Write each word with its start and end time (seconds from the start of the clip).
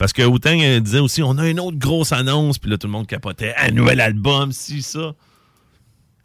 Parce 0.00 0.14
que 0.14 0.22
Wu-Tang 0.22 0.58
euh, 0.62 0.80
disait 0.80 0.98
aussi, 0.98 1.22
on 1.22 1.36
a 1.36 1.46
une 1.46 1.60
autre 1.60 1.76
grosse 1.76 2.10
annonce, 2.12 2.58
puis 2.58 2.70
là, 2.70 2.78
tout 2.78 2.86
le 2.86 2.92
monde 2.92 3.06
capotait. 3.06 3.54
Un 3.58 3.70
nouvel 3.70 4.00
album, 4.00 4.50
si, 4.50 4.80
ça. 4.80 5.12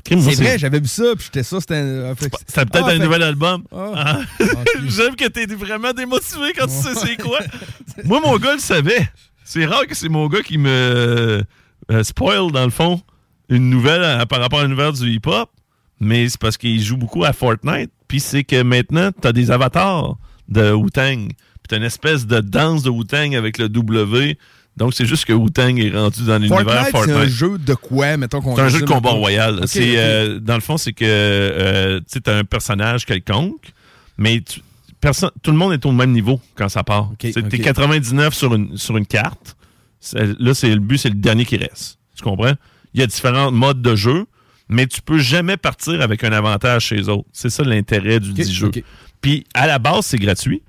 C'est 0.08 0.16
vrai, 0.16 0.58
j'avais 0.58 0.80
vu 0.80 0.88
ça, 0.88 1.04
puis 1.18 1.26
j'étais 1.26 1.44
ça, 1.44 1.60
c'était 1.60 1.76
un. 1.76 2.14
C'était 2.16 2.30
peut-être 2.66 2.86
Ah, 2.86 2.88
un 2.88 2.92
fait- 2.92 3.00
nouvel 3.00 3.22
album. 3.24 3.64
Ah. 3.76 3.92
Ah. 3.98 4.20
J'aime 4.88 5.18
que 5.18 5.28
t'es 5.28 5.46
vraiment 5.48 5.92
démotivé 5.92 6.54
quand 6.58 6.68
tu 6.68 6.72
sais 6.74 6.96
c'est 6.96 7.18
quoi. 7.22 7.40
Moi, 8.06 8.22
mon 8.24 8.38
gars 8.38 8.54
le 8.54 8.60
savait. 8.60 9.10
C'est 9.44 9.66
rare 9.66 9.86
que 9.88 9.94
c'est 9.96 10.08
mon 10.08 10.28
gars 10.30 10.42
qui 10.42 10.58
me 10.58 11.44
euh, 11.92 12.04
spoil, 12.04 12.54
dans 12.54 12.64
le 12.64 12.72
fond, 12.72 13.02
une 13.50 13.70
nouvelle 13.70 14.04
euh, 14.04 14.26
par 14.26 14.40
rapport 14.40 14.62
à 14.62 14.64
une 14.64 14.70
nouvelle 14.72 14.94
du 14.94 15.10
hip-hop. 15.12 15.50
Mais 16.00 16.30
c'est 16.30 16.40
parce 16.40 16.56
qu'il 16.56 16.82
joue 16.82 16.96
beaucoup 16.96 17.26
à 17.26 17.34
Fortnite. 17.34 17.92
Puis 18.08 18.22
c'est 18.22 18.46
que 18.46 18.62
maintenant, 18.62 19.10
t'as 19.20 19.34
des 19.34 19.52
avatars 19.52 20.16
de 20.48 20.72
Wu-Tang. 20.72 21.28
Puis 21.66 21.70
t'as 21.70 21.78
une 21.78 21.84
espèce 21.84 22.28
de 22.28 22.42
danse 22.42 22.84
de 22.84 22.92
Wu-Tang 22.92 23.34
avec 23.36 23.58
le 23.58 23.70
W. 23.70 24.38
Donc 24.78 24.94
c'est 24.94 25.08
juste 25.08 25.26
que 25.26 25.34
Wu-Tang 25.34 25.80
est 25.80 25.90
rendu 25.98 26.22
dans 26.24 26.38
l'univers 26.38 26.88
Fortnite, 26.90 27.16
c'est 27.16 27.22
un 27.24 27.28
jeu 27.28 27.58
de 27.58 27.74
quoi, 27.74 28.18
mettons 28.18 28.40
qu'on 28.40 28.56
C'est 28.56 28.62
un 28.62 28.70
jeu 28.70 28.82
de 28.82 28.86
combat 28.86 29.10
royal. 29.10 29.62
C'est 29.66 29.98
euh, 29.98 30.40
dans 30.40 30.54
le 30.54 30.62
fond, 30.62 30.78
c'est 30.78 30.94
que 30.94 31.04
euh, 31.08 32.00
tu 32.12 32.20
as 32.30 32.36
un 32.38 32.44
personnage 32.44 33.04
quelconque, 33.08 33.72
mais 34.20 34.42
tu- 34.42 34.62
personne, 35.02 35.32
tout 35.42 35.50
le 35.50 35.58
monde 35.58 35.74
est 35.74 35.84
au 35.88 35.92
même 35.92 36.12
niveau 36.12 36.40
quand 36.54 36.70
ça 36.70 36.84
part. 36.84 37.10
Ok, 37.14 37.18
C'est- 37.22 37.34
T'es 37.50 37.58
ok. 37.58 37.64
99 37.64 38.36
sur 38.36 38.54
une 38.54 38.78
sur 38.78 38.96
une 38.96 39.08
carte. 39.08 39.58
Là, 40.14 40.54
c'est 40.54 40.70
le 40.70 40.80
but, 40.80 41.00
c'est 41.00 41.10
le 41.10 41.16
dernier 41.16 41.46
qui 41.46 41.58
reste. 41.58 41.98
Tu 42.16 42.22
comprends? 42.22 42.54
Il 42.94 43.00
y 43.00 43.04
a 43.04 43.08
différents 43.08 43.52
modes 43.52 43.82
de 43.82 43.96
jeu, 43.96 44.26
mais 44.70 44.86
tu 44.86 45.02
peux 45.02 45.18
jamais 45.18 45.58
partir 45.58 46.00
avec 46.02 46.24
un 46.24 46.32
avantage 46.32 46.84
chez 46.86 46.96
les 46.98 47.10
autres. 47.10 47.26
C'est 47.34 47.50
ça 47.50 47.64
l'intérêt 47.64 48.20
du 48.20 48.34
dit 48.34 48.54
jeu. 48.54 48.70
Puis 49.20 49.46
à 49.56 49.66
la 49.66 49.80
base, 49.80 50.06
c'est 50.06 50.20
gratuit. 50.20 50.62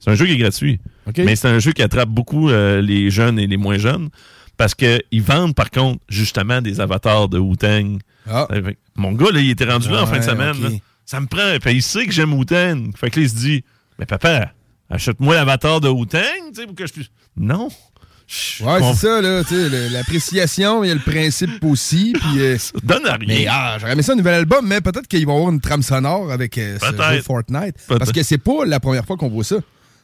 C'est 0.00 0.10
un 0.10 0.14
jeu 0.14 0.26
qui 0.26 0.32
est 0.32 0.36
gratuit. 0.38 0.80
Mais 1.18 1.36
c'est 1.36 1.48
un 1.48 1.58
jeu 1.60 1.72
qui 1.72 1.82
attrape 1.82 2.08
beaucoup 2.08 2.50
euh, 2.50 2.80
les 2.82 3.10
jeunes 3.10 3.38
et 3.38 3.46
les 3.46 3.56
moins 3.56 3.78
jeunes 3.78 4.08
parce 4.56 4.74
qu'ils 4.74 5.02
vendent, 5.22 5.54
par 5.54 5.70
contre, 5.70 6.02
justement, 6.08 6.60
des 6.60 6.80
avatars 6.80 7.28
de 7.28 7.38
Wu-Tang. 7.38 7.98
Ah. 8.28 8.46
Euh, 8.52 8.72
Mon 8.96 9.12
gars, 9.12 9.30
là, 9.32 9.40
il 9.40 9.50
était 9.50 9.64
rendu 9.64 9.88
là 9.90 10.02
en 10.02 10.06
fin 10.06 10.18
de 10.18 10.24
semaine. 10.24 10.60
là. 10.62 10.68
Ça 11.06 11.18
me 11.20 11.26
prend. 11.26 11.56
Il 11.70 11.82
sait 11.82 12.06
que 12.06 12.12
j'aime 12.12 12.32
Wu-Tang. 12.34 12.92
Fait 12.96 13.10
que 13.10 13.20
là, 13.20 13.26
il 13.26 13.30
se 13.30 13.36
dit 13.36 13.64
Mais 13.98 14.06
papa, 14.06 14.52
achète-moi 14.90 15.34
l'avatar 15.34 15.80
de 15.80 15.88
Wu-Tang, 15.88 16.20
tu 16.54 16.60
sais, 16.60 16.66
pour 16.66 16.74
que 16.74 16.86
je 16.86 16.92
puisse. 16.92 17.10
Non. 17.36 17.68
Ouais, 18.60 18.78
c'est 18.92 19.06
ça, 19.06 19.20
là. 19.20 19.42
tu 19.42 19.54
sais, 19.56 19.68
le- 19.68 19.88
L'appréciation, 19.88 20.84
il 20.84 20.88
y 20.88 20.90
a 20.90 20.94
le 20.94 21.00
principe 21.00 21.64
aussi. 21.64 22.12
Puis, 22.20 22.40
euh, 22.40 22.56
Donne 22.84 23.06
à 23.06 23.14
rien. 23.14 23.26
mais 23.26 23.46
ah, 23.50 23.76
j'aurais 23.80 23.92
aimé 23.94 24.02
ça 24.02 24.12
un 24.12 24.16
nouvel 24.16 24.34
album, 24.34 24.66
mais 24.68 24.80
peut-être 24.80 25.08
qu'il 25.08 25.26
va 25.26 25.32
y 25.32 25.36
avoir 25.36 25.50
une 25.52 25.60
trame 25.60 25.82
sonore 25.82 26.30
avec 26.30 26.56
euh, 26.58 26.78
ce 26.78 26.86
jeu 27.16 27.22
Fortnite. 27.22 27.74
Parce 27.88 28.12
que 28.12 28.22
c'est 28.22 28.38
pas 28.38 28.64
la 28.66 28.78
première 28.78 29.04
fois 29.04 29.16
qu'on 29.16 29.28
voit 29.30 29.42
ça. 29.42 29.56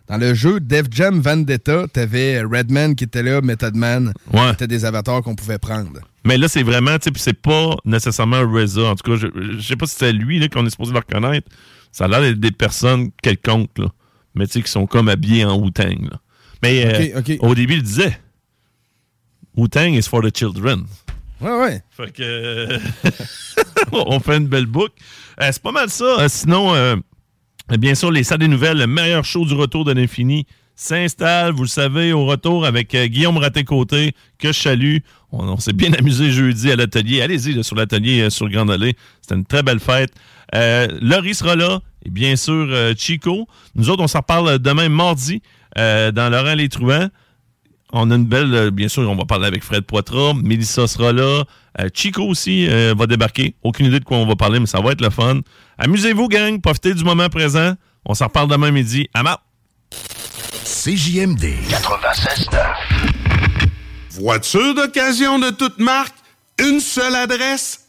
Dans 0.09 0.19
le 0.19 0.35
jeu 0.35 0.61
Def 0.61 0.87
Jam 0.91 1.21
Vendetta, 1.21 1.87
t'avais 1.93 2.41
Redman 2.43 2.95
qui 2.95 3.05
était 3.05 3.23
là, 3.23 3.41
Method 3.41 3.75
Man. 3.75 4.13
Ouais. 4.33 4.51
C'était 4.51 4.69
des 4.69 4.85
avatars 4.85 5.23
qu'on 5.23 5.35
pouvait 5.35 5.59
prendre. 5.59 6.01
Mais 6.25 6.39
là, 6.39 6.49
c'est 6.49 6.63
vraiment, 6.63 6.97
tu 6.99 7.05
sais, 7.05 7.11
puis 7.11 7.21
c'est 7.23 7.41
pas 7.41 7.77
nécessairement 7.85 8.41
RZA. 8.41 8.83
En 8.83 8.95
tout 8.95 9.11
cas, 9.11 9.17
je, 9.17 9.27
je 9.59 9.61
sais 9.61 9.77
pas 9.77 9.87
si 9.87 9.97
c'est 9.99 10.13
lui 10.13 10.49
qu'on 10.49 10.65
est 10.67 10.71
supposé 10.71 10.93
le 10.93 10.99
reconnaître. 10.99 11.49
Ça 11.93 12.05
a 12.05 12.09
l'air 12.09 12.21
d'être 12.21 12.41
des 12.41 12.51
personnes 12.53 13.11
quelconques, 13.23 13.79
là. 13.79 13.87
Mais 14.35 14.47
tu 14.47 14.55
sais, 14.55 14.63
qui 14.63 14.71
sont 14.71 14.87
comme 14.87 15.09
habillés 15.09 15.45
en 15.45 15.59
Wu-Tang, 15.59 16.09
là. 16.11 16.21
Mais 16.63 17.15
euh, 17.17 17.37
au 17.41 17.55
début, 17.55 17.75
il 17.75 17.83
disait 17.83 18.19
Wu-Tang 19.57 19.95
is 19.95 20.03
for 20.03 20.23
the 20.23 20.37
children. 20.37 20.85
Ouais, 21.41 21.51
ouais. 21.59 21.83
Fait 21.91 22.13
que. 22.13 22.23
euh, 22.23 22.79
on 23.93 24.21
fait 24.21 24.37
une 24.39 24.49
belle 24.49 24.67
boucle. 24.67 24.95
Euh, 25.41 25.49
c'est 25.53 25.63
pas 25.63 25.73
mal 25.73 25.91
ça. 25.91 26.05
Euh, 26.21 26.29
sinon, 26.29 26.75
bien 27.79 27.95
sûr, 27.95 28.11
les 28.11 28.25
salles 28.25 28.39
des 28.39 28.49
nouvelles, 28.49 28.79
le 28.79 28.87
meilleur 28.87 29.25
show 29.25 29.45
du 29.45 29.55
retour 29.55 29.85
de 29.85 29.93
l'infini, 29.93 30.47
s'installe, 30.77 31.53
vous 31.53 31.63
le 31.63 31.69
savez, 31.69 32.13
au 32.13 32.27
retour 32.27 32.67
avec 32.67 32.95
euh, 32.95 33.07
Guillaume 33.07 33.39
Raté-Côté, 33.39 34.15
que 34.39 34.49
je 34.49 34.61
salue. 34.61 34.99
On, 35.33 35.57
s'est 35.59 35.73
bien 35.73 35.93
amusé 35.99 36.31
jeudi 36.31 36.71
à 36.71 36.77
l'atelier. 36.77 37.23
Allez-y 37.23 37.63
sur 37.65 37.77
l'atelier 37.77 38.23
euh, 38.23 38.31
sur 38.31 38.47
le 38.47 38.53
Grand 38.53 38.69
Allée. 38.69 38.95
C'était 39.23 39.35
une 39.35 39.47
très 39.47 39.63
belle 39.63 39.81
fête. 39.81 40.13
Euh, 40.55 40.87
Laurie 41.01 41.35
sera 41.35 41.57
là. 41.57 41.81
Et 42.05 42.11
bien 42.11 42.37
sûr, 42.37 42.69
euh, 42.71 42.95
Chico. 42.97 43.49
Nous 43.75 43.91
autres, 43.91 44.03
on 44.03 44.09
s'en 44.09 44.21
reparle 44.21 44.59
demain 44.59 44.89
mardi 44.89 45.43
dans 45.75 46.31
Laurent 46.33 46.55
Les. 46.55 46.69
On 47.99 48.11
a 48.11 48.15
une 48.17 48.27
belle, 48.27 48.55
euh, 48.55 48.71
bien 48.71 48.89
sûr, 48.89 49.09
on 49.09 49.17
va 49.17 49.25
parler 49.25 49.47
avec 49.47 49.63
Fred 49.65 49.85
Poitras. 49.85 50.35
Mélissa 50.35 50.87
sera 50.87 51.13
là. 51.13 51.45
Euh, 51.81 51.89
Chico 51.95 52.23
aussi 52.23 52.67
euh, 52.69 52.95
va 52.97 53.07
débarquer. 53.07 53.55
Aucune 53.63 53.87
idée 53.87 54.01
de 54.01 54.05
quoi 54.05 54.19
on 54.19 54.27
va 54.27 54.37
parler, 54.37 54.61
mais 54.61 54.67
ça 54.67 54.81
va 54.81 54.93
être 54.93 55.01
le 55.01 55.11
fun. 55.11 55.41
Amusez-vous, 55.79 56.29
gang. 56.29 56.61
Profitez 56.61 56.95
du 56.95 57.05
moment 57.05 57.29
présent. 57.29 57.75
On 58.05 58.15
s'en 58.15 58.27
reparle 58.27 58.49
demain 58.49 58.71
midi. 58.71 59.09
À 59.15 59.23
ma- 59.23 59.41
CJMD 60.65 61.43
96.9. 61.69 62.75
Voiture 64.21 64.75
d'occasion 64.75 65.39
de 65.39 65.51
toute 65.51 65.79
marque, 65.79 66.15
une 66.59 66.81
seule 66.81 67.15
adresse, 67.15 67.89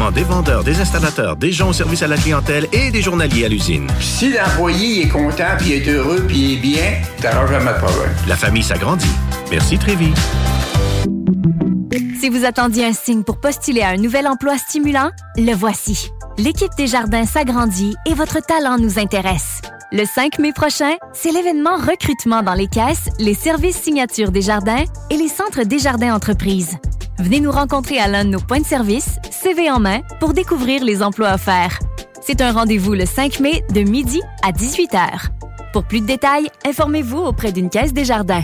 des 0.09 0.23
vendeurs, 0.23 0.63
des 0.63 0.79
installateurs, 0.79 1.35
des 1.35 1.51
gens 1.51 1.69
au 1.69 1.73
service 1.73 2.01
à 2.01 2.07
la 2.07 2.17
clientèle 2.17 2.67
et 2.71 2.89
des 2.89 3.01
journaliers 3.01 3.45
à 3.45 3.49
l'usine. 3.49 3.87
Si 3.99 4.33
l'employé 4.33 5.03
est 5.03 5.09
content, 5.09 5.55
puis 5.59 5.73
est 5.73 5.87
heureux, 5.87 6.23
puis 6.27 6.39
il 6.39 6.53
est 6.53 6.61
bien, 6.61 6.93
t'auras 7.21 7.45
jamais 7.45 7.73
de 7.73 7.77
problème. 7.77 8.15
La 8.27 8.35
famille 8.35 8.63
s'agrandit. 8.63 9.11
Merci 9.51 9.77
Trévis. 9.77 10.13
Si 12.19 12.29
vous 12.29 12.45
attendiez 12.45 12.85
un 12.85 12.93
signe 12.93 13.23
pour 13.23 13.39
postuler 13.39 13.81
à 13.81 13.89
un 13.89 13.97
nouvel 13.97 14.27
emploi 14.27 14.57
stimulant, 14.57 15.11
le 15.37 15.53
voici. 15.53 16.09
L'équipe 16.37 16.71
des 16.77 16.87
jardins 16.87 17.25
s'agrandit 17.25 17.95
et 18.05 18.13
votre 18.13 18.39
talent 18.39 18.77
nous 18.77 18.97
intéresse. 18.97 19.61
Le 19.93 20.05
5 20.05 20.39
mai 20.39 20.53
prochain, 20.53 20.93
c'est 21.11 21.33
l'événement 21.33 21.75
recrutement 21.75 22.43
dans 22.43 22.53
les 22.53 22.67
caisses, 22.67 23.09
les 23.19 23.33
services 23.33 23.75
signatures 23.75 24.31
des 24.31 24.41
jardins 24.41 24.85
et 25.09 25.17
les 25.17 25.27
centres 25.27 25.63
des 25.65 25.79
jardins 25.79 26.15
entreprises. 26.15 26.77
Venez 27.19 27.41
nous 27.41 27.51
rencontrer 27.51 27.99
à 27.99 28.07
l'un 28.07 28.23
de 28.23 28.29
nos 28.29 28.39
points 28.39 28.61
de 28.61 28.65
service, 28.65 29.17
CV 29.31 29.69
en 29.69 29.81
main, 29.81 29.99
pour 30.21 30.31
découvrir 30.31 30.81
les 30.85 31.03
emplois 31.03 31.33
offerts. 31.33 31.77
C'est 32.21 32.39
un 32.39 32.53
rendez-vous 32.53 32.93
le 32.93 33.05
5 33.05 33.41
mai 33.41 33.63
de 33.73 33.81
midi 33.81 34.21
à 34.43 34.53
18h. 34.53 35.27
Pour 35.73 35.83
plus 35.83 35.99
de 35.99 36.05
détails, 36.05 36.47
informez-vous 36.65 37.19
auprès 37.19 37.51
d'une 37.51 37.69
caisse 37.69 37.91
des 37.91 38.05
jardins. 38.05 38.43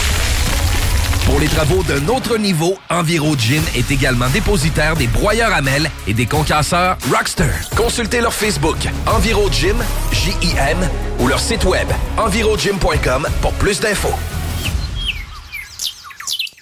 Pour 1.25 1.39
les 1.39 1.47
travaux 1.47 1.83
d'un 1.83 2.07
autre 2.07 2.37
niveau, 2.37 2.75
Enviro 2.89 3.35
Gym 3.37 3.63
est 3.75 3.89
également 3.91 4.27
dépositaire 4.29 4.95
des 4.95 5.07
broyeurs 5.07 5.53
à 5.53 5.61
mêles 5.61 5.89
et 6.07 6.13
des 6.13 6.25
concasseurs 6.25 6.97
Rockster. 7.11 7.51
Consultez 7.77 8.21
leur 8.21 8.33
Facebook 8.33 8.77
Enviro 9.07 9.49
Gym, 9.51 9.77
J-I-M, 10.11 10.77
ou 11.19 11.27
leur 11.27 11.39
site 11.39 11.63
web 11.65 11.87
envirogym.com 12.17 13.27
pour 13.41 13.53
plus 13.53 13.79
d'infos. 13.79 14.13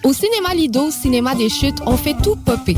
Au 0.03 0.13
cinéma 0.13 0.53
Lido, 0.53 0.91
cinéma 0.91 1.36
des 1.36 1.50
chutes, 1.50 1.79
on 1.86 1.98
fait 1.98 2.15
tout 2.22 2.36
popper. 2.36 2.77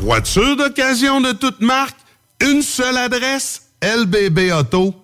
Voiture 0.00 0.56
d'occasion 0.56 1.20
de 1.20 1.32
toute 1.32 1.60
marque, 1.60 1.96
une 2.40 2.62
seule 2.62 2.96
adresse, 2.96 3.64
lbbauto.com. 3.82 4.96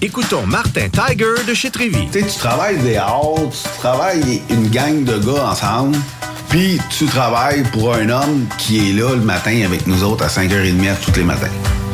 Écoutons 0.00 0.46
Martin 0.46 0.88
Tiger 0.88 1.44
de 1.46 1.52
chez 1.52 1.70
Trévis. 1.70 2.06
Tu 2.10 2.20
sais, 2.20 2.26
tu 2.26 2.38
travailles 2.38 2.78
des 2.78 2.96
heures, 2.96 3.34
tu 3.50 3.68
travailles 3.78 4.40
une 4.48 4.68
gang 4.68 5.04
de 5.04 5.18
gars 5.18 5.50
ensemble, 5.50 5.98
puis 6.48 6.80
tu 6.96 7.04
travailles 7.04 7.64
pour 7.70 7.92
un 7.92 8.08
homme 8.08 8.46
qui 8.56 8.78
est 8.78 8.94
là 8.94 9.14
le 9.14 9.20
matin 9.20 9.60
avec 9.66 9.86
nous 9.86 10.02
autres 10.02 10.24
à 10.24 10.28
5h30 10.28 10.94
tous 11.04 11.14
les 11.16 11.24
matins. 11.24 11.52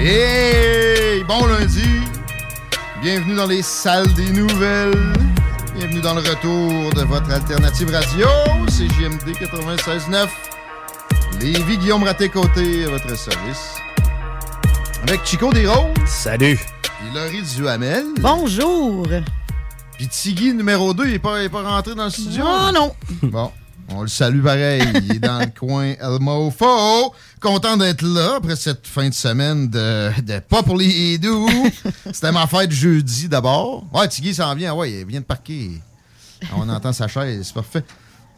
Hey! 0.00 1.24
Bon 1.24 1.44
lundi! 1.46 1.82
Bienvenue 3.02 3.34
dans 3.34 3.48
les 3.48 3.62
salles 3.62 4.06
des 4.14 4.30
nouvelles. 4.30 5.12
Bienvenue 5.74 6.00
dans 6.00 6.14
le 6.14 6.20
retour 6.20 6.94
de 6.94 7.02
votre 7.02 7.28
alternative 7.32 7.90
radio. 7.90 8.28
C'est 8.68 8.86
JMD 8.86 9.28
96.9. 9.36 10.28
Lévi 11.40 11.78
Guillaume 11.78 12.04
Raté-Côté 12.04 12.84
à 12.84 12.90
votre 12.90 13.18
service. 13.18 13.74
Avec 15.02 15.24
Chico 15.24 15.52
Desroses. 15.52 15.88
Salut. 16.06 16.60
Et 17.02 17.12
Laurie 17.12 17.42
Duhamel. 17.56 18.04
Bonjour. 18.20 19.04
Puis 19.96 20.06
Tiggy 20.06 20.54
numéro 20.54 20.94
2, 20.94 21.06
il 21.06 21.10
n'est 21.10 21.18
pas, 21.18 21.40
il 21.40 21.46
est 21.46 21.48
pas 21.48 21.62
rentré 21.62 21.96
dans 21.96 22.04
le 22.04 22.10
studio? 22.10 22.44
Oh 22.46 22.70
non. 22.72 22.94
Bon, 23.24 23.50
on 23.90 24.02
le 24.02 24.08
salue 24.08 24.42
pareil. 24.42 24.82
Il 25.04 25.16
est 25.16 25.18
dans 25.18 25.38
le 25.40 25.46
coin 25.58 25.94
El 26.00 26.18
Mofo. 26.20 27.14
Content 27.40 27.76
d'être 27.76 28.02
là 28.02 28.34
après 28.36 28.56
cette 28.56 28.86
fin 28.86 29.08
de 29.08 29.14
semaine 29.14 29.68
de, 29.68 30.10
de 30.22 30.38
pas 30.40 30.62
pour 30.62 30.76
les 30.76 31.18
doux. 31.18 31.48
C'était 32.12 32.32
ma 32.32 32.46
fête 32.46 32.70
jeudi 32.72 33.28
d'abord. 33.28 33.84
Ouais, 33.92 34.08
Tiggy 34.08 34.34
s'en 34.34 34.54
vient. 34.54 34.74
Ouais, 34.74 34.90
il 34.92 35.06
vient 35.06 35.20
de 35.20 35.24
parquer. 35.24 35.70
On 36.56 36.68
entend 36.68 36.92
sa 36.92 37.08
chaise, 37.08 37.42
c'est 37.46 37.54
parfait. 37.54 37.84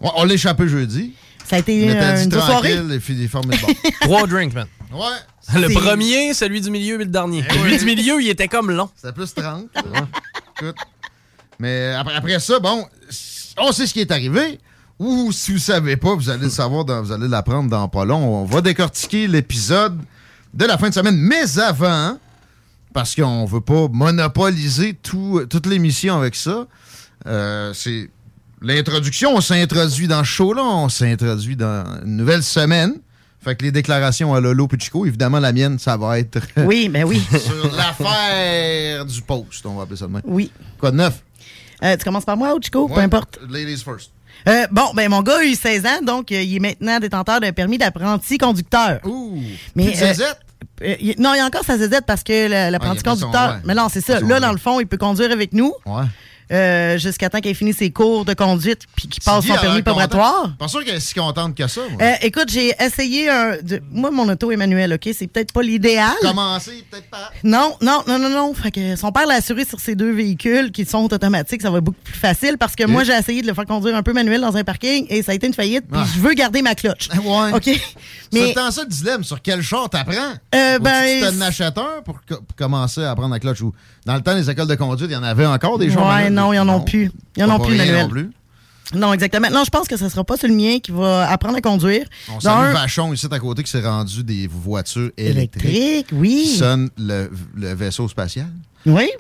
Ouais, 0.01 0.11
on 0.17 0.25
l'a 0.25 0.35
échappé 0.35 0.67
jeudi. 0.69 1.15
Ça 1.47 1.57
a 1.57 1.59
été 1.59 1.91
euh, 1.91 2.25
une 2.25 2.31
soirée? 2.31 2.75
tranquille 2.77 2.93
et 2.93 2.99
puis 3.01 3.29
formé 3.29 3.57
de 3.57 3.61
bon. 3.63 3.73
Trois 4.03 4.27
drinks, 4.27 4.55
man. 4.55 4.67
Ouais. 4.93 5.59
Le 5.61 5.69
C'est- 5.69 5.75
premier, 5.75 6.33
celui 6.35 6.61
du 6.61 6.71
milieu 6.71 6.95
et 6.95 6.99
le 7.05 7.07
dernier. 7.07 7.45
Eh 7.49 7.53
Celui 7.53 7.73
oui. 7.73 7.79
du 7.79 7.85
milieu, 7.87 8.23
il 8.23 8.29
était 8.29 8.47
comme 8.47 8.71
long. 8.71 8.89
C'était 8.95 9.13
plus 9.13 9.35
30. 9.35 9.65
Écoute. 10.61 10.77
Mais 11.59 11.93
après, 11.93 12.15
après 12.15 12.39
ça, 12.41 12.59
bon, 12.61 12.87
on 13.59 13.73
sait 13.73 13.87
ce 13.87 13.93
qui 13.93 14.01
est 14.01 14.11
arrivé. 14.13 14.61
Ou 15.01 15.33
si 15.33 15.53
vous 15.53 15.59
savez 15.59 15.97
pas, 15.97 16.15
vous 16.15 16.29
allez 16.29 16.45
le 16.45 16.51
savoir, 16.51 16.85
dans- 16.85 17.03
vous 17.03 17.11
allez 17.11 17.27
l'apprendre 17.27 17.71
dans 17.71 17.89
pas 17.89 18.05
long. 18.05 18.43
On 18.43 18.45
va 18.45 18.61
décortiquer 18.61 19.27
l'épisode 19.27 19.99
de 20.53 20.65
la 20.67 20.77
fin 20.77 20.91
de 20.91 20.95
semaine. 20.95 21.17
Mais 21.17 21.59
avant, 21.59 22.19
parce 22.93 23.15
qu'on 23.15 23.47
veut 23.47 23.63
pas 23.63 23.89
monopoliser 23.91 24.93
tout- 24.95 25.47
toute 25.49 25.65
l'émission 25.67 26.19
avec 26.19 26.35
ça, 26.37 26.67
euh, 27.27 27.73
c'est 27.73 28.11
l'introduction. 28.61 29.35
On 29.37 29.41
s'introduit 29.41 30.07
dans 30.07 30.21
ce 30.23 30.29
show-là. 30.29 30.63
On 30.63 30.91
s'introduit 30.91 31.57
dans 31.57 31.85
une 32.05 32.17
nouvelle 32.19 32.43
semaine. 32.43 32.93
Fait 33.43 33.57
que 33.57 33.65
les 33.65 33.73
déclarations 33.73 34.35
à 34.35 34.41
Lolo 34.41 34.69
Pichico, 34.69 35.07
évidemment, 35.07 35.39
la 35.41 35.55
mienne, 35.55 35.79
ça 35.79 35.97
va 35.97 36.19
être. 36.19 36.41
Oui, 36.59 36.91
ben 36.91 37.05
oui. 37.05 37.23
sur 37.43 37.75
l'affaire 37.75 39.07
du 39.07 39.23
post, 39.23 39.65
on 39.65 39.77
va 39.77 39.85
appeler 39.85 39.97
ça 39.97 40.07
de 40.07 40.13
même. 40.13 40.23
Oui. 40.27 40.53
Quoi 40.79 40.91
de 40.91 40.97
neuf? 40.99 41.23
Euh, 41.83 41.97
tu 41.97 42.05
commences 42.05 42.27
par 42.27 42.37
moi 42.37 42.55
ou 42.55 42.61
Chico? 42.61 42.87
Peu 42.87 43.01
importe. 43.01 43.39
Ladies 43.49 43.79
first. 43.83 44.11
Euh, 44.49 44.67
bon, 44.71 44.93
ben 44.95 45.09
mon 45.11 45.23
gars 45.23 45.39
a 45.39 45.45
eu 45.45 45.55
16 45.55 45.85
ans, 45.87 46.03
donc 46.05 46.33
euh, 46.33 46.41
il 46.43 46.57
est 46.57 46.61
maintenant 46.61 46.99
détenteur 46.99 47.41
d'un 47.41 47.53
permis 47.53 47.79
d'apprenti 47.79 48.39
conducteur. 48.39 49.01
Ouh! 49.05 49.39
Mais, 49.75 49.85
Plus 49.87 49.93
de 49.99 50.05
euh, 50.05 50.07
zézette? 50.15 50.39
euh, 50.83 50.95
il- 51.01 51.15
non, 51.19 51.35
il 51.35 51.39
y 51.39 51.41
a 51.41 51.47
encore 51.47 51.65
sa 51.65 51.77
zézette 51.79 52.05
parce 52.07 52.23
que 52.23 52.33
le- 52.49 52.71
l'apprenti 52.71 53.03
Ah, 53.05 53.07
il 53.07 53.09
a 53.09 53.15
fait 53.15 53.21
son- 53.21 53.27
conducteur. 53.27 53.51
ouais. 53.57 53.61
Mais 53.65 53.75
non, 53.75 53.89
c'est 53.91 54.01
ça. 54.01 54.21
Son- 54.21 54.27
Là, 54.27 54.41
dans 54.41 54.53
le 54.53 54.59
fond, 54.59 54.81
il 54.81 54.87
peut 54.87 54.97
conduire 54.97 55.31
avec 55.31 55.53
nous. 55.53 55.73
Ouais. 55.87 56.05
Euh, 56.51 56.99
jusqu'à 56.99 57.29
temps 57.31 57.41
qu'il 57.41 57.51
ait 57.51 57.55
fini 57.55 57.73
ses 57.73 57.91
cours 57.91 58.25
de 58.25 58.35
conduite 58.35 58.83
puis 58.97 59.09
qu'il 59.09 59.23
passe 59.23 59.45
son 59.47 59.55
permis 59.55 59.83
probatoire. 59.83 60.53
Pas 60.59 60.69
sûr 60.69 60.85
qu'elle 60.85 60.97
est 60.97 61.01
si 61.01 61.15
contente 61.15 61.55
que 61.57 61.67
ça. 61.67 61.81
moi. 61.91 62.03
Euh, 62.03 62.15
écoute, 62.23 62.49
j'ai 62.51 62.73
essayé 62.81 63.29
un. 63.29 63.57
de- 63.63 63.81
moi, 63.91 64.11
mon 64.11 64.29
auto 64.29 64.51
Emmanuel, 64.51 64.93
OK? 64.95 65.09
C'est 65.17 65.27
peut-être 65.27 65.53
pas 65.53 65.63
l'idéal. 65.63 66.13
Commencer, 66.23 66.85
peut-être 66.91 67.09
pas. 67.11 67.31
Non, 67.45 67.77
non, 67.81 68.03
non, 68.07 68.19
non, 68.19 68.29
non. 68.31 68.55
Fait 68.55 68.71
que 68.71 68.97
son 68.97 69.13
père 69.13 69.27
l'a 69.27 69.35
assuré 69.35 69.65
sur 69.65 69.81
ces 69.81 69.95
deux 69.95 70.13
véhicules 70.13 70.73
qui 70.73 70.85
sont 70.85 71.13
automatiques. 71.13 71.63
Ça 71.63 71.71
va 71.71 71.79
être 71.79 71.85
beaucoup 71.85 72.01
plus 72.03 72.19
facile 72.19 72.57
parce 72.59 72.75
que 72.77 72.85
moi, 72.85 73.05
j'ai 73.05 73.13
essayé 73.17 73.43
de 73.43 73.47
le 73.47 73.55
faire 73.55 73.67
conduire 73.67 73.95
un 73.97 74.03
peu 74.03 74.13
manuel 74.13 74.41
dans 74.41 74.57
un 74.57 74.65
parking 74.65 75.07
et 75.09 75.23
ça 75.23 75.33
a 75.33 75.35
été 75.35 75.47
une 75.47 75.55
faillite. 75.55 75.85
Puis 75.91 76.01
Ah. 76.03 76.07
je 76.15 76.21
veux 76.21 76.35
garder 76.35 76.63
ma 76.63 76.75
clutch. 76.75 77.09
Ouais. 77.25 77.53
OK? 77.55 77.65
C'est 77.65 77.81
Mais. 78.33 78.49
le 78.49 78.55
temps 78.55 78.71
ça 78.71 78.83
le 78.83 78.89
dilemme. 78.89 79.25
Sur 79.25 79.43
quel 79.43 79.61
char 79.63 79.89
t'apprends? 79.91 80.35
Euh, 80.55 80.79
ben, 80.79 81.51
tu 81.51 81.63
un 81.63 82.03
pour, 82.05 82.21
co- 82.27 82.41
pour 82.43 82.57
commencer 82.57 83.03
à 83.03 83.11
apprendre 83.11 83.33
la 83.35 83.41
clutch? 83.41 83.61
Ou 83.61 83.73
dans 84.07 84.15
le 84.15 84.21
temps, 84.23 84.35
les 84.35 84.49
écoles 84.51 84.67
de 84.69 84.75
conduite, 84.75 85.11
il 85.11 85.15
y 85.15 85.17
en 85.17 85.23
avait 85.23 85.47
encore 85.47 85.79
des 85.79 85.91
gens 85.91 86.09
Ouais, 86.09 86.31
non, 86.31 86.53
ils 86.53 86.59
en 86.59 86.69
ont 86.69 86.81
plus. 86.81 87.11
Ils 87.37 87.45
en 87.45 87.57
ont 87.57 87.61
plus, 87.61 87.77
Manuel. 87.77 88.03
non 88.05 88.09
plus. 88.09 88.31
Non, 88.95 89.13
exactement. 89.13 89.49
Non, 89.51 89.63
je 89.65 89.71
pense 89.71 89.87
que 89.87 89.97
ce 89.97 90.09
sera 90.09 90.25
pas 90.25 90.37
sur 90.37 90.49
le 90.49 90.55
mien 90.55 90.79
qui 90.83 90.91
va 90.91 91.29
apprendre 91.31 91.57
à 91.57 91.61
conduire. 91.61 92.07
On 92.35 92.41
salue 92.41 92.73
Vachon 92.73 93.13
ici 93.13 93.29
à 93.31 93.39
côté 93.39 93.63
qui 93.63 93.71
s'est 93.71 93.87
rendu 93.87 94.25
des 94.25 94.49
voitures 94.49 95.11
électriques. 95.17 95.65
Électrique, 95.65 96.07
oui. 96.13 96.43
Qui 96.45 96.57
sonnent 96.57 96.91
le, 96.99 97.31
le 97.55 97.73
vaisseau 97.75 98.09
spatial. 98.09 98.49
Oui, 98.87 99.11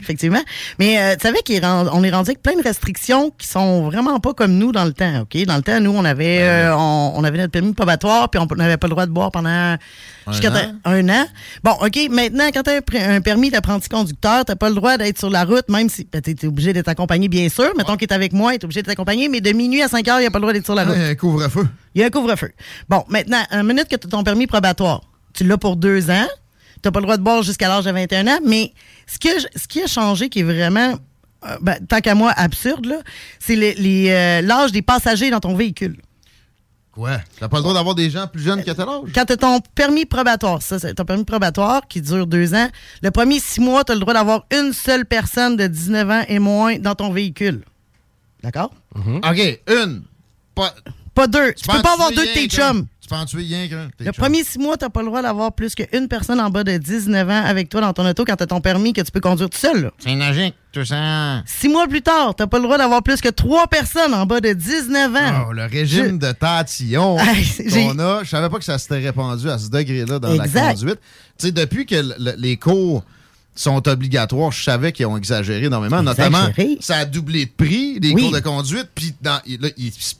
effectivement. 0.00 0.40
Mais 0.78 0.98
euh, 0.98 1.16
tu 1.16 1.26
savais 1.26 1.38
qu'on 1.46 2.02
est, 2.04 2.10
rendu 2.10 2.30
avec 2.30 2.42
plein 2.42 2.56
de 2.56 2.62
restrictions 2.62 3.30
qui 3.36 3.46
sont 3.46 3.82
vraiment 3.82 4.18
pas 4.20 4.32
comme 4.32 4.52
nous 4.52 4.72
dans 4.72 4.84
le 4.84 4.92
temps, 4.92 5.22
OK? 5.22 5.44
Dans 5.44 5.56
le 5.56 5.62
temps, 5.62 5.80
nous, 5.80 5.90
on 5.90 6.04
avait, 6.04 6.42
euh, 6.42 6.74
on, 6.74 7.12
on 7.16 7.24
avait 7.24 7.38
notre 7.38 7.50
permis 7.50 7.74
probatoire, 7.74 8.30
puis 8.30 8.40
on 8.40 8.54
n'avait 8.56 8.76
pas 8.76 8.86
le 8.86 8.92
droit 8.92 9.06
de 9.06 9.10
boire 9.10 9.30
pendant 9.30 9.76
jusqu'à 10.30 10.52
un 10.84 11.08
an. 11.08 11.26
Bon, 11.62 11.72
OK, 11.82 11.98
maintenant, 12.10 12.48
quand 12.52 12.62
tu 12.62 12.70
as 12.70 13.12
un, 13.12 13.20
permis 13.20 13.50
d'apprenti 13.50 13.88
conducteur, 13.88 14.44
tu 14.44 14.56
pas 14.56 14.68
le 14.68 14.74
droit 14.74 14.96
d'être 14.96 15.18
sur 15.18 15.30
la 15.30 15.44
route, 15.44 15.68
même 15.68 15.88
si 15.88 16.08
ben, 16.10 16.22
tu 16.22 16.30
es 16.30 16.46
obligé 16.46 16.72
d'être 16.72 16.88
accompagné, 16.88 17.28
bien 17.28 17.48
sûr. 17.48 17.72
Mettons 17.76 17.96
qu'il 17.96 18.08
est 18.08 18.14
avec 18.14 18.32
moi, 18.32 18.52
il 18.52 18.56
est 18.56 18.64
obligé 18.64 18.82
d'être 18.82 18.92
accompagné, 18.92 19.28
mais 19.28 19.40
de 19.40 19.52
minuit 19.52 19.82
à 19.82 19.88
5 19.88 20.06
heures, 20.08 20.18
il 20.18 20.22
n'y 20.22 20.26
a 20.26 20.30
pas 20.30 20.38
le 20.38 20.42
droit 20.42 20.52
d'être 20.52 20.64
sur 20.64 20.74
la 20.74 20.84
route. 20.84 20.96
Ouais, 20.96 21.10
un 21.10 21.14
couvre-feu. 21.14 21.68
Il 21.94 22.00
y 22.00 22.04
a 22.04 22.06
un 22.06 22.10
couvre-feu. 22.10 22.50
Bon, 22.88 23.04
maintenant, 23.08 23.42
une 23.50 23.62
minute 23.64 23.88
que 23.88 23.96
tu 23.96 24.06
as 24.06 24.10
ton 24.10 24.22
permis 24.24 24.46
probatoire, 24.46 25.02
tu 25.34 25.44
l'as 25.44 25.58
pour 25.58 25.76
deux 25.76 26.10
ans. 26.10 26.26
Tu 26.86 26.88
n'as 26.88 26.92
pas 26.92 27.00
le 27.00 27.04
droit 27.06 27.16
de 27.16 27.22
boire 27.24 27.42
jusqu'à 27.42 27.66
l'âge 27.66 27.84
de 27.84 27.90
21 27.90 28.28
ans. 28.28 28.38
Mais 28.46 28.72
ce, 29.08 29.18
qui 29.18 29.82
a 29.82 29.86
changé, 29.88 30.28
qui 30.28 30.38
est 30.38 30.42
vraiment, 30.44 30.94
euh, 31.44 31.56
ben, 31.60 31.84
tant 31.84 31.98
qu'à 32.00 32.14
moi, 32.14 32.32
absurde, 32.36 32.86
là, 32.86 32.98
c'est 33.40 33.56
les- 33.56 33.74
les, 33.74 34.08
euh, 34.10 34.40
l'âge 34.40 34.70
des 34.70 34.82
passagers 34.82 35.30
dans 35.30 35.40
ton 35.40 35.56
véhicule. 35.56 35.96
Quoi? 36.92 37.18
T'as 37.40 37.48
pas 37.48 37.56
le 37.56 37.62
droit 37.64 37.74
d'avoir 37.74 37.96
des 37.96 38.08
gens 38.08 38.28
plus 38.28 38.40
jeunes 38.40 38.62
que 38.62 38.70
tel 38.70 38.88
âge? 38.88 39.10
Quand 39.12 39.24
tu 39.24 39.32
as 39.32 39.36
ton 39.36 39.58
permis 39.74 40.04
probatoire, 40.06 40.62
ça, 40.62 40.78
c'est 40.78 40.94
ton 40.94 41.04
permis 41.04 41.24
probatoire 41.24 41.88
qui 41.88 42.00
dure 42.00 42.24
deux 42.28 42.54
ans, 42.54 42.68
le 43.02 43.10
premier 43.10 43.40
six 43.40 43.60
mois, 43.60 43.82
tu 43.82 43.90
as 43.90 43.96
le 43.96 44.00
droit 44.00 44.14
d'avoir 44.14 44.46
une 44.52 44.72
seule 44.72 45.04
personne 45.06 45.56
de 45.56 45.66
19 45.66 46.08
ans 46.08 46.22
et 46.28 46.38
moins 46.38 46.78
dans 46.78 46.94
ton 46.94 47.10
véhicule. 47.10 47.64
D'accord? 48.44 48.72
OK, 48.94 49.60
une. 49.68 50.02
Pas, 50.54 50.72
Pas 51.14 51.26
deux. 51.26 51.52
Tu 51.54 51.66
peux 51.66 51.76
en 51.76 51.82
pas 51.82 51.94
avoir 51.94 52.10
deux 52.10 52.24
de 52.24 52.32
tes 52.32 52.46
chums. 52.48 52.86
Tu 53.06 53.14
peux 53.14 53.20
en 53.20 53.24
tuer 53.24 53.42
rien 53.42 53.68
qu'un. 53.68 53.88
Le 54.00 54.10
premier 54.10 54.42
six 54.42 54.58
mois, 54.58 54.76
tu 54.76 54.88
pas 54.90 55.00
le 55.00 55.06
droit 55.06 55.22
d'avoir 55.22 55.52
plus 55.52 55.76
qu'une 55.76 56.08
personne 56.08 56.40
en 56.40 56.50
bas 56.50 56.64
de 56.64 56.76
19 56.76 57.28
ans 57.30 57.44
avec 57.44 57.68
toi 57.68 57.80
dans 57.80 57.92
ton 57.92 58.04
auto 58.04 58.24
quand 58.24 58.34
tu 58.34 58.42
as 58.42 58.46
ton 58.48 58.60
permis 58.60 58.92
que 58.92 59.00
tu 59.00 59.12
peux 59.12 59.20
conduire 59.20 59.48
tout 59.48 59.58
seul. 59.58 59.92
C'est 59.98 60.12
logique, 60.16 60.56
tout 60.72 60.84
ça. 60.84 61.40
Six 61.46 61.68
mois 61.68 61.86
plus 61.86 62.02
tard, 62.02 62.34
tu 62.34 62.44
pas 62.44 62.56
le 62.56 62.64
droit 62.64 62.78
d'avoir 62.78 63.04
plus 63.04 63.20
que 63.20 63.28
trois 63.28 63.68
personnes 63.68 64.12
en 64.12 64.26
bas 64.26 64.40
de 64.40 64.52
19 64.52 65.14
ans. 65.14 65.46
Oh, 65.48 65.52
le 65.52 65.66
régime 65.66 66.18
de 66.18 66.32
tatillon 66.32 67.16
qu'on 67.72 67.98
a, 68.00 68.24
je 68.24 68.28
savais 68.28 68.48
pas 68.48 68.58
que 68.58 68.64
ça 68.64 68.76
s'était 68.76 68.98
répandu 68.98 69.48
à 69.48 69.58
ce 69.58 69.68
degré-là 69.70 70.18
dans 70.18 70.32
Exact. 70.34 70.54
la 70.66 70.72
conduite. 70.74 71.00
Tu 71.38 71.46
sais, 71.46 71.52
depuis 71.52 71.86
que 71.86 71.94
le- 71.94 72.14
le- 72.18 72.34
les 72.38 72.56
cours 72.56 73.04
sont 73.56 73.88
obligatoires, 73.88 74.52
je 74.52 74.62
savais 74.62 74.92
qu'ils 74.92 75.06
ont 75.06 75.16
exagéré 75.16 75.64
énormément. 75.64 76.02
Notamment, 76.02 76.46
Exagéré. 76.48 76.76
ça 76.80 76.98
a 76.98 77.04
doublé 77.04 77.46
de 77.46 77.50
prix, 77.50 77.98
les 78.00 78.12
Oui. 78.12 78.22
cours 78.22 78.32
de 78.32 78.40
conduite, 78.40 78.88
puis 78.94 79.14
dans- 79.22 79.40
il- 79.46 79.60
là, 79.60 79.68
ils 79.76 79.92
se. 79.92 80.14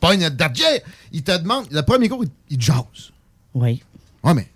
Yeah! 0.57 0.81
Ils 1.12 1.23
te 1.23 1.37
demandent, 1.37 1.66
le 1.71 1.83
premier 1.83 2.09
cours, 2.09 2.25
ils 2.25 2.31
il 2.50 2.59
te 2.59 2.64
jasent. 2.64 3.12
Oui. 3.55 3.83
Ouais, 4.25 4.35
mais 4.35 4.49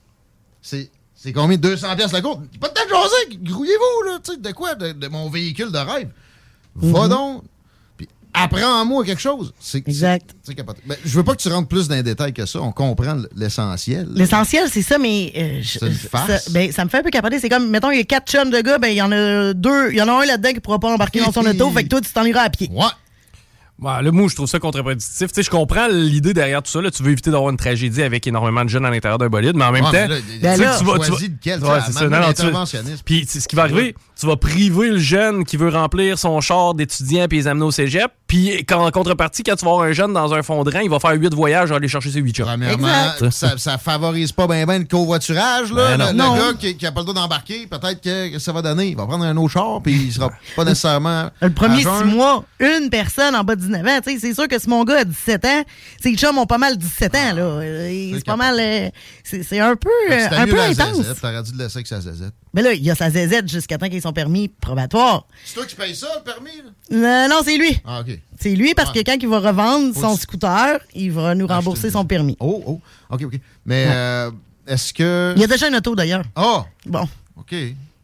c'est 0.62 0.90
c'est 1.14 1.32
combien? 1.32 1.58
200 1.58 1.94
pièces 1.96 2.12
le 2.12 2.20
cours? 2.22 2.40
Pas 2.60 2.68
de 2.68 2.74
temps 2.74 2.84
de 2.84 2.90
jaser, 2.90 3.38
grouillez-vous, 3.42 4.08
là, 4.10 4.18
tu 4.24 4.32
sais, 4.32 4.38
de 4.38 4.50
quoi? 4.52 4.74
De, 4.74 4.92
de 4.92 5.08
mon 5.08 5.28
véhicule 5.28 5.70
de 5.70 5.78
rêve. 5.78 6.08
Va 6.74 7.02
Mhm. 7.04 7.08
donc, 7.10 7.44
apprends-moi 8.34 9.04
quelque 9.04 9.20
chose. 9.20 9.52
C'est, 9.60 9.78
Exact. 9.78 10.30
c'est- 10.42 10.54
c'est. 10.56 10.86
Ben, 10.86 10.96
je 11.04 11.16
veux 11.16 11.22
pas 11.24 11.34
que 11.34 11.40
tu 11.42 11.48
rentres 11.48 11.68
plus 11.68 11.88
dans 11.88 11.94
les 11.94 12.02
détails 12.02 12.32
que 12.32 12.46
ça. 12.46 12.60
On 12.60 12.72
comprend 12.72 13.16
l'essentiel. 13.36 14.08
L'essentiel, 14.14 14.68
c'est 14.70 14.82
ça, 14.82 14.98
mais 14.98 15.32
euh, 15.36 15.58
je- 15.62 15.78
C'est 15.78 15.86
une 15.86 15.92
farce. 15.94 16.26
Ça, 16.44 16.50
ben, 16.50 16.70
ça 16.72 16.84
me 16.84 16.90
fait 16.90 16.98
un 16.98 17.02
peu 17.02 17.10
capoter. 17.10 17.38
C'est 17.40 17.48
comme, 17.48 17.68
mettons, 17.70 17.90
il 17.90 17.98
y 17.98 18.00
a 18.00 18.04
quatre 18.04 18.30
chums 18.30 18.50
de 18.50 18.60
gars, 18.60 18.78
ben 18.78 18.88
il 18.88 18.96
y 18.96 19.02
en 19.02 19.12
a 19.12 19.52
deux, 19.54 19.90
il 19.90 19.96
y 19.96 20.02
en 20.02 20.08
a 20.08 20.12
un 20.22 20.24
là-dedans 20.26 20.52
qui 20.52 20.60
pourra 20.60 20.78
pas 20.78 20.88
embarquer 20.92 21.20
dans 21.20 21.32
son 21.32 21.44
auto, 21.46 21.70
fait 21.70 21.84
que 21.84 21.88
toi, 21.88 22.00
tu 22.00 22.12
t'en 22.12 22.24
iras 22.24 22.42
à 22.42 22.50
pied. 22.50 22.68
Ouais. 22.72 22.84
Ouais, 23.82 24.02
là, 24.02 24.12
moi, 24.12 24.28
je 24.28 24.34
trouve 24.34 24.46
ça 24.46 24.58
contre-productif. 24.58 25.28
Tu 25.28 25.34
sais, 25.36 25.42
je 25.42 25.48
comprends 25.48 25.88
l'idée 25.88 26.34
derrière 26.34 26.62
tout 26.62 26.70
ça. 26.70 26.82
Là. 26.82 26.90
Tu 26.90 27.02
veux 27.02 27.12
éviter 27.12 27.30
d'avoir 27.30 27.48
une 27.50 27.56
tragédie 27.56 28.02
avec 28.02 28.26
énormément 28.26 28.62
de 28.62 28.68
jeunes 28.68 28.84
à 28.84 28.90
l'intérieur 28.90 29.16
d'un 29.16 29.28
bolide, 29.30 29.56
mais 29.56 29.64
en 29.64 29.72
même 29.72 29.84
Ouais, 29.86 29.90
temps, 29.90 30.06
mais 30.06 30.08
là, 30.08 30.16
tu 30.18 30.38
ben 30.42 30.56
sais, 30.56 30.62
là, 30.64 30.76
tu 30.78 30.84
vas- 30.84 30.98
tu 30.98 31.10
vas- 31.10 31.16
de 31.16 31.32
quel, 31.42 31.60
tu 31.60 31.66
Ouais, 31.66 31.78
c'est 31.86 31.92
ça. 31.92 32.04
Non, 32.06 32.16
tu- 32.18 32.22
l'interventionniste. 32.26 33.02
Puis, 33.06 33.24
tu 33.26 33.40
ce 33.40 33.48
qui 33.48 33.56
va 33.56 33.62
arriver, 33.62 33.94
tu 34.20 34.26
vas 34.26 34.36
priver 34.36 34.90
le 34.90 34.98
jeune 34.98 35.44
qui 35.44 35.56
veut 35.56 35.70
remplir 35.70 36.18
son 36.18 36.40
char 36.40 36.74
d'étudiant 36.74 37.26
puis 37.28 37.38
les 37.38 37.46
amener 37.48 37.64
au 37.64 37.70
cégep. 37.70 38.10
Puis 38.26 38.64
quand- 38.68 38.86
en 38.86 38.90
contrepartie, 38.90 39.42
quand 39.42 39.56
tu 39.56 39.64
vas 39.64 39.70
avoir 39.72 39.86
un 39.86 39.92
jeune 39.92 40.12
dans 40.12 40.32
un 40.34 40.42
fond 40.42 40.62
de 40.62 40.70
rang, 40.70 40.80
il 40.80 40.90
va 40.90 41.00
faire 41.00 41.12
huit 41.12 41.32
voyages 41.34 41.72
à 41.72 41.76
aller 41.76 41.88
chercher 41.88 42.10
ses 42.10 42.20
huit 42.20 42.36
chars. 42.36 42.46
Premièrement, 42.46 42.88
ça, 43.30 43.56
ça 43.58 43.78
favorise 43.78 44.30
pas 44.32 44.46
bien 44.46 44.66
le 44.78 44.84
covoiturage. 44.84 45.72
Là. 45.72 45.96
Ben 45.96 46.08
le 46.08 46.12
non. 46.12 46.34
le 46.34 46.40
Non. 46.40 46.46
gars 46.52 46.58
qui, 46.58 46.76
qui 46.76 46.86
a 46.86 46.92
pas 46.92 47.00
le 47.00 47.06
droit 47.06 47.20
d'embarquer, 47.22 47.66
peut-être 47.66 48.00
que, 48.00 48.32
que 48.32 48.38
ça 48.38 48.52
va 48.52 48.62
donner. 48.62 48.88
Il 48.88 48.96
va 48.96 49.06
prendre 49.06 49.24
un 49.24 49.36
autre 49.36 49.52
char, 49.52 49.80
puis 49.82 49.94
il 49.94 50.12
sera 50.12 50.30
pas 50.54 50.64
nécessairement. 50.64 51.30
Le 51.40 51.50
premier 51.50 51.78
six 51.82 52.04
mois, 52.04 52.44
une 52.60 52.88
personne 52.90 53.34
en 53.34 53.42
bas 53.42 53.56
de 53.56 53.60
19 53.62 53.86
ans. 53.86 54.00
Tu 54.04 54.12
sais, 54.12 54.18
C'est 54.20 54.34
sûr 54.34 54.46
que 54.48 54.58
si 54.58 54.68
mon 54.68 54.84
gars 54.84 54.98
a 55.00 55.04
17 55.04 55.44
ans, 55.46 55.62
ses 56.00 56.14
chums 56.16 56.38
ont 56.38 56.46
pas 56.46 56.58
mal 56.58 56.76
17 56.76 57.14
ans. 57.14 57.32
là. 57.34 57.42
Euh, 57.42 58.12
C'est 58.14 58.24
pas 58.24 58.36
mal. 58.36 58.56
euh, 58.60 58.88
C'est 59.24 59.42
c'est 59.42 59.60
un 59.60 59.74
peu, 59.76 59.88
euh, 60.10 60.26
un 60.30 60.46
peu 60.46 60.60
intense. 60.60 60.96
zézette. 60.98 61.20
T'aurais 61.20 61.42
dû 61.42 61.52
le 61.52 61.58
laisser 61.64 61.78
avec 61.78 61.86
sa 61.86 62.00
zézette. 62.00 62.32
Mais 62.52 62.62
là, 62.62 62.72
il 62.72 62.82
y 62.82 62.90
a 62.90 62.94
sa 62.94 63.10
ZZ 63.10 63.46
jusqu'à 63.46 63.78
temps 63.78 63.86
qu'il 63.86 63.96
ait 63.96 64.00
son 64.10 64.12
permis 64.12 64.48
probatoire. 64.48 65.24
C'est 65.44 65.54
toi 65.54 65.64
qui 65.66 65.76
payes 65.76 65.94
ça, 65.94 66.08
le 66.16 66.22
permis? 66.24 66.50
là? 66.90 67.24
Euh, 67.24 67.28
non, 67.28 67.40
c'est 67.44 67.56
lui. 67.56 67.80
Ah, 67.84 68.00
OK. 68.00 68.18
C'est 68.38 68.54
lui 68.54 68.74
parce 68.74 68.90
que 68.92 68.98
quand 69.00 69.16
il 69.20 69.28
va 69.28 69.38
revendre 69.38 69.94
son 69.94 70.16
scooter, 70.16 70.80
il 70.94 71.12
va 71.12 71.34
nous 71.34 71.46
rembourser 71.46 71.90
son 71.90 72.04
permis. 72.04 72.36
Oh, 72.40 72.62
oh. 72.66 72.80
OK, 73.10 73.22
OK. 73.24 73.34
Mais 73.64 73.86
Ouais. 73.86 73.92
euh, 73.94 74.30
est-ce 74.66 74.92
que. 74.92 75.32
Il 75.36 75.40
y 75.40 75.44
a 75.44 75.46
déjà 75.46 75.68
une 75.68 75.76
auto 75.76 75.94
d'ailleurs. 75.94 76.24
Ah! 76.34 76.64
Bon. 76.86 77.08
OK. 77.36 77.54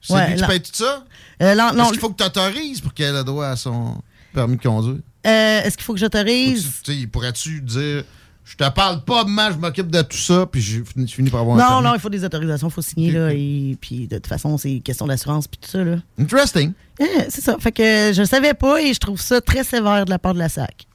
C'est 0.01 0.13
Ouais, 0.15 0.31
lui 0.31 0.37
qui 0.41 0.47
paye 0.47 0.61
tout 0.61 0.71
ça? 0.73 1.05
Euh, 1.43 1.55
non, 1.55 1.73
non. 1.75 1.85
Est-ce 1.85 1.91
qu'il 1.93 2.01
faut 2.01 2.11
que 2.11 2.17
tu 2.23 2.25
autorises 2.25 2.81
pour 2.81 2.95
qu'elle 2.95 3.17
ait 3.17 3.25
droit 3.25 3.47
à 3.49 3.57
son 3.57 4.01
permis 4.33 4.57
de 4.57 4.63
conduire? 4.63 5.01
Euh, 5.27 5.63
Est-ce 5.63 5.77
qu'il 5.77 5.85
faut 5.85 5.95
que 5.95 5.99
j'autorise? 5.99 6.71
Tu 6.85 7.01
sais, 7.01 7.07
pourrais-tu 7.09 7.61
dire. 7.61 8.05
Je 8.49 8.55
te 8.55 8.71
parle 8.71 9.03
pas, 9.03 9.25
maman, 9.25 9.53
je 9.53 9.59
m'occupe 9.59 9.91
de 9.91 10.03
tout 10.03 10.17
ça, 10.17 10.47
puis 10.47 10.61
je 10.63 10.81
finis, 10.85 11.09
je 11.09 11.15
finis 11.17 11.31
par 11.31 11.41
avoir 11.41 11.59
un 11.59 11.69
Non, 11.83 11.89
non, 11.89 11.95
il 11.95 12.01
faut 12.01 12.09
des 12.09 12.25
autorisations, 12.25 12.69
il 12.69 12.73
faut 12.73 12.81
signer, 12.81 13.11
là, 13.11 13.33
et 13.33 13.77
puis 13.81 14.07
de 14.07 14.17
toute 14.17 14.29
façon, 14.29 14.57
c'est 14.57 14.79
question 14.79 15.05
d'assurance, 15.09 15.49
puis 15.49 15.59
tout 15.61 15.69
ça, 15.69 15.83
là. 15.83 15.97
Interesting. 16.17 16.73
Eh, 17.01 17.05
c'est 17.29 17.41
ça. 17.43 17.57
Fait 17.59 17.73
que 17.73 18.13
je 18.15 18.23
savais 18.25 18.55
pas 18.55 18.81
et 18.81 18.95
je 18.95 19.01
trouve 19.01 19.21
ça 19.21 19.41
très 19.41 19.65
sévère 19.65 20.05
de 20.05 20.11
la 20.11 20.21
part 20.21 20.33
de 20.33 20.39
la 20.39 20.49
SAC. 20.49 20.87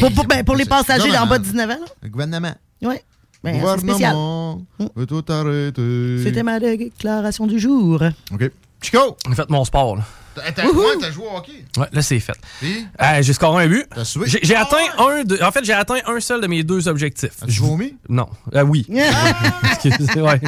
Pour, 0.00 0.10
pour- 0.12 0.24
ben, 0.26 0.42
pour 0.42 0.56
les 0.56 0.64
passagers 0.64 1.10
d'en 1.12 1.26
bas 1.26 1.38
de 1.38 1.44
gouvernement. 1.44 1.66
19 1.66 1.70
ans, 1.70 1.80
là. 1.84 1.92
Le 2.02 2.08
gouvernement. 2.08 2.54
Oui. 2.82 2.94
Ben. 3.42 3.60
Gouvernement, 3.60 4.62
veut 4.96 5.06
tout 5.06 5.24
arrêter. 5.28 6.22
C'était 6.24 6.42
ma 6.42 6.58
déclaration 6.58 7.46
du 7.46 7.60
jour. 7.60 8.02
OK. 8.32 8.50
Chico! 8.80 9.16
J'ai 9.28 9.34
fait 9.34 9.50
mon 9.50 9.64
sport, 9.66 9.96
là. 9.96 10.02
T'as 10.34 10.66
ouais, 10.66 11.12
joué 11.12 11.24
au 11.26 11.36
hockey? 11.36 11.64
Ouais, 11.76 11.86
là, 11.92 12.02
c'est 12.02 12.20
fait. 12.20 12.34
Euh, 12.62 13.22
j'ai 13.22 13.32
scoré 13.32 13.64
un 13.64 13.68
but. 13.68 13.86
J'ai 14.26 14.40
j'ai 14.42 14.56
atteint 14.56 14.76
un 14.98 15.24
de- 15.24 15.42
En 15.42 15.50
fait, 15.52 15.64
j'ai 15.64 15.72
atteint 15.72 15.98
un 16.06 16.20
seul 16.20 16.40
de 16.40 16.46
mes 16.46 16.62
deux 16.62 16.88
objectifs. 16.88 17.42
As-tu 17.42 17.60
vomi? 17.60 17.96
Non. 18.08 18.28
Euh, 18.54 18.62
oui. 18.62 18.86
Excusez, 19.84 20.20
ouais. 20.20 20.40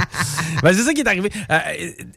Ben, 0.62 0.72
c'est 0.72 0.82
ça 0.82 0.92
qui 0.92 1.00
est 1.00 1.08
arrivé. 1.08 1.30
Euh, 1.50 1.58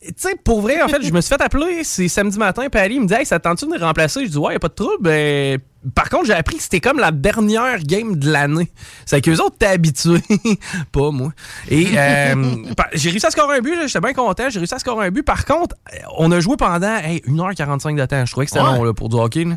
tu 0.01 0.13
sais, 0.17 0.35
pour 0.43 0.61
vrai, 0.61 0.81
en 0.81 0.87
fait, 0.87 1.01
je 1.03 1.11
me 1.11 1.21
suis 1.21 1.29
fait 1.29 1.41
appeler, 1.41 1.83
c'est 1.83 2.07
samedi 2.07 2.37
matin, 2.37 2.67
puis 2.71 2.81
Ali 2.81 2.95
il 2.95 3.01
me 3.01 3.07
dit 3.07 3.13
Hey, 3.13 3.25
ça 3.25 3.39
te 3.39 3.43
tente-tu 3.43 3.65
de 3.65 3.71
me 3.71 3.79
remplacer 3.79 4.25
Je 4.25 4.31
dis 4.31 4.37
Ouais, 4.37 4.53
y 4.53 4.55
a 4.55 4.59
pas 4.59 4.69
de 4.69 4.73
trouble. 4.73 4.97
Ben, 5.01 5.59
par 5.95 6.09
contre, 6.09 6.25
j'ai 6.25 6.33
appris 6.33 6.57
que 6.57 6.63
c'était 6.63 6.81
comme 6.81 6.99
la 6.99 7.11
dernière 7.11 7.79
game 7.83 8.15
de 8.17 8.29
l'année. 8.29 8.69
C'est 9.05 9.21
qu'eux 9.21 9.37
autres, 9.37 9.55
t'es 9.57 9.67
habitués. 9.67 10.21
pas 10.91 11.11
moi. 11.11 11.31
Et 11.69 11.87
euh, 11.95 12.55
j'ai 12.93 13.09
réussi 13.11 13.25
à 13.25 13.31
scorer 13.31 13.57
un 13.57 13.61
but, 13.61 13.75
j'étais 13.87 13.99
bien 14.01 14.13
content. 14.13 14.49
J'ai 14.49 14.59
réussi 14.59 14.73
à 14.73 14.79
scorer 14.79 15.07
un 15.07 15.11
but. 15.11 15.23
Par 15.23 15.45
contre, 15.45 15.75
euh, 15.93 15.97
on 16.17 16.31
a 16.31 16.39
joué 16.39 16.57
pendant 16.57 16.97
hey, 16.97 17.21
1h45 17.27 17.95
de 17.97 18.05
temps. 18.05 18.25
Je 18.25 18.31
trouvais 18.31 18.45
que 18.45 18.51
c'était 18.51 18.63
Ouais. 18.63 18.75
long 18.77 18.83
là, 18.83 18.93
pour 18.93 19.07
du 19.09 19.15
hockey. 19.15 19.45
là. 19.45 19.55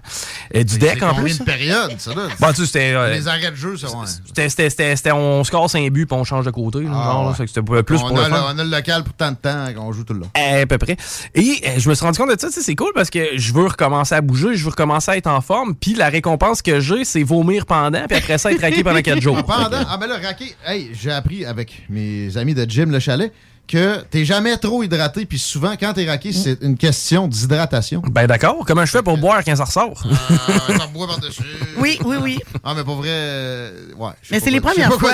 Et 0.53 0.65
du 0.65 0.75
C'est 0.75 0.79
deck 0.79 1.03
en 1.03 1.15
plus. 1.15 1.39
de 1.41 1.45
périodes, 1.45 1.95
ça, 1.99 2.15
là? 2.15 2.29
Bon, 2.39 2.49
tu 2.51 2.55
sais, 2.55 2.67
c'était. 2.67 2.93
euh, 2.95 3.13
Les 3.13 3.27
arrêts 3.27 3.51
de 3.51 3.57
jeu, 3.57 3.77
ça, 3.77 3.89
c'était, 4.27 4.49
c'était, 4.49 4.71
c'était, 4.71 4.97
c'était- 4.97 5.13
on 5.13 5.43
score 5.45 5.69
5 5.69 5.91
buts 5.91 6.07
puis 6.07 6.17
on 6.17 6.25
change 6.25 6.45
de 6.45 6.51
côté. 6.51 6.83
là, 6.83 6.91
Ah, 6.93 7.03
genre, 7.13 7.29
ouais. 7.39 7.47
c'était 7.47 7.63
plus 7.63 7.97
on 7.97 8.09
pour 8.09 8.21
a 8.21 8.29
le 8.29 8.35
on 8.35 8.59
a 8.59 8.65
le 8.65 8.71
local 8.71 9.03
pour 9.03 9.15
tant 9.15 9.33
de 9.33 9.37
temps 9.37 9.67
qu'on 9.75 9.93
joue 9.93 10.05
tout 10.05 10.15
le 10.15 10.21
long. 10.21 10.31
À 10.35 10.65
peu 10.67 10.79
près. 10.79 10.97
Et 11.35 11.61
euh, 11.67 11.71
je 11.79 11.89
me 11.89 11.95
suis 11.95 12.05
rendu 12.05 12.19
compte 12.19 12.31
de 12.35 12.39
ça, 12.41 12.49
c'est 12.51 12.77
cool 12.77 12.93
parce 12.95 13.11
que 13.11 13.37
je 13.37 13.53
veux 13.53 13.67
recommencer 13.67 14.15
à 14.15 14.21
bouger, 14.21 14.55
je 14.55 14.63
veux 14.65 14.71
recommencer 14.71 15.11
à 15.11 15.17
être 15.17 15.27
en 15.27 15.41
forme, 15.41 15.75
puis 15.75 15.95
la 15.95 16.12
récompense 16.13 16.63
que 16.63 16.81
j'ai, 16.81 17.05
c'est 17.05 17.23
vomir 17.23 17.67
pendant, 17.67 18.07
puis 18.07 18.19
après 18.19 18.39
ça, 18.39 18.53
être 18.53 18.61
raqué 18.61 18.85
pendant 18.85 19.03
4 19.03 19.21
jours. 19.21 19.43
Pendant, 19.45 19.85
ah 19.89 19.97
ben 19.99 20.07
là, 20.07 20.19
raqué, 20.23 20.55
hey, 20.67 20.91
j'ai 20.93 21.11
appris 21.11 21.45
avec 21.45 21.85
mes 21.89 22.37
amis 22.37 22.55
de 22.55 22.65
Jim 22.69 22.87
Le 22.91 23.01
Chalet 23.01 23.33
que 23.67 24.03
t'es 24.11 24.25
jamais 24.25 24.57
trop 24.57 24.83
hydraté, 24.83 25.25
puis 25.25 25.39
souvent, 25.39 25.75
quand 25.79 25.93
t'es 25.95 26.07
raqué, 26.07 26.33
c'est 26.33 26.63
une 26.63 26.77
question 26.77 27.29
d'hydratation. 27.29 28.03
Ben 28.11 28.27
d'accord, 28.27 28.65
comment 28.67 28.85
je 28.85 28.91
fais 28.91 29.03
pour 29.03 29.17
boire 29.19 29.43
quand 29.45 29.57
ça 29.57 29.65
ressort? 29.65 30.05
Ah, 30.11 30.79
ça 30.79 30.87
boit 30.89 31.07
par-dessus. 31.07 31.43
Oui, 31.79 31.99
oui, 32.05 32.17
oui. 32.21 32.39
Ah, 32.65 32.75
mais 32.77 32.85
pour 32.85 32.97
vrai, 32.97 33.09
euh, 33.11 33.95
ouais. 33.97 34.11
Mais 34.31 34.41
c'est 34.41 34.51
les 34.51 34.61
premières 34.61 34.93
fois. 34.95 35.13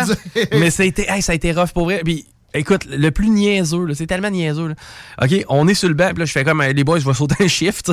Mais 0.53 0.71
ça 0.71 0.83
a 0.83 0.87
été, 0.87 1.07
hey, 1.09 1.23
ça 1.23 1.33
a 1.33 1.35
été 1.35 1.53
rough 1.53 1.69
pour 1.73 1.85
vrai. 1.85 2.01
Puis, 2.05 2.27
écoute, 2.55 2.87
le 2.87 3.11
plus 3.11 3.29
niaiseux, 3.29 3.85
là, 3.85 3.95
c'est 3.95 4.07
tellement 4.07 4.31
niaiseux. 4.31 4.69
là. 4.69 4.75
OK, 5.23 5.45
on 5.49 5.69
est 5.69 5.75
sur 5.75 5.89
le 5.89 5.95
banc, 5.95 6.09
puis 6.11 6.21
là, 6.21 6.25
je 6.25 6.33
fais 6.33 6.45
comme, 6.45 6.63
les 6.63 6.85
boys, 6.85 6.99
je 6.99 7.05
vais 7.07 7.15
sauter 7.15 7.45
un 7.45 7.49
sais. 7.49 7.93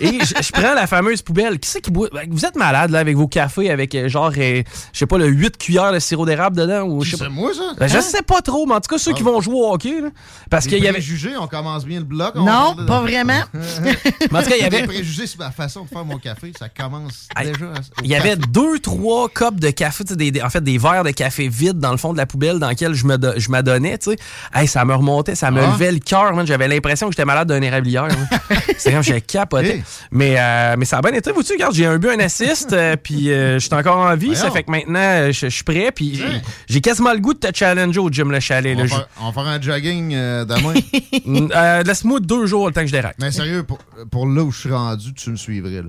Et 0.00 0.18
je, 0.20 0.42
je 0.42 0.52
prends 0.52 0.74
la 0.74 0.86
fameuse 0.86 1.22
poubelle. 1.22 1.58
Qui 1.58 1.68
c'est 1.68 1.80
qui 1.80 1.90
boit? 1.90 2.08
Vous 2.28 2.44
êtes 2.44 2.56
malade, 2.56 2.90
là, 2.90 2.98
avec 3.00 3.16
vos 3.16 3.28
cafés, 3.28 3.70
avec 3.70 3.94
euh, 3.94 4.08
genre, 4.08 4.32
euh, 4.36 4.62
je 4.92 4.98
sais 4.98 5.06
pas, 5.06 5.18
le 5.18 5.26
8 5.26 5.56
cuillères 5.56 5.92
de 5.92 5.98
sirop 5.98 6.26
d'érable 6.26 6.56
dedans? 6.56 6.82
Ou, 6.82 7.02
je 7.02 7.10
sais 7.12 7.16
C'est 7.16 7.24
pas. 7.24 7.30
moi, 7.30 7.52
ça? 7.54 7.72
Ben, 7.78 7.86
je 7.88 7.96
Hein? 7.96 8.00
sais 8.02 8.22
pas 8.22 8.40
trop, 8.42 8.66
mais 8.66 8.74
en 8.74 8.80
tout 8.80 8.88
cas, 8.88 8.98
ceux 8.98 9.12
qui 9.12 9.22
Ah. 9.22 9.30
vont 9.30 9.40
jouer 9.40 9.54
au 9.54 9.72
hockey, 9.72 10.00
là, 10.00 10.08
parce 10.50 10.66
qu'il 10.66 10.78
y 10.78 10.82
avait. 10.86 10.92
préjugés, 10.98 11.36
on 11.38 11.46
commence 11.46 11.84
bien 11.84 11.98
le 12.00 12.04
bloc. 12.04 12.32
on 12.36 12.44
Non, 12.44 12.74
de- 12.74 12.84
pas 12.84 13.00
vraiment. 13.00 13.32
Mais 13.82 14.38
en 14.38 14.42
tout 14.42 14.48
cas, 14.50 14.56
il 14.56 14.62
y 14.62 14.64
avait- 14.64 14.86
préjugés 14.86 15.26
sur 15.26 15.38
ma 15.40 15.50
façon 15.50 15.84
de 15.84 15.88
faire 15.88 16.04
mon 16.04 16.18
café, 16.18 16.52
ça 16.58 16.68
commence 16.68 17.28
déjà. 17.42 17.72
Il 18.02 18.10
y 18.10 18.14
avait 18.14 18.36
deux, 18.36 18.78
trois 18.80 19.28
copes 19.28 19.60
de 19.60 19.70
café, 19.70 20.04
tu 20.04 20.10
sais, 20.12 20.16
des, 20.16 20.30
des- 20.30 20.42
en 20.42 20.50
fait, 20.50 20.62
des 20.62 20.78
verres 20.78 21.04
de 21.04 21.10
café 21.10 21.48
vides 21.48 21.78
dans 21.78 21.90
le 21.92 21.96
fond 21.96 22.12
de 22.12 22.18
la 22.18 22.26
poubelle 22.26 22.58
dans 22.58 22.68
lequel 22.68 22.94
je 22.94 23.06
me 23.06 23.62
je 24.02 24.10
tu 24.10 24.10
sais. 24.12 24.16
Hey, 24.54 24.66
ça 24.68 24.84
me 24.84 24.94
remontait, 24.94 25.34
ça 25.34 25.50
me 25.50 25.60
Ah. 25.62 25.66
levait 25.72 25.92
le 25.92 25.98
cœur. 25.98 26.32
J'avais 26.46 26.68
l'impression 26.68 27.06
que 27.08 27.12
j'étais 27.12 27.24
malade 27.24 27.48
d'un 27.48 27.62
érablière. 27.62 28.08
C'est 28.78 28.92
comme 28.92 29.02
j'ai 29.02 29.20
capoté. 29.20 29.76
Hey. 29.76 29.84
Mais, 30.10 30.34
euh, 30.38 30.74
mais 30.78 30.84
ça 30.84 30.98
a 30.98 31.02
bien 31.02 31.12
été, 31.12 31.30
vous-tu, 31.32 31.52
regarde, 31.52 31.74
j'ai 31.74 31.86
un 31.86 31.98
but, 31.98 32.10
un 32.10 32.18
assist, 32.20 32.72
euh, 32.72 32.96
puis 33.02 33.30
euh, 33.30 33.54
je 33.54 33.66
suis 33.66 33.74
encore 33.74 33.98
en 33.98 34.14
vie. 34.16 34.34
Ça 34.36 34.50
fait 34.50 34.62
que 34.64 34.70
maintenant, 34.70 34.98
euh, 34.98 35.32
je 35.32 35.44
je 35.44 35.54
suis 35.54 35.64
prêt, 35.64 35.90
puis 35.94 36.14
j'ai- 36.16 36.42
j'ai 36.68 36.80
quasiment 36.80 37.12
le 37.12 37.18
goût 37.20 37.34
de 37.34 37.38
te 37.38 37.56
challenger 37.56 38.00
au 38.00 38.10
gym 38.10 38.30
Le 38.30 38.40
Chalet. 38.40 38.74
On 38.76 38.80
là. 38.82 38.86
va, 38.86 38.96
faire, 38.96 39.08
on 39.20 39.30
va 39.30 39.32
faire 39.42 39.50
un 39.52 39.60
jogging 39.60 40.10
demain. 40.10 40.74
Je- 41.12 41.84
Laisse-moi 41.86 42.20
deux 42.20 42.46
jours 42.46 42.66
le 42.66 42.72
temps 42.72 42.80
que 42.80 42.86
je 42.88 42.92
déraque. 42.92 43.16
Mais 43.20 43.30
sérieux, 43.30 43.62
pour, 43.62 43.78
pour 44.10 44.26
là 44.26 44.42
où 44.42 44.50
je 44.50 44.58
suis 44.60 44.70
rendu, 44.72 45.12
tu 45.14 45.30
me 45.30 45.36
suivrais. 45.36 45.82
Là. 45.82 45.88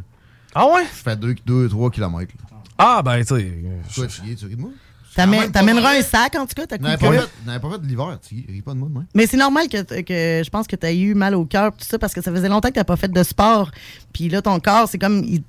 Ah 0.54 0.68
ouais? 0.68 0.84
Je 0.84 1.02
fais 1.10 1.16
2-3 1.16 1.90
km. 1.92 2.32
Ah, 2.78 3.02
ben, 3.04 3.20
tu 3.20 3.36
sais. 3.36 3.52
Tu 3.94 4.02
vas 4.02 4.08
tu 4.08 4.22
ris 4.46 4.56
de 4.56 4.62
moi? 4.62 4.70
T'amèneras 5.16 5.98
un 5.98 6.02
sac, 6.02 6.36
en 6.36 6.46
tout 6.46 6.54
cas, 6.56 6.66
t'as 6.68 6.78
N'avais 6.78 6.98
pas, 6.98 7.60
pas 7.60 7.72
fait 7.72 7.80
de 7.82 7.88
l'hiver, 7.88 8.18
tu 8.28 8.36
ris 8.48 8.62
pas 8.62 8.74
de 8.74 8.80
moi 8.80 8.90
demain. 8.90 9.06
Mais 9.14 9.26
c'est 9.28 9.38
normal 9.38 9.68
que, 9.70 9.82
que 10.02 10.44
je 10.44 10.50
pense 10.50 10.68
que 10.68 10.76
tu 10.76 10.86
as 10.86 10.92
eu 10.94 11.14
mal 11.14 11.36
au 11.36 11.46
cœur, 11.46 11.72
tout 11.72 11.86
ça, 11.90 11.98
parce 11.98 12.14
que 12.14 12.22
ça 12.22 12.32
faisait 12.32 12.50
longtemps 12.50 12.70
que 12.70 12.80
tu 12.80 12.84
pas 12.84 12.98
fait 12.98 13.12
de 13.12 13.24
sport. 13.24 13.72
Puis 14.14 14.28
là, 14.30 14.42
ton 14.42 14.60
corps, 14.60 14.88
c'est 14.90 14.98
comme. 15.00 15.24
Il, 15.24 15.42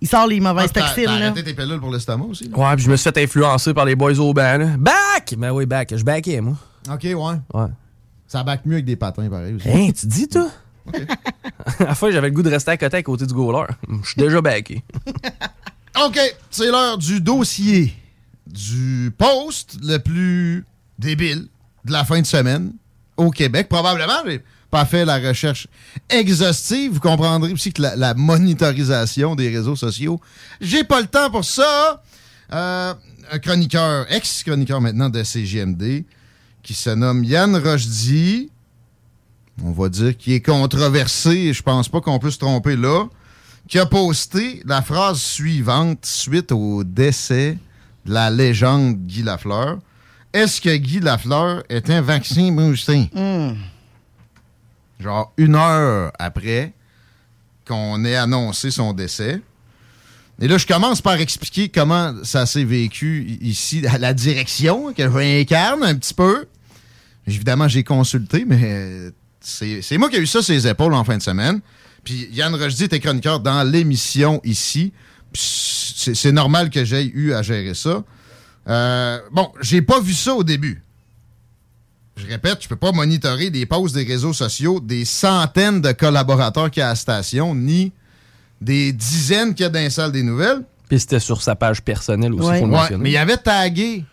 il 0.00 0.08
sort 0.08 0.26
les 0.26 0.38
mauvaises 0.40 0.70
Ah, 0.74 0.80
toxines. 0.80 1.04
T'as 1.06 1.18
là. 1.18 1.26
arrêté 1.26 1.42
tes 1.42 1.54
pilules 1.54 1.80
pour 1.80 1.90
l'estomac 1.90 2.26
aussi? 2.26 2.48
là? 2.48 2.58
Ouais, 2.58 2.74
puis 2.76 2.84
je 2.84 2.90
me 2.90 2.96
suis 2.96 3.10
fait 3.10 3.24
influencer 3.24 3.72
par 3.72 3.86
les 3.86 3.94
boys 3.96 4.18
au 4.18 4.34
banc, 4.34 4.58
là. 4.58 4.66
Back! 4.76 5.34
Ben 5.38 5.50
oui, 5.52 5.64
back. 5.64 5.96
Je 5.96 6.04
backais, 6.04 6.42
moi. 6.42 6.56
Ok, 6.92 7.04
ouais. 7.04 7.14
Ouais. 7.14 7.66
Ça 8.26 8.42
back 8.42 8.66
mieux 8.66 8.74
avec 8.74 8.84
des 8.84 8.96
patins, 8.96 9.28
pareil 9.30 9.54
aussi. 9.54 9.68
Hein, 9.70 9.90
tu 9.98 10.06
dis, 10.06 10.28
toi? 10.28 10.48
à 11.78 11.84
la 11.84 11.94
fois, 11.94 12.10
j'avais 12.10 12.28
le 12.28 12.34
goût 12.34 12.42
de 12.42 12.50
rester 12.50 12.72
à 12.72 12.76
côté 12.76 12.98
à 12.98 13.02
côté 13.02 13.24
du 13.24 13.32
goaler. 13.32 13.66
Je 14.02 14.08
suis 14.10 14.20
déjà 14.20 14.42
backé. 14.42 14.82
OK, 16.04 16.18
c'est 16.50 16.70
l'heure 16.70 16.98
du 16.98 17.20
dossier 17.22 17.94
du 18.54 19.12
post 19.18 19.78
le 19.82 19.98
plus 19.98 20.64
débile 20.98 21.48
de 21.84 21.92
la 21.92 22.04
fin 22.04 22.20
de 22.20 22.26
semaine 22.26 22.72
au 23.16 23.30
Québec. 23.30 23.68
Probablement, 23.68 24.22
j'ai 24.24 24.42
pas 24.70 24.84
fait 24.84 25.04
la 25.04 25.18
recherche 25.18 25.66
exhaustive. 26.08 26.92
Vous 26.92 27.00
comprendrez 27.00 27.52
aussi 27.52 27.72
que 27.72 27.82
la, 27.82 28.14
monitorisation 28.14 29.34
des 29.34 29.48
réseaux 29.48 29.76
sociaux, 29.76 30.20
j'ai 30.60 30.84
pas 30.84 31.00
le 31.00 31.08
temps 31.08 31.30
pour 31.30 31.44
ça. 31.44 32.02
Euh, 32.52 32.94
un 33.32 33.38
chroniqueur, 33.38 34.06
ex-chroniqueur 34.12 34.80
maintenant 34.80 35.08
de 35.08 35.22
CGMD, 35.22 36.04
qui 36.62 36.74
se 36.74 36.90
nomme 36.90 37.24
Yann 37.24 37.56
Rochdy, 37.56 38.50
on 39.62 39.72
va 39.72 39.88
dire, 39.88 40.16
qui 40.16 40.34
est 40.34 40.40
controversé, 40.40 41.52
je 41.52 41.62
pense 41.62 41.88
pas 41.88 42.00
qu'on 42.00 42.18
peut 42.18 42.30
se 42.30 42.38
tromper 42.38 42.76
là, 42.76 43.06
qui 43.66 43.78
a 43.78 43.86
posté 43.86 44.62
la 44.66 44.82
phrase 44.82 45.20
suivante 45.20 46.04
suite 46.04 46.52
au 46.52 46.84
décès 46.84 47.58
la 48.06 48.30
légende 48.30 48.96
Guy 49.06 49.22
Lafleur. 49.22 49.78
Est-ce 50.32 50.60
que 50.60 50.74
Guy 50.76 51.00
Lafleur 51.00 51.62
est 51.68 51.90
un 51.90 52.00
vaccin 52.00 52.50
boosté? 52.52 53.10
Genre 55.00 55.32
une 55.36 55.54
heure 55.54 56.12
après 56.18 56.72
qu'on 57.66 58.04
ait 58.04 58.16
annoncé 58.16 58.70
son 58.70 58.92
décès. 58.92 59.40
Et 60.40 60.48
là, 60.48 60.58
je 60.58 60.66
commence 60.66 61.00
par 61.00 61.14
expliquer 61.14 61.68
comment 61.68 62.14
ça 62.24 62.44
s'est 62.46 62.64
vécu 62.64 63.38
ici, 63.40 63.86
à 63.86 63.98
la 63.98 64.12
direction 64.12 64.92
que 64.92 65.08
j'incarne 65.08 65.84
un 65.84 65.94
petit 65.94 66.14
peu. 66.14 66.46
Évidemment, 67.26 67.68
j'ai 67.68 67.84
consulté, 67.84 68.44
mais 68.44 69.10
c'est 69.40 69.80
c'est 69.80 69.96
moi 69.96 70.10
qui 70.10 70.16
ai 70.16 70.20
eu 70.20 70.26
ça 70.26 70.42
sur 70.42 70.52
les 70.52 70.66
épaules 70.66 70.94
en 70.94 71.04
fin 71.04 71.16
de 71.16 71.22
semaine. 71.22 71.60
Puis 72.02 72.28
Yann 72.32 72.54
Rochdy 72.54 72.84
était 72.84 73.00
chroniqueur 73.00 73.40
dans 73.40 73.62
l'émission 73.62 74.40
ici. 74.44 74.92
Puis 75.34 75.42
C'est 76.14 76.32
normal 76.32 76.70
que 76.70 76.84
j'aie 76.84 77.04
eu 77.06 77.32
à 77.34 77.42
gérer 77.42 77.74
ça. 77.74 78.02
Euh, 78.68 79.18
bon, 79.32 79.50
j'ai 79.60 79.82
pas 79.82 80.00
vu 80.00 80.14
ça 80.14 80.34
au 80.34 80.42
début. 80.44 80.80
je 82.16 82.26
répète, 82.28 82.58
je 82.62 82.68
peux 82.68 82.76
pas 82.76 82.92
monitorer 82.92 83.50
des 83.50 83.66
posts 83.66 83.94
des 83.96 84.04
réseaux 84.04 84.32
sociaux 84.32 84.78
des 84.80 85.04
centaines 85.04 85.80
de 85.80 85.90
collaborateurs 85.92 86.70
qu'il 86.70 86.80
y 86.80 86.82
a 86.84 86.86
à 86.86 86.90
la 86.90 86.94
station, 86.94 87.54
ni 87.56 87.92
des 88.60 88.92
dizaines 88.92 89.52
qu'il 89.54 89.64
y 89.64 89.66
a 89.66 89.68
dans 89.68 89.90
salles 89.90 90.12
des 90.12 90.22
nouvelles. 90.22 90.62
Puis 90.88 91.00
c'était 91.00 91.18
sur 91.18 91.42
sa 91.42 91.56
page 91.56 91.82
personnelle 91.82 92.32
aussi, 92.32 92.48
Ouais. 92.48 92.60
faut 92.60 92.66
le 92.66 92.72
Ouais, 92.72 92.78
mentionner. 92.78 93.02
mais 93.02 93.10
il 93.10 93.16
avait 93.16 93.36
tagué 93.36 94.04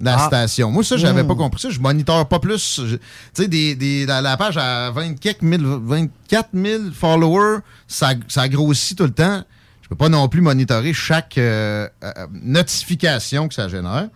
la 0.00 0.16
Ah. 0.18 0.26
station. 0.28 0.70
Moi, 0.70 0.82
ça, 0.82 0.96
j'avais 0.96 1.22
Mm. 1.22 1.28
pas 1.28 1.34
compris 1.34 1.60
ça. 1.60 1.68
Je 1.70 1.78
moniteur 1.78 2.26
pas 2.26 2.38
plus. 2.40 2.80
Tu 2.82 2.98
sais, 3.34 3.48
des, 3.48 3.74
des- 3.76 4.06
la, 4.06 4.22
la 4.22 4.36
page 4.38 4.56
à 4.56 4.90
24 4.90 5.42
000, 5.42 5.80
24 5.84 6.48
000 6.54 6.84
followers, 6.94 7.58
ça, 7.86 8.14
ça 8.28 8.48
grossit 8.48 8.96
tout 8.96 9.04
le 9.04 9.10
temps. 9.12 9.44
Peux 9.92 9.96
pas 9.96 10.08
non 10.08 10.26
plus 10.26 10.40
monitorer 10.40 10.94
chaque 10.94 11.36
euh, 11.36 11.86
euh, 12.02 12.12
notification 12.32 13.46
que 13.46 13.52
ça 13.52 13.68
génère. 13.68 14.08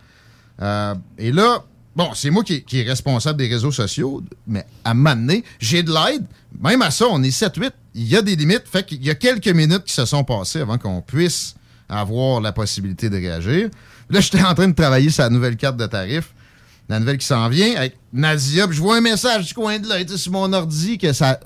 Euh, 0.63 0.95
et 1.19 1.31
là, 1.33 1.63
bon, 1.95 2.15
c'est 2.15 2.31
moi 2.31 2.43
qui, 2.45 2.65
qui 2.65 2.81
est 2.81 2.89
responsable 2.89 3.39
des 3.39 3.47
réseaux 3.47 3.73
sociaux, 3.73 4.23
mais 4.47 4.65
à 4.85 4.95
m'amener, 4.95 5.45
j'ai 5.61 5.83
de 5.83 5.93
l'aide. 5.93 6.25
Même 6.63 6.81
à 6.81 6.91
ça, 6.91 7.05
on 7.11 7.23
est 7.23 7.29
7-8. 7.29 7.73
Il 7.95 8.09
y 8.09 8.17
a 8.17 8.23
des 8.23 8.37
limites. 8.37 8.63
Fait 8.65 8.87
qu'il 8.87 9.05
y 9.05 9.11
a 9.11 9.15
quelques 9.15 9.49
minutes 9.49 9.85
qui 9.85 9.93
se 9.93 10.07
sont 10.07 10.25
passées 10.25 10.61
avant 10.61 10.79
qu'on 10.79 11.03
puisse 11.03 11.57
avoir 11.91 12.41
la 12.41 12.53
possibilité 12.53 13.11
de 13.11 13.17
réagir. 13.17 13.69
Là, 14.09 14.21
j'étais 14.21 14.43
en 14.43 14.55
train 14.55 14.69
de 14.69 14.75
travailler 14.75 15.11
la 15.19 15.29
nouvelle 15.29 15.59
carte 15.59 15.77
de 15.77 15.85
tarif. 15.85 16.33
La 16.89 17.01
nouvelle 17.01 17.19
qui 17.19 17.27
s'en 17.27 17.51
vient 17.51 17.77
avec 17.77 17.99
Nadia. 18.15 18.67
Puis 18.67 18.79
je 18.79 18.81
vois 18.81 18.97
un 18.97 19.03
message 19.03 19.49
du 19.49 19.53
coin 19.53 19.79
de 19.79 19.87
l'œil 19.87 20.09
sur 20.09 20.33
mon 20.33 20.51
ordi 20.55 20.97
que 20.97 21.13
ça. 21.13 21.39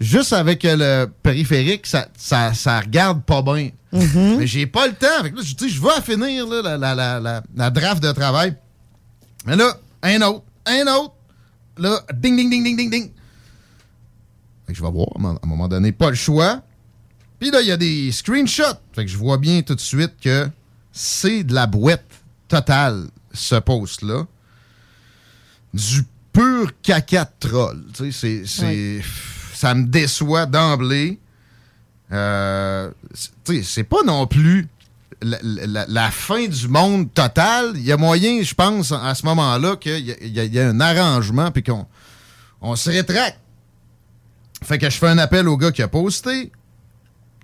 Juste 0.00 0.32
avec 0.32 0.64
euh, 0.64 0.76
le 1.06 1.10
périphérique, 1.22 1.86
ça, 1.86 2.08
ça, 2.16 2.54
ça 2.54 2.80
regarde 2.80 3.22
pas 3.24 3.42
bien. 3.42 3.70
Mais 4.38 4.46
j'ai 4.46 4.66
pas 4.66 4.86
le 4.86 4.92
temps. 4.94 5.22
Fait 5.22 5.30
que 5.32 5.36
là, 5.36 5.42
je, 5.42 5.54
sais, 5.58 5.68
je 5.68 5.80
vais 5.82 6.00
finir 6.02 6.46
là, 6.46 6.62
la, 6.62 6.76
la, 6.78 6.94
la, 6.94 7.20
la, 7.20 7.42
la 7.56 7.70
draft 7.70 8.02
de 8.02 8.12
travail. 8.12 8.54
Mais 9.46 9.56
là, 9.56 9.76
un 10.02 10.20
autre, 10.22 10.44
un 10.66 10.86
autre. 10.94 11.14
Là, 11.78 12.00
ding, 12.14 12.36
ding, 12.36 12.50
ding, 12.50 12.62
ding, 12.64 12.76
ding, 12.76 12.90
ding. 12.90 13.10
Fait 14.66 14.72
que 14.72 14.78
je 14.78 14.82
vais 14.84 14.90
voir, 14.90 15.08
à 15.16 15.18
un 15.42 15.46
moment- 15.46 15.68
donné, 15.68 15.92
pas 15.92 16.10
le 16.10 16.16
choix. 16.16 16.62
Puis 17.40 17.50
là, 17.50 17.60
il 17.62 17.68
y 17.68 17.72
a 17.72 17.76
des 17.76 18.12
screenshots. 18.12 18.62
Fait 18.92 19.04
que 19.04 19.10
je 19.10 19.16
vois 19.16 19.38
bien 19.38 19.62
tout 19.62 19.74
de 19.74 19.80
suite 19.80 20.14
que 20.20 20.48
c'est 20.92 21.42
de 21.44 21.54
la 21.54 21.66
boîte 21.66 22.04
totale, 22.48 23.06
ce 23.32 23.54
post-là. 23.56 24.26
Du 25.74 26.02
pur 26.32 26.70
caca 26.82 27.24
de 27.24 27.48
troll. 27.48 27.84
Tu 27.94 28.12
sais, 28.12 28.42
c'est- 28.44 29.00
Ça 29.58 29.74
me 29.74 29.86
déçoit 29.86 30.46
d'emblée. 30.46 31.18
Euh, 32.12 32.92
c'est- 33.12 33.30
tu 33.44 33.56
sais, 33.56 33.62
c'est 33.64 33.82
pas 33.82 34.04
non 34.06 34.28
plus 34.28 34.68
la, 35.20 35.36
la- 35.42 35.84
la 35.88 36.10
fin 36.12 36.46
du 36.46 36.68
monde 36.68 37.12
total. 37.12 37.72
Il 37.74 37.82
y 37.82 37.90
a 37.90 37.96
moyen, 37.96 38.40
je 38.40 38.54
pense, 38.54 38.92
à 38.92 39.12
ce 39.16 39.26
moment-là, 39.26 39.74
qu'il 39.74 39.98
y, 40.06 40.12
a- 40.38 40.44
y 40.44 40.48
y 40.48 40.60
un 40.60 40.78
arrangement 40.78 41.50
puis 41.50 41.64
qu'on 41.64 41.86
on 42.60 42.76
se 42.76 42.88
rétracte. 42.90 43.40
Fait 44.62 44.78
que 44.78 44.88
je 44.88 44.96
fais 44.96 45.08
un 45.08 45.18
appel 45.18 45.48
au 45.48 45.56
gars 45.56 45.72
qui 45.72 45.82
a 45.82 45.88
posté, 45.88 46.52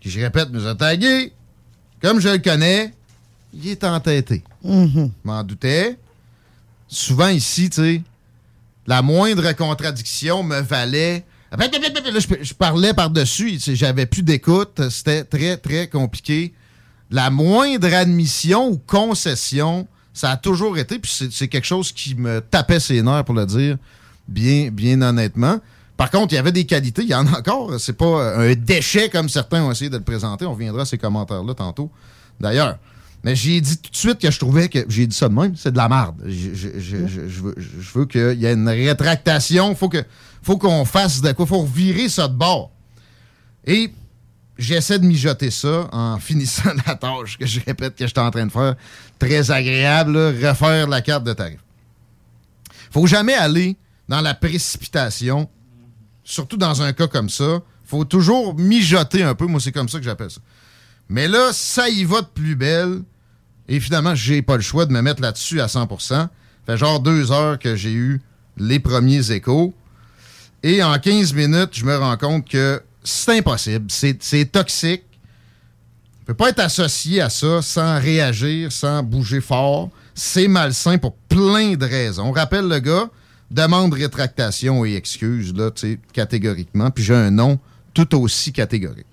qui, 0.01 0.09
je 0.09 0.21
répète, 0.21 0.51
nous 0.51 0.69
a 0.69 0.77
tagué. 0.77 1.33
Comme 2.01 2.21
je 2.21 2.29
le 2.29 2.39
connais, 2.39 2.95
il 3.53 3.67
est 3.69 3.83
entêté. 3.83 4.45
Mhm. 4.63 5.11
M'en 5.25 5.43
doutais. 5.43 5.99
Souvent 6.87 7.29
ici, 7.29 7.71
tu 7.71 7.83
sais, 7.83 8.03
la 8.87 9.03
moindre 9.03 9.51
contradiction 9.55 10.45
me 10.45 10.61
valait. 10.61 11.25
Là, 11.59 11.69
je, 12.19 12.45
je 12.45 12.55
parlais 12.55 12.95
par-dessus, 12.95 13.59
j'avais 13.59 14.07
plus 14.07 14.23
d'écoute. 14.23 14.81
C'était 14.91 15.25
très, 15.25 15.57
très 15.57 15.89
compliqué. 15.89 16.55
La 17.11 17.31
moindre 17.31 17.93
admission 17.93 18.69
ou 18.69 18.79
concession, 18.79 19.87
ça 20.13 20.31
a 20.31 20.37
toujours 20.37 20.79
été, 20.79 20.99
puis 20.99 21.29
c'est 21.31 21.49
quelque 21.49 21.67
chose 21.67 21.93
qui 21.93 22.15
me 22.15 22.41
tapait 22.41 22.81
ses 22.81 23.03
nerfs, 23.03 23.25
pour 23.25 23.35
le 23.35 23.47
dire 23.47 23.77
bien, 24.29 24.71
bien 24.71 25.01
honnêtement. 25.03 25.61
Par 25.97 26.11
contre, 26.11 26.33
il 26.33 26.37
y 26.37 26.39
avait 26.39 26.53
des 26.53 26.65
qualités, 26.65 27.03
il 27.03 27.09
y 27.09 27.15
en 27.15 27.27
a 27.27 27.39
encore. 27.39 27.79
C'est 27.79 27.93
pas 27.93 28.37
un 28.37 28.55
déchet 28.55 29.09
comme 29.09 29.29
certains 29.29 29.63
ont 29.63 29.71
essayé 29.71 29.91
de 29.91 29.97
le 29.97 30.03
présenter. 30.03 30.45
On 30.45 30.53
reviendra 30.53 30.83
à 30.83 30.85
ces 30.85 30.99
commentaires-là 30.99 31.55
tantôt. 31.55 31.91
D'ailleurs, 32.41 32.79
mais 33.23 33.37
j'ai 33.37 33.61
dit 33.61 33.79
tout 33.79 33.91
de 33.91 33.97
suite 33.97 34.19
que 34.19 34.31
je 34.31 34.39
trouvais 34.39 34.69
que. 34.69 34.81
J'ai 34.89 35.07
dit 35.07 35.17
ça 35.17 35.29
de 35.29 35.35
même, 35.35 35.55
c'est 35.57 35.71
de 35.71 35.77
la 35.77 35.89
merde. 35.89 36.17
Je, 36.27 37.41
veux, 37.95 38.07
qu'il 38.07 38.41
y 38.41 38.45
ait 38.45 38.53
une 38.53 38.69
rétractation. 38.69 39.75
Faut 39.75 39.89
que, 39.89 40.05
faut 40.45 40.59
qu'on 40.59 40.85
fasse 40.85 41.21
de 41.21 41.33
quoi. 41.33 41.47
Faut 41.47 41.65
virer 41.65 42.09
ça 42.09 42.29
de 42.29 42.35
bord. 42.35 42.71
Et 43.67 43.93
j'essaie 44.59 44.99
de 44.99 45.07
mijoter 45.07 45.51
ça 45.51 45.89
en 45.91 46.19
finissant 46.21 46.71
la 46.87 46.95
tâche 46.95 47.39
que 47.39 47.47
je 47.47 47.61
répète 47.65 47.97
que 47.97 48.07
j'étais 48.07 48.21
en 48.21 48.31
train 48.31 48.47
de 48.47 48.53
faire. 48.53 48.75
Très 49.19 49.51
agréable, 49.51 50.17
refaire 50.17 50.87
la 50.87 51.01
carte 51.01 51.25
de 51.25 51.33
tarif. 51.33 51.61
Faut 52.91 53.07
jamais 53.07 53.35
aller 53.35 53.77
dans 54.09 54.21
la 54.21 54.35
précipitation, 54.35 55.49
surtout 56.23 56.57
dans 56.57 56.83
un 56.83 56.93
cas 56.93 57.09
comme 57.09 57.31
ça. 57.31 57.61
Faut 57.85 58.05
toujours 58.05 58.55
mijoter 58.55 59.23
un 59.23 59.35
peu. 59.35 59.47
Moi, 59.47 59.61
c'est 59.61 59.73
comme 59.73 59.89
ça 59.89 59.99
que 59.99 60.05
j'appelle 60.05 60.31
ça. 60.31 60.41
Mais 61.09 61.27
là, 61.27 61.53
ça 61.53 61.89
y 61.89 62.05
va 62.05 62.21
de 62.21 62.27
plus 62.27 62.55
belle. 62.55 63.03
Et 63.67 63.81
finalement, 63.81 64.15
j'ai 64.15 64.43
pas 64.43 64.57
le 64.57 64.63
choix 64.63 64.85
de 64.85 64.93
me 64.93 65.01
mettre 65.01 65.23
là-dessus 65.23 65.61
à 65.61 65.67
100%. 65.67 66.29
Fait 66.67 66.77
genre 66.77 67.01
deux 67.01 67.33
heures 67.33 67.59
que 67.59 67.77
j'ai 67.77 67.93
eu 67.93 68.21
les 68.57 68.79
premiers 68.79 69.33
échos. 69.33 69.75
Et 70.67 70.83
en 70.83 70.99
15 70.99 71.35
minutes, 71.35 71.73
je 71.73 71.85
me 71.85 71.95
rends 71.95 72.17
compte 72.17 72.49
que 72.49 72.83
c'est 73.03 73.37
impossible. 73.37 73.85
C'est 73.91 74.51
toxique. 74.51 75.03
On 76.23 76.25
peut 76.25 76.35
pas 76.35 76.49
être 76.49 76.61
associé 76.61 77.21
à 77.21 77.29
ça 77.29 77.61
sans 77.61 78.01
réagir, 78.01 78.73
sans 78.73 79.03
bouger 79.03 79.43
fort. 79.43 79.91
C'est 80.15 80.49
malsain 80.49 80.97
pour 80.97 81.17
plein 81.29 81.75
de 81.75 81.85
raisons. 81.85 82.29
On 82.29 82.33
rappelle 82.33 82.67
le 82.67 82.79
gars, 82.79 83.11
demande 83.51 83.93
rétractation 83.93 84.87
et 84.87 84.95
excuse, 84.95 85.53
là, 85.53 85.71
catégoriquement. 86.15 86.91
Puis 86.91 87.05
j'ai 87.05 87.15
un 87.15 87.31
nom 87.31 87.59
tout 87.93 88.19
aussi 88.19 88.51
catégorique. 88.51 89.05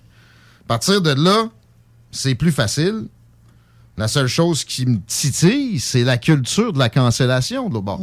À 0.64 0.68
partir 0.70 1.02
de 1.02 1.12
là, 1.12 1.50
c'est 2.12 2.36
plus 2.36 2.54
facile. 2.54 3.08
La 4.02 4.08
seule 4.08 4.26
chose 4.26 4.64
qui 4.64 4.88
me 4.88 4.98
titille, 5.06 5.80
c'est 5.80 6.04
la 6.04 6.18
culture 6.18 6.74
de 6.74 6.80
la 6.80 6.90
cancellation 6.90 7.70
de 7.70 7.76
l'autre 7.76 7.86
bord. 7.86 8.02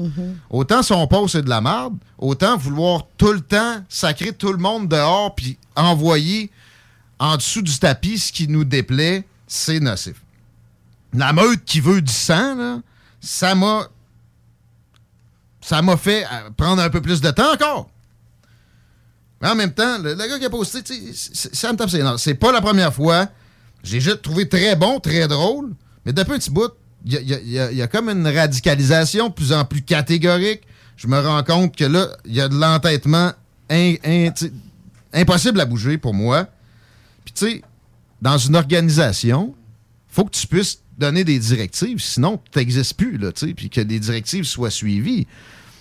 Autant 0.49 0.85
son 0.85 1.05
poste 1.09 1.33
c'est 1.33 1.43
de 1.43 1.49
la 1.49 1.61
merde, 1.61 1.97
autant 2.19 2.57
vouloir 2.57 3.09
tout 3.17 3.33
le 3.33 3.41
temps 3.41 3.83
sacrer 3.89 4.33
tout 4.33 4.53
le 4.53 4.59
monde 4.59 4.87
dehors 4.87 5.35
puis 5.35 5.59
envoyer 5.75 6.53
en 7.19 7.37
dessous 7.37 7.63
du 7.63 7.77
tapis 7.77 8.21
ce 8.21 8.31
qui 8.31 8.47
nous 8.47 8.63
déplaît, 8.63 9.27
c'est 9.49 9.81
nocif. 9.81 10.23
La 11.15 11.33
meute 11.33 11.65
qui 11.65 11.81
veut 11.81 12.01
du 12.01 12.13
sang, 12.13 12.55
là, 12.55 12.79
ça 13.21 13.57
m'a. 13.57 13.89
Ça 15.61 15.83
m'a 15.83 15.97
fait 15.97 16.25
euh, 16.27 16.51
prendre 16.57 16.81
un 16.81 16.91
peu 16.91 17.03
plus 17.03 17.21
de 17.21 17.31
temps 17.33 17.53
encore. 17.53 17.91
Mais 19.43 19.49
en 19.49 19.57
même 19.57 19.73
temps, 19.73 19.99
le, 19.99 20.15
le 20.15 20.29
gars 20.29 20.39
qui 20.39 20.45
a 20.45 20.51
posté, 20.51 20.81
ça 21.13 21.73
me 21.73 21.77
tape 21.77 21.91
ses. 21.91 22.05
C'est 22.19 22.35
pas 22.35 22.53
la 22.53 22.61
première 22.61 22.95
fois. 22.95 23.27
J'ai 23.83 24.01
juste 24.01 24.23
trouvé 24.23 24.49
très 24.49 24.77
bon, 24.77 25.01
très 25.01 25.27
drôle. 25.27 25.75
Mais 26.09 26.15
depuis 26.15 26.33
un 26.33 26.39
petit 26.39 26.51
bout, 26.51 26.71
il 27.05 27.21
y 27.21 27.53
y 27.75 27.83
a- 27.83 27.87
comme 27.87 28.09
une 28.09 28.27
radicalisation 28.27 29.29
de 29.29 29.35
plus 29.35 29.53
en 29.53 29.67
plus 29.67 29.83
catégorique. 29.83 30.63
Je 30.97 31.07
me 31.07 31.21
rends 31.21 31.43
compte 31.43 31.77
que 31.77 31.85
là, 31.85 32.09
il 32.25 32.35
y 32.35 32.41
a 32.41 32.49
de 32.49 32.55
l'entêtement 32.59 33.33
impossible 35.13 35.61
à 35.61 35.67
bouger 35.67 35.99
pour 35.99 36.15
moi. 36.15 36.49
Puis 37.27 37.35
tu 37.35 37.45
sais, 37.51 37.63
dans 38.23 38.39
une 38.39 38.57
organisation, 38.57 39.55
faut 40.09 40.25
que 40.25 40.31
tu 40.31 40.47
puisses 40.47 40.79
donner 40.97 41.25
des 41.25 41.39
directives, 41.39 41.99
sinon 42.01 42.41
tu 42.51 42.59
n'existes 42.59 42.95
plus, 42.95 43.19
là, 43.19 43.31
tu 43.33 43.47
sais, 43.49 43.53
puis 43.55 43.69
que 43.69 43.83
les 43.83 44.01
directives 44.01 44.45
soient 44.45 44.71
suivies. 44.71 45.27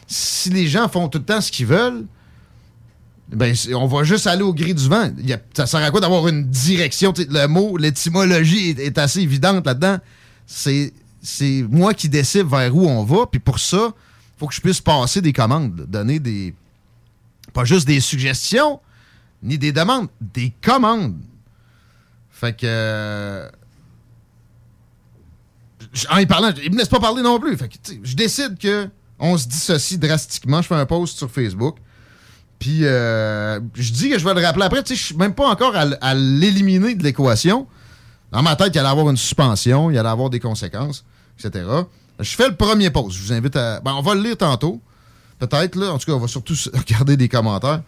Si 0.07 0.49
les 0.49 0.67
gens 0.67 0.89
font 0.89 1.07
tout 1.07 1.19
le 1.19 1.23
temps 1.23 1.39
ce 1.39 1.53
qu'ils 1.53 1.67
veulent, 1.67 2.05
ben, 3.29 3.55
on 3.75 3.87
va 3.87 4.03
juste 4.03 4.27
aller 4.27 4.43
au 4.43 4.53
gris 4.53 4.73
du 4.75 4.89
vent. 4.89 5.09
Ça 5.53 5.67
sert 5.67 5.79
à 5.81 5.89
quoi 5.89 6.01
d'avoir 6.01 6.27
une 6.27 6.43
direction? 6.43 7.13
Le 7.17 7.47
mot, 7.47 7.77
l'étymologie 7.77 8.71
est 8.77 8.97
assez 8.97 9.21
évidente 9.21 9.65
là-dedans. 9.65 9.99
C'est, 10.47 10.93
moi 11.69 11.93
qui 11.93 12.07
décide 12.07 12.47
vers 12.47 12.73
où 12.73 12.87
on 12.87 13.03
va, 13.03 13.25
puis 13.27 13.39
pour 13.39 13.59
ça, 13.59 13.93
faut 14.37 14.47
que 14.47 14.53
je 14.53 14.61
puisse 14.61 14.79
passer 14.79 15.21
des 15.21 15.33
commandes, 15.33 15.85
donner 15.87 16.19
des. 16.19 16.55
Pas 17.53 17.65
juste 17.65 17.85
des 17.85 17.99
suggestions, 17.99 18.79
ni 19.43 19.57
des 19.57 19.71
demandes, 19.71 20.07
des 20.21 20.53
commandes. 20.61 21.19
Fait 22.31 22.55
que. 22.55 23.49
En 26.09 26.17
y 26.17 26.25
parlant, 26.25 26.51
il 26.63 26.71
me 26.71 26.77
laisse 26.77 26.87
pas 26.87 26.99
parler 26.99 27.21
non 27.21 27.39
plus. 27.39 27.57
Fait 27.57 27.67
que, 27.67 27.75
je 28.03 28.15
décide 28.15 28.57
que 28.57 28.89
on 29.19 29.37
se 29.37 29.47
dissocie 29.47 29.99
drastiquement. 29.99 30.61
Je 30.61 30.67
fais 30.67 30.75
un 30.75 30.85
post 30.85 31.17
sur 31.17 31.29
Facebook. 31.29 31.77
Puis 32.59 32.85
euh, 32.85 33.59
je 33.73 33.91
dis 33.91 34.09
que 34.09 34.17
je 34.17 34.25
vais 34.25 34.33
le 34.33 34.41
rappeler 34.41 34.65
après. 34.65 34.83
Tu 34.83 34.89
sais, 34.89 34.95
je 34.95 35.05
suis 35.07 35.15
même 35.15 35.33
pas 35.33 35.47
encore 35.47 35.75
à 35.75 36.13
l'éliminer 36.13 36.95
de 36.95 37.03
l'équation. 37.03 37.67
Dans 38.31 38.41
ma 38.41 38.55
tête, 38.55 38.75
il 38.75 38.79
allait 38.79 38.89
avoir 38.89 39.09
une 39.09 39.17
suspension, 39.17 39.89
il 39.89 39.97
allait 39.97 40.09
avoir 40.09 40.29
des 40.29 40.39
conséquences, 40.39 41.05
etc. 41.39 41.65
Je 42.19 42.35
fais 42.35 42.47
le 42.47 42.55
premier 42.55 42.89
post. 42.89 43.17
Je 43.17 43.23
vous 43.23 43.33
invite 43.33 43.55
à. 43.55 43.79
Ben, 43.79 43.93
on 43.93 44.01
va 44.01 44.15
le 44.15 44.21
lire 44.21 44.37
tantôt. 44.37 44.81
Peut-être, 45.39 45.75
là. 45.75 45.93
En 45.93 45.97
tout 45.97 46.05
cas, 46.07 46.13
on 46.13 46.19
va 46.19 46.27
surtout 46.27 46.55
regarder 46.73 47.15
des 47.15 47.29
commentaires. 47.29 47.81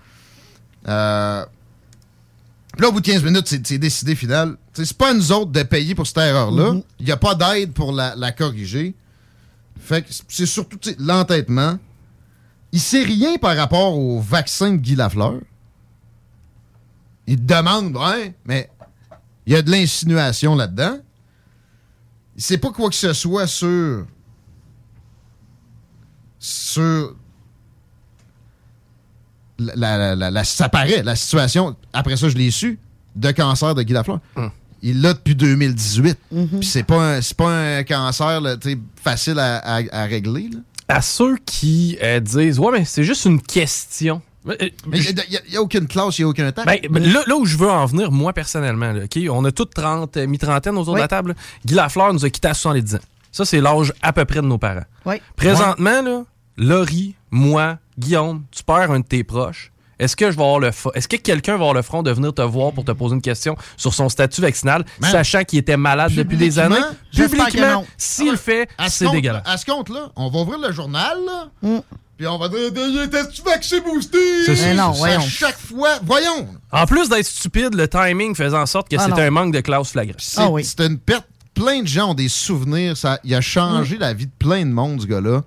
Euh, 0.88 1.46
puis 2.74 2.82
là, 2.82 2.90
au 2.90 2.92
bout 2.92 3.02
de 3.02 3.06
15 3.06 3.24
minutes, 3.24 3.48
c'est 3.48 3.78
décidé 3.78 4.16
final. 4.16 4.56
C'est 4.74 4.94
pas 4.94 5.10
à 5.10 5.14
nous 5.14 5.32
autres 5.32 5.52
de 5.52 5.64
payer 5.64 5.96
pour 5.96 6.06
cette 6.06 6.18
erreur-là. 6.18 6.76
Il 7.00 7.06
n'y 7.06 7.12
a 7.12 7.18
pas 7.18 7.36
d'aide 7.36 7.74
pour 7.74 7.92
la, 7.92 8.16
la 8.16 8.32
corriger. 8.32 8.94
Fait 9.80 10.04
que 10.04 10.10
c'est 10.28 10.46
surtout 10.46 10.78
l'entêtement. 11.00 11.78
il 12.72 12.80
sait 12.80 13.04
rien 13.04 13.38
par 13.38 13.58
rapport 13.58 13.98
au 13.98 14.20
vaccin 14.20 14.72
de 14.72 14.78
Guy 14.78 14.96
Lafleur. 14.96 15.40
Il 17.28 17.38
te 17.38 17.54
demande, 17.54 17.96
ouais, 17.96 18.34
mais 18.46 18.70
il 19.50 19.54
y 19.54 19.56
a 19.58 19.64
de 19.64 19.72
l'insinuation 19.72 20.54
là-dedans. 20.56 21.00
Il 22.38 22.44
sait 22.44 22.60
pas 22.60 22.70
quoi 22.72 22.88
que 22.90 22.96
ce 22.96 23.14
soit 23.14 23.48
sur. 23.48 24.06
sur. 26.38 27.16
La, 29.58 29.98
la- 29.98 30.16
la- 30.16 30.32
la- 30.32 30.44
ça 30.46 30.70
paraît, 30.70 31.04
la 31.04 31.16
situation, 31.18 31.76
après 31.92 32.16
ça, 32.16 32.30
je 32.30 32.38
l'ai 32.38 32.50
su, 32.52 32.80
de 33.16 33.32
cancer 33.32 33.76
de 33.76 33.82
Guy 33.84 33.92
Lafleur. 33.92 34.20
Il 34.82 35.02
l'a 35.02 35.14
depuis 35.14 35.36
2018. 35.36 36.18
Puis 36.60 36.70
c'est 36.70 36.84
pas, 36.84 37.16
un- 37.16 37.22
c'est 37.22 37.36
pas 37.36 37.78
un 37.80 37.84
cancer 37.84 38.40
là, 38.40 38.56
facile 38.96 39.38
à, 39.40 39.58
à- 39.58 39.82
à 39.92 40.06
régler. 40.06 40.50
là. 40.54 40.60
À 40.88 41.02
ceux 41.02 41.38
qui 41.38 41.98
euh, 42.02 42.20
disent, 42.22 42.58
ouais, 42.60 42.72
mais 42.80 42.86
c'est 42.86 43.04
juste 43.04 43.26
une 43.26 43.42
question. 43.42 44.22
Euh, 44.50 44.70
Mais 44.88 45.00
il 45.00 45.16
n'y 45.52 45.58
a, 45.58 45.62
aucune 45.62 45.88
classe, 45.88 46.18
il 46.18 46.22
n'y 46.22 46.26
a 46.26 46.30
aucun 46.30 46.52
temps. 46.52 46.64
Ben, 46.66 46.80
ben, 46.90 47.04
là, 47.12 47.22
là 47.28 47.36
où 47.36 47.46
je 47.46 47.58
veux 47.58 47.70
en 47.70 47.86
venir, 47.86 48.12
moi, 48.12 48.34
personnellement, 48.34 48.92
là, 48.92 49.02
on 49.32 49.46
a 49.46 49.52
toutes 49.52 49.74
30, 49.74 50.18
euh, 50.18 50.28
mi-trentaine 50.28 50.78
autour 50.78 50.96
de 50.96 51.00
la 51.00 51.08
table. 51.08 51.30
là. 51.30 51.36
Guy 51.66 51.74
Lafleur 51.76 52.14
nous 52.14 52.26
a 52.26 52.30
quittés 52.30 52.48
à 52.48 52.54
70 52.54 52.96
ans. 52.96 53.00
Ça, 53.32 53.46
c'est 53.46 53.62
l'âge 53.62 53.94
à 54.02 54.12
peu 54.14 54.26
près 54.26 54.42
de 54.42 54.48
nos 54.48 54.58
parents. 54.58 54.86
Oui. 55.06 55.16
Présentement, 55.36 56.02
là, 56.02 56.24
Laurie, 56.58 57.16
moi, 57.32 57.78
Guillaume, 57.98 58.44
tu 58.52 58.64
perds 58.64 58.92
un 58.92 59.00
de 59.02 59.06
tes 59.06 59.24
proches. 59.24 59.72
Est-ce 60.00 60.16
que 60.16 60.32
je 60.32 60.38
vais 60.38 60.44
avoir 60.44 60.60
le 60.60 60.70
Est-ce 60.96 61.08
que 61.10 61.18
quelqu'un 61.18 61.52
va 61.54 61.56
avoir 61.58 61.74
le 61.74 61.82
front 61.82 62.02
de 62.04 62.12
venir 62.12 62.34
te 62.34 62.42
voir 62.42 62.72
pour 62.72 62.86
te 62.86 62.92
poser 62.94 63.16
une 63.16 63.22
question 63.22 63.58
sur 63.76 63.94
son 63.94 64.08
statut 64.08 64.40
vaccinal, 64.40 64.86
Man. 65.02 65.12
sachant 65.12 65.44
qu'il 65.44 65.60
était 65.60 65.76
malade 65.76 66.14
depuis 66.16 66.38
des 66.38 66.58
années? 66.58 66.78
Publiquement, 67.14 67.86
s'il 67.98 68.32
le 68.32 68.38
fait, 68.38 68.70
À 68.78 68.90
ce 68.90 69.00
c'est 69.00 69.06
compte- 69.06 69.16
dégueulasse. 69.16 69.44
À 69.46 69.58
ce 69.58 69.66
compte-là, 69.66 70.10
on 70.16 70.30
va 70.30 70.40
ouvrir 70.40 70.60
le 70.60 70.72
journal, 70.72 71.18
là, 71.26 71.50
Mm. 71.62 71.80
Puis 72.20 72.28
on 72.28 72.38
va 72.38 72.50
dire 72.50 72.60
T'es-tu 73.10 73.42
vacciné 73.44 73.80
boosté 73.80 74.18
C'est 74.46 74.74
non, 74.74 74.92
voyons. 74.92 75.22
chaque 75.22 75.58
fois, 75.58 76.00
voyons 76.04 76.48
En 76.70 76.86
plus 76.86 77.08
d'être 77.08 77.26
stupide, 77.26 77.74
le 77.74 77.88
timing 77.88 78.36
faisait 78.36 78.58
en 78.58 78.66
sorte 78.66 78.90
que 78.90 78.98
Ah 79.00 79.06
c'était 79.08 79.22
un 79.22 79.32
manque 79.32 79.54
de 79.54 79.62
classe 79.62 79.92
flagrant. 79.92 80.16
C'est 80.18 80.64
c'est 80.64 80.82
une 80.82 80.98
perte. 81.00 81.26
Plein 81.54 81.82
de 81.82 81.88
gens 81.88 82.12
ont 82.12 82.14
des 82.14 82.28
souvenirs. 82.30 82.96
Ça, 82.98 83.20
il 83.24 83.34
a 83.34 83.42
changé 83.42 83.96
Mm. 83.96 84.00
la 84.00 84.14
vie 84.14 84.26
de 84.28 84.32
plein 84.38 84.66
de 84.66 84.72
monde, 84.72 85.02
ce 85.02 85.08
gars-là. 85.08 85.44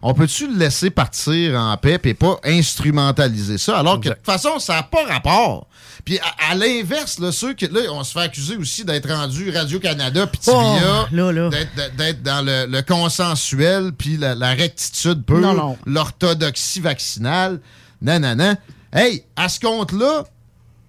On 0.00 0.14
peut-tu 0.14 0.46
le 0.46 0.56
laisser 0.56 0.90
partir 0.90 1.58
en 1.60 1.76
paix 1.76 1.98
et 2.04 2.14
pas 2.14 2.38
instrumentaliser 2.44 3.58
ça? 3.58 3.78
Alors 3.78 4.00
que 4.00 4.08
de 4.10 4.14
toute 4.14 4.24
façon, 4.24 4.58
ça 4.58 4.74
n'a 4.76 4.82
pas 4.84 5.04
rapport? 5.06 5.66
Puis 6.04 6.18
à, 6.20 6.52
à 6.52 6.54
l'inverse, 6.54 7.18
là, 7.18 7.32
ceux 7.32 7.52
qui. 7.54 7.66
Là, 7.66 7.80
on 7.90 8.04
se 8.04 8.12
fait 8.12 8.20
accuser 8.20 8.56
aussi 8.56 8.84
d'être 8.84 9.08
rendu 9.12 9.50
Radio-Canada 9.50 10.26
puis 10.28 10.40
TVA, 10.40 11.08
Oh, 11.08 11.50
d'être- 11.96 12.22
dans 12.22 12.44
le, 12.44 12.66
le 12.66 12.82
consensuel 12.82 13.92
puis 13.96 14.16
la, 14.16 14.34
la 14.34 14.50
rectitude 14.54 15.24
pure, 15.24 15.40
l'orthodoxie 15.84 16.80
vaccinale. 16.80 17.60
Non, 18.00 18.20
non, 18.20 18.36
non. 18.36 18.56
Hey, 18.92 19.24
à 19.36 19.48
ce 19.48 19.58
compte-là, 19.60 20.24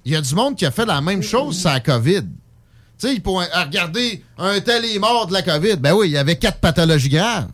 il 0.06 0.14
y 0.14 0.16
a 0.16 0.22
du 0.22 0.34
monde 0.36 0.56
qui 0.56 0.66
a 0.66 0.72
fait 0.72 0.86
la 0.86 1.02
même 1.02 1.24
chose 1.24 1.60
sur 1.60 1.70
la 1.70 1.80
COVID. 1.80 2.22
Tu 2.22 2.28
sais, 3.08 3.14
ils 3.16 3.22
pourraient 3.22 3.50
ah, 3.54 3.64
regarder 3.66 4.24
un 4.38 4.60
tel 4.62 4.86
est 4.86 5.00
mort 5.00 5.26
de 5.28 5.34
la 5.34 5.42
COVID. 5.42 5.78
Ben 5.78 5.94
oui, 5.94 6.08
il 6.10 6.12
y 6.14 6.18
avait 6.18 6.38
quatre 6.38 6.60
pathologies 6.60 7.10
graves. 7.10 7.48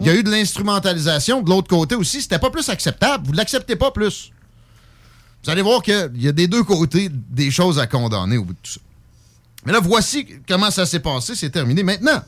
Il 0.00 0.06
y 0.06 0.10
a 0.10 0.14
eu 0.14 0.22
de 0.22 0.30
l'instrumentalisation 0.30 1.42
de 1.42 1.50
l'autre 1.50 1.68
côté 1.68 1.94
aussi. 1.94 2.22
C'était 2.22 2.38
pas 2.38 2.50
plus 2.50 2.68
acceptable. 2.68 3.26
Vous 3.26 3.32
ne 3.32 3.36
l'acceptez 3.36 3.76
pas 3.76 3.90
plus. 3.90 4.32
Vous 5.44 5.50
allez 5.50 5.62
voir 5.62 5.82
qu'il 5.82 6.10
y 6.16 6.28
a 6.28 6.32
des 6.32 6.48
deux 6.48 6.64
côtés 6.64 7.10
des 7.10 7.50
choses 7.50 7.78
à 7.78 7.86
condamner 7.86 8.36
au 8.38 8.44
bout 8.44 8.52
de 8.54 8.58
tout 8.62 8.72
ça. 8.72 8.80
Mais 9.66 9.72
là, 9.72 9.80
voici 9.82 10.26
comment 10.48 10.70
ça 10.70 10.86
s'est 10.86 11.00
passé. 11.00 11.34
C'est 11.34 11.50
terminé. 11.50 11.82
Maintenant, 11.82 12.22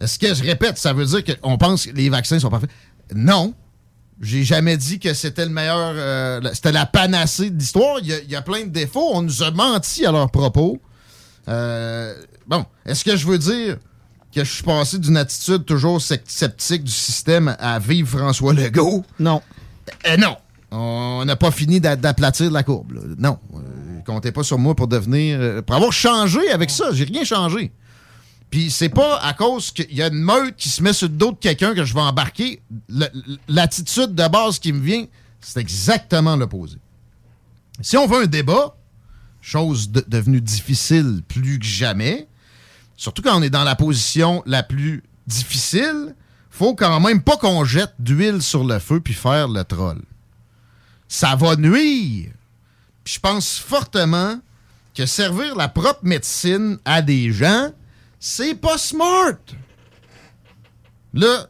est-ce 0.00 0.18
que 0.18 0.32
je 0.34 0.42
répète, 0.42 0.78
ça 0.78 0.92
veut 0.92 1.04
dire 1.04 1.22
qu'on 1.24 1.58
pense 1.58 1.86
que 1.86 1.90
les 1.92 2.08
vaccins 2.08 2.38
sont 2.38 2.48
parfaits? 2.50 2.70
Non. 3.14 3.54
J'ai 4.20 4.44
jamais 4.44 4.76
dit 4.76 4.98
que 4.98 5.12
c'était 5.14 5.44
le 5.44 5.50
meilleur. 5.50 5.92
euh, 5.96 6.40
c'était 6.54 6.72
la 6.72 6.86
panacée 6.86 7.50
de 7.50 7.58
l'histoire. 7.58 7.98
Il 8.00 8.06
y, 8.06 8.12
a, 8.12 8.20
il 8.20 8.30
y 8.30 8.36
a 8.36 8.42
plein 8.42 8.62
de 8.62 8.70
défauts. 8.70 9.10
On 9.12 9.22
nous 9.22 9.42
a 9.42 9.50
menti 9.50 10.06
à 10.06 10.12
leurs 10.12 10.30
propos. 10.30 10.80
Euh, 11.48 12.14
bon, 12.46 12.64
est-ce 12.86 13.04
que 13.04 13.16
je 13.16 13.26
veux 13.26 13.38
dire 13.38 13.78
que 14.34 14.44
je 14.44 14.50
suis 14.50 14.62
passé 14.62 14.98
d'une 14.98 15.16
attitude 15.16 15.64
toujours 15.64 16.00
sceptique 16.00 16.84
du 16.84 16.90
système 16.92 17.54
à 17.58 17.78
vivre 17.78 18.18
François 18.18 18.52
Legault? 18.52 19.04
Non. 19.20 19.42
Euh, 20.06 20.16
non. 20.16 20.36
On 20.70 21.22
n'a 21.26 21.36
pas 21.36 21.50
fini 21.50 21.80
d'a- 21.80 21.96
d'aplatir 21.96 22.50
la 22.50 22.62
courbe. 22.62 22.92
là. 22.92 23.00
Non. 23.18 23.38
Euh, 23.54 23.58
comptez 24.06 24.32
pas 24.32 24.42
sur 24.42 24.58
moi 24.58 24.74
pour 24.74 24.88
devenir. 24.88 25.38
euh, 25.40 25.62
pour 25.62 25.76
avoir 25.76 25.92
changé 25.92 26.50
avec 26.50 26.70
ça. 26.70 26.92
J'ai 26.92 27.04
rien 27.04 27.24
changé. 27.24 27.72
Puis 28.50 28.70
c'est 28.70 28.88
pas 28.88 29.18
à 29.18 29.32
cause 29.34 29.70
qu'il 29.70 29.92
y 29.94 30.02
a 30.02 30.08
une 30.08 30.22
meute 30.22 30.56
qui 30.56 30.68
se 30.68 30.82
met 30.82 30.92
sur 30.92 31.08
le 31.08 31.14
dos 31.14 31.32
de 31.32 31.36
quelqu'un 31.38 31.74
que 31.74 31.84
je 31.84 31.94
vais 31.94 32.00
embarquer. 32.00 32.60
L'attitude 33.48 34.14
de 34.14 34.28
base 34.28 34.58
qui 34.58 34.72
me 34.72 34.80
vient, 34.80 35.04
c'est 35.40 35.60
exactement 35.60 36.36
l'opposé. 36.36 36.76
Si 37.80 37.96
on 37.96 38.06
veut 38.06 38.22
un 38.24 38.26
débat, 38.26 38.76
chose 39.40 39.90
de- 39.90 40.04
devenue 40.06 40.40
difficile 40.40 41.22
plus 41.26 41.58
que 41.58 41.64
jamais, 41.64 42.28
surtout 43.02 43.20
quand 43.20 43.36
on 43.36 43.42
est 43.42 43.50
dans 43.50 43.64
la 43.64 43.74
position 43.74 44.44
la 44.46 44.62
plus 44.62 45.02
difficile, 45.26 46.14
faut 46.50 46.76
quand 46.76 47.00
même 47.00 47.20
pas 47.20 47.36
qu'on 47.36 47.64
jette 47.64 47.94
d'huile 47.98 48.40
sur 48.40 48.62
le 48.62 48.78
feu 48.78 49.00
puis 49.00 49.12
faire 49.12 49.48
le 49.48 49.64
troll. 49.64 50.00
Ça 51.08 51.34
va 51.34 51.56
nuire. 51.56 52.30
Je 53.04 53.18
pense 53.18 53.58
fortement 53.58 54.38
que 54.94 55.04
servir 55.04 55.56
la 55.56 55.66
propre 55.66 56.04
médecine 56.04 56.78
à 56.84 57.02
des 57.02 57.32
gens, 57.32 57.72
c'est 58.20 58.54
pas 58.54 58.78
smart. 58.78 59.40
Là, 61.12 61.48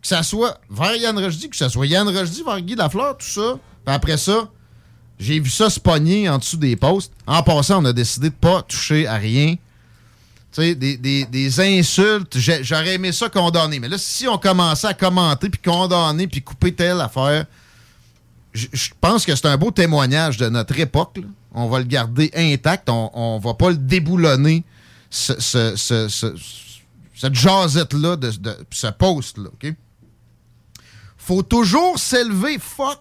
que 0.00 0.06
ça 0.06 0.22
soit 0.22 0.60
vers 0.70 0.94
Yann 0.94 1.18
Rochdy, 1.18 1.50
que 1.50 1.56
ça 1.56 1.68
soit 1.68 1.88
Yann 1.88 2.08
Rochdy 2.08 2.44
vers 2.44 2.60
Guy 2.60 2.76
Lafleur, 2.76 3.18
tout 3.18 3.26
ça. 3.26 3.58
Après 3.86 4.18
ça, 4.18 4.52
j'ai 5.18 5.40
vu 5.40 5.50
ça 5.50 5.68
se 5.68 5.80
pogner 5.80 6.28
en 6.28 6.38
dessous 6.38 6.58
des 6.58 6.76
postes. 6.76 7.12
En 7.26 7.42
passant, 7.42 7.82
on 7.82 7.86
a 7.86 7.92
décidé 7.92 8.30
de 8.30 8.36
pas 8.36 8.62
toucher 8.62 9.08
à 9.08 9.16
rien. 9.16 9.56
Tu 10.52 10.60
sais, 10.62 10.74
des, 10.74 10.96
des- 10.98 11.24
des 11.24 11.60
insultes, 11.60 12.36
j'aurais 12.38 12.94
aimé 12.94 13.10
ça 13.12 13.28
condamner. 13.30 13.80
Mais 13.80 13.88
là, 13.88 13.96
si 13.98 14.28
on 14.28 14.36
commençait 14.36 14.86
à 14.88 14.94
commenter, 14.94 15.48
puis 15.48 15.60
condamner, 15.62 16.26
puis 16.26 16.42
couper 16.42 16.72
telle 16.74 17.00
affaire, 17.00 17.46
je 18.52 18.90
pense 19.00 19.24
que 19.24 19.34
c'est 19.34 19.46
un 19.46 19.56
beau 19.56 19.70
témoignage 19.70 20.36
de 20.36 20.48
notre 20.50 20.78
époque. 20.78 21.18
On 21.54 21.68
va 21.68 21.78
le 21.78 21.86
garder 21.86 22.30
intact. 22.34 22.90
On, 22.90 23.10
on 23.14 23.38
va 23.38 23.54
pas 23.54 23.70
le 23.70 23.76
déboulonner, 23.76 24.62
ce, 25.08 25.32
ce- 25.40 25.74
ce- 25.76 26.08
ce- 26.08 26.34
cette 27.14 27.34
jasette-là, 27.34 28.16
de, 28.16 28.30
de- 28.30 28.56
ce 28.70 28.88
post-là. 28.88 29.48
OK? 29.54 29.72
Faut 31.16 31.42
toujours 31.42 31.98
s'élever, 31.98 32.58
fuck, 32.58 33.00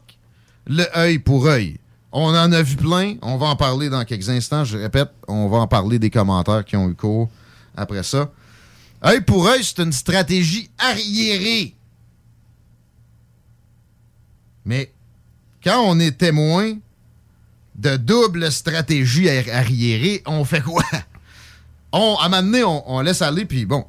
le 0.68 0.86
œil 0.98 1.20
pour 1.20 1.48
œil. 1.48 1.80
On 2.14 2.28
en 2.30 2.52
a 2.52 2.62
vu 2.62 2.76
plein. 2.76 3.16
On 3.22 3.38
va 3.38 3.48
en 3.48 3.56
parler 3.56 3.90
dans 3.90 4.06
quelques 4.06 4.30
instants. 4.30 4.64
Je 4.64 4.78
répète, 4.78 5.10
on 5.28 5.48
va 5.50 5.58
en 5.58 5.68
parler 5.68 5.98
des 6.00 6.10
commentaires 6.10 6.64
qui 6.64 6.76
ont 6.78 6.88
eu 6.90 6.94
cours 6.96 7.30
après 7.76 8.04
ça. 8.04 8.32
Œil 9.06 9.22
pour 9.22 9.48
œil, 9.48 9.64
c'est 9.64 9.80
une 9.80 9.92
stratégie 9.92 10.70
arriérée. 10.78 11.76
Mais 14.66 14.92
quand 15.64 15.82
on 15.86 16.00
est 16.00 16.18
témoin 16.18 16.78
de 17.76 17.98
double 17.98 18.52
stratégie 18.52 19.26
arri- 19.26 19.52
arriérée, 19.52 20.22
on 20.26 20.46
fait 20.46 20.62
quoi? 20.62 20.84
On, 21.94 22.16
à 22.22 22.28
un 22.28 22.30
moment 22.30 22.42
donné, 22.42 22.64
on, 22.64 23.02
laisse 23.02 23.22
aller, 23.22 23.44
puis 23.44 23.66
bon, 23.66 23.84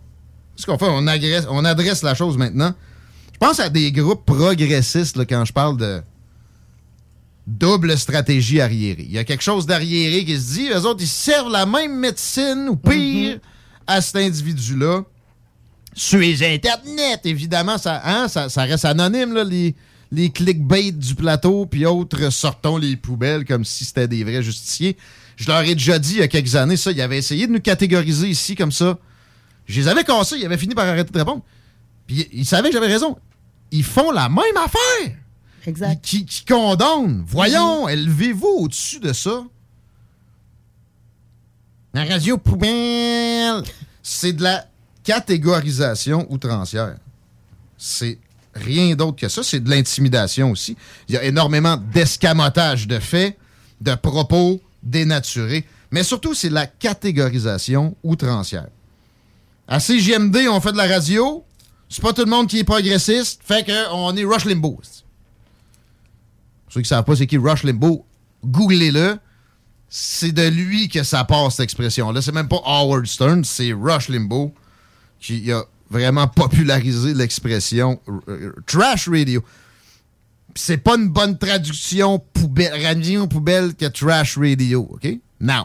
ce 0.56 0.66
qu'on 0.66 0.76
fait, 0.76 0.88
on, 0.88 1.06
on 1.06 1.64
adresse 1.64 2.02
la 2.02 2.16
chose 2.16 2.36
maintenant. 2.36 2.74
Je 3.32 3.38
pense 3.38 3.60
à 3.60 3.68
des 3.68 3.92
groupes 3.92 4.26
progressistes 4.26 5.24
quand 5.28 5.44
je 5.44 5.52
parle 5.52 5.76
de 5.76 6.02
double 7.46 7.96
stratégie 7.96 8.60
arriérée. 8.60 9.04
Il 9.04 9.12
y 9.12 9.18
a 9.18 9.24
quelque 9.24 9.44
chose 9.44 9.66
d'arriéré 9.66 10.24
qui 10.24 10.36
se 10.36 10.54
dit, 10.54 10.68
eux 10.70 10.84
autres, 10.84 11.00
ils 11.00 11.06
servent 11.06 11.52
la 11.52 11.64
même 11.64 11.96
médecine 11.96 12.66
ou 12.70 12.74
pire 12.74 13.38
à 13.92 14.00
cet 14.00 14.16
individu-là. 14.16 15.02
Sur 15.94 16.18
les 16.18 16.42
internets, 16.42 17.20
évidemment, 17.24 17.76
ça, 17.76 18.00
hein, 18.04 18.28
ça, 18.28 18.48
ça 18.48 18.62
reste 18.62 18.86
anonyme, 18.86 19.34
là, 19.34 19.44
les, 19.44 19.74
les 20.10 20.30
clickbait 20.30 20.92
du 20.92 21.14
plateau, 21.14 21.66
puis 21.66 21.84
autres, 21.84 22.30
sortons 22.30 22.78
les 22.78 22.96
poubelles 22.96 23.44
comme 23.44 23.64
si 23.64 23.84
c'était 23.84 24.08
des 24.08 24.24
vrais 24.24 24.42
justiciers. 24.42 24.96
Je 25.36 25.48
leur 25.48 25.60
ai 25.62 25.74
déjà 25.74 25.98
dit 25.98 26.14
il 26.14 26.18
y 26.18 26.22
a 26.22 26.28
quelques 26.28 26.56
années, 26.56 26.76
ça, 26.76 26.92
ils 26.92 27.00
avaient 27.00 27.18
essayé 27.18 27.46
de 27.46 27.52
nous 27.52 27.60
catégoriser 27.60 28.28
ici 28.28 28.54
comme 28.54 28.72
ça. 28.72 28.98
Je 29.66 29.80
les 29.80 29.88
avais 29.88 30.04
cassés, 30.04 30.36
ils 30.38 30.46
avaient 30.46 30.58
fini 30.58 30.74
par 30.74 30.86
arrêter 30.86 31.12
de 31.12 31.18
répondre. 31.18 31.42
Puis 32.06 32.26
ils 32.32 32.46
savaient 32.46 32.68
que 32.68 32.74
j'avais 32.74 32.92
raison. 32.92 33.16
Ils 33.70 33.84
font 33.84 34.10
la 34.10 34.28
même 34.28 34.56
affaire. 34.56 35.16
Exact. 35.66 36.04
Qui, 36.04 36.26
qui 36.26 36.44
condamnent. 36.44 37.24
Voyons, 37.26 37.88
élevez-vous 37.88 38.46
au-dessus 38.60 38.98
de 38.98 39.12
ça. 39.12 39.44
La 41.94 42.04
radio 42.04 42.38
poubelle, 42.38 43.62
c'est 44.02 44.32
de 44.32 44.42
la 44.42 44.66
catégorisation 45.04 46.26
outrancière. 46.30 46.96
C'est 47.76 48.18
rien 48.54 48.94
d'autre 48.94 49.18
que 49.18 49.28
ça. 49.28 49.42
C'est 49.42 49.60
de 49.60 49.68
l'intimidation 49.68 50.50
aussi. 50.50 50.76
Il 51.08 51.14
y 51.14 51.18
a 51.18 51.24
énormément 51.24 51.76
d'escamotage 51.76 52.86
de 52.86 52.98
faits, 52.98 53.36
de 53.80 53.94
propos 53.94 54.60
dénaturés. 54.82 55.66
Mais 55.90 56.02
surtout, 56.02 56.34
c'est 56.34 56.48
de 56.48 56.54
la 56.54 56.66
catégorisation 56.66 57.94
outrancière. 58.02 58.68
À 59.68 59.78
CGMD, 59.78 60.48
on 60.50 60.60
fait 60.60 60.72
de 60.72 60.78
la 60.78 60.86
radio. 60.86 61.44
C'est 61.88 62.02
pas 62.02 62.14
tout 62.14 62.24
le 62.24 62.30
monde 62.30 62.48
qui 62.48 62.60
est 62.60 62.64
progressiste. 62.64 63.42
Fait 63.44 63.66
qu'on 63.66 64.16
est 64.16 64.24
Rush 64.24 64.46
Limbaugh. 64.46 64.80
Ceux 66.70 66.80
qui 66.80 66.88
savent 66.88 67.04
pas 67.04 67.16
c'est 67.16 67.26
qui 67.26 67.36
Rush 67.36 67.64
Limbaugh, 67.64 68.02
googlez-le. 68.42 69.18
C'est 69.94 70.32
de 70.32 70.48
lui 70.48 70.88
que 70.88 71.02
ça 71.02 71.22
passe, 71.22 71.56
cette 71.56 71.64
expression-là. 71.64 72.22
C'est 72.22 72.32
même 72.32 72.48
pas 72.48 72.62
Howard 72.64 73.04
Stern, 73.04 73.44
c'est 73.44 73.74
Rush 73.74 74.08
Limbaugh 74.08 74.50
qui 75.20 75.52
a 75.52 75.64
vraiment 75.90 76.26
popularisé 76.28 77.12
l'expression 77.12 78.00
euh, 78.26 78.54
trash 78.66 79.10
radio. 79.10 79.44
C'est 80.54 80.78
pas 80.78 80.96
une 80.96 81.10
bonne 81.10 81.36
traduction 81.36 82.18
poubelle, 82.18 82.82
radio 82.82 83.26
poubelle 83.26 83.74
que 83.74 83.84
trash 83.84 84.38
radio, 84.38 84.88
OK? 84.92 85.06
Now. 85.38 85.64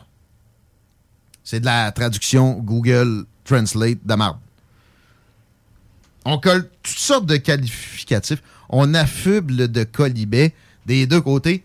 C'est 1.46 1.62
de 1.62 1.66
la 1.66 1.94
traduction 1.94 2.60
Google 2.60 3.24
Translate 3.46 4.06
de 4.06 4.14
marde. 4.14 4.40
On 6.26 6.38
colle 6.38 6.70
toutes 6.84 6.98
sortes 6.98 7.28
de 7.28 7.38
qualificatifs. 7.38 8.44
On 8.68 8.94
affuble 8.94 9.72
de 9.72 9.86
colibet 9.86 10.54
des 10.86 11.08
deux 11.08 11.22
côtés. 11.22 11.64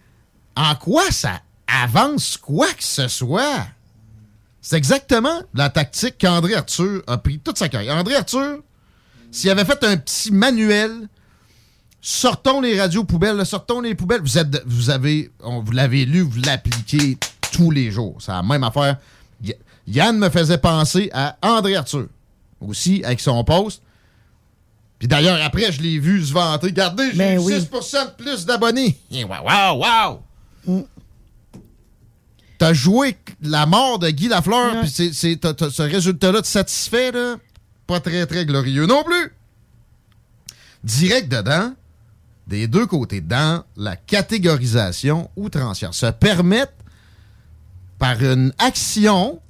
En 0.55 0.77
quoi 0.77 1.11
ça 1.11 1.41
avance 1.67 2.37
quoi 2.37 2.69
que 2.73 2.85
ce 2.85 3.09
soit? 3.09 3.67
C'est 4.61 4.77
exactement 4.77 5.43
la 5.55 5.71
tactique 5.71 6.17
qu'André 6.19 6.55
Arthur 6.55 7.03
a 7.07 7.19
pris 7.19 7.39
toute 7.41 7.59
sa 7.59 7.69
carrière. 7.69 7.97
André 7.97 8.15
Arthur, 8.15 8.59
s'il 9.31 9.51
avait 9.51 9.65
fait 9.65 9.83
un 9.85 9.97
petit 9.97 10.31
manuel, 10.31 11.09
sortons 12.01 12.61
les 12.61 12.79
radios 12.81 13.05
poubelles, 13.05 13.45
sortons 13.45 13.81
les 13.81 13.95
poubelles, 13.95 14.21
vous, 14.21 14.39
êtes, 14.39 14.63
vous 14.67 14.91
avez, 14.91 15.31
on, 15.43 15.61
vous 15.63 15.73
l'avez 15.73 16.05
lu, 16.05 16.21
vous 16.21 16.41
l'appliquez 16.43 17.19
tous 17.53 17.71
les 17.71 17.91
jours. 17.91 18.17
C'est 18.21 18.33
la 18.33 18.43
même 18.43 18.63
affaire. 18.65 18.99
Yann 19.89 20.17
me 20.17 20.31
faisait 20.31 20.59
penser 20.59 21.11
à 21.13 21.37
André 21.43 21.75
Arthur, 21.75 22.07
aussi 22.61 23.03
avec 23.05 23.19
son 23.21 23.43
post. 23.43 23.83
Puis 25.01 25.09
d'ailleurs, 25.09 25.41
après, 25.43 25.73
je 25.73 25.83
l'ai 25.83 25.99
vu 25.99 26.25
se 26.25 26.33
vanter. 26.33 26.67
Regardez, 26.69 27.11
j'ai 27.11 27.19
Ben 27.19 27.35
eu 27.35 27.39
oui. 27.43 27.55
6% 27.55 28.05
de 28.07 28.23
plus 28.23 28.47
d'abonnés. 28.47 28.97
Eh, 29.11 29.25
Wow, 29.25 29.39
wow, 29.45 30.23
wow! 30.69 30.87
T'as 32.63 32.75
joué 32.75 33.17
la 33.43 33.67
mort 33.67 33.99
de 33.99 34.09
Guy 34.09 34.29
Lafleur, 34.29 34.83
puis 34.83 34.89
ce 34.89 35.83
résultat-là 35.83 36.43
te 36.43 36.47
satisfait, 36.47 37.11
là? 37.11 37.35
Pas 37.89 37.99
très, 37.99 38.25
très 38.25 38.47
glorieux 38.47 38.87
non 38.87 39.03
plus. 39.03 39.33
Direct 40.85 41.29
dedans, 41.29 41.75
des 42.47 42.69
deux 42.69 42.87
côtés, 42.87 43.21
dans 43.21 43.65
la 43.77 43.97
catégorisation 43.97 45.29
outrancière, 45.35 45.93
se 45.93 46.07
permettent, 46.07 46.77
par 47.99 48.23
une 48.23 48.53
action, 48.59 49.41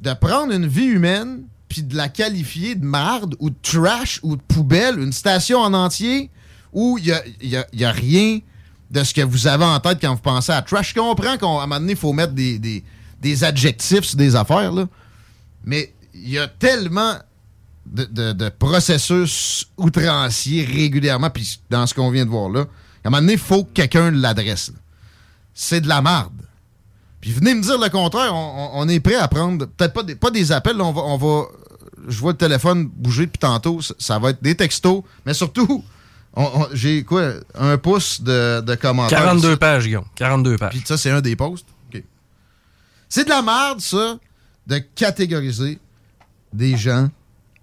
de 0.00 0.12
prendre 0.14 0.52
une 0.52 0.66
vie 0.66 0.86
humaine 0.86 1.44
puis 1.68 1.84
de 1.84 1.96
la 1.96 2.08
qualifier 2.08 2.74
de 2.74 2.84
marde 2.84 3.36
ou 3.38 3.50
de 3.50 3.56
trash 3.62 4.18
ou 4.24 4.34
de 4.34 4.42
poubelle, 4.42 4.98
une 4.98 5.12
station 5.12 5.60
en 5.60 5.74
entier 5.74 6.28
où 6.72 6.98
il 6.98 7.04
n'y 7.04 7.12
a, 7.12 7.22
y 7.40 7.56
a- 7.56 7.66
y 7.72 7.84
a 7.84 7.92
rien 7.92 8.40
de 8.90 9.04
ce 9.04 9.12
que 9.12 9.20
vous 9.20 9.46
avez 9.46 9.64
en 9.64 9.78
tête 9.80 9.98
quand 10.00 10.14
vous 10.14 10.20
pensez 10.20 10.52
à 10.52 10.62
trash. 10.62 10.90
Je 10.94 11.00
comprends 11.00 11.36
qu'à 11.36 11.46
un 11.46 11.66
moment 11.66 11.80
donné, 11.80 11.92
il 11.92 11.98
faut 11.98 12.12
mettre 12.12 12.32
des, 12.32 12.58
des- 12.58 13.44
adjectifs 13.44 14.04
sur 14.04 14.16
des 14.16 14.34
affaires, 14.34 14.72
là. 14.72 14.86
mais 15.64 15.92
il 16.14 16.30
y 16.30 16.38
a 16.38 16.48
tellement 16.48 17.14
de, 17.86 18.32
de- 18.32 18.48
processus 18.48 19.66
outranciers 19.76 20.64
régulièrement, 20.64 21.30
puis 21.30 21.60
dans 21.70 21.86
ce 21.86 21.94
qu'on 21.94 22.10
vient 22.10 22.24
de 22.24 22.30
voir 22.30 22.48
là, 22.48 22.60
à 22.60 23.08
un 23.08 23.10
moment 23.10 23.20
donné, 23.20 23.34
il 23.34 23.38
faut 23.38 23.64
que 23.64 23.70
quelqu'un 23.72 24.10
l'adresse. 24.10 24.72
C'est 25.54 25.80
de 25.80 25.88
la 25.88 26.00
marde. 26.02 26.32
Puis 27.20 27.32
venez 27.32 27.54
me 27.54 27.62
dire 27.62 27.78
le 27.78 27.88
contraire, 27.88 28.34
on, 28.34 28.88
est 28.88 29.00
prêt 29.00 29.16
à 29.16 29.26
prendre, 29.28 29.66
peut-être 29.66 30.18
pas 30.18 30.30
des, 30.30 30.52
appels, 30.52 30.80
on 30.80 30.92
va, 30.92 31.02
on 31.02 31.16
va- 31.16 31.46
je 32.06 32.18
vois 32.18 32.32
le 32.32 32.38
téléphone 32.38 32.86
bouger 32.86 33.26
depuis 33.26 33.38
tantôt, 33.38 33.80
ça, 33.98 34.18
va 34.18 34.30
être 34.30 34.42
des 34.42 34.54
textos, 34.54 35.02
mais 35.26 35.34
surtout, 35.34 35.84
j'ai 36.72 37.04
quoi, 37.04 37.32
un 37.54 37.78
pouce 37.78 38.20
de, 38.20 38.60
de 38.60 38.74
commentaires. 38.74 39.18
42 39.18 39.48
ici. 39.48 39.56
pages, 39.58 39.84
Guillaume. 39.84 40.04
42 40.14 40.56
pages. 40.56 40.70
Puis 40.70 40.82
ça, 40.84 40.96
c'est 40.96 41.10
un 41.10 41.20
des 41.20 41.36
posts? 41.36 41.66
OK. 41.92 42.02
C'est 43.08 43.24
de 43.24 43.30
la 43.30 43.42
merde, 43.42 43.80
ça, 43.80 44.18
de 44.66 44.78
catégoriser 44.78 45.78
des 46.52 46.76
gens 46.76 47.08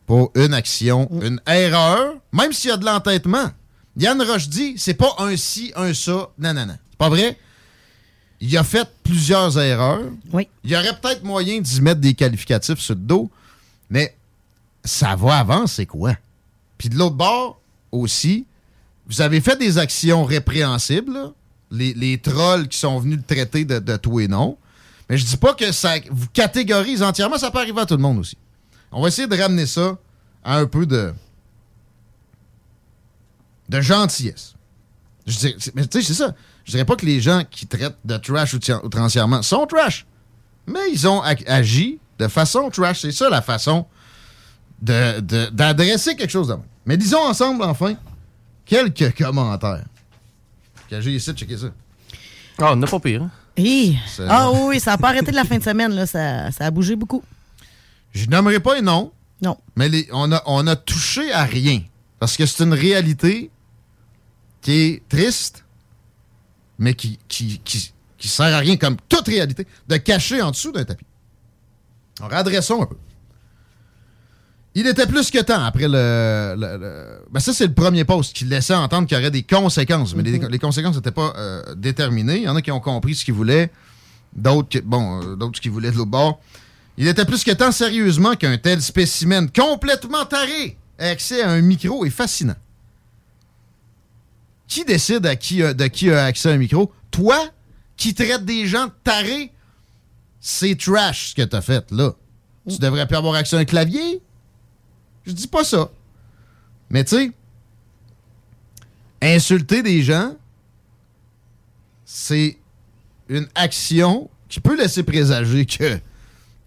pour 0.06 0.32
une 0.36 0.54
action, 0.54 1.10
une 1.22 1.42
erreur, 1.48 2.16
même 2.32 2.54
s'il 2.54 2.70
y 2.70 2.74
a 2.74 2.78
de 2.78 2.86
l'entêtement. 2.86 3.50
Yann 3.98 4.22
Roche 4.22 4.50
dit, 4.50 4.76
c'est 4.78 4.94
pas 4.94 5.16
un 5.20 5.36
ci, 5.38 5.72
un 5.76 5.94
ça. 5.94 6.30
Non, 6.38 6.54
non, 6.54 6.66
non. 6.66 6.78
C'est 6.92 6.98
pas 6.98 7.10
vrai. 7.10 7.38
Il 8.42 8.56
a 8.58 8.64
fait 8.64 8.88
plusieurs 9.04 9.58
erreurs. 9.58 10.04
Oui. 10.34 10.48
Il 10.64 10.72
y 10.72 10.76
aurait 10.76 11.00
peut-être 11.00 11.24
moyen 11.24 11.62
d'y 11.62 11.82
mettre 11.82 12.02
des 12.02 12.14
qualificatifs 12.14 12.80
sur 12.80 12.94
le 12.96 13.02
dos, 13.02 13.32
mais 13.90 14.16
ça 14.84 15.16
va 15.16 15.38
avant, 15.38 15.66
c'est 15.66 15.86
quoi? 15.86 16.16
Puis 16.78 16.90
de 16.90 16.98
l'autre 16.98 17.16
bord 17.16 17.62
aussi, 17.92 18.46
vous 19.08 19.22
avez 19.22 19.42
fait 19.42 19.58
des 19.58 19.78
actions 19.78 20.24
répréhensibles, 20.26 21.32
les, 21.72 22.18
trolls 22.20 22.68
qui 22.68 22.78
sont 22.78 23.00
venus 23.00 23.18
le 23.18 23.24
traiter 23.24 23.66
de, 23.66 23.98
tout 23.98 24.20
et 24.20 24.28
non. 24.28 24.58
Mais 25.10 25.18
je 25.18 25.26
dis 25.26 25.38
pas 25.38 25.54
que 25.54 25.72
ça 25.72 25.96
vous 26.10 26.28
catégorise 26.34 27.04
entièrement, 27.04 27.38
ça 27.38 27.52
peut 27.52 27.60
arriver 27.60 27.82
à 27.82 27.86
tout 27.86 27.96
le 27.96 28.02
monde 28.02 28.20
aussi. 28.20 28.38
On 28.92 29.02
va 29.02 29.10
essayer 29.10 29.28
de 29.28 29.36
ramener 29.38 29.66
ça 29.66 29.98
à 30.44 30.58
un 30.58 30.66
peu 30.66 30.86
de 30.86 31.14
de 33.70 33.82
gentillesse. 33.82 34.54
Je 35.26 35.38
dirais- 35.38 35.56
mais 35.74 35.88
tu 35.88 36.00
sais, 36.02 36.08
c'est 36.08 36.14
ça. 36.14 36.36
Je 36.66 36.72
dirais 36.72 36.86
pas 36.86 36.96
que 36.96 37.06
les 37.06 37.20
gens 37.20 37.44
qui 37.50 37.66
traitent 37.68 37.98
de 38.06 38.18
trash 38.18 38.54
outrancièrement 38.54 39.42
sont 39.42 39.66
trash. 39.66 40.06
Mais 40.68 40.92
ils 40.92 41.08
ont 41.08 41.22
ag- 41.22 41.44
agi 41.48 42.00
de 42.20 42.28
façon 42.28 42.70
trash. 42.70 43.02
C'est 43.02 43.12
ça 43.12 43.30
la 43.30 43.42
façon 43.42 43.86
de- 44.82 45.20
de- 45.20 45.50
d'adresser 45.52 46.16
quelque 46.16 46.30
chose 46.32 46.48
de 46.50 46.54
même. 46.54 46.64
Mais 46.86 46.98
disons 46.98 47.24
ensemble, 47.26 47.64
enfin, 47.64 47.96
quelques 48.66 49.16
commentaires. 49.18 49.86
Que 50.90 51.02
j'ai 51.02 51.12
ici, 51.16 51.32
checker 51.34 51.58
ça. 51.58 51.68
Ah, 52.58 52.72
on 52.74 52.76
n'a 52.76 52.88
pas 52.88 53.00
pire. 53.00 53.24
hein? 53.24 53.32
Hi. 53.58 53.98
Ah 54.28 54.52
oui, 54.52 54.60
oui, 54.68 54.80
ça 54.80 54.92
n'a 54.92 54.98
pas 54.98 55.10
arrêté 55.10 55.32
de 55.32 55.36
la 55.36 55.44
fin 55.46 55.58
de 55.58 55.64
semaine. 55.64 55.92
Là. 55.94 56.06
Ça, 56.06 56.52
ça 56.52 56.66
a 56.66 56.72
bougé 56.72 56.96
beaucoup. 56.96 57.24
Je 58.14 58.28
nommerai 58.28 58.60
pas 58.60 58.76
les 58.76 58.82
noms. 58.82 59.12
Non. 59.42 59.58
Mais 59.76 59.90
les- 59.90 60.08
on, 60.12 60.32
a, 60.32 60.42
on 60.46 60.66
a 60.68 60.76
touché 60.76 61.32
à 61.32 61.44
rien. 61.44 61.82
Parce 62.20 62.38
que 62.38 62.46
c'est 62.46 62.64
une 62.64 62.74
réalité 62.74 63.50
qui 64.62 64.72
est 64.72 65.04
triste, 65.10 65.64
mais 66.80 66.94
qui, 66.94 67.20
qui, 67.28 67.60
qui, 67.64 67.92
qui 68.18 68.28
sert 68.28 68.54
à 68.56 68.60
rien, 68.60 68.78
comme 68.78 68.98
toute 69.10 69.28
réalité, 69.28 69.68
de 69.88 69.98
cacher 69.98 70.42
en 70.42 70.52
dessous 70.52 70.72
d'un 70.72 70.86
tapis. 70.86 71.06
Alors, 72.20 72.34
adressons 72.34 72.82
un 72.84 72.86
peu. 72.86 72.96
Il 74.78 74.86
était 74.88 75.08
plus 75.08 75.32
que 75.32 75.40
temps 75.42 75.64
après 75.64 75.88
le. 75.88 76.56
le- 76.58 76.78
le- 76.78 77.20
ben 77.32 77.40
ça, 77.40 77.54
c'est 77.54 77.66
le 77.68 77.74
premier 77.74 78.04
poste 78.04 78.34
qui 78.36 78.44
laissait 78.44 78.76
entendre 78.76 79.08
qu'il 79.08 79.18
y 79.18 79.20
aurait 79.22 79.32
des 79.32 79.44
conséquences. 79.44 80.14
Mais 80.16 80.22
les, 80.24 80.38
les 80.50 80.60
conséquences 80.60 80.98
n'étaient 80.98 81.12
pas 81.12 81.34
euh, 81.38 81.76
déterminées. 81.76 82.38
Il 82.38 82.44
y 82.44 82.50
en 82.50 82.56
a 82.58 82.62
qui 82.62 82.72
ont 82.72 82.82
compris 82.82 83.16
ce 83.16 83.24
qu'ils 83.24 83.34
voulaient, 83.34 83.72
d'autres 84.36 84.68
qui- 84.68 84.82
bon, 84.82 85.22
euh, 85.24 85.36
d'autres 85.38 85.60
voulaient 85.70 85.92
de 85.92 85.96
l'autre 85.98 86.12
bord. 86.12 86.42
Il 86.98 87.08
était 87.08 87.24
plus 87.26 87.44
que 87.46 87.52
temps, 87.52 87.72
sérieusement, 87.72 88.36
qu'un 88.36 88.58
tel 88.58 88.82
spécimen 88.82 89.50
complètement 89.50 90.26
taré 90.26 90.78
ait 91.00 91.10
accès 91.10 91.42
à 91.42 91.50
un 91.52 91.62
micro 91.62 92.06
est 92.06 92.10
fascinant. 92.10 92.56
Qui 94.68 94.84
décide 94.84 95.26
à 95.26 95.36
qui, 95.38 95.64
a- 95.64 95.74
de 95.74 95.88
qui 95.88 96.12
a 96.12 96.26
accès 96.26 96.50
à 96.50 96.54
un 96.54 96.58
micro? 96.58 96.92
Toi, 97.12 97.38
qui 97.96 98.14
traite 98.14 98.44
des 98.44 98.68
gens 98.68 98.88
tarés? 99.06 99.52
C'est 100.42 100.78
trash 100.78 101.30
ce 101.30 101.36
que 101.36 101.42
t'as 101.44 101.62
fait, 101.62 101.90
là. 101.92 102.12
Tu 102.70 102.78
devrais 102.78 103.08
plus 103.08 103.16
avoir 103.16 103.36
accès 103.36 103.56
à 103.56 103.60
un 103.60 103.66
clavier? 103.66 104.22
Je 105.26 105.32
dis 105.32 105.48
pas 105.48 105.64
ça. 105.64 105.90
Mais 106.90 107.04
tu 107.04 107.16
sais, 107.16 107.32
insulter 109.22 109.82
des 109.82 110.04
gens, 110.04 110.36
c'est 112.06 112.58
une 113.30 113.48
action 113.56 114.30
qui 114.50 114.60
peut 114.60 114.78
laisser 114.78 115.04
présager 115.04 115.66
que 115.66 116.00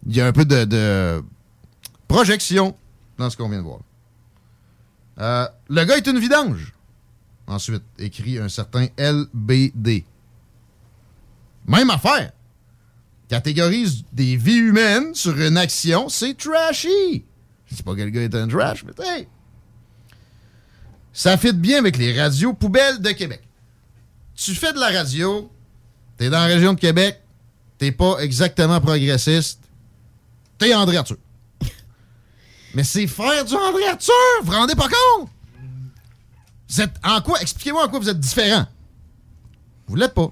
il 0.07 0.17
y 0.17 0.21
a 0.21 0.27
un 0.27 0.33
peu 0.33 0.45
de, 0.45 0.65
de 0.65 1.23
projection 2.07 2.77
dans 3.17 3.31
ce 3.31 3.37
qu'on 3.37 3.49
vient 3.49 3.59
de 3.59 3.65
voir. 3.65 3.81
Euh, 5.21 5.47
le 5.69 5.85
gars 5.85 5.97
est 5.97 6.07
une 6.07 6.19
vidange. 6.19 6.73
Ensuite, 7.47 7.83
écrit 7.99 8.39
un 8.39 8.49
certain 8.49 8.87
LBD. 8.99 10.05
Même 11.67 11.91
affaire. 11.91 12.33
Catégorise 13.29 14.05
des 14.13 14.37
vies 14.37 14.57
humaines 14.57 15.15
sur 15.15 15.39
une 15.39 15.57
action, 15.57 16.09
c'est 16.09 16.35
trashy. 16.35 17.25
Je 17.71 17.77
dis 17.77 17.83
pas 17.83 17.95
que 17.95 18.01
le 18.01 18.11
gars 18.11 18.23
est 18.23 18.35
un 18.35 18.49
trash, 18.49 18.85
mais 18.85 18.93
hey, 19.05 19.29
ça 21.13 21.37
fit 21.37 21.53
bien 21.53 21.79
avec 21.79 21.97
les 21.97 22.19
radios 22.19 22.55
poubelles 22.55 23.01
de 23.01 23.11
Québec. 23.11 23.43
Tu 24.35 24.55
fais 24.55 24.73
de 24.73 24.79
la 24.79 24.91
radio, 24.91 25.51
t'es 26.17 26.31
dans 26.31 26.39
la 26.39 26.47
région 26.47 26.75
de 26.75 26.81
Québec, 26.81 27.21
t'es 27.77 27.93
pas 27.93 28.19
exactement 28.21 28.81
progressiste, 28.81 29.61
t'es 30.59 30.75
André 30.75 30.97
Arthur. 30.97 31.17
Mais 32.75 32.85
c'est 32.85 33.07
faire 33.07 33.45
du 33.45 33.55
André 33.55 33.89
Arthur, 33.89 34.15
vous 34.43 34.53
vous 34.53 34.59
rendez 34.59 34.75
pas 34.75 34.89
compte? 34.89 35.29
Vous 36.69 36.81
êtes 36.81 36.95
en 37.03 37.21
quoi? 37.21 37.41
Expliquez-moi 37.41 37.85
en 37.85 37.89
quoi 37.89 37.99
vous 37.99 38.11
êtes 38.11 38.21
différent. 38.21 38.67
Vous 39.87 39.97
l'êtes 39.97 40.15
pas. 40.15 40.31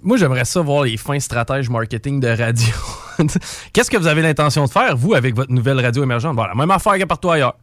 Moi, 0.00 0.16
j'aimerais 0.16 0.44
ça 0.44 0.60
voir 0.60 0.84
les 0.84 0.96
fins 0.96 1.18
stratèges 1.18 1.68
marketing 1.68 2.20
de 2.20 2.28
radio. 2.28 2.74
Qu'est-ce 3.72 3.90
que 3.90 3.96
vous 3.96 4.06
avez 4.06 4.22
l'intention 4.22 4.64
de 4.64 4.70
faire, 4.70 4.96
vous, 4.96 5.14
avec 5.14 5.34
votre 5.34 5.52
nouvelle 5.52 5.80
radio 5.80 6.02
émergente? 6.02 6.36
Bon, 6.36 6.44
la 6.44 6.54
même 6.54 6.70
affaire 6.70 6.98
que 6.98 7.04
partout 7.04 7.30
ailleurs. 7.30 7.54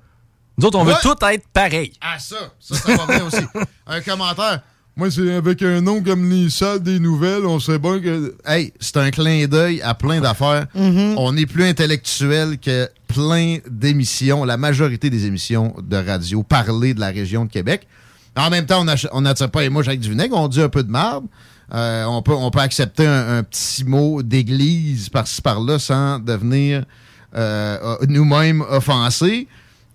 Nous 0.58 0.66
autres, 0.66 0.78
on 0.80 0.86
Ouais. 0.86 0.94
veut 0.94 1.00
tout 1.02 1.16
être 1.32 1.48
pareil. 1.50 1.92
Ah, 2.02 2.18
ça, 2.20 2.36
ça, 2.60 2.76
ça 2.76 2.96
va 2.96 3.06
bien 3.06 3.26
aussi. 3.26 3.42
Un 3.88 4.02
commentaire. 4.02 4.62
Moi, 4.98 5.12
c'est 5.12 5.34
avec 5.36 5.62
un 5.62 5.82
nom 5.82 6.02
comme 6.02 6.30
les 6.30 6.50
salles 6.50 6.80
des 6.82 7.00
nouvelles, 7.00 7.46
on 7.46 7.60
sait 7.60 7.78
bien 7.80 8.00
que. 8.00 8.34
Hey, 8.46 8.72
c'est 8.80 8.96
un 8.96 9.12
clin 9.12 9.46
d'œil 9.46 9.82
à 9.82 9.94
plein 9.94 10.22
d'affaires. 10.22 10.68
Mhm. 10.74 11.16
On 11.18 11.36
est 11.36 11.46
plus 11.46 11.66
intellectuel 11.66 12.58
que 12.58 12.88
plein 13.10 13.58
d'émissions, 13.70 14.46
la 14.46 14.56
majorité 14.56 15.10
des 15.10 15.26
émissions 15.26 15.76
de 15.84 15.98
radio 15.98 16.44
parlées 16.44 16.94
de 16.94 17.02
la 17.02 17.08
région 17.10 17.44
de 17.44 17.52
Québec. 17.52 17.88
En 18.38 18.50
même 18.50 18.66
temps, 18.66 18.86
on 19.12 19.22
n'attire 19.22 19.52
pas 19.52 19.62
les 19.64 19.70
mouches 19.70 19.88
avec 19.90 20.00
du 20.00 20.10
vinaigre, 20.10 20.38
on 20.38 20.48
dit 20.48 20.62
un 20.62 20.70
peu 20.70 20.84
de 20.84 20.90
marde. 20.92 21.26
Euh, 21.74 22.06
on, 22.06 22.22
peut, 22.22 22.60
accepter 22.60 23.08
un, 23.08 23.44
petit 23.44 23.84
mot 23.86 24.22
d'église 24.22 25.10
par-ci 25.10 25.42
par-là 25.42 25.80
sans 25.80 26.20
devenir 26.20 26.86
euh, 27.36 27.98
euh, 28.02 28.06
nous-mêmes 28.08 28.62
offensés. 28.70 29.48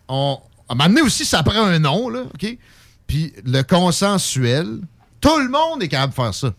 On, 0.09 0.39
à 0.68 0.73
un 0.73 0.77
moment 0.77 0.89
donné 0.89 1.03
aussi, 1.03 1.25
ça 1.25 1.43
prend 1.43 1.64
un 1.64 1.79
nom, 1.79 2.09
là, 2.09 2.23
OK? 2.35 2.59
Puis 3.07 3.33
le 3.45 3.62
consensuel, 3.62 4.81
tout 5.21 5.39
le 5.39 5.49
monde 5.49 5.83
est 5.83 5.89
capable 5.89 6.11
de 6.12 6.16
faire 6.16 6.35
ça. 6.35 6.53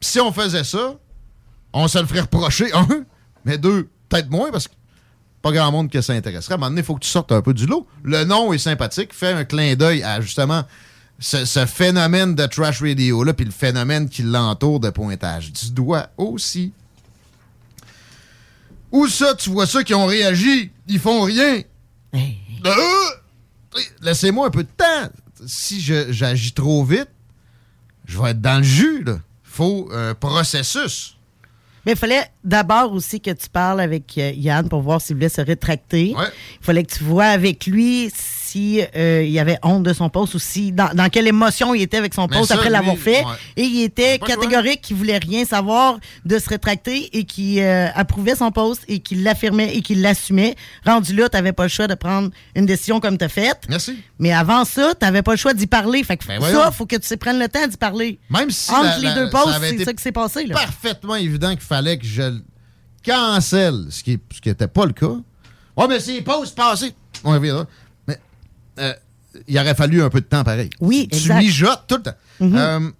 Si 0.00 0.20
on 0.20 0.32
faisait 0.32 0.64
ça, 0.64 0.94
on 1.72 1.88
se 1.88 1.98
le 1.98 2.06
ferait 2.06 2.20
reprocher, 2.20 2.72
un, 2.74 2.86
mais 3.44 3.58
deux, 3.58 3.88
peut-être 4.08 4.30
moins, 4.30 4.50
parce 4.50 4.68
que 4.68 4.74
pas 5.42 5.52
grand 5.52 5.72
monde 5.72 5.90
que 5.90 6.00
ça 6.00 6.12
intéresserait. 6.12 6.54
À 6.54 6.56
un 6.56 6.58
moment 6.58 6.70
donné, 6.70 6.82
il 6.82 6.84
faut 6.84 6.94
que 6.94 7.00
tu 7.00 7.08
sortes 7.08 7.32
un 7.32 7.40
peu 7.40 7.54
du 7.54 7.66
lot. 7.66 7.86
Le 8.02 8.24
nom 8.24 8.52
est 8.52 8.58
sympathique, 8.58 9.14
fait 9.14 9.32
un 9.32 9.44
clin 9.44 9.74
d'œil 9.74 10.02
à 10.02 10.20
justement 10.20 10.64
ce, 11.20 11.44
ce 11.44 11.66
phénomène 11.66 12.34
de 12.34 12.46
trash 12.46 12.80
radio-là, 12.80 13.34
puis 13.34 13.44
le 13.44 13.52
phénomène 13.52 14.08
qui 14.08 14.22
l'entoure 14.22 14.80
de 14.80 14.90
pointage 14.90 15.52
du 15.52 15.70
doigt 15.70 16.08
aussi. 16.16 16.72
Où 18.90 19.06
ça, 19.06 19.34
tu 19.36 19.50
vois 19.50 19.66
ça 19.66 19.84
qui 19.84 19.94
ont 19.94 20.06
réagi, 20.06 20.72
ils 20.88 20.98
font 20.98 21.22
rien. 21.22 21.62
Euh, 22.66 22.70
Laissez-moi 24.02 24.48
un 24.48 24.50
peu 24.50 24.64
de 24.64 24.68
temps. 24.76 25.10
Si 25.46 25.80
j'agis 25.80 26.52
trop 26.52 26.84
vite, 26.84 27.08
je 28.06 28.20
vais 28.20 28.30
être 28.30 28.40
dans 28.40 28.58
le 28.58 28.64
jus. 28.64 29.04
Il 29.06 29.14
faut 29.44 29.88
un 29.92 30.14
processus. 30.14 31.16
Mais 31.86 31.92
il 31.92 31.98
fallait 31.98 32.30
d'abord 32.44 32.92
aussi 32.92 33.20
que 33.20 33.30
tu 33.30 33.48
parles 33.48 33.80
avec 33.80 34.18
euh, 34.18 34.32
Yann 34.32 34.68
pour 34.68 34.82
voir 34.82 35.00
s'il 35.00 35.16
voulait 35.16 35.30
se 35.30 35.40
rétracter. 35.40 36.14
Il 36.18 36.64
fallait 36.64 36.84
que 36.84 36.92
tu 36.94 37.04
vois 37.04 37.26
avec 37.26 37.66
lui 37.66 38.10
si 38.14 38.39
euh, 38.96 39.22
il 39.22 39.38
avait 39.38 39.58
honte 39.62 39.82
de 39.82 39.92
son 39.92 40.08
poste 40.08 40.34
ou 40.34 40.38
si 40.38 40.72
dans, 40.72 40.92
dans 40.94 41.08
quelle 41.08 41.26
émotion 41.26 41.74
il 41.74 41.82
était 41.82 41.96
avec 41.98 42.14
son 42.14 42.26
poste 42.28 42.50
après 42.50 42.70
l'avoir 42.70 42.96
fait. 42.96 43.24
ouais. 43.24 43.32
Et 43.56 43.62
il 43.64 43.82
était 43.82 44.18
catégorique 44.18 44.80
qu'il 44.82 44.96
voulait 44.96 45.18
rien 45.18 45.44
savoir 45.44 45.98
de 46.24 46.38
se 46.38 46.48
rétracter 46.48 47.16
et 47.16 47.24
qui 47.24 47.60
euh, 47.60 47.88
approuvait 47.94 48.34
son 48.34 48.50
poste 48.50 48.82
et 48.88 48.98
qui 49.00 49.14
l'affirmait 49.16 49.76
et 49.76 49.82
qui 49.82 49.94
l'assumait. 49.94 50.54
Rendu 50.84 51.14
là, 51.14 51.28
tu 51.28 51.36
n'avais 51.36 51.52
pas 51.52 51.64
le 51.64 51.68
choix 51.68 51.86
de 51.86 51.94
prendre 51.94 52.30
une 52.56 52.66
décision 52.66 53.00
comme 53.00 53.16
tu 53.18 53.24
as 53.24 53.28
faite. 53.28 53.60
Merci. 53.68 53.96
Mais 54.18 54.32
avant 54.32 54.64
ça, 54.64 54.94
tu 54.98 55.04
n'avais 55.04 55.22
pas 55.22 55.32
le 55.32 55.36
choix 55.38 55.54
d'y 55.54 55.66
parler. 55.66 56.02
Fait 56.04 56.16
que 56.16 56.26
Ben 56.26 56.40
ça, 56.40 56.70
faut 56.70 56.86
que 56.86 56.96
tu 56.96 57.16
prendre 57.16 57.38
le 57.38 57.48
temps 57.48 57.66
d'y 57.66 57.76
parler. 57.76 58.18
Même 58.30 58.50
si 58.50 58.70
Entre 58.70 58.82
la- 58.84 58.98
les 58.98 59.04
la- 59.04 59.14
deux 59.14 59.30
postes, 59.30 59.58
c'est 59.60 59.84
ça 59.84 59.92
qui 59.92 60.02
s'est 60.02 60.12
passé. 60.12 60.46
Là. 60.46 60.54
parfaitement 60.54 61.16
évident 61.16 61.50
qu'il 61.50 61.60
fallait 61.60 61.98
que 61.98 62.06
je 62.06 62.22
le 62.22 62.42
cancelle, 63.04 63.86
ce 63.90 64.02
qui 64.02 64.18
n'était 64.44 64.68
pas 64.68 64.86
le 64.86 64.92
cas. 64.92 65.16
Ouais, 65.76 65.86
mais 65.88 66.00
c'est 66.00 66.20
pause 66.22 66.50
passée. 66.50 66.92
On 67.24 67.30
reviendra. 67.32 67.66
Euh, 68.80 68.92
il 69.46 69.56
aurait 69.58 69.74
fallu 69.74 70.02
un 70.02 70.10
peu 70.10 70.20
de 70.20 70.26
temps 70.26 70.42
pareil. 70.42 70.70
Oui, 70.80 71.08
Tu 71.10 71.18
exact. 71.18 71.38
mijotes 71.38 71.84
tout 71.86 71.96
le 71.96 72.02
temps. 72.02 72.14
Mhm. 72.40 72.56
Euh, 72.56 72.90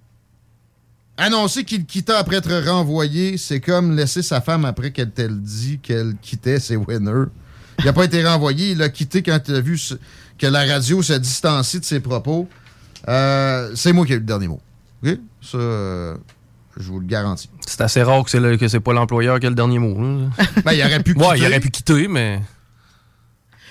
annoncer 1.17 1.65
qu'il 1.65 1.85
quittait 1.85 2.13
après 2.15 2.37
être 2.37 2.55
renvoyé, 2.71 3.37
c'est 3.37 3.61
comme 3.61 3.97
laisser 3.97 4.23
sa 4.23 4.41
femme 4.41 4.65
après 4.65 4.91
qu'elle 4.93 5.11
t'ait 5.11 5.29
dit 5.29 5.79
qu'elle 5.83 6.15
quittait 6.23 6.61
ses 6.61 6.77
winners. 6.77 7.27
Il 7.81 7.85
n'a 7.87 7.93
pas 7.93 8.05
été 8.05 8.25
renvoyé, 8.25 8.73
il 8.73 8.83
a 8.83 8.89
quitté 8.89 9.23
quand 9.23 9.39
il 9.49 9.55
a 9.55 9.61
vu 9.61 9.77
ce- 9.79 9.95
que 10.39 10.47
la 10.47 10.65
radio 10.65 11.03
se 11.03 11.15
distancie 11.15 11.81
de 11.81 11.85
ses 11.85 12.01
propos. 12.01 12.49
Euh, 13.09 13.71
c'est 13.75 13.93
moi 13.93 14.07
qui 14.07 14.13
ai 14.13 14.17
eu 14.17 14.19
le 14.21 14.25
dernier 14.25 14.49
mot. 14.49 14.61
OK? 15.05 15.19
Ça, 15.43 15.59
euh, 15.59 16.17
je 16.79 16.85
vous 16.89 17.01
le 17.01 17.07
garantis. 17.07 17.49
C'est 17.67 17.81
assez 17.81 18.03
rare 18.03 18.23
que 18.25 18.31
c'est 18.31 18.59
que 18.59 18.69
c'est 18.69 18.81
pas 18.81 18.93
l'employeur 18.93 19.41
qui 19.41 19.47
a 19.47 19.49
le 19.51 19.55
dernier 19.57 19.79
mot. 19.79 19.95
Ben, 20.65 20.73
il 20.73 20.83
aurait 20.83 21.03
pu 21.03 21.13
Ouais, 21.15 21.27
il 21.31 21.35
quitter. 21.35 21.47
aurait 21.47 21.61
pu 21.61 21.71
quitter, 21.71 22.09
mais. 22.09 22.41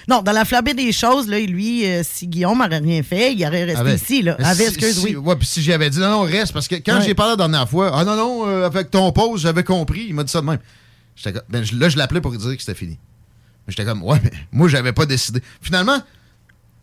Non, 0.09 0.21
dans 0.23 0.31
la 0.31 0.43
flambée 0.43 0.73
des 0.73 0.91
choses, 0.91 1.27
là, 1.27 1.39
lui, 1.39 1.85
euh, 1.85 2.01
si 2.03 2.27
Guillaume 2.27 2.57
n'aurait 2.57 2.79
rien 2.79 3.03
fait, 3.03 3.33
il 3.33 3.45
aurait 3.45 3.63
resté 3.65 3.79
Avec- 3.79 4.01
ici. 4.01 4.21
Là. 4.23 4.35
Avec, 4.39 4.67
si- 4.69 4.73
excuse, 4.75 4.97
si- 4.99 5.05
oui. 5.05 5.15
Ouais, 5.15 5.35
puis 5.35 5.45
si 5.47 5.61
j'avais 5.61 5.89
dit 5.89 5.99
non, 5.99 6.09
non, 6.09 6.21
reste, 6.21 6.51
parce 6.51 6.67
que 6.67 6.75
quand 6.75 6.95
Ouais. 6.97 7.05
j'ai 7.05 7.13
parlé 7.13 7.31
la 7.33 7.37
dernière 7.37 7.69
fois, 7.69 7.91
ah 7.93 8.03
non, 8.03 8.15
non, 8.15 8.47
euh, 8.47 8.65
avec 8.65 8.89
ton 8.89 9.11
pause, 9.11 9.41
j'avais 9.41 9.63
compris, 9.63 10.05
il 10.09 10.15
m'a 10.15 10.23
dit 10.23 10.31
ça 10.31 10.41
de 10.41 10.47
même. 10.47 10.57
J'étais 11.15 11.33
comme- 11.33 11.43
ben, 11.49 11.63
là, 11.77 11.89
je 11.89 11.97
l'appelais 11.97 12.21
pour 12.21 12.31
lui 12.31 12.37
dire 12.39 12.55
que 12.55 12.59
c'était 12.61 12.73
fini. 12.73 12.97
Mais 13.67 13.73
J'étais 13.73 13.85
comme, 13.85 14.03
ouais, 14.03 14.19
mais 14.23 14.31
moi, 14.51 14.67
j'avais 14.67 14.93
pas 14.93 15.05
décidé. 15.05 15.43
Finalement, 15.61 15.99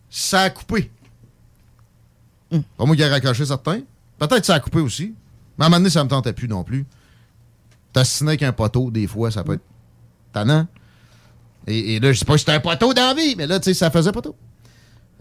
ça 0.09 0.43
a 0.43 0.49
coupé. 0.49 0.89
Hmm. 2.51 2.59
Pas 2.77 2.85
moi 2.85 2.95
qui 2.95 3.01
ai 3.01 3.07
raccroché 3.09 3.45
certains. 3.45 3.81
Peut-être 4.19 4.39
que 4.39 4.45
ça 4.45 4.55
a 4.55 4.59
coupé 4.61 4.79
aussi. 4.79 5.13
Mais 5.57 5.65
à 5.65 5.67
un 5.67 5.69
moment 5.69 5.79
donné, 5.79 5.89
ça 5.89 6.01
me 6.03 6.09
tentait 6.09 6.31
plus 6.33 6.47
non 6.47 6.63
plus. 6.63 6.85
T'assiner 7.91 8.29
avec 8.31 8.43
un 8.43 8.53
poteau, 8.53 8.89
des 8.89 9.05
fois, 9.07 9.31
ça 9.31 9.43
peut 9.43 9.53
être 9.53 9.63
tannant. 10.31 10.65
Et, 11.67 11.95
et 11.95 11.99
là, 11.99 12.13
je 12.13 12.19
sais 12.19 12.25
pas 12.25 12.33
si 12.33 12.39
c'était 12.39 12.53
un 12.53 12.59
poteau 12.59 12.93
d'envie, 12.93 13.35
mais 13.35 13.45
là, 13.45 13.59
tu 13.59 13.65
sais, 13.65 13.73
ça 13.73 13.91
faisait 13.91 14.11
poteau. 14.11 14.35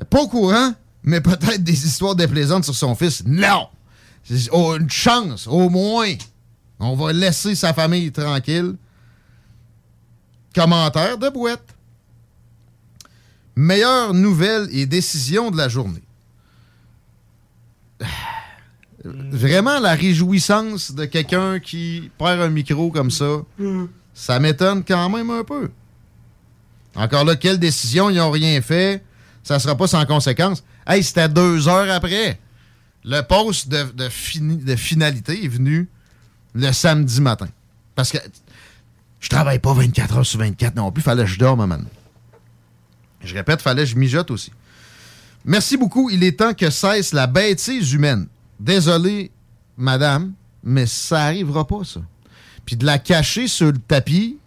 Pas 0.08 0.22
au 0.22 0.28
courant, 0.28 0.72
mais 1.02 1.20
peut-être 1.20 1.62
des 1.62 1.86
histoires 1.86 2.14
déplaisantes 2.14 2.64
sur 2.64 2.74
son 2.74 2.94
fils. 2.94 3.24
Non! 3.26 3.68
Oh, 4.50 4.76
une 4.78 4.90
chance, 4.90 5.46
au 5.46 5.68
moins. 5.68 6.12
On 6.78 6.94
va 6.94 7.12
laisser 7.12 7.54
sa 7.54 7.72
famille 7.72 8.10
tranquille. 8.12 8.74
Commentaire 10.54 11.16
de 11.18 11.28
boîte. 11.28 11.74
Meilleure 13.54 14.12
nouvelle 14.12 14.68
et 14.72 14.86
décision 14.86 15.50
de 15.50 15.56
la 15.56 15.68
journée. 15.68 16.02
Vraiment 19.04 19.78
la 19.78 19.94
réjouissance 19.94 20.92
de 20.92 21.04
quelqu'un 21.04 21.60
qui 21.60 22.10
perd 22.18 22.40
un 22.40 22.50
micro 22.50 22.90
comme 22.90 23.12
ça, 23.12 23.42
ça 24.12 24.40
m'étonne 24.40 24.82
quand 24.84 25.08
même 25.08 25.30
un 25.30 25.44
peu. 25.44 25.70
Encore 26.96 27.24
là, 27.24 27.36
quelle 27.36 27.58
décision, 27.58 28.10
ils 28.10 28.16
n'ont 28.16 28.30
rien 28.30 28.60
fait. 28.62 29.04
Ça 29.42 29.58
sera 29.58 29.76
pas 29.76 29.86
sans 29.86 30.04
conséquence. 30.06 30.64
Hey, 30.86 31.02
c'était 31.02 31.28
deux 31.28 31.68
heures 31.68 31.90
après. 31.90 32.38
Le 33.04 33.20
poste 33.20 33.68
de, 33.68 34.08
finalité 34.08 35.44
est 35.44 35.48
venu 35.48 35.88
le 36.54 36.72
samedi 36.72 37.20
matin. 37.20 37.48
Parce 37.94 38.10
que 38.10 38.18
je 39.20 39.28
travaille 39.28 39.58
pas 39.58 39.72
24 39.72 40.18
heures 40.18 40.26
sur 40.26 40.40
24 40.40 40.74
non 40.74 40.90
plus. 40.90 41.02
Fallait 41.02 41.24
que 41.24 41.30
je 41.30 41.38
dorme 41.38 41.64
maintenant. 41.66 41.88
Je 43.22 43.34
répète, 43.34 43.62
fallait 43.62 43.84
que 43.84 43.90
je 43.90 43.96
mijote 43.96 44.30
aussi. 44.30 44.50
Merci 45.44 45.76
beaucoup. 45.76 46.10
Il 46.10 46.24
est 46.24 46.38
temps 46.38 46.54
que 46.54 46.70
cesse 46.70 47.12
la 47.12 47.26
bêtise 47.26 47.92
humaine. 47.92 48.26
Désolé, 48.58 49.30
madame, 49.76 50.32
mais 50.64 50.86
ça 50.86 51.24
arrivera 51.24 51.66
pas, 51.66 51.84
ça. 51.84 52.00
Puis 52.64 52.76
de 52.76 52.84
la 52.84 52.98
cacher 52.98 53.46
sur 53.46 53.66
le 53.66 53.78
tapis, 53.78 54.38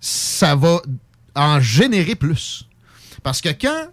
ça 0.00 0.54
va 0.54 0.82
en 1.34 1.60
générer 1.60 2.14
plus. 2.14 2.66
Parce 3.22 3.40
que 3.40 3.50
quand 3.50 3.88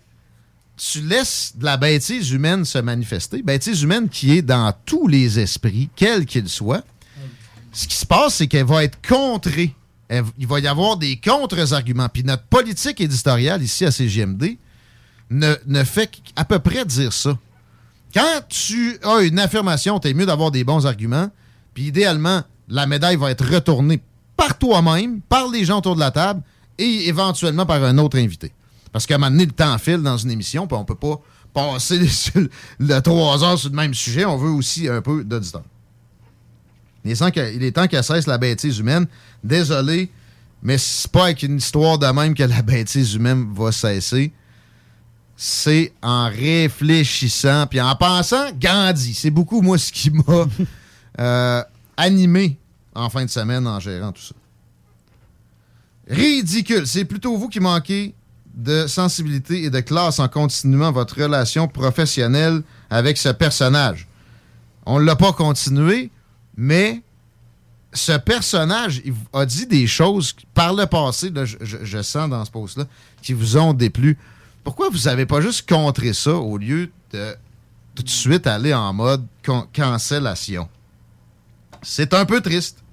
tu 0.77 1.01
laisses 1.01 1.53
de 1.55 1.65
la 1.65 1.77
bêtise 1.77 2.31
humaine 2.31 2.65
se 2.65 2.77
manifester, 2.77 3.41
bêtise 3.41 3.83
humaine 3.83 4.09
qui 4.09 4.37
est 4.37 4.41
dans 4.41 4.73
tous 4.85 5.07
les 5.07 5.39
esprits, 5.39 5.89
quels 5.95 6.25
qu'ils 6.25 6.49
soient, 6.49 6.83
ce 7.71 7.87
qui 7.87 7.95
se 7.95 8.05
passe, 8.05 8.35
c'est 8.35 8.47
qu'elle 8.47 8.65
va 8.65 8.83
être 8.83 8.97
contrée. 9.07 9.75
Il 10.37 10.47
va 10.47 10.59
y 10.59 10.67
avoir 10.67 10.97
des 10.97 11.17
contre-arguments. 11.17 12.09
Puis 12.09 12.23
notre 12.23 12.43
politique 12.43 12.99
éditoriale 12.99 13.61
ici 13.61 13.85
à 13.85 13.91
CGMD 13.91 14.57
ne, 15.29 15.53
ne 15.67 15.83
fait 15.83 16.07
qu'à 16.07 16.45
peu 16.45 16.57
près 16.59 16.83
dire 16.85 17.13
ça. 17.13 17.37
Quand 18.13 18.41
tu 18.49 18.97
as 19.03 19.21
une 19.21 19.37
affirmation, 19.37 19.99
t'es 19.99 20.15
mieux 20.15 20.25
d'avoir 20.25 20.49
des 20.49 20.63
bons 20.63 20.87
arguments. 20.87 21.29
Puis 21.75 21.83
idéalement, 21.83 22.41
la 22.67 22.87
médaille 22.87 23.17
va 23.17 23.29
être 23.29 23.45
retournée 23.45 24.01
par 24.35 24.57
toi-même, 24.57 25.21
par 25.21 25.47
les 25.47 25.65
gens 25.65 25.77
autour 25.77 25.95
de 25.95 25.99
la 25.99 26.09
table 26.09 26.41
et 26.79 27.07
éventuellement 27.07 27.65
par 27.65 27.83
un 27.83 27.97
autre 27.99 28.17
invité. 28.17 28.51
Parce 28.91 29.05
qu'à 29.05 29.15
un 29.15 29.17
moment 29.19 29.29
donné, 29.31 29.45
le 29.45 29.51
temps 29.51 29.77
file 29.77 30.01
dans 30.01 30.17
une 30.17 30.31
émission, 30.31 30.65
puis 30.65 30.75
on 30.75 30.83
peut 30.85 30.95
pas 30.95 31.21
passer 31.53 31.99
le, 32.79 32.99
trois 33.01 33.43
heures 33.43 33.59
sur 33.59 33.69
le 33.69 33.75
même 33.75 33.93
sujet. 33.93 34.25
On 34.25 34.37
veut 34.37 34.49
aussi 34.49 34.87
un 34.87 35.01
peu 35.01 35.23
d'auditeur. 35.23 35.63
Il 37.05 37.11
est 37.11 37.15
temps 37.15 37.31
que- 37.31 37.53
il 37.55 37.63
est 37.63 37.71
temps 37.71 37.87
qu'elle 37.87 38.03
cesse 38.03 38.25
la 38.27 38.37
bêtise 38.37 38.79
humaine. 38.79 39.05
Désolé, 39.43 40.09
mais 40.63 40.77
c'est 40.77 41.11
pas 41.11 41.25
avec 41.25 41.43
une 41.43 41.57
histoire 41.57 41.97
de 41.99 42.07
même 42.07 42.33
que 42.33 42.43
la 42.43 42.61
bêtise 42.61 43.13
humaine 43.13 43.47
va 43.53 43.71
cesser. 43.71 44.31
C'est 45.37 45.93
en 46.01 46.29
réfléchissant, 46.29 47.65
puis 47.67 47.79
en 47.79 47.95
pensant 47.95 48.51
Gandhi. 48.59 49.13
C'est 49.13 49.29
beaucoup, 49.29 49.61
moi, 49.61 49.77
ce 49.77 49.91
qui 49.91 50.09
m'a 50.11 50.45
euh, 51.19 51.63
animé 51.95 52.57
en 52.93 53.09
fin 53.09 53.23
de 53.23 53.29
semaine 53.29 53.65
en 53.67 53.79
gérant 53.79 54.11
tout 54.11 54.21
ça. 54.21 54.35
Ridicule. 56.09 56.87
C'est 56.87 57.05
plutôt 57.05 57.37
vous 57.37 57.49
qui 57.49 57.59
manquez 57.59 58.13
de 58.53 58.87
sensibilité 58.87 59.63
et 59.63 59.69
de 59.69 59.79
classe 59.79 60.19
en 60.19 60.27
continuant 60.27 60.91
votre 60.91 61.21
relation 61.21 61.67
professionnelle 61.67 62.61
avec 62.89 63.17
ce 63.17 63.29
personnage. 63.29 64.07
On 64.85 64.99
ne 64.99 65.05
l'a 65.05 65.15
pas 65.15 65.31
continué, 65.33 66.09
mais 66.57 67.01
ce 67.93 68.13
personnage 68.17 69.01
a 69.33 69.45
dit 69.45 69.67
des 69.67 69.87
choses 69.87 70.35
par 70.53 70.73
le 70.73 70.85
passé, 70.87 71.31
je, 71.35 71.57
je- 71.83 72.01
sens 72.01 72.29
dans 72.29 72.43
ce 72.43 72.51
post-là, 72.51 72.85
qui 73.21 73.33
vous 73.33 73.57
ont 73.57 73.73
déplu. 73.73 74.17
Pourquoi 74.63 74.89
vous 74.89 74.99
n'avez 75.05 75.25
pas 75.25 75.41
juste 75.41 75.67
contré 75.69 76.13
ça 76.13 76.33
au 76.35 76.57
lieu 76.57 76.89
de 77.13 77.35
tout 77.95 78.03
de 78.03 78.09
suite 78.09 78.45
aller 78.47 78.73
en 78.73 78.93
mode 78.93 79.25
cancellation? 79.73 80.67
C'est 81.81 82.13
un 82.13 82.25
peu 82.25 82.41
triste. 82.41 82.83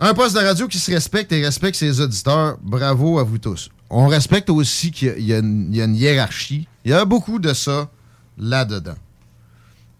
Un 0.00 0.14
poste 0.14 0.34
de 0.34 0.40
radio 0.40 0.66
qui 0.66 0.78
se 0.78 0.90
respecte 0.90 1.30
et 1.32 1.44
respecte 1.44 1.76
ses 1.76 2.00
auditeurs, 2.00 2.56
bravo 2.62 3.18
à 3.18 3.22
vous 3.22 3.38
tous. 3.38 3.68
On 3.90 4.06
respecte 4.08 4.48
aussi 4.48 4.90
qu'il 4.92 5.08
y 5.20 5.32
a- 5.34 5.38
y, 5.38 5.40
une- 5.40 5.68
il 5.70 5.76
y 5.76 5.82
a 5.82 5.84
une 5.84 5.94
hiérarchie. 5.96 6.66
Il 6.84 6.90
y 6.90 6.94
a 6.94 7.04
beaucoup 7.04 7.38
de 7.38 7.52
ça 7.52 7.90
là-dedans. 8.38 8.94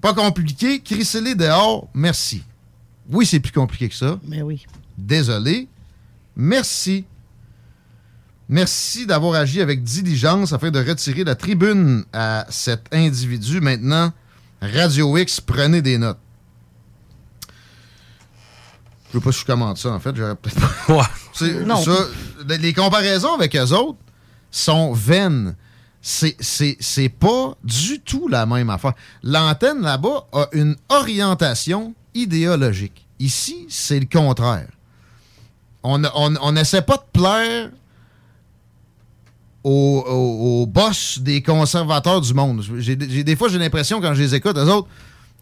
Pas 0.01 0.14
compliqué, 0.14 0.80
crissez-les 0.80 1.34
dehors, 1.34 1.88
merci. 1.92 2.42
Oui, 3.11 3.26
c'est 3.26 3.40
plus 3.40 3.53
compliqué 3.53 3.88
que 3.88 3.94
ça. 3.94 4.18
Mais 4.26 4.40
oui. 4.40 4.64
Désolé. 4.96 5.68
Merci. 6.36 7.05
Merci 8.48 9.07
d'avoir 9.07 9.34
agi 9.34 9.61
avec 9.61 9.82
diligence 9.82 10.53
afin 10.53 10.70
de 10.70 10.78
retirer 10.82 11.24
la 11.24 11.34
tribune 11.34 12.05
à 12.12 12.46
cet 12.48 12.86
individu. 12.92 13.61
Maintenant, 13.61 14.12
Radio 14.62 15.16
X, 15.18 15.40
prenez 15.40 15.82
des 15.82 15.98
notes. 15.98 16.18
Je 19.13 19.19
veux 19.19 19.25
pas 19.25 19.33
si 19.33 19.41
je 19.41 19.47
commente 19.47 19.79
ça, 19.79 19.91
en 19.91 20.01
fait. 20.01 20.15
J'aurais 20.15 20.37
peut-être 20.37 20.61
pas. 20.87 21.11
Non. 21.67 21.83
ça, 21.83 21.93
les- 22.49 22.59
les 22.59 22.73
comparaisons 22.73 23.35
avec 23.35 23.57
eux 23.57 23.73
autres 23.73 23.99
sont 24.51 24.93
vaines. 24.93 25.57
C'est- 26.03 26.37
C'est 26.41 26.77
c'est 26.81 27.09
pas 27.09 27.55
du 27.65 28.01
tout 28.01 28.29
la 28.29 28.47
même 28.47 28.71
affaire. 28.71 28.95
L'antenne 29.23 29.83
là-bas 29.83 30.27
a 30.33 30.47
une 30.53 30.77
orientation 30.89 31.95
idéologique. 32.15 33.07
Ici, 33.19 33.67
c'est 33.69 34.01
le 34.01 34.07
contraire. 34.07 34.69
On 35.83 36.03
on- 36.05 36.37
on 36.41 36.53
n'essaie 36.53 36.83
pas 36.83 36.97
de 36.97 37.19
plaire 37.21 37.71
aux, 39.63 40.05
aux- 40.07 40.63
aux 40.63 40.67
boss 40.67 41.19
des 41.21 41.43
conservateurs 41.43 42.21
du 42.21 42.33
monde. 42.33 42.63
J'ai 42.79 42.97
j'ai- 43.09 43.25
des 43.25 43.37
fois, 43.37 43.49
j'ai 43.49 43.59
l'impression, 43.59 44.01
quand 44.01 44.15
je 44.15 44.23
les 44.23 44.35
écoute, 44.35 44.57
eux 44.57 44.71
autres, 44.73 44.89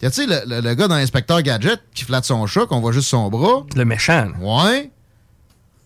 tu 0.01 0.11
sais, 0.11 0.27
le, 0.27 0.41
le- 0.47 0.61
le 0.61 0.75
gars 0.75 0.87
dans 0.89 0.97
l'inspecteur 0.97 1.43
Gadget 1.43 1.81
qui 1.95 2.05
flatte 2.05 2.25
son 2.25 2.47
chat, 2.47 2.67
qu'on 2.67 2.81
voit 2.81 2.93
juste 2.93 3.09
son 3.09 3.29
bras? 3.31 3.67
Le 3.75 3.85
méchant. 3.85 4.31
Ouais. 4.41 4.91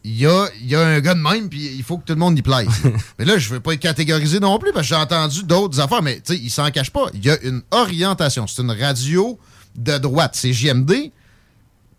Il 0.04 0.18
y 0.18 0.26
a, 0.26 0.48
y 0.62 0.74
a 0.74 0.80
un 0.80 1.00
gars 1.00 1.14
de 1.14 1.20
même, 1.20 1.48
puis 1.48 1.74
il 1.76 1.82
faut 1.84 1.96
que 1.96 2.04
tout 2.04 2.12
le 2.12 2.18
monde 2.18 2.36
y 2.36 2.42
plaise. 2.42 2.68
mais 3.18 3.24
là, 3.24 3.38
je 3.38 3.48
veux 3.48 3.60
pas 3.60 3.72
être 3.74 3.80
catégorisé 3.80 4.40
non 4.40 4.58
plus, 4.58 4.72
parce 4.72 4.82
que 4.88 4.94
j'ai 4.94 5.00
entendu 5.00 5.44
d'autres 5.44 5.78
affaires, 5.80 6.02
mais 6.02 6.16
tu 6.16 6.34
sais, 6.34 6.40
il 6.42 6.50
s'en 6.50 6.68
cache 6.72 6.90
pas. 6.90 7.06
Il 7.14 7.24
y 7.24 7.30
a 7.30 7.40
une 7.42 7.62
orientation. 7.70 8.46
C'est 8.46 8.62
une 8.62 8.72
radio 8.72 9.38
de 9.76 9.96
droite. 9.98 10.32
C'est 10.34 10.52
JMD. 10.52 10.92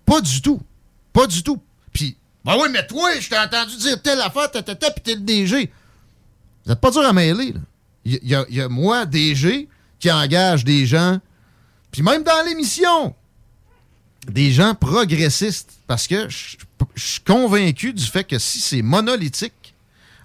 Pas 0.05 0.19
du 0.21 0.41
tout. 0.41 0.61
Pas 1.13 1.27
du 1.27 1.41
tout. 1.43 1.61
Puis, 1.93 2.17
ben 2.43 2.55
oui, 2.61 2.67
mais 2.71 2.85
toi, 2.85 3.09
je 3.19 3.29
t'ai 3.29 3.37
entendu 3.37 3.77
dire 3.77 4.01
telle 4.01 4.19
affaire, 4.19 4.51
ta, 4.51 4.61
ta, 4.61 4.75
ta, 4.75 4.91
puis 4.91 5.01
t'es 5.01 5.15
le 5.15 5.21
DG. 5.21 5.71
Vous 6.65 6.71
êtes 6.73 6.81
pas 6.81 6.91
dur 6.91 7.01
à 7.05 7.13
mêler, 7.13 7.53
là. 7.53 7.59
Il 8.05 8.15
y, 8.21 8.55
y 8.55 8.61
a 8.61 8.67
moi, 8.67 9.05
DG, 9.05 9.69
qui 9.97 10.11
engage 10.11 10.65
des 10.65 10.85
gens, 10.85 11.19
puis 11.93 12.01
même 12.01 12.23
dans 12.23 12.45
l'émission, 12.47 13.15
des 14.27 14.51
gens 14.51 14.73
progressistes. 14.73 15.69
Parce 15.85 16.07
que 16.07 16.27
je 16.27 16.57
suis 16.95 17.21
convaincu 17.21 17.93
du 17.93 18.03
fait 18.03 18.23
que 18.23 18.39
si 18.39 18.59
c'est 18.59 18.81
monolithique, 18.81 19.75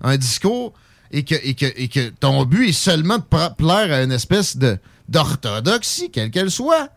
un 0.01 0.17
discours, 0.17 0.73
et 1.11 1.25
que, 1.25 1.35
et 1.35 1.55
que, 1.55 1.67
et 1.77 1.89
que 1.89 2.09
ton 2.09 2.45
but 2.47 2.71
est 2.71 2.73
seulement 2.73 3.19
de 3.19 3.55
plaire 3.55 3.93
à 3.93 4.03
une 4.03 4.13
espèce 4.13 4.57
de 4.57 4.79
d'orthodoxie, 5.09 6.11
quelle 6.11 6.31
qu'elle 6.31 6.51
soit, 6.51 6.89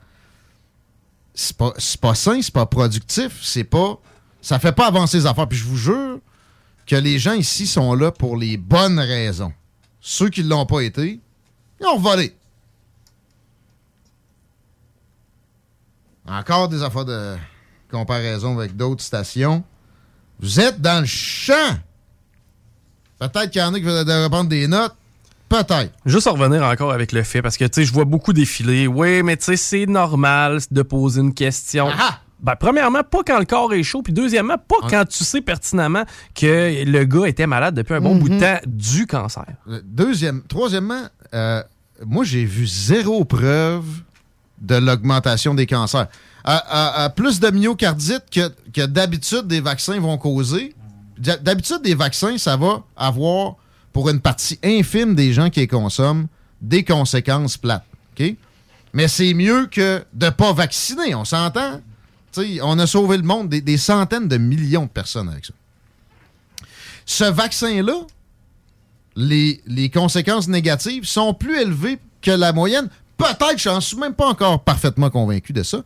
c'est 1.33 1.55
pas, 1.55 1.73
pas 2.01 2.15
sain, 2.15 2.41
c'est 2.41 2.53
pas 2.53 2.65
productif, 2.65 3.39
c'est 3.43 3.63
pas. 3.65 3.99
Ça 4.41 4.57
fait 4.57 4.71
pas 4.71 4.87
avancer 4.87 5.17
les 5.17 5.25
affaires. 5.25 5.47
Puis 5.47 5.59
je 5.59 5.65
vous 5.65 5.77
jure 5.77 6.19
que 6.87 6.95
les 6.95 7.19
gens 7.19 7.33
ici 7.33 7.67
sont 7.67 7.93
là 7.93 8.11
pour 8.11 8.37
les 8.37 8.57
bonnes 8.57 8.99
raisons. 8.99 9.53
Ceux 9.99 10.29
qui 10.29 10.43
ne 10.43 10.49
l'ont 10.49 10.65
pas 10.65 10.81
été, 10.81 11.19
ils 11.79 11.87
ont 11.87 11.99
volé. 11.99 12.35
Encore 16.31 16.69
des 16.69 16.81
affaires 16.81 17.03
de 17.03 17.35
comparaison 17.91 18.57
avec 18.57 18.77
d'autres 18.77 19.03
stations. 19.03 19.63
Vous 20.39 20.61
êtes 20.61 20.79
dans 20.79 21.01
le 21.01 21.05
champ. 21.05 21.77
Peut-être 23.19 23.51
qu'il 23.51 23.61
y 23.61 23.63
en 23.63 23.73
a 23.73 23.77
qui 23.77 23.85
veulent 23.85 24.23
reprendre 24.23 24.49
des 24.49 24.65
notes. 24.67 24.95
Peut-être. 25.49 25.91
Juste 26.05 26.27
en 26.27 26.33
revenir 26.33 26.63
encore 26.63 26.93
avec 26.93 27.11
le 27.11 27.23
fait, 27.23 27.41
parce 27.41 27.57
que 27.57 27.65
tu 27.65 27.81
sais, 27.81 27.85
je 27.85 27.91
vois 27.91 28.05
beaucoup 28.05 28.31
défiler. 28.31 28.87
Oui, 28.87 29.21
mais 29.23 29.35
tu 29.35 29.43
sais, 29.43 29.57
c'est 29.57 29.85
normal 29.85 30.59
de 30.71 30.81
poser 30.81 31.19
une 31.19 31.33
question. 31.33 31.89
Ben, 32.39 32.55
premièrement, 32.55 33.03
pas 33.03 33.19
quand 33.27 33.37
le 33.37 33.45
corps 33.45 33.73
est 33.73 33.83
chaud, 33.83 34.01
puis 34.01 34.13
deuxièmement, 34.13 34.57
pas 34.57 34.87
quand 34.89 35.03
tu 35.05 35.25
sais 35.25 35.41
pertinemment 35.41 36.05
que 36.33 36.85
le 36.85 37.03
gars 37.03 37.27
était 37.27 37.45
malade 37.45 37.75
depuis 37.75 37.93
un 37.93 38.01
bon 38.01 38.15
bout 38.15 38.29
de 38.29 38.39
temps 38.39 38.59
du 38.65 39.05
cancer. 39.05 39.45
Euh, 39.67 39.81
Deuxième, 39.83 40.41
troisièmement, 40.43 41.03
euh, 41.33 41.61
moi, 42.05 42.23
j'ai 42.23 42.45
vu 42.45 42.65
zéro 42.65 43.25
preuve 43.25 43.85
de 44.61 44.75
l'augmentation 44.75 45.53
des 45.53 45.65
cancers. 45.67 46.07
À, 46.43 46.57
à- 46.57 47.03
à 47.03 47.09
plus 47.09 47.39
de 47.39 47.49
myocardite 47.51 48.23
que, 48.31 48.85
d'habitude 48.85 49.47
des 49.47 49.59
vaccins 49.61 49.99
vont 49.99 50.17
causer. 50.17 50.73
D'ha- 51.17 51.37
D'habitude, 51.37 51.81
des 51.83 51.93
vaccins, 51.95 52.37
ça 52.37 52.57
va 52.57 52.83
avoir, 52.95 53.55
pour 53.93 54.09
une 54.09 54.19
partie 54.21 54.57
infime 54.63 55.13
des 55.15 55.33
gens 55.33 55.49
qui 55.49 55.59
les 55.61 55.67
consomment, 55.67 56.27
des 56.61 56.83
conséquences 56.83 57.57
plates. 57.57 57.85
Mais 58.93 59.07
c'est 59.07 59.33
mieux 59.33 59.67
que 59.67 60.03
de 60.13 60.25
ne 60.25 60.31
pas 60.31 60.51
vacciner, 60.53 61.15
on 61.15 61.25
s'entend? 61.25 61.81
On 62.63 62.77
a 62.79 62.87
sauvé 62.87 63.17
le 63.17 63.23
monde, 63.23 63.49
des, 63.49 63.61
des 63.61 63.77
centaines 63.77 64.27
de 64.27 64.37
millions 64.37 64.83
de 64.85 64.89
personnes 64.89 65.29
avec 65.29 65.45
ça. 65.45 65.53
Ce 67.05 67.23
vaccin-là, 67.23 67.93
les, 69.15 69.61
les 69.65 69.89
conséquences 69.89 70.47
négatives 70.47 71.05
sont 71.05 71.33
plus 71.33 71.59
élevées 71.59 71.99
que 72.21 72.31
la 72.31 72.53
moyenne. 72.53 72.89
Peut-être, 73.21 73.59
je 73.59 73.79
suis 73.81 73.97
même 73.97 74.13
pas 74.13 74.27
encore 74.27 74.63
parfaitement 74.63 75.09
convaincu 75.09 75.53
de 75.53 75.63
ça. 75.63 75.83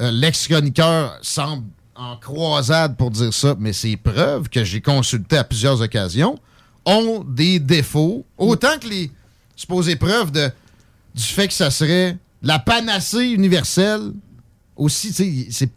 Euh, 0.00 0.10
L'ex-chroniqueur 0.10 1.18
semble 1.22 1.64
en 1.94 2.16
croisade 2.16 2.96
pour 2.96 3.10
dire 3.10 3.32
ça, 3.32 3.54
mais 3.58 3.72
ces 3.72 3.96
preuves 3.96 4.48
que 4.48 4.64
j'ai 4.64 4.80
consultées 4.80 5.38
à 5.38 5.44
plusieurs 5.44 5.80
occasions 5.80 6.38
ont 6.86 7.24
des 7.26 7.58
défauts, 7.58 8.24
autant 8.38 8.78
que 8.78 8.88
les 8.88 9.10
supposées 9.56 9.96
preuves 9.96 10.32
du 10.32 11.22
fait 11.22 11.48
que 11.48 11.54
ça 11.54 11.70
serait 11.70 12.16
la 12.42 12.58
panacée 12.58 13.26
universelle. 13.26 14.12
Aussi, 14.76 15.12
c'est 15.50 15.70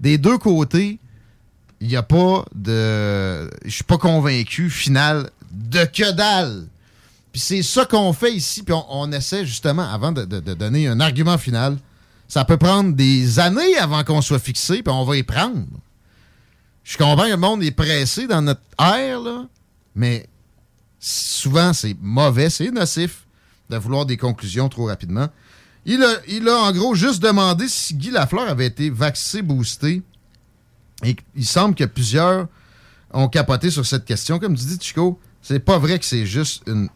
des 0.00 0.18
deux 0.18 0.36
côtés, 0.36 0.98
il 1.80 1.88
n'y 1.88 1.96
a 1.96 2.02
pas 2.02 2.44
de. 2.54 3.50
Je 3.64 3.70
suis 3.70 3.84
pas 3.84 3.96
convaincu, 3.96 4.68
final, 4.68 5.30
de 5.50 5.84
que 5.84 6.12
dalle. 6.12 6.66
Puis 7.32 7.40
c'est 7.40 7.62
ça 7.62 7.84
qu'on 7.84 8.12
fait 8.12 8.32
ici, 8.32 8.62
puis 8.62 8.74
on, 8.88 9.12
essaie 9.12 9.46
justement, 9.46 9.88
avant 9.88 10.12
de, 10.12 10.24
donner 10.24 10.88
un 10.88 10.98
argument 10.98 11.38
final, 11.38 11.78
ça 12.26 12.44
peut 12.44 12.56
prendre 12.56 12.94
des 12.94 13.38
années 13.38 13.76
avant 13.78 14.02
qu'on 14.04 14.20
soit 14.20 14.38
fixé, 14.38 14.82
puis 14.82 14.92
on 14.92 15.04
va 15.04 15.16
y 15.16 15.22
prendre. 15.22 15.64
Je 16.82 16.96
comprends 16.96 17.24
que 17.24 17.30
le 17.30 17.36
monde 17.36 17.62
est 17.62 17.70
pressé 17.70 18.26
dans 18.26 18.42
notre 18.42 18.62
ère, 18.78 19.20
là, 19.20 19.46
mais 19.94 20.28
souvent 20.98 21.72
c'est 21.72 21.96
mauvais, 22.00 22.50
c'est 22.50 22.70
nocif 22.70 23.26
de 23.68 23.76
vouloir 23.76 24.06
des 24.06 24.16
conclusions 24.16 24.68
trop 24.68 24.86
rapidement. 24.86 25.28
Il 25.86 26.02
a, 26.02 26.14
il 26.28 26.48
a 26.48 26.56
en 26.56 26.72
gros 26.72 26.94
juste 26.94 27.22
demandé 27.22 27.68
si 27.68 27.94
Guy 27.94 28.10
Lafleur 28.10 28.48
avait 28.48 28.66
été 28.66 28.90
vacciné, 28.90 29.42
boosté. 29.42 30.02
Et 31.04 31.16
il 31.34 31.46
semble 31.46 31.74
que 31.74 31.84
plusieurs 31.84 32.48
ont 33.12 33.28
capoté 33.28 33.70
sur 33.70 33.86
cette 33.86 34.04
question. 34.04 34.38
Comme 34.38 34.56
tu 34.56 34.64
dis, 34.64 34.78
Chico, 34.80 35.18
c'est 35.40 35.60
pas 35.60 35.78
vrai 35.78 35.98
que 35.98 36.04
c'est 36.04 36.26
juste 36.26 36.62
une 36.66 36.90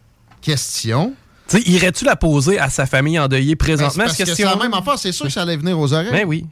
question. 0.45 1.13
Tu 1.47 1.57
sais, 1.57 1.69
irais-tu 1.69 2.05
la 2.05 2.15
poser 2.15 2.59
à 2.59 2.69
sa 2.69 2.85
famille 2.85 3.19
endeuillée 3.19 3.55
présentement, 3.55 4.05
Ben, 4.05 4.09
c'est 4.09 4.23
parce 4.25 4.29
que 4.31 4.35
c'est 4.35 4.43
la 4.43 4.55
même 4.55 4.73
affaire, 4.73 4.97
c'est 4.97 5.11
sûr 5.11 5.25
que 5.25 5.31
ça 5.31 5.41
allait 5.43 5.57
venir 5.57 5.79
aux 5.79 5.91
oreilles. 5.93 6.11
Ben 6.11 6.25
oui. 6.27 6.45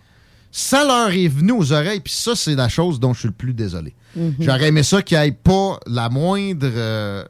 Ça 0.52 0.84
leur 0.86 1.10
est 1.10 1.28
venu 1.28 1.52
aux 1.52 1.72
oreilles, 1.74 2.00
puis 2.00 2.14
ça, 2.14 2.36
c'est 2.36 2.54
la 2.56 2.70
chose 2.70 3.00
dont 3.00 3.14
je 3.14 3.20
suis 3.22 3.28
le 3.28 3.34
plus 3.34 3.54
désolé. 3.54 3.96
Mhm. 4.16 4.36
J'aurais 4.40 4.68
aimé 4.68 4.84
ça 4.84 5.02
qu'il 5.02 5.18
n'y 5.18 5.26
ait 5.26 5.32
pas 5.32 5.80
la 5.88 6.10
moindre 6.10 6.70
euh, 6.72 7.24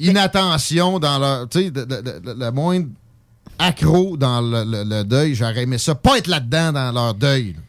inattention 0.00 0.98
dans 0.98 1.18
leur. 1.18 1.48
Tu 1.48 1.60
sais, 1.68 1.72
la 2.36 2.50
moindre 2.50 2.88
accro 3.58 4.16
dans 4.16 4.40
le, 4.40 4.64
le- 4.64 4.84
le 4.84 5.02
deuil. 5.04 5.34
J'aurais 5.34 5.62
aimé 5.62 5.78
ça 5.78 5.94
pas 5.94 6.18
être 6.18 6.26
là-dedans 6.28 6.72
dans 6.72 6.92
leur 6.92 7.14
deuil. 7.14 7.54
là. 7.54 7.60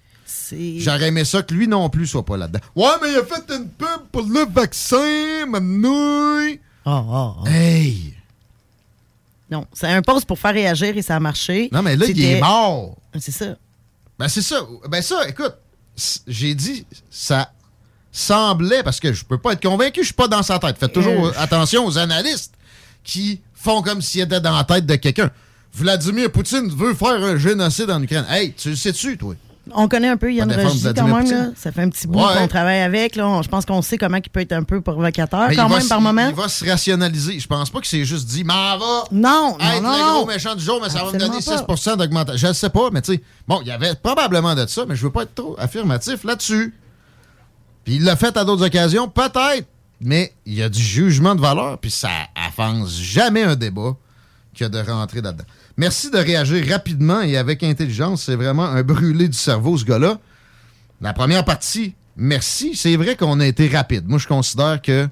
J'aurais 0.79 1.07
aimé 1.09 1.25
ça 1.25 1.41
que 1.43 1.53
lui 1.53 1.67
non 1.67 1.89
plus 1.89 2.07
soit 2.07 2.25
pas 2.25 2.35
là-dedans. 2.37 2.59
Ouais, 2.75 2.89
mais 3.01 3.11
il 3.11 3.17
a 3.17 3.23
fait 3.23 3.53
une 3.55 3.69
pub 3.69 4.07
pour 4.11 4.23
le 4.23 4.45
vaccin, 4.51 5.45
manouille. 6.89 7.49
Hey! 7.53 8.13
Non, 9.51 9.65
c'est 9.73 9.87
un 9.87 10.01
poste 10.01 10.25
pour 10.27 10.37
faire 10.37 10.53
réagir 10.53 10.95
et 10.95 11.01
ça 11.01 11.15
a 11.15 11.19
marché. 11.19 11.69
Non, 11.71 11.81
mais 11.81 11.95
là, 11.95 12.05
il 12.07 12.23
est 12.23 12.39
mort. 12.39 12.97
C'est 13.19 13.31
ça. 13.31 13.55
Ben, 14.17 14.27
c'est 14.27 14.41
ça. 14.43 14.61
Ben, 14.89 15.01
ça, 15.01 15.27
écoute, 15.27 15.55
j'ai 16.27 16.53
dit, 16.53 16.85
ça 17.09 17.51
semblait, 18.11 18.83
parce 18.83 18.99
que 18.99 19.11
je 19.13 19.23
peux 19.25 19.37
pas 19.37 19.53
être 19.53 19.61
convaincu, 19.63 20.01
je 20.01 20.05
suis 20.07 20.13
pas 20.13 20.27
dans 20.27 20.43
sa 20.43 20.59
tête. 20.59 20.77
Faites 20.77 20.93
toujours 20.93 21.27
Euh. 21.27 21.31
attention 21.37 21.85
aux 21.85 21.97
analystes 21.97 22.53
qui 23.03 23.41
font 23.53 23.81
comme 23.81 24.01
s'ils 24.01 24.21
étaient 24.21 24.41
dans 24.41 24.55
la 24.55 24.63
tête 24.63 24.85
de 24.85 24.95
quelqu'un. 24.95 25.31
Vladimir 25.73 26.31
Poutine 26.31 26.69
veut 26.69 26.93
faire 26.93 27.23
un 27.23 27.37
génocide 27.37 27.89
en 27.91 28.01
Ukraine. 28.01 28.25
Hey, 28.29 28.53
tu 28.53 28.69
le 28.71 28.75
sais-tu, 28.75 29.17
toi? 29.17 29.35
On 29.75 29.87
connaît 29.87 30.07
un 30.09 30.17
peu 30.17 30.33
Yann 30.33 30.51
Rogy 30.51 30.83
quand 30.95 31.07
même. 31.07 31.29
Là. 31.29 31.45
Ça 31.55 31.71
fait 31.71 31.81
un 31.83 31.89
petit 31.89 32.07
bout 32.07 32.19
Ouais. 32.19 32.33
qu'on 32.37 32.47
travaille 32.47 32.81
avec. 32.81 33.15
Là. 33.15 33.27
On- 33.27 33.41
Je 33.41 33.49
pense 33.49 33.65
qu'on 33.65 33.81
sait 33.81 33.97
comment 33.97 34.17
il 34.17 34.29
peut 34.29 34.39
être 34.41 34.51
un 34.53 34.63
peu 34.63 34.81
provocateur 34.81 35.47
Mais 35.49 35.55
quand 35.55 35.69
même 35.69 35.87
par 35.87 36.01
moment. 36.01 36.27
Il 36.29 36.35
va 36.35 36.47
se 36.47 36.67
rationaliser. 36.69 37.39
Je 37.39 37.47
pense 37.47 37.69
pas 37.69 37.79
que 37.79 37.87
c'est 37.87 38.05
juste 38.05 38.27
dit, 38.27 38.43
m'en 38.43 38.77
va. 38.77 39.03
Non, 39.11 39.57
non, 39.57 39.57
être 39.59 39.81
non, 39.81 39.91
le 39.91 39.97
non. 39.99 40.13
gros 40.19 40.25
méchant 40.27 40.55
du 40.55 40.63
jour, 40.63 40.79
mais 40.81 40.89
ça 40.89 40.99
va 41.03 41.11
me 41.11 41.17
donner 41.19 41.37
Absolument 41.37 41.75
6 41.75 41.97
d'augmentation. 41.97 42.37
Je 42.37 42.47
ne 42.47 42.53
sais 42.53 42.69
pas, 42.69 42.89
mais 42.91 43.01
tu 43.01 43.13
sais, 43.13 43.21
bon, 43.47 43.59
il 43.61 43.67
y 43.67 43.71
avait 43.71 43.95
probablement 43.95 44.55
de 44.55 44.65
ça, 44.67 44.85
mais 44.87 44.95
je 44.95 45.03
veux 45.03 45.11
pas 45.11 45.23
être 45.23 45.35
trop 45.35 45.55
affirmatif 45.59 46.23
là-dessus. 46.23 46.73
Puis 47.83 47.95
il 47.95 48.03
l'a 48.03 48.15
fait 48.15 48.35
à 48.37 48.43
d'autres 48.43 48.65
occasions, 48.65 49.07
peut-être, 49.07 49.67
mais 50.01 50.33
il 50.45 50.53
y 50.55 50.63
a 50.63 50.69
du 50.69 50.81
jugement 50.81 51.35
de 51.35 51.41
valeur, 51.41 51.77
puis 51.79 51.91
ça 51.91 52.09
avance 52.57 52.99
jamais 53.01 53.43
un 53.43 53.55
débat 53.55 53.95
que 54.57 54.65
de 54.65 54.79
rentrer 54.79 55.21
là-dedans. 55.21 55.45
Merci 55.79 56.11
de 56.11 56.17
réagir 56.17 56.67
rapidement 56.67 57.21
et 57.21 57.37
avec 57.37 57.63
intelligence. 57.63 58.23
C'est 58.23 58.35
vraiment 58.35 58.65
un 58.65 58.83
brûlé 58.83 59.29
du 59.29 59.37
cerveau, 59.37 59.77
ce 59.77 59.85
gars-là. 59.85 60.19
La 60.99 61.13
première 61.13 61.45
partie, 61.45 61.95
merci. 62.17 62.75
C'est 62.75 62.97
vrai 62.97 63.15
qu'on 63.15 63.39
a 63.39 63.45
été 63.47 63.69
rapide. 63.69 64.03
Moi, 64.05 64.19
je 64.19 64.27
considère 64.27 64.81
que 64.81 65.07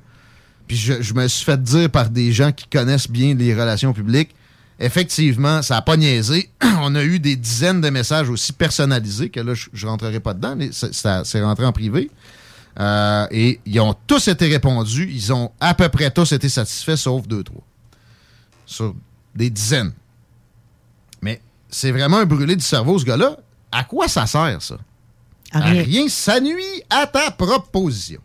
puis 0.68 0.76
je, 0.76 1.14
me 1.14 1.26
suis 1.30 1.46
fait 1.46 1.64
dire 1.64 1.90
par 1.90 2.10
des 2.10 2.34
gens 2.34 2.52
qui 2.52 2.68
connaissent 2.68 3.10
bien 3.10 3.34
les 3.34 3.56
relations 3.56 3.94
publiques, 3.94 4.36
effectivement, 4.78 5.62
ça 5.62 5.76
n'a 5.76 5.82
pas 5.82 5.96
niaisé. 5.96 6.50
On 6.82 6.94
a 6.96 7.04
eu 7.06 7.18
des 7.22 7.38
dizaines 7.38 7.80
de 7.80 7.90
messages 7.90 8.30
aussi 8.30 8.52
personnalisés, 8.52 9.30
que 9.30 9.40
là, 9.40 9.54
je 9.54 9.86
ne 9.86 9.90
rentrerai 9.90 10.20
pas 10.20 10.34
dedans, 10.34 10.58
mais 10.58 10.74
ça- 10.74 10.92
ça- 10.92 11.22
c'est 11.24 11.42
rentré 11.42 11.66
en 11.66 11.72
privé. 11.72 12.12
Euh, 12.78 13.26
et 13.32 13.62
ils 13.66 13.80
ont 13.80 13.96
tous 14.06 14.28
été 14.28 14.48
répondus. 14.48 15.10
Ils 15.10 15.32
ont 15.32 15.50
à 15.62 15.74
peu 15.74 15.88
près 15.88 16.12
tous 16.12 16.34
été 16.34 16.50
satisfaits, 16.50 16.98
sauf 16.98 17.26
deux, 17.26 17.44
trois. 17.44 17.64
Sur 18.66 18.94
des 19.34 19.50
dizaines. 19.50 19.94
C'est 21.70 21.92
vraiment 21.92 22.18
un 22.18 22.26
brûlé 22.26 22.56
du 22.56 22.64
cerveau, 22.64 22.98
ce 23.00 23.06
gars-là. 23.06 23.38
À 23.72 23.84
quoi 23.84 24.08
ça 24.08 24.26
sert, 24.26 24.62
ça? 24.62 24.78
À 25.52 25.60
À 25.60 25.62
rien. 25.66 25.84
rien. 25.84 26.08
Ça 26.10 26.40
nuit 26.40 26.64
à 26.90 27.08
ta 27.08 27.32
propre 27.32 27.70
position. 27.70 28.22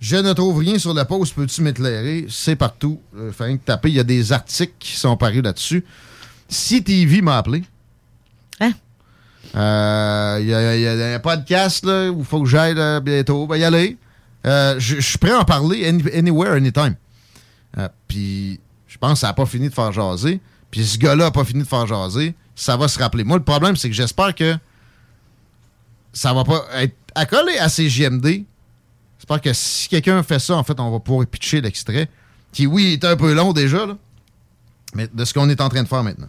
Je 0.00 0.16
ne 0.16 0.32
trouve 0.32 0.58
rien 0.58 0.78
sur 0.78 0.92
le 0.94 1.04
post, 1.04 1.34
peux-tu 1.34 1.62
m'éclairer? 1.62 2.26
C'est 2.28 2.56
partout. 2.56 3.00
Euh, 3.16 3.30
fait 3.32 3.44
rien 3.44 3.56
que 3.56 3.64
taper. 3.64 3.88
Il 3.88 3.94
y 3.94 4.00
a 4.00 4.04
des 4.04 4.32
articles 4.32 4.72
qui 4.78 4.96
sont 4.96 5.16
parus 5.16 5.42
là-dessus. 5.42 5.84
CTV 6.48 7.22
m'a 7.22 7.38
appelé. 7.38 7.62
Hein? 8.60 8.72
Euh, 9.54 10.38
Il 10.40 10.48
y, 10.48 10.54
a- 10.54 10.76
il 10.76 10.82
y 10.82 10.86
a 10.88 11.14
un 11.14 11.18
podcast 11.20 11.84
là, 11.86 12.10
où 12.10 12.18
il 12.20 12.24
faut 12.24 12.42
que 12.42 12.48
j'aille 12.48 12.74
bientôt. 13.02 13.46
Ben, 13.46 13.56
y 13.56 13.64
aller. 13.64 13.96
Euh, 14.44 14.74
je 14.80 14.96
je 14.96 15.00
suis 15.00 15.18
prêt 15.18 15.30
à 15.30 15.38
en 15.40 15.44
parler 15.44 15.86
any- 15.86 16.10
anywhere, 16.12 16.52
anytime. 16.54 16.96
Euh, 17.78 17.88
Puis, 18.08 18.58
je 18.88 18.98
pense 18.98 19.12
que 19.14 19.18
ça 19.20 19.28
n'a 19.28 19.32
pas 19.34 19.46
fini 19.46 19.68
de 19.68 19.74
faire 19.74 19.92
jaser. 19.92 20.40
Puis, 20.72 20.84
ce 20.84 20.98
gars-là 20.98 21.24
n'a 21.24 21.30
pas 21.30 21.44
fini 21.44 21.62
de 21.62 21.68
faire 21.68 21.86
jaser. 21.86 22.34
Ça 22.56 22.76
va 22.76 22.88
se 22.88 22.98
rappeler. 22.98 23.22
Moi, 23.22 23.36
le 23.36 23.44
problème, 23.44 23.76
c'est 23.76 23.88
que 23.88 23.94
j'espère 23.94 24.34
que 24.34 24.56
ça 26.12 26.32
va 26.32 26.44
pas 26.44 26.64
être 26.74 26.96
accolé 27.14 27.58
à 27.58 27.68
ces 27.68 27.88
JMD. 27.88 28.44
J'espère 29.18 29.40
que 29.40 29.52
si 29.52 29.88
quelqu'un 29.88 30.22
fait 30.22 30.38
ça, 30.38 30.56
en 30.56 30.64
fait, 30.64 30.80
on 30.80 30.90
va 30.90 30.98
pouvoir 30.98 31.26
pitcher 31.26 31.60
l'extrait. 31.60 32.08
Qui, 32.52 32.66
oui, 32.66 32.94
est 32.94 33.04
un 33.04 33.16
peu 33.16 33.34
long 33.34 33.52
déjà, 33.52 33.86
là. 33.86 33.96
Mais 34.94 35.08
de 35.12 35.24
ce 35.24 35.32
qu'on 35.32 35.48
est 35.48 35.60
en 35.60 35.68
train 35.68 35.82
de 35.82 35.88
faire 35.88 36.02
maintenant. 36.02 36.28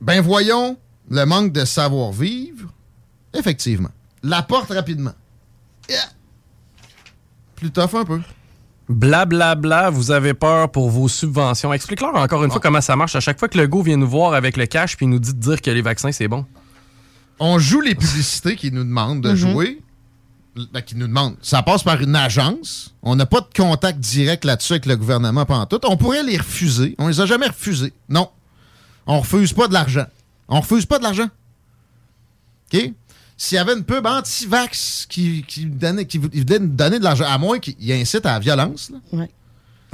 Ben 0.00 0.20
voyons 0.20 0.78
le 1.10 1.24
manque 1.24 1.52
de 1.52 1.64
savoir-vivre. 1.64 2.72
Effectivement. 3.34 3.90
La 4.22 4.42
porte 4.42 4.70
rapidement. 4.70 5.14
Yeah. 5.88 6.04
Plus 7.56 7.70
tough 7.70 7.94
un 7.94 8.04
peu. 8.04 8.20
Blablabla, 8.88 9.90
vous 9.90 10.10
avez 10.10 10.32
peur 10.34 10.70
pour 10.70 10.88
vos 10.90 11.08
subventions. 11.08 11.72
Explique-leur 11.72 12.14
encore 12.14 12.42
une 12.44 12.50
fois 12.50 12.60
comment 12.60 12.80
ça 12.80 12.96
marche. 12.96 13.14
À 13.16 13.20
chaque 13.20 13.38
fois 13.38 13.48
que 13.48 13.58
le 13.58 13.66
go 13.66 13.82
vient 13.82 13.96
nous 13.98 14.08
voir 14.08 14.32
avec 14.34 14.56
le 14.56 14.66
cash 14.66 14.96
puis 14.96 15.06
nous 15.06 15.18
dit 15.18 15.34
de 15.34 15.40
dire 15.40 15.60
que 15.60 15.70
les 15.70 15.82
vaccins, 15.82 16.10
c'est 16.12 16.28
bon. 16.28 16.46
On 17.38 17.58
joue 17.58 17.80
les 17.80 17.94
publicités 17.94 18.56
qui 18.56 18.72
nous 18.72 18.84
demandent 18.84 19.20
de 19.22 19.30
Mhm. 19.30 19.36
jouer. 19.36 19.82
Ben, 20.72 20.80
qui 20.82 20.96
nous 20.96 21.06
demandent. 21.06 21.36
Ça 21.40 21.62
passe 21.62 21.84
par 21.84 22.00
une 22.00 22.16
agence. 22.16 22.92
On 23.02 23.14
n'a 23.14 23.26
pas 23.26 23.40
de 23.40 23.46
contact 23.54 24.00
direct 24.00 24.44
là-dessus 24.44 24.72
avec 24.72 24.86
le 24.86 24.96
gouvernement 24.96 25.44
pendant 25.46 25.66
tout. 25.66 25.78
On 25.84 25.96
pourrait 25.96 26.24
les 26.24 26.36
refuser. 26.36 26.96
On 26.98 27.06
les 27.06 27.20
a 27.20 27.26
jamais 27.26 27.46
refusés. 27.46 27.92
Non. 28.08 28.28
On 29.06 29.20
refuse 29.20 29.52
pas 29.52 29.68
de 29.68 29.72
l'argent. 29.74 30.06
On 30.48 30.60
refuse 30.60 30.84
pas 30.84 30.98
de 30.98 31.04
l'argent. 31.04 31.28
OK? 32.74 32.92
S'il 33.40 33.54
y 33.54 33.58
avait 33.58 33.74
une 33.74 33.84
pub 33.84 34.04
anti-vax 34.04 35.06
qui, 35.08 35.44
qui, 35.46 35.64
donnait, 35.64 36.06
qui 36.06 36.18
donner 36.18 36.98
de 36.98 37.04
l'argent, 37.04 37.24
à 37.24 37.38
moins 37.38 37.60
qu'il 37.60 37.92
incite 37.92 38.26
à 38.26 38.32
la 38.32 38.38
violence, 38.40 38.90
là. 38.90 39.26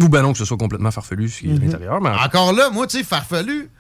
Ou 0.00 0.08
ben 0.08 0.22
non, 0.22 0.32
que 0.32 0.38
ce 0.38 0.46
soit 0.46 0.56
complètement 0.56 0.90
farfelu 0.90 1.28
ce 1.28 1.40
qui 1.40 1.50
est 1.50 1.54
à 1.54 1.58
l'intérieur. 1.58 2.00
Mais... 2.00 2.08
Encore 2.08 2.52
là, 2.54 2.70
moi, 2.70 2.86
tu 2.86 2.98
sais, 2.98 3.04
farfelu. 3.04 3.70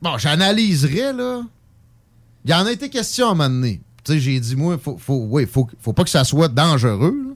Bon, 0.00 0.16
j'analyserais, 0.18 1.12
là. 1.12 1.42
Il 2.44 2.50
y 2.50 2.54
en 2.54 2.64
a 2.64 2.72
été 2.72 2.88
question 2.88 3.28
à 3.28 3.32
un 3.32 3.34
moment 3.34 3.50
donné. 3.50 3.80
Tu 4.04 4.14
sais, 4.14 4.20
j'ai 4.20 4.40
dit, 4.40 4.56
moi, 4.56 4.78
faut, 4.78 4.96
faut, 4.98 5.26
oui, 5.30 5.46
faut, 5.46 5.68
faut 5.80 5.92
pas 5.92 6.02
que 6.02 6.10
ça 6.10 6.24
soit 6.24 6.48
dangereux, 6.48 7.14
là. 7.28 7.34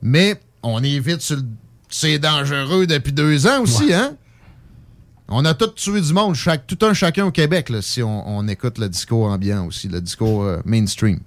Mais 0.00 0.40
on 0.62 0.82
est 0.82 1.00
vite 1.00 1.20
sur 1.20 1.36
le. 1.36 1.42
C'est 1.90 2.18
dangereux 2.18 2.86
depuis 2.86 3.12
deux 3.12 3.46
ans 3.46 3.62
aussi, 3.62 3.92
hein? 3.92 4.16
On 5.28 5.44
a 5.44 5.52
tout 5.52 5.66
tué 5.68 6.00
du 6.00 6.12
monde, 6.14 6.36
tout 6.66 6.78
un 6.86 6.94
chacun 6.94 7.26
au 7.26 7.30
Québec, 7.30 7.70
si 7.82 8.02
on, 8.02 8.48
écoute 8.48 8.78
le 8.78 8.88
discours 8.88 9.26
ambiant 9.26 9.66
aussi, 9.66 9.88
le 9.88 10.00
discours 10.00 10.42
euh, 10.42 10.60
mainstream. 10.64 11.20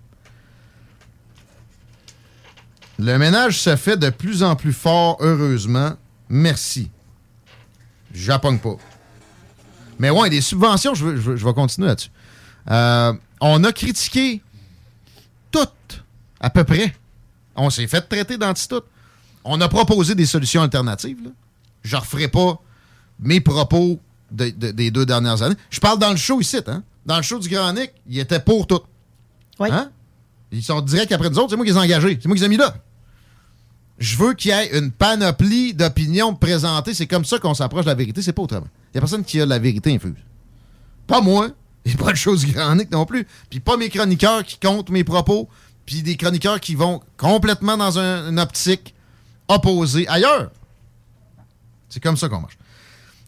Le 2.98 3.18
ménage 3.18 3.60
se 3.60 3.76
fait 3.76 3.98
de 3.98 4.10
plus 4.10 4.42
en 4.44 4.56
plus 4.56 4.74
fort, 4.74 5.18
heureusement. 5.20 5.94
Merci. 6.30 6.90
J'appogne 8.14 8.58
pas. 8.58 8.76
Mais 10.00 10.10
ouais, 10.10 10.30
des 10.30 10.42
subventions, 10.42 10.96
je, 10.96 11.16
je 11.16 11.46
vais 11.46 11.54
continuer 11.54 11.88
là-dessus. 11.88 12.10
Euh, 12.70 13.14
on 13.40 13.64
a 13.64 13.72
critiqué 13.72 14.42
toutes, 15.52 16.04
à 16.40 16.50
peu 16.50 16.64
près. 16.64 16.96
On 17.56 17.70
s'est 17.70 17.88
fait 17.88 18.02
traiter 18.02 18.38
d'anti-toutes. 18.38 18.86
On 19.44 19.60
a 19.62 19.68
proposé 19.68 20.16
des 20.16 20.26
solutions 20.26 20.62
alternatives. 20.62 21.18
là. 21.24 21.30
Je 21.84 21.96
referai 21.96 22.28
pas 22.28 22.62
mes 23.22 23.40
propos 23.42 24.00
de- 24.32 24.50
de- 24.50 24.72
des 24.72 24.92
deux 24.92 25.06
dernières 25.06 25.42
années. 25.42 25.56
Je 25.70 25.80
parle 25.80 26.00
dans 26.00 26.10
le 26.12 26.16
show 26.18 26.42
ici, 26.42 26.58
hein? 26.68 26.84
Dans 27.06 27.18
le 27.18 27.24
show 27.24 27.40
du 27.40 27.50
Grand 27.50 27.74
Nick, 27.74 27.92
ils 28.08 28.20
étaient 28.20 28.40
pour 28.40 28.68
tout. 28.68 28.82
Hein? 29.72 29.90
Ils 30.52 30.64
sont 30.64 30.82
direct 30.82 31.12
après 31.12 31.30
nous 31.30 31.38
autres. 31.40 31.50
C'est 31.52 31.56
moi 31.56 31.66
qui 31.66 31.72
les 31.72 31.78
ai 31.78 31.82
engagés. 31.82 32.20
C'est 32.22 32.28
moi 32.28 32.36
qui 32.36 32.42
les 32.42 32.46
ai 32.46 32.50
mis 32.50 32.58
là. 32.58 32.76
Je 33.98 34.18
veux 34.18 34.34
qu'il 34.34 34.52
y 34.52 34.54
ait 34.54 34.78
une 34.78 34.92
panoplie 34.92 35.74
d'opinions 35.74 36.34
présentées. 36.36 36.94
C'est 36.94 37.08
comme 37.08 37.24
ça 37.26 37.38
qu'on 37.40 37.54
s'approche 37.54 37.86
de 37.86 37.90
la 37.90 37.96
vérité. 37.96 38.22
C'est 38.22 38.34
pas 38.34 38.42
autrement. 38.42 38.68
Il 38.94 38.96
n'y 38.96 38.98
a 38.98 39.02
personne 39.02 39.24
qui 39.24 39.40
a 39.40 39.46
la 39.46 39.60
vérité 39.60 39.94
infuse. 39.94 40.16
Pas 41.08 41.22
moi. 41.22 41.50
Et 41.86 41.94
pas 41.96 42.14
du 42.14 42.52
Grand 42.54 42.76
Nick 42.76 42.92
non 42.92 43.06
plus. 43.06 43.26
Puis 43.50 43.60
pas 43.60 43.78
mes 43.78 43.90
chroniqueurs 43.90 44.44
qui 44.44 44.58
comptent 44.60 44.90
mes 44.90 45.04
propos. 45.04 45.50
Puis 45.86 46.02
des 46.04 46.16
chroniqueurs 46.16 46.60
qui 46.60 46.76
vont 46.76 47.02
complètement 47.18 47.76
dans 47.78 47.98
un- 47.98 48.30
une 48.30 48.40
optique 48.40 48.94
opposée 49.48 50.08
ailleurs. 50.08 50.52
C'est 51.90 52.00
comme 52.02 52.18
ça 52.18 52.30
qu'on 52.30 52.40
marche. 52.42 52.58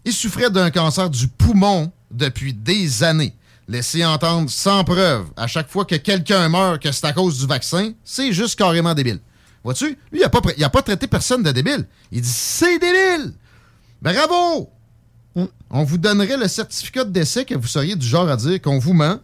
Il 0.06 0.14
souffrait 0.14 0.50
d'un 0.50 0.70
cancer 0.72 1.10
du 1.10 1.28
poumon 1.28 1.92
depuis 2.12 2.54
des 2.54 3.04
années. 3.04 3.36
Laisser 3.68 4.04
entendre 4.04 4.50
sans 4.50 4.84
preuve 4.84 5.28
à 5.38 5.48
chaque 5.48 5.70
fois 5.70 5.86
que 5.86 5.96
quelqu'un 5.96 6.50
meurt 6.50 6.82
que 6.82 6.92
c'est 6.92 7.06
à 7.06 7.14
cause 7.14 7.40
du 7.40 7.48
vaccin, 7.48 7.94
c'est 8.04 8.34
juste 8.34 8.58
carrément 8.58 8.94
débile. 8.94 9.20
Vois-tu? 9.64 9.88
Lui, 10.12 10.20
il 10.20 10.20
n'a 10.20 10.30
pas, 10.30 10.40
pr- 10.40 10.54
il 10.58 10.64
a 10.64 10.70
pas 10.70 10.82
traité 10.82 11.08
personne 11.08 11.42
de 11.44 11.52
débile. 11.52 11.88
Il 12.12 12.22
dit 12.22 12.28
c'est 12.28 12.78
débile! 12.80 13.34
Bravo! 14.02 14.70
On 15.70 15.84
vous 15.84 15.98
donnerait 15.98 16.38
le 16.38 16.48
certificat 16.50 17.06
de 17.06 17.12
décès 17.12 17.46
que 17.46 17.56
vous 17.56 17.68
seriez 17.68 17.96
du 17.96 18.06
genre 18.06 18.30
à 18.30 18.36
dire 18.36 18.62
qu'on 18.62 18.78
vous 18.80 18.94
ment. 18.94 19.20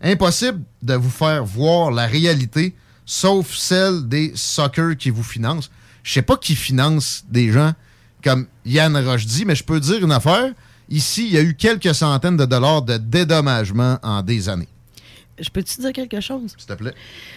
Impossible 0.00 0.62
de 0.80 0.94
vous 0.94 1.10
faire 1.10 1.44
voir 1.44 1.90
la 1.90 2.06
réalité, 2.06 2.74
sauf 3.04 3.54
celle 3.54 4.08
des 4.08 4.32
suckers 4.36 4.96
qui 4.96 5.10
vous 5.10 5.24
financent. 5.24 5.70
Je 6.02 6.12
sais 6.12 6.22
pas 6.22 6.36
qui 6.38 6.54
finance 6.54 7.24
des 7.28 7.50
gens 7.52 7.74
comme 8.22 8.46
Yann 8.64 8.96
Rochdy, 8.96 9.44
mais 9.44 9.54
je 9.54 9.64
peux 9.64 9.80
dire 9.80 10.04
une 10.04 10.12
affaire. 10.12 10.52
Ici, 10.88 11.26
il 11.28 11.32
y 11.34 11.38
a 11.38 11.42
eu 11.42 11.54
quelques 11.54 11.94
centaines 11.94 12.36
de 12.36 12.44
dollars 12.44 12.82
de 12.82 12.96
dédommagement 12.96 13.98
en 14.02 14.22
des 14.22 14.48
années. 14.48 14.68
Je 15.38 15.48
peux-tu 15.48 15.80
dire 15.80 15.92
quelque 15.92 16.20
chose? 16.20 16.54
S'il 16.58 16.66
te 16.66 16.72
plaît. 16.74 16.92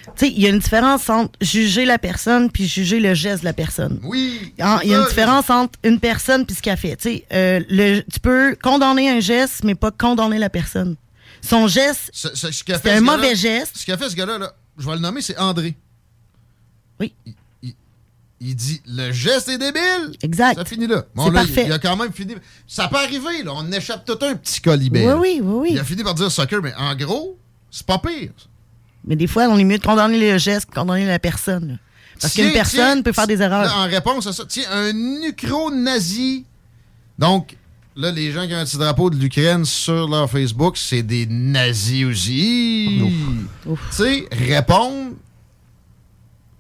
Tu 0.07 0.11
sais, 0.25 0.27
il 0.29 0.41
y 0.41 0.45
a 0.45 0.49
une 0.49 0.59
différence 0.59 1.09
entre 1.09 1.31
juger 1.39 1.85
la 1.85 1.97
personne 1.97 2.51
puis 2.51 2.67
juger 2.67 2.99
le 2.99 3.13
geste 3.13 3.41
de 3.43 3.45
la 3.45 3.53
personne. 3.53 3.99
Oui. 4.03 4.53
Ah, 4.59 4.81
Il 4.83 4.89
y 4.89 4.93
a 4.95 4.99
une 4.99 5.07
différence 5.07 5.49
entre 5.49 5.79
une 5.83 5.99
personne 6.01 6.45
puis 6.45 6.53
ce 6.55 6.61
qu'elle 6.61 6.75
fait. 6.77 6.97
Tu 6.97 7.03
sais, 7.09 7.25
euh, 7.31 7.61
le- 7.69 8.01
tu 8.11 8.19
peux 8.19 8.57
condamner 8.61 9.09
un 9.09 9.21
geste, 9.21 9.63
mais 9.63 9.75
pas 9.75 9.91
condamner 9.91 10.37
la 10.37 10.49
personne. 10.49 10.95
Son 11.41 11.67
geste, 11.67 12.09
Ce- 12.11 12.35
ce- 12.35 12.51
ce 12.51 12.63
qu'a 12.63 12.75
c'était 12.77 12.89
fait 12.89 12.95
un 12.97 13.01
mauvais 13.01 13.35
geste. 13.35 13.77
Ce 13.77 13.85
qu'a 13.85 13.97
fait 13.97 14.09
ce 14.09 14.15
gars-là, 14.15 14.37
là, 14.37 14.53
je 14.77 14.85
vais 14.85 14.95
le 14.95 14.99
nommer, 15.01 15.21
c'est 15.21 15.37
André. 15.37 15.73
Oui. 16.99 17.13
Il, 17.25 17.33
il- 18.43 18.55
dit 18.55 18.81
le 18.85 19.11
geste 19.11 19.49
est 19.49 19.57
débile. 19.57 20.15
Exact. 20.21 20.55
Ça 20.55 20.65
finit 20.65 20.87
là. 20.87 21.03
C'est 21.15 21.21
là, 21.21 21.27
il- 21.27 21.33
parfait. 21.33 21.63
Il, 21.67 21.71
a 21.71 21.79
quand 21.79 21.95
même 21.97 22.11
fini. 22.13 22.35
Ça 22.67 22.87
peut 22.87 22.97
arriver, 22.97 23.43
là. 23.43 23.51
On 23.55 23.71
échappe 23.71 24.05
tout 24.05 24.17
un 24.25 24.35
petit 24.35 24.61
colibé. 24.61 25.05
Oui, 25.05 25.13
oui, 25.13 25.39
oui, 25.43 25.53
oui. 25.61 25.69
Il 25.71 25.79
a 25.79 25.83
fini 25.83 26.03
par 26.03 26.13
dire 26.13 26.31
soccer, 26.31 26.61
mais 26.61 26.73
en 26.75 26.95
gros, 26.95 27.37
c'est 27.71 27.85
pas 27.85 27.97
pire. 27.99 28.31
Mais 29.05 29.15
des 29.15 29.27
fois, 29.27 29.47
on 29.49 29.57
est 29.57 29.63
mieux 29.63 29.77
de 29.79 29.83
condamner 29.85 30.31
le 30.31 30.37
geste 30.37 30.67
que 30.69 30.75
condamner 30.75 31.05
la 31.05 31.19
personne. 31.19 31.67
là. 31.67 31.73
Parce 32.21 32.33
qu'une 32.33 32.51
personne 32.53 32.77
tiens, 32.95 33.01
peut 33.01 33.11
faire 33.11 33.27
des 33.27 33.41
erreurs. 33.41 33.63
là, 33.63 33.77
en 33.79 33.83
réponse 33.89 34.27
à 34.27 34.33
ça, 34.33 34.45
tiens, 34.47 34.63
un 34.71 34.93
nucro-nazi. 34.93 36.45
Donc, 37.19 37.57
là, 37.95 38.11
les 38.11 38.31
gens 38.31 38.47
qui 38.47 38.53
ont 38.53 38.57
un 38.57 38.65
petit 38.65 38.77
drapeau 38.77 39.09
de 39.09 39.15
l'Ukraine 39.17 39.65
sur 39.65 40.07
leur 40.07 40.29
Facebook, 40.29 40.77
c'est 40.77 41.03
des 41.03 41.25
nazis 41.25 42.05
aussi. 42.05 43.01
Tu 43.65 43.75
sais, 43.91 44.25
répondre 44.31 45.11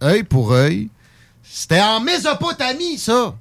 œil 0.01 0.23
pour 0.23 0.51
œil. 0.51 0.89
C'était 1.55 1.81
en 1.81 1.99
Mésopotamie, 1.99 2.97
ça. 2.97 3.35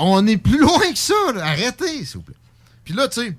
On 0.00 0.26
est 0.26 0.36
plus 0.36 0.58
loin 0.58 0.90
que 0.92 0.98
ça. 0.98 1.14
là. 1.34 1.46
Arrêtez, 1.46 2.04
s'il 2.04 2.16
vous 2.16 2.22
plaît. 2.22 2.34
Puis 2.84 2.94
là, 2.94 3.06
tu 3.06 3.20
sais, 3.20 3.36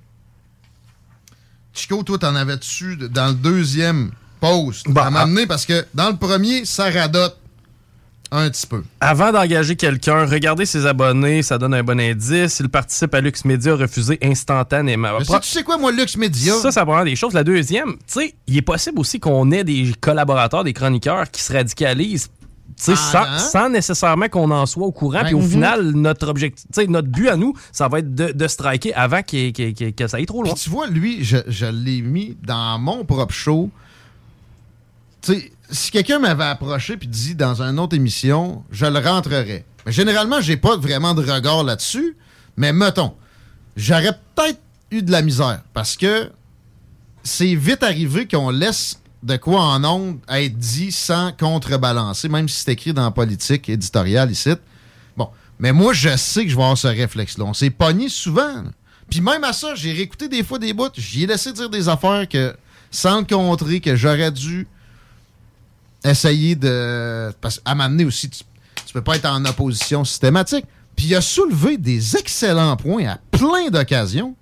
Chico, 1.74 2.02
toi, 2.02 2.18
t'en 2.18 2.34
avais 2.34 2.56
dessus 2.56 2.96
de- 2.96 3.08
dans 3.08 3.28
le 3.28 3.34
deuxième 3.34 4.10
post 4.40 4.86
à 4.96 5.10
m'amener? 5.10 5.46
Parce 5.46 5.66
que 5.66 5.86
dans 5.94 6.08
le 6.10 6.16
premier, 6.16 6.64
ça 6.64 6.90
radote 6.90 7.36
un 8.30 8.48
petit 8.48 8.66
peu. 8.66 8.82
Avant 9.00 9.32
d'engager 9.32 9.76
quelqu'un, 9.76 10.24
regardez 10.24 10.64
ses 10.64 10.86
abonnés, 10.86 11.42
ça 11.42 11.58
donne 11.58 11.74
un 11.74 11.82
bon 11.82 12.00
indice. 12.00 12.58
Il 12.60 12.70
participe 12.70 13.14
à 13.14 13.20
Lux 13.20 13.44
Media, 13.44 13.74
refusé 13.74 14.18
instantanément. 14.22 15.18
Mais 15.18 15.40
tu 15.40 15.48
sais 15.48 15.62
quoi, 15.62 15.76
moi, 15.76 15.92
Lux 15.92 16.16
Media? 16.16 16.54
Ça, 16.54 16.72
ça 16.72 16.84
prend 16.86 17.04
des 17.04 17.16
choses. 17.16 17.34
La 17.34 17.44
deuxième, 17.44 17.92
tu 17.98 17.98
sais, 18.06 18.34
il 18.46 18.56
est 18.56 18.62
possible 18.62 18.98
aussi 18.98 19.20
qu'on 19.20 19.50
ait 19.50 19.64
des 19.64 19.92
collaborateurs, 20.00 20.64
des 20.64 20.72
chroniqueurs 20.72 21.30
qui 21.30 21.42
se 21.42 21.52
radicalisent. 21.52 22.30
Sans, 22.76 23.38
sans 23.38 23.68
nécessairement 23.68 24.28
qu'on 24.28 24.50
en 24.50 24.66
soit 24.66 24.86
au 24.86 24.92
courant. 24.92 25.22
Puis 25.24 25.34
au 25.34 25.40
Mhm. 25.40 25.48
final, 25.50 25.90
notre 25.92 26.28
objectif, 26.28 26.64
notre 26.88 27.08
but 27.08 27.28
à 27.28 27.36
nous, 27.36 27.54
ça 27.72 27.88
va 27.88 27.98
être 28.00 28.14
de, 28.14 28.32
de 28.32 28.48
striker 28.48 28.94
avant 28.94 29.22
que 29.22 30.06
ça 30.06 30.16
aille 30.16 30.26
trop 30.26 30.42
loin. 30.42 30.52
Puis 30.54 30.62
tu 30.62 30.70
vois, 30.70 30.86
lui, 30.86 31.24
je, 31.24 31.38
je 31.46 31.66
l'ai 31.66 32.00
mis 32.02 32.36
dans 32.42 32.78
mon 32.78 33.04
propre 33.04 33.32
show. 33.34 33.70
Tu 35.20 35.34
sais, 35.34 35.52
si 35.70 35.90
quelqu'un 35.90 36.18
m'avait 36.18 36.44
approché 36.44 36.96
puis 36.96 37.08
dit 37.08 37.34
dans 37.34 37.62
une 37.62 37.78
autre 37.78 37.94
émission, 37.96 38.64
je 38.70 38.86
le 38.86 38.98
rentrerais. 38.98 39.64
Mais 39.86 39.92
généralement, 39.92 40.40
j'ai 40.40 40.56
pas 40.56 40.76
vraiment 40.76 41.14
de 41.14 41.22
regard 41.22 41.62
là-dessus. 41.64 42.16
Mais 42.56 42.72
mettons, 42.72 43.14
j'aurais 43.76 44.12
peut-être 44.34 44.60
eu 44.90 45.02
de 45.02 45.10
la 45.12 45.22
misère 45.22 45.62
parce 45.72 45.96
que 45.96 46.30
c'est 47.24 47.54
vite 47.54 47.82
arrivé 47.82 48.26
qu'on 48.26 48.50
laisse 48.50 49.00
de 49.22 49.36
quoi 49.36 49.60
en 49.60 49.84
ondes 49.84 50.18
être 50.28 50.58
dit 50.58 50.90
sans 50.90 51.32
contrebalancer, 51.32 52.28
même 52.28 52.48
si 52.48 52.62
c'est 52.62 52.72
écrit 52.72 52.92
dans 52.92 53.04
la 53.04 53.10
politique 53.10 53.68
éditoriale 53.68 54.30
ici. 54.30 54.50
Bon, 55.16 55.28
mais 55.58 55.72
moi, 55.72 55.92
je 55.92 56.16
sais 56.16 56.44
que 56.44 56.50
je 56.50 56.56
vais 56.56 56.62
avoir 56.62 56.78
ce 56.78 56.88
réflexe-là. 56.88 57.44
On 57.44 57.54
s'est 57.54 57.70
pogné 57.70 58.08
souvent. 58.08 58.64
Puis 59.08 59.20
même 59.20 59.44
à 59.44 59.52
ça, 59.52 59.74
j'ai 59.74 59.92
réécouté 59.92 60.28
des 60.28 60.42
fois 60.42 60.58
des 60.58 60.72
bouts. 60.72 60.88
J'y 60.96 61.24
ai 61.24 61.26
laissé 61.26 61.52
dire 61.52 61.70
des 61.70 61.88
affaires 61.88 62.28
que, 62.28 62.56
sans 62.90 63.20
le 63.20 63.24
contrer, 63.24 63.80
que 63.80 63.94
j'aurais 63.94 64.32
dû 64.32 64.66
essayer 66.04 66.56
de... 66.56 67.32
Parce 67.40 67.60
qu'à 67.60 67.74
m'amener 67.74 68.04
aussi, 68.04 68.28
tu, 68.28 68.42
tu 68.86 68.92
peux 68.92 69.02
pas 69.02 69.16
être 69.16 69.26
en 69.26 69.44
opposition 69.44 70.04
systématique. 70.04 70.64
Puis 70.96 71.06
il 71.06 71.14
a 71.14 71.20
soulevé 71.20 71.76
des 71.76 72.16
excellents 72.16 72.76
points 72.76 73.06
à 73.06 73.18
plein 73.30 73.70
d'occasions. 73.70 74.34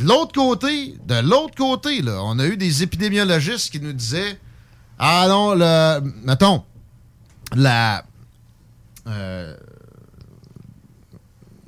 De 0.00 0.06
l'autre 0.08 0.32
côté, 0.32 0.96
de 1.06 1.20
l'autre 1.20 1.54
côté, 1.56 2.00
là, 2.02 2.20
on 2.22 2.38
a 2.38 2.46
eu 2.46 2.56
des 2.56 2.82
épidémiologistes 2.82 3.70
qui 3.70 3.80
nous 3.80 3.92
disaient 3.92 4.38
Ah 4.98 5.26
non, 5.28 5.54
le. 5.54 6.00
Mettons, 6.24 6.64
la. 7.54 8.04
euh, 9.06 9.54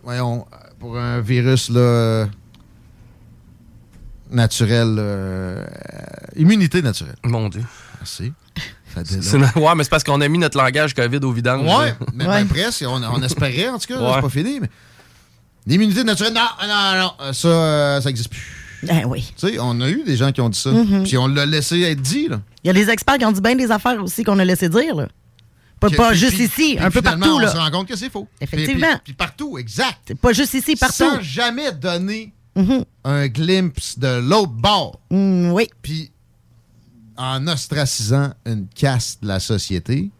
voyons, 0.03 0.47
pour 0.79 0.99
un 0.99 1.21
virus 1.21 1.69
là, 1.71 2.27
naturel, 4.31 4.97
euh, 4.99 5.65
immunité 6.37 6.83
naturelle. 6.83 7.17
Mon 7.25 7.49
Dieu. 7.49 7.65
Merci. 7.99 8.33
C'est- 9.05 9.37
ouais, 9.37 9.75
mais 9.75 9.85
c'est 9.85 9.91
parce 9.91 10.05
qu'on 10.05 10.21
a 10.21 10.29
mis 10.29 10.39
notre 10.39 10.59
langage 10.59 10.93
COVID 10.95 11.21
au 11.23 11.33
vidange. 11.33 11.67
Ouais, 11.67 11.95
mais 12.13 12.27
ben 12.27 12.47
presque. 12.47 12.85
On, 12.87 13.03
on 13.03 13.23
espérait, 13.23 13.69
en 13.71 13.79
tout 13.79 13.87
cas. 13.87 13.99
Ouais. 14.01 14.13
C'est 14.17 14.21
pas 14.21 14.29
fini. 14.29 14.61
Mais... 14.61 14.69
L'immunité 15.67 16.05
naturelle, 16.05 16.33
non, 16.35 16.41
non, 16.67 16.99
non. 17.01 17.13
euh, 17.21 17.33
Ça, 17.33 17.49
euh, 17.49 18.01
ça 18.01 18.09
n'existe 18.09 18.31
plus. 18.31 18.59
Ben 18.83 19.05
oui. 19.07 19.33
Tu 19.39 19.49
sais, 19.49 19.59
on 19.61 19.81
a 19.81 19.89
eu 19.89 20.03
des 20.03 20.17
gens 20.17 20.33
qui 20.33 20.41
ont 20.41 20.49
dit 20.49 20.59
ça. 20.59 20.73
Mhm. 20.73 21.05
Puis 21.05 21.17
on 21.17 21.29
l'a 21.29 21.47
laissé 21.47 21.81
être 21.83 22.01
dit, 22.03 22.27
là. 22.29 22.41
Il 22.65 22.67
y 22.67 22.71
a 22.71 22.73
des 22.73 22.91
experts 22.91 23.19
qui 23.19 23.25
ont 23.25 23.31
dit 23.33 23.41
bien 23.41 23.55
des 23.55 23.71
affaires 23.71 24.03
aussi 24.03 24.25
qu'on 24.25 24.39
a 24.41 24.45
laissé 24.45 24.69
dire. 24.69 24.95
Là. 24.97 25.09
Pas, 25.79 25.89
pas 25.91 26.11
puis- 26.11 26.19
juste 26.19 26.35
puis- 26.35 26.45
ici, 26.45 26.75
puis 26.77 26.79
un 26.85 26.91
peu 26.91 27.01
partout. 27.03 27.29
On 27.29 27.39
Là. 27.39 27.49
se 27.53 27.57
rend 27.57 27.71
compte 27.71 27.89
que 27.89 27.97
c'est 27.97 28.11
faux. 28.11 28.27
Effectivement. 28.41 29.01
Puis, 29.05 29.13
partout, 29.15 29.57
exact. 29.59 30.15
Pas 30.21 30.33
juste 30.33 30.55
ici, 30.55 30.75
partout. 30.77 30.95
Sans 30.95 31.21
jamais 31.21 31.71
donner 31.73 32.33
Mhm. 32.57 32.85
un 33.05 33.29
glimpse 33.29 33.99
de 33.99 34.19
l'autre 34.21 34.53
bord. 34.53 35.01
Mm, 35.11 35.51
oui. 35.53 35.69
Puis 35.81 36.11
en 37.17 37.47
ostracisant 37.47 38.33
une 38.47 38.67
caste 38.75 39.23
de 39.23 39.29
la 39.29 39.39
société 39.41 40.11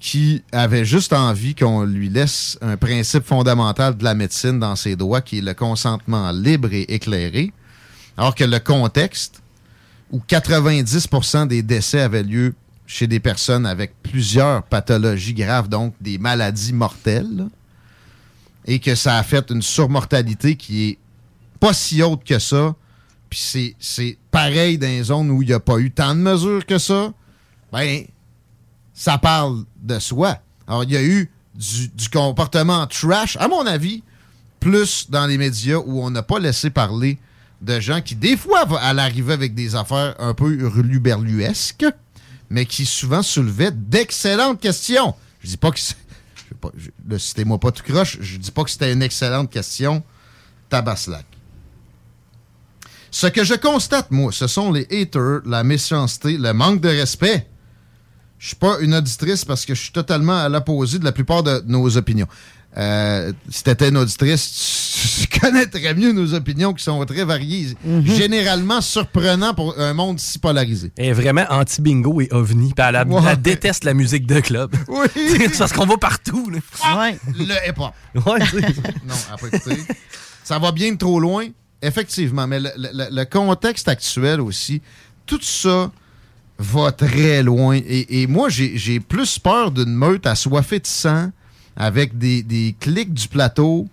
qui 0.00 0.42
avait 0.50 0.86
juste 0.86 1.12
envie 1.12 1.54
qu'on 1.54 1.84
lui 1.84 2.08
laisse 2.08 2.58
un 2.62 2.76
principe 2.78 3.24
fondamental 3.24 3.96
de 3.96 4.02
la 4.02 4.14
médecine 4.14 4.58
dans 4.58 4.74
ses 4.74 4.96
droits, 4.96 5.20
qui 5.20 5.38
est 5.38 5.42
le 5.42 5.52
consentement 5.54 6.32
libre 6.32 6.72
et 6.72 6.82
éclairé, 6.94 7.52
alors 8.16 8.34
que 8.34 8.44
le 8.44 8.58
contexte 8.58 9.42
où 10.10 10.20
90% 10.26 11.46
des 11.48 11.62
décès 11.62 12.00
avaient 12.00 12.22
lieu 12.22 12.54
chez 12.86 13.06
des 13.06 13.20
personnes 13.20 13.66
avec 13.66 13.92
plusieurs 14.02 14.62
pathologies 14.64 15.34
graves, 15.34 15.68
donc 15.68 15.94
des 16.00 16.18
maladies 16.18 16.72
mortelles, 16.72 17.46
et 18.66 18.78
que 18.78 18.94
ça 18.94 19.18
a 19.18 19.22
fait 19.22 19.50
une 19.50 19.62
surmortalité 19.62 20.56
qui 20.56 20.88
est 20.88 20.98
pas 21.60 21.72
si 21.74 22.02
haute 22.02 22.24
que 22.24 22.38
ça, 22.38 22.74
puis 23.28 23.38
c'est- 23.38 23.74
c'est 23.78 24.16
pareil 24.30 24.78
dans 24.78 24.86
les 24.88 25.04
zones 25.04 25.30
où 25.30 25.42
il 25.42 25.48
n'y 25.48 25.54
a 25.54 25.60
pas 25.60 25.78
eu 25.78 25.90
tant 25.90 26.14
de 26.14 26.20
mesures 26.20 26.64
que 26.66 26.78
ça, 26.78 27.12
ben, 27.70 28.04
ça 29.00 29.16
parle 29.16 29.64
de 29.80 29.98
soi. 29.98 30.36
Alors, 30.68 30.84
il 30.84 30.90
y 30.90 30.96
a 30.96 31.02
eu 31.02 31.30
du, 31.54 32.10
comportement 32.12 32.86
trash, 32.86 33.38
à 33.40 33.48
mon 33.48 33.66
avis, 33.66 34.02
plus 34.60 35.06
dans 35.08 35.26
les 35.26 35.38
médias 35.38 35.78
où 35.78 36.02
on 36.02 36.10
n'a 36.10 36.22
pas 36.22 36.38
laissé 36.38 36.68
parler 36.68 37.18
de 37.62 37.80
gens 37.80 38.02
qui, 38.02 38.14
des 38.14 38.36
fois, 38.36 38.66
allaient 38.78 39.00
arriver 39.00 39.32
avec 39.32 39.54
des 39.54 39.74
affaires 39.74 40.14
un 40.18 40.34
peu 40.34 40.52
hurluberluesques, 40.52 41.86
mais 42.50 42.66
qui 42.66 42.84
souvent 42.84 43.22
soulevaient 43.22 43.70
d'excellentes 43.70 44.60
questions. 44.60 45.14
Je 45.40 45.48
dis 45.48 45.56
pas 45.56 45.70
que 45.70 45.80
le 47.08 47.18
citez-moi 47.18 47.58
pas 47.58 47.72
tout 47.72 47.82
croche, 47.82 48.18
je 48.20 48.36
dis 48.36 48.50
pas 48.50 48.64
que 48.64 48.70
c'était 48.70 48.92
une 48.92 49.02
excellente 49.02 49.50
question, 49.50 50.02
tabaslac. 50.68 51.24
Ce 53.10 53.28
que 53.28 53.44
je 53.44 53.54
constate, 53.54 54.10
moi, 54.10 54.30
ce 54.30 54.46
sont 54.46 54.70
les 54.70 54.86
haters, 54.90 55.40
la 55.46 55.64
méchanceté, 55.64 56.36
le 56.36 56.52
manque 56.52 56.82
de 56.82 56.90
respect. 56.90 57.46
Je 58.40 58.46
suis 58.48 58.56
pas 58.56 58.78
une 58.80 58.94
auditrice 58.94 59.44
parce 59.44 59.66
que 59.66 59.74
je 59.74 59.80
suis 59.82 59.92
totalement 59.92 60.38
à 60.38 60.48
l'opposé 60.48 60.98
de 60.98 61.04
la 61.04 61.12
plupart 61.12 61.42
de 61.42 61.62
nos 61.66 61.96
opinions. 61.98 62.26
Euh, 62.78 63.32
si 63.50 63.64
t'étais 63.64 63.90
une 63.90 63.98
auditrice, 63.98 64.96
tu, 65.20 65.26
tu 65.28 65.40
connaîtrais 65.40 65.92
mieux 65.92 66.12
nos 66.12 66.32
opinions 66.34 66.72
qui 66.72 66.82
sont 66.82 67.04
très 67.04 67.24
variées. 67.24 67.76
Généralement 68.04 68.80
surprenant 68.80 69.52
pour 69.52 69.78
un 69.78 69.92
monde 69.92 70.18
si 70.20 70.38
polarisé. 70.38 70.90
Elle 70.96 71.06
est 71.06 71.12
vraiment 71.12 71.44
anti-bingo 71.50 72.20
et 72.22 72.28
ovni. 72.30 72.72
Puis 72.74 72.84
elle, 72.88 72.96
a- 72.96 73.04
Ouais. 73.06 73.20
elle 73.30 73.42
déteste 73.42 73.84
la 73.84 73.92
musique 73.92 74.26
de 74.26 74.40
club. 74.40 74.74
Oui. 74.88 75.06
c'est 75.14 75.58
parce 75.58 75.72
qu'on 75.74 75.84
va 75.86 75.98
partout. 75.98 76.48
là. 76.48 76.58
Le 77.36 77.68
hip-hop. 77.68 77.92
Ouais, 78.26 78.40
tu 78.40 78.60
sais. 78.60 78.66
non, 79.06 79.14
après. 79.32 79.50
Ça 80.44 80.58
va 80.58 80.72
bien 80.72 80.96
trop 80.96 81.20
loin, 81.20 81.46
effectivement, 81.82 82.46
mais 82.46 82.60
le, 82.60 82.70
le- 82.76 83.08
le 83.14 83.24
contexte 83.26 83.86
actuel 83.88 84.40
aussi, 84.40 84.80
tout 85.26 85.40
ça 85.42 85.90
va 86.60 86.92
très 86.92 87.42
loin. 87.42 87.80
Et, 87.86 88.26
moi, 88.26 88.48
j'ai 88.50 89.00
plus 89.00 89.38
peur 89.38 89.70
d'une 89.70 89.94
meute 89.94 90.26
assoiffée 90.26 90.78
de 90.78 90.86
sang 90.86 91.32
avec 91.74 92.18
des, 92.18 92.42
des 92.42 92.76
clics 92.78 93.14
du 93.14 93.28
plateau 93.28 93.88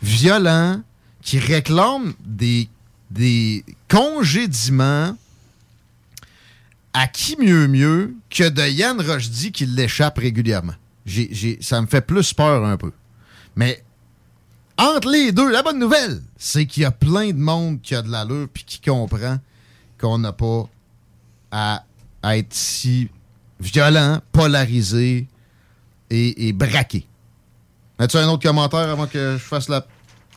violents 0.00 0.80
qui 1.22 1.40
réclament 1.40 2.14
des, 2.24 2.68
des 3.10 3.64
congédiements 3.88 5.16
à 6.92 7.08
qui 7.08 7.36
mieux 7.36 7.66
mieux 7.66 8.14
que 8.30 8.48
de 8.48 8.62
Yann 8.62 9.00
Rochdy 9.00 9.50
qui 9.50 9.66
l'échappe 9.66 10.18
régulièrement? 10.18 10.74
Ça 11.60 11.82
me 11.82 11.88
fait 11.88 12.00
plus 12.00 12.32
peur 12.32 12.64
un 12.64 12.76
peu. 12.76 12.92
Mais 13.56 13.82
entre 14.78 15.08
les 15.08 15.32
deux, 15.32 15.50
la 15.50 15.64
bonne 15.64 15.80
nouvelle, 15.80 16.22
c'est 16.36 16.66
qu'il 16.66 16.84
y 16.84 16.86
a 16.86 16.92
plein 16.92 17.30
de 17.30 17.38
monde 17.38 17.80
qui 17.82 17.96
a 17.96 18.02
de 18.02 18.10
l'allure 18.10 18.46
puis 18.52 18.62
qui 18.64 18.80
comprend 18.80 19.38
qu'on 19.98 20.18
n'a 20.18 20.32
pas 20.32 20.68
à, 21.50 21.84
à 22.24 22.36
être 22.38 22.52
si 22.54 23.08
violent, 23.60 24.20
polarisé 24.32 25.26
et, 26.10 26.48
et 26.48 26.52
braqué. 26.52 27.06
As-tu 27.98 28.16
un 28.16 28.28
autre 28.28 28.42
commentaire 28.42 28.88
avant 28.90 29.06
que 29.06 29.34
je 29.38 29.42
fasse 29.42 29.68
la 29.68 29.84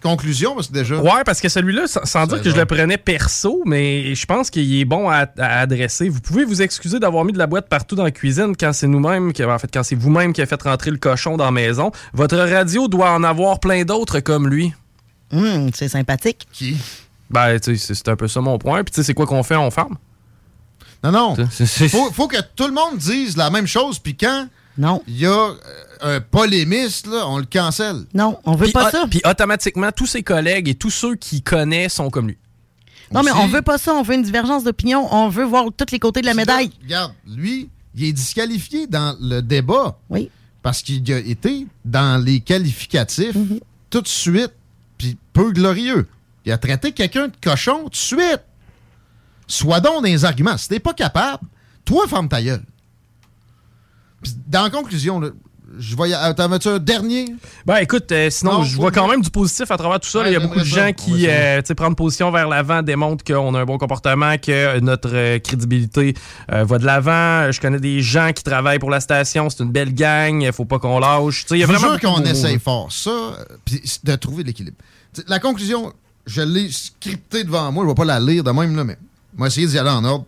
conclusion? 0.04 0.54
Parce 0.56 0.68
que 0.68 0.74
déjà. 0.74 0.98
Ouais, 1.02 1.24
parce 1.26 1.42
que 1.42 1.50
celui-là, 1.50 1.88
sans, 1.88 2.06
sans 2.06 2.28
dire 2.28 2.42
que 2.42 2.50
je 2.52 2.56
le 2.56 2.66
prenais 2.66 2.98
perso, 2.98 3.64
mais 3.66 4.14
je 4.14 4.26
pense 4.26 4.50
qu'il 4.50 4.80
est 4.80 4.86
bon 4.86 5.10
à, 5.10 5.26
à 5.38 5.60
adresser. 5.62 6.08
Vous 6.10 6.22
pouvez 6.22 6.46
vous 6.46 6.62
excuser 6.62 7.00
d'avoir 7.00 7.26
mis 7.26 7.34
de 7.34 7.38
la 7.40 7.48
boîte 7.48 7.68
partout 7.68 7.96
dans 7.96 8.04
la 8.04 8.12
cuisine 8.12 8.56
quand 8.58 8.74
c'est 8.74 8.88
nous-mêmes, 8.88 9.34
qui- 9.34 9.44
en 9.44 9.58
fait, 9.58 9.70
quand 9.74 9.84
c'est 9.84 9.96
vous-même 9.96 10.34
qui 10.34 10.42
a 10.42 10.46
fait 10.46 10.62
rentrer 10.62 10.92
le 10.92 10.98
cochon 10.98 11.36
dans 11.38 11.46
la 11.46 11.52
maison. 11.52 11.92
Votre 12.14 12.38
radio 12.38 12.88
doit 12.88 13.12
en 13.12 13.24
avoir 13.24 13.60
plein 13.60 13.84
d'autres 13.86 14.20
comme 14.20 14.48
lui. 14.48 14.74
Hum, 15.32 15.72
c'est 15.74 15.90
sympathique. 15.90 16.48
Qui? 16.52 16.78
Ben, 17.30 17.60
tu 17.60 17.76
sais, 17.76 17.88
c'est- 17.88 17.94
c'est 17.96 18.08
un 18.10 18.16
peu 18.16 18.28
ça 18.28 18.40
mon 18.40 18.58
point. 18.60 18.84
Puis, 18.84 18.92
tu 18.92 18.98
sais, 18.98 19.04
c'est 19.04 19.14
quoi 19.14 19.26
qu'on 19.26 19.44
fait? 19.44 19.56
On 19.58 19.72
ferme. 19.72 19.98
Non, 21.12 21.36
non. 21.38 21.48
C'est- 21.52 21.88
Faut, 21.90 22.12
faut 22.12 22.28
que 22.28 22.38
tout 22.56 22.68
le 22.68 22.74
monde 22.74 22.98
dise 22.98 23.38
la 23.38 23.50
même 23.50 23.68
chose, 23.68 24.00
puis 24.00 24.16
quand 24.16 24.48
Non. 24.78 25.02
Il 25.08 25.18
y 25.20 25.26
a 25.26 25.30
euh, 25.32 25.56
un 26.02 26.22
polémiste, 26.22 27.08
là, 27.08 27.28
on 27.28 27.38
le 27.40 27.46
cancelle. 27.46 28.04
Non, 28.14 28.38
on 28.46 28.56
veut 28.56 28.70
pas 28.72 28.92
ça. 28.92 29.06
Puis 29.10 29.22
automatiquement, 29.26 29.92
tous 29.92 30.06
ses 30.06 30.24
collègues 30.24 30.68
et 30.70 30.76
tous 30.76 30.90
ceux 30.92 31.16
qu'il 31.16 31.42
connaît 31.44 31.90
sont 31.90 32.10
comme 32.10 32.28
lui. 32.28 32.38
Non, 33.12 33.24
mais 33.24 33.32
on 33.32 33.48
veut 33.48 33.62
pas 33.62 33.78
ça. 33.78 33.94
On 33.96 34.04
veut 34.04 34.16
une 34.16 34.22
divergence 34.24 34.64
d'opinion. 34.64 35.08
On 35.14 35.30
veut 35.30 35.46
voir 35.46 35.66
tous 35.76 35.92
les 35.92 36.00
côtés 36.00 36.22
de 36.22 36.26
la 36.26 36.34
médaille. 36.34 36.72
Regarde, 36.84 37.14
lui, 37.26 37.70
il 37.96 38.04
est 38.06 38.12
disqualifié 38.14 38.86
dans 38.86 39.16
le 39.22 39.42
débat. 39.42 39.98
Oui. 40.10 40.30
Parce 40.62 40.82
qu'il 40.82 41.12
a 41.14 41.18
été 41.20 41.66
dans 41.86 42.22
les 42.22 42.42
qualificatifs 42.42 43.34
Mhm. 43.36 43.60
tout 43.90 44.02
de 44.02 44.08
suite, 44.10 44.52
puis 44.98 45.18
peu 45.32 45.52
glorieux. 45.52 46.06
Il 46.46 46.52
a 46.52 46.58
traité 46.58 46.92
quelqu'un 46.92 47.28
de 47.30 47.34
cochon 47.42 47.84
tout 47.86 47.90
de 47.92 47.96
suite. 47.96 48.42
Sois 49.48 49.80
donc 49.80 50.04
dans 50.04 50.08
les 50.08 50.26
arguments. 50.26 50.58
Si 50.58 50.68
t'es 50.68 50.80
pas 50.80 50.94
capable, 50.94 51.44
toi, 51.86 52.06
ferme 52.08 52.28
ta 52.28 52.42
gueule. 52.42 52.64
Dans 54.48 54.64
la 54.64 54.70
conclusion, 54.70 55.20
là, 55.20 55.30
je 55.78 55.96
voyais. 55.96 56.16
T'en 56.36 56.50
veux-tu 56.50 56.68
un 56.68 56.80
dernier? 56.80 57.34
Ben 57.66 57.78
écoute, 57.78 58.12
euh, 58.12 58.30
sinon, 58.30 58.60
Non, 58.60 58.64
je 58.64 58.76
vois 58.76 58.92
quand 58.92 59.08
même 59.08 59.22
du 59.22 59.30
positif 59.30 59.70
à 59.70 59.78
travers 59.78 60.00
tout 60.00 60.10
ça. 60.10 60.28
Il 60.28 60.34
y 60.34 60.36
a 60.36 60.40
beaucoup 60.40 60.60
de 60.60 60.66
gens 60.66 60.88
ça. 60.88 60.94
Qui 60.94 61.28
euh, 61.28 61.62
tu 61.62 61.68
sais, 61.68 61.76
prennent 61.76 61.96
position 61.96 62.32
vers 62.32 62.48
l'avant, 62.48 62.82
démontrent 62.82 63.24
qu'on 63.24 63.54
a 63.54 63.60
un 63.60 63.66
bon 63.66 63.78
comportement, 63.78 64.38
que 64.38 64.80
notre 64.80 65.14
euh, 65.14 65.40
crédibilité 65.40 66.14
euh, 66.52 66.64
va 66.64 66.78
de 66.80 66.86
l'avant. 66.86 67.52
Je 67.52 67.60
connais 67.60 67.80
des 67.80 68.02
gens 68.02 68.32
qui 68.34 68.44
travaillent 68.44 68.80
pour 68.80 68.90
la 68.90 69.00
station. 69.02 69.50
C'est 69.50 69.64
une 69.64 69.72
belle 69.72 69.94
gang. 69.94 70.42
Il 70.42 70.54
faut 70.54 70.66
pas 70.66 70.80
qu'on 70.80 71.00
lâche. 71.00 71.46
Il 71.52 71.58
y 71.58 71.64
a 71.64 71.68
vraiment 71.68 71.98
qu'on 71.98 72.24
essaye 72.24 72.60
fort. 72.60 72.92
Ça, 72.92 73.10
euh, 73.10 73.36
puis 73.66 73.82
de 74.04 74.16
trouver 74.16 74.44
l'équilibre. 74.44 74.78
La 75.28 75.40
conclusion, 75.40 75.94
je 76.26 76.42
l'ai 76.42 76.72
scriptée 76.72 77.44
devant 77.44 77.72
moi. 77.72 77.84
Je 77.84 77.88
ne 77.88 77.92
vais 77.92 77.96
pas 77.96 78.06
la 78.06 78.20
lire 78.20 78.44
de 78.44 78.52
même, 78.52 78.76
là, 78.76 78.84
mais 78.84 78.98
on 79.38 79.42
va 79.42 79.48
essayer 79.48 79.68
d'y 79.68 79.78
aller 79.78 79.90
en 79.90 80.04
ordre. 80.04 80.26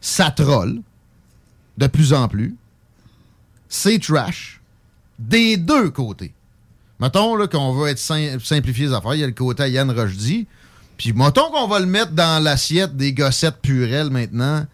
Ça 0.00 0.30
troll 0.30 0.80
de 1.76 1.86
plus 1.86 2.12
en 2.12 2.28
plus. 2.28 2.56
C'est 3.68 3.98
trash 4.00 4.60
des 5.18 5.56
deux 5.56 5.90
côtés. 5.90 6.32
Mettons 7.00 7.46
qu'on 7.48 7.72
veut 7.74 7.88
être 7.88 7.98
sim- 7.98 8.38
simplifier 8.40 8.86
les 8.86 8.92
affaires. 8.92 9.14
Il 9.14 9.20
y 9.20 9.24
a 9.24 9.26
le 9.26 9.32
côté 9.32 9.70
Yann 9.70 9.90
Rochdy. 9.90 10.46
Puis 10.96 11.12
mettons 11.12 11.50
qu'on 11.50 11.68
va 11.68 11.78
le 11.78 11.86
mettre 11.86 12.12
dans 12.12 12.42
l'assiette 12.42 12.96
des 12.96 13.12
gossettes 13.12 13.60
purelles 13.62 14.10
maintenant. 14.10 14.66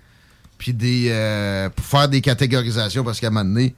Puis 0.59 0.73
des. 0.73 1.09
euh, 1.11 1.69
pour 1.71 1.85
faire 1.85 2.09
des 2.09 2.21
catégorisations 2.21 3.05
parce 3.05 3.21
qu'à 3.21 3.27
un 3.27 3.31
moment 3.31 3.45
donné. 3.45 3.75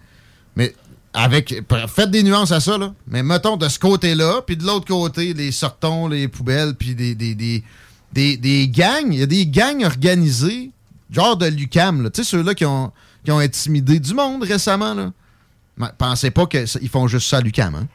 Mais 0.55 0.75
avec. 1.13 1.63
Faites 1.89 2.11
des 2.11 2.23
nuances 2.23 2.53
à 2.53 2.61
ça, 2.61 2.79
là. 2.79 2.95
Mais 3.09 3.23
mettons 3.23 3.57
de 3.57 3.69
ce 3.69 3.79
côté-là, 3.79 4.43
puis 4.47 4.57
de 4.57 4.65
l'autre 4.65 4.87
côté, 4.87 5.33
les 5.35 5.51
sortons, 5.51 6.07
les 6.07 6.29
poubelles, 6.29 6.75
puis 6.75 6.95
des, 6.95 7.15
des, 7.15 7.65
des, 8.17 8.69
gangs. 8.69 9.13
Il 9.13 9.19
y 9.19 9.23
a 9.23 9.27
des 9.27 9.47
gangs 9.47 9.85
organisés, 9.85 10.71
genre 11.11 11.37
de 11.37 11.47
l'UCAM. 11.47 12.11
Tu 12.11 12.23
sais, 12.23 12.31
ceux-là 12.31 12.55
qui 12.55 12.65
ont, 12.65 12.93
qui 13.25 13.31
ont 13.31 13.39
intimidé 13.39 14.01
du 14.01 14.15
monde 14.15 14.43
récemment, 14.43 14.95
là. 14.95 15.13
Mais 15.77 15.89
Pensez 15.99 16.31
pas 16.31 16.47
qu'ils 16.47 16.89
font 16.89 17.07
juste 17.07 17.29
ça 17.29 17.39
à 17.39 17.41
l'UCAM, 17.41 17.75
hein. 17.75 17.87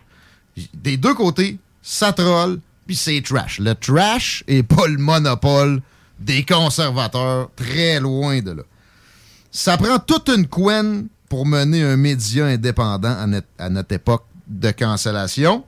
Des 0.73 0.97
deux 0.97 1.13
côtés, 1.13 1.57
ça 1.81 2.11
troll, 2.11 2.59
puis 2.85 2.95
c'est 2.95 3.21
trash. 3.21 3.59
Le 3.59 3.73
trash 3.73 4.43
est 4.47 4.63
pas 4.63 4.87
le 4.87 4.97
monopole 4.97 5.81
des 6.19 6.43
conservateurs, 6.45 7.49
très 7.55 7.99
loin 7.99 8.41
de 8.41 8.51
là. 8.51 8.63
Ça 9.49 9.77
prend 9.77 9.97
toute 9.97 10.29
une 10.29 10.47
couenne 10.47 11.07
pour 11.29 11.45
mener 11.45 11.83
un 11.83 11.97
média 11.97 12.45
indépendant 12.45 13.17
à 13.17 13.25
notre, 13.27 13.47
à 13.57 13.69
notre 13.69 13.93
époque 13.95 14.25
de 14.47 14.71
cancellation. 14.71 15.63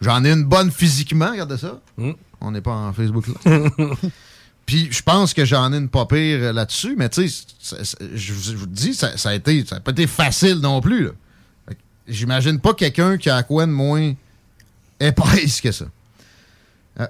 J'en 0.00 0.24
ai 0.24 0.32
une 0.32 0.44
bonne 0.44 0.70
physiquement, 0.70 1.30
regardez 1.30 1.58
ça. 1.58 1.80
On 2.42 2.50
n'est 2.50 2.60
pas 2.60 2.74
en 2.74 2.92
Facebook 2.92 3.26
là. 3.28 3.34
Puis 4.66 4.88
je 4.90 5.02
pense 5.02 5.34
que 5.34 5.44
j'en 5.44 5.72
ai 5.72 5.76
une 5.76 5.88
pas 5.88 6.06
pire 6.06 6.52
là-dessus, 6.52 6.94
mais 6.96 7.08
tu 7.08 7.28
sais, 7.28 7.44
je 8.14 8.32
vous 8.54 8.66
dis, 8.66 8.94
ça, 8.94 9.08
a 9.24 9.34
été, 9.34 9.64
ça 9.66 9.76
a 9.76 9.80
pas 9.80 9.90
été 9.90 10.06
facile 10.06 10.58
non 10.58 10.80
plus. 10.80 11.10
J'imagine 12.06 12.60
pas 12.60 12.74
quelqu'un 12.74 13.16
qui 13.16 13.30
a 13.30 13.36
la 13.36 13.42
couenne 13.42 13.70
moins 13.70 14.14
épaisse 15.00 15.60
que 15.60 15.72
ça. 15.72 15.86
Euh, 17.00 17.06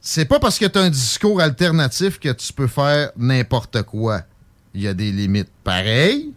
c'est 0.00 0.24
pas 0.24 0.38
parce 0.38 0.58
que 0.58 0.66
tu 0.66 0.78
un 0.78 0.90
discours 0.90 1.40
alternatif 1.40 2.18
que 2.18 2.32
tu 2.32 2.52
peux 2.52 2.66
faire 2.66 3.10
n'importe 3.16 3.82
quoi. 3.82 4.22
Il 4.74 4.82
y 4.82 4.88
a 4.88 4.94
des 4.94 5.10
limites. 5.10 5.50
Pareil, 5.64 6.32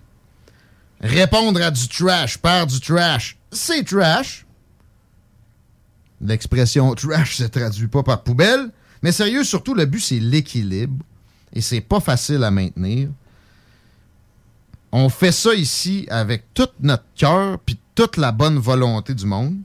répondre 1.02 1.62
à 1.62 1.72
du 1.72 1.88
trash 1.88 2.38
par 2.38 2.68
du 2.68 2.80
trash, 2.80 3.38
c'est 3.52 3.84
trash. 3.84 4.46
L'expression 6.24 6.94
trash 6.96 7.38
se 7.38 7.44
traduit 7.46 7.88
pas 7.88 8.04
par 8.04 8.22
poubelle. 8.24 8.70
Mais 9.02 9.12
sérieux, 9.12 9.44
surtout, 9.44 9.74
le 9.74 9.86
but, 9.86 10.00
c'est 10.02 10.20
l'équilibre. 10.20 11.04
Et 11.54 11.62
c'est 11.62 11.82
pas 11.82 12.00
facile 12.00 12.44
à 12.44 12.52
maintenir. 12.52 13.10
On 14.92 15.10
fait 15.10 15.32
ça 15.32 15.54
ici 15.54 16.06
avec 16.10 16.54
tout 16.54 16.68
notre 16.82 17.06
cœur 17.16 17.60
puis 17.66 17.78
toute 17.96 18.18
la 18.18 18.32
bonne 18.32 18.58
volonté 18.60 19.14
du 19.14 19.26
monde. 19.26 19.56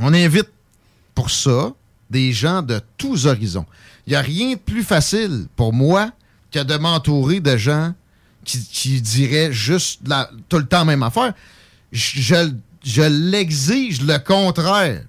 On 0.00 0.12
invite 0.12 0.48
pour 1.14 1.30
ça 1.30 1.72
des 2.10 2.32
gens 2.32 2.62
de 2.62 2.80
tous 2.98 3.26
horizons. 3.26 3.66
Il 4.06 4.10
n'y 4.10 4.16
a 4.16 4.20
rien 4.20 4.50
de 4.52 4.58
plus 4.58 4.82
facile 4.82 5.46
pour 5.56 5.72
moi 5.72 6.10
que 6.52 6.62
de 6.62 6.76
m'entourer 6.76 7.40
de 7.40 7.56
gens 7.56 7.94
qui, 8.44 9.00
diraient 9.00 9.52
juste 9.52 10.02
tout 10.48 10.58
le 10.58 10.66
temps 10.66 10.78
la 10.80 10.84
même 10.84 11.02
affaire. 11.02 11.32
Je- 11.90 12.52
je 12.84 13.02
l'exige 13.02 14.02
le 14.02 14.18
contraire. 14.18 15.02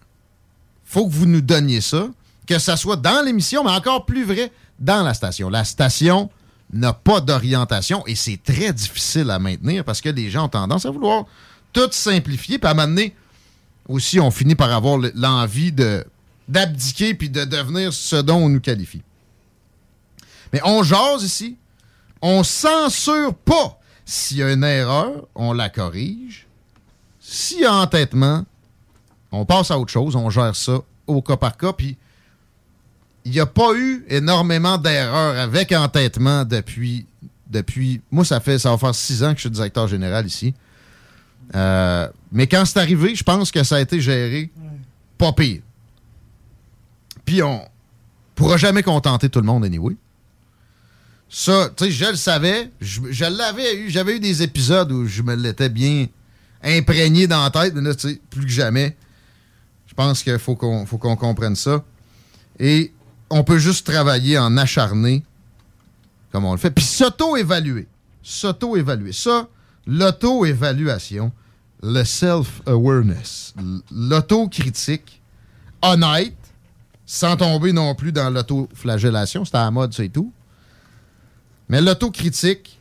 Faut 0.88 1.06
que 1.08 1.14
vous 1.14 1.26
nous 1.28 1.42
donniez 1.42 1.82
ça, 1.82 2.08
que 2.48 2.58
ça 2.58 2.78
soit 2.78 2.96
dans 2.96 3.24
l'émission, 3.24 3.64
mais 3.64 3.72
encore 3.72 4.06
plus 4.06 4.24
vrai, 4.24 4.52
dans 4.80 5.04
la 5.04 5.14
station. 5.14 5.50
La 5.50 5.64
station 5.66 6.30
n'a 6.74 6.94
pas 6.94 7.20
d'orientation 7.22 8.06
et 8.08 8.16
c'est 8.16 8.42
très 8.44 8.74
difficile 8.74 9.30
à 9.30 9.38
maintenir 9.40 9.84
parce 9.84 10.02
que 10.02 10.10
les 10.10 10.30
gens 10.30 10.46
ont 10.46 10.50
tendance 10.50 10.86
à 10.86 10.90
vouloir 10.92 11.26
tout 11.74 11.90
simplifier, 11.92 12.58
puis 12.58 12.68
à 12.68 12.72
un 12.72 12.74
moment 12.74 12.88
donné, 12.88 13.16
aussi, 13.88 14.20
on 14.20 14.32
finit 14.32 14.56
par 14.56 14.72
avoir 14.74 14.98
le- 14.98 15.12
l'envie 15.16 15.72
de 15.72 16.04
d'abdiquer 16.50 17.14
puis 17.14 17.30
de 17.30 17.44
devenir 17.44 17.92
ce 17.92 18.16
dont 18.16 18.38
on 18.38 18.48
nous 18.50 18.62
qualifie. 18.62 19.02
Mais 20.54 20.62
on 20.64 20.82
jase 20.82 21.24
ici. 21.24 21.58
On 22.22 22.42
censure 22.44 23.34
pas. 23.36 23.78
S'il 24.06 24.38
y 24.38 24.44
a 24.44 24.54
une 24.54 24.64
erreur, 24.64 25.28
on 25.36 25.52
la 25.52 25.68
corrige. 25.70 26.48
S'il 27.20 27.60
y 27.60 27.66
a 27.66 27.74
entêtement, 27.74 28.46
on 29.32 29.46
passe 29.46 29.72
à 29.72 29.80
autre 29.80 29.92
chose. 29.92 30.16
On 30.16 30.30
gère 30.30 30.56
ça 30.56 30.80
au 31.06 31.22
cas 31.22 31.38
par 31.38 31.58
cas. 31.58 31.74
Puis 31.74 31.98
il 33.26 33.32
n'y 33.32 33.40
a 33.40 33.46
pas 33.46 33.74
eu 33.76 34.06
énormément 34.10 34.78
d'erreurs 34.78 35.38
avec 35.38 35.72
entêtement 35.72 36.46
depuis, 36.46 37.06
depuis. 37.50 38.02
Moi, 38.12 38.24
ça 38.24 38.40
fait 38.40 38.58
ça 38.58 38.72
va 38.72 38.78
faire 38.78 38.96
six 38.96 39.24
ans 39.24 39.32
que 39.32 39.38
je 39.38 39.42
suis 39.42 39.50
directeur 39.50 39.88
général 39.88 40.26
ici. 40.26 40.54
Euh, 41.56 42.08
mais 42.32 42.48
quand 42.48 42.66
c'est 42.66 42.80
arrivé, 42.80 43.16
je 43.16 43.24
pense 43.24 43.52
que 43.52 43.64
ça 43.64 43.78
a 43.78 43.82
été 43.82 44.02
géré 44.02 44.50
pas 45.18 45.34
pire. 45.34 45.62
Puis 47.26 47.42
on 47.44 47.62
pourra 48.36 48.58
jamais 48.58 48.84
contenter 48.84 49.30
tout 49.30 49.40
le 49.40 49.46
monde 49.46 49.66
anyway. 49.66 49.96
Ça, 51.30 51.70
tu 51.76 51.86
sais, 51.86 51.92
je 51.92 52.06
le 52.06 52.16
savais. 52.16 52.72
Je, 52.80 53.02
je 53.10 53.26
l'avais 53.26 53.76
eu. 53.76 53.90
J'avais 53.90 54.16
eu 54.16 54.20
des 54.20 54.44
épisodes 54.44 54.92
où 54.92 55.06
je 55.06 55.22
me 55.22 55.36
l'étais 55.36 55.70
bien 55.70 56.08
imprégné 56.64 57.28
dans 57.28 57.44
la 57.44 57.50
tête, 57.50 57.74
mais 57.76 57.82
là, 57.82 57.94
tu 57.94 58.10
sais, 58.10 58.22
plus 58.30 58.46
que 58.46 58.52
jamais. 58.52 58.96
Je 59.88 59.94
pense 59.94 60.24
qu'il 60.24 60.38
faut 60.38 60.56
qu'on 60.56 60.86
faut 60.86 60.98
qu'on 60.98 61.16
comprenne 61.16 61.56
ça. 61.56 61.84
Et 62.60 62.94
on 63.30 63.44
peut 63.44 63.58
juste 63.58 63.86
travailler 63.86 64.38
en 64.38 64.58
acharné, 64.58 65.24
comme 66.32 66.46
on 66.46 66.52
le 66.52 66.58
fait, 66.58 66.72
puis 66.72 66.84
s'auto-évaluer. 66.84 67.88
S'auto-évaluer. 68.24 69.14
Ça, 69.14 69.48
l'auto-évaluation, 69.86 71.32
le 71.82 72.04
self-awareness, 72.04 73.54
l'auto-critique, 73.92 75.22
honnête, 75.82 76.36
sans 77.06 77.38
tomber 77.38 77.72
non 77.72 77.96
plus 77.96 78.12
dans 78.12 78.30
l'auto-flagellation, 78.30 79.46
c'est 79.46 79.56
à 79.56 79.64
la 79.64 79.72
mode, 79.72 79.98
et 80.00 80.10
tout. 80.10 80.32
Mais 81.70 81.82
l'autocritique, 81.82 82.78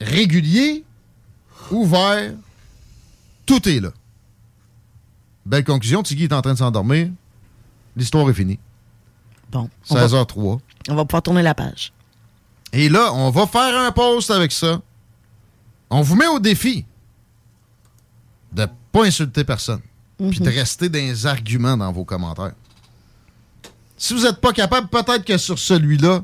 régulier, 0.00 0.84
ouvert, 1.70 2.34
tout 3.46 3.66
est 3.68 3.80
là. 3.80 3.92
Belle 5.48 5.64
conclusion, 5.64 6.02
Tiggy 6.02 6.24
est 6.24 6.32
en 6.32 6.42
train 6.42 6.52
de 6.52 6.58
s'endormir. 6.58 7.08
L'histoire 7.96 8.28
est 8.28 8.34
finie. 8.34 8.58
Bon. 9.50 9.68
on 9.88 9.94
va- 9.94 10.06
16h03. 10.06 10.60
On 10.90 10.94
va 10.94 11.04
pouvoir 11.06 11.22
tourner 11.22 11.42
la 11.42 11.54
page. 11.54 11.92
Et 12.74 12.90
là, 12.90 13.12
on 13.14 13.30
va 13.30 13.46
faire 13.46 13.78
un 13.80 13.90
post 13.92 14.30
avec 14.30 14.52
ça. 14.52 14.80
On 15.88 16.02
vous 16.02 16.16
met 16.16 16.26
au 16.26 16.38
défi 16.38 16.84
de 18.52 18.66
pas 18.92 19.04
insulter 19.06 19.42
personne. 19.44 19.80
Puis 20.18 20.40
de 20.40 20.50
rester 20.50 20.88
dans 20.90 20.98
les 20.98 21.26
arguments 21.26 21.76
dans 21.78 21.90
vos 21.92 22.04
commentaires. 22.04 22.52
Si 23.96 24.12
vous 24.14 24.22
n'êtes 24.22 24.40
pas 24.40 24.52
capable, 24.52 24.88
peut-être 24.88 25.24
que 25.24 25.38
sur 25.38 25.58
celui-là, 25.58 26.22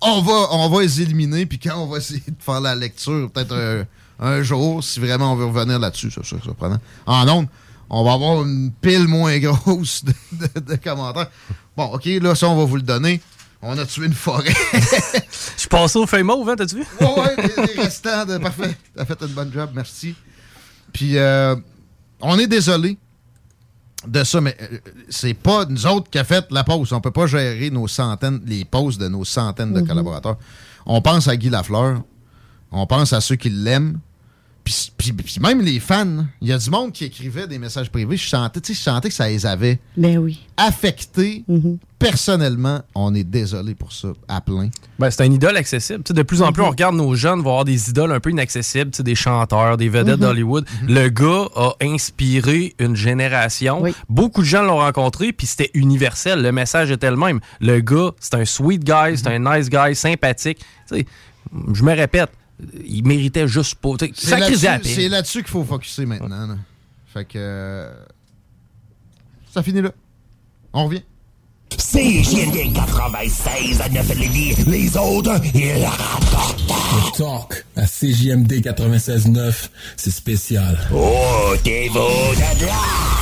on 0.00 0.20
va, 0.22 0.48
on 0.52 0.68
va 0.68 0.82
les 0.82 1.00
éliminer. 1.02 1.46
Puis 1.46 1.58
quand 1.58 1.78
on 1.78 1.86
va 1.86 1.98
essayer 1.98 2.20
de 2.26 2.36
faire 2.40 2.60
la 2.60 2.74
lecture, 2.76 3.30
peut-être 3.32 3.54
un, 3.54 3.84
un 4.24 4.42
jour, 4.42 4.84
si 4.84 5.00
vraiment 5.00 5.32
on 5.32 5.36
veut 5.36 5.46
revenir 5.46 5.78
là-dessus, 5.80 6.10
ça 6.12 6.22
serait 6.22 6.40
surprenant. 6.42 6.78
En 7.06 7.26
ondes, 7.28 7.48
on 7.92 8.02
va 8.04 8.14
avoir 8.14 8.42
une 8.42 8.72
pile 8.80 9.06
moins 9.06 9.38
grosse 9.38 10.04
de, 10.04 10.12
de- 10.32 10.60
de 10.60 10.74
commentaires. 10.76 11.30
Bon, 11.76 11.84
OK, 11.84 12.06
là, 12.06 12.34
ça, 12.34 12.48
on 12.48 12.56
va 12.56 12.64
vous 12.64 12.76
le 12.76 12.82
donner. 12.82 13.20
On 13.62 13.78
a 13.78 13.86
tué 13.86 14.06
une 14.06 14.12
forêt. 14.14 14.52
Je 14.72 15.60
suis 15.60 15.68
passé 15.68 15.96
au 15.98 16.06
feuille 16.06 16.24
mauve, 16.24 16.48
hein, 16.50 16.56
t'as-tu 16.56 16.76
vu? 16.76 16.84
Ouais, 17.00 17.06
ouais, 17.20 17.36
les, 17.36 17.74
les 17.76 17.82
restants 17.82 18.24
de. 18.26 18.38
Parfait. 18.38 18.76
T'as 18.96 19.04
fait 19.04 19.22
un 19.22 19.28
bon 19.28 19.52
job, 19.52 19.70
merci. 19.74 20.16
Puis, 20.92 21.16
euh, 21.16 21.54
on 22.20 22.38
est 22.40 22.48
désolé 22.48 22.98
de 24.06 24.24
ça, 24.24 24.40
mais 24.40 24.56
euh, 24.60 24.78
c'est 25.08 25.34
pas 25.34 25.64
nous 25.66 25.86
autres 25.86 26.10
qui 26.10 26.18
a 26.18 26.24
fait 26.24 26.44
la 26.50 26.64
pause. 26.64 26.92
On 26.92 27.00
peut 27.00 27.12
pas 27.12 27.26
gérer 27.28 27.70
nos 27.70 27.86
centaines, 27.86 28.40
les 28.46 28.64
pauses 28.64 28.98
de 28.98 29.06
nos 29.06 29.24
centaines 29.24 29.72
de 29.72 29.80
Mhm. 29.80 29.86
collaborateurs. 29.86 30.38
On 30.86 31.00
pense 31.00 31.28
à 31.28 31.36
Guy 31.36 31.48
Lafleur. 31.50 32.02
On 32.72 32.86
pense 32.86 33.12
à 33.12 33.20
ceux 33.20 33.36
qui 33.36 33.48
l'aiment. 33.50 34.00
Puis, 34.64 34.92
puis- 34.96 35.12
puis 35.12 35.36
même 35.40 35.60
les 35.60 35.80
fans, 35.80 36.24
il 36.40 36.48
y 36.48 36.52
a 36.52 36.58
du 36.58 36.70
monde 36.70 36.92
qui 36.92 37.04
écrivait 37.04 37.48
des 37.48 37.58
messages 37.58 37.90
privés. 37.90 38.16
Je 38.16 38.28
sentais, 38.28 38.60
tu 38.60 38.72
sais, 38.74 38.78
je 38.78 38.84
sentais 38.84 39.08
que 39.08 39.14
ça 39.14 39.28
les 39.28 39.44
avait 39.44 39.80
Ben 39.96 40.18
oui. 40.18 40.40
affectés. 40.56 41.44
Personnellement, 41.98 42.82
on 42.96 43.14
est 43.14 43.22
désolé 43.24 43.74
pour 43.76 43.92
ça, 43.92 44.08
à 44.26 44.40
plein. 44.40 44.70
Ben, 44.98 45.08
c'est 45.10 45.22
un 45.22 45.30
idole 45.30 45.56
accessible. 45.56 46.02
Tu 46.02 46.08
sais, 46.08 46.14
de 46.14 46.22
plus 46.22 46.42
en 46.42 46.50
plus, 46.52 46.62
Mhm. 46.62 46.66
on 46.68 46.70
regarde 46.70 46.96
nos 46.96 47.14
jeunes 47.14 47.40
voir 47.40 47.64
des 47.64 47.90
idoles 47.90 48.10
un 48.12 48.18
peu 48.18 48.30
inaccessibles, 48.30 48.90
tu 48.90 48.96
sais, 48.98 49.02
des 49.04 49.14
chanteurs, 49.14 49.76
des 49.76 49.88
vedettes 49.88 50.16
Mhm. 50.16 50.20
d'Hollywood. 50.26 50.66
Le 50.88 51.08
gars 51.08 51.46
a 51.54 51.72
inspiré 51.80 52.74
une 52.80 52.96
génération. 52.96 53.82
Beaucoup 54.08 54.40
de 54.42 54.46
gens 54.46 54.62
l'ont 54.62 54.78
rencontré, 54.78 55.32
puis 55.32 55.46
c'était 55.46 55.70
universel. 55.74 56.42
Le 56.42 56.50
message 56.50 56.90
était 56.90 57.10
le 57.10 57.16
même. 57.16 57.38
Le 57.60 57.80
gars, 57.80 58.10
c'est 58.18 58.34
un 58.34 58.44
sweet 58.44 58.82
guy, 58.84 59.16
c'est 59.16 59.28
un 59.28 59.38
nice 59.38 59.70
guy, 59.70 59.94
sympathique. 59.94 60.58
Tu 60.88 60.96
sais, 60.98 61.06
je 61.72 61.82
me 61.84 61.92
répète, 61.94 62.30
il 62.84 63.06
méritait 63.06 63.48
juste 63.48 63.76
pas. 63.76 63.90
C'est 64.14 64.38
là-dessus 64.38 64.66
c'est 64.94 65.08
là-dessus 65.08 65.38
qu'il 65.42 65.50
faut 65.50 65.64
focuser 65.64 66.06
maintenant. 66.06 66.46
là. 66.46 66.56
Fait 67.12 67.24
que. 67.24 67.90
ça 69.52 69.62
finit 69.62 69.82
là. 69.82 69.92
On 70.72 70.86
revient. 70.86 71.02
CJMD 71.76 72.74
96 72.74 73.80
à 73.80 73.88
9 73.88 74.14
Lévis. 74.18 74.54
Les 74.66 74.96
autres, 74.96 75.40
ils 75.54 75.84
rapportent. 75.84 76.60
Le 76.68 77.16
talk 77.16 77.64
à 77.76 77.86
CJMD 77.86 78.52
96.9, 78.60 79.68
c'est 79.96 80.10
spécial. 80.10 80.78
Oh, 80.94 81.54
t'es 81.64 81.88
beau 81.88 81.98
de 81.98 82.66
là. 82.66 83.21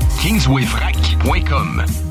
kingswayfrac.com 0.19 2.10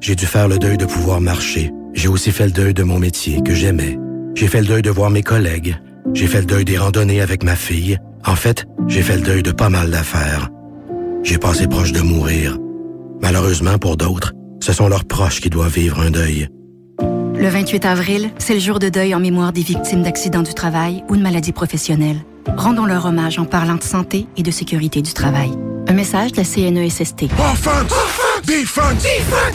J'ai 0.00 0.14
dû 0.14 0.26
faire 0.26 0.48
le 0.48 0.58
deuil 0.58 0.76
de 0.76 0.86
pouvoir 0.86 1.20
marcher. 1.20 1.72
J'ai 1.92 2.08
aussi 2.08 2.30
fait 2.30 2.46
le 2.46 2.52
deuil 2.52 2.74
de 2.74 2.82
mon 2.82 2.98
métier 2.98 3.42
que 3.42 3.54
j'aimais. 3.54 3.98
J'ai 4.34 4.46
fait 4.46 4.60
le 4.60 4.66
deuil 4.66 4.82
de 4.82 4.90
voir 4.90 5.10
mes 5.10 5.22
collègues. 5.22 5.76
J'ai 6.14 6.26
fait 6.26 6.40
le 6.40 6.46
deuil 6.46 6.64
des 6.64 6.78
randonnées 6.78 7.20
avec 7.20 7.42
ma 7.42 7.56
fille. 7.56 7.98
En 8.24 8.36
fait, 8.36 8.66
j'ai 8.86 9.02
fait 9.02 9.16
le 9.16 9.22
deuil 9.22 9.42
de 9.42 9.50
pas 9.50 9.68
mal 9.68 9.90
d'affaires. 9.90 10.48
J'ai 11.24 11.38
passé 11.38 11.66
proche 11.66 11.92
de 11.92 12.00
mourir. 12.00 12.56
Malheureusement 13.20 13.78
pour 13.78 13.96
d'autres, 13.96 14.32
ce 14.60 14.72
sont 14.72 14.88
leurs 14.88 15.04
proches 15.04 15.40
qui 15.40 15.50
doivent 15.50 15.74
vivre 15.74 16.00
un 16.00 16.10
deuil. 16.10 16.48
Le 17.00 17.48
28 17.48 17.84
avril, 17.84 18.30
c'est 18.38 18.54
le 18.54 18.60
jour 18.60 18.78
de 18.78 18.88
deuil 18.88 19.14
en 19.14 19.20
mémoire 19.20 19.52
des 19.52 19.62
victimes 19.62 20.02
d'accidents 20.02 20.42
du 20.42 20.54
travail 20.54 21.04
ou 21.08 21.16
de 21.16 21.22
maladies 21.22 21.52
professionnelles. 21.52 22.18
Rendons 22.56 22.86
leur 22.86 23.06
hommage 23.06 23.38
en 23.38 23.44
parlant 23.44 23.76
de 23.76 23.82
santé 23.82 24.26
et 24.36 24.42
de 24.42 24.50
sécurité 24.50 25.02
du 25.02 25.12
travail. 25.12 25.50
Un 25.88 25.92
message 25.92 26.32
de 26.32 26.38
la 26.38 26.44
CNESST. 26.44 27.24
Offense! 27.38 28.27
Defense! 28.48 29.02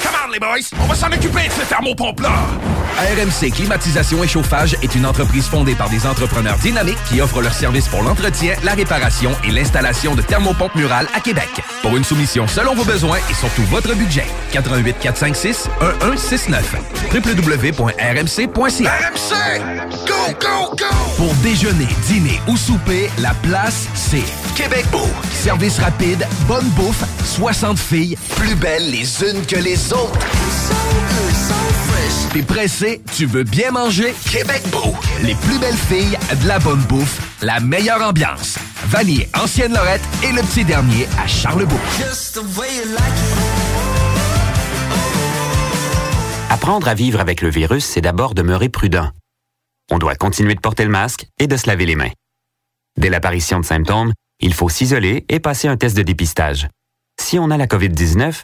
Come 0.03 0.13
on, 0.23 0.31
les 0.31 0.39
boys! 0.39 0.69
On 0.79 0.85
va 0.85 0.93
s'en 0.93 1.07
occuper 1.07 1.47
de 1.47 1.51
ce 1.51 1.67
thermopompe-là! 1.67 2.29
RMC 2.95 3.49
Climatisation 3.51 4.23
et 4.23 4.27
Chauffage 4.27 4.77
est 4.83 4.93
une 4.93 5.07
entreprise 5.07 5.47
fondée 5.47 5.73
par 5.73 5.89
des 5.89 6.05
entrepreneurs 6.05 6.59
dynamiques 6.59 6.99
qui 7.09 7.19
offrent 7.19 7.41
leurs 7.41 7.55
services 7.55 7.87
pour 7.87 8.03
l'entretien, 8.03 8.53
la 8.63 8.73
réparation 8.73 9.31
et 9.47 9.51
l'installation 9.51 10.13
de 10.13 10.21
thermopompes 10.21 10.75
murales 10.75 11.07
à 11.15 11.19
Québec. 11.21 11.49
Pour 11.81 11.97
une 11.97 12.03
soumission 12.03 12.47
selon 12.47 12.75
vos 12.75 12.85
besoins 12.85 13.17
et 13.31 13.33
surtout 13.33 13.63
votre 13.63 13.95
budget, 13.95 14.25
88 14.51 14.97
456 14.99 15.69
1169 15.81 16.75
www.rmc.ca 17.11 18.91
RMC! 18.91 19.59
Go, 20.05 20.33
go, 20.39 20.75
go! 20.77 20.95
Pour 21.17 21.33
déjeuner, 21.41 21.87
dîner 22.07 22.39
ou 22.47 22.55
souper, 22.55 23.09
la 23.17 23.33
place, 23.41 23.87
c'est 23.95 24.23
Québec 24.55 24.85
Beau. 24.91 25.07
Service 25.31 25.79
rapide, 25.79 26.27
bonne 26.47 26.69
bouffe, 26.69 27.03
60 27.25 27.79
filles, 27.79 28.17
plus 28.35 28.55
belles 28.55 28.82
les 28.91 29.23
unes 29.23 29.45
que 29.45 29.55
les 29.55 29.93
autres. 29.93 30.19
T'es 32.33 32.41
pressé, 32.41 33.01
tu 33.15 33.25
veux 33.25 33.43
bien 33.43 33.71
manger? 33.71 34.13
Québec 34.31 34.63
Beau. 34.71 34.95
Les 35.21 35.35
plus 35.35 35.59
belles 35.59 35.77
filles, 35.77 36.17
de 36.41 36.47
la 36.47 36.57
bonne 36.59 36.81
bouffe, 36.81 37.21
la 37.41 37.59
meilleure 37.59 38.01
ambiance. 38.01 38.57
Vanier, 38.85 39.29
Ancienne 39.39 39.73
Lorette 39.73 40.01
et 40.23 40.31
le 40.31 40.41
petit 40.41 40.65
dernier 40.65 41.07
à 41.23 41.27
Charlebourg. 41.27 41.79
Apprendre 46.49 46.87
à 46.87 46.93
vivre 46.95 47.19
avec 47.19 47.41
le 47.41 47.49
virus, 47.49 47.85
c'est 47.85 48.01
d'abord 48.01 48.33
demeurer 48.33 48.69
prudent. 48.69 49.09
On 49.91 49.99
doit 49.99 50.15
continuer 50.15 50.55
de 50.55 50.59
porter 50.59 50.85
le 50.85 50.89
masque 50.89 51.27
et 51.39 51.47
de 51.47 51.55
se 51.55 51.67
laver 51.67 51.85
les 51.85 51.95
mains. 51.95 52.11
Dès 52.97 53.09
l'apparition 53.09 53.59
de 53.59 53.65
symptômes, 53.65 54.13
il 54.39 54.53
faut 54.53 54.69
s'isoler 54.69 55.25
et 55.29 55.39
passer 55.39 55.67
un 55.67 55.77
test 55.77 55.95
de 55.95 56.03
dépistage. 56.03 56.67
Si 57.21 57.37
on 57.37 57.51
a 57.51 57.57
la 57.57 57.67
COVID-19, 57.67 58.43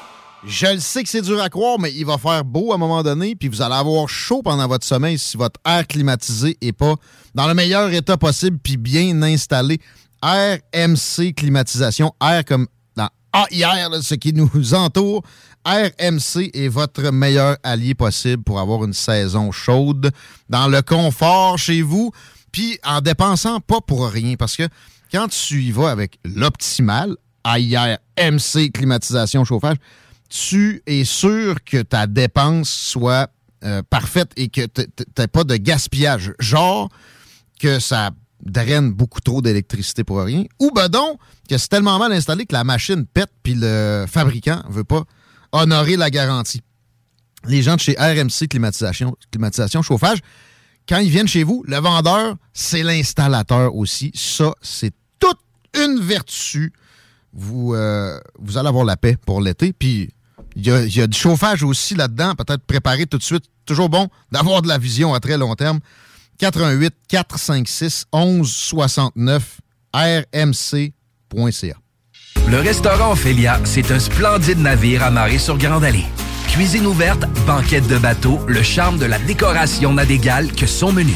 Je 0.45 0.65
le 0.65 0.79
sais 0.79 1.03
que 1.03 1.09
c'est 1.09 1.21
dur 1.21 1.39
à 1.39 1.49
croire, 1.49 1.77
mais 1.77 1.93
il 1.93 2.05
va 2.05 2.17
faire 2.17 2.43
beau 2.43 2.71
à 2.71 2.75
un 2.75 2.77
moment 2.79 3.03
donné, 3.03 3.35
puis 3.35 3.47
vous 3.47 3.61
allez 3.61 3.75
avoir 3.75 4.09
chaud 4.09 4.41
pendant 4.41 4.67
votre 4.67 4.85
sommeil 4.85 5.19
si 5.19 5.37
votre 5.37 5.59
air 5.65 5.85
climatisé 5.85 6.57
est 6.61 6.71
pas 6.71 6.95
dans 7.35 7.47
le 7.47 7.53
meilleur 7.53 7.93
état 7.93 8.17
possible, 8.17 8.57
puis 8.61 8.77
bien 8.77 9.21
installé. 9.21 9.79
RMC 10.23 11.33
Climatisation, 11.35 12.13
air 12.21 12.43
comme 12.45 12.67
dans 12.95 13.09
AIR, 13.33 13.89
ce 14.01 14.15
qui 14.15 14.33
nous 14.33 14.49
entoure. 14.73 15.23
RMC 15.63 16.49
est 16.53 16.69
votre 16.69 17.11
meilleur 17.11 17.57
allié 17.61 17.93
possible 17.93 18.41
pour 18.41 18.59
avoir 18.59 18.83
une 18.83 18.93
saison 18.93 19.51
chaude, 19.51 20.11
dans 20.49 20.67
le 20.67 20.81
confort 20.81 21.59
chez 21.59 21.83
vous, 21.83 22.11
puis 22.51 22.79
en 22.83 23.01
dépensant 23.01 23.59
pas 23.59 23.79
pour 23.79 24.07
rien, 24.07 24.35
parce 24.37 24.55
que 24.55 24.67
quand 25.11 25.27
tu 25.27 25.61
y 25.61 25.71
vas 25.71 25.91
avec 25.91 26.17
l'optimal, 26.23 27.15
AIR, 27.45 27.99
MC, 28.17 28.71
climatisation, 28.71 29.45
chauffage, 29.45 29.77
tu 30.31 30.81
es 30.87 31.03
sûr 31.03 31.61
que 31.63 31.81
ta 31.81 32.07
dépense 32.07 32.69
soit 32.69 33.29
euh, 33.63 33.83
parfaite 33.89 34.31
et 34.37 34.47
que 34.47 34.65
tu 34.65 34.81
n'aies 35.17 35.27
pas 35.27 35.43
de 35.43 35.57
gaspillage? 35.57 36.33
Genre 36.39 36.89
que 37.59 37.79
ça 37.79 38.11
draine 38.43 38.91
beaucoup 38.91 39.19
trop 39.19 39.41
d'électricité 39.41 40.03
pour 40.05 40.23
rien. 40.23 40.45
Ou 40.59 40.71
ben 40.71 40.87
donc 40.87 41.19
que 41.49 41.57
c'est 41.57 41.67
tellement 41.67 41.99
mal 41.99 42.13
installé 42.13 42.45
que 42.45 42.53
la 42.53 42.63
machine 42.63 43.05
pète 43.05 43.29
puis 43.43 43.55
le 43.55 44.05
fabricant 44.07 44.63
veut 44.69 44.85
pas 44.85 45.03
honorer 45.51 45.97
la 45.97 46.09
garantie. 46.09 46.61
Les 47.45 47.61
gens 47.61 47.75
de 47.75 47.81
chez 47.81 47.95
RMC 47.99 48.47
Climatisation, 48.49 49.15
climatisation 49.31 49.81
Chauffage, 49.81 50.19
quand 50.87 50.99
ils 50.99 51.09
viennent 51.09 51.27
chez 51.27 51.43
vous, 51.43 51.63
le 51.67 51.77
vendeur, 51.77 52.35
c'est 52.53 52.83
l'installateur 52.83 53.75
aussi. 53.75 54.11
Ça, 54.15 54.53
c'est 54.61 54.93
toute 55.19 55.39
une 55.77 55.99
vertu. 55.99 56.71
Vous, 57.33 57.73
euh, 57.73 58.19
vous 58.39 58.57
allez 58.57 58.69
avoir 58.69 58.85
la 58.85 58.97
paix 58.97 59.17
pour 59.25 59.41
l'été. 59.41 59.73
Puis 59.73 60.09
il 60.55 60.65
y, 60.65 61.01
a, 61.01 61.07
du 61.07 61.17
chauffage 61.17 61.63
aussi 61.63 61.95
là-dedans, 61.95 62.35
peut-être 62.35 62.63
préparé 62.65 63.05
tout 63.05 63.17
de 63.17 63.23
suite. 63.23 63.45
Toujours 63.65 63.89
bon 63.89 64.09
d'avoir 64.31 64.61
de 64.61 64.67
la 64.67 64.77
vision 64.77 65.13
à 65.13 65.19
très 65.19 65.37
long 65.37 65.55
terme. 65.55 65.79
88 66.39 66.93
456 67.07 68.05
1169 68.13 69.61
rmc.ca. 69.93 71.75
Le 72.49 72.59
restaurant 72.59 73.11
Ophélia, 73.11 73.59
c'est 73.63 73.91
un 73.91 73.99
splendide 73.99 74.59
navire 74.59 75.03
amarré 75.03 75.37
sur 75.37 75.57
Grande 75.57 75.83
Allée. 75.83 76.05
Cuisine 76.47 76.87
ouverte, 76.87 77.25
banquette 77.45 77.87
de 77.87 77.97
bateau, 77.97 78.39
le 78.47 78.63
charme 78.63 78.97
de 78.97 79.05
la 79.05 79.19
décoration 79.19 79.93
n'a 79.93 80.05
d'égal 80.05 80.51
que 80.51 80.65
son 80.65 80.91
menu. 80.91 81.15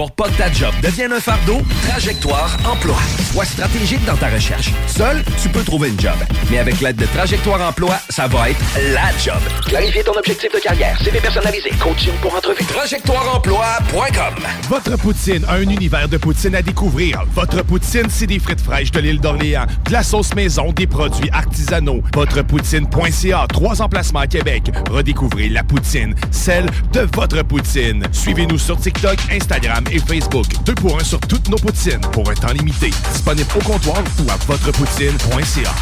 Pour 0.00 0.10
pas 0.12 0.28
que 0.28 0.38
ta 0.38 0.50
job 0.50 0.72
devienne 0.82 1.12
un 1.12 1.20
fardeau, 1.20 1.60
Trajectoire 1.86 2.56
Emploi. 2.64 2.96
Sois 3.30 3.44
stratégique 3.44 4.02
dans 4.06 4.16
ta 4.16 4.28
recherche. 4.28 4.70
Seul, 4.86 5.22
tu 5.42 5.50
peux 5.50 5.62
trouver 5.62 5.90
une 5.90 6.00
job. 6.00 6.14
Mais 6.50 6.58
avec 6.58 6.80
l'aide 6.80 6.96
de 6.96 7.04
Trajectoire 7.04 7.60
Emploi, 7.60 7.96
ça 8.08 8.26
va 8.26 8.48
être 8.50 8.60
la 8.94 9.10
job. 9.22 9.38
Clarifier 9.66 10.02
ton 10.02 10.14
objectif 10.16 10.50
de 10.52 10.58
carrière, 10.58 10.98
CV 11.02 11.20
personnalisé, 11.20 11.70
coaching 11.78 12.14
pour 12.22 12.34
entrevue. 12.34 12.64
TrajectoireEmploi.com 12.64 14.34
Votre 14.70 14.96
poutine, 14.96 15.44
un 15.48 15.60
univers 15.60 16.08
de 16.08 16.16
poutine 16.16 16.54
à 16.54 16.62
découvrir. 16.62 17.22
Votre 17.34 17.62
poutine, 17.62 18.06
c'est 18.08 18.26
des 18.26 18.38
frites 18.38 18.62
fraîches 18.62 18.92
de 18.92 19.00
l'île 19.00 19.20
d'Orléans, 19.20 19.66
de 19.84 19.92
la 19.92 20.02
sauce 20.02 20.34
maison, 20.34 20.72
des 20.72 20.86
produits 20.86 21.30
artisanaux. 21.30 22.00
Votrepoutine.ca, 22.14 23.46
trois 23.48 23.82
emplacements 23.82 24.20
à 24.20 24.26
Québec. 24.26 24.70
Redécouvrez 24.90 25.50
la 25.50 25.62
poutine, 25.62 26.14
celle 26.30 26.66
de 26.92 27.06
votre 27.14 27.42
poutine. 27.42 28.02
Suivez-nous 28.12 28.58
sur 28.58 28.80
TikTok, 28.80 29.18
Instagram 29.30 29.59
Instagram 29.60 29.84
et 29.90 29.98
Facebook. 29.98 30.46
Deux 30.64 30.74
pour 30.74 30.98
un 30.98 31.04
sur 31.04 31.20
toutes 31.20 31.48
nos 31.48 31.56
poutines 31.56 32.00
pour 32.12 32.28
un 32.30 32.34
temps 32.34 32.52
limité. 32.52 32.90
Disponible 33.12 33.48
au 33.56 33.62
comptoir 33.62 34.02
ou 34.24 34.30
à 34.30 34.36
votrepoutine.ca. 34.46 35.74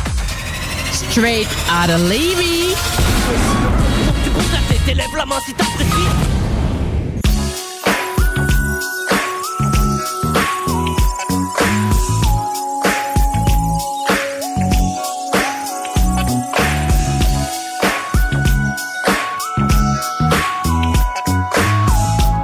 Straight 0.93 1.49
out 1.71 1.91
of 1.91 2.03
Levy. 2.09 2.75
La. 4.95 5.05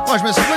Moi, 0.06 0.18
je 0.18 0.22
me 0.22 0.53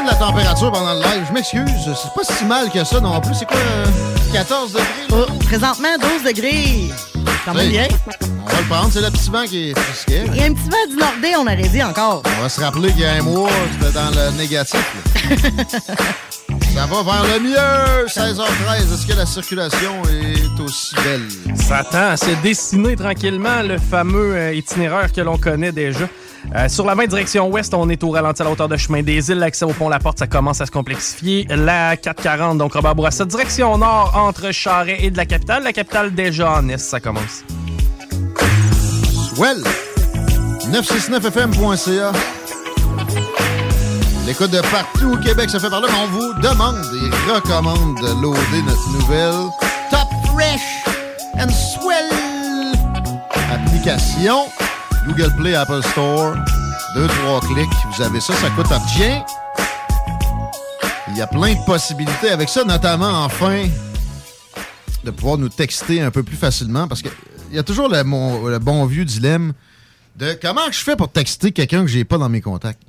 m'excuse. 1.37 1.95
C'est 1.95 2.13
pas 2.13 2.23
si 2.23 2.45
mal 2.45 2.69
que 2.69 2.83
ça 2.83 2.99
non 2.99 3.19
plus. 3.21 3.35
C'est 3.35 3.45
quoi, 3.45 3.57
euh, 3.57 3.85
14 4.33 4.71
degrés? 4.71 4.85
Oh, 5.11 5.25
présentement, 5.45 5.97
12 5.99 6.23
degrés. 6.33 6.89
Quand 7.45 7.53
même 7.53 7.69
bien. 7.69 7.87
On 8.21 8.49
va 8.49 8.59
le 8.59 8.67
prendre. 8.67 8.89
C'est 8.91 9.01
le 9.01 9.11
petit 9.11 9.29
vent 9.29 9.45
qui 9.45 9.69
est 9.69 9.79
frisquet. 9.79 10.23
Il 10.27 10.35
y 10.35 10.41
a 10.41 10.45
un 10.45 10.53
petit 10.53 10.69
vent 10.69 10.87
du 10.89 10.95
Nordé, 10.97 11.35
on 11.37 11.41
aurait 11.41 11.69
dit 11.69 11.83
encore. 11.83 12.23
On 12.37 12.41
va 12.41 12.49
se 12.49 12.59
rappeler 12.59 12.91
qu'il 12.91 13.01
y 13.01 13.05
a 13.05 13.13
un 13.13 13.21
mois, 13.21 13.49
c'était 13.79 13.93
dans 13.93 14.09
le 14.09 14.37
négatif. 14.37 14.95
Ça 16.73 16.85
va 16.85 17.01
vers 17.01 17.39
le 17.39 17.43
mieux, 17.43 18.05
16h13. 18.07 18.93
Est-ce 18.93 19.07
que 19.07 19.13
la 19.13 19.25
circulation 19.25 19.93
est 20.03 20.61
aussi 20.61 20.95
belle? 20.95 21.27
Ça 21.55 21.83
tend 21.83 22.09
à 22.09 22.17
se 22.17 22.29
dessiner 22.43 22.95
tranquillement 22.95 23.63
le 23.63 23.79
fameux 23.79 24.35
euh, 24.35 24.53
itinéraire 24.53 25.11
que 25.11 25.21
l'on 25.21 25.37
connaît 25.37 25.71
déjà. 25.71 26.07
Euh, 26.55 26.69
sur 26.69 26.85
la 26.85 26.95
main 26.95 27.05
direction 27.05 27.49
ouest, 27.49 27.73
on 27.73 27.89
est 27.89 28.03
au 28.03 28.11
ralenti 28.11 28.41
à 28.41 28.45
la 28.45 28.51
hauteur 28.51 28.69
de 28.69 28.77
chemin 28.77 29.03
des 29.03 29.29
îles. 29.29 29.39
L'accès 29.39 29.65
au 29.65 29.73
pont 29.73 29.89
La 29.89 29.99
Porte, 29.99 30.19
ça 30.19 30.27
commence 30.27 30.61
à 30.61 30.65
se 30.65 30.71
complexifier. 30.71 31.45
La 31.49 31.97
440, 31.97 32.57
donc 32.57 32.73
Robert 32.73 32.95
Bourassa, 32.95 33.25
direction 33.25 33.77
nord 33.77 34.13
entre 34.15 34.51
Charret 34.51 34.97
et 35.01 35.11
de 35.11 35.17
la 35.17 35.25
capitale. 35.25 35.63
La 35.63 35.73
capitale 35.73 36.13
déjà 36.13 36.51
en 36.51 36.69
est, 36.69 36.77
ça 36.77 36.99
commence. 36.99 37.43
Well, 39.37 39.63
969fm.ca. 40.71 42.11
L'écoute 44.25 44.51
de 44.51 44.61
partout 44.71 45.13
au 45.13 45.17
Québec, 45.17 45.49
ça 45.49 45.59
fait 45.59 45.69
par 45.69 45.79
là, 45.79 45.87
mais 45.89 45.99
on 46.03 46.07
vous 46.07 46.33
demande 46.41 46.75
et 46.75 47.31
recommande 47.31 47.95
de 48.01 48.21
loader 48.21 48.61
notre 48.65 48.89
nouvelle 48.91 49.49
Top 49.89 50.07
Fresh 50.33 50.85
and 51.39 51.49
Swell 51.49 52.09
application. 53.51 54.66
Google 55.07 55.33
Play, 55.37 55.55
Apple 55.55 55.81
Store. 55.91 56.35
Deux, 56.95 57.07
trois 57.07 57.39
clics, 57.41 57.69
vous 57.95 58.01
avez 58.03 58.19
ça, 58.19 58.33
ça 58.33 58.49
coûte 58.51 58.71
un 58.71 58.85
chien. 58.87 59.23
Il 61.09 61.17
y 61.17 61.21
a 61.21 61.27
plein 61.27 61.53
de 61.53 61.65
possibilités 61.65 62.29
avec 62.29 62.49
ça, 62.49 62.63
notamment 62.63 63.23
enfin 63.25 63.65
de 65.03 65.11
pouvoir 65.11 65.37
nous 65.37 65.49
texter 65.49 66.01
un 66.01 66.11
peu 66.11 66.21
plus 66.23 66.35
facilement 66.35 66.87
parce 66.87 67.01
que 67.01 67.07
il 67.49 67.55
y 67.55 67.59
a 67.59 67.63
toujours 67.63 67.87
le, 67.87 68.03
mon- 68.03 68.47
le 68.47 68.59
bon 68.59 68.85
vieux 68.85 69.05
dilemme 69.05 69.53
de 70.17 70.37
comment 70.41 70.69
je 70.69 70.79
fais 70.79 70.97
pour 70.97 71.09
texter 71.09 71.51
quelqu'un 71.53 71.81
que 71.83 71.87
j'ai 71.87 72.03
pas 72.03 72.17
dans 72.17 72.27
mes 72.27 72.41
contacts. 72.41 72.81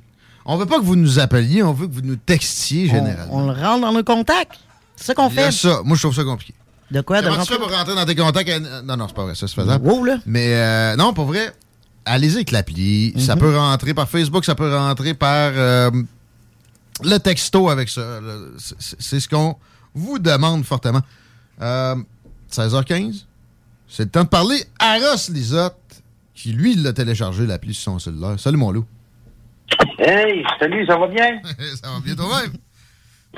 On 0.45 0.57
veut 0.57 0.65
pas 0.65 0.79
que 0.79 0.83
vous 0.83 0.95
nous 0.97 1.19
appeliez, 1.19 1.63
on 1.63 1.71
veut 1.71 1.87
que 1.87 1.93
vous 1.93 2.01
nous 2.01 2.17
textiez 2.17 2.87
généralement. 2.87 3.33
On 3.33 3.45
le 3.47 3.53
rentre 3.53 3.81
dans 3.81 3.93
nos 3.93 4.03
contacts. 4.03 4.59
C'est 4.97 5.05
ça 5.05 5.13
qu'on 5.13 5.29
fait. 5.29 5.51
ça. 5.51 5.81
Moi, 5.85 5.95
je 5.95 6.01
trouve 6.01 6.15
ça 6.15 6.23
compliqué. 6.23 6.53
De 6.91 7.01
quoi? 7.01 7.21
De 7.21 7.27
Comment 7.27 7.35
tu 7.35 7.39
rentrer? 7.39 7.55
fais 7.55 7.61
pour 7.61 7.71
rentrer 7.77 7.95
dans 7.95 8.05
tes 8.05 8.15
contacts? 8.15 8.49
euh, 8.49 8.81
Non, 8.83 8.97
non, 8.97 9.07
c'est 9.07 9.15
pas 9.15 9.23
vrai, 9.23 9.35
ça 9.35 9.47
c'est 9.47 9.55
faisable. 9.55 9.87
Mais 10.25 10.47
euh, 10.55 10.95
non, 10.97 11.13
pour 11.13 11.25
vrai, 11.25 11.53
allez-y 12.09 12.35
avec 12.35 12.51
l'appli. 12.51 13.13
Ça 13.17 13.35
Mhm. 13.35 13.41
peut 13.41 13.57
rentrer 13.57 13.93
par 13.93 14.09
Facebook, 14.09 14.45
ça 14.45 14.55
peut 14.55 14.73
rentrer 14.75 15.13
par 15.13 15.51
euh, 15.55 15.89
le 17.03 17.17
texto 17.17 17.69
avec 17.69 17.89
ça. 17.89 18.19
C'est- 18.57 19.19
ce 19.19 19.27
qu'on 19.29 19.55
vous 19.93 20.19
demande 20.19 20.63
fortement. 20.65 21.01
Euh, 21.61 21.95
16h15, 22.49 23.25
c'est 23.87 24.03
le 24.03 24.09
temps 24.09 24.23
de 24.23 24.29
parler 24.29 24.63
à 24.79 24.97
Ross 24.97 25.29
Lisotte, 25.29 25.75
qui 26.33 26.51
lui 26.53 26.75
l'a 26.75 26.93
téléchargé, 26.93 27.45
l'appli 27.45 27.73
sur 27.73 27.91
son 27.93 27.99
cellulaire. 27.99 28.39
Salut 28.39 28.57
mon 28.57 28.71
loup. 28.71 28.85
Hey, 29.99 30.43
salut, 30.59 30.85
ça 30.85 30.97
va 30.97 31.07
bien? 31.07 31.39
ça 31.81 31.91
va 31.91 31.99
bien 32.03 32.15
toi-même? 32.15 32.53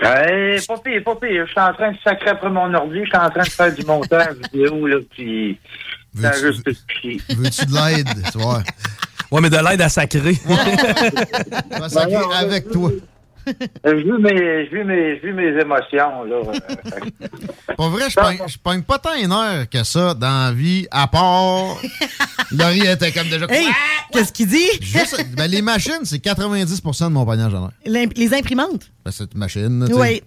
Hey, 0.01 0.61
pas 0.65 0.77
pire, 0.77 1.03
pas 1.03 1.15
pire. 1.17 1.45
Je 1.45 1.51
suis 1.51 1.59
en 1.59 1.73
train 1.73 1.91
de 1.91 1.97
sacrer 2.03 2.29
après 2.29 2.49
mon 2.49 2.73
ordi, 2.73 2.99
je 3.03 3.05
suis 3.09 3.17
en 3.17 3.29
train 3.29 3.43
de 3.43 3.49
faire 3.49 3.75
du 3.75 3.83
montage 3.85 4.35
vidéo, 4.53 4.87
là, 4.87 4.97
puis... 5.11 5.59
Veux-tu 6.13 7.65
de 7.65 7.73
l'aide, 7.95 8.07
tu 8.31 8.37
vois? 8.37 8.63
Ouais, 9.31 9.39
mais 9.41 9.49
de 9.49 9.57
l'aide 9.57 9.81
à 9.81 9.89
sacrer. 9.89 10.37
On 10.45 11.79
va 11.79 11.89
sacrer 11.89 12.11
Ben 12.11 12.21
non, 12.21 12.31
avec 12.31 12.69
toi. 12.69 12.91
Euh, 13.47 13.51
Je 13.85 14.03
vis 14.03 14.21
mes, 14.21 14.65
je 14.69 14.75
vis 14.75 14.83
mes, 14.83 15.19
je 15.19 15.27
vis 15.27 15.33
mes 15.33 15.59
émotions, 15.61 16.23
là. 16.25 16.35
Pas 17.77 17.89
vrai, 17.89 18.03
je 18.09 18.15
je 18.51 18.57
pogne 18.59 18.83
pas 18.83 18.99
tant 18.99 19.15
une 19.15 19.31
heure 19.31 19.67
que 19.67 19.83
ça 19.83 20.13
dans 20.13 20.45
la 20.47 20.51
vie, 20.51 20.85
à 20.91 21.07
part. 21.07 21.77
Laurie 22.51 22.85
était 22.85 23.11
comme 23.11 23.29
déjà. 23.29 23.45
Hey, 23.49 23.65
qu'est-ce 24.11 24.31
qu'il 24.31 24.47
dit? 24.47 24.67
Juste- 24.81 25.25
ben, 25.35 25.47
les 25.49 25.61
machines, 25.63 26.01
c'est 26.03 26.23
90% 26.23 27.05
de 27.05 27.09
mon 27.13 27.25
pognage 27.25 27.53
en 27.55 27.63
heure. 27.63 27.71
L'imp- 27.85 28.13
Les 28.15 28.31
imprimantes? 28.33 28.91
Ben, 29.05 29.11
c'est 29.11 29.31
une 29.33 29.39
machine. 29.39 29.87
Oui. 29.91 30.21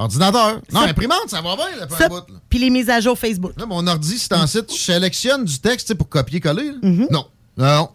Ordinateur. 0.00 0.62
Non, 0.72 0.80
imprimante, 0.80 1.28
ça 1.28 1.42
va 1.42 1.56
bien, 1.56 1.76
là, 1.76 1.86
un 1.90 2.08
bout, 2.08 2.14
là. 2.32 2.40
Puis 2.48 2.58
les 2.58 2.70
mises 2.70 2.88
à 2.88 3.00
jour 3.00 3.18
Facebook. 3.18 3.52
Là, 3.58 3.66
mon 3.66 3.86
ordi, 3.86 4.18
c'est 4.18 4.32
en 4.32 4.46
site, 4.46 4.72
je 4.72 4.80
sélectionne 4.80 5.44
du 5.44 5.58
texte 5.58 5.88
tu 5.88 5.94
pour 5.94 6.08
copier-coller. 6.08 6.72
Mm-hmm. 6.82 7.06
Non. 7.10 7.26
Non. 7.58 7.90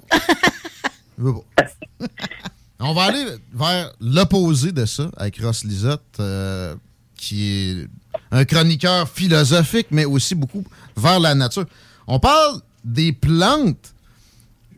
Je 1.18 1.24
veux 1.24 1.34
pas. 1.34 2.06
On 2.80 2.94
va 2.94 3.04
aller 3.06 3.26
vers 3.54 3.92
l'opposé 4.00 4.72
de 4.72 4.86
ça 4.86 5.10
avec 5.18 5.42
Ross 5.42 5.64
Lisotte, 5.64 6.02
euh, 6.20 6.76
qui 7.18 7.50
est 7.50 7.88
un 8.32 8.46
chroniqueur 8.46 9.10
philosophique, 9.10 9.88
mais 9.90 10.06
aussi 10.06 10.36
beaucoup 10.36 10.64
vers 10.96 11.20
la 11.20 11.34
nature. 11.34 11.66
On 12.06 12.20
parle 12.20 12.62
des 12.84 13.14
plantes. 13.14 13.94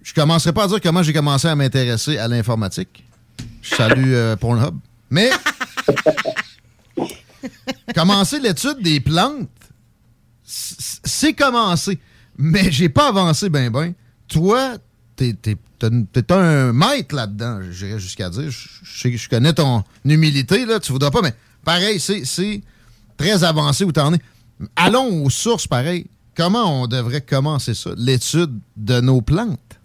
Je 0.01 0.13
commencerai 0.13 0.53
pas 0.53 0.63
à 0.63 0.67
dire 0.67 0.79
comment 0.81 1.03
j'ai 1.03 1.11
commencé 1.11 1.49
à 1.49 1.55
m'intéresser 1.55 2.17
à 2.17 2.29
l'informatique. 2.29 3.03
Je 3.61 3.75
salue 3.75 4.13
euh, 4.13 4.37
Pornhub. 4.37 4.75
Mais 5.09 5.29
commencer 7.97 8.39
l'étude 8.39 8.81
des 8.83 8.99
plantes, 8.99 9.49
c'est 10.43 11.33
commencé. 11.33 11.99
Mais 12.37 12.71
j'ai 12.71 12.89
pas 12.89 13.09
avancé 13.09 13.49
ben 13.49 13.71
ben. 13.71 13.93
Toi, 14.27 14.77
t'es 15.15 15.33
t'es 15.33 16.31
un 16.31 16.73
maître 16.73 17.15
là-dedans, 17.15 17.59
j'irais 17.71 17.99
jusqu'à 17.99 18.29
dire. 18.29 18.49
Je, 18.51 19.09
je 19.17 19.29
connais 19.29 19.53
ton 19.53 19.83
humilité, 20.05 20.65
là, 20.65 20.79
tu 20.79 20.91
voudras 20.91 21.11
pas, 21.11 21.21
mais 21.21 21.33
pareil, 21.63 21.99
c'est- 21.99 22.25
c'est 22.25 22.61
très 23.17 23.43
avancé 23.43 23.83
où 23.83 23.91
t'en 23.91 24.13
es. 24.13 24.19
Allons 24.75 25.23
aux 25.25 25.29
sources, 25.29 25.67
pareil. 25.67 26.07
Comment 26.35 26.83
on 26.83 26.87
devrait 26.87 27.21
commencer 27.21 27.73
ça, 27.73 27.91
l'étude 27.97 28.59
de 28.75 29.01
nos 29.01 29.21
plantes? 29.21 29.76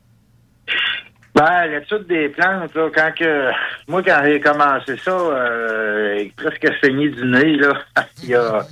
Ben, 1.34 1.66
l'étude 1.66 2.06
des 2.06 2.28
plantes, 2.28 2.74
là, 2.74 2.90
quand 2.94 3.12
que. 3.16 3.50
Moi, 3.88 4.02
quand 4.02 4.20
j'ai 4.24 4.40
commencé 4.40 4.96
ça, 4.98 5.10
euh, 5.10 6.24
presque 6.36 6.68
saigné 6.82 7.08
du 7.08 7.24
nez, 7.24 7.56
là, 7.56 7.72
il 8.22 8.30
y 8.30 8.34
a. 8.34 8.66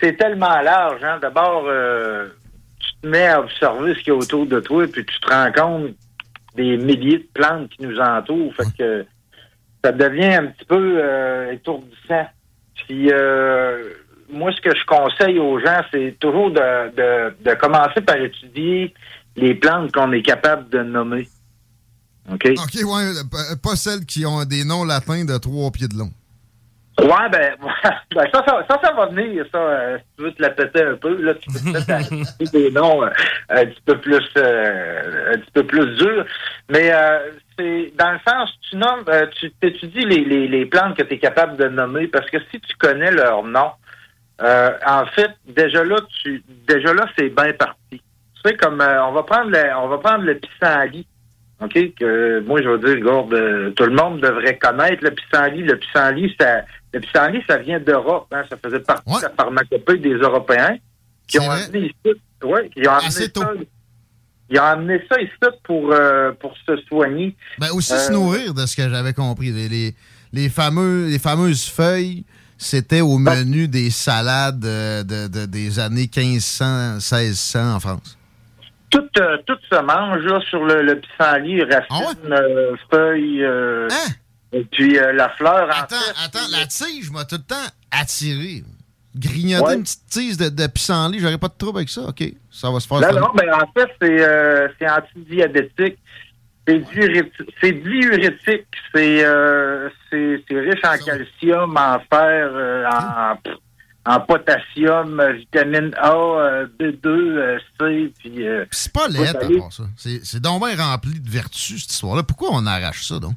C'est 0.00 0.16
tellement 0.16 0.60
large, 0.62 1.04
hein. 1.04 1.18
D'abord, 1.20 1.64
euh, 1.66 2.28
tu 2.78 2.90
te 3.02 3.06
mets 3.06 3.26
à 3.26 3.40
observer 3.40 3.94
ce 3.94 3.98
qu'il 3.98 4.08
y 4.08 4.16
a 4.16 4.18
autour 4.18 4.46
de 4.46 4.60
toi, 4.60 4.86
puis 4.86 5.04
tu 5.04 5.20
te 5.20 5.28
rends 5.28 5.52
compte 5.52 5.90
des 6.54 6.78
milliers 6.78 7.18
de 7.18 7.28
plantes 7.34 7.68
qui 7.70 7.82
nous 7.82 7.98
entourent. 8.00 8.54
Fait 8.54 8.76
que 8.78 9.06
ça 9.84 9.92
devient 9.92 10.34
un 10.34 10.46
petit 10.46 10.64
peu 10.64 10.98
euh, 10.98 11.52
étourdissant. 11.52 12.26
Puis 12.86 13.10
euh, 13.12 13.90
moi, 14.30 14.50
ce 14.52 14.60
que 14.62 14.74
je 14.74 14.84
conseille 14.86 15.38
aux 15.38 15.58
gens, 15.60 15.82
c'est 15.92 16.16
toujours 16.18 16.50
de, 16.50 16.90
de, 16.96 17.34
de 17.40 17.54
commencer 17.54 18.00
par 18.00 18.16
étudier 18.16 18.94
les 19.36 19.54
plantes 19.54 19.92
qu'on 19.92 20.12
est 20.12 20.22
capable 20.22 20.68
de 20.70 20.82
nommer. 20.82 21.28
OK? 22.32 22.44
OK, 22.56 22.74
ouais, 22.84 23.12
pas- 23.30 23.56
pas 23.62 23.76
celles 23.76 24.04
qui 24.04 24.26
ont 24.26 24.44
des 24.44 24.64
noms 24.64 24.84
latins 24.84 25.24
de 25.24 25.36
trois 25.38 25.70
pieds 25.70 25.88
de 25.88 25.96
long. 25.96 26.10
Ouais, 26.98 27.28
ben, 27.30 27.54
ben, 28.14 28.24
ça, 28.32 28.42
ça, 28.48 28.64
ça, 28.68 28.80
ça 28.82 28.92
va 28.94 29.06
venir, 29.06 29.44
ça. 29.52 29.58
euh, 29.58 29.98
si 29.98 30.04
tu 30.16 30.22
veux 30.24 30.32
te 30.32 30.40
la 30.42 30.48
péter 30.50 30.82
un 30.82 30.96
peu, 30.96 31.14
là, 31.22 31.34
tu 31.34 31.50
peux 31.50 31.72
peut-être 31.72 32.52
des 32.52 32.70
noms 32.70 33.04
euh, 33.04 33.10
un 33.50 33.66
petit 33.66 33.82
peu 33.84 34.00
plus 34.00 34.26
euh, 34.38 35.34
un 35.34 35.38
petit 35.38 35.50
peu 35.52 35.66
plus 35.66 35.94
durs. 35.96 36.24
Mais 36.70 36.90
euh, 36.92 37.32
c'est 37.58 37.92
dans 37.98 38.12
le 38.12 38.18
sens, 38.26 38.50
tu 38.70 38.76
nommes, 38.76 39.04
euh, 39.08 39.26
tu 39.38 39.52
étudies 39.62 40.06
les, 40.06 40.24
les, 40.24 40.48
les 40.48 40.64
plantes 40.66 40.96
que 40.96 41.02
tu 41.02 41.14
es 41.14 41.18
capable 41.18 41.58
de 41.58 41.68
nommer, 41.68 42.08
parce 42.08 42.28
que 42.30 42.38
si 42.50 42.58
tu 42.60 42.74
connais 42.78 43.10
leur 43.10 43.42
nom, 43.44 43.72
euh, 44.40 44.70
en 44.86 45.04
fait, 45.06 45.30
déjà 45.46 45.84
là, 45.84 45.96
tu 46.22 46.42
déjà 46.66 46.94
là, 46.94 47.06
c'est 47.18 47.28
bien 47.28 47.52
parti. 47.52 48.00
Tu 48.46 48.52
sais, 48.52 48.56
comme 48.56 48.80
euh, 48.80 49.04
on 49.06 49.12
va 49.12 49.22
prendre 49.24 49.50
le, 49.50 49.62
on 49.82 49.88
va 49.88 49.98
prendre 49.98 50.24
le 50.24 50.38
pissenlit. 50.38 51.06
OK? 51.60 51.72
Que 51.98 52.40
moi, 52.40 52.60
je 52.62 52.68
veux 52.68 52.78
dire, 52.78 53.04
regarde, 53.04 53.32
euh, 53.34 53.70
tout 53.70 53.84
le 53.84 53.94
monde 53.96 54.20
devrait 54.20 54.58
connaître 54.58 55.02
le 55.02 55.10
pissenlit. 55.10 55.62
Le 55.62 55.78
pissenlit, 55.78 56.34
ça, 56.38 56.62
le 56.92 57.00
pissenlit, 57.00 57.42
ça 57.48 57.56
vient 57.58 57.80
d'Europe. 57.80 58.26
Hein, 58.32 58.42
ça 58.50 58.56
faisait 58.62 58.80
partie 58.80 59.04
de 59.18 59.22
la 59.22 59.30
pharmacopée 59.30 59.98
des 59.98 60.14
Européens 60.14 60.76
qui 61.26 61.38
ont 61.38 61.50
amené 61.66 61.86
ici. 61.86 62.14
Ouais, 62.44 62.68
qui 62.68 62.86
ont 62.86 62.92
amené 62.92 63.10
ça. 63.34 63.52
Ils 64.48 64.60
ont 64.60 64.62
amené 64.62 65.02
ça 65.10 65.20
ici 65.20 65.32
pour, 65.64 65.92
euh, 65.92 66.30
pour 66.32 66.54
se 66.66 66.76
soigner. 66.88 67.34
Ben 67.58 67.68
aussi 67.72 67.92
Euh, 67.94 67.98
se 67.98 68.12
nourrir 68.12 68.54
de 68.54 68.64
ce 68.66 68.76
que 68.76 68.88
j'avais 68.88 69.12
compris. 69.12 69.50
Les, 69.50 69.68
les, 69.68 69.94
les 70.32 70.48
fameux, 70.48 71.06
les 71.08 71.18
fameuses 71.18 71.64
feuilles, 71.68 72.24
c'était 72.58 73.00
au 73.00 73.18
menu 73.18 73.66
des 73.66 73.90
salades 73.90 74.60
de, 74.60 75.26
de- 75.28 75.46
des 75.46 75.78
années 75.80 76.08
1500, 76.14 76.94
1600 76.96 77.74
en 77.74 77.80
France. 77.80 78.16
Tout, 78.96 79.20
euh, 79.20 79.36
tout 79.46 79.58
se 79.70 79.80
mange 79.82 80.22
là, 80.24 80.40
sur 80.48 80.64
le, 80.64 80.82
le 80.82 80.98
pissenlit, 81.00 81.62
racines, 81.64 82.32
euh, 82.32 82.74
feuilles, 82.90 83.44
euh, 83.44 83.88
et 84.52 84.64
puis 84.64 84.98
euh, 84.98 85.12
la 85.12 85.28
fleur. 85.30 85.66
en 85.68 85.82
Attends, 85.82 85.96
attends, 86.24 86.48
la 86.50 86.64
tige 86.66 87.10
m'a 87.10 87.24
tout 87.26 87.36
le 87.36 87.42
temps 87.42 87.68
attiré. 87.90 88.62
Grignoter 89.14 89.64
Ouais. 89.66 89.74
une 89.76 89.82
petite 89.82 90.06
tige 90.08 90.36
de, 90.38 90.48
de 90.48 90.66
pissenlit, 90.66 91.18
j'aurais 91.20 91.36
pas 91.38 91.48
de 91.48 91.54
trouble 91.58 91.78
avec 91.78 91.88
ça. 91.90 92.02
OK, 92.02 92.22
ça 92.50 92.70
va 92.70 92.80
se 92.80 92.86
faire. 92.86 93.00
Non, 93.12 93.30
mais 93.34 93.50
en 93.50 93.66
fait, 93.76 93.88
c'est 94.00 94.20
euh, 94.26 94.68
c'est 94.78 94.88
antidiabétique. 94.90 95.98
C'est 96.68 96.78
diurétique, 96.80 97.32
c'est 97.62 97.72
diurétique, 97.72 98.66
c'est 98.90 99.24
riche 100.50 100.80
en 100.84 101.04
calcium, 101.04 101.76
en 101.76 101.98
fer, 102.10 102.50
euh, 102.52 102.84
en, 102.90 103.36
en 104.06 104.20
potassium, 104.20 105.20
vitamine 105.34 105.92
A, 105.98 106.12
euh, 106.14 106.66
B2, 106.78 107.06
euh, 107.06 107.58
C, 107.78 108.12
puis... 108.18 108.46
euh, 108.46 108.64
C'est 108.70 108.92
pas 108.92 109.08
laid, 109.08 109.28
à 109.28 109.34
part 109.34 109.72
ça. 109.72 109.82
C'est 109.96 110.24
c'est 110.24 110.40
donc 110.40 110.64
bien 110.64 110.76
rempli 110.76 111.18
de 111.18 111.28
vertus, 111.28 111.82
cette 111.82 111.92
histoire-là. 111.92 112.22
Pourquoi 112.22 112.50
on 112.52 112.64
arrache 112.66 113.02
ça, 113.04 113.18
donc? 113.18 113.34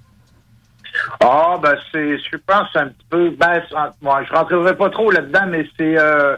Ah, 1.21 1.57
ben 1.61 1.75
c'est, 1.91 2.17
je 2.17 2.37
pense 2.45 2.67
un 2.75 2.87
petit 2.87 3.05
peu, 3.09 3.29
ben, 3.31 3.61
moi, 4.01 4.23
je 4.27 4.33
rentrerai 4.33 4.75
pas 4.75 4.89
trop 4.89 5.11
là-dedans, 5.11 5.47
mais 5.47 5.67
c'est 5.77 5.97
euh, 5.97 6.35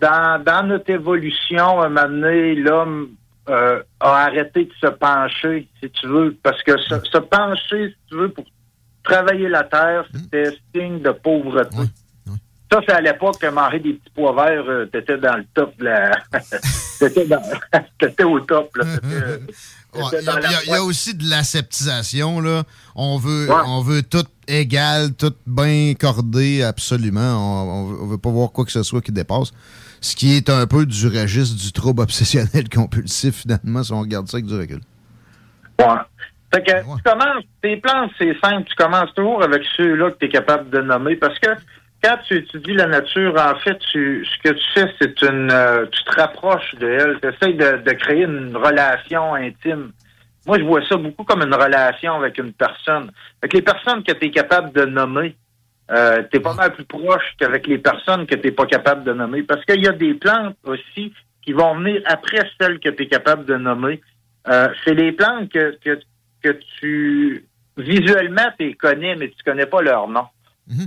dans, 0.00 0.42
dans 0.42 0.66
notre 0.66 0.90
évolution, 0.90 1.80
à 1.80 1.86
un 1.86 1.88
moment 1.88 2.08
donné, 2.08 2.54
l'homme 2.54 3.10
euh, 3.48 3.82
a 4.00 4.24
arrêté 4.26 4.64
de 4.66 4.72
se 4.80 4.86
pencher, 4.92 5.68
si 5.82 5.90
tu 5.90 6.06
veux, 6.06 6.36
parce 6.42 6.62
que 6.62 6.76
se, 6.78 6.94
se 7.00 7.18
pencher, 7.18 7.88
si 7.90 7.96
tu 8.08 8.16
veux, 8.16 8.28
pour 8.28 8.44
travailler 9.04 9.48
la 9.48 9.64
terre, 9.64 10.04
c'était 10.12 10.50
signe 10.74 11.00
de 11.00 11.10
pauvreté. 11.10 11.76
Ça, 12.70 12.80
c'est 12.86 12.94
à 12.94 13.00
l'époque 13.00 13.38
que 13.40 13.46
manger 13.46 13.78
des 13.80 13.94
petits 13.94 14.10
pois 14.14 14.34
verts, 14.34 14.64
euh, 14.68 14.86
t'étais 14.86 15.16
dans 15.16 15.36
le 15.36 15.44
top 15.54 15.76
de 15.78 15.84
la... 15.84 16.10
t'étais, 16.98 17.26
dans... 17.26 17.42
t'étais 17.98 18.24
au 18.24 18.40
top, 18.40 18.76
là. 18.76 18.84
Ouais, 18.84 20.02
t'étais 20.10 20.22
Il 20.22 20.68
y, 20.68 20.72
a- 20.72 20.76
y 20.76 20.78
y 20.78 20.80
aussi 20.80 21.14
de 21.14 21.24
l'aseptisation, 21.28 22.40
là. 22.40 22.64
On 22.94 23.16
veut, 23.16 23.48
on 23.66 23.80
veut 23.80 24.02
tout 24.02 24.26
égal, 24.46 25.14
tout 25.14 25.32
bien 25.46 25.94
cordé, 25.98 26.62
absolument. 26.62 27.20
On, 27.70 28.02
on 28.02 28.06
veut, 28.06 28.18
pas 28.18 28.30
voir 28.30 28.52
quoi 28.52 28.64
que 28.66 28.72
ce 28.72 28.82
soit 28.82 29.00
qui 29.00 29.12
dépasse. 29.12 29.50
Ce 30.00 30.14
qui 30.14 30.36
est 30.36 30.50
un 30.50 30.66
peu 30.66 30.84
du 30.86 31.06
registre 31.08 31.56
du 31.56 31.72
trouble 31.72 32.02
obsessionnel 32.02 32.68
compulsif, 32.68 33.42
finalement, 33.42 33.82
si 33.82 33.92
on 33.92 34.00
regarde 34.00 34.28
ça 34.28 34.36
avec 34.36 34.46
du 34.46 34.56
recul. 34.56 34.80
Ouais. 35.80 35.86
Fait 36.54 36.62
que 36.62 36.72
tu 36.72 37.02
commences, 37.02 37.44
tes 37.62 37.76
plantes, 37.76 38.10
c'est 38.18 38.34
simple, 38.42 38.64
tu 38.68 38.74
commences 38.74 39.12
toujours 39.14 39.42
avec 39.42 39.62
ceux-là 39.76 40.10
que 40.12 40.18
tu 40.18 40.26
es 40.26 40.28
capable 40.30 40.70
de 40.70 40.80
nommer 40.80 41.16
parce 41.16 41.38
que 41.38 41.48
quand 42.02 42.16
tu 42.26 42.36
étudies 42.36 42.74
la 42.74 42.86
nature, 42.86 43.34
en 43.36 43.56
fait, 43.56 43.78
tu, 43.90 44.24
ce 44.24 44.48
que 44.48 44.54
tu 44.54 44.64
fais, 44.74 44.92
c'est 45.00 45.22
une 45.22 45.50
euh, 45.50 45.86
tu 45.86 46.04
te 46.04 46.20
rapproches 46.20 46.74
de 46.76 46.86
elle, 46.86 47.18
tu 47.20 47.28
essaies 47.28 47.54
de, 47.54 47.82
de 47.82 47.92
créer 47.92 48.24
une 48.24 48.56
relation 48.56 49.34
intime. 49.34 49.92
Moi, 50.46 50.58
je 50.58 50.64
vois 50.64 50.84
ça 50.86 50.96
beaucoup 50.96 51.24
comme 51.24 51.42
une 51.42 51.54
relation 51.54 52.14
avec 52.14 52.38
une 52.38 52.52
personne. 52.52 53.10
Avec 53.42 53.52
les 53.52 53.62
personnes 53.62 54.02
que 54.02 54.12
tu 54.12 54.26
es 54.26 54.30
capable 54.30 54.72
de 54.72 54.84
nommer, 54.84 55.34
euh, 55.90 56.22
tu 56.30 56.36
es 56.36 56.40
pas 56.40 56.54
mal 56.54 56.72
plus 56.72 56.84
proche 56.84 57.34
qu'avec 57.38 57.66
les 57.66 57.78
personnes 57.78 58.26
que 58.26 58.34
tu 58.34 58.52
pas 58.52 58.66
capable 58.66 59.04
de 59.04 59.12
nommer. 59.12 59.42
Parce 59.42 59.64
qu'il 59.64 59.82
y 59.82 59.88
a 59.88 59.92
des 59.92 60.14
plantes 60.14 60.56
aussi 60.64 61.12
qui 61.42 61.52
vont 61.52 61.74
venir 61.76 62.00
après 62.06 62.48
celles 62.60 62.78
que 62.78 62.90
tu 62.90 63.02
es 63.02 63.06
capable 63.08 63.44
de 63.44 63.56
nommer. 63.56 64.00
Euh, 64.48 64.68
c'est 64.84 64.94
les 64.94 65.12
plantes 65.12 65.50
que, 65.50 65.76
que, 65.84 65.98
que 66.42 66.58
tu 66.78 67.44
visuellement 67.76 68.48
tu 68.58 68.74
connais, 68.74 69.16
mais 69.16 69.28
tu 69.28 69.42
connais 69.44 69.66
pas 69.66 69.82
leur 69.82 70.08
nom. 70.08 70.26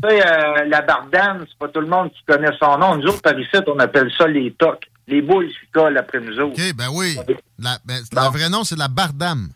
Euh, 0.05 0.65
la 0.67 0.81
bardane, 0.81 1.45
c'est 1.49 1.57
pas 1.57 1.67
tout 1.69 1.81
le 1.81 1.87
monde 1.87 2.11
qui 2.11 2.23
connaît 2.27 2.55
son 2.59 2.77
nom. 2.77 2.95
Nous 2.97 3.07
autres, 3.07 3.21
par 3.21 3.37
ici, 3.39 3.49
on 3.67 3.79
appelle 3.79 4.11
ça 4.17 4.27
les 4.27 4.51
tocs. 4.53 4.85
Les 5.07 5.21
boules 5.21 5.47
qui 5.47 5.67
collent 5.73 5.97
après 5.97 6.19
nous 6.19 6.39
autres. 6.39 6.53
OK, 6.53 6.75
ben 6.75 6.87
oui. 6.93 7.17
La- 7.59 7.77
ben, 7.83 7.95
le 7.97 8.31
vrai 8.37 8.49
nom, 8.49 8.63
c'est 8.63 8.77
la 8.77 8.87
bardame. 8.87 9.49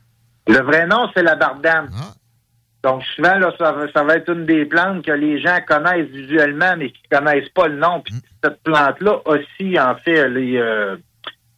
Le 0.47 0.59
vrai 0.61 0.85
nom, 0.87 1.09
c'est 1.15 1.23
la 1.23 1.35
bardane. 1.35 1.89
Donc, 2.83 3.03
souvent, 3.15 3.35
là, 3.35 3.51
ça, 3.57 3.71
va- 3.71 3.91
ça 3.91 4.03
va 4.03 4.15
être 4.17 4.29
une 4.31 4.45
des 4.45 4.65
plantes 4.65 5.03
que 5.05 5.11
les 5.11 5.39
gens 5.41 5.57
connaissent 5.67 6.09
visuellement, 6.09 6.75
mais 6.77 6.91
qui 6.91 7.01
connaissent 7.11 7.49
pas 7.49 7.67
le 7.67 7.77
nom. 7.77 8.01
Puis 8.01 8.13
cette 8.43 8.61
plante-là 8.63 9.21
aussi, 9.25 9.79
en 9.79 9.95
fait, 9.95 10.13
elle 10.13 10.37
est, 10.37 10.59
euh, 10.59 10.95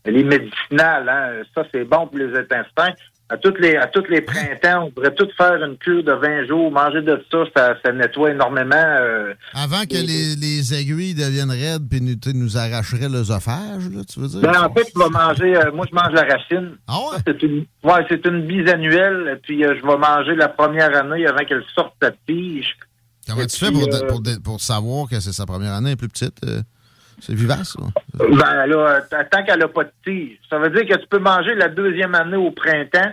elle 0.05 0.17
est 0.17 0.23
médicinale. 0.23 1.09
Hein. 1.09 1.43
Ça, 1.53 1.63
c'est 1.73 1.83
bon 1.83 2.07
pour 2.07 2.17
les 2.17 2.33
intestins. 2.37 2.93
À 3.29 3.35
toutes 3.35 3.59
les, 3.59 3.75
à 3.75 3.87
tous 3.87 4.05
les 4.09 4.21
printemps, 4.21 4.85
on 4.85 4.89
devrait 4.89 5.13
tout 5.13 5.27
faire 5.37 5.61
une 5.61 5.75
cure 5.77 6.01
de 6.01 6.13
20 6.13 6.47
jours. 6.47 6.71
Manger 6.71 7.01
de 7.01 7.21
ça, 7.29 7.39
ça, 7.55 7.75
ça 7.83 7.91
nettoie 7.91 8.31
énormément. 8.31 8.75
euh, 8.75 9.33
Avant 9.53 9.81
que 9.83 9.95
les, 9.95 10.35
les 10.37 10.73
aiguilles 10.73 11.13
deviennent 11.13 11.51
raides 11.51 11.89
puis 11.89 11.99
nous, 11.99 12.15
nous 12.33 12.57
arracheraient 12.57 13.09
l'œsophage, 13.09 13.89
là, 13.93 14.03
tu 14.07 14.21
veux 14.21 14.27
dire? 14.29 14.39
Ben, 14.39 14.61
en 14.63 14.73
fait, 14.73 14.85
tu 14.85 14.97
vas 14.97 15.09
manger. 15.09 15.57
euh, 15.57 15.71
moi, 15.73 15.85
je 15.89 15.93
mange 15.93 16.13
la 16.13 16.21
racine. 16.23 16.77
Ah 16.87 16.99
ouais? 16.99 17.17
C'est 17.27 17.43
une, 17.43 17.65
ouais, 17.83 18.05
c'est 18.09 18.25
une 18.25 18.47
bisannuelle. 18.47 19.39
Puis 19.43 19.65
euh, 19.65 19.75
je 19.77 19.85
vais 19.85 19.97
manger 19.97 20.33
la 20.35 20.47
première 20.47 20.95
année 20.95 21.27
avant 21.27 21.43
qu'elle 21.43 21.63
sorte 21.75 21.95
sa 22.01 22.11
tige. 22.27 22.77
Comment 23.27 23.41
Et 23.41 23.47
tu 23.47 23.57
fais 23.57 23.71
pour, 23.71 23.89
pour, 24.07 24.21
pour 24.41 24.61
savoir 24.61 25.09
que 25.09 25.19
c'est 25.19 25.33
sa 25.33 25.45
première 25.45 25.73
année, 25.73 25.97
plus 25.97 26.07
petite? 26.07 26.39
C'est 27.19 27.33
vivace, 27.33 27.73
ça? 27.73 27.79
Ben 28.13 28.65
là, 28.67 29.01
euh, 29.11 29.23
tant 29.31 29.43
qu'elle 29.43 29.59
n'a 29.59 29.67
pas 29.67 29.83
de 29.85 29.91
tige. 30.05 30.37
Ça 30.49 30.59
veut 30.59 30.69
dire 30.69 30.85
que 30.85 31.01
tu 31.01 31.07
peux 31.07 31.19
manger 31.19 31.55
la 31.55 31.67
deuxième 31.69 32.13
année 32.15 32.37
au 32.37 32.51
printemps. 32.51 33.11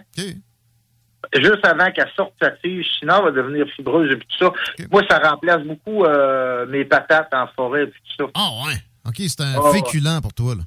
Juste 1.34 1.64
avant 1.64 1.90
qu'elle 1.90 2.10
sorte 2.14 2.34
sa 2.40 2.50
tige, 2.50 2.86
sinon 3.00 3.18
elle 3.18 3.24
va 3.34 3.42
devenir 3.42 3.66
fibreuse 3.74 4.12
et 4.12 4.16
puis 4.16 4.26
tout 4.38 4.44
ça. 4.46 4.52
Moi, 4.92 5.02
ça 5.08 5.18
remplace 5.18 5.62
beaucoup 5.64 6.04
euh, 6.04 6.66
mes 6.66 6.84
patates 6.84 7.32
en 7.32 7.46
forêt 7.56 7.84
et 7.84 7.86
puis 7.86 8.00
tout 8.16 8.24
ça. 8.26 8.30
Ah 8.34 8.50
ouais? 8.66 8.74
OK, 9.06 9.14
c'est 9.18 9.40
un 9.40 9.54
Ah, 9.56 9.62
ouais. 9.62 9.72
féculent 9.82 10.20
pour 10.22 10.32
toi, 10.34 10.54
là. 10.54 10.62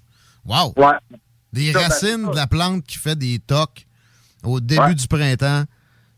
Wow! 0.46 0.74
Ouais. 0.76 0.98
Des 1.54 1.72
Ça, 1.72 1.80
ben, 1.80 1.86
racines 1.86 2.32
de 2.32 2.36
la 2.36 2.48
plante 2.48 2.84
qui 2.86 2.98
fait 2.98 3.16
des 3.16 3.40
tocs 3.40 3.86
au 4.44 4.60
début 4.60 4.82
Ouais. 4.82 4.96
du 4.96 5.08
printemps, 5.08 5.64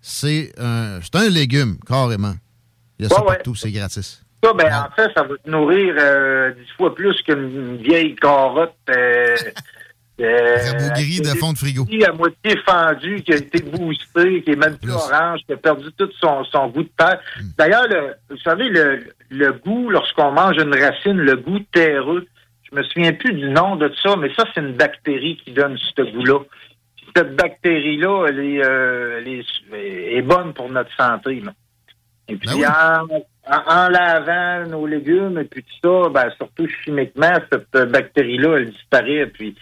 c'est 0.02 0.54
un, 0.58 1.00
c'est 1.02 1.16
un 1.16 1.30
légume, 1.30 1.78
carrément. 1.86 2.34
Il 2.98 3.04
y 3.04 3.06
a 3.06 3.10
ça 3.10 3.22
partout, 3.22 3.56
c'est 3.56 3.72
gratis. 3.72 4.24
Ça, 4.44 4.54
ben, 4.54 4.72
en 4.74 4.90
fait, 4.96 5.12
ça 5.16 5.24
va 5.24 5.36
te 5.36 5.50
nourrir 5.50 5.96
euh, 5.98 6.52
dix 6.52 6.72
fois 6.78 6.96
plus 6.96 7.22
qu'une 7.24 7.78
vieille 7.78 8.16
carotte. 8.16 8.74
Euh, 8.90 9.36
euh, 10.22 10.58
de 10.96 11.38
fond 11.38 11.54
de 11.54 11.58
frigo. 11.58 11.86
qui, 11.86 12.04
à 12.04 12.12
moitié 12.14 12.58
fendue, 12.66 13.22
qui 13.22 13.34
a 13.34 13.38
été 13.38 13.62
boostée, 13.62 14.42
qui 14.44 14.52
est 14.52 14.56
même 14.56 14.78
plus 14.78 14.92
orange, 14.92 15.42
qui 15.46 15.54
a 15.54 15.58
perdu 15.58 15.88
tout 15.98 16.10
son, 16.22 16.44
son 16.46 16.68
goût 16.70 16.84
de 16.84 16.92
terre. 16.98 17.20
Hmm. 17.40 17.46
D'ailleurs, 17.58 17.88
le- 17.90 18.16
vous 18.30 18.38
savez, 18.42 18.70
le, 18.70 19.04
le 19.30 19.52
goût, 19.54 19.90
lorsqu'on 19.90 20.32
mange 20.32 20.58
une 20.58 20.74
racine, 20.76 21.18
le 21.18 21.36
goût 21.36 21.60
terreux, 21.74 22.26
je 22.72 22.76
me 22.78 22.84
souviens 22.84 23.14
plus 23.14 23.34
du 23.34 23.50
nom 23.50 23.76
de 23.76 23.92
ça, 24.04 24.16
mais 24.16 24.32
ça, 24.36 24.46
c'est 24.54 24.62
une 24.62 24.74
bactérie 24.74 25.38
qui 25.44 25.52
donne 25.52 25.78
ce 25.78 26.02
goût-là. 26.02 26.40
Cette 27.16 27.36
bactérie-là, 27.36 28.28
elle, 28.30 28.40
est, 28.40 28.64
euh, 28.64 29.18
elle 29.20 29.28
est, 29.28 30.16
est 30.18 30.22
bonne 30.22 30.54
pour 30.54 30.70
notre 30.70 30.96
santé. 30.96 31.42
là. 31.42 31.52
Et 32.28 32.36
puis, 32.36 32.64
en, 32.66 33.08
en- 33.52 33.72
en 33.86 33.90
lavant 33.90 34.68
nos 34.70 34.86
légumes 34.88 35.38
et 35.40 35.44
puis 35.46 35.64
tout 35.64 36.04
ça, 36.04 36.10
ben, 36.10 36.30
surtout 36.38 36.68
chimiquement, 36.84 37.34
cette 37.52 37.92
bactérie-là, 37.92 38.58
elle 38.58 38.72
disparaît. 38.72 39.26
Puis, 39.28 39.56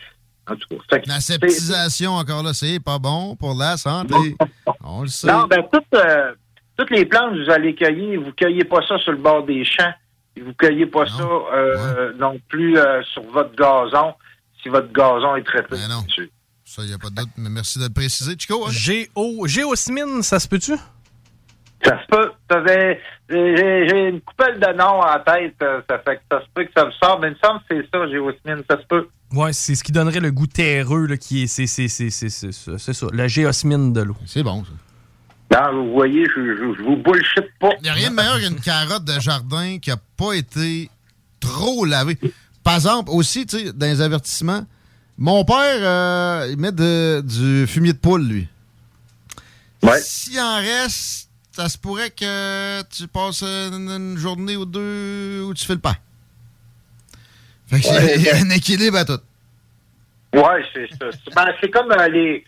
en 0.50 0.56
tout 0.56 0.68
cas, 0.70 0.84
fait 0.90 1.02
que 1.02 1.08
La 1.10 1.20
c'est- 1.20 1.34
septisation, 1.34 2.12
encore 2.14 2.44
là, 2.44 2.54
c'est 2.54 2.80
pas 2.80 3.00
bon 3.00 3.36
pour 3.36 3.54
la 3.56 3.78
santé. 3.78 4.16
On 4.84 5.02
le 5.04 5.08
sait. 5.08 5.28
Non, 5.28 5.46
ben, 5.48 5.64
toutes, 5.72 5.84
euh, 5.96 6.34
toutes 6.78 6.92
les 6.92 7.06
plantes, 7.06 7.36
vous 7.38 7.50
allez 7.52 7.74
cueillir, 7.76 8.22
vous 8.22 8.32
cueillez 8.34 8.64
pas 8.64 8.82
ça 8.88 8.98
sur 9.00 9.12
le 9.12 9.18
bord 9.18 9.44
des 9.46 9.64
champs. 9.66 9.94
Et 10.36 10.42
vous 10.42 10.54
cueillez 10.54 10.86
pas 10.86 11.08
ça 11.08 11.24
euh, 11.24 12.14
non 12.20 12.40
plus 12.48 12.78
euh, 12.78 13.02
sur 13.12 13.24
votre 13.24 13.56
gazon, 13.56 14.14
si 14.62 14.70
votre 14.70 14.92
gazon 14.94 15.36
est 15.36 15.42
traité. 15.44 15.70
Ben 15.72 15.80
Ça, 16.64 16.84
il 16.84 16.90
n'y 16.90 16.94
a 16.94 16.98
pas 17.00 17.10
de 17.10 17.16
doute, 17.16 17.30
mais 17.38 17.50
merci 17.50 17.80
de 17.80 17.86
le 17.86 17.90
préciser, 17.90 18.36
Chico. 18.38 18.66
hein? 18.68 18.70
Géo, 18.70 19.48
géosmine, 19.48 20.22
ça 20.22 20.40
se 20.40 20.48
peut-tu? 20.48 20.74
Ça 21.88 22.02
se 22.02 22.08
peut. 22.08 22.32
J'ai 23.30 24.10
une 24.10 24.22
coupelle 24.22 24.60
de 24.60 24.74
noms 24.78 25.02
en 25.02 25.20
tête. 25.26 25.56
euh, 25.62 25.82
Ça 25.90 26.00
fait 26.00 26.18
que 26.18 26.22
ça 26.32 26.42
se 26.42 26.46
peut 26.54 26.64
que 26.66 26.72
ça 26.76 26.86
me 26.86 26.92
sorte. 26.92 27.22
Mais 27.22 27.28
il 27.30 27.32
me 27.32 27.38
semble 27.44 27.60
que 27.62 27.66
c'est 27.70 27.88
ça, 27.92 28.08
géosmine. 28.08 28.64
Ça 28.70 28.78
se 28.82 28.86
peut. 28.88 29.08
Ouais, 29.34 29.54
c'est 29.54 29.76
ce 29.76 29.84
qui 29.84 29.92
donnerait 29.92 30.20
le 30.22 30.32
goût 30.32 30.48
terreux, 30.48 31.06
là, 31.06 31.18
qui 31.18 31.44
est. 31.44 31.48
C'est 31.48 31.68
c'est- 31.68 31.88
c'est- 31.90 32.10
c'est- 32.10 32.30
c'est 32.30 32.52
ça, 32.52 32.78
c'est 32.78 32.94
ça, 32.94 33.08
la 33.14 33.28
géosmine 33.28 33.92
de 33.94 34.02
l'eau. 34.02 34.16
C'est 34.26 34.44
bon, 34.44 34.64
ça. 34.64 34.72
Non, 35.72 35.84
vous 35.86 35.94
voyez, 35.94 36.26
je, 36.26 36.42
je, 36.42 36.74
je 36.78 36.84
vous 36.84 36.98
bullshit 36.98 37.46
pas. 37.60 37.70
Il 37.80 37.84
n'y 37.84 37.90
a 37.90 37.94
rien 37.94 38.10
de 38.10 38.16
meilleur 38.16 38.38
qu'une 38.40 38.60
carotte 38.60 39.06
de 39.06 39.20
jardin 39.20 39.78
qui 39.80 39.90
n'a 39.90 39.96
pas 40.18 40.34
été 40.34 40.90
trop 41.40 41.86
lavée. 41.86 42.18
Par 42.64 42.76
exemple, 42.76 43.10
aussi, 43.12 43.46
tu 43.46 43.58
sais, 43.60 43.74
dans 43.74 43.86
les 43.86 44.02
avertissements, 44.02 44.66
mon 45.18 45.46
père, 45.46 45.56
euh, 45.82 46.48
il 46.52 46.58
met 46.58 46.72
de- 46.74 47.22
du 47.22 47.66
fumier 47.68 47.94
de 47.94 47.98
poule, 47.98 48.24
lui. 48.28 48.48
S'il 50.02 50.40
en 50.40 50.58
reste, 50.58 51.27
ça 51.58 51.70
se 51.70 51.78
pourrait 51.80 52.12
que 52.12 52.82
tu 52.84 53.08
passes 53.08 53.42
une, 53.42 53.90
une 53.90 54.16
journée 54.18 54.56
ou 54.56 54.66
deux 54.66 55.42
où 55.44 55.54
tu 55.56 55.66
fais 55.66 55.74
le 55.74 55.80
pas. 55.80 55.96
Fait 57.68 57.80
que 57.82 57.88
Ouais. 57.88 58.14
il 58.18 58.22
y 58.22 58.30
a 58.30 58.36
un 58.36 58.50
équilibre 58.52 58.98
à 58.98 59.06
tout. 59.06 59.20
Ouais, 60.36 60.64
c'est 60.74 60.88
ça. 61.00 61.08
C'est 61.12 61.34
ben, 61.36 61.48
c'est 61.60 61.72
comme 61.72 61.92
euh, 61.92 62.08
les, 62.10 62.46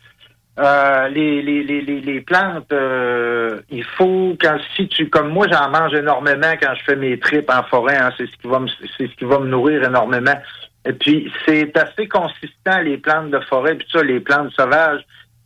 euh, 0.60 1.08
les, 1.10 1.42
les, 1.42 1.64
les, 1.64 1.82
les, 1.82 2.02
les 2.02 2.22
plantes. 2.22 2.72
euh, 2.72 3.62
il 3.72 3.84
faut, 3.98 4.38
quand 4.40 4.58
si 4.76 4.88
tu, 4.88 5.10
comme 5.10 5.30
moi, 5.30 5.48
j'en 5.52 5.70
mange 5.72 5.94
énormément 5.96 6.54
quand 6.62 6.74
je 6.78 6.84
fais 6.84 6.96
mes 6.96 7.18
tripes 7.20 7.50
en 7.50 7.64
forêt. 7.64 7.98
hein, 7.98 8.12
c'est 8.16 8.28
ce 8.28 8.38
qui 8.40 8.48
va 8.48 8.60
me, 8.60 8.68
c'est 8.96 9.08
ce 9.08 9.16
qui 9.16 9.26
va 9.26 9.40
me 9.40 9.48
nourrir 9.48 9.84
énormément. 9.84 10.40
Et 10.86 10.94
puis, 10.94 11.32
c'est 11.48 11.76
assez 11.78 12.08
consistant 12.08 12.80
les 12.84 12.98
plantes 12.98 13.32
de 13.32 13.40
forêt, 13.50 13.74
puis 13.76 13.88
ça, 13.92 14.04
les 14.04 14.20
plantes 14.20 14.52
sauvages. 14.54 15.02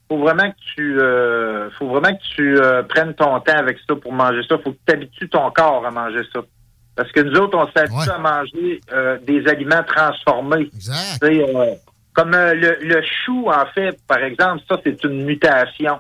Faut 0.10 0.18
vraiment 0.18 0.50
que 0.52 0.56
tu, 0.76 1.00
euh, 1.00 1.70
faut 1.72 1.88
vraiment 1.88 2.16
que 2.16 2.22
tu 2.36 2.58
euh, 2.60 2.84
prennes 2.84 3.14
ton 3.14 3.40
temps 3.40 3.58
avec 3.58 3.78
ça 3.88 3.96
pour 3.96 4.12
manger 4.14 4.42
ça. 4.48 4.58
Faut 4.60 4.72
que 4.72 4.78
tu 4.86 4.94
habitues 4.94 5.30
ton 5.30 5.50
corps 5.52 5.86
à 5.86 5.92
manger 5.92 6.22
ça. 6.34 6.42
Parce 6.96 7.12
que 7.12 7.22
nous 7.22 7.36
autres, 7.40 7.58
on 7.58 7.68
s'habitue 7.72 7.96
à 8.14 8.18
manger 8.20 8.82
euh, 8.92 9.18
des 9.26 9.48
aliments 9.48 9.82
transformés. 9.88 10.70
Sais, 11.22 11.42
euh, 11.56 11.66
comme 12.14 12.34
euh, 12.36 12.54
le, 12.54 12.78
le 12.82 13.02
chou, 13.26 13.50
en 13.50 13.66
fait, 13.74 13.98
par 14.08 14.20
exemple, 14.20 14.62
ça, 14.70 14.80
c'est 14.84 15.04
une 15.04 15.24
mutation. 15.26 16.00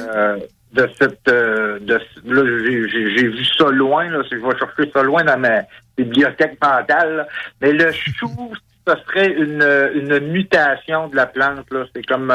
euh, 0.00 0.38
de 0.72 0.90
cette... 1.00 1.26
euh, 1.28 1.78
de, 1.80 1.94
là, 2.26 2.58
j'ai- 2.60 3.28
vu 3.28 3.44
ça 3.56 3.70
loin, 3.70 4.10
là, 4.10 4.22
je 4.30 4.36
vais 4.36 4.58
chercher 4.58 4.90
ça 4.92 5.02
loin 5.02 5.24
dans 5.24 5.38
ma 5.38 5.62
bibliothèque 5.96 6.58
mentale. 6.62 7.16
là. 7.16 7.26
Mais 7.62 7.72
le 7.72 7.90
chou, 8.18 8.52
ce 8.86 8.94
serait 9.06 9.32
une, 9.32 9.62
une 9.94 10.18
mutation 10.32 11.08
de 11.08 11.16
la 11.16 11.26
plante. 11.26 11.70
là. 11.70 11.84
C'est 11.94 12.04
comme... 12.04 12.30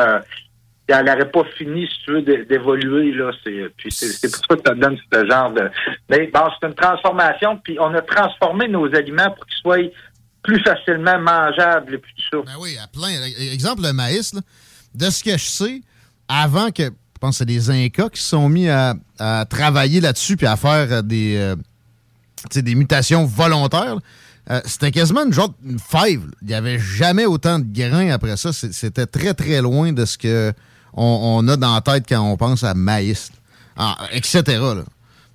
elle 0.91 1.05
n'aurait 1.05 1.31
pas 1.31 1.43
fini, 1.57 1.88
si 1.88 2.05
tu 2.05 2.11
veux, 2.13 2.22
d'é- 2.22 2.45
d'évoluer. 2.45 3.11
là. 3.13 3.31
C'est, 3.43 3.68
puis 3.77 3.91
c'est, 3.91 4.31
pour 4.31 4.45
ça 4.49 4.55
que 4.55 4.61
ça 4.65 4.76
donne 4.76 4.97
ce 5.11 5.26
genre 5.30 5.51
de... 5.51 5.69
Mais 6.09 6.31
c'est 6.34 6.68
une 6.68 6.76
transformation, 6.76 7.57
puis 7.63 7.77
on 7.80 7.93
a 7.93 8.01
transformé 8.01 8.68
nos 8.68 8.85
aliments 8.95 9.31
pour 9.31 9.45
qu'ils 9.45 9.57
soient 9.61 9.91
plus 10.43 10.61
facilement 10.63 11.19
mangeables 11.19 11.95
et 11.95 11.97
puis 11.97 12.13
tout 12.15 12.38
ça. 12.38 12.43
Ben 12.45 12.59
oui, 12.59 12.77
à 12.81 12.88
plein. 12.88 13.09
Exemple, 13.53 13.84
le 13.84 13.93
maïs, 13.93 14.34
là, 14.34 14.41
de 14.95 15.09
ce 15.09 15.23
que 15.23 15.31
je 15.31 15.45
sais, 15.45 15.81
avant 16.27 16.72
que, 16.72 16.84
je 16.84 17.19
pense 17.19 17.35
que 17.35 17.38
c'est 17.39 17.45
des 17.45 17.69
Incas 17.69 18.09
qui 18.09 18.22
se 18.22 18.30
sont 18.30 18.49
mis 18.49 18.69
à, 18.69 18.95
à 19.19 19.45
travailler 19.45 20.01
là-dessus 20.01 20.38
puis 20.38 20.47
à 20.47 20.57
faire 20.57 20.91
euh, 20.91 21.01
des, 21.01 21.38
euh, 21.38 21.55
des 22.55 22.76
mutations 22.76 23.26
volontaires, 23.26 23.97
euh, 24.49 24.59
c'était 24.65 24.91
quasiment 24.91 25.23
une 25.26 25.34
genre 25.34 25.53
de 25.61 25.77
fève. 25.77 26.23
Il 26.41 26.47
n'y 26.47 26.53
avait 26.55 26.80
jamais 26.80 27.26
autant 27.26 27.59
de 27.59 27.65
grains 27.68 28.09
après 28.09 28.35
ça. 28.38 28.51
C'était 28.51 29.05
très, 29.05 29.34
très 29.35 29.61
loin 29.61 29.93
de 29.93 30.03
ce 30.05 30.18
que 30.18 30.51
on, 30.93 31.41
on 31.43 31.47
a 31.47 31.57
dans 31.57 31.76
la 31.76 31.81
tête 31.81 32.05
quand 32.07 32.22
on 32.22 32.38
pense 32.38 32.63
à 32.63 32.73
maïs. 32.73 33.31
Ah, 33.77 33.95
etc. 34.11 34.43
là. 34.47 34.84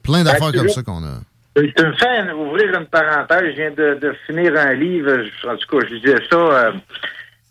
Plein 0.02 0.22
d'affaires 0.24 0.52
Ben, 0.52 0.52
tu 0.52 0.58
comme 0.58 0.68
ça 0.68 0.82
qu'on 0.82 1.02
a. 1.04 1.18
Tu 1.56 1.84
me 1.84 1.92
fais 1.94 2.32
ouvrir 2.32 2.78
une 2.78 2.86
parenthèse. 2.86 3.52
Je 3.52 3.56
viens 3.56 3.70
de, 3.70 3.98
de 4.00 4.14
finir 4.26 4.54
un 4.58 4.74
livre. 4.74 5.10
je- 5.42 5.48
En 5.48 5.56
tout 5.56 5.66
cas, 5.80 5.86
je 5.88 5.94
disais 5.96 6.16
ça. 6.30 6.36
euh, 6.36 6.72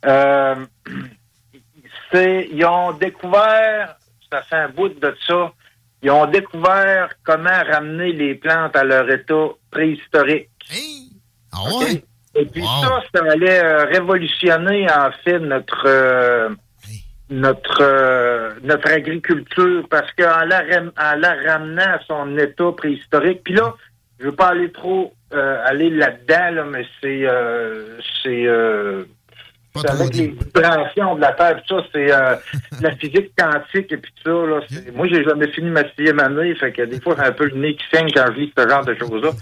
euh, 0.06 0.56
c'est, 2.12 2.50
ils 2.52 2.66
ont 2.66 2.92
découvert, 2.94 3.96
ça 4.32 4.42
fait 4.44 4.56
un 4.56 4.70
bout 4.70 4.90
de 4.90 5.16
ça, 5.28 5.52
ils 6.04 6.12
ont 6.12 6.28
découvert 6.28 7.10
comment 7.24 7.50
ramener 7.72 8.12
les 8.14 8.36
plantes 8.36 8.76
à 8.76 8.84
leur 8.84 9.10
état 9.10 9.48
préhistorique. 9.72 10.50
Ah? 11.52 11.58
Et 12.38 12.46
puis 12.46 12.64
ça, 12.64 13.02
ça 13.14 13.24
allait 13.32 13.64
euh, 13.64 13.86
révolutionner 13.86 14.88
en 14.92 15.10
fait 15.24 15.40
notre 15.40 15.86
notre 17.30 17.82
euh, 17.82 18.52
notre 18.64 18.92
agriculture 18.92 19.88
parce 19.90 20.12
qu'en 20.14 20.46
la, 20.46 20.64
en 20.98 21.18
la 21.18 21.36
ramenant 21.46 21.82
à 21.82 22.00
son 22.08 22.38
état 22.38 22.72
préhistorique, 22.72 23.42
puis 23.44 23.54
là, 23.54 23.74
je 24.20 24.26
veux 24.26 24.36
pas 24.36 24.50
aller 24.50 24.72
trop 24.72 25.14
euh, 25.34 25.58
aller 25.66 25.90
là-dedans, 25.90 26.52
là, 26.52 26.66
mais 26.66 26.86
c'est 27.02 27.28
euh, 27.28 28.00
c'est 28.22 28.48
euh, 28.48 29.04
c'est 29.04 29.15
avec 29.90 30.16
les 30.16 30.28
vibrations 30.28 31.16
de 31.16 31.22
la 31.22 31.32
Terre, 31.34 31.62
tout 31.68 31.80
ça, 31.80 31.86
c'est 31.94 32.12
euh, 32.14 32.36
la 32.82 32.92
physique 32.96 33.32
quantique 33.38 33.92
et 33.92 33.98
puis 33.98 34.12
tout 34.24 34.30
ça. 34.32 34.46
Là, 34.50 34.60
c'est- 34.70 34.96
moi, 34.96 35.08
j'ai 35.08 35.24
jamais 35.24 35.48
fini 35.50 35.70
ma 35.70 35.88
sixième 35.90 36.20
année, 36.20 36.54
fait 36.56 36.72
que 36.72 36.84
des 36.84 37.02
fois, 37.02 37.16
j'ai 37.18 37.26
un 37.26 37.32
peu 37.32 37.46
le 37.46 37.56
nez 37.58 37.76
qui 37.76 37.86
saigne 37.94 38.10
quand 38.14 38.26
je 38.34 38.40
lis 38.40 38.54
ce 38.58 38.68
genre 38.70 38.86
de 38.86 38.96
choses-là. 38.96 39.32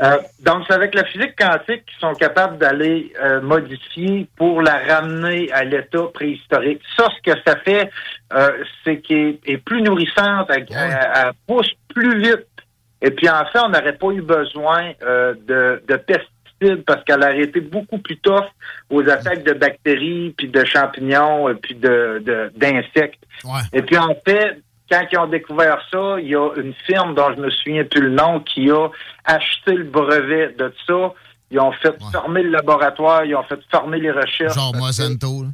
Euh, 0.00 0.16
donc, 0.44 0.62
c'est 0.68 0.74
avec 0.74 0.94
la 0.94 1.02
physique 1.06 1.34
quantique 1.36 1.84
qu'ils 1.84 1.98
sont 1.98 2.12
capables 2.14 2.56
d'aller 2.58 3.12
euh, 3.20 3.40
modifier 3.40 4.28
pour 4.36 4.62
la 4.62 4.78
ramener 4.88 5.50
à 5.50 5.64
l'état 5.64 6.04
préhistorique. 6.14 6.80
Ça, 6.96 7.08
ce 7.16 7.32
que 7.32 7.36
ça 7.44 7.56
fait, 7.64 7.90
euh, 8.32 8.50
c'est 8.84 8.98
qu'elle 8.98 9.38
est 9.44 9.56
plus 9.58 9.82
nourrissante, 9.82 10.46
elle, 10.50 10.66
elle- 10.70 10.98
elle 11.16 11.32
pousse 11.48 11.72
plus 11.92 12.16
vite. 12.20 12.46
Et 13.02 13.10
puis, 13.10 13.28
en 13.28 13.44
fait, 13.46 13.58
on 13.58 13.70
n'aurait 13.70 13.96
pas 13.96 14.10
eu 14.10 14.22
besoin 14.22 14.92
euh, 15.02 15.34
de, 15.48 15.82
de 15.88 15.96
pesticides 15.96 16.28
parce 16.86 17.04
qu'elle 17.04 17.22
aurait 17.22 17.40
été 17.42 17.60
beaucoup 17.60 17.98
plus 17.98 18.16
tough 18.18 18.44
aux 18.90 19.08
attaques 19.08 19.44
de 19.44 19.52
bactéries, 19.52 20.34
puis 20.36 20.48
de 20.48 20.64
champignons, 20.64 21.48
et 21.48 21.54
puis 21.54 21.74
de 21.74 22.22
de- 22.24 22.50
d'insectes. 22.56 23.22
Et 23.72 23.82
puis, 23.82 23.96
en 23.98 24.14
fait, 24.26 24.60
quand 24.90 25.02
ils 25.12 25.18
ont 25.18 25.26
découvert 25.26 25.78
ça, 25.90 26.16
il 26.18 26.28
y 26.28 26.34
a 26.34 26.50
une 26.56 26.74
firme 26.86 27.14
dont 27.14 27.32
je 27.36 27.40
me 27.40 27.50
souviens 27.50 27.84
plus 27.84 28.00
le 28.00 28.10
nom 28.10 28.40
qui 28.40 28.70
a 28.70 28.88
acheté 29.24 29.74
le 29.74 29.84
brevet 29.84 30.54
de 30.58 30.72
ça. 30.86 31.12
Ils 31.50 31.60
ont 31.60 31.72
fait 31.72 31.94
fermer 32.12 32.42
le 32.42 32.50
laboratoire, 32.50 33.24
ils 33.24 33.34
ont 33.34 33.42
fait 33.44 33.58
fermer 33.70 33.98
les 34.00 34.10
recherches. 34.10 34.54
Genre 34.54 34.74
Monsanto. 34.76 35.44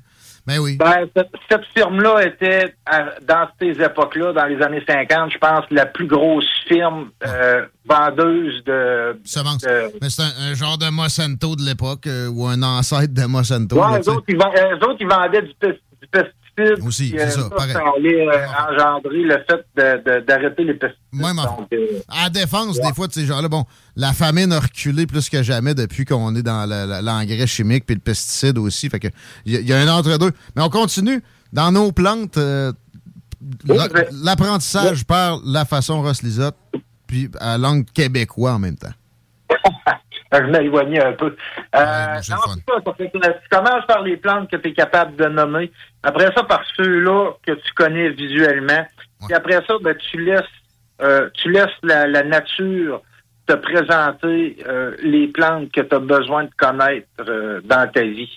Ben 0.47 0.59
oui. 0.59 0.77
Ben, 0.77 1.07
cette, 1.51 1.65
firme-là 1.75 2.27
était, 2.27 2.75
dans 3.27 3.49
ces 3.61 3.71
époques-là, 3.83 4.33
dans 4.35 4.45
les 4.45 4.61
années 4.63 4.83
50, 4.87 5.33
je 5.33 5.39
pense, 5.39 5.65
la 5.71 5.87
plus 5.87 6.07
grosse 6.07 6.45
firme 6.69 7.11
euh, 7.27 7.65
vendeuse 7.89 8.63
de... 8.65 9.19
Mais 10.03 10.11
c'est 10.11 10.23
un, 10.23 10.51
un 10.51 10.55
genre 10.55 10.77
de 10.77 10.91
Monsanto 10.91 11.57
de 11.57 11.63
l'époque 11.63 12.07
euh, 12.07 12.29
ou 12.29 12.47
un 12.47 12.63
ancêtre 12.63 13.15
de 13.15 13.25
Monsanto. 13.25 13.77
Ouais, 13.77 14.01
eux, 14.01 14.11
autres, 14.11 14.25
ils 14.29 14.37
vend- 14.37 14.53
eux 14.55 14.85
autres, 14.85 14.99
ils 15.01 15.09
vendaient 15.09 15.43
du, 15.43 15.49
du 15.49 16.09
pesticide. 16.11 16.35
Aussi, 16.87 17.11
puis, 17.11 17.19
c'est 17.19 17.27
euh, 17.39 17.43
ça, 17.43 17.51
pareil. 17.51 17.73
ça 17.73 17.81
allait 17.97 18.27
engendrer 18.71 19.23
le 19.23 19.45
fait 19.49 20.25
d'arrêter 20.27 20.65
les 20.65 20.75
pesticides. 20.75 21.03
Même 21.13 21.39
en- 21.39 21.45
Donc, 21.45 21.69
euh, 21.73 22.01
À 22.09 22.25
la 22.25 22.31
défense, 22.31 22.79
des 22.81 22.93
fois, 22.95 23.07
de 23.09 23.13
ces 23.13 23.27
gens-là, 23.27 23.49
bon, 23.49 23.65
la 23.97 24.13
famine 24.13 24.53
a 24.53 24.61
reculé 24.61 25.07
plus 25.07 25.29
que 25.29 25.43
jamais 25.43 25.75
depuis 25.75 26.05
qu'on 26.05 26.35
est 26.37 26.43
dans 26.43 26.65
la- 26.69 26.87
la- 26.87 27.03
l'engrais 27.03 27.47
chimique 27.47 27.87
puis 27.87 27.95
le 27.97 28.01
pesticide 28.01 28.59
aussi. 28.59 28.89
Fait 28.89 29.01
que 29.01 29.09
il 29.45 29.53
y, 29.53 29.57
a- 29.57 29.61
il 29.61 29.69
y 29.69 29.73
a 29.73 29.79
un 29.79 29.89
entre-deux. 29.89 30.33
Mais 30.57 30.63
on 30.63 30.69
continue. 30.71 31.23
Dans 31.53 31.71
nos 31.73 31.93
plantes, 31.93 32.37
euh, 32.39 32.73
la- 33.67 33.89
l'apprentissage 34.23 35.05
par 35.05 35.41
la 35.45 35.65
façon 35.65 36.03
Ross 36.03 36.23
Lisotte, 36.23 36.57
puis 37.07 37.31
à 37.41 37.59
langue 37.59 37.85
québécois 37.93 38.53
en 38.55 38.59
même 38.59 38.77
temps. 38.77 38.93
je 40.39 40.51
m'éloignais 40.51 41.05
un 41.05 41.13
peu. 41.13 41.37
Euh, 41.75 42.15
non, 42.15 42.21
c'est 42.23 42.33
ça, 42.33 42.81
ça 42.85 42.95
fait 42.95 43.11
que 43.11 43.19
tu 43.19 43.49
commences 43.51 43.87
par 43.87 44.03
les 44.03 44.17
plantes 44.17 44.51
que 44.51 44.57
tu 44.57 44.69
es 44.69 44.73
capable 44.73 45.17
de 45.17 45.27
nommer. 45.27 45.71
Après 46.03 46.31
ça, 46.35 46.43
par 46.45 46.63
ceux-là 46.77 47.33
que 47.47 47.53
tu 47.53 47.73
connais 47.75 48.11
visuellement. 48.11 48.87
Puis 49.27 49.35
après 49.35 49.61
ça, 49.67 49.75
ben, 49.83 49.97
tu 50.11 50.23
laisses 50.25 50.43
euh, 51.03 51.29
tu 51.35 51.51
laisses 51.51 51.67
la, 51.83 52.07
la 52.07 52.23
nature 52.23 53.03
te 53.47 53.55
présenter 53.55 54.57
euh, 54.67 54.97
les 55.03 55.29
plantes 55.29 55.71
que 55.73 55.81
tu 55.81 55.95
as 55.95 55.99
besoin 55.99 56.45
de 56.45 56.51
connaître 56.57 57.07
euh, 57.21 57.61
dans 57.65 57.91
ta 57.91 58.03
vie. 58.03 58.31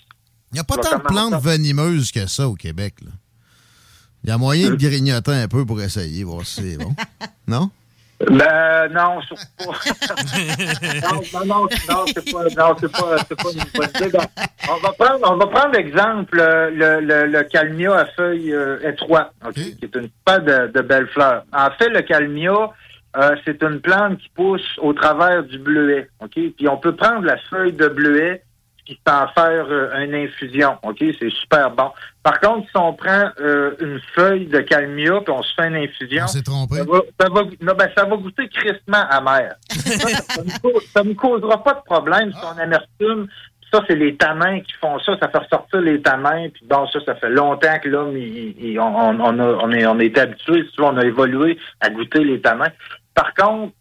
Il 0.52 0.56
n'y 0.56 0.60
a 0.60 0.64
pas 0.64 0.78
tant 0.78 0.98
de 0.98 1.04
plantes 1.04 1.42
venimeuses 1.42 2.12
que 2.12 2.26
ça 2.28 2.48
au 2.48 2.56
Québec. 2.56 2.96
là. 3.04 3.12
Il 4.24 4.30
y 4.30 4.34
a 4.34 4.38
moyen 4.38 4.72
de 4.72 4.76
grignoter 4.76 5.32
un 5.32 5.48
peu 5.48 5.66
pour 5.66 5.82
essayer, 5.82 6.24
voir 6.24 6.46
si 6.46 6.62
c'est 6.62 6.78
bon. 6.78 6.94
Non? 7.48 7.70
Ben 8.20 8.88
non, 8.92 9.22
surtout 9.22 9.44
pas. 9.58 9.66
non, 11.34 11.46
non, 11.46 11.68
non, 11.88 12.06
c'est 12.08 12.32
pas, 12.32 12.44
non, 12.58 12.76
c'est 12.80 12.92
pas, 12.92 13.18
c'est 13.28 13.36
pas 13.36 13.52
une 13.52 13.64
bonne 13.76 13.90
idée. 13.96 14.10
Donc, 14.10 14.28
on 14.70 14.78
va 14.78 14.92
prendre, 14.94 15.32
on 15.32 15.38
va 15.38 15.48
prendre 15.48 15.74
l'exemple 15.76 16.40
euh, 16.40 16.72
le, 16.72 17.00
le, 17.00 17.28
le 17.28 17.44
calmia 17.44 17.96
à 17.96 18.06
feuilles 18.08 18.54
euh, 18.54 18.80
étroites, 18.90 19.32
ok, 19.46 19.54
qui 19.54 19.80
est 19.84 19.96
une 19.96 20.10
pas 20.26 20.40
de, 20.40 20.68
de 20.68 20.82
belles 20.82 21.08
fleurs. 21.10 21.44
En 21.54 21.70
fait, 21.78 21.90
le 21.90 22.02
calmia, 22.02 22.72
euh, 23.18 23.36
c'est 23.46 23.62
une 23.62 23.82
plante 23.82 24.18
qui 24.18 24.30
pousse 24.30 24.68
au 24.80 24.94
travers 24.94 25.44
du 25.44 25.60
bleuet, 25.60 26.10
ok? 26.20 26.34
Puis 26.58 26.68
on 26.68 26.78
peut 26.78 26.96
prendre 26.96 27.24
la 27.24 27.38
feuille 27.50 27.74
de 27.74 27.88
bleuet 27.88 28.42
puis 28.96 29.14
en 29.14 29.28
faire 29.30 29.66
euh, 29.70 30.04
une 30.04 30.16
infusion, 30.16 30.78
ok, 30.84 30.98
c'est 31.20 31.30
super 31.32 31.72
bon. 31.72 31.92
Par 32.24 32.40
contre, 32.40 32.68
si 32.70 32.78
on 32.78 32.94
prend 32.94 33.30
euh, 33.40 33.76
une 33.80 34.00
feuille 34.16 34.46
de 34.48 34.60
calmia 34.62 35.20
puis 35.22 35.34
on 35.34 35.42
se 35.44 35.54
fait 35.56 35.68
une 35.68 35.76
infusion, 35.76 36.24
On 36.24 36.28
s'est 36.28 36.42
trompé. 36.44 36.76
ça 36.78 36.84
va, 36.84 37.00
ça 37.20 37.30
va, 37.30 37.42
non, 37.62 37.74
ben, 37.78 37.90
ça 37.98 38.06
va 38.06 38.16
goûter 38.18 38.48
crissement 38.50 39.06
amer. 39.10 39.56
ça, 39.70 40.08
ça 40.10 40.44
me 40.44 40.60
cause- 40.62 40.86
ça 40.94 41.04
me 41.04 41.14
causera 41.14 41.64
pas 41.64 41.74
de 41.74 41.82
problème. 41.86 42.32
Ah. 42.36 42.40
Son 42.54 42.60
amertume, 42.62 43.28
ça, 43.74 43.82
c'est 43.88 43.96
les 43.96 44.16
tanins 44.16 44.62
qui 44.62 44.72
font 44.80 44.98
ça. 45.00 45.18
Ça 45.20 45.28
fait 45.28 45.40
ressortir 45.40 45.82
les 45.82 46.02
tanins. 46.02 46.48
Puis 46.54 46.66
bon, 46.70 46.88
ça, 46.88 47.00
ça 47.06 47.16
fait 47.16 47.30
longtemps 47.30 47.80
que 47.84 47.90
l'homme, 47.90 48.16
il, 48.18 48.56
il- 48.58 48.80
on, 48.80 48.86
on, 48.96 49.20
on, 49.20 49.40
a, 49.40 49.44
on, 49.64 49.72
est, 49.72 49.86
on 49.86 50.00
est 50.00 50.18
habitué, 50.18 50.64
on 50.80 50.96
a 50.98 51.04
évolué 51.06 51.58
à 51.82 51.90
goûter 51.90 52.24
les 52.24 52.40
tanins. 52.42 52.72
Par 53.14 53.34
contre, 53.34 53.74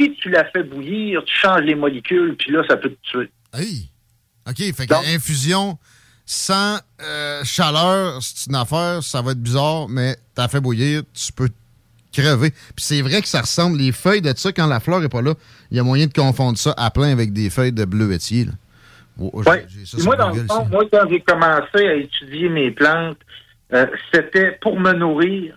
si 0.00 0.12
tu 0.14 0.30
la 0.30 0.44
fais 0.46 0.62
bouillir, 0.62 1.22
tu 1.24 1.34
changes 1.36 1.60
les 1.62 1.74
molécules, 1.74 2.34
puis 2.36 2.50
là, 2.50 2.62
ça 2.68 2.76
peut 2.76 2.88
te 2.90 3.00
tuer. 3.02 3.30
Hey. 3.54 3.90
OK, 4.48 4.56
fait 4.74 4.86
que 4.86 5.14
infusion 5.14 5.78
sans 6.24 6.78
euh, 7.02 7.42
chaleur, 7.44 8.22
c'est 8.22 8.48
une 8.48 8.56
affaire, 8.56 9.02
ça 9.02 9.22
va 9.22 9.32
être 9.32 9.42
bizarre, 9.42 9.88
mais 9.88 10.16
t'as 10.34 10.48
fait 10.48 10.60
bouillir, 10.60 11.02
tu 11.12 11.32
peux 11.32 11.48
crever. 12.12 12.50
Puis 12.50 12.84
c'est 12.84 13.02
vrai 13.02 13.20
que 13.22 13.28
ça 13.28 13.40
ressemble, 13.40 13.78
les 13.78 13.92
feuilles 13.92 14.22
de 14.22 14.32
ça, 14.36 14.52
quand 14.52 14.66
la 14.66 14.80
fleur 14.80 15.02
est 15.02 15.08
pas 15.08 15.22
là, 15.22 15.34
il 15.70 15.76
y 15.76 15.80
a 15.80 15.82
moyen 15.82 16.06
de 16.06 16.12
confondre 16.12 16.58
ça 16.58 16.74
à 16.76 16.90
plein 16.90 17.10
avec 17.10 17.32
des 17.32 17.50
feuilles 17.50 17.72
de 17.72 17.84
bleuetier. 17.84 18.46
Oh, 19.18 19.42
Ouais. 19.46 19.66
moi, 20.04 20.16
dans 20.16 20.30
le 20.30 20.44
fond, 20.46 20.64
moi, 20.70 20.84
quand 20.90 21.06
j'ai 21.10 21.20
commencé 21.20 21.86
à 21.86 21.94
étudier 21.94 22.48
mes 22.48 22.70
plantes, 22.70 23.18
euh, 23.72 23.86
c'était 24.12 24.52
pour 24.60 24.78
me 24.78 24.92
nourrir. 24.92 25.54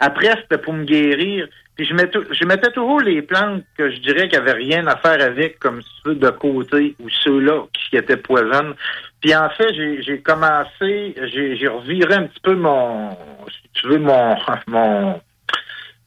Après, 0.00 0.34
c'était 0.42 0.58
pour 0.62 0.74
me 0.74 0.84
guérir. 0.84 1.46
Puis 1.78 1.86
je 1.86 1.94
mettais, 1.94 2.18
je 2.32 2.44
mettais 2.44 2.72
toujours 2.72 3.00
les 3.00 3.22
plantes 3.22 3.62
que 3.76 3.88
je 3.88 4.00
dirais 4.00 4.28
qu'il 4.28 4.40
n'y 4.40 4.48
avait 4.48 4.58
rien 4.58 4.84
à 4.88 4.96
faire 4.96 5.22
avec, 5.22 5.60
comme 5.60 5.80
ceux 6.04 6.16
de 6.16 6.28
côté 6.30 6.96
ou 6.98 7.08
ceux-là 7.08 7.66
qui 7.72 7.96
étaient 7.96 8.16
poisonnes. 8.16 8.74
Puis 9.20 9.32
en 9.36 9.48
fait, 9.50 9.72
j'ai 10.02 10.20
commencé, 10.20 11.14
j'ai 11.32 11.68
reviré 11.68 12.14
un 12.14 12.24
petit 12.24 12.40
peu 12.40 12.56
mon, 12.56 13.10
si 13.46 13.70
tu 13.74 13.88
veux, 13.90 13.98
mon, 13.98 14.34
mon, 14.66 15.20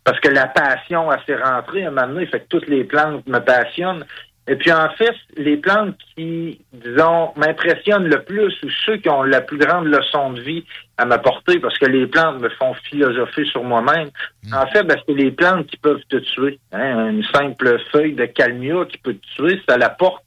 parce 0.03 0.19
que 0.19 0.27
la 0.27 0.48
passion, 0.48 1.10
elle 1.10 1.22
s'est 1.26 1.41
rentrée 1.41 1.85
à 1.85 1.88
un 1.88 1.91
moment 1.91 2.07
donné, 2.07 2.26
fait 2.26 2.41
que 2.41 2.48
toutes 2.49 2.68
les 2.68 2.84
plantes 2.84 3.26
me 3.26 3.39
passionnent. 3.39 4.03
Et 4.49 4.57
puis 4.57 4.73
en 4.73 4.89
fait, 4.89 5.15
les 5.38 5.56
plantes 5.56 5.95
qui, 6.18 6.60
disons, 6.73 7.31
m'impressionnent 7.38 8.10
le 8.10 8.23
plus 8.23 8.53
ou 8.64 8.69
ceux 8.85 8.98
qui 8.98 9.07
ont 9.07 9.23
la 9.23 9.39
plus 9.39 9.57
grande 9.57 9.85
leçon 9.85 10.34
de 10.34 10.41
vie 10.41 10.65
à 11.01 11.05
m'apporter, 11.05 11.59
parce 11.59 11.77
que 11.79 11.85
les 11.85 12.05
plantes 12.07 12.39
me 12.41 12.49
font 12.49 12.73
philosopher 12.83 13.45
sur 13.45 13.63
moi-même, 13.63 14.09
en 14.53 14.67
fait, 14.67 14.83
ben, 14.83 14.97
c'est 15.05 15.13
les 15.13 15.31
plantes 15.31 15.67
qui 15.67 15.77
peuvent 15.77 16.03
te 16.09 16.17
tuer. 16.17 16.59
hein. 16.71 17.09
Une 17.09 17.23
simple 17.23 17.79
feuille 17.91 18.13
de 18.13 18.25
calmia 18.25 18.85
qui 18.85 18.97
peut 18.99 19.15
te 19.15 19.25
tuer, 19.35 19.61
ça 19.67 19.75
apporte 19.81 20.23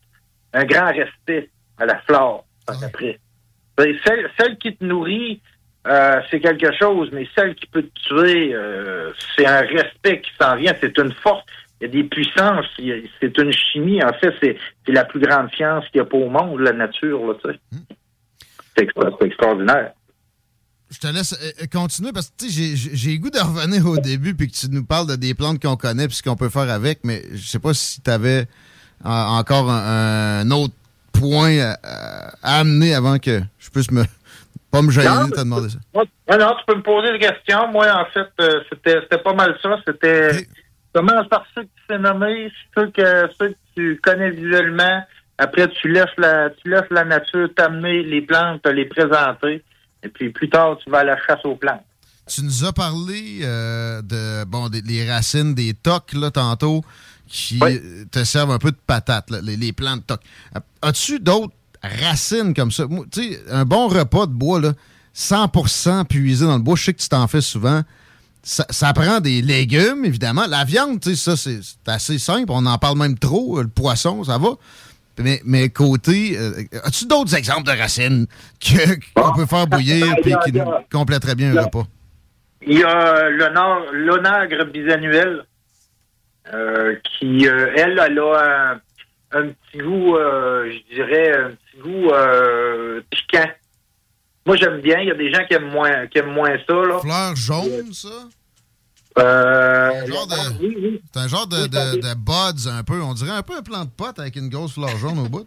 un 0.52 0.64
grand 0.64 0.86
respect 0.92 1.51
à 1.78 1.86
la 1.86 1.98
flore 2.01 2.44
par 2.66 2.82
après. 2.82 3.18
Ben, 3.76 3.94
Celle, 4.05 4.30
celle 4.38 4.56
qui 4.59 4.74
te 4.76 4.84
nourrit, 4.84 5.40
euh, 5.86 6.20
c'est 6.30 6.40
quelque 6.40 6.72
chose, 6.78 7.10
mais 7.12 7.28
celle 7.36 7.55
qui 7.55 7.66
peut 7.66 7.82
te 7.82 8.01
tuer, 8.09 8.52
euh, 8.55 9.12
c'est 9.36 9.46
un 9.46 9.60
respect 9.60 10.20
qui 10.22 10.30
s'en 10.40 10.56
vient, 10.56 10.72
c'est 10.80 10.96
une 10.98 11.12
force. 11.12 11.44
Il 11.80 11.86
y 11.88 11.90
a 11.90 11.92
des 12.02 12.05
puissances, 12.09 12.66
c'est 13.20 13.38
une 13.38 13.52
chimie. 13.52 14.02
En 14.02 14.12
fait, 14.14 14.32
c'est 14.40 14.56
la 14.92 15.05
plus 15.05 15.20
grande 15.20 15.51
science 15.55 15.84
qu'il 15.90 16.01
n'y 16.01 16.06
a 16.06 16.10
pas 16.10 16.16
au 16.16 16.28
monde, 16.30 16.60
la 16.60 16.72
nature. 16.72 17.26
Là, 17.26 17.34
extra- 18.76 19.10
c'est 19.20 19.26
extraordinaire. 19.26 19.92
Je 20.95 21.01
te 21.01 21.07
laisse 21.12 21.33
euh, 21.33 21.51
euh, 21.62 21.66
continuer 21.73 22.12
parce 22.12 22.29
que 22.31 22.35
tu 22.39 22.51
sais, 22.51 22.77
j'ai- 22.95 23.19
goût 23.19 23.31
de 23.31 23.39
revenir 23.39 23.85
au 23.87 23.99
début 23.99 24.35
puis 24.35 24.49
que 24.49 24.55
tu 24.57 24.69
nous 24.71 24.85
parles 24.85 25.09
de 25.09 25.16
des 25.16 25.35
plantes 25.35 25.61
qu'on 25.61 25.77
connaît 25.77 26.07
puis 26.07 26.16
ce 26.16 26.23
qu'on 26.23 26.37
peut 26.37 26.49
faire 26.51 26.71
avec, 26.71 27.01
mais 27.05 27.23
je 27.35 27.47
sais 27.47 27.59
pas 27.59 27.75
si 27.75 28.01
tu 28.01 28.11
avais 28.11 28.47
encore 29.05 29.71
un, 29.71 30.41
un 30.41 30.51
autre 30.51 30.75
point 31.12 31.59
à, 31.59 31.79
à 32.43 32.59
amener 32.61 32.95
avant 32.95 33.19
que 33.19 33.41
je 33.59 33.71
puisse 33.71 33.91
me 33.91 34.05
pas 34.71 34.83
me 34.83 34.91
gêner 34.91 35.07
de 35.27 35.31
te 35.31 35.39
demander 35.41 35.69
ça. 35.69 35.79
Non, 35.95 36.39
non, 36.39 36.55
tu 36.59 36.65
peux 36.66 36.75
me 36.77 36.83
poser 36.83 37.12
des 37.12 37.19
questions. 37.21 37.69
Moi, 37.71 37.87
en 37.93 38.07
fait, 38.12 38.29
euh, 38.41 38.61
c'était 38.71 38.99
c'était 39.03 39.23
pas 39.23 39.33
mal 39.35 39.57
ça. 39.62 39.77
C'était 39.87 40.47
commence 40.93 41.29
par 41.29 41.45
ceux 41.55 41.62
que 41.62 41.69
tu 41.69 41.83
sais 41.95 41.99
nommer, 41.99 42.51
ceux 42.77 42.91
que 42.91 43.29
ceux 43.39 43.49
que 43.51 43.55
tu 43.77 44.01
connais 44.03 44.31
visuellement. 44.31 45.03
Après, 45.39 45.69
tu 45.69 45.89
laisses 45.89 46.07
la 46.19 46.51
tu 46.51 46.71
laisses 46.71 46.91
la 46.91 47.05
nature 47.05 47.49
t'amener 47.55 48.03
les 48.05 48.23
plantes, 48.23 48.62
te 48.62 48.69
les 48.69 48.85
présenter. 48.87 49.62
Et 50.05 50.09
puis 50.09 50.31
plus 50.31 50.48
tard, 50.51 50.76
tu 50.82 50.90
vas 50.90 50.98
à 50.98 51.05
la 51.05 51.16
chasse 51.26 51.44
aux 51.44 51.56
plantes. 51.56 51.82
Tu 52.26 52.43
nous 52.43 52.64
as 52.64 52.72
parlé 52.72 53.40
euh, 53.43 54.01
de 54.02 54.44
bon 54.44 54.68
des 54.68 54.81
les 54.81 55.10
racines 55.10 55.55
des 55.55 55.74
tocs 55.74 56.14
là 56.14 56.31
tantôt 56.31 56.82
qui 57.26 57.59
euh, 57.62 58.05
te 58.10 58.24
servent 58.24 58.52
un 58.52 58.59
peu 58.59 58.70
de 58.70 58.78
patate, 58.86 59.31
là, 59.31 59.40
les, 59.43 59.56
les 59.56 59.72
plants 59.72 59.97
de 59.97 60.02
tocs. 60.02 60.20
Euh, 60.56 60.60
As-tu 60.82 61.20
d'autres 61.20 61.55
racines 61.82 62.55
comme 62.55 62.70
ça? 62.70 62.85
Tu 63.10 63.32
sais, 63.32 63.40
un 63.51 63.64
bon 63.64 63.89
repas 63.89 64.26
de 64.26 64.32
bois, 64.32 64.60
là, 64.60 64.72
100% 65.16 66.05
puisé 66.06 66.44
dans 66.44 66.56
le 66.56 66.62
bois, 66.62 66.76
je 66.76 66.85
sais 66.85 66.94
que 66.94 67.01
tu 67.01 67.09
t'en 67.09 67.26
fais 67.26 67.40
souvent. 67.40 67.82
Ça, 68.43 68.66
ça 68.68 68.93
prend 68.93 69.20
des 69.20 69.40
légumes, 69.40 70.05
évidemment. 70.05 70.47
La 70.47 70.64
viande, 70.64 71.01
tu 71.01 71.16
sais, 71.16 71.35
ça, 71.35 71.36
c'est 71.36 71.60
assez 71.86 72.18
simple. 72.18 72.47
On 72.51 72.66
en 72.66 72.76
parle 72.76 72.98
même 72.98 73.18
trop. 73.18 73.62
Le 73.62 73.68
poisson, 73.68 74.22
ça 74.24 74.36
va. 74.36 74.51
Mais, 75.19 75.41
mais 75.45 75.69
côté, 75.69 76.36
euh, 76.36 76.62
as-tu 76.82 77.07
d'autres 77.07 77.35
exemples 77.36 77.65
de 77.65 77.70
racines 77.78 78.27
qu'on 79.16 79.32
peut 79.35 79.47
faire 79.47 79.66
bouillir 79.66 80.07
et 80.19 80.23
qui 80.45 80.53
nous 80.53 80.65
compléteraient 80.93 81.35
bien 81.36 81.57
un 81.57 81.62
repas? 81.62 81.85
Il 82.66 82.78
y 82.78 82.82
a 82.82 83.28
l'honneur- 83.31 83.93
l'onagre 83.93 84.65
bisannuel 84.65 85.45
euh, 86.53 86.97
qui, 87.05 87.47
euh, 87.47 87.73
elle, 87.77 88.01
elle 88.05 88.19
a 88.19 88.73
un, 89.32 89.39
un 89.39 89.49
petit 89.49 89.78
goût, 89.78 90.16
euh, 90.16 90.70
je 90.70 90.95
dirais, 90.95 91.36
un 91.36 91.51
petit 91.51 91.78
goût 91.82 92.11
piquant. 93.11 93.51
Moi, 94.47 94.57
j'aime 94.57 94.81
bien. 94.81 94.99
Il 95.01 95.09
y 95.09 95.11
a 95.11 95.15
des 95.15 95.32
gens 95.32 95.45
qui 95.47 95.55
aiment 95.55 95.70
moins, 95.70 96.07
qui 96.07 96.19
aiment 96.19 96.32
moins 96.35 96.57
ça. 96.66 96.74
Là. 96.74 96.99
Fleur 97.01 97.36
jaune, 97.36 97.93
ça? 97.93 98.09
Euh, 99.19 99.91
C'est 101.12 101.20
un 101.20 101.28
genre 101.28 101.47
de, 101.47 101.66
de, 101.66 102.01
de 102.01 102.15
buds 102.15 102.69
un 102.69 102.82
peu. 102.82 103.01
On 103.03 103.15
dirait 103.15 103.36
un 103.36 103.43
peu 103.43 103.57
un 103.57 103.62
plant 103.62 103.85
de 103.85 103.91
pote 103.91 104.19
avec 104.19 104.36
une 104.36 104.49
grosse 104.49 104.74
fleur 104.74 104.97
jaune 104.99 105.19
au 105.19 105.28
bout. 105.28 105.47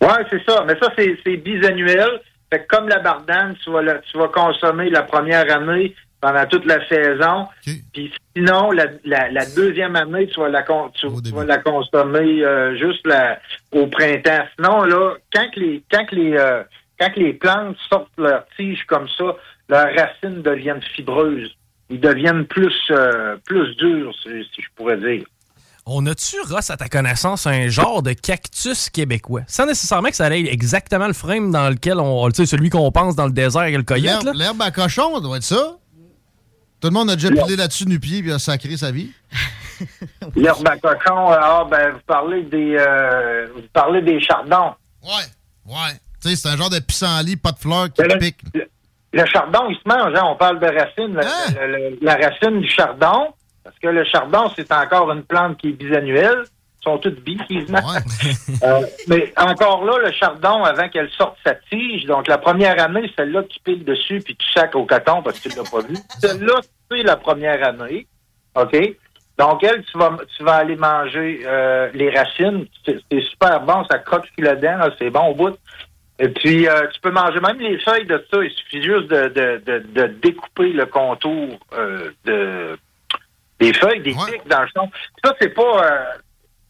Ouais, 0.00 0.24
c'est 0.30 0.42
ça. 0.44 0.64
Mais 0.66 0.74
ça, 0.80 0.90
c'est, 0.96 1.36
bisannuel. 1.36 2.20
Fait 2.52 2.60
que 2.66 2.76
comme 2.76 2.88
la 2.88 2.98
bardane, 2.98 3.54
tu 3.62 3.70
vas, 3.70 3.82
la- 3.82 3.98
tu 3.98 4.18
vas 4.18 4.28
consommer 4.28 4.90
la 4.90 5.02
première 5.02 5.50
année 5.54 5.94
pendant 6.20 6.44
toute 6.46 6.64
la 6.66 6.86
saison. 6.88 7.46
Puis 7.92 8.12
sinon, 8.36 8.72
la, 8.72 8.86
la, 9.04 9.30
la 9.30 9.46
deuxième 9.46 9.94
année, 9.94 10.26
tu 10.26 10.40
vas 10.40 10.48
la, 10.48 10.62
tu, 10.94 11.06
tu 11.22 11.30
vas 11.32 11.44
la 11.44 11.58
consommer 11.58 12.42
euh, 12.44 12.76
juste 12.76 13.06
la- 13.06 13.38
au 13.72 13.86
printemps. 13.86 14.44
Sinon, 14.56 14.82
là, 14.82 15.14
quand 15.32 15.48
les, 15.56 15.82
quand 15.90 16.10
les, 16.10 16.32
euh, 16.36 16.62
quand 16.98 17.14
les 17.16 17.34
plantes 17.34 17.76
sortent 17.88 18.10
leurs 18.18 18.44
tiges 18.56 18.84
comme 18.86 19.06
ça, 19.16 19.36
leurs 19.68 19.94
racines 19.94 20.42
deviennent 20.42 20.82
fibreuses. 20.96 21.54
Ils 21.90 22.00
deviennent 22.00 22.46
plus, 22.46 22.72
euh, 22.90 23.36
plus 23.44 23.74
durs, 23.76 24.14
si, 24.22 24.28
si 24.54 24.62
je 24.62 24.68
pourrais 24.76 24.96
dire. 24.96 25.24
On 25.86 26.06
a-tu, 26.06 26.36
Ross, 26.48 26.70
à 26.70 26.76
ta 26.76 26.88
connaissance, 26.88 27.46
un 27.46 27.68
genre 27.68 28.02
de 28.02 28.12
cactus 28.12 28.90
québécois? 28.90 29.42
Sans 29.48 29.66
nécessairement 29.66 30.10
que 30.10 30.16
ça 30.16 30.30
ait 30.30 30.44
exactement 30.44 31.08
le 31.08 31.12
frame 31.12 31.50
dans 31.50 31.68
lequel 31.68 31.98
on. 31.98 32.28
Tu 32.30 32.36
sais, 32.36 32.46
celui 32.46 32.70
qu'on 32.70 32.92
pense 32.92 33.16
dans 33.16 33.26
le 33.26 33.32
désert 33.32 33.62
avec 33.62 33.76
le 33.76 33.82
coyote. 33.82 34.24
L'herbe 34.34 34.62
à 34.62 34.70
cochon, 34.70 35.16
ça 35.16 35.20
doit 35.20 35.38
être 35.38 35.42
ça. 35.42 35.78
Tout 36.80 36.88
le 36.88 36.94
monde 36.94 37.10
a 37.10 37.16
déjà 37.16 37.30
pilé 37.30 37.56
là-dessus 37.56 37.86
nu 37.86 37.98
pied 37.98 38.24
et 38.24 38.32
a 38.32 38.38
sacré 38.38 38.76
sa 38.76 38.90
vie. 38.90 39.10
L'herbe 40.36 40.66
à 40.68 40.76
cochon, 40.76 41.32
euh, 41.32 41.36
ah, 41.40 41.66
ben, 41.68 41.92
vous 41.92 42.00
parlez 42.06 42.42
des, 42.44 42.76
euh, 42.78 43.48
vous 43.54 43.62
parlez 43.72 44.00
des 44.00 44.20
chardons. 44.20 44.74
Ouais, 45.02 45.26
ouais. 45.66 45.92
Tu 46.22 46.28
sais, 46.28 46.36
c'est 46.36 46.48
un 46.48 46.56
genre 46.56 46.70
de 46.70 46.78
pissenlit, 46.78 47.36
pas 47.36 47.52
de 47.52 47.58
fleurs 47.58 47.92
qui 47.92 48.02
pique. 48.18 48.38
Le 48.54 48.69
chardon, 49.26 49.66
il 49.68 49.76
se 49.76 49.82
mange, 49.86 50.14
hein? 50.14 50.22
On 50.24 50.36
parle 50.36 50.60
de 50.60 50.66
racine, 50.66 51.14
la, 51.14 51.22
Ah! 51.24 51.50
la- 51.60 51.66
la- 51.66 51.90
la 52.00 52.28
racine 52.28 52.60
du 52.60 52.68
chardon, 52.68 53.28
parce 53.64 53.78
que 53.78 53.88
le 53.88 54.04
chardon, 54.04 54.50
c'est 54.56 54.72
encore 54.72 55.10
une 55.12 55.22
plante 55.24 55.56
qui 55.58 55.68
est 55.70 55.72
bisannuelle. 55.72 56.44
Ils 56.80 56.84
sont 56.84 56.98
toutes 56.98 57.20
bi, 57.22 57.36
quasiment. 57.36 57.78
Euh, 58.62 58.80
mais 59.08 59.32
encore 59.38 59.84
là, 59.84 59.98
le 60.04 60.12
chardon, 60.12 60.64
avant 60.64 60.88
qu'elle 60.88 61.08
sorte 61.10 61.36
sa 61.44 61.54
tige, 61.54 62.04
donc 62.04 62.26
la 62.28 62.36
première 62.38 62.80
année, 62.82 63.10
celle-là, 63.16 63.42
tu 63.44 63.58
piles 63.60 63.84
dessus 63.84 64.20
puis 64.24 64.36
tu 64.36 64.46
sacs 64.52 64.74
au 64.74 64.84
coton 64.84 65.22
parce 65.22 65.40
que 65.40 65.48
tu 65.48 65.56
l'as 65.56 65.70
pas 65.70 65.80
vu. 65.86 65.96
Celle-là, 66.20 66.54
c'est 66.90 67.02
la 67.02 67.16
première 67.16 67.66
année. 67.66 68.06
OK? 68.54 68.76
Donc, 69.38 69.62
elle, 69.64 69.82
tu 69.84 69.96
vas, 69.96 70.16
tu 70.36 70.42
vas 70.44 70.56
aller 70.56 70.76
manger 70.76 71.40
euh, 71.46 71.88
les 71.94 72.10
racines. 72.10 72.66
C'est 72.84 73.00
super 73.30 73.60
bon, 73.62 73.82
ça 73.90 73.98
croque 73.98 74.26
sur 74.26 74.50
le 74.50 74.56
dent, 74.56 74.78
c'est 74.98 75.08
bon 75.10 75.28
au 75.28 75.34
bout. 75.34 75.56
Et 76.22 76.28
puis, 76.28 76.68
euh, 76.68 76.86
tu 76.92 77.00
peux 77.00 77.10
manger 77.10 77.40
même 77.40 77.58
les 77.58 77.78
feuilles 77.80 78.06
de 78.06 78.22
ça. 78.30 78.44
Il 78.44 78.50
suffit 78.50 78.82
juste 78.82 79.08
de, 79.08 79.28
de, 79.28 79.62
de, 79.64 79.78
de 79.94 80.06
découper 80.20 80.70
le 80.72 80.84
contour 80.84 81.58
euh, 81.72 82.10
de, 82.26 82.78
des 83.58 83.72
feuilles, 83.72 84.02
des 84.02 84.10
pics 84.12 84.46
dans 84.46 84.60
le 84.62 84.68
son. 84.76 84.90
Ça, 85.24 85.34
c'est 85.40 85.48
pas... 85.48 85.62
euh, 85.62 86.04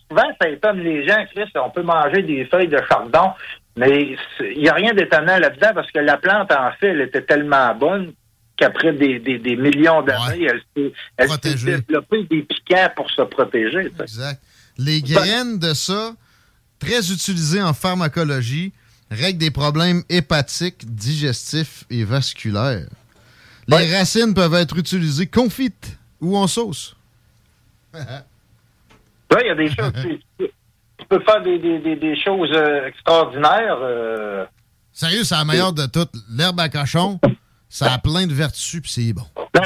souvent, 0.09 0.31
ça 0.41 0.49
étonne 0.49 0.79
les 0.79 1.07
gens, 1.07 1.25
Chris. 1.35 1.51
On 1.57 1.71
peut 1.71 1.83
manger 1.83 2.23
des 2.23 2.45
feuilles 2.45 2.69
de 2.69 2.81
chardon, 2.89 3.33
mais 3.77 4.17
il 4.41 4.61
n'y 4.61 4.69
a 4.69 4.75
rien 4.75 4.95
d'étonnant 4.95 5.39
là-dedans 5.39 5.73
parce 5.75 5.91
que 5.91 5.99
la 5.99 6.17
plante, 6.17 6.53
en 6.53 6.71
fait, 6.79 6.91
elle 6.91 7.01
était 7.01 7.23
tellement 7.23 7.75
bonne 7.75 8.13
qu'après 8.57 8.93
des, 8.93 9.19
des, 9.19 9.39
des 9.39 9.57
millions 9.57 10.03
d'années, 10.03 10.47
elle 10.49 10.63
s'est 10.77 10.93
elle 11.17 11.29
s'est 11.29 11.55
développée 11.65 12.23
des 12.25 12.43
piquants 12.43 12.89
pour 12.95 13.11
se 13.11 13.23
protéger. 13.23 13.91
ça. 13.97 14.05
Exact. 14.05 14.41
Les 14.79 15.01
graines 15.03 15.59
de 15.59 15.75
ça, 15.75 16.13
très 16.79 17.11
utilisées 17.11 17.63
en 17.63 17.73
pharmacologie, 17.73 18.73
règlent 19.11 19.39
des 19.39 19.51
problèmes 19.51 20.03
hépatiques, 20.09 20.85
digestifs 20.95 21.85
et 21.91 22.05
vasculaires. 22.05 22.87
Les 23.69 23.97
racines 23.97 24.35
peuvent 24.35 24.55
être 24.55 24.77
utilisées 24.79 25.27
confites 25.27 25.97
ou 26.21 26.37
en 26.37 26.47
sauce. 26.47 26.97
Oui, 29.33 29.39
il 29.45 29.47
y 29.47 29.51
a 29.51 29.55
des 29.55 29.69
choses. 29.69 29.93
tu, 30.03 30.21
tu- 30.39 31.07
peux 31.09 31.21
faire 31.21 31.41
des, 31.43 31.57
des, 31.61 31.79
des, 31.79 31.95
des 31.97 32.21
choses 32.21 32.51
euh, 32.53 32.87
extraordinaires. 32.89 33.79
euh. 33.81 34.45
Sérieux, 34.93 35.23
c'est 35.23 35.37
la 35.37 35.45
meilleure 35.45 35.73
de 35.73 35.87
toutes. 35.87 36.11
L'herbe 36.31 36.59
à 36.59 36.69
cochon, 36.69 37.21
ça 37.69 37.93
a 37.93 37.99
plein 37.99 38.27
de 38.27 38.35
vertus 38.35 38.81
puis 38.83 38.91
c'est 38.91 39.13
bon. 39.13 39.25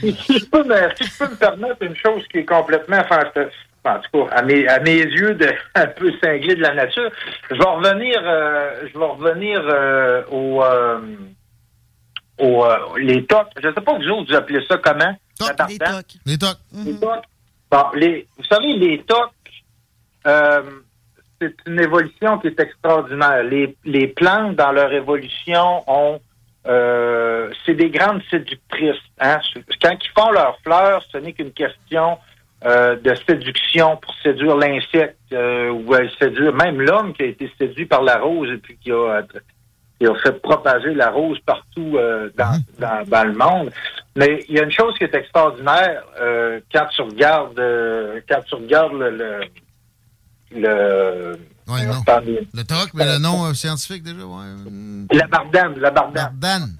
si, 0.00 0.16
si 0.26 0.38
je 0.38 0.44
peux 0.46 0.64
me, 0.64 0.74
si 0.96 1.04
je 1.08 1.18
peux 1.18 1.28
me 1.30 1.36
permettre 1.36 1.82
une 1.82 1.96
chose 1.96 2.22
qui 2.30 2.38
est 2.38 2.44
complètement 2.46 3.04
fantastique, 3.04 3.52
en 3.86 4.00
tout 4.00 4.26
cas, 4.26 4.36
à 4.36 4.42
mes, 4.42 4.66
à 4.68 4.80
mes 4.80 4.98
yeux, 5.02 5.34
de, 5.34 5.48
un 5.74 5.86
peu 5.86 6.12
cinglé 6.22 6.54
de 6.54 6.62
la 6.62 6.74
nature, 6.74 7.10
je 7.50 7.56
vais 7.56 7.64
revenir, 7.64 8.20
euh, 8.24 8.86
je 8.92 8.98
vais 8.98 9.04
revenir 9.04 9.60
euh, 9.64 10.22
au, 10.30 10.62
euh, 10.62 11.00
au, 12.38 12.64
euh, 12.64 12.76
les 12.98 13.24
tocs. 13.26 13.48
Je 13.62 13.68
ne 13.68 13.74
sais 13.74 13.80
pas 13.80 13.94
vous 13.94 14.08
autres, 14.08 14.30
vous 14.30 14.36
appelez 14.36 14.64
ça 14.68 14.78
comment? 14.78 15.16
Les 15.40 15.78
tocs. 15.78 16.16
Les 16.24 16.38
tocs. 16.38 16.58
Les 16.84 16.98
tocs. 16.98 17.24
Bon, 17.70 17.84
les, 17.94 18.26
vous 18.38 18.44
savez, 18.44 18.72
les 18.74 19.02
tocs, 19.02 19.30
euh, 20.26 20.62
c'est 21.40 21.54
une 21.66 21.80
évolution 21.80 22.38
qui 22.38 22.46
est 22.48 22.60
extraordinaire. 22.60 23.42
Les, 23.42 23.76
les 23.84 24.06
plantes, 24.08 24.56
dans 24.56 24.72
leur 24.72 24.92
évolution, 24.92 25.82
ont 25.86 26.20
euh, 26.68 27.50
c'est 27.64 27.74
des 27.74 27.90
grandes 27.90 28.22
séductrices. 28.30 28.96
Hein? 29.20 29.38
Quand 29.80 29.96
ils 30.02 30.20
font 30.20 30.30
leurs 30.30 30.58
fleurs, 30.64 31.02
ce 31.12 31.18
n'est 31.18 31.32
qu'une 31.32 31.52
question 31.52 32.18
euh, 32.64 32.96
de 32.96 33.14
séduction 33.28 33.96
pour 33.98 34.14
séduire 34.22 34.56
l'insecte 34.56 35.18
euh, 35.32 35.70
ou 35.70 35.94
euh, 35.94 36.08
séduire 36.18 36.54
même 36.54 36.80
l'homme 36.80 37.12
qui 37.12 37.22
a 37.22 37.26
été 37.26 37.50
séduit 37.58 37.86
par 37.86 38.02
la 38.02 38.18
rose 38.18 38.50
et 38.50 38.56
puis 38.56 38.76
qui 38.78 38.90
a, 38.90 39.22
qui 40.00 40.06
a 40.06 40.14
fait 40.16 40.40
propager 40.40 40.94
la 40.94 41.10
rose 41.10 41.38
partout 41.44 41.96
euh, 41.96 42.30
dans, 42.36 42.58
dans, 42.78 43.04
dans 43.06 43.24
le 43.24 43.34
monde. 43.34 43.70
Mais 44.16 44.44
il 44.48 44.54
y 44.56 44.58
a 44.60 44.62
une 44.64 44.70
chose 44.70 44.94
qui 44.96 45.04
est 45.04 45.14
extraordinaire 45.14 46.02
quand 46.72 46.86
tu 46.90 47.02
regardes 47.02 47.60
quand 48.28 48.40
tu 48.48 48.54
regardes 48.54 48.94
le, 48.94 49.10
le- 49.10 49.40
le... 50.52 51.36
Nom. 51.68 52.00
Attendez. 52.06 52.46
Le 52.54 52.62
TOC, 52.62 52.94
mais 52.94 53.04
le 53.04 53.18
nom 53.18 53.52
scientifique 53.52 54.02
déjà, 54.04 54.24
ouais. 54.24 54.44
La 55.12 55.26
bardane, 55.26 55.78
la 55.78 55.90
bardane. 55.90 56.32
Bardane. 56.34 56.76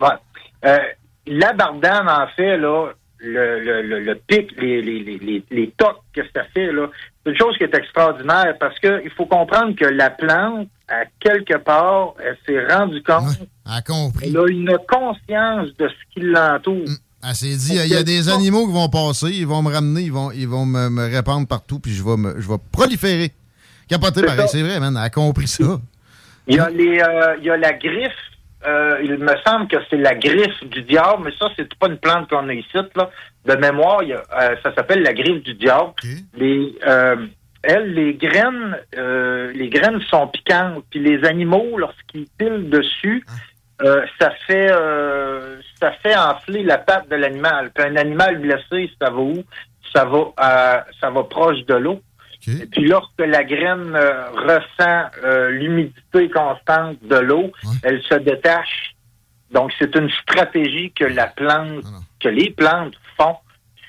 Ouais. 0.00 0.96
La 1.26 1.52
bardane, 1.52 2.08
en 2.08 2.26
fait, 2.28 2.56
là, 2.56 2.88
le, 3.22 3.60
le, 3.60 3.82
le, 3.82 4.00
le 4.00 4.14
pic, 4.16 4.50
les, 4.60 4.82
les, 4.82 5.02
les, 5.02 5.44
les, 5.50 5.70
tocs 5.76 6.02
que 6.12 6.22
ça 6.34 6.42
fait, 6.52 6.72
là, 6.72 6.88
c'est 7.24 7.30
une 7.30 7.38
chose 7.38 7.56
qui 7.56 7.64
est 7.64 7.74
extraordinaire 7.74 8.56
parce 8.58 8.78
que 8.80 9.02
il 9.04 9.10
faut 9.10 9.26
comprendre 9.26 9.76
que 9.76 9.84
la 9.84 10.10
plante, 10.10 10.68
à 10.88 11.04
quelque 11.20 11.56
part, 11.58 12.14
elle 12.18 12.36
s'est 12.44 12.66
rendue 12.66 13.02
compte. 13.02 13.38
Elle 13.64 13.72
a 13.72 13.82
compris. 13.82 14.28
Elle 14.28 14.36
a 14.36 14.46
une 14.48 14.76
conscience 14.88 15.68
de 15.78 15.88
ce 15.88 15.94
qui 16.12 16.26
l'entoure. 16.26 16.84
Elle 17.24 17.34
s'est 17.36 17.56
dit, 17.56 17.78
il 17.84 17.92
y 17.92 17.96
a 17.96 18.02
des 18.02 18.28
animaux 18.28 18.66
qui 18.66 18.72
vont 18.72 18.88
passer, 18.88 19.30
ils 19.30 19.46
vont 19.46 19.62
me 19.62 19.72
ramener, 19.72 20.02
ils 20.02 20.12
vont, 20.12 20.32
ils 20.32 20.48
vont 20.48 20.66
me, 20.66 20.88
me 20.88 21.08
répandre 21.08 21.46
partout, 21.46 21.78
puis 21.78 21.92
je 21.92 22.02
vais, 22.02 22.16
me, 22.16 22.40
je 22.40 22.48
vais 22.48 22.58
proliférer. 22.72 23.30
Capoter, 23.88 24.22
pareil, 24.22 24.48
c'est 24.48 24.62
vrai, 24.62 24.80
man. 24.80 24.96
Elle 24.96 25.04
a 25.04 25.10
compris 25.10 25.46
ça. 25.46 25.80
Il 26.48 26.56
y 26.56 26.58
a 26.58 26.68
les, 26.70 26.98
euh, 27.00 27.36
il 27.38 27.44
y 27.44 27.50
a 27.50 27.56
la 27.56 27.72
griffe. 27.74 28.12
Euh, 28.66 28.98
il 29.02 29.18
me 29.18 29.34
semble 29.44 29.66
que 29.68 29.76
c'est 29.90 29.96
la 29.96 30.14
griffe 30.14 30.62
du 30.64 30.82
diable, 30.82 31.22
mais 31.24 31.32
ça, 31.38 31.48
c'est 31.56 31.74
pas 31.74 31.88
une 31.88 31.98
plante 31.98 32.28
qu'on 32.28 32.48
a 32.48 32.54
ici, 32.54 32.78
là. 32.94 33.10
De 33.44 33.54
mémoire, 33.56 34.02
il 34.02 34.10
y 34.10 34.12
a, 34.12 34.22
euh, 34.40 34.56
ça 34.62 34.72
s'appelle 34.74 35.02
la 35.02 35.12
griffe 35.12 35.42
du 35.42 35.54
diable. 35.54 35.92
Les, 36.36 36.76
euh, 36.86 37.16
elles, 37.64 37.92
les 37.92 38.14
graines, 38.14 38.76
les 38.92 39.68
graines 39.68 40.00
sont 40.02 40.28
piquantes. 40.28 40.84
Puis 40.90 41.00
les 41.00 41.24
animaux, 41.24 41.76
lorsqu'ils 41.76 42.26
pilent 42.38 42.68
dessus, 42.68 43.24
euh, 43.82 44.04
ça 44.20 44.30
fait, 44.46 44.70
ça 45.80 45.92
fait 46.02 46.16
enfler 46.16 46.62
la 46.62 46.78
patte 46.78 47.08
de 47.08 47.16
l'animal. 47.16 47.70
Puis 47.74 47.84
un 47.84 47.96
animal 47.96 48.38
blessé, 48.38 48.90
ça 49.00 49.10
va 49.10 49.20
où? 49.20 49.42
Ça 49.92 50.04
va, 50.04 50.84
ça 51.00 51.10
va 51.10 51.24
proche 51.24 51.64
de 51.66 51.74
l'eau. 51.74 52.00
Puis 52.72 52.86
lorsque 52.88 53.20
la 53.20 53.44
graine 53.44 53.94
euh, 53.94 54.30
ressent 54.32 55.04
euh, 55.24 55.50
l'humidité 55.50 56.28
constante 56.30 56.96
de 57.02 57.16
l'eau, 57.16 57.52
elle 57.82 58.02
se 58.02 58.14
détache. 58.14 58.94
Donc 59.52 59.72
c'est 59.78 59.94
une 59.96 60.10
stratégie 60.10 60.92
que 60.92 61.04
la 61.04 61.26
plante, 61.26 61.84
que 62.20 62.28
les 62.28 62.50
plantes 62.50 62.94
font. 63.16 63.36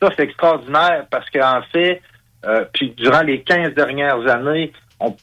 Ça 0.01 0.09
c'est 0.15 0.23
extraordinaire 0.23 1.05
parce 1.09 1.30
qu'en 1.30 1.61
fait, 1.71 2.01
euh, 2.45 2.65
puis 2.73 2.93
durant 2.97 3.21
les 3.21 3.41
15 3.41 3.73
dernières 3.73 4.27
années, 4.27 4.71
on- 4.99 5.15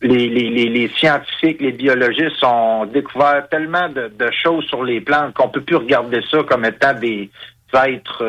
les, 0.00 0.28
les, 0.28 0.48
les, 0.50 0.68
les 0.68 0.88
scientifiques, 0.90 1.60
les 1.60 1.72
biologistes 1.72 2.42
ont 2.44 2.86
découvert 2.86 3.48
tellement 3.48 3.88
de, 3.88 4.06
de 4.16 4.30
choses 4.30 4.64
sur 4.66 4.84
les 4.84 5.00
plantes 5.00 5.34
qu'on 5.34 5.48
peut 5.48 5.60
plus 5.62 5.74
regarder 5.74 6.20
ça 6.30 6.38
comme 6.44 6.64
étant 6.64 6.94
des 6.94 7.28
êtres, 7.74 8.22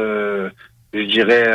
je 0.94 1.02
dirais, 1.03 1.48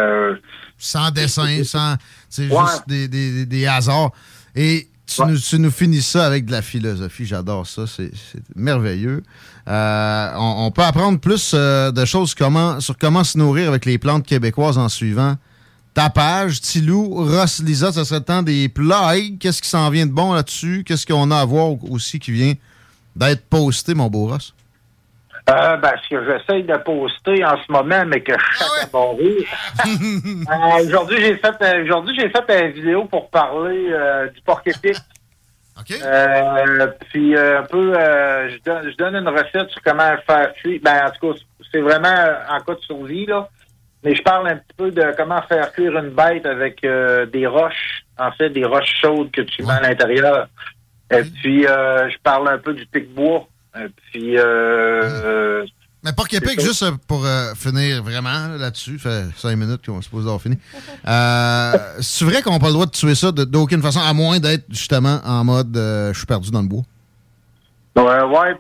Sans 0.79 1.11
dessin, 1.11 1.65
sans. 1.65 1.95
C'est 2.35 2.49
Ouais. 2.49 2.63
juste 2.69 2.83
des, 2.89 3.07
des, 3.09 3.47
des- 3.47 3.67
hasards. 3.67 4.11
Et 4.57 4.89
tu, 5.07 5.23
nous, 5.25 5.39
tu 5.39 5.59
nous 5.59 5.71
finis 5.71 6.03
ça 6.03 6.27
avec 6.27 6.47
de 6.47 6.53
la 6.53 6.63
philosophie. 6.63 7.27
J'adore 7.27 7.67
ça. 7.67 7.85
C'est 7.87 8.11
merveilleux. 8.57 9.23
Euh, 9.69 10.33
on, 10.37 10.67
on 10.67 10.71
peut 10.71 10.83
apprendre 10.83 11.19
plus 11.21 11.53
euh, 11.55 11.93
de 11.93 12.05
choses 12.05 12.35
comment, 12.35 12.81
sur 12.81 12.99
comment 12.99 13.23
se 13.25 13.39
nourrir 13.39 13.69
avec 13.69 13.85
les 13.85 13.99
plantes 13.99 14.27
québécoises 14.27 14.79
en 14.79 14.89
suivant 14.89 15.37
ta 15.95 16.11
page. 16.11 16.61
Tilou, 16.61 17.25
Ross, 17.25 17.63
Lisa, 17.63 17.93
ça 17.93 18.05
serait 18.05 18.19
le 18.19 18.25
temps 18.25 18.43
des 18.43 18.69
plugs. 18.69 19.39
Qu'est-ce 19.39 19.63
qui 19.63 19.69
s'en 19.69 19.89
vient 19.91 20.07
de 20.07 20.13
bon 20.13 20.33
là-dessus? 20.33 20.83
Qu'est-ce 20.85 21.07
qu'on 21.07 21.31
a 21.31 21.39
à 21.39 21.45
voir 21.45 21.69
aussi 21.91 22.19
qui 22.19 22.33
vient 22.33 22.55
d'être 23.15 23.45
posté, 23.47 23.95
mon 23.95 24.09
beau 24.11 24.27
Ross? 24.27 24.53
Euh, 25.51 25.77
ben, 25.77 25.93
ce 26.03 26.09
que 26.09 26.25
j'essaye 26.25 26.63
de 26.63 26.75
poster 26.79 27.45
en 27.45 27.57
ce 27.59 27.71
moment, 27.71 28.03
mais 28.07 28.23
que 28.23 28.33
Ah 28.33 28.55
chaque 28.59 28.89
abonné. 28.89 29.47
Euh, 30.45 30.85
aujourd'hui, 30.87 31.19
j'ai 31.21 31.37
fait, 31.37 31.55
euh, 31.63 31.83
aujourd'hui, 31.85 32.15
j'ai 32.19 32.31
fait 32.31 32.67
une 32.67 32.73
vidéo 32.73 33.05
pour 33.05 33.29
parler 33.29 33.89
euh, 33.91 34.29
du 34.29 34.41
porc 34.43 34.63
épic. 34.67 34.97
Euh, 35.91 36.87
puis 37.11 37.37
un 37.37 37.65
peu, 37.65 37.93
je 37.95 38.63
donne, 38.65 38.91
je 38.91 38.97
donne 38.97 39.17
une 39.17 39.29
recette 39.29 39.69
sur 39.71 39.83
comment 39.83 40.17
faire 40.25 40.55
cuire. 40.55 40.81
Ben, 40.83 41.07
en 41.07 41.11
tout 41.11 41.33
cas, 41.33 41.41
c'est 41.73 41.81
vraiment 41.81 42.15
en 42.49 42.61
cas 42.61 42.75
de 42.75 42.81
survie 42.81 43.27
là. 43.27 43.49
Mais 44.05 44.15
je 44.15 44.23
parle 44.23 44.49
un 44.49 44.57
petit 44.57 44.75
peu 44.77 44.93
de 44.93 45.13
comment 45.17 45.43
faire 45.43 45.73
cuire 45.73 45.99
une 45.99 46.11
bête 46.11 46.47
avec 46.47 46.81
des 46.81 47.47
roches, 47.49 48.05
en 48.17 48.31
fait, 48.33 48.51
des 48.51 48.65
roches 48.65 49.01
chaudes 49.03 49.33
que 49.33 49.41
tu 49.41 49.65
mets 49.65 49.73
à 49.73 49.81
l'intérieur. 49.81 50.47
Et 51.11 51.25
puis, 51.25 51.65
je 51.65 52.19
parle 52.23 52.49
un 52.49 52.59
peu 52.59 52.73
du 52.73 52.87
pic-bois. 52.87 53.49
Puis, 54.13 54.39
euh, 54.39 55.65
Mais 56.05 56.13
Porc 56.13 56.29
Épic, 56.33 56.61
juste 56.61 56.85
pour 57.09 57.27
euh, 57.27 57.55
finir 57.55 58.03
vraiment 58.03 58.49
là, 58.49 58.57
là-dessus, 58.59 58.99
fait 58.99 59.25
cinq 59.37 59.57
minutes 59.57 59.85
qu'on 59.85 60.01
se 60.01 60.09
pose 60.09 60.25
d'avoir 60.25 60.41
fini. 60.41 60.59
Euh, 61.07 61.73
c'est 62.01 62.25
vrai 62.25 62.41
qu'on 62.41 62.53
n'a 62.53 62.59
pas 62.59 62.69
le 62.69 62.73
droit 62.73 62.87
de 62.87 62.91
tuer 62.91 63.15
ça 63.15 63.31
d'aucune 63.31 63.83
façon, 63.83 64.01
à 64.01 64.15
moins 64.15 64.39
d'être 64.39 64.65
justement 64.71 65.21
en 65.23 65.45
mode 65.45 65.77
euh, 65.77 66.15
je 66.15 66.19
suis 66.19 66.27
perdu 66.27 66.51
dans 66.51 66.63
le 66.63 66.69
bois. 66.69 66.83
Ouais, 67.95 68.23
ouais, 68.23 68.57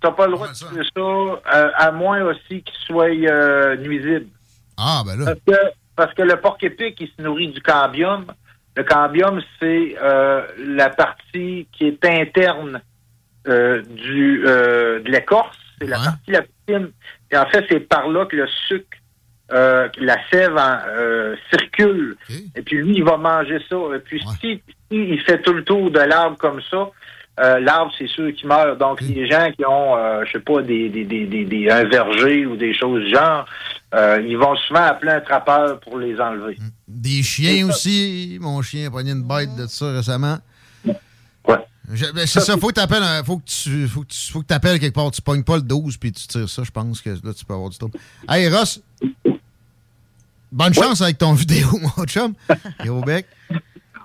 t'as 0.00 0.12
pas 0.12 0.26
le 0.26 0.34
droit 0.34 0.46
de 0.46 0.54
tuer 0.54 0.82
ça, 0.96 1.72
à 1.76 1.90
moins 1.90 2.22
aussi 2.22 2.62
qu'il 2.62 2.78
soit 2.86 3.76
nuisible. 3.78 4.26
Ah, 4.76 5.02
ben 5.04 5.18
là. 5.18 5.24
Parce 5.24 5.40
que, 5.44 5.64
parce 5.96 6.14
que 6.14 6.22
le 6.22 6.36
porc 6.36 6.58
épic, 6.62 7.00
il 7.00 7.08
se 7.08 7.20
nourrit 7.20 7.48
du 7.48 7.60
cambium. 7.60 8.26
Le 8.76 8.84
cambium, 8.84 9.42
c'est 9.58 9.96
la 10.64 10.90
partie 10.90 11.66
qui 11.72 11.86
est 11.86 12.04
interne 12.04 12.80
euh, 13.46 13.82
du 13.82 14.42
euh, 14.46 15.00
de 15.00 15.10
l'écorce. 15.10 15.56
C'est 15.80 15.86
la 15.86 15.96
partie 15.98 16.30
la 16.32 16.42
plus 16.42 16.50
fine. 16.68 16.90
Et 17.30 17.36
en 17.36 17.46
fait, 17.46 17.64
c'est 17.70 17.80
par 17.80 18.08
là 18.08 18.26
que 18.26 18.36
le 18.36 18.46
sucre, 18.66 18.98
euh, 19.52 19.88
que 19.88 20.00
la 20.02 20.16
sève 20.30 20.56
en, 20.56 20.78
circule. 21.50 22.16
Et 22.56 22.62
puis 22.62 22.78
lui, 22.78 22.96
il 22.96 23.04
va 23.04 23.16
manger 23.16 23.58
ça. 23.68 23.76
Et 23.94 24.00
puis 24.00 24.20
si, 24.40 24.60
si 24.90 24.98
il 25.12 25.20
fait 25.22 25.40
tout 25.40 25.52
le 25.52 25.62
tour 25.64 25.90
de 25.90 26.00
l'arbre 26.00 26.36
comme 26.36 26.60
ça, 26.70 26.90
l'arbre, 27.60 27.92
c'est 27.96 28.08
sûr 28.08 28.32
qu'il 28.32 28.48
meurt. 28.48 28.76
Donc, 28.78 29.00
les 29.00 29.28
gens 29.28 29.48
qui 29.56 29.64
ont, 29.64 29.94
je 30.26 30.32
sais 30.32 30.40
pas, 30.40 30.60
des, 30.62 30.88
des, 30.88 31.04
des, 31.04 31.24
des, 31.26 31.44
des- 31.44 31.70
un 31.70 31.84
verger 31.84 32.44
ou 32.46 32.56
des 32.56 32.74
choses 32.74 33.04
du 33.04 33.10
genre, 33.14 33.46
ils 33.94 34.36
vont 34.36 34.56
souvent 34.56 34.82
appeler 34.82 35.12
un 35.12 35.20
trappeur 35.20 35.78
pour 35.78 35.98
les 35.98 36.20
enlever. 36.20 36.58
Des 36.88 37.22
chiens 37.22 37.68
aussi. 37.68 38.38
Mon 38.40 38.60
chien 38.62 38.88
a 38.88 38.90
pogné 38.90 39.12
une 39.12 39.22
bête 39.22 39.54
de 39.56 39.66
ça 39.68 39.92
récemment. 39.92 40.38
Ben, 41.88 42.26
c'est 42.26 42.40
ça, 42.40 42.58
faut 42.58 42.68
que 42.68 42.74
t'appelles 42.74 43.02
faut 43.24 43.38
que 43.38 43.44
tu 43.46 43.88
faut 43.88 44.02
que 44.02 44.08
tu 44.08 44.30
faut 44.30 44.42
que 44.42 44.46
t'appelles 44.46 44.78
quelque 44.78 44.94
part, 44.94 45.10
tu 45.10 45.22
pognes 45.22 45.42
pas 45.42 45.56
le 45.56 45.62
12 45.62 45.96
puis 45.96 46.12
tu 46.12 46.26
tires 46.26 46.48
ça, 46.48 46.62
je 46.62 46.70
pense 46.70 47.00
que 47.00 47.10
là 47.10 47.32
tu 47.34 47.44
peux 47.46 47.54
avoir 47.54 47.70
du 47.70 47.78
temps. 47.78 47.90
Hey 48.28 48.48
Ross. 48.48 48.80
Bonne 50.52 50.74
chance 50.74 51.00
avec 51.00 51.18
ton 51.18 51.32
vidéo, 51.32 51.68
mon 51.96 52.04
chum. 52.04 52.34
Et 52.84 52.88
au 52.88 53.00
bec. 53.00 53.26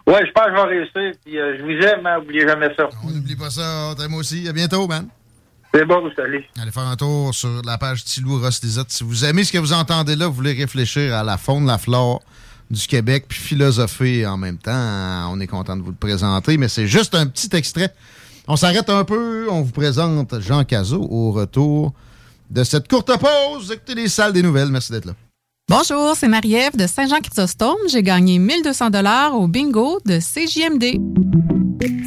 Ouais, 0.06 0.26
je 0.26 0.32
pense 0.32 0.46
que 0.46 0.52
je 0.52 0.56
vais 0.56 0.78
réussir. 0.78 1.20
Puis, 1.24 1.40
euh, 1.40 1.58
je 1.58 1.64
vous 1.64 1.88
aime, 1.88 2.06
hein, 2.06 2.20
oubliez 2.20 2.46
jamais 2.46 2.68
ça. 2.76 2.90
On 3.04 3.10
n'oublie 3.10 3.38
pas 3.38 3.50
ça, 3.50 3.90
on 3.92 3.96
t'aime 3.96 4.14
aussi. 4.16 4.48
À 4.50 4.52
bientôt, 4.52 4.86
man. 4.86 5.08
C'est 5.74 5.86
bon, 5.86 6.12
salut. 6.16 6.44
Allez 6.62 6.72
faire 6.72 6.84
un 6.84 6.96
tour 6.96 7.34
sur 7.34 7.62
la 7.66 7.78
page 7.78 8.04
Tilou 8.04 8.40
Ross 8.40 8.62
Lisotte. 8.62 8.92
Si 8.92 9.04
vous 9.04 9.26
aimez 9.26 9.44
ce 9.44 9.52
que 9.52 9.58
vous 9.58 9.74
entendez 9.74 10.16
là, 10.16 10.28
vous 10.28 10.34
voulez 10.34 10.54
réfléchir 10.54 11.16
à 11.16 11.24
la 11.24 11.38
faune, 11.38 11.66
la 11.66 11.78
flore 11.78 12.22
du 12.74 12.88
Québec, 12.88 13.26
puis 13.28 13.40
philosopher 13.40 14.26
en 14.26 14.38
même 14.38 14.58
temps, 14.58 15.32
on 15.32 15.40
est 15.40 15.48
content 15.48 15.78
de 15.78 15.82
vous 15.82 15.92
le 15.92 15.96
présenter, 15.96 16.58
mais 16.58 16.68
c'est 16.68 16.88
juste 16.88 17.16
un 17.16 17.26
petit 17.28 17.50
extrait. 17.56 17.94
On 18.48 18.58
s'arrête 18.58 18.90
un 18.90 19.06
peu, 19.06 19.48
on 19.50 19.62
vous 19.62 19.72
présente 19.72 20.40
Jean 20.42 20.66
Cazot 20.66 21.08
au 21.10 21.32
retour 21.32 21.94
de 22.50 22.64
cette 22.64 22.88
courte 22.90 23.12
pause. 23.18 23.72
Écoutez 23.72 23.96
les 23.96 24.10
salles 24.10 24.34
des 24.34 24.44
nouvelles. 24.44 24.70
Merci 24.70 24.92
d'être 24.92 25.06
là. 25.06 25.14
Bonjour, 25.70 26.14
c'est 26.18 26.28
Marie-Ève 26.28 26.76
de 26.76 26.88
Saint-Jean-Chrysostome. 26.88 27.78
J'ai 27.90 28.04
gagné 28.04 28.38
1200 28.38 28.90
dollars 28.90 29.40
au 29.40 29.48
bingo 29.48 30.00
de 30.06 30.20
CJMD. 30.20 31.00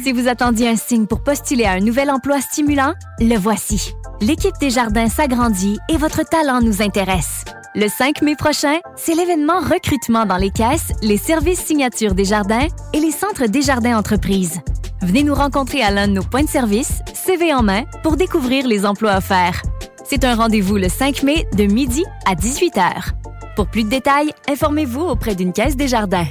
Si 0.03 0.11
vous 0.11 0.27
attendiez 0.27 0.69
un 0.69 0.75
signe 0.75 1.07
pour 1.07 1.23
postuler 1.23 1.65
à 1.65 1.73
un 1.73 1.79
nouvel 1.79 2.11
emploi 2.11 2.39
stimulant, 2.39 2.93
le 3.19 3.35
voici. 3.35 3.93
L'équipe 4.21 4.55
des 4.61 4.69
jardins 4.69 5.09
s'agrandit 5.09 5.79
et 5.89 5.97
votre 5.97 6.23
talent 6.23 6.61
nous 6.61 6.81
intéresse. 6.81 7.43
Le 7.79 7.89
5 7.89 8.23
mai 8.23 8.35
prochain, 8.35 8.79
c'est 8.95 9.13
l'événement 9.13 9.59
recrutement 9.59 10.25
dans 10.25 10.37
les 10.37 10.49
caisses, 10.49 10.91
les 11.03 11.17
services 11.17 11.63
signature 11.63 12.15
des 12.15 12.25
jardins 12.25 12.65
et 12.91 12.99
les 12.99 13.11
centres 13.11 13.45
des 13.45 13.61
jardins 13.61 13.95
entreprises. 13.95 14.61
Venez 15.03 15.21
nous 15.21 15.35
rencontrer 15.35 15.83
à 15.83 15.91
l'un 15.91 16.07
de 16.07 16.13
nos 16.13 16.23
points 16.23 16.43
de 16.43 16.49
service, 16.49 17.03
CV 17.13 17.53
en 17.53 17.61
main, 17.61 17.83
pour 18.01 18.17
découvrir 18.17 18.65
les 18.65 18.83
emplois 18.83 19.17
offerts. 19.17 19.61
C'est 20.05 20.23
un 20.23 20.33
rendez-vous 20.33 20.77
le 20.77 20.89
5 20.89 21.21
mai 21.21 21.45
de 21.55 21.65
midi 21.65 22.03
à 22.25 22.33
18h. 22.33 23.11
Pour 23.55 23.67
plus 23.67 23.83
de 23.83 23.89
détails, 23.89 24.31
informez-vous 24.49 25.01
auprès 25.01 25.35
d'une 25.35 25.53
caisse 25.53 25.75
des 25.75 25.87
jardins. 25.87 26.25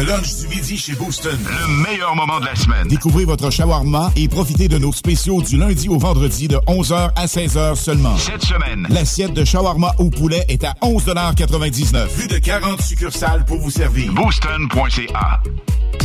Le 0.00 0.06
lunch 0.06 0.34
du 0.36 0.48
midi 0.48 0.78
chez 0.78 0.94
Booston. 0.94 1.38
Le 1.44 1.82
meilleur 1.82 2.16
moment 2.16 2.40
de 2.40 2.46
la 2.46 2.54
semaine. 2.54 2.88
Découvrez 2.88 3.26
votre 3.26 3.50
shawarma 3.50 4.10
et 4.16 4.28
profitez 4.28 4.66
de 4.66 4.78
nos 4.78 4.94
spéciaux 4.94 5.42
du 5.42 5.58
lundi 5.58 5.90
au 5.90 5.98
vendredi 5.98 6.48
de 6.48 6.56
11h 6.56 7.10
à 7.14 7.26
16h 7.26 7.74
seulement. 7.74 8.16
Cette 8.16 8.42
semaine, 8.42 8.86
l'assiette 8.88 9.34
de 9.34 9.44
shawarma 9.44 9.92
au 9.98 10.08
poulet 10.08 10.42
est 10.48 10.64
à 10.64 10.72
11,99 10.80 12.08
Plus 12.16 12.28
de 12.28 12.38
40 12.38 12.80
succursales 12.80 13.44
pour 13.44 13.58
vous 13.58 13.70
servir. 13.70 14.10
Booston.ca 14.14 15.42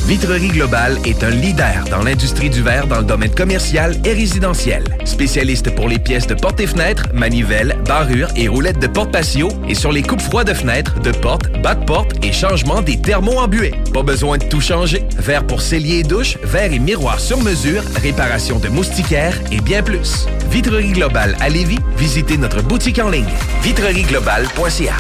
Vitrerie 0.07 0.49
Globale 0.49 0.99
est 1.03 1.23
un 1.23 1.31
leader 1.31 1.83
dans 1.89 2.03
l'industrie 2.03 2.51
du 2.51 2.61
verre 2.61 2.85
dans 2.85 2.99
le 2.99 3.05
domaine 3.05 3.33
commercial 3.33 3.99
et 4.05 4.13
résidentiel. 4.13 4.83
Spécialiste 5.03 5.73
pour 5.73 5.87
les 5.87 5.97
pièces 5.97 6.27
de 6.27 6.35
portes 6.35 6.59
et 6.59 6.67
fenêtres, 6.67 7.07
manivelles, 7.11 7.75
barrures 7.87 8.29
et 8.35 8.47
roulettes 8.47 8.77
de 8.77 8.85
porte 8.85 9.11
patio 9.11 9.47
et 9.67 9.73
sur 9.73 9.91
les 9.91 10.03
coupes 10.03 10.21
froides 10.21 10.47
de 10.47 10.53
fenêtres, 10.53 10.99
de 10.99 11.11
portes, 11.11 11.51
bas 11.63 11.73
de 11.73 11.85
porte 11.85 12.23
et 12.23 12.31
changement 12.31 12.83
des 12.83 13.01
thermos 13.01 13.37
en 13.37 13.47
buée. 13.47 13.73
Pas 13.93 14.03
besoin 14.03 14.37
de 14.37 14.45
tout 14.45 14.61
changer. 14.61 15.03
Verre 15.17 15.45
pour 15.45 15.61
cellier 15.61 15.99
et 15.99 16.03
douche, 16.03 16.37
verre 16.43 16.73
et 16.73 16.79
miroir 16.79 17.19
sur 17.19 17.41
mesure, 17.41 17.83
réparation 18.01 18.59
de 18.59 18.67
moustiquaires 18.67 19.39
et 19.51 19.61
bien 19.61 19.83
plus. 19.83 20.27
Vitrerie 20.49 20.91
Globale 20.91 21.35
à 21.39 21.49
Lévis, 21.49 21.79
visitez 21.97 22.37
notre 22.37 22.61
boutique 22.61 22.99
en 22.99 23.09
ligne 23.09 23.25
vitrerieglobale.ca. 23.63 24.95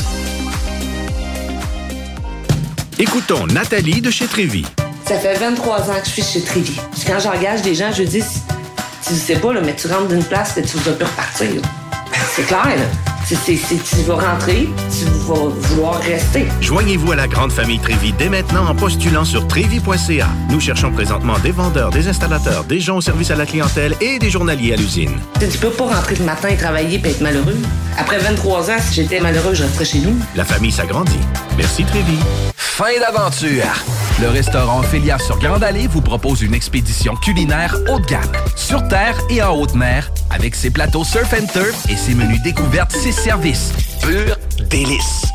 Écoutons 2.97 3.45
Nathalie 3.47 4.01
de 4.01 4.09
chez 4.09 4.25
Trévy. 4.25 4.65
Ça 5.05 5.19
fait 5.19 5.35
23 5.35 5.91
ans 5.91 5.99
que 5.99 6.05
je 6.05 6.11
suis 6.11 6.23
chez 6.23 6.41
Trévy. 6.41 6.79
Puis 6.93 7.03
quand 7.05 7.19
j'engage 7.19 7.61
des 7.61 7.75
gens, 7.75 7.91
je 7.91 8.03
dis, 8.03 8.23
tu 9.05 9.13
sais 9.13 9.35
pas, 9.35 9.53
là, 9.53 9.61
mais 9.61 9.75
tu 9.75 9.87
rentres 9.87 10.07
d'une 10.07 10.23
place 10.23 10.57
et 10.57 10.61
tu 10.63 10.77
vas 10.77 10.93
plus 10.93 11.05
repartir. 11.05 11.49
C'est 12.33 12.43
clair, 12.47 12.65
là. 12.65 13.14
C'est, 13.27 13.57
tu 13.57 13.95
vas 14.05 14.15
rentrer, 14.15 14.69
tu 14.91 15.05
vas 15.25 15.49
vouloir 15.49 15.99
rester. 16.01 16.45
Joignez-vous 16.61 17.11
à 17.11 17.15
la 17.15 17.27
grande 17.27 17.51
famille 17.51 17.79
Trévi 17.79 18.13
dès 18.13 18.29
maintenant 18.29 18.67
en 18.67 18.75
postulant 18.75 19.25
sur 19.25 19.47
trévi.ca. 19.47 20.27
Nous 20.51 20.59
cherchons 20.59 20.91
présentement 20.91 21.39
des 21.39 21.49
vendeurs, 21.49 21.89
des 21.89 22.07
installateurs, 22.07 22.65
des 22.65 22.79
gens 22.79 22.97
au 22.97 23.01
service 23.01 23.31
à 23.31 23.35
la 23.35 23.47
clientèle 23.47 23.95
et 23.99 24.19
des 24.19 24.29
journaliers 24.29 24.73
à 24.73 24.75
l'usine. 24.75 25.17
Tu 25.39 25.57
peux 25.57 25.71
pas 25.71 25.85
rentrer 25.85 26.15
le 26.17 26.25
matin 26.25 26.49
et 26.49 26.55
travailler 26.55 27.01
et 27.03 27.09
être 27.09 27.21
malheureux. 27.21 27.57
Après 27.97 28.19
23 28.19 28.69
ans, 28.69 28.77
si 28.79 28.93
j'étais 29.01 29.19
malheureux, 29.19 29.55
je 29.55 29.63
resterais 29.63 29.85
chez 29.85 29.99
nous. 30.01 30.15
La 30.35 30.45
famille 30.45 30.71
s'agrandit. 30.71 31.17
Merci 31.57 31.83
Trévi. 31.83 32.19
Fin 32.75 32.99
d'aventure! 32.99 33.85
Le 34.19 34.27
restaurant 34.27 34.81
Ophélia 34.81 35.17
sur 35.17 35.39
Grande 35.39 35.63
Allée 35.63 35.87
vous 35.87 36.01
propose 36.01 36.41
une 36.41 36.53
expédition 36.53 37.15
culinaire 37.15 37.73
haut 37.87 38.01
de 38.01 38.05
gamme, 38.05 38.33
sur 38.57 38.85
terre 38.89 39.17
et 39.29 39.41
en 39.41 39.55
haute 39.55 39.75
mer, 39.75 40.11
avec 40.29 40.55
ses 40.55 40.71
plateaux 40.71 41.05
surf 41.05 41.33
and 41.33 41.45
turf 41.53 41.89
et 41.89 41.95
ses 41.95 42.13
menus 42.13 42.41
découvertes, 42.43 42.91
ses 42.91 43.13
services. 43.13 43.71
Pur 44.01 44.35
délice! 44.69 45.34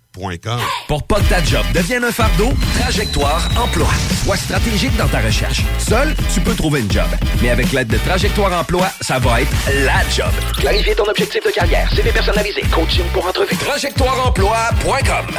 Pour 0.87 1.03
pas 1.03 1.21
que 1.21 1.29
ta 1.29 1.41
job 1.43 1.65
devienne 1.73 2.03
un 2.03 2.11
fardeau, 2.11 2.51
Trajectoire 2.79 3.49
Emploi. 3.57 3.87
Sois 4.25 4.35
stratégique 4.35 4.95
dans 4.97 5.07
ta 5.07 5.21
recherche. 5.21 5.63
Seul, 5.79 6.13
tu 6.33 6.41
peux 6.41 6.53
trouver 6.53 6.81
une 6.81 6.91
job. 6.91 7.07
Mais 7.41 7.49
avec 7.49 7.71
l'aide 7.71 7.87
de 7.87 7.97
Trajectoire 7.97 8.51
Emploi, 8.59 8.89
ça 8.99 9.19
va 9.19 9.41
être 9.41 9.51
la 9.85 10.07
job. 10.09 10.31
Clarifier 10.57 10.95
ton 10.95 11.05
objectif 11.05 11.41
de 11.45 11.51
carrière, 11.51 11.89
CV 11.93 12.11
personnalisé, 12.11 12.61
coaching 12.73 13.05
pour 13.13 13.25
entrevue. 13.25 13.55
TrajectoireEmploi.com 13.55 15.35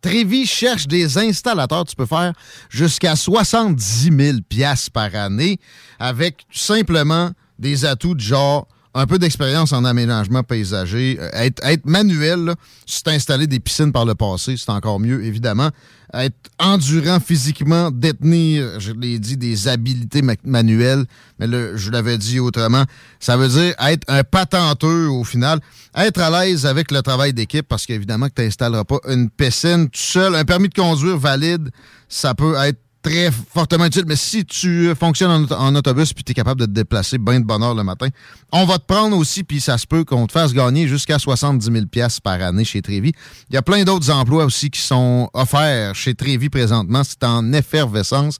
Trévi 0.00 0.46
cherche 0.46 0.86
des 0.86 1.18
installateurs. 1.18 1.84
Tu 1.84 1.96
peux 1.96 2.06
faire 2.06 2.32
jusqu'à 2.70 3.16
70 3.16 4.10
000 4.16 4.38
piastres 4.48 4.92
par 4.92 5.12
année 5.16 5.58
avec 5.98 6.46
simplement 6.52 7.32
des 7.58 7.84
atouts 7.84 8.14
de 8.14 8.20
genre 8.20 8.68
un 8.96 9.06
peu 9.06 9.18
d'expérience 9.18 9.72
en 9.72 9.84
aménagement 9.84 10.42
paysager, 10.42 11.18
euh, 11.20 11.28
être, 11.34 11.84
manuel, 11.84 12.44
là, 12.46 12.54
si 12.86 13.02
tu 13.02 13.10
installé 13.10 13.46
des 13.46 13.60
piscines 13.60 13.92
par 13.92 14.06
le 14.06 14.14
passé, 14.14 14.56
c'est 14.56 14.70
encore 14.70 14.98
mieux, 14.98 15.22
évidemment. 15.22 15.70
Être 16.14 16.36
endurant 16.58 17.20
physiquement, 17.20 17.90
détenir, 17.90 18.80
je 18.80 18.92
l'ai 18.92 19.18
dit, 19.18 19.36
des 19.36 19.68
habiletés 19.68 20.22
ma- 20.22 20.34
manuelles, 20.44 21.04
mais 21.38 21.46
là, 21.46 21.76
je 21.76 21.90
l'avais 21.90 22.16
dit 22.16 22.40
autrement, 22.40 22.84
ça 23.20 23.36
veut 23.36 23.48
dire 23.48 23.74
être 23.80 24.04
un 24.08 24.24
patenteux 24.24 25.08
au 25.08 25.24
final, 25.24 25.60
être 25.94 26.20
à 26.20 26.30
l'aise 26.30 26.64
avec 26.64 26.90
le 26.90 27.02
travail 27.02 27.34
d'équipe, 27.34 27.66
parce 27.68 27.84
qu'évidemment 27.84 28.28
que 28.28 28.34
tu 28.34 28.42
n'installeras 28.42 28.84
pas 28.84 29.00
une 29.08 29.28
piscine 29.28 29.90
tout 29.90 30.00
seul. 30.00 30.34
Un 30.34 30.44
permis 30.44 30.68
de 30.68 30.74
conduire 30.74 31.18
valide, 31.18 31.70
ça 32.08 32.34
peut 32.34 32.54
être 32.62 32.78
très 33.06 33.30
fortement 33.30 33.84
utile. 33.86 34.02
Mais 34.06 34.16
si 34.16 34.44
tu 34.44 34.92
fonctionnes 34.98 35.30
en, 35.30 35.42
auto- 35.44 35.54
en 35.54 35.74
autobus 35.76 36.12
puis 36.12 36.24
tu 36.24 36.32
es 36.32 36.34
capable 36.34 36.60
de 36.60 36.66
te 36.66 36.72
déplacer 36.72 37.18
bien 37.18 37.38
de 37.40 37.44
bonne 37.44 37.62
heure 37.62 37.74
le 37.74 37.84
matin, 37.84 38.08
on 38.52 38.64
va 38.64 38.78
te 38.78 38.84
prendre 38.84 39.16
aussi, 39.16 39.44
puis 39.44 39.60
ça 39.60 39.78
se 39.78 39.86
peut 39.86 40.04
qu'on 40.04 40.26
te 40.26 40.32
fasse 40.32 40.52
gagner 40.52 40.88
jusqu'à 40.88 41.18
70 41.18 41.64
000 41.72 41.86
pièces 41.86 42.20
par 42.20 42.40
année 42.42 42.64
chez 42.64 42.82
Trévi. 42.82 43.12
Il 43.48 43.54
y 43.54 43.56
a 43.56 43.62
plein 43.62 43.84
d'autres 43.84 44.10
emplois 44.10 44.44
aussi 44.44 44.70
qui 44.70 44.80
sont 44.80 45.30
offerts 45.34 45.94
chez 45.94 46.14
Trévi 46.14 46.48
présentement. 46.48 47.02
C'est 47.04 47.22
en 47.24 47.52
effervescence. 47.52 48.38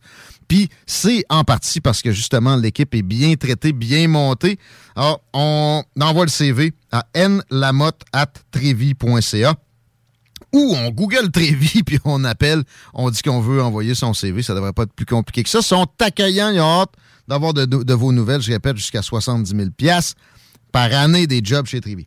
Puis 0.49 0.69
c'est 0.87 1.25
en 1.29 1.43
partie 1.45 1.81
parce 1.81 2.03
que 2.03 2.13
justement 2.13 2.57
l'équipe 2.57 2.95
est 2.95 3.03
bien 3.03 3.35
traitée, 3.35 3.73
bien 3.73 4.07
montée. 4.09 4.59
Alors, 4.95 5.21
on 5.33 5.83
envoie 6.01 6.25
le 6.25 6.31
CV 6.31 6.73
à 6.93 7.05
nlamotte.trevi.ca 7.15 9.55
ou 10.57 10.75
on 10.75 10.91
Google 10.91 11.31
Trévi 11.31 11.83
puis 11.87 11.99
on 12.05 12.25
appelle, 12.25 12.65
on 12.95 13.11
dit 13.11 13.23
qu'on 13.23 13.41
veut 13.41 13.63
envoyer 13.63 13.95
son 13.95 14.15
CV. 14.15 14.43
Ça 14.43 14.55
devrait 14.55 14.73
pas 14.73 14.85
être 14.85 14.93
plus 14.93 15.07
compliqué 15.07 15.43
que 15.43 15.49
ça. 15.49 15.63
Sont 15.63 15.87
accueillants, 16.01 16.51
ils 16.51 16.61
ont 16.61 16.81
hâte 16.83 16.93
d'avoir 17.29 17.55
de, 17.55 17.65
de 17.65 17.95
vos 17.95 18.13
nouvelles. 18.13 18.41
Je 18.41 18.53
répète, 18.53 18.77
jusqu'à 18.77 19.03
70 19.03 19.51
000 19.51 19.69
par 20.73 20.93
année 20.93 21.27
des 21.27 21.41
jobs 21.43 21.67
chez 21.67 21.81
Trévi. 21.81 22.07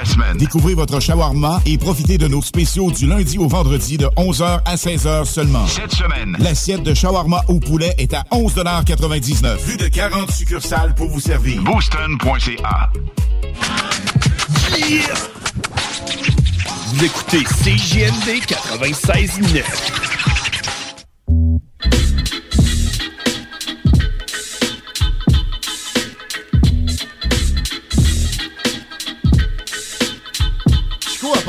semaine. 0.05 0.37
Découvrez 0.37 0.73
votre 0.73 0.99
shawarma 0.99 1.61
et 1.65 1.77
profitez 1.77 2.17
de 2.17 2.27
nos 2.27 2.41
spéciaux 2.41 2.91
du 2.91 3.07
lundi 3.07 3.37
au 3.37 3.47
vendredi 3.47 3.97
de 3.97 4.05
11h 4.17 4.61
à 4.65 4.75
16h 4.75 5.25
seulement. 5.25 5.65
Cette 5.67 5.93
semaine, 5.93 6.35
l'assiette 6.39 6.83
de 6.83 6.93
shawarma 6.93 7.43
au 7.47 7.59
poulet 7.59 7.93
est 7.97 8.13
à 8.13 8.23
11,99 8.31 9.57
Plus 9.63 9.77
de 9.77 9.87
40 9.87 10.31
succursales 10.31 10.93
pour 10.95 11.09
vous 11.09 11.19
servir. 11.19 11.61
Booston.ca. 11.63 12.91
Vous 16.87 17.05
écoutez 17.05 17.43
CJMD 17.43 18.41
96.9. 18.45 20.10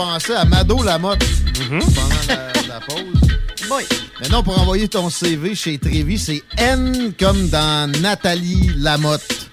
Pensé 0.02 0.32
à 0.34 0.44
Mado 0.44 0.82
Lamotte 0.82 1.24
pendant 1.70 1.86
la, 2.28 2.52
la 2.66 2.80
pause. 2.80 3.30
Oui. 3.70 3.84
Mais 4.20 4.28
non, 4.28 4.42
pour 4.42 4.60
envoyer 4.60 4.88
ton 4.88 5.08
CV 5.08 5.54
chez 5.54 5.78
Trévi, 5.78 6.18
c'est 6.18 6.42
N 6.58 7.12
comme 7.16 7.48
dans 7.50 7.88
Nathalie 8.00 8.72
Lamotte. 8.78 9.48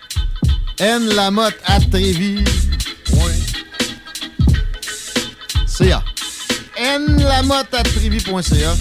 N 0.80 1.08
Lamotte 1.10 1.54
à 1.66 1.80
Trévi. 1.80 2.44
Ouais. 3.14 3.38
CA. 5.68 6.04
N 6.76 7.22
Lamotte 7.22 7.72
à 7.76 7.84
Trévi.ca. 7.84 8.76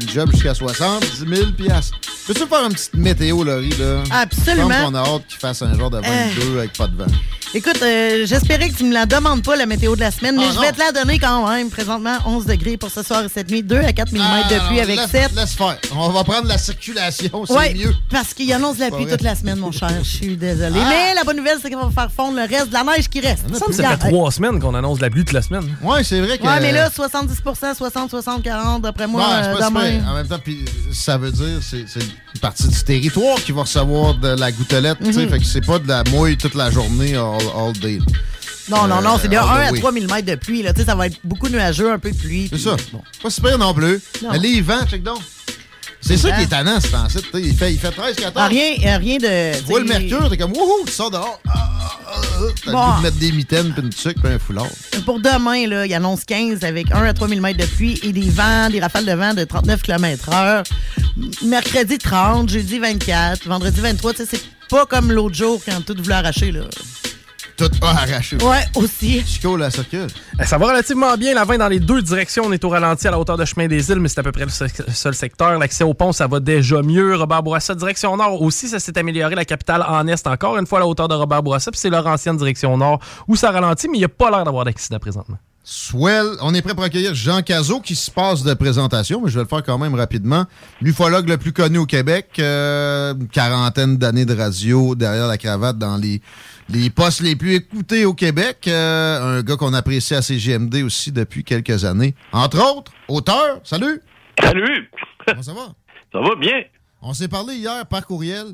Une 0.00 0.08
job 0.08 0.30
jusqu'à 0.32 0.54
70 0.54 1.24
000 1.28 1.52
piastres. 1.52 1.98
Peux-tu 2.26 2.46
faire 2.46 2.64
une 2.64 2.72
petite 2.72 2.94
météo, 2.94 3.44
Laurie, 3.44 3.74
là? 3.78 4.02
Absolument. 4.10 4.70
Je 4.70 4.74
pense 4.74 4.84
qu'on 4.86 4.94
a 4.94 5.00
hâte 5.00 5.26
qu'il 5.28 5.38
fasse 5.38 5.60
un 5.60 5.78
genre 5.78 5.90
de 5.90 5.98
22 5.98 6.58
avec 6.58 6.72
pas 6.72 6.86
de 6.86 6.96
vent. 6.96 7.06
Écoute, 7.54 7.78
euh, 7.82 8.26
j'espérais 8.26 8.68
que 8.68 8.76
tu 8.76 8.84
me 8.84 8.92
la 8.92 9.06
demandes 9.06 9.42
pas, 9.42 9.56
la 9.56 9.64
météo 9.64 9.94
de 9.96 10.00
la 10.00 10.10
semaine, 10.10 10.36
mais 10.36 10.42
Ah, 10.46 10.50
je 10.50 10.56
non. 10.56 10.62
vais 10.62 10.72
te 10.72 10.78
la 10.78 10.92
donner 10.92 11.18
quand 11.18 11.48
même. 11.48 11.70
Présentement, 11.70 12.16
11 12.26 12.44
degrés 12.44 12.76
pour 12.76 12.90
ce 12.90 13.02
soir 13.02 13.22
et 13.24 13.28
cette 13.32 13.50
nuit, 13.50 13.62
2 13.62 13.78
à 13.78 13.92
4 13.94 14.12
mm 14.12 14.18
de 14.18 14.66
pluie 14.66 14.78
Ah, 14.80 14.82
avec 14.82 14.96
laisse, 14.96 15.10
7. 15.10 15.30
Laisse 15.34 15.54
faire. 15.54 15.78
On 15.96 16.10
va 16.10 16.22
prendre 16.22 16.48
la 16.48 16.58
circulation, 16.58 17.46
c'est 17.46 17.52
Ouais, 17.54 17.72
mieux. 17.74 17.94
parce 18.10 18.34
qu'il 18.34 18.52
annonce 18.52 18.76
de 18.76 18.80
la 18.80 18.90
pluie 18.90 19.04
vrai. 19.04 19.12
toute 19.12 19.22
la 19.22 19.34
semaine, 19.34 19.56
mon 19.58 19.72
cher. 19.72 19.90
Je 20.02 20.08
suis 20.08 20.36
désolé. 20.36 20.78
Ah. 20.84 20.88
Mais 20.90 21.14
la 21.14 21.24
bonne 21.24 21.38
nouvelle, 21.38 21.56
c'est 21.62 21.70
qu'on 21.70 21.86
va 21.86 21.90
faire 22.02 22.12
fondre 22.12 22.36
le 22.36 22.42
reste 22.42 22.68
de 22.68 22.74
la 22.74 22.84
neige 22.84 23.08
qui 23.08 23.20
reste. 23.20 23.44
Il 23.48 23.54
me 23.54 23.58
semble 23.58 23.70
que 23.70 23.76
ça 23.82 23.96
fait 23.96 24.08
trois 24.10 24.30
semaines 24.30 24.60
qu'on 24.60 24.74
annonce 24.74 24.98
de 24.98 25.02
la 25.04 25.10
pluie 25.10 25.24
toute 25.24 25.32
la 25.32 25.42
semaine. 25.42 25.74
Ouais, 25.82 26.04
c'est 26.04 26.20
vrai 26.20 26.36
que. 26.36 26.42
Ouais, 26.46 26.60
mais 26.60 26.72
là, 26.72 26.90
70% 26.90 27.74
60, 27.74 28.10
60, 28.10 28.42
40, 28.42 28.82
d'après 28.82 29.06
moi, 29.06 29.24
c'est 29.42 29.48
euh, 29.48 29.56
pas 29.56 29.68
demain. 29.70 30.04
En 30.10 30.14
même 30.14 30.26
temps, 30.28 30.40
puis 30.42 30.64
ça 30.92 31.16
veut 31.16 31.30
dire 31.32 31.58
c'est 31.62 31.86
c'est 31.88 32.00
une 32.02 32.40
partie 32.40 32.68
du 32.68 32.82
territoire 32.84 33.36
qui 33.36 33.52
va 33.52 33.62
recevoir 33.62 34.14
de 34.16 34.28
la 34.28 34.52
gouttelette. 34.52 34.98
tu 35.02 35.12
sais, 35.12 35.22
Mhm. 35.24 35.30
Fait 35.30 35.38
que 35.38 35.44
c'est 35.46 35.64
pas 35.64 35.78
de 35.78 35.88
la 35.88 36.04
mouille 36.10 36.36
toute 36.36 36.54
la 36.54 36.70
journée 36.70 37.16
all, 37.36 37.66
all 37.68 37.72
day. 37.72 37.98
Non, 38.68 38.86
non, 38.88 39.00
non, 39.00 39.16
c'est 39.20 39.28
de 39.28 39.36
Euh, 39.36 39.40
1 39.40 39.42
all 39.42 39.64
the 39.66 39.68
à 39.68 39.72
way. 39.72 39.78
3 39.80 39.92
mm 39.92 40.22
de 40.22 40.34
pluie. 40.34 40.62
Là. 40.62 40.72
Tu 40.72 40.80
sais, 40.80 40.86
Ça 40.86 40.94
va 40.94 41.06
être 41.06 41.18
beaucoup 41.22 41.48
nuageux, 41.48 41.90
un 41.92 41.98
peu 41.98 42.10
de 42.10 42.16
pluie. 42.16 42.48
C'est 42.52 42.58
ça. 42.58 42.76
Pas 43.22 43.30
super 43.30 43.56
non 43.58 43.72
plus. 43.74 44.00
Non. 44.22 44.30
Mais 44.32 44.38
les 44.38 44.60
vents, 44.60 44.84
check 44.86 45.02
donc. 45.02 45.18
C'est 46.00 46.16
ça 46.18 46.30
qui 46.32 46.42
est 46.42 46.46
tannant, 46.46 46.78
ce 46.78 46.86
temps-ci. 46.88 47.18
Il 47.34 47.56
fait, 47.56 47.72
il 47.72 47.80
fait 47.80 47.90
13, 47.90 48.14
14. 48.16 48.32
Ah, 48.36 48.46
rien, 48.46 48.74
euh, 48.86 48.98
rien 48.98 49.16
de. 49.18 49.58
Tu 49.58 49.64
vois 49.64 49.80
le 49.80 49.86
mercure, 49.86 50.28
t'es 50.30 50.36
comme 50.36 50.52
wouhou, 50.52 50.84
tu 50.86 50.92
sors 50.92 51.10
dehors. 51.10 51.40
Ah, 51.48 51.52
ah, 51.80 51.98
ah. 52.06 52.20
T'as 52.64 52.70
Bon. 52.72 52.78
le 52.86 52.90
goût 52.92 52.96
de 52.98 53.02
mettre 53.02 53.16
des 53.16 53.32
mitaines, 53.32 53.72
puis 53.72 53.82
une 53.82 53.88
tuque, 53.90 54.20
puis 54.22 54.32
un 54.32 54.38
foulard. 54.38 54.68
Pour 55.04 55.18
demain, 55.20 55.66
là, 55.66 55.84
il 55.86 55.94
annonce 55.94 56.24
15 56.24 56.62
avec 56.62 56.92
1 56.92 57.02
à 57.04 57.12
3 57.12 57.26
mm 57.26 57.54
de 57.54 57.64
pluie 57.64 57.98
et 58.04 58.12
des 58.12 58.28
vents, 58.30 58.68
des 58.70 58.78
rafales 58.78 59.06
de 59.06 59.12
vent 59.12 59.34
de 59.34 59.42
39 59.44 59.82
km/h. 59.82 60.64
Mercredi 61.44 61.98
30, 61.98 62.50
jeudi 62.50 62.78
24, 62.78 63.48
vendredi 63.48 63.80
23. 63.80 64.12
Tu 64.12 64.18
sais, 64.18 64.28
c'est 64.32 64.42
pas 64.68 64.86
comme 64.86 65.10
l'autre 65.10 65.34
jour 65.34 65.60
quand 65.66 65.80
tout 65.84 65.96
voulait 66.00 66.14
arracher. 66.14 66.52
Là. 66.52 66.60
Tout 67.56 67.70
a 67.82 67.88
arraché. 67.90 68.36
Ouais, 68.42 68.64
aussi. 68.74 69.22
Chico, 69.24 69.56
la 69.56 69.70
circule. 69.70 70.08
Euh, 70.40 70.44
Ça 70.44 70.58
va 70.58 70.66
relativement 70.66 71.16
bien. 71.16 71.34
La 71.34 71.44
20 71.44 71.58
dans 71.58 71.68
les 71.68 71.80
deux 71.80 72.02
directions. 72.02 72.44
On 72.46 72.52
est 72.52 72.62
au 72.64 72.68
ralenti 72.68 73.08
à 73.08 73.10
la 73.10 73.18
hauteur 73.18 73.36
de 73.38 73.44
chemin 73.44 73.66
des 73.66 73.90
îles, 73.90 73.98
mais 74.00 74.08
c'est 74.08 74.20
à 74.20 74.22
peu 74.22 74.32
près 74.32 74.44
le 74.44 74.50
se- 74.50 74.64
seul 74.92 75.14
secteur. 75.14 75.58
L'accès 75.58 75.84
au 75.84 75.94
pont, 75.94 76.12
ça 76.12 76.26
va 76.26 76.38
déjà 76.40 76.82
mieux. 76.82 77.16
Robert 77.16 77.42
Bourassa, 77.42 77.74
direction 77.74 78.16
nord 78.16 78.42
aussi, 78.42 78.68
ça 78.68 78.78
s'est 78.78 78.98
amélioré. 78.98 79.34
La 79.34 79.44
capitale 79.44 79.82
en 79.88 80.06
est, 80.06 80.26
encore 80.26 80.58
une 80.58 80.66
fois 80.66 80.78
à 80.78 80.82
la 80.82 80.86
hauteur 80.86 81.08
de 81.08 81.14
Robert 81.14 81.42
Bourassa. 81.42 81.70
Puis 81.70 81.80
c'est 81.80 81.90
leur 81.90 82.06
ancienne 82.06 82.36
direction 82.36 82.76
nord 82.76 83.00
où 83.28 83.36
ça 83.36 83.50
ralentit, 83.50 83.88
mais 83.88 83.96
il 83.96 84.00
n'y 84.00 84.04
a 84.04 84.08
pas 84.08 84.30
l'air 84.30 84.44
d'avoir 84.44 84.64
d'accident 84.64 84.98
présentement. 84.98 85.38
Swell. 85.68 86.26
On 86.42 86.54
est 86.54 86.62
prêt 86.62 86.74
pour 86.76 86.84
accueillir 86.84 87.12
Jean 87.16 87.42
Cazot 87.42 87.80
qui 87.80 87.96
se 87.96 88.08
passe 88.08 88.44
de 88.44 88.54
présentation, 88.54 89.20
mais 89.24 89.28
je 89.30 89.34
vais 89.34 89.42
le 89.42 89.48
faire 89.48 89.64
quand 89.64 89.78
même 89.78 89.96
rapidement. 89.96 90.44
L'ufologue 90.80 91.28
le 91.28 91.38
plus 91.38 91.52
connu 91.52 91.78
au 91.78 91.86
Québec, 91.86 92.28
euh, 92.38 93.12
une 93.14 93.26
quarantaine 93.26 93.96
d'années 93.96 94.24
de 94.26 94.36
radio 94.36 94.94
derrière 94.94 95.26
la 95.26 95.36
cravate 95.38 95.76
dans 95.76 95.96
les, 95.96 96.22
les 96.68 96.90
postes 96.90 97.20
les 97.20 97.36
plus 97.36 97.54
écoutés 97.54 98.04
au 98.04 98.14
Québec. 98.14 98.66
Euh, 98.68 99.38
un 99.38 99.42
gars 99.42 99.56
qu'on 99.56 99.74
apprécie 99.74 100.14
à 100.14 100.22
CGMD 100.22 100.82
aussi 100.82 101.12
depuis 101.12 101.44
quelques 101.44 101.84
années. 101.84 102.14
Entre 102.32 102.58
autres, 102.60 102.92
auteur, 103.08 103.60
salut! 103.64 104.00
Salut! 104.42 104.90
Comment 105.26 105.42
ça 105.42 105.52
va? 105.52 105.68
Ça 106.12 106.20
va 106.20 106.34
bien? 106.36 106.62
On 107.02 107.12
s'est 107.12 107.28
parlé 107.28 107.54
hier 107.56 107.84
par 107.86 108.06
courriel. 108.06 108.46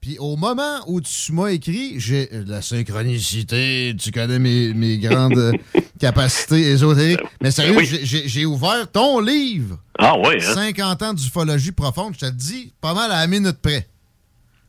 Puis 0.00 0.16
au 0.18 0.36
moment 0.36 0.78
où 0.86 1.00
tu 1.00 1.32
m'as 1.32 1.48
écrit, 1.48 1.98
j'ai 1.98 2.28
euh, 2.32 2.44
la 2.46 2.62
synchronicité, 2.62 3.94
tu 3.98 4.10
connais 4.12 4.38
mes, 4.38 4.72
mes 4.72 4.98
grandes 4.98 5.36
euh, 5.36 5.52
capacités 6.00 6.60
ésotériques. 6.70 7.20
Mais 7.42 7.50
sérieux, 7.50 7.76
Oui. 7.76 7.86
j'ai- 8.02 8.46
ouvert 8.46 8.90
ton 8.90 9.20
livre. 9.20 9.78
Ah 9.98 10.16
ouais, 10.18 10.42
hein? 10.42 10.54
50 10.54 11.02
ans 11.02 11.14
d'ufologie 11.14 11.72
profonde. 11.72 12.14
Je 12.14 12.20
te 12.20 12.24
le 12.26 12.32
dis, 12.32 12.72
pas 12.80 12.94
mal 12.94 13.10
à 13.10 13.20
la 13.20 13.26
minute 13.26 13.58
près. 13.60 13.88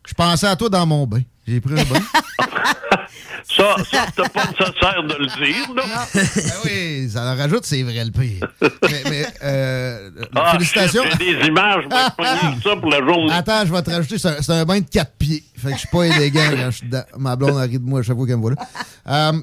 Je 0.07 0.13
pensais 0.13 0.47
à 0.47 0.55
toi 0.55 0.69
dans 0.69 0.85
mon 0.85 1.05
bain. 1.07 1.22
J'ai 1.47 1.59
pris 1.61 1.73
un 1.73 1.84
bain. 1.84 1.99
Ça, 3.43 3.76
ça 3.91 4.05
c'est 4.15 4.31
pas 4.31 4.45
nécessaire 4.45 5.03
de 5.03 5.13
le 5.15 5.26
dire, 5.26 5.73
là. 5.76 5.84
Ben 6.13 6.23
oui, 6.63 7.09
ça 7.09 7.23
en 7.23 7.35
rajoute, 7.35 7.65
c'est 7.65 7.81
vrai 7.84 8.05
le 8.05 8.11
pire. 8.11 8.47
Mais, 8.61 9.01
mais, 9.09 9.27
euh, 9.43 10.09
Ah, 10.35 10.51
félicitations. 10.53 11.03
J'ai 11.19 11.35
des 11.35 11.47
images, 11.47 11.84
je 11.84 12.15
pogner 12.15 12.61
ça 12.63 12.76
pour 12.77 12.89
la 12.89 12.99
journée. 12.99 13.34
Attends, 13.34 13.65
je 13.65 13.73
vais 13.73 13.81
te 13.81 13.89
rajouter, 13.89 14.18
c'est 14.19 14.27
un, 14.30 14.41
c'est 14.41 14.53
un 14.53 14.63
bain 14.63 14.80
de 14.80 14.85
quatre 14.88 15.13
pieds. 15.18 15.43
Fait 15.57 15.69
que 15.69 15.73
je 15.73 15.80
suis 15.80 15.88
pas 15.89 16.03
élégant 16.03 16.49
quand 16.51 16.65
je 16.72 16.77
suis 16.77 16.85
dedans. 16.88 17.03
Ma 17.18 17.35
blonde 17.35 17.57
arrive 17.57 17.84
de 17.84 17.89
moi 17.89 17.99
à 17.99 18.03
chaque 18.03 18.15
fois 18.15 18.26
qu'elle 18.27 18.38
me 18.38 18.41
voit 18.41 18.51
là. 18.51 19.31
Euh, 19.31 19.41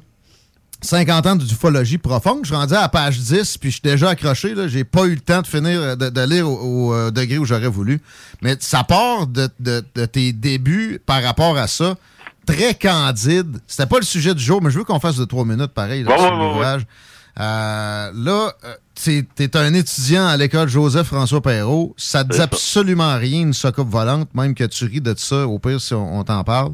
50 0.81 1.27
ans 1.27 1.37
d'ufologie 1.37 1.99
profonde. 1.99 2.41
Je 2.43 2.49
suis 2.49 2.55
rendu 2.57 2.75
à 2.75 2.83
la 2.83 2.89
page 2.89 3.19
10, 3.19 3.59
puis 3.59 3.71
je 3.71 3.75
suis 3.75 3.83
déjà 3.83 4.11
accroché. 4.11 4.55
Là. 4.55 4.69
J'ai 4.69 4.85
pas 4.85 5.07
eu 5.07 5.15
le 5.15 5.21
temps 5.21 5.43
de 5.43 5.47
finir 5.47 5.97
de, 5.97 6.09
de 6.09 6.21
lire 6.23 6.49
au, 6.49 6.91
au, 6.91 6.95
euh, 6.95 7.11
degré 7.11 7.39
où 7.39 7.45
j'aurais 7.45 7.67
voulu. 7.69 8.01
Mais 8.43 8.57
ça 8.61 8.85
part 8.85 9.27
de, 9.27 9.49
de- 9.59 9.85
de 9.95 10.05
tes 10.07 10.33
débuts 10.33 11.01
par 11.05 11.23
rapport 11.23 11.57
à 11.59 11.67
ça. 11.67 11.97
Très 12.47 12.75
candide. 12.75 13.59
C'était 13.67 13.87
pas 13.87 13.99
le 13.99 14.05
sujet 14.05 14.35
du 14.35 14.43
jour, 14.43 14.63
mais 14.63 14.71
je 14.71 14.79
veux 14.79 14.85
qu'on 14.85 15.01
fasse 15.01 15.17
de 15.17 15.25
trois 15.25 15.45
minutes 15.45 15.73
pareil 15.73 16.03
là, 16.05 16.13
Ouais, 16.13 16.19
sur 16.19 16.37
l'ouvrage. 16.37 16.87
Euh, 17.41 18.11
là, 18.15 18.53
euh, 18.65 18.75
t'es 18.95 19.25
t'es 19.35 19.57
un 19.57 19.73
étudiant 19.75 20.27
à 20.27 20.37
l'école 20.37 20.69
Joseph-François 20.69 21.41
Perrault. 21.41 21.95
Ça 21.97 22.25
te 22.25 22.33
dit 22.35 22.41
absolument 22.41 23.17
rien, 23.17 23.43
une 23.43 23.53
soucoupe 23.53 23.91
volante, 23.91 24.29
même 24.35 24.55
que 24.55 24.65
tu 24.65 24.87
ris 24.87 25.01
de 25.01 25.15
ça, 25.17 25.47
au 25.47 25.59
pire, 25.59 25.81
si 25.81 25.95
on, 25.95 26.19
on 26.19 26.25
t'en 26.25 26.43
parle. 26.43 26.73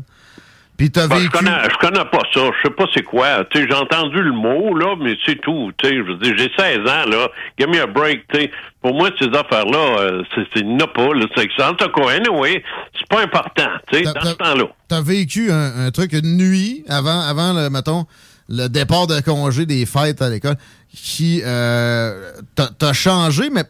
Puis 0.77 0.91
t'as 0.91 1.07
Ben, 1.07 1.17
je, 1.17 1.23
vécu... 1.23 1.33
connais, 1.39 1.63
je 1.71 1.77
connais 1.79 2.05
pas 2.05 2.23
ça. 2.33 2.41
Je 2.41 2.69
sais 2.69 2.75
pas 2.75 2.85
c'est 2.93 3.03
quoi. 3.03 3.45
J'ai 3.55 3.73
entendu 3.75 4.21
le 4.21 4.33
mot, 4.33 4.75
là, 4.77 4.97
mais 5.01 5.17
c'est 5.25 5.41
tout. 5.41 5.71
Tu 5.79 5.89
sais, 5.89 5.97
je 5.97 6.03
veux 6.03 6.17
dire, 6.17 6.35
j'ai 6.37 6.51
16 6.57 6.79
ans, 6.81 7.09
là. 7.09 7.29
Give 7.59 7.69
me 7.69 7.81
a 7.81 7.87
break, 7.87 8.27
tu 8.33 8.41
sais. 8.41 8.51
Pour 8.83 8.95
moi, 8.95 9.11
ces 9.19 9.29
affaires-là, 9.29 9.99
euh, 10.01 10.23
c'est, 10.35 10.61
il 10.61 10.67
n'y 10.67 10.75
en 10.75 10.85
a 10.85 10.89
pas, 10.89 11.15
là. 11.15 11.27
C'est, 11.37 11.63
en 11.63 11.75
tout 11.75 11.89
cas, 11.89 12.11
anyway, 12.11 12.63
c'est 12.99 13.09
pas 13.09 13.23
important, 13.23 13.69
tu 13.93 13.99
sais, 13.99 14.03
dans 14.05 14.21
ce 14.21 14.35
temps-là. 14.35 14.65
T'as 14.89 15.01
vécu 15.01 15.51
un, 15.53 15.87
un 15.87 15.91
truc 15.91 16.13
une 16.13 16.37
nuit 16.37 16.85
avant, 16.89 17.21
avant 17.21 17.53
le, 17.53 17.71
mettons, 17.71 18.05
le 18.49 18.69
départ 18.69 19.07
de 19.07 19.21
congé 19.21 19.67
des 19.67 19.87
fêtes 19.87 20.21
à 20.23 20.29
l'école 20.29 20.57
qui 20.95 21.41
euh, 21.45 22.31
t'as 22.55 22.69
t'as 22.79 22.93
changé, 22.93 23.49
mais 23.51 23.63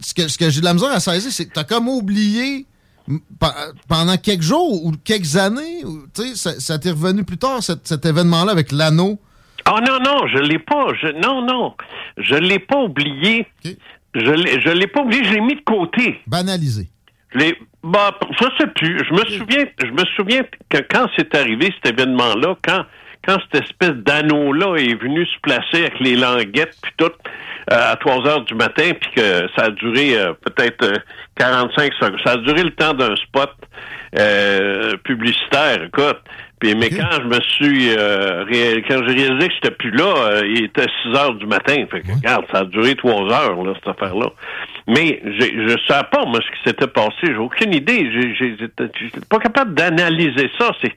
ce 0.00 0.14
que, 0.14 0.28
ce 0.28 0.36
que 0.36 0.50
j'ai 0.50 0.60
de 0.60 0.64
la 0.64 0.74
misère 0.74 0.90
à 0.90 1.00
saisir, 1.00 1.30
c'est 1.30 1.46
que 1.46 1.52
t'as 1.52 1.64
comme 1.64 1.88
oublié 1.88 2.66
pendant 3.88 4.16
quelques 4.16 4.42
jours 4.42 4.84
ou 4.84 4.92
quelques 5.04 5.36
années, 5.36 5.84
ou, 5.84 6.06
ça, 6.34 6.58
ça 6.58 6.78
t'est 6.78 6.90
revenu 6.90 7.24
plus 7.24 7.38
tard, 7.38 7.62
cet, 7.62 7.86
cet 7.86 8.06
événement-là 8.06 8.52
avec 8.52 8.72
l'anneau? 8.72 9.18
Ah 9.64 9.80
non, 9.86 9.98
non, 10.00 10.26
je 10.26 10.38
l'ai 10.38 10.58
pas. 10.58 10.88
Je, 11.00 11.08
non, 11.20 11.42
non. 11.44 11.74
Je 12.16 12.34
l'ai 12.34 12.58
pas 12.58 12.78
oublié. 12.82 13.46
Je 13.64 13.70
je 14.14 14.70
l'ai 14.70 14.86
pas 14.86 15.02
oublié, 15.02 15.22
je 15.24 15.34
l'ai 15.34 15.40
mis 15.40 15.54
de 15.54 15.60
côté. 15.60 16.20
Banalisé. 16.26 16.88
Je 17.32 17.38
l'ai, 17.38 17.58
bah, 17.84 18.18
je 18.30 18.44
sais 18.58 18.66
plus. 18.74 19.04
Je 19.04 19.12
me 19.12 19.24
souviens, 19.38 19.64
je 19.82 19.90
me 19.90 20.04
souviens 20.16 20.42
que 20.68 20.78
quand 20.90 21.06
c'est 21.16 21.34
arrivé 21.34 21.72
cet 21.82 21.92
événement-là, 21.98 22.56
quand, 22.64 22.84
quand 23.26 23.38
cette 23.52 23.64
espèce 23.64 23.96
d'anneau-là 23.96 24.76
est 24.76 24.94
venu 24.94 25.26
se 25.26 25.38
placer 25.42 25.86
avec 25.86 26.00
les 26.00 26.16
languettes 26.16 26.76
puis 26.82 26.92
tout 26.96 27.12
euh, 27.70 27.92
à 27.92 27.96
3 27.96 28.26
heures 28.26 28.44
du 28.44 28.54
matin, 28.54 28.92
puis 29.00 29.10
que 29.16 29.48
ça 29.56 29.66
a 29.66 29.70
duré 29.70 30.16
euh, 30.16 30.32
peut-être 30.32 30.82
euh, 30.84 30.96
45 31.38 31.92
secondes. 31.94 32.20
Ça 32.24 32.32
a 32.32 32.36
duré 32.38 32.62
le 32.62 32.72
temps 32.72 32.94
d'un 32.94 33.14
spot 33.16 33.50
euh, 34.18 34.96
publicitaire, 35.04 35.84
écoute. 35.84 36.18
Puis, 36.58 36.74
mais 36.74 36.90
quand 36.90 37.10
je 37.12 37.26
me 37.26 37.40
suis 37.40 37.94
euh, 37.96 38.44
quand 38.86 38.98
j'ai 39.06 39.14
réalisé 39.14 39.48
que 39.48 39.54
j'étais 39.54 39.70
plus 39.70 39.92
là, 39.92 40.14
euh, 40.16 40.42
il 40.46 40.64
était 40.64 40.86
6 41.02 41.16
heures 41.16 41.34
du 41.34 41.46
matin. 41.46 41.76
Fait 41.90 42.02
que 42.02 42.12
regarde, 42.12 42.44
ça 42.52 42.58
a 42.58 42.64
duré 42.64 42.94
3 42.96 43.32
heures, 43.32 43.62
là, 43.62 43.72
cette 43.74 43.88
affaire-là. 43.88 44.26
Mais 44.92 45.22
je 45.24 45.72
ne 45.72 45.76
savais 45.86 46.08
pas, 46.10 46.24
moi, 46.24 46.40
ce 46.44 46.50
qui 46.50 46.68
s'était 46.68 46.86
passé. 46.88 47.14
J'ai 47.22 47.36
aucune 47.36 47.72
idée. 47.72 48.10
J'étais 48.36 48.90
j'étais 49.00 49.20
pas 49.28 49.38
capable 49.38 49.74
d'analyser 49.74 50.50
ça. 50.58 50.72
C'est 50.82 50.92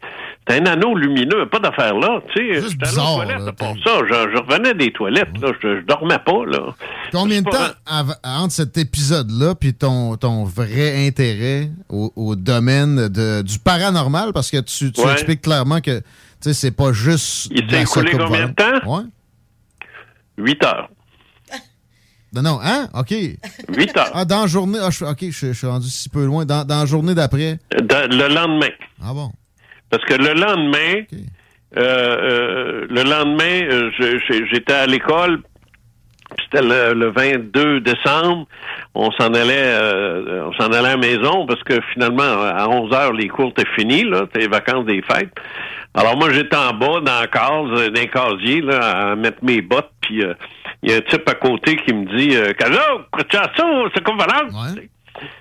un 0.49 0.65
anneau 0.65 0.95
lumineux, 0.95 1.45
pas 1.47 1.59
d'affaire 1.59 1.93
là. 1.95 2.19
Tu 2.33 2.39
sais, 2.53 2.61
j'étais 2.69 3.51
pour 3.57 3.75
ça. 3.83 3.91
Je, 4.09 4.31
je 4.33 4.37
revenais 4.41 4.73
des 4.73 4.91
toilettes, 4.91 5.37
là. 5.39 5.51
Je, 5.61 5.79
je 5.81 5.85
dormais 5.85 6.17
pas, 6.19 6.43
là. 6.47 6.73
Combien 7.11 7.41
de 7.41 7.49
temps 7.49 7.73
av- 7.85 8.15
entre 8.23 8.51
cet 8.53 8.77
épisode-là 8.77 9.53
puis 9.55 9.73
ton, 9.75 10.15
ton 10.17 10.43
vrai 10.43 11.05
intérêt 11.05 11.69
au, 11.89 12.11
au 12.15 12.35
domaine 12.35 13.09
de, 13.09 13.41
du 13.43 13.59
paranormal? 13.59 14.31
Parce 14.33 14.49
que 14.49 14.57
tu, 14.61 14.91
tu 14.91 15.01
Ouais. 15.01 15.13
expliques 15.13 15.41
clairement 15.43 15.81
que 15.81 16.01
sais, 16.39 16.53
c'est 16.53 16.75
pas 16.75 16.93
juste. 16.93 17.51
Il 17.53 17.69
s'est 17.69 17.83
écoulé 17.83 18.11
combien 18.17 18.47
de 18.47 18.53
temps? 18.53 18.91
Ouais. 18.97 19.03
8 20.37 20.65
heures. 20.65 20.89
Non, 22.33 22.41
non, 22.41 22.59
hein? 22.63 22.87
OK. 22.95 23.11
8 23.11 23.97
heures. 23.97 24.11
Ah, 24.13 24.25
dans 24.25 24.41
la 24.41 24.47
journée. 24.47 24.79
ah, 24.81 24.89
je- 24.89 25.05
OK, 25.05 25.19
je, 25.21 25.29
je 25.47 25.53
suis 25.53 25.67
rendu 25.67 25.87
si 25.87 26.09
peu 26.09 26.25
loin. 26.25 26.45
Dans, 26.45 26.65
dans 26.65 26.79
la 26.79 26.85
journée 26.85 27.13
d'après? 27.13 27.59
Le 27.71 28.33
lendemain. 28.33 28.71
Ah 29.03 29.13
bon? 29.13 29.31
Parce 29.89 30.03
que 30.05 30.15
le 30.15 30.33
lendemain, 30.33 31.03
euh, 31.77 31.81
euh, 31.81 32.87
le 32.89 33.03
lendemain, 33.03 33.67
euh, 33.71 33.89
j'étais 34.51 34.73
à 34.73 34.87
l'école. 34.87 35.41
C'était 36.45 36.63
le, 36.63 36.93
le 36.95 37.11
22 37.11 37.81
décembre. 37.81 38.47
On 38.95 39.11
s'en 39.11 39.27
allait, 39.35 39.53
euh, 39.55 40.45
on 40.47 40.53
s'en 40.53 40.67
allait 40.71 40.77
à 40.77 40.81
la 40.81 40.97
maison 40.97 41.45
parce 41.45 41.61
que 41.63 41.79
finalement, 41.93 42.23
à 42.23 42.67
11 42.67 42.91
heures, 42.93 43.13
les 43.13 43.27
cours 43.27 43.49
étaient 43.49 43.69
finis, 43.75 44.03
là, 44.03 44.21
c'était 44.25 44.39
les 44.39 44.47
vacances 44.47 44.85
des 44.85 45.03
fêtes. 45.03 45.29
Alors 45.93 46.17
moi, 46.17 46.31
j'étais 46.33 46.55
en 46.55 46.73
bas 46.73 47.01
dans 47.01 47.19
la 47.19 47.27
case, 47.27 47.79
euh, 47.79 47.89
dans 47.91 48.01
un 48.01 48.05
casier, 48.07 48.61
là, 48.61 49.11
à 49.11 49.15
mettre 49.15 49.37
mes 49.43 49.61
bottes, 49.61 49.91
puis 50.01 50.23
euh, 50.23 50.33
il 50.83 50.91
y 50.91 50.93
a 50.93 50.97
un 50.97 51.01
type 51.01 51.27
à 51.27 51.35
côté 51.35 51.77
qui 51.77 51.93
me 51.93 52.05
dit, 52.17 52.35
euh, 52.35 52.53
c'est 53.93 54.03
comme 54.03 54.17
valeur. 54.17 54.49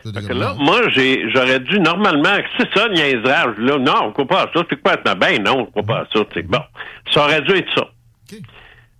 Fait 0.04 0.26
que 0.28 0.32
là, 0.32 0.54
moi, 0.58 0.88
j'ai, 0.90 1.28
j'aurais 1.30 1.58
dû 1.60 1.80
normalement, 1.80 2.36
c'est 2.58 2.72
ça, 2.72 2.88
niaisage. 2.88 3.56
Là, 3.58 3.78
non, 3.78 3.94
on 4.02 4.06
ne 4.08 4.12
croit 4.12 4.26
pas 4.26 4.42
à 4.42 4.50
ça. 4.54 4.64
C'est 4.70 4.80
quoi? 4.80 4.96
Ben 4.96 5.42
non, 5.42 5.56
on 5.56 5.60
ne 5.60 5.66
croit 5.66 5.82
pas 5.82 5.98
à 6.00 6.06
ça. 6.12 6.20
C'est 6.32 6.42
bon. 6.46 6.60
Ça 7.12 7.24
aurait 7.24 7.42
dû 7.42 7.52
être 7.52 7.74
ça. 7.74 7.90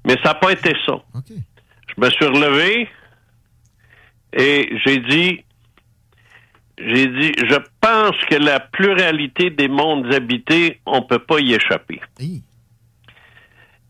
Mais 0.05 0.15
ça 0.25 0.31
n'a 0.31 0.35
pas 0.35 0.51
été 0.53 0.75
ça. 0.85 0.95
Je 1.29 1.95
me 2.05 2.11
suis 2.11 2.25
relevé 2.25 2.89
et 4.33 4.77
j'ai 4.85 4.99
dit, 4.99 5.45
j'ai 6.79 7.07
dit, 7.07 7.33
je 7.37 7.57
pense 7.81 8.17
que 8.29 8.35
la 8.37 8.59
pluralité 8.59 9.51
des 9.51 9.69
mondes 9.69 10.13
habités, 10.13 10.81
on 10.87 10.97
ne 11.01 11.05
peut 11.05 11.19
pas 11.21 11.39
y 11.39 11.53
échapper. 11.55 12.01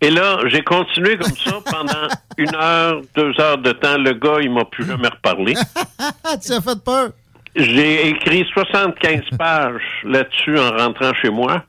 Et 0.03 0.11
là, 0.11 0.41
j'ai 0.47 0.62
continué 0.62 1.16
comme 1.16 1.37
ça 1.37 1.61
pendant 1.65 2.09
une 2.37 2.55
heure, 2.57 3.03
deux 3.15 3.33
heures 3.41 3.59
de 3.59 3.70
temps. 3.70 3.97
Le 3.99 4.15
gars, 4.15 4.39
il 4.43 4.51
m'a 4.51 4.65
plus 4.65 4.85
jamais 4.85 5.09
reparlé. 5.09 5.55
tu 6.45 6.53
as 6.53 6.61
fait 6.61 6.85
peur? 6.85 7.11
J'ai 7.55 8.09
écrit 8.09 8.45
75 8.53 9.20
pages 9.39 9.81
là-dessus 10.05 10.59
en 10.59 10.70
rentrant 10.77 11.15
chez 11.15 11.31
moi. 11.31 11.65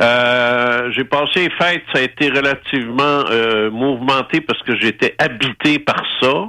Euh, 0.00 0.90
j'ai 0.92 1.04
passé 1.04 1.44
les 1.44 1.50
fêtes, 1.50 1.84
ça 1.92 2.00
a 2.00 2.02
été 2.02 2.28
relativement 2.28 3.24
euh, 3.30 3.70
mouvementé 3.70 4.40
parce 4.40 4.60
que 4.62 4.74
j'étais 4.76 5.14
habité 5.18 5.78
par 5.78 6.02
ça. 6.20 6.48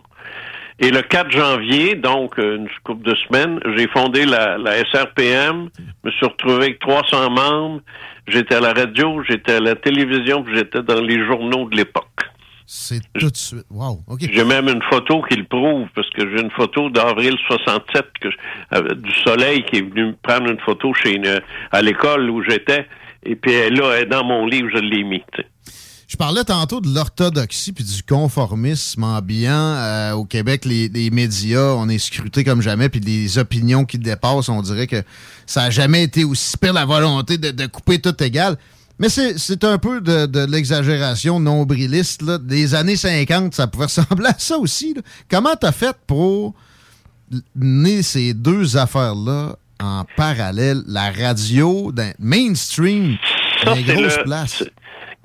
Et 0.80 0.90
le 0.90 1.02
4 1.02 1.32
janvier, 1.32 1.96
donc 1.96 2.40
euh, 2.40 2.58
une 2.58 2.70
couple 2.84 3.04
de 3.04 3.16
semaines, 3.16 3.60
j'ai 3.76 3.88
fondé 3.88 4.26
la, 4.26 4.58
la 4.58 4.84
SRPM, 4.86 5.70
me 6.04 6.12
suis 6.12 6.26
retrouvé 6.26 6.56
avec 6.56 6.80
300 6.80 7.30
membres, 7.30 7.82
j'étais 8.28 8.56
à 8.56 8.60
la 8.60 8.74
radio, 8.74 9.22
j'étais 9.28 9.54
à 9.54 9.60
la 9.60 9.76
télévision, 9.76 10.44
puis 10.44 10.56
j'étais 10.56 10.82
dans 10.82 11.02
les 11.02 11.26
journaux 11.26 11.70
de 11.70 11.76
l'époque. 11.78 12.06
C'est 12.68 13.00
tout 13.20 13.30
de 13.30 13.38
suite. 13.38 13.66
Wow. 13.70 14.02
OK. 14.08 14.22
J'ai 14.22 14.44
même 14.44 14.68
une 14.68 14.82
photo 14.90 15.22
qui 15.30 15.36
le 15.36 15.44
prouve, 15.46 15.88
parce 15.94 16.10
que 16.10 16.22
j'ai 16.30 16.42
une 16.42 16.50
photo 16.52 16.90
d'avril 16.90 17.36
67 17.48 18.06
que 18.20 18.32
je- 18.32 18.38
euh, 18.74 18.96
du 18.96 19.12
soleil 19.24 19.64
qui 19.66 19.78
est 19.78 19.82
venu 19.82 20.08
me 20.08 20.16
prendre 20.22 20.50
une 20.50 20.60
photo 20.60 20.92
chez 20.96 21.14
une, 21.16 21.42
à 21.72 21.82
l'école 21.84 22.28
où 22.30 22.42
j'étais. 22.42 22.88
Et 23.24 23.36
puis 23.36 23.52
elle, 23.54 23.76
là, 23.76 23.92
elle 23.96 24.04
est 24.04 24.06
dans 24.08 24.24
mon 24.24 24.48
livre, 24.48 24.70
je 24.74 24.80
l'ai 24.80 25.04
mis. 25.04 25.24
Je 26.08 26.18
parlais 26.18 26.44
tantôt 26.44 26.82
de 26.82 26.94
l'orthodoxie 26.94 27.72
puis 27.72 27.84
du 27.84 28.04
conformisme 28.04 29.04
ambiant. 29.04 29.52
Euh, 29.54 30.12
au 30.14 30.24
Québec, 30.26 30.64
les, 30.66 30.88
les 30.88 31.10
médias, 31.10 31.74
on 31.76 31.90
est 31.90 31.98
scrutés 31.98 32.44
comme 32.44 32.62
jamais, 32.62 32.90
puis 32.90 33.00
des 33.00 33.38
opinions 33.40 33.86
qui 33.86 33.98
dépassent, 33.98 34.50
on 34.50 34.62
dirait 34.62 34.86
que 34.88 35.02
ça 35.48 35.62
n'a 35.64 35.70
jamais 35.72 36.04
été 36.04 36.24
aussi 36.24 36.58
pire 36.58 36.74
la 36.74 36.86
volonté 36.86 37.38
de, 37.40 37.50
de 37.52 37.66
couper 37.66 38.00
tout 38.00 38.24
égal. 38.24 38.56
Mais 39.00 39.10
c'est 39.10 39.64
un 39.66 39.78
peu 39.78 40.00
de, 40.00 40.26
de 40.26 40.40
l'exagération 40.46 41.40
nombriliste. 41.40 42.22
Là. 42.22 42.38
Des 42.38 42.76
années 42.76 42.96
50, 42.96 43.54
ça 43.54 43.68
pouvait 43.68 43.86
ressembler 43.94 44.28
à 44.28 44.36
ça 44.38 44.58
aussi. 44.58 44.94
là. 44.94 45.02
Comment 45.30 45.56
t'as 45.60 45.72
fait 45.74 45.96
pour 46.08 46.54
mener 47.56 48.04
ces 48.04 48.34
deux 48.34 48.78
affaires-là 48.78 49.58
en 49.82 50.06
parallèle? 50.16 50.84
La 50.88 51.12
radio, 51.12 51.92
dans 51.92 52.14
mainstream, 52.20 53.18
Ça, 53.64 53.74
les 53.76 53.84
grosses 53.84 54.18
le- 54.18 54.24
places. 54.24 54.64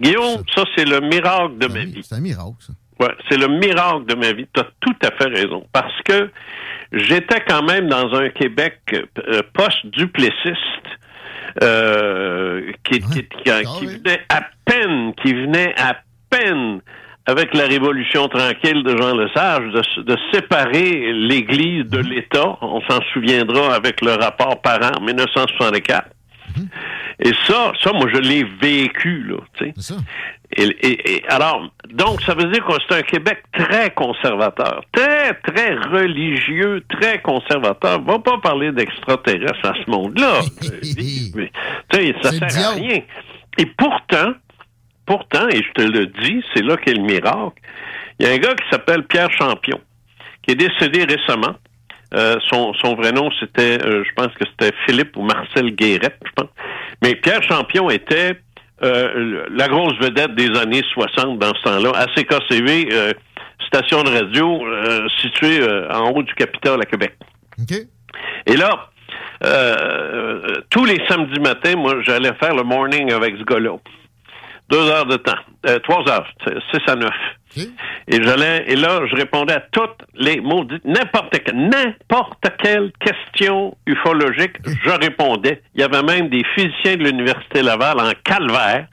Guillaume, 0.00 0.42
ça, 0.54 0.64
c'est 0.76 0.84
le 0.88 1.00
miracle 1.00 1.58
de 1.58 1.66
ma 1.66 1.80
vie. 1.84 2.00
C'est 2.02 2.14
un 2.16 2.20
miracle, 2.20 2.54
ça. 2.60 2.72
Ouais, 2.98 3.14
c'est 3.30 3.38
le 3.38 3.48
miracle 3.48 4.06
de 4.06 4.14
ma 4.14 4.32
vie. 4.32 4.46
Tu 4.52 4.60
as 4.60 4.66
tout 4.80 4.96
à 5.02 5.10
fait 5.16 5.28
raison. 5.28 5.64
Parce 5.72 5.94
que 6.04 6.30
j'étais 6.92 7.40
quand 7.48 7.62
même 7.62 7.88
dans 7.88 8.12
un 8.14 8.28
Québec 8.30 8.78
euh, 8.92 9.40
post-duplessiste 9.54 10.56
euh, 11.62 12.72
qui, 12.84 13.00
qui- 13.00 13.28
qui- 13.28 13.50
qui 13.80 13.86
venait 13.86 14.20
à 14.28 14.42
peine, 14.64 15.14
qui 15.22 15.32
venait 15.34 15.74
à 15.78 15.96
peine 16.30 16.80
avec 17.26 17.54
la 17.54 17.64
Révolution 17.66 18.28
tranquille 18.28 18.82
de 18.82 18.96
Jean 18.96 19.16
Lesage, 19.16 19.72
de, 19.72 20.02
de 20.02 20.16
séparer 20.32 21.12
l'Église 21.12 21.84
de 21.86 21.98
l'État. 21.98 22.56
On 22.60 22.80
s'en 22.82 23.00
souviendra 23.12 23.74
avec 23.74 24.00
le 24.00 24.12
rapport 24.12 24.60
Parent 24.62 24.92
en 24.98 25.00
1964. 25.00 26.06
Et 27.22 27.32
ça, 27.46 27.72
ça, 27.82 27.92
moi, 27.92 28.08
je 28.12 28.18
l'ai 28.18 28.44
vécu, 28.44 29.24
là, 29.24 29.36
tu 29.54 29.66
sais. 29.66 29.72
Et, 30.56 30.62
et- 30.64 31.16
et 31.16 31.28
alors, 31.28 31.70
donc, 31.90 32.22
ça 32.22 32.34
veut 32.34 32.50
dire 32.50 32.64
que 32.64 32.72
c'est 32.88 32.96
un 32.98 33.02
Québec 33.02 33.42
très 33.52 33.90
conservateur, 33.92 34.82
très, 34.92 35.34
très 35.34 35.74
religieux, 35.76 36.82
très 36.88 37.20
conservateur. 37.20 38.00
Va 38.02 38.18
pas 38.18 38.38
parler 38.38 38.72
d'extraterrestres 38.72 39.64
à 39.66 39.74
ce 39.84 39.90
monde-là. 39.90 40.40
Tu 41.90 41.98
sais, 41.98 42.14
ça 42.22 42.30
sert 42.32 42.48
à 42.68 42.74
rien. 42.74 43.00
Et 43.58 43.66
pourtant, 43.66 44.32
pourtant, 45.06 45.48
et 45.48 45.62
je 45.62 45.72
te 45.72 45.82
le 45.82 46.06
dis, 46.06 46.42
c'est 46.54 46.62
là 46.62 46.76
qu'est 46.78 46.94
le 46.94 47.02
miracle. 47.02 47.60
Il 48.18 48.26
y 48.26 48.30
a 48.30 48.32
un 48.32 48.38
gars 48.38 48.54
qui 48.54 48.68
s'appelle 48.70 49.04
Pierre 49.06 49.30
Champion, 49.32 49.80
qui 50.42 50.52
est 50.52 50.56
décédé 50.56 51.04
récemment. 51.04 51.56
Euh, 52.14 52.36
son, 52.48 52.74
son 52.74 52.94
vrai 52.94 53.12
nom, 53.12 53.30
c'était, 53.38 53.78
euh, 53.84 54.02
je 54.04 54.10
pense 54.14 54.34
que 54.34 54.44
c'était 54.44 54.74
Philippe 54.84 55.16
ou 55.16 55.22
Marcel 55.22 55.74
Guérette, 55.74 56.18
je 56.24 56.30
pense. 56.34 56.50
Mais 57.02 57.14
Pierre 57.14 57.42
Champion 57.42 57.88
était 57.88 58.40
euh, 58.82 59.44
la 59.50 59.68
grosse 59.68 59.96
vedette 60.00 60.34
des 60.34 60.58
années 60.58 60.82
60 60.92 61.38
dans 61.38 61.54
ce 61.54 61.62
temps-là, 61.62 61.92
à 61.94 62.06
CKCV, 62.06 62.88
euh, 62.92 63.12
station 63.66 64.02
de 64.02 64.10
radio 64.10 64.66
euh, 64.66 65.08
située 65.20 65.60
euh, 65.60 65.88
en 65.90 66.10
haut 66.10 66.22
du 66.22 66.34
Capitole 66.34 66.80
à 66.82 66.86
Québec. 66.86 67.14
Et 68.46 68.56
là, 68.56 68.88
tous 70.70 70.84
les 70.84 70.98
samedis 71.08 71.40
matins, 71.40 71.76
moi, 71.76 72.02
j'allais 72.02 72.32
faire 72.34 72.54
le 72.54 72.62
morning 72.62 73.12
avec 73.12 73.36
ce 73.38 73.44
gars-là. 73.44 73.76
Deux 74.70 74.88
heures 74.88 75.06
de 75.06 75.16
temps. 75.16 75.38
Euh, 75.66 75.78
trois 75.80 76.08
heures. 76.08 76.26
Six 76.70 76.80
à 76.86 76.94
neuf. 76.94 77.14
Et 77.56 78.22
j'allais, 78.22 78.64
et 78.68 78.76
là, 78.76 79.00
je 79.10 79.14
répondais 79.16 79.54
à 79.54 79.60
toutes 79.72 80.02
les 80.14 80.40
maudites, 80.40 80.84
n'importe 80.84 81.38
quelle, 81.44 81.68
n'importe 81.68 82.44
quelle 82.62 82.92
question 83.00 83.76
ufologique, 83.86 84.56
je 84.64 84.90
répondais. 84.90 85.62
Il 85.74 85.80
y 85.80 85.84
avait 85.84 86.02
même 86.02 86.28
des 86.28 86.44
physiciens 86.54 86.96
de 86.96 87.04
l'Université 87.04 87.62
Laval 87.62 88.00
en 88.00 88.12
calvaire 88.24 88.86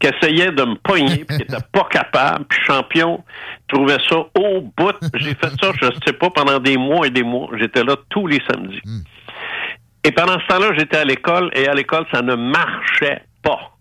qui 0.00 0.06
essayaient 0.08 0.52
de 0.52 0.64
me 0.64 0.74
pogner, 0.76 1.24
qui 1.26 1.38
n'étaient 1.38 1.56
pas 1.72 1.86
capables, 1.90 2.44
puis 2.46 2.58
champion 2.66 3.24
trouvait 3.68 3.98
ça 4.08 4.16
au 4.16 4.60
bout. 4.76 4.94
J'ai 5.14 5.34
fait 5.34 5.50
ça, 5.60 5.72
je 5.80 5.86
sais 6.06 6.12
pas, 6.12 6.30
pendant 6.30 6.58
des 6.58 6.76
mois 6.76 7.06
et 7.06 7.10
des 7.10 7.22
mois. 7.22 7.48
J'étais 7.58 7.84
là 7.84 7.96
tous 8.08 8.26
les 8.26 8.40
samedis. 8.48 8.80
Et 10.04 10.12
pendant 10.12 10.38
ce 10.40 10.46
temps-là, 10.46 10.70
j'étais 10.78 10.98
à 10.98 11.04
l'école, 11.04 11.50
et 11.54 11.68
à 11.68 11.74
l'école, 11.74 12.06
ça 12.12 12.22
ne 12.22 12.34
marchait 12.34 13.22
pas. 13.42 13.72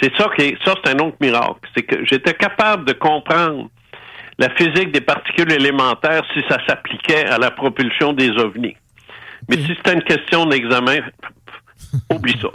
C'est 0.00 0.14
ça 0.16 0.28
qui 0.36 0.42
est, 0.42 0.64
ça 0.64 0.74
c'est 0.82 0.94
un 0.94 0.98
autre 1.04 1.16
miracle. 1.20 1.60
C'est 1.74 1.82
que 1.82 2.04
j'étais 2.04 2.34
capable 2.34 2.84
de 2.84 2.92
comprendre 2.92 3.68
la 4.38 4.48
physique 4.54 4.92
des 4.92 5.00
particules 5.00 5.52
élémentaires 5.52 6.22
si 6.32 6.42
ça 6.48 6.58
s'appliquait 6.66 7.26
à 7.26 7.38
la 7.38 7.50
propulsion 7.50 8.12
des 8.12 8.30
ovnis. 8.30 8.76
Mais 9.48 9.56
si 9.56 9.68
c'était 9.68 9.94
une 9.94 10.02
question 10.02 10.46
d'examen, 10.46 11.00
oublie 12.10 12.38
ça. 12.40 12.48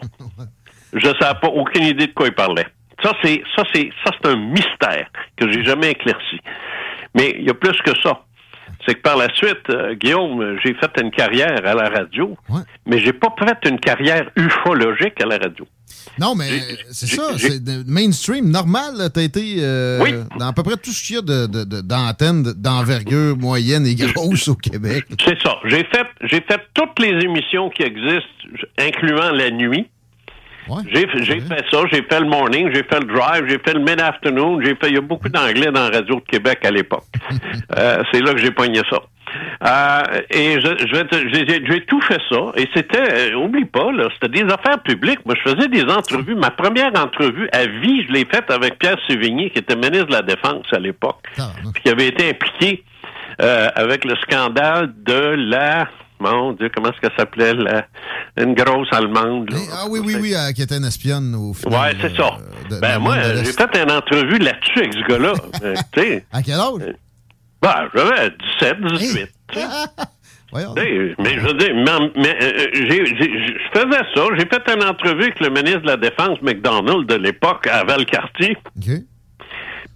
Je 0.94 1.08
savais 1.20 1.40
pas 1.40 1.48
aucune 1.48 1.84
idée 1.84 2.08
de 2.08 2.14
quoi 2.14 2.28
il 2.28 2.34
parlait. 2.34 2.66
Ça, 3.04 3.12
c'est 3.22 3.44
ça, 3.56 3.64
c'est 3.74 3.90
ça, 4.04 4.12
c'est 4.20 4.30
un 4.30 4.38
mystère 4.38 5.08
que 5.36 5.52
j'ai 5.52 5.64
jamais 5.64 5.92
éclairci. 5.92 6.40
Mais 7.14 7.36
il 7.38 7.46
y 7.46 7.50
a 7.50 7.54
plus 7.54 7.80
que 7.82 7.92
ça. 8.02 8.25
C'est 8.88 8.96
que 8.96 9.02
par 9.02 9.18
la 9.18 9.34
suite, 9.34 9.70
euh, 9.70 9.96
Guillaume, 9.96 10.58
j'ai 10.64 10.74
fait 10.76 10.92
une 11.02 11.10
carrière 11.12 11.66
à 11.66 11.74
la 11.74 11.90
radio, 11.90 12.38
mais 12.86 13.00
j'ai 13.00 13.14
pas 13.14 13.34
fait 13.40 13.70
une 13.70 13.80
carrière 13.80 14.30
ufologique 14.36 15.20
à 15.22 15.26
la 15.26 15.38
radio. 15.38 15.66
Non, 16.20 16.36
mais 16.36 16.46
c'est 16.92 17.08
ça, 17.08 17.24
c'est 17.38 17.60
mainstream, 17.88 18.50
normal. 18.50 18.94
là, 18.98 19.10
T'as 19.10 19.22
été 19.24 19.56
euh, 19.60 20.00
Oui. 20.02 20.12
dans 20.40 20.48
à 20.48 20.54
peu 20.54 20.64
près 20.64 20.78
tout 20.78 20.92
ce 20.92 21.04
qu'il 21.06 21.16
y 21.16 21.20
a 21.20 21.22
de- 21.22 21.48
de- 21.48 21.64
de- 21.64 21.82
d'antennes 21.82 22.44
de, 22.44 22.52
d'envergure 22.54 23.36
moyenne 23.40 23.86
et 23.88 23.96
grosse 23.96 24.48
au 24.48 24.56
Québec. 24.56 25.06
C'est 25.26 25.38
ça. 25.42 25.56
J'ai 25.66 25.84
fait, 25.86 26.08
j'ai 26.22 26.42
fait 26.42 26.62
toutes 26.74 27.00
les 27.00 27.24
émissions 27.26 27.70
qui 27.70 27.84
existent, 27.84 28.24
incluant 28.78 29.32
la 29.32 29.52
nuit. 29.52 29.88
J'ai 31.28 31.40
fait 31.42 31.64
ça. 31.72 31.82
J'ai 31.92 32.02
fait 32.04 32.20
le 32.20 32.28
morning, 32.28 32.70
j'ai 32.74 32.84
fait 32.84 33.00
le 33.00 33.06
drive, 33.06 33.46
j'ai 33.48 33.60
fait 33.60 33.74
le 33.74 33.80
mid-afternoon. 33.82 34.62
J'ai 34.62 34.76
fait. 34.76 34.88
Il 34.90 34.96
y 34.96 34.98
a 34.98 35.02
beaucoup 35.02 35.30
d'anglais 35.30 35.72
dans 35.72 35.90
la 35.90 35.98
radio 35.98 36.16
de 36.16 36.26
Québec 36.32 36.60
à 36.64 36.72
l'époque. 36.72 37.04
Euh, 37.78 38.04
c'est 38.12 38.22
là 38.22 38.32
que 38.34 38.38
j'ai 38.40 38.52
pogné 38.52 38.82
ça. 38.90 39.00
Euh, 39.66 40.22
et 40.30 40.60
je, 40.62 40.86
je 40.88 40.96
vais 40.96 41.04
te- 41.06 41.28
j'ai- 41.34 41.86
tout 41.86 42.00
fait 42.02 42.22
ça. 42.30 42.52
Et 42.56 42.68
c'était, 42.74 43.32
euh, 43.32 43.36
oublie 43.36 43.66
pas, 43.66 43.92
là, 43.92 44.08
c'était 44.14 44.44
des 44.44 44.52
affaires 44.54 44.80
publiques. 44.84 45.20
Moi, 45.26 45.36
je 45.44 45.52
faisais 45.52 45.68
des 45.68 45.84
entrevues. 45.84 46.36
Ma 46.36 46.52
première 46.52 46.92
entrevue 46.98 47.50
à 47.52 47.66
vie, 47.66 48.06
je 48.08 48.12
l'ai 48.14 48.26
faite 48.26 48.50
avec 48.52 48.78
Pierre 48.80 48.98
Sévigny, 49.08 49.50
qui 49.52 49.60
était 49.60 49.76
ministre 49.76 50.08
de 50.08 50.14
la 50.14 50.22
Défense 50.22 50.66
à 50.72 50.80
l'époque, 50.80 51.18
puis 51.74 51.82
qui 51.84 51.90
avait 51.90 52.08
été 52.08 52.30
impliqué 52.30 52.84
euh, 53.42 53.68
avec 53.76 54.06
le 54.06 54.16
scandale 54.18 54.94
de 55.04 55.36
la, 55.38 55.88
mon 56.20 56.54
Dieu, 56.54 56.70
comment 56.74 56.90
est-ce 56.92 57.02
qu'elle 57.02 57.18
s'appelait, 57.18 57.54
la, 57.54 57.86
une 58.38 58.54
grosse 58.54 58.88
allemande. 58.92 59.50
là? 59.52 59.58
Ah 59.74 59.86
oui, 59.90 60.00
oui, 60.04 60.16
oui, 60.20 60.34
euh, 60.36 60.52
qui 60.54 60.62
était 60.62 60.78
une 60.78 60.86
espionne 60.86 61.36
au 61.36 61.54
final. 61.54 61.80
Ouais, 61.80 61.98
c'est 62.02 62.16
ça. 62.16 62.38
de- 62.70 62.80
ben 62.80 63.00
moi, 63.00 63.16
j'ai 63.22 63.46
fait 63.52 63.78
une 63.84 63.92
entrevue 63.92 64.38
là-dessus 64.40 64.80
avec 64.80 64.94
ce 64.94 65.08
gars-là. 65.08 65.34
Euh. 65.64 66.20
À 66.32 66.42
quel 66.42 66.56
âge? 66.56 66.96
Ben, 67.62 67.90
j'avais 67.96 68.30
17, 68.60 68.82
18. 69.00 69.30
tu 69.52 69.60
sais. 69.60 69.66
Tu 70.54 70.62
sais, 70.82 71.16
mais 71.20 71.34
je 71.34 71.40
veux 71.42 71.54
dire, 71.56 71.76
mais, 71.76 72.12
mais, 72.16 72.38
euh, 72.42 72.68
je 72.74 73.54
faisais 73.74 74.04
ça. 74.16 74.22
J'ai 74.38 74.46
fait 74.46 74.74
une 74.74 74.84
entrevue 74.86 75.24
avec 75.24 75.40
le 75.42 75.50
ministre 75.50 75.82
de 75.82 75.88
la 75.88 75.98
Défense, 75.98 76.42
McDonald, 76.42 77.06
de 77.08 77.16
l'époque, 77.16 77.68
à 77.68 77.84
Valcartier. 77.84 78.56
Puis 78.80 79.04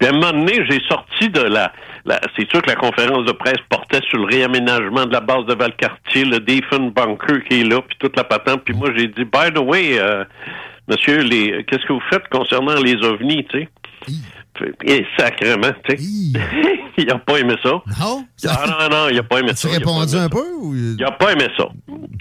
à 0.02 0.08
un 0.08 0.12
moment 0.12 0.32
donné, 0.32 0.60
j'ai 0.68 0.80
sorti 0.86 1.30
de 1.30 1.40
la... 1.40 1.72
c'est 2.06 2.50
sûr 2.50 2.62
que 2.62 2.70
la 2.70 2.76
conférence 2.76 3.26
de 3.26 3.32
presse 3.32 3.60
portait 3.68 4.00
sur 4.08 4.18
le 4.18 4.24
réaménagement 4.24 5.06
de 5.06 5.12
la 5.12 5.20
base 5.20 5.44
de 5.46 5.54
Valcartier, 5.54 6.24
le 6.24 6.40
Defen 6.40 6.90
Bunker 6.90 7.44
qui 7.48 7.60
est 7.60 7.64
là, 7.64 7.80
puis 7.82 7.96
toute 7.98 8.16
la 8.16 8.24
patente. 8.24 8.62
Puis 8.64 8.74
moi, 8.74 8.90
j'ai 8.96 9.08
dit, 9.08 9.24
by 9.24 9.52
the 9.54 9.58
way, 9.58 9.98
euh, 9.98 10.24
monsieur, 10.88 11.18
les, 11.22 11.64
qu'est-ce 11.64 11.86
que 11.86 11.92
vous 11.92 12.02
faites 12.10 12.26
concernant 12.28 12.80
les 12.80 12.96
ovnis, 13.04 13.44
tu 13.50 13.60
sais? 13.60 13.68
Et 14.84 15.06
sacrément, 15.18 15.72
tu 15.88 15.96
sais. 15.96 16.02
il 16.98 17.10
a 17.10 17.18
pas 17.18 17.38
aimé 17.38 17.54
ça. 17.62 17.70
Non? 18.00 18.24
Ah 18.48 18.64
non, 18.66 18.88
non, 18.96 19.08
il 19.10 19.18
a 19.18 19.22
pas 19.22 19.40
aimé 19.40 19.52
ça. 19.54 19.68
Tu 19.68 19.74
répondu 19.74 20.16
un 20.16 20.28
peu? 20.28 20.44
Ou... 20.60 20.74
Il 20.98 21.04
a 21.04 21.10
pas 21.12 21.32
aimé 21.32 21.46
ça. 21.56 21.66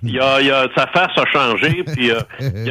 Il 0.03 0.19
a, 0.19 0.41
il 0.41 0.51
a- 0.51 0.67
sa 0.75 0.87
face 0.87 1.11
a 1.17 1.25
changé, 1.31 1.83
puis 1.95 2.11
euh, 2.11 2.19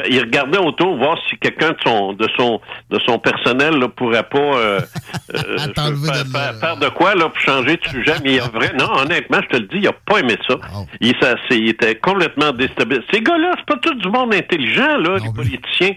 il, 0.08 0.20
regardait 0.20 0.58
autour 0.58 0.96
voir 0.96 1.18
si 1.28 1.36
quelqu'un 1.38 1.70
de 1.70 1.76
son 1.84 2.12
de 2.14 2.26
son 2.38 2.60
de 2.90 2.98
son 3.06 3.18
personnel 3.18 3.74
là, 3.78 3.88
pourrait 3.88 4.22
pas 4.22 4.38
euh, 4.38 4.80
euh, 5.34 5.58
faire, 5.74 5.92
faire- 6.32 6.54
faire 6.60 6.76
de 6.78 6.88
quoi 6.88 7.14
là 7.14 7.28
pour 7.28 7.40
changer 7.40 7.76
de 7.76 7.88
sujet. 7.88 8.14
Mais 8.24 8.34
il 8.34 8.40
a 8.40 8.48
vrai, 8.48 8.72
non, 8.78 8.90
honnêtement, 8.96 9.40
je 9.42 9.56
te 9.56 9.62
le 9.62 9.66
dis, 9.68 9.78
il 9.78 9.88
a 9.88 9.92
pas 9.92 10.20
aimé 10.20 10.36
ça. 10.46 10.54
Il, 11.00 11.14
ça, 11.20 11.34
il 11.50 11.68
était 11.68 11.96
complètement 11.96 12.52
déstabilisé. 12.52 13.04
Ces 13.12 13.20
gars-là, 13.20 13.54
c'est 13.58 13.66
pas 13.66 13.80
tout 13.82 13.94
du 13.94 14.08
monde 14.08 14.32
intelligent 14.34 14.96
là, 14.98 15.18
les 15.22 15.32
politiciens. 15.32 15.92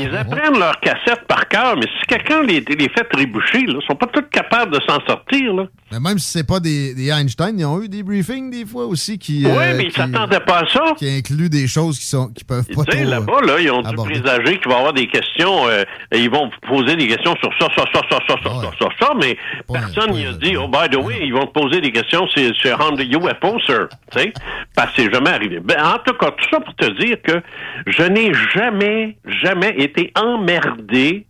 Ils 0.00 0.16
apprennent 0.16 0.58
leurs 0.58 0.80
cassettes 0.80 1.26
par 1.28 1.46
cœur, 1.48 1.76
mais 1.76 1.86
si 2.00 2.06
quelqu'un 2.08 2.42
les, 2.42 2.60
les 2.60 2.88
fait 2.88 3.03
fait 3.04 3.16
trébucher. 3.16 3.64
Ils 3.66 3.78
sont 3.86 3.94
pas 3.94 4.06
tous 4.06 4.22
capables 4.30 4.72
de 4.72 4.80
s'en 4.86 5.00
sortir. 5.06 5.54
Mais 5.92 6.00
même 6.00 6.18
si 6.18 6.30
c'est 6.30 6.46
pas 6.46 6.60
des, 6.60 7.10
Einstein, 7.10 7.58
ils 7.58 7.64
ont 7.64 7.82
eu 7.82 7.88
des 7.88 8.02
briefings 8.02 8.50
des 8.50 8.64
fois 8.64 8.86
aussi 8.86 9.18
qui. 9.18 9.44
Oui, 9.44 9.52
euh, 9.52 9.74
mais 9.76 9.84
ils 9.84 9.92
s'attendaient 9.92 10.40
pas 10.40 10.60
à 10.60 10.68
ça. 10.68 10.82
Qui 10.96 11.08
incluent 11.08 11.50
des 11.50 11.66
choses 11.66 11.98
qui 11.98 12.06
sont 12.06 12.28
qui 12.28 12.44
peuvent 12.44 12.66
pas. 12.66 12.84
Tu 12.84 13.04
là-bas, 13.04 13.40
là, 13.42 13.60
ils 13.60 13.70
ont 13.70 13.84
euh, 13.84 13.90
dû 13.90 13.96
présager 13.96 14.58
qu'il 14.58 14.70
va 14.70 14.78
avoir 14.78 14.92
des 14.92 15.06
questions. 15.06 15.68
Et 16.12 16.18
ils 16.18 16.30
vont 16.30 16.50
poser 16.68 16.96
des 16.96 17.08
questions 17.08 17.34
sur 17.36 17.50
ça, 17.58 17.68
ça, 17.76 17.84
ça, 17.92 18.00
ça, 18.10 18.18
ça, 18.28 18.34
ah 18.44 18.58
ouais. 18.58 18.64
ça, 18.78 18.88
ça, 18.98 19.06
ça, 19.06 19.12
mais 19.20 19.36
personne 19.72 20.12
n'y 20.12 20.26
a 20.26 20.32
dit. 20.32 20.56
Oh, 20.56 20.68
by 20.68 20.88
the 20.90 20.96
way, 20.96 21.18
ah 21.20 21.24
ils 21.24 21.32
vont 21.32 21.46
te 21.46 21.58
poser 21.58 21.80
des 21.80 21.92
questions 21.92 22.26
sur, 22.28 22.54
sur 22.56 22.78
UFO, 22.78 23.60
sir. 23.60 23.88
tu 24.12 24.20
sais, 24.20 24.32
parce 24.74 24.94
que 24.94 25.02
c'est 25.02 25.12
jamais 25.12 25.30
arrivé. 25.30 25.60
Ben, 25.60 25.76
en 25.82 25.98
tout 25.98 26.14
cas, 26.14 26.30
tout 26.30 26.48
ça 26.50 26.60
pour 26.60 26.74
te 26.74 26.90
dire 27.00 27.16
que 27.22 27.42
je 27.86 28.02
n'ai 28.02 28.32
jamais, 28.54 29.16
jamais 29.26 29.74
été 29.78 30.12
emmerdé 30.16 31.26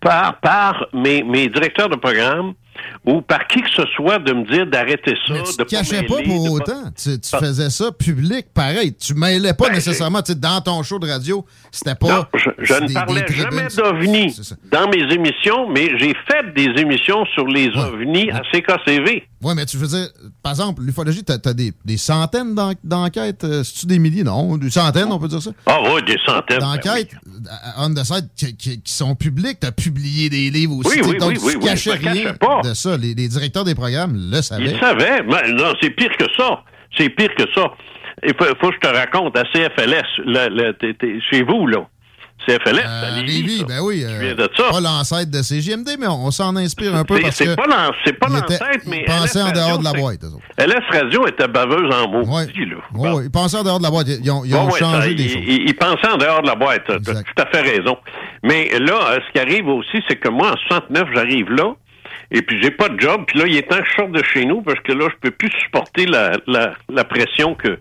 par, 0.00 0.38
par 0.40 0.86
mes, 0.92 1.22
mes 1.22 1.48
directeurs 1.48 1.88
de 1.88 1.96
programme 1.96 2.54
ou 3.04 3.20
par 3.20 3.46
qui 3.46 3.60
que 3.62 3.70
ce 3.70 3.82
soit 3.96 4.18
de 4.18 4.32
me 4.32 4.44
dire 4.50 4.66
d'arrêter 4.66 5.14
ça, 5.26 5.34
Tu 5.34 5.56
de 5.58 5.64
te 5.64 5.70
cachais 5.70 6.02
pas 6.04 6.16
mêler, 6.16 6.28
pour 6.28 6.52
autant. 6.52 6.90
Tu, 6.96 7.20
tu 7.20 7.36
faisais 7.36 7.70
ça 7.70 7.92
public, 7.92 8.46
pareil. 8.54 8.94
Tu 8.96 9.14
mêlais 9.14 9.52
pas 9.54 9.70
nécessairement, 9.70 10.22
tu 10.22 10.32
sais, 10.32 10.38
dans 10.38 10.60
ton 10.60 10.82
show 10.82 10.98
de 10.98 11.06
radio, 11.08 11.44
c'était 11.70 11.94
pas. 11.94 12.06
Ben, 12.08 12.14
Non, 12.16 12.52
je, 12.58 12.74
ne 12.74 12.86
des- 12.88 12.94
parlais 12.94 13.22
des 13.22 13.34
jamais 13.34 13.66
d'ovnis 13.76 14.36
dans 14.70 14.88
mes 14.88 15.12
émissions, 15.14 15.68
mais 15.68 15.96
j'ai 15.98 16.14
fait 16.26 16.52
des 16.54 16.80
émissions 16.80 17.24
sur 17.34 17.46
les 17.46 17.68
ovnis 17.76 18.30
à 18.30 18.40
CKCV. 18.52 19.28
Oui, 19.42 19.54
mais 19.56 19.66
tu 19.66 19.76
veux 19.76 19.86
dire, 19.88 20.06
par 20.42 20.52
exemple, 20.52 20.82
l'ufologie, 20.82 21.24
t'as 21.24 21.38
as 21.44 21.52
des, 21.54 21.72
des 21.84 21.96
centaines 21.96 22.54
d'en- 22.54 22.72
d'enquêtes. 22.84 23.44
euh, 23.44 23.64
C'est-tu 23.64 23.86
des 23.86 23.98
milliers? 23.98 24.22
Non, 24.24 24.56
des 24.56 24.70
centaines, 24.70 25.10
on 25.10 25.18
peut 25.18 25.28
dire 25.28 25.42
ça? 25.42 25.50
Ah 25.66 25.78
oui, 25.82 26.02
des 26.06 26.16
centaines. 26.24 26.58
ben 26.60 26.76
D'enquêtes 26.76 27.10
on 27.78 27.92
the 27.92 28.04
side 28.04 28.28
qui, 28.36 28.56
qui- 28.56 28.80
qui 28.80 28.92
sont 28.92 29.14
publiques. 29.14 29.58
T'as 29.60 29.72
publié 29.72 30.28
des 30.30 30.50
livres 30.50 30.76
aussi. 30.76 30.90
Oui, 30.96 31.02
tu 31.02 31.08
oui, 31.10 31.18
donc 31.18 31.30
oui, 31.30 31.38
tu 31.38 31.44
oui, 31.46 31.54
oui, 31.56 31.64
cachais 31.64 31.92
rien 31.94 32.34
pas. 32.34 32.60
de 32.62 32.74
ça. 32.74 32.96
Les, 32.96 33.14
les 33.14 33.28
directeurs 33.28 33.64
des 33.64 33.74
programmes 33.74 34.14
le 34.16 34.40
savaient. 34.42 34.70
Ils 34.70 34.78
savaient. 34.78 35.22
Mais 35.24 35.52
non, 35.52 35.72
c'est 35.82 35.90
pire 35.90 36.16
que 36.18 36.26
ça. 36.36 36.62
C'est 36.96 37.08
pire 37.10 37.34
que 37.36 37.44
ça. 37.54 37.72
Il 38.24 38.34
faut, 38.38 38.44
faut 38.60 38.68
que 38.68 38.74
je 38.80 38.88
te 38.88 38.94
raconte, 38.94 39.36
à 39.36 39.42
CFLS, 39.44 40.04
le- 40.24 40.48
le- 40.78 41.20
chez 41.30 41.42
vous, 41.42 41.66
là. 41.66 41.88
CFLS, 42.46 42.80
à 42.84 43.04
Euh, 43.04 43.16
Lévis, 43.20 43.42
Lévis, 43.42 43.58
ça. 43.60 43.64
ben 43.66 43.80
oui. 43.82 44.04
Euh, 44.04 44.34
de 44.34 44.48
ça. 44.56 44.70
Pas 44.70 44.80
l'ancêtre 44.80 45.30
de 45.30 45.42
CGMD, 45.42 45.88
mais 45.98 46.06
on, 46.06 46.26
on 46.26 46.30
s'en 46.30 46.54
inspire 46.56 46.94
un 46.94 47.04
peu 47.04 47.18
parce 47.20 47.38
que. 47.38 47.44
c'est 47.44 47.56
pas 47.56 47.64
ils 48.28 48.34
l'ancêtre, 48.34 48.82
mais 48.86 48.98
Ils 49.00 49.04
pensaient 49.04 49.38
LS 49.40 49.48
en 49.48 49.52
dehors 49.52 49.78
de 49.78 49.84
la 49.84 49.92
boîte. 49.92 50.20
LS 50.58 50.84
Radio 50.90 51.26
était 51.26 51.48
baveuse 51.48 51.94
en 51.94 52.08
mots 52.10 52.22
là. 52.66 52.76
Oui, 52.94 53.08
oui, 53.14 53.22
ils 53.24 53.30
pensaient 53.30 53.58
en 53.58 53.62
dehors 53.64 53.78
de 53.78 53.84
la 53.84 53.90
boîte. 53.90 54.06
Ils 54.08 54.30
ont, 54.30 54.44
ils 54.44 54.52
changé 54.78 55.08
ça, 55.10 55.14
des 55.14 55.22
il- 55.24 55.30
choses. 55.30 55.42
il- 55.46 55.68
il 55.68 55.74
pensait 55.74 56.08
en 56.08 56.16
dehors 56.16 56.42
de 56.42 56.46
la 56.48 56.54
boîte. 56.54 56.84
Tu 56.86 56.92
as 56.92 56.98
tout 56.98 57.42
à 57.42 57.46
fait 57.46 57.60
raison. 57.62 57.96
Mais 58.42 58.70
là, 58.78 59.12
euh, 59.12 59.18
ce 59.26 59.32
qui 59.32 59.38
arrive 59.38 59.68
aussi, 59.68 59.98
c'est 60.08 60.16
que 60.16 60.28
moi, 60.28 60.52
en 60.52 60.56
69, 60.68 61.08
j'arrive 61.14 61.50
là, 61.50 61.74
et 62.30 62.42
puis 62.42 62.60
j'ai 62.62 62.70
pas 62.70 62.88
de 62.88 62.98
job. 62.98 63.22
Puis 63.26 63.38
là, 63.38 63.44
il 63.46 63.56
est 63.56 63.68
temps 63.68 63.76
que 63.78 63.84
je 63.88 63.94
sorte 63.94 64.12
de 64.12 64.22
chez 64.22 64.44
nous 64.46 64.62
parce 64.62 64.80
que 64.80 64.92
là, 64.92 65.06
je 65.10 65.16
peux 65.20 65.30
plus 65.30 65.50
supporter 65.62 66.06
la, 66.06 66.32
la, 66.46 66.72
la 66.92 67.04
pression 67.04 67.54
que, 67.54 67.78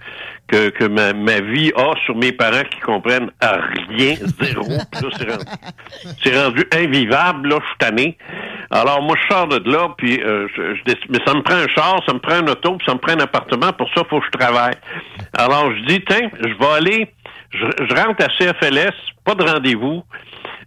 que, 0.51 0.69
que 0.69 0.83
ma, 0.83 1.13
ma 1.13 1.39
vie 1.39 1.71
a 1.75 1.93
sur 2.05 2.15
mes 2.15 2.31
parents 2.31 2.63
qui 2.69 2.79
comprennent 2.81 3.31
à 3.39 3.57
rien, 3.89 4.15
zéro. 4.41 4.67
C'est 4.93 6.35
rendu, 6.35 6.37
rendu 6.37 6.65
invivable, 6.73 7.49
là, 7.49 7.59
je 7.59 7.85
tanné. 7.85 8.17
Alors, 8.69 9.01
moi, 9.01 9.15
je 9.21 9.33
sors 9.33 9.47
de 9.47 9.71
là, 9.71 9.89
puis 9.97 10.21
euh, 10.21 10.47
je, 10.55 10.75
je 10.75 10.81
mais 11.09 11.19
ça 11.25 11.33
me 11.33 11.41
prend 11.41 11.55
un 11.55 11.67
char, 11.67 12.01
ça 12.05 12.13
me 12.13 12.19
prend 12.19 12.35
un 12.35 12.47
auto, 12.47 12.75
puis 12.75 12.85
ça 12.85 12.93
me 12.93 12.99
prend 12.99 13.13
un 13.13 13.21
appartement. 13.21 13.71
Pour 13.73 13.87
ça, 13.93 14.01
il 14.05 14.09
faut 14.09 14.19
que 14.19 14.25
je 14.25 14.37
travaille. 14.37 14.75
Alors, 15.37 15.71
je 15.73 15.85
dis, 15.85 16.03
tiens, 16.07 16.29
je 16.39 16.57
vais 16.57 16.73
aller, 16.77 17.13
je, 17.51 17.65
je 17.79 17.95
rentre 17.95 18.23
à 18.23 18.29
CFLS, 18.37 18.93
pas 19.23 19.35
de 19.35 19.43
rendez-vous. 19.43 20.03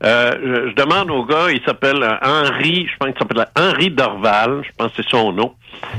Euh, 0.02 0.32
je, 0.42 0.70
je 0.70 0.74
demande 0.74 1.10
au 1.10 1.24
gars, 1.24 1.50
il 1.50 1.60
s'appelle 1.64 2.02
euh, 2.02 2.16
Henri, 2.22 2.86
je 2.90 2.96
pense 2.98 3.10
qu'il 3.10 3.18
s'appelle 3.18 3.46
Henri 3.56 3.90
Dorval, 3.90 4.62
je 4.64 4.70
pense 4.76 4.92
que 4.92 5.02
c'est 5.02 5.08
son 5.08 5.32
nom. 5.32 5.54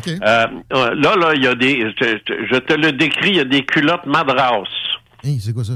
Euh, 0.07 0.45
euh, 0.73 0.95
là, 0.95 1.15
là, 1.15 1.33
il 1.35 1.43
y 1.43 1.47
a 1.47 1.55
des, 1.55 1.79
je, 1.79 2.57
te 2.57 2.73
le 2.73 2.91
décris, 2.91 3.29
il 3.29 3.35
y 3.35 3.39
a 3.39 3.45
des 3.45 3.65
culottes 3.65 4.05
madras. 4.05 4.63
Hey, 5.23 5.39
c'est 5.39 5.53
quoi 5.53 5.63
ça? 5.63 5.73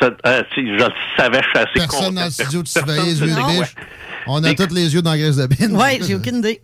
Ça, 0.00 0.10
euh, 0.26 0.42
je 0.56 0.60
le 0.62 0.88
savais, 1.16 1.40
je 1.42 1.48
suis 1.48 1.58
assez 1.58 1.70
Personne 1.74 1.98
content. 1.98 2.12
dans 2.12 2.24
le 2.24 2.30
studio 2.30 2.62
de 2.62 3.58
biche. 3.60 3.74
On 4.26 4.42
a 4.42 4.54
tous 4.54 4.74
les 4.74 4.94
yeux 4.94 5.02
dans 5.02 5.10
la 5.10 5.18
graisse 5.18 5.36
de 5.36 5.46
bine. 5.46 5.76
Ouais, 5.76 5.98
j'ai 6.06 6.14
aucune 6.14 6.36
idée. 6.36 6.62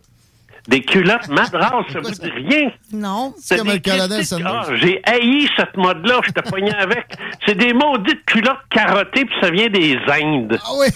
Des 0.69 0.83
culottes 0.83 1.29
madras, 1.29 1.85
ça 1.93 2.01
veut 2.01 2.11
dire 2.11 2.33
rien. 2.35 2.71
Non. 2.93 3.35
C'est 3.39 3.59
comme 3.59 3.69
des 3.69 3.75
le 3.75 3.79
colonel. 3.81 4.25
Ah, 4.45 4.65
J'ai 4.75 5.01
haï 5.05 5.49
cette 5.57 5.77
mode-là, 5.77 6.21
je 6.27 6.33
te 6.33 6.41
pogné 6.49 6.75
avec. 6.75 7.07
C'est 7.47 7.55
des 7.55 7.73
maudites 7.73 8.25
culottes 8.25 8.59
carottées, 8.71 9.25
puis 9.25 9.37
ça 9.41 9.51
vient 9.51 9.69
des 9.69 9.97
Indes. 10.11 10.59
Ah 10.63 10.71
oui? 10.79 10.87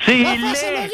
C'est 0.00 0.16
laid. 0.16 0.90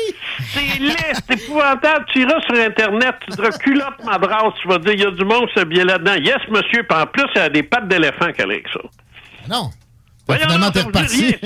C'est 0.53 0.79
laid, 0.81 0.97
c'est 1.15 1.31
épouvantable. 1.43 2.05
Tu 2.13 2.23
iras 2.23 2.41
sur 2.43 2.55
Internet, 2.55 3.15
tu 3.27 3.37
diras 3.37 3.51
culotte 3.53 4.05
madras, 4.05 4.53
tu 4.61 4.69
vas 4.69 4.79
dire, 4.79 4.93
il 4.93 5.01
y 5.01 5.07
a 5.07 5.11
du 5.11 5.25
monde 5.25 5.49
qui 5.49 5.55
s'habille 5.55 5.85
là-dedans. 5.85 6.15
Yes, 6.15 6.39
monsieur, 6.51 6.83
puis 6.83 6.99
en 6.99 7.07
plus, 7.07 7.25
il 7.35 7.39
y 7.39 7.41
a 7.43 7.49
des 7.49 7.63
pattes 7.63 7.89
d'éléphant 7.89 8.33
qu'elle 8.33 8.51
a 8.51 8.55
avec 8.55 8.67
ça. 8.69 8.81
Non. 9.49 9.71
Voyons, 10.27 10.43
finalement, 10.45 10.67
ça 10.67 10.73
t'es 10.73 10.81
reparti. 10.83 11.37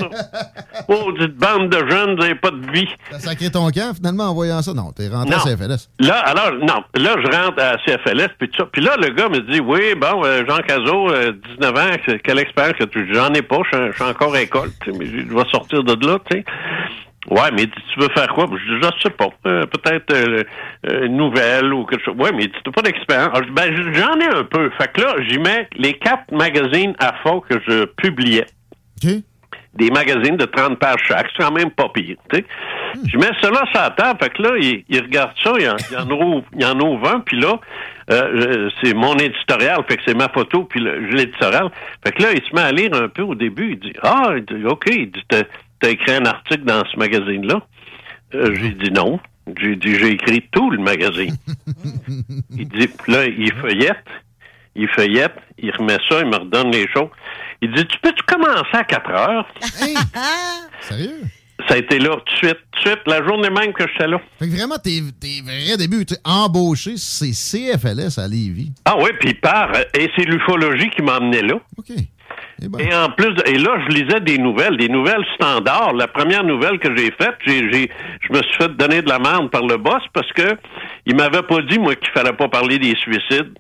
Oh, 0.89 1.13
dites 1.19 1.35
bande 1.37 1.71
de 1.71 1.79
jeunes, 1.91 2.11
vous 2.15 2.21
n'avez 2.23 2.35
pas 2.35 2.51
de 2.51 2.71
vie. 2.73 2.89
T'as 3.11 3.19
sacré 3.19 3.51
ton 3.51 3.69
camp, 3.71 3.95
finalement, 3.95 4.25
en 4.25 4.35
voyant 4.35 4.61
ça? 4.63 4.73
Non, 4.75 4.93
t'es 4.93 5.09
rentré 5.09 5.31
Non. 5.31 5.37
à 5.39 5.41
CFLS. 5.57 5.89
Là, 6.01 6.19
alors, 6.21 6.53
non. 6.61 6.83
Là, 6.95 7.15
je 7.23 7.37
rentre 7.37 7.63
à 7.63 7.77
CFLS, 7.85 8.29
puis 8.39 8.49
tout 8.51 8.59
ça. 8.59 8.69
Puis 8.71 8.83
là, 8.83 8.97
le 8.97 9.09
gars 9.11 9.29
me 9.29 9.41
dit, 9.53 9.61
oui, 9.61 9.95
bon, 9.97 10.25
euh, 10.25 10.45
Jean 10.47 10.59
Cazot, 10.59 11.11
euh, 11.11 11.33
19 11.59 11.77
ans, 11.77 11.97
que- 12.07 12.13
quelle 12.19 12.39
expérience 12.39 12.77
que 12.79 12.85
tu 12.85 13.13
J'en 13.15 13.33
ai 13.33 13.43
pas, 13.43 13.59
je 13.73 13.93
suis- 13.93 14.03
encore 14.05 14.35
à 14.35 14.43
école, 14.43 14.71
mais 14.99 15.07
je 15.07 15.35
vais 15.35 15.45
sortir 15.51 15.83
de 15.83 16.07
là, 16.07 16.19
tu 16.31 16.37
sais. 16.39 16.45
Ouais, 17.29 17.51
mais 17.57 17.67
tu 17.67 17.99
veux 18.01 18.09
faire 18.11 18.29
quoi? 18.29 18.47
Je 18.53 18.75
dis, 18.75 18.81
je 18.97 19.03
sais 19.03 19.11
pas. 19.11 19.27
Euh, 19.47 19.67
Peut-être 19.67 20.13
euh, 20.13 20.45
euh, 20.89 21.07
une 21.07 21.17
nouvelle 21.17 21.73
ou 21.75 21.85
quelque 21.85 22.05
chose. 22.05 22.15
Ouais, 22.17 22.31
mais 22.33 22.45
tu 22.47 22.55
n'as 22.65 22.73
pas 22.73 22.83
d'expérience. 22.83 23.41
Dis, 23.41 23.51
Ben, 23.51 23.75
j'en 23.95 24.21
ai 24.21 24.29
un 24.29 24.45
peu. 24.45 24.71
Fait 24.79 24.93
que 24.93 25.01
là, 25.01 25.17
j'y 25.29 25.39
mets 25.41 25.69
les 25.77 25.95
quatre 25.95 26.31
magazines 26.31 26.95
à 27.01 27.15
fond 27.25 27.41
que 27.41 27.57
je 27.67 27.85
publiais. 27.97 28.47
Des 29.75 29.91
magazines 29.91 30.37
de 30.37 30.47
30 30.47 30.79
pages 30.79 31.01
chaque. 31.07 31.27
C'est 31.37 31.43
quand 31.43 31.53
même 31.53 31.71
pas 31.71 31.89
pire, 31.91 32.17
sais. 32.33 32.45
Je 33.05 33.19
mets 33.19 33.31
cela 33.43 33.63
sur 33.71 33.81
la 33.81 33.91
table. 33.91 34.19
Fait 34.23 34.31
que 34.31 34.43
là, 34.43 34.51
il, 34.59 34.85
il 34.89 35.01
regarde 35.03 35.33
ça, 35.43 35.53
il 35.59 35.69
en, 35.69 35.77
il 35.91 35.97
en 35.99 36.11
ouvre, 36.11 36.45
il 36.59 36.65
en 36.65 36.81
ouvre 36.81 37.09
un, 37.11 37.21
puis 37.21 37.39
là, 37.39 37.61
euh, 38.11 38.71
c'est 38.83 38.95
mon 38.95 39.15
éditorial, 39.17 39.83
fait 39.89 39.97
que 39.97 40.03
c'est 40.07 40.17
ma 40.17 40.29
photo, 40.29 40.65
puis 40.65 40.81
l'éditorial. 40.81 41.71
Fait 42.05 42.13
que 42.13 42.23
là, 42.23 42.33
il 42.33 42.43
se 42.43 42.55
met 42.55 42.63
à 42.63 42.73
lire 42.73 42.95
un 42.95 43.09
peu 43.09 43.23
au 43.23 43.35
début. 43.35 43.73
Il 43.73 43.79
dit, 43.79 43.93
ah, 44.03 44.31
OK, 44.67 44.85
il 44.91 45.11
dit, 45.11 45.23
t'as 45.29 45.91
écrit 45.91 46.13
un 46.13 46.25
article 46.25 46.65
dans 46.65 46.85
ce 46.87 46.97
magazine-là? 46.99 47.61
Euh, 48.35 48.55
j'ai 48.55 48.71
dit 48.71 48.91
non. 48.93 49.21
J'ai 49.61 49.77
dit, 49.77 49.95
j'ai 49.97 50.11
écrit 50.13 50.43
tout 50.51 50.71
le 50.71 50.79
magazine. 50.79 51.37
il 52.51 52.69
dit, 52.69 52.89
là, 53.09 53.27
il 53.27 53.53
feuillette, 53.55 54.07
il 54.75 54.89
feuillette, 54.89 55.37
il 55.59 55.71
remet 55.73 55.99
ça, 56.09 56.21
il 56.21 56.27
me 56.27 56.37
redonne 56.37 56.71
les 56.73 56.89
choses. 56.89 57.11
Il 57.63 57.73
dit, 57.73 57.87
tu 57.87 57.99
peux-tu 58.01 58.23
commencer 58.25 58.75
à 58.75 58.85
4 58.85 59.11
heures? 59.11 59.47
Sérieux? 60.81 61.21
Ça 61.69 61.75
a 61.75 61.79
été 61.79 61.99
là, 61.99 62.11
tout 62.17 62.33
de 62.35 62.37
suite, 62.39 62.59
tout 62.73 62.83
de 62.85 62.89
suite, 62.89 63.01
la 63.07 63.25
journée 63.27 63.49
même 63.49 63.73
que 63.73 63.85
j'étais 63.89 64.07
là. 64.07 64.21
Fait 64.39 64.47
que 64.47 64.55
vraiment, 64.55 64.77
tes, 64.77 65.01
tes 65.19 65.41
vrais 65.43 65.77
débuts, 65.79 66.05
tu 66.05 66.15
sais, 66.15 66.21
embauché, 66.25 66.93
c'est 66.99 67.33
CFLS 67.33 68.19
à 68.19 68.29
Lévis. 68.29 68.73
Ah 68.85 68.95
oui, 68.99 69.09
puis 69.19 69.31
il 69.31 69.41
part, 69.41 69.73
euh, 69.75 69.83
et 69.99 70.11
c'est 70.17 70.25
l'ufologie 70.25 70.91
qui 70.91 71.01
m'a 71.03 71.15
amené 71.17 71.41
là. 71.43 71.55
OK. 71.79 71.91
Et 72.79 72.95
en 72.95 73.11
plus, 73.11 73.33
de- 73.35 73.43
et 73.49 73.59
là, 73.59 73.79
je 73.87 73.95
lisais 73.95 74.21
des 74.21 74.39
nouvelles, 74.39 74.77
des 74.77 74.89
nouvelles 74.89 75.25
standards. 75.35 75.95
La 75.95 76.09
première 76.09 76.45
nouvelle 76.45 76.79
que 76.79 76.95
j'ai 76.97 77.11
faite, 77.13 77.37
j'ai, 77.47 77.71
j'ai- 77.73 77.91
je 78.21 78.33
me 78.37 78.43
suis 78.43 78.55
fait 78.59 78.77
donner 78.77 79.01
de 79.03 79.09
la 79.09 79.19
merde 79.19 79.51
par 79.51 79.63
le 79.67 79.77
boss 79.79 80.03
parce 80.13 80.31
que 80.33 80.57
il 81.07 81.17
m'avait 81.17 81.43
pas 81.43 81.61
dit, 81.63 81.79
moi, 81.79 81.95
qu'il 81.97 82.11
fallait 82.13 82.33
pas 82.33 82.49
parler 82.49 82.79
des 82.79 82.95
suicides. 82.97 83.55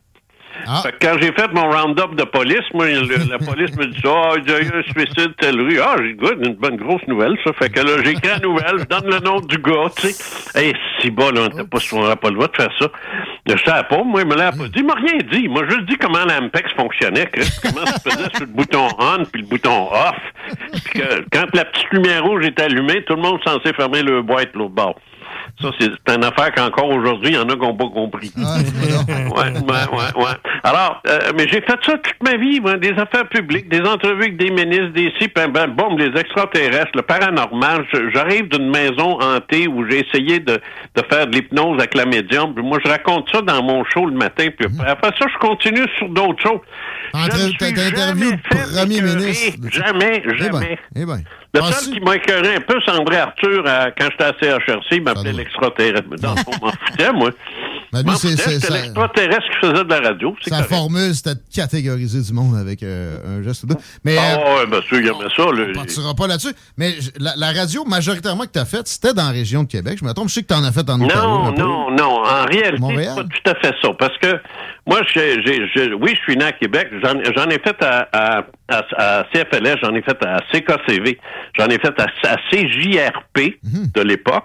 Fait 0.83 0.93
que 0.93 0.97
quand 1.07 1.16
j'ai 1.20 1.33
fait 1.33 1.53
mon 1.53 1.70
round-up 1.70 2.15
de 2.15 2.24
police, 2.24 2.62
moi, 2.74 2.87
le- 2.89 3.31
la 3.31 3.39
police 3.47 3.77
me 3.77 3.87
dit 3.87 4.01
ça, 4.03 4.11
ah, 4.15 4.35
il 4.37 4.51
y 4.51 4.55
a 4.55 4.61
eu 4.61 4.70
un 4.74 4.83
suicide 4.93 5.35
telle 5.39 5.61
rue. 5.61 5.78
Ah, 5.81 5.97
j'ai 5.99 6.15
good, 6.15 6.45
une 6.45 6.55
bonne 6.55 6.77
grosse 6.77 7.07
nouvelle, 7.07 7.37
ça. 7.45 7.53
Fait 7.53 7.69
que 7.70 7.81
là, 7.81 8.03
j'écris 8.05 8.28
la 8.28 8.39
nouvelle, 8.41 8.78
je 8.78 8.85
donne 8.85 9.11
le 9.11 9.20
nom 9.20 9.41
du 9.41 9.59
gars, 9.59 9.91
tu 9.97 10.09
sais. 10.09 10.59
Hey, 10.61 10.74
si 11.01 11.11
bas, 11.11 11.31
là, 11.33 11.49
on 11.55 11.65
pas, 11.66 11.78
on 11.93 12.01
n'aurait 12.01 12.16
pas 12.16 12.28
le 12.28 12.35
droit 12.35 12.49
de 12.49 12.57
faire 12.57 12.73
ça. 12.78 12.89
Je 13.49 13.57
savais 13.65 13.87
pas, 13.89 14.03
moi, 14.03 14.23
il 14.23 14.27
me 14.28 14.35
l'a 14.35 14.51
pas 14.51 14.65
dit. 14.65 14.73
Il 14.77 14.87
m'a 14.87 14.95
rien 14.95 15.19
dit. 15.31 15.43
Il 15.45 15.51
m'a 15.53 15.69
juste 15.69 15.85
dit 15.89 15.97
comment 15.99 16.24
l'Ampex 16.24 16.73
fonctionnait, 16.73 17.31
comment 17.62 17.87
ça 17.87 17.99
se 17.99 18.09
faisait 18.11 18.31
sur 18.35 18.41
le 18.41 18.47
bouton 18.47 18.89
on 18.99 19.24
puis 19.24 19.43
le 19.43 19.47
bouton 19.49 19.89
off. 19.93 20.16
Puis 20.73 21.01
que 21.01 21.24
quand 21.33 21.47
la 21.55 21.65
petite 21.65 21.91
lumière 21.93 22.24
rouge 22.24 22.45
est 22.45 22.59
allumée, 22.61 23.05
tout 23.05 23.15
le 23.15 23.23
monde 23.23 23.39
est 23.45 23.49
censé 23.49 23.73
fermer 23.74 24.03
le 24.03 24.23
boîte 24.23 24.51
l'autre 24.55 24.74
bord. 24.74 24.97
Ça, 25.61 25.70
c'est 25.81 26.15
une 26.15 26.24
affaire 26.24 26.53
qu'encore 26.55 26.91
aujourd'hui, 26.91 27.31
il 27.31 27.35
y 27.35 27.39
en 27.39 27.49
a 27.49 27.55
qui 27.55 27.61
n'ont 27.61 27.74
pas 27.74 27.89
compris. 27.89 28.31
ouais, 28.37 28.45
ouais, 28.45 29.53
ouais, 29.57 30.23
ouais. 30.23 30.33
Alors, 30.62 31.01
euh, 31.09 31.33
mais 31.35 31.49
j'ai 31.49 31.62
fait 31.62 31.78
ça 31.83 31.97
toute 31.97 32.23
ma 32.23 32.37
vie, 32.37 32.61
moi, 32.61 32.77
des 32.77 32.91
affaires 32.91 33.27
publiques, 33.28 33.69
des 33.70 33.81
entrevues 33.81 34.24
avec 34.24 34.37
des 34.37 34.51
ministres, 34.51 34.93
des 34.93 35.12
ci, 35.19 35.28
ben, 35.35 35.49
ben, 35.49 35.69
boum, 35.69 35.99
les 35.99 36.19
extraterrestres, 36.19 36.91
le 36.95 37.03
paranormal. 37.03 37.87
J'arrive 38.12 38.49
d'une 38.49 38.69
maison 38.70 39.19
hantée 39.20 39.66
où 39.66 39.89
j'ai 39.89 40.07
essayé 40.07 40.41
de, 40.41 40.61
de 40.95 41.03
faire 41.11 41.27
de 41.27 41.35
l'hypnose 41.35 41.78
avec 41.78 41.95
la 41.95 42.05
médium. 42.05 42.55
Puis 42.55 42.65
moi, 42.65 42.78
je 42.85 42.91
raconte 42.91 43.31
ça 43.31 43.41
dans 43.41 43.62
mon 43.62 43.83
show 43.85 44.05
le 44.07 44.16
matin. 44.16 44.49
Puis 44.57 44.69
après 44.87 45.11
ça, 45.19 45.27
je 45.33 45.39
continue 45.39 45.87
sur 45.97 46.09
d'autres 46.11 46.43
choses. 46.43 46.61
Le 47.25 47.57
fait 47.59 47.73
premier 48.77 49.01
ministre. 49.03 49.59
Jamais, 49.71 50.23
Eh 50.25 50.29
ben, 50.29 50.37
jamais. 50.37 50.79
eh 50.95 51.05
ben. 51.07 51.23
Le 51.55 51.61
seul 51.63 51.95
qui 51.95 52.01
m'a 52.01 52.17
écœuré 52.17 52.57
un 52.57 52.61
peu, 52.61 52.75
c'est 52.85 52.91
André 52.93 53.17
Arthur, 53.17 53.67
à- 53.67 53.91
quand 53.93 54.09
j'étais 54.11 54.25
à 54.25 54.59
CHRC, 54.59 54.87
il 54.93 55.03
m'appelait 55.03 55.33
l'extraterrestre. 55.33 56.07
Mais 56.11 56.17
dans 56.19 56.33
le 56.35 56.39
fond, 56.39 56.51
m'en 56.63 56.71
foutais, 56.73 57.13
moi. 57.13 57.31
Ben, 57.93 58.03
c'est- 58.17 58.37
C'était 58.37 58.73
l'extraterrestre 58.73 59.43
qui 59.51 59.67
faisait 59.67 59.85
de 59.85 59.89
la 59.91 60.01
radio. 60.01 60.37
c'est 60.43 60.51
Sa 60.51 60.57
correct. 60.63 60.75
formule, 60.75 61.15
c'était 61.15 61.35
de 61.35 61.41
catégoriser 61.55 62.21
du 62.23 62.33
monde 62.33 62.57
avec 62.57 62.83
euh, 62.83 63.39
un 63.39 63.43
geste 63.43 63.65
ou 63.65 63.67
deux. 63.69 63.77
Mais 64.05 64.17
Ah 64.19 64.39
euh, 64.39 64.59
ouais, 64.61 64.67
bien 64.67 64.81
sûr, 64.83 64.99
il 65.01 65.07
aimait 65.07 65.29
ça. 65.35 65.43
on 65.47 65.73
partira 65.75 66.15
pas 66.15 66.27
là-dessus. 66.27 66.53
Mais 66.77 66.95
la, 67.19 67.33
la 67.37 67.53
radio, 67.53 67.85
majoritairement, 67.85 68.45
que 68.45 68.53
tu 68.53 68.59
as 68.59 68.65
faite, 68.65 68.87
c'était 68.89 69.15
dans 69.15 69.25
la 69.27 69.31
région 69.31 69.63
de 69.63 69.69
Québec. 69.69 69.99
Je 70.01 70.05
me 70.05 70.13
trompe, 70.13 70.29
je 70.29 70.35
sais 70.35 70.43
que 70.43 70.49
tu 70.49 70.55
en 70.55 70.65
as 70.65 70.73
fait 70.73 70.89
en 70.91 71.01
Ontario. 71.01 71.23
Non, 71.23 71.53
non, 71.53 71.91
non. 71.91 72.23
En 72.25 72.45
réalité, 72.45 72.83
c'est 72.97 73.15
pas 73.15 73.25
tout 73.25 73.51
à 73.51 73.55
fait 73.57 73.75
ça. 73.83 73.89
Parce 73.99 74.17
que 74.19 74.41
moi, 74.87 75.01
oui, 76.01 76.11
je 76.15 76.21
suis 76.23 76.37
né 76.37 76.45
à 76.45 76.53
Québec. 76.53 76.89
J'en, 77.03 77.49
ai 77.51 77.59
fait 77.59 77.83
à, 77.83 78.09
à, 78.13 78.45
à- 78.69 79.19
à 79.21 79.25
CFLS, 79.33 79.77
j'en 79.83 79.95
ai 79.95 80.03
fait 80.03 80.17
à 80.25 80.41
CKCV, 80.53 81.19
j'en 81.59 81.67
ai 81.67 81.79
fait 81.79 81.95
à, 82.01 82.37
CJRP 82.51 83.59
Mhm. 83.65 83.91
de 83.95 84.01
l'époque, 84.03 84.45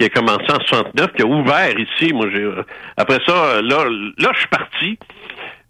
qui 0.00 0.06
a 0.06 0.08
commencé 0.08 0.50
en 0.50 0.60
69, 0.60 1.12
qui 1.12 1.22
a 1.22 1.26
ouvert 1.26 1.78
ici. 1.78 2.12
Moi, 2.14 2.28
j'ai, 2.32 2.48
après 2.96 3.18
ça, 3.26 3.32
euh, 3.32 3.62
là, 3.62 3.84
là, 4.16 4.30
je 4.32 4.38
suis 4.38 4.48
parti. 4.48 4.98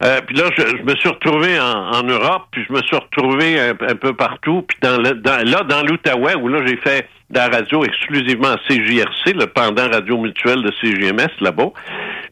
Euh, 0.04 0.20
puis 0.24 0.36
là, 0.36 0.44
je, 0.56 0.62
je 0.62 0.82
me 0.84 0.94
suis 0.94 1.08
retrouvé 1.08 1.58
en, 1.58 1.64
en 1.64 2.02
Europe, 2.04 2.46
puis 2.52 2.64
je 2.68 2.72
me 2.72 2.80
suis 2.82 2.96
retrouvé 2.96 3.58
un, 3.58 3.70
un 3.70 3.96
peu 3.96 4.14
partout, 4.14 4.62
puis 4.62 4.78
dans 4.82 4.98
le, 4.98 5.14
dans, 5.14 5.44
là, 5.44 5.62
dans 5.64 5.82
l'Outaouais, 5.82 6.36
où 6.36 6.48
là, 6.48 6.64
j'ai 6.64 6.76
fait 6.76 7.08
de 7.30 7.38
la 7.38 7.48
radio 7.48 7.84
exclusivement 7.84 8.48
à 8.48 8.56
CJRC, 8.68 9.34
le 9.34 9.46
pendant 9.46 9.88
radio 9.88 10.18
mutuel 10.18 10.62
de 10.62 10.72
CGMS, 10.80 11.28
là-bas. 11.40 11.70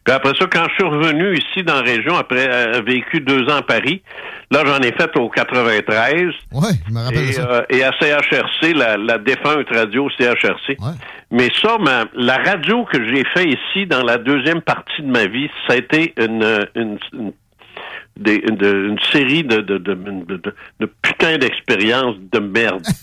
Puis 0.03 0.13
après 0.13 0.33
ça, 0.37 0.45
quand 0.51 0.65
je 0.69 0.73
suis 0.75 0.83
revenu 0.83 1.33
ici 1.37 1.63
dans 1.63 1.75
la 1.75 1.81
région, 1.81 2.15
après 2.17 2.47
avoir 2.47 2.83
vécu 2.83 3.19
deux 3.21 3.43
ans 3.49 3.57
à 3.57 3.61
Paris, 3.61 4.01
là, 4.51 4.63
j'en 4.65 4.79
ai 4.79 4.91
fait 4.91 5.09
au 5.17 5.29
93. 5.29 6.23
Ouais, 6.51 6.61
je 6.87 6.93
me 6.93 6.99
rappelle 7.03 7.29
Et, 7.29 7.33
ça. 7.33 7.49
euh, 7.49 7.61
et 7.69 7.83
à 7.83 7.91
CHRC, 7.99 8.73
la, 8.73 8.97
la 8.97 9.17
défunte 9.17 9.67
radio 9.71 10.09
CHRC. 10.17 10.77
Mais 11.31 11.49
ça, 11.61 11.77
ma- 11.79 12.05
la 12.15 12.37
radio 12.37 12.85
que 12.85 12.97
j'ai 13.07 13.23
fait 13.33 13.45
ici 13.45 13.85
dans 13.85 14.03
la 14.03 14.17
deuxième 14.17 14.61
partie 14.61 15.01
de 15.01 15.11
ma 15.11 15.25
vie, 15.27 15.49
ça 15.67 15.73
a 15.73 15.77
été 15.77 16.13
une, 16.17 16.67
une, 16.75 16.97
une, 17.13 17.31
des- 18.19 18.41
de- 18.41 18.89
une 18.89 18.99
série 19.11 19.43
de, 19.43 19.61
de, 19.61 19.77
de, 19.77 19.93
de, 19.93 20.35
de- 20.37 20.55
de 20.79 20.85
putain 21.01 21.37
d'expériences 21.37 22.15
de 22.31 22.39
merde. 22.39 22.83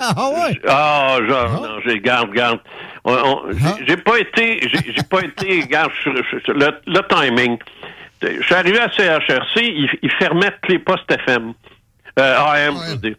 Ah 0.00 0.28
ouais? 0.28 0.60
Ah, 0.68 1.18
genre, 1.26 1.62
non, 1.62 1.68
j'ai, 1.86 2.00
garde, 2.00 2.32
garde. 2.32 2.58
On- 3.04 3.42
j'ai- 3.86 3.96
pas 3.96 4.18
été, 4.18 4.60
j'ai 4.68 5.02
pas 5.04 5.20
été, 5.22 5.60
garde, 5.68 5.92
le, 6.04 6.70
le 6.86 7.00
timing. 7.08 7.58
Je 8.20 8.42
suis 8.42 8.54
arrivé 8.54 8.80
à 8.80 8.90
CHRC, 8.90 9.60
ils, 9.62 9.88
ils 10.02 10.10
fermaient 10.12 10.50
tous 10.62 10.72
les 10.72 10.78
postes 10.80 11.10
FM. 11.10 11.52
Euh, 12.18 12.38
AM, 12.38 12.74
je 12.86 12.90
veux 12.92 12.96
dire. 12.98 13.16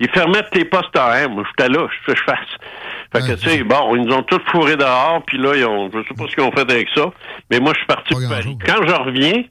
Ils 0.00 0.08
fermaient 0.10 0.42
tous 0.50 0.58
les 0.58 0.64
postes 0.64 0.96
AM. 0.96 1.42
J'étais 1.48 1.68
là, 1.68 1.86
je 1.90 2.12
fais 2.12 2.16
je 2.18 2.22
fasse. 2.24 2.38
Fait 3.12 3.20
que, 3.20 3.40
tu 3.40 3.48
sais, 3.48 3.62
bon, 3.62 3.94
ils 3.94 4.02
nous 4.02 4.14
ont 4.14 4.22
tous 4.24 4.40
fourrés 4.50 4.76
dehors, 4.76 5.22
puis 5.26 5.38
là, 5.38 5.54
ils 5.54 5.64
ont, 5.64 5.88
je 5.92 5.98
sais 6.08 6.14
pas 6.14 6.24
ce 6.28 6.34
qu'ils 6.34 6.44
ont 6.44 6.52
fait 6.52 6.60
avec 6.70 6.88
ça, 6.94 7.06
mais 7.50 7.60
moi, 7.60 7.72
je 7.74 7.78
suis 7.78 7.86
parti 7.86 8.12
pour 8.14 8.20
Paris. 8.28 8.58
Quand 8.66 8.86
je 8.86 8.92
reviens, 8.94 9.44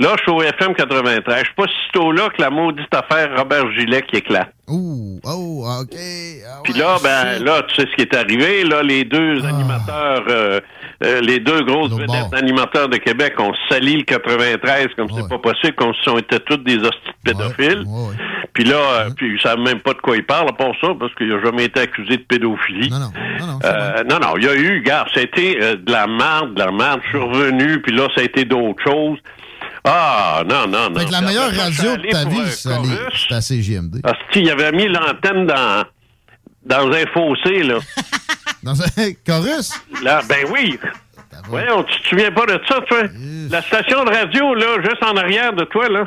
là, 0.00 0.14
je 0.16 0.22
suis 0.22 0.32
au 0.32 0.42
FM 0.42 0.74
93. 0.74 1.38
Je 1.38 1.44
suis 1.44 1.54
pas 1.54 1.66
si 1.66 1.92
tôt 1.92 2.12
là 2.12 2.28
que 2.30 2.40
la 2.40 2.50
maudite 2.50 2.92
affaire 2.92 3.30
Robert 3.36 3.70
Gillet 3.72 4.02
qui 4.02 4.16
éclate. 4.16 4.52
Ouh, 4.68 5.20
oh, 5.24 5.66
OK. 5.82 5.96
Ah 5.96 6.60
Puis 6.64 6.72
là, 6.74 6.96
ben, 7.02 7.44
là, 7.44 7.62
tu 7.68 7.74
sais 7.74 7.88
ce 7.90 7.96
qui 7.96 8.02
est 8.02 8.14
arrivé. 8.14 8.64
Là, 8.64 8.82
les 8.82 9.04
deux 9.04 9.44
animateurs, 9.44 10.24
euh, 10.28 10.60
euh, 11.02 11.20
les 11.20 11.40
deux 11.40 11.62
grosses 11.62 11.92
vedettes 11.92 12.32
animateurs 12.32 12.88
de 12.88 12.96
Québec 12.96 13.34
ont 13.38 13.52
sali 13.68 13.96
le 13.96 14.02
93 14.02 14.88
comme 14.96 15.08
c'est 15.10 15.28
pas 15.28 15.38
possible, 15.38 15.74
comme 15.74 15.92
si 16.02 16.08
on 16.08 16.18
était 16.18 16.40
tous 16.40 16.58
des 16.58 16.76
hosties 16.76 17.10
de 17.24 17.32
pédophiles. 17.32 17.84
Puis 18.52 18.64
là, 18.64 18.76
euh, 18.76 19.10
puis 19.16 19.34
ils 19.34 19.40
savent 19.40 19.60
même 19.60 19.80
pas 19.80 19.92
de 19.92 19.98
quoi 19.98 20.16
ils 20.16 20.24
parlent, 20.24 20.52
part 20.56 20.74
ça, 20.80 20.88
parce 20.98 21.14
qu'il 21.14 21.32
a 21.32 21.42
jamais 21.42 21.64
été 21.64 21.80
accusé 21.80 22.16
de 22.16 22.22
pédophilie. 22.22 22.90
Non, 22.90 22.98
non, 22.98 23.58
non. 24.08 24.18
non, 24.20 24.36
il 24.36 24.44
y 24.44 24.48
a 24.48 24.54
eu, 24.54 24.82
gars, 24.82 25.06
ça 25.14 25.20
a 25.20 25.22
été 25.22 25.62
euh, 25.62 25.76
de 25.76 25.92
la 25.92 26.06
merde, 26.06 26.54
de 26.54 26.58
la 26.58 26.72
merde. 26.72 27.00
Je 27.04 27.08
suis 27.10 27.18
revenu, 27.18 27.80
puis 27.80 27.94
là, 27.94 28.08
ça 28.14 28.22
a 28.22 28.24
été 28.24 28.44
d'autres 28.44 28.82
choses. 28.82 29.18
Ah, 29.84 30.42
non, 30.46 30.66
non, 30.66 30.90
non. 30.90 31.00
Fait 31.00 31.06
que 31.06 31.12
la 31.12 31.20
meilleure 31.22 31.52
radio 31.54 31.96
de 31.96 32.10
ta 32.10 32.24
vie, 32.26 32.42
c'est 32.50 33.34
à 33.34 33.40
CGMD. 33.40 34.00
Ah, 34.04 34.12
si, 34.32 34.40
il 34.40 34.50
avait 34.50 34.72
mis 34.72 34.88
l'antenne 34.88 35.46
dans, 35.46 35.84
dans 36.64 36.90
un 36.92 37.06
fossé, 37.12 37.62
là. 37.62 37.78
Dans 38.62 38.78
un 38.82 38.86
chorus? 39.26 39.72
Là, 40.02 40.20
ben 40.28 40.44
oui. 40.52 40.78
Voyons, 41.48 41.82
tu 41.84 41.98
te 42.02 42.08
souviens 42.08 42.30
pas 42.30 42.44
de 42.44 42.60
ça, 42.68 42.78
toi? 42.86 42.98
La 43.48 43.62
station 43.62 44.04
de 44.04 44.10
radio, 44.10 44.54
là, 44.54 44.66
juste 44.82 45.02
en 45.02 45.16
arrière 45.16 45.54
de 45.54 45.64
toi, 45.64 45.88
là. 45.88 46.04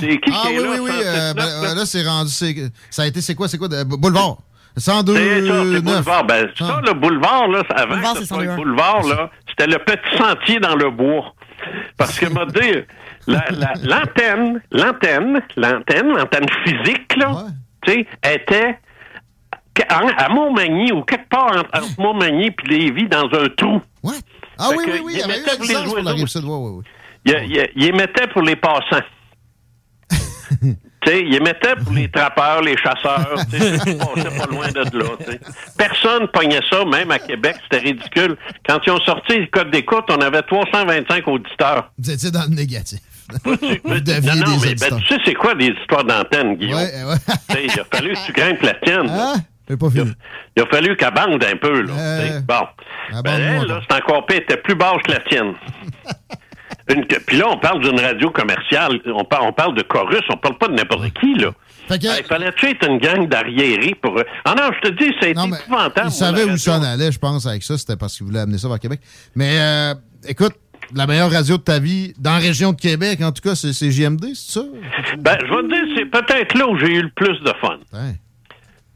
C'est 0.00 0.18
qui 0.18 0.32
Ah 0.34 0.42
qui 0.44 0.54
est 0.54 0.58
oui, 0.58 0.64
là? 0.64 0.70
oui, 0.72 0.78
oui. 0.82 0.90
107.9, 0.90 1.04
euh, 1.04 1.34
ben, 1.34 1.44
là? 1.44 1.70
euh, 1.70 1.74
là, 1.76 1.86
c'est 1.86 2.02
rendu. 2.02 2.30
c'est- 2.32 2.72
Ça 2.90 3.02
a 3.02 3.06
été, 3.06 3.20
c'est 3.20 3.36
quoi, 3.36 3.46
c'est 3.46 3.58
quoi? 3.58 3.68
de- 3.68 3.84
Boulevard? 3.84 4.38
102 4.76 5.14
C'est 5.14 5.46
ça, 5.46 5.52
c'est 5.52 5.64
9. 5.64 5.82
boulevard. 5.82 6.24
Ben, 6.24 6.48
ça, 6.58 6.80
le 6.84 6.92
boulevard, 6.94 7.46
là, 7.46 7.62
ça- 7.70 7.76
avant 7.76 7.90
Boulevard, 7.94 8.12
que 8.14 8.18
ce 8.18 8.24
c'est 8.24 8.34
soit 8.34 8.42
le 8.42 8.48
101. 8.48 8.56
boulevard, 8.56 9.02
là, 9.06 9.30
c'était 9.48 9.66
le 9.68 9.78
petit 9.78 10.16
sentier 10.18 10.58
dans 10.58 10.74
le 10.74 10.90
bois. 10.90 11.32
Parce 11.96 12.18
que, 12.18 12.26
m'a 12.26 12.46
dit, 12.46 12.84
la- 13.26 13.44
la- 13.50 13.74
l'antenne, 13.84 14.60
l'antenne, 14.70 15.40
l'antenne, 15.56 16.08
l'antenne 16.16 16.46
physique, 16.64 17.16
là, 17.16 17.46
tu 17.86 17.92
sais, 17.92 18.06
était 18.34 18.78
à, 19.88 20.28
Montmagny 20.28 20.92
ou 20.92 21.02
quelque 21.02 21.28
part 21.28 21.50
entre, 21.74 22.00
Montmagny 22.00 22.46
et 22.46 22.68
Lévis 22.68 23.08
dans 23.08 23.24
un 23.32 23.48
trou. 23.56 23.80
Ah 24.58 24.68
Fait 24.70 24.76
oui, 24.76 24.84
oui, 24.86 25.00
oui, 25.04 25.12
il 25.14 25.18
y 25.18 25.22
avait 25.22 25.40
eu 25.40 25.84
pour 25.86 25.98
la 26.02 26.12
rive 26.12 26.26
sud. 26.28 26.44
Ouais, 26.44 26.50
ouais, 26.56 26.70
ouais. 26.70 26.84
Il, 27.26 27.32
il- 27.56 27.68
il 27.76 27.84
émettait 27.88 28.26
pour 28.28 28.42
les 28.42 28.54
passants. 28.56 29.02
tu 31.04 31.10
sais, 31.10 31.22
il 31.22 31.34
émettait 31.34 31.76
pour 31.76 31.92
les 31.92 32.08
trappeurs, 32.10 32.62
les 32.62 32.76
chasseurs. 32.76 33.34
tu 33.50 33.58
passaient 33.58 34.38
pas 34.38 34.46
loin 34.50 34.68
de 34.68 34.98
là. 34.98 35.04
tu 35.18 35.32
sais. 35.32 35.40
Personne 35.76 36.28
pognait 36.28 36.60
ça, 36.70 36.84
même 36.84 37.10
à 37.10 37.18
Québec. 37.18 37.56
C'était 37.64 37.84
ridicule. 37.84 38.36
Quand 38.68 38.80
ils 38.86 38.90
ont 38.90 39.00
sorti 39.00 39.38
le 39.38 39.46
code 39.46 39.70
d'écoute, 39.70 40.04
on 40.08 40.20
avait 40.20 40.42
325 40.42 41.28
auditeurs. 41.28 41.90
Vous 41.98 42.10
étiez 42.10 42.30
dans 42.30 42.44
le 42.48 42.54
négatif. 42.54 43.00
Vous 43.44 43.52
non, 43.52 43.98
deviez 44.00 44.40
non, 44.40 44.56
des 44.58 44.68
mais 44.68 44.74
ben, 44.74 44.98
tu 44.98 45.06
sais, 45.06 45.20
c'est 45.24 45.34
quoi 45.34 45.54
des 45.54 45.68
histoires 45.80 46.04
d'antenne, 46.04 46.56
Guillaume? 46.56 46.78
Ouais, 46.78 47.04
ouais. 47.04 47.16
Tu 47.48 47.56
il 47.64 47.80
a 47.80 47.84
fallu 47.90 48.12
que 48.12 48.26
tu 48.26 48.32
grimpes 48.32 48.62
la 48.62 48.74
tienne. 48.74 49.10
j'ai 49.68 49.76
pas 49.76 49.90
fini. 49.90 50.12
Il 50.56 50.62
a 50.62 50.66
fallu 50.66 50.96
qu'elle 50.96 51.14
bande 51.14 51.42
un 51.42 51.56
peu, 51.56 51.82
là. 51.82 51.92
tu 51.92 52.28
sais. 52.28 52.40
bon. 52.40 53.22
Ben, 53.22 53.40
elle, 53.40 53.66
là, 53.66 53.80
c'est 53.88 53.96
encore 53.96 54.26
pire, 54.26 54.36
elle 54.36 54.42
était 54.42 54.56
plus 54.58 54.74
basse 54.74 55.02
que 55.04 55.12
la 55.12 55.20
tienne. 55.20 55.54
Une- 56.92 57.04
Puis 57.06 57.36
là, 57.38 57.46
on 57.50 57.56
parle 57.58 57.80
d'une 57.82 57.98
radio 57.98 58.30
commerciale. 58.30 59.00
On, 59.06 59.24
par- 59.24 59.44
on 59.46 59.52
parle 59.52 59.74
de 59.74 59.82
chorus, 59.82 60.20
on 60.30 60.36
parle 60.36 60.58
pas 60.58 60.68
de 60.68 60.74
n'importe 60.74 61.12
qui, 61.20 61.34
là. 61.34 61.50
Il 62.20 62.24
fallait-tu 62.24 62.66
être 62.66 62.86
une 62.88 62.98
gang 62.98 63.28
d'arriérés 63.28 63.94
pour... 64.00 64.18
Ah 64.44 64.54
non, 64.56 64.70
je 64.82 64.88
te 64.88 64.94
dis, 64.94 65.10
ça 65.20 65.26
a 65.26 65.28
été 65.30 65.38
épouvantable. 65.60 66.08
Il 66.08 66.12
savait 66.12 66.32
moi, 66.38 66.46
la 66.46 66.52
où 66.54 66.56
ça 66.56 66.78
en 66.78 66.82
allait, 66.82 67.12
je 67.12 67.18
pense, 67.18 67.46
avec 67.46 67.62
ça. 67.62 67.76
C'était 67.78 67.96
parce 67.96 68.16
qu'il 68.16 68.26
voulait 68.26 68.40
amener 68.40 68.58
ça 68.58 68.68
vers 68.68 68.78
Québec. 68.80 69.00
Mais 69.34 69.58
euh, 69.58 69.94
écoute, 70.26 70.54
la 70.94 71.06
meilleure 71.06 71.30
radio 71.30 71.56
de 71.56 71.62
ta 71.62 71.78
vie, 71.78 72.12
dans 72.18 72.32
la 72.32 72.38
région 72.38 72.72
de 72.72 72.80
Québec, 72.80 73.20
en 73.22 73.32
tout 73.32 73.42
cas, 73.42 73.54
c'est 73.54 73.72
JMD, 73.90 74.24
c'est 74.34 74.52
ça? 74.60 74.64
Ben, 75.18 75.36
je 75.40 75.46
vais 75.46 75.62
te 75.62 75.68
dire, 75.74 75.94
c'est 75.96 76.06
peut-être 76.06 76.56
là 76.58 76.68
où 76.68 76.78
j'ai 76.78 76.92
eu 76.94 77.02
le 77.02 77.10
plus 77.10 77.38
de 77.40 77.52
fun. 77.60 77.78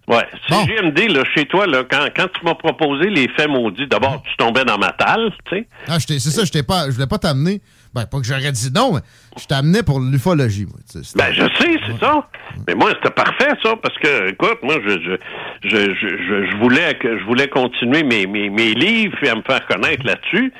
Ouais, 0.07 0.27
c'est 0.49 0.55
GMD, 0.65 1.11
là, 1.15 1.23
chez 1.35 1.45
toi, 1.45 1.67
là, 1.67 1.85
quand, 1.91 2.07
quand 2.17 2.29
tu 2.29 2.43
m'as 2.43 2.55
proposé 2.55 3.11
les 3.11 3.29
faits 3.37 3.51
maudits, 3.51 3.87
d'abord, 3.87 4.23
tu 4.23 4.35
tombais 4.39 4.65
dans 4.65 4.79
ma 4.79 4.93
talle, 4.93 5.31
tu 5.51 5.57
sais. 5.59 5.69
Ah, 5.87 5.99
c'est 6.01 6.19
ça, 6.19 6.45
je 6.47 6.51
t'ai 6.51 6.63
pas, 6.63 6.87
je 6.87 6.93
voulais 6.93 7.07
pas 7.07 7.19
t'amener. 7.19 7.61
Ben, 7.95 8.05
pas 8.07 8.19
que 8.19 8.25
j'aurais 8.25 8.53
dit 8.53 8.71
non, 8.75 8.93
mais 8.95 9.01
je 9.41 9.47
t'amenais 9.47 9.83
pour 9.83 10.01
l'ufologie, 10.01 10.67
moi. 10.67 10.79
Ben, 11.17 11.33
je 11.33 11.43
sais, 11.59 11.81
c'est 11.87 11.99
ça. 12.01 12.29
Mais 12.67 12.75
moi, 12.75 12.91
c'était 12.95 13.11
parfait, 13.15 13.51
ça, 13.63 13.75
parce 13.83 13.97
que, 13.99 14.31
écoute, 14.31 14.59
moi, 14.63 14.77
je, 14.85 14.91
je, 14.91 15.69
je, 15.69 15.95
je, 15.95 16.47
je, 16.51 16.57
voulais 16.59 16.95
que 16.99 17.19
je 17.19 17.25
voulais 17.25 17.49
continuer 17.49 18.03
mes, 18.03 18.27
mes, 18.27 18.51
mes 18.51 18.75
livres 18.75 19.17
et 19.23 19.29
à 19.31 19.35
me 19.37 19.43
faire 19.43 19.67
connaître 19.67 20.05
là-dessus. 20.05 20.53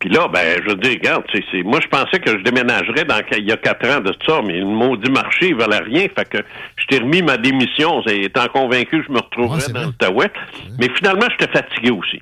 Puis 0.00 0.08
là, 0.10 0.28
ben, 0.28 0.60
je 0.66 0.74
dis, 0.74 0.90
regarde, 0.90 1.24
c'est, 1.32 1.44
c'est- 1.50 1.62
moi, 1.62 1.80
je 1.82 1.88
pensais 1.88 2.18
que 2.18 2.30
je 2.38 2.42
déménagerais 2.42 3.04
dans, 3.04 3.20
il 3.38 3.44
y 3.48 3.52
a 3.52 3.56
quatre 3.56 3.88
ans 3.88 4.00
de 4.00 4.12
ça, 4.26 4.40
mais 4.44 4.58
le 4.58 4.66
maudit 4.66 5.10
marché, 5.10 5.48
il 5.48 5.54
valait 5.56 5.78
rien. 5.78 6.06
Fait 6.16 6.28
que 6.28 6.38
je 6.76 6.86
t'ai 6.86 6.98
remis 6.98 7.22
ma 7.22 7.36
démission, 7.36 8.02
étant 8.06 8.46
convaincu 8.48 9.00
que 9.00 9.06
je 9.06 9.12
me 9.12 9.18
retrouverais 9.20 9.60
dans 9.72 9.84
l'Outaouais. 9.86 10.30
Mais 10.78 10.88
finalement, 10.96 11.26
j'étais 11.30 11.50
fatigué 11.52 11.90
aussi. 11.90 12.20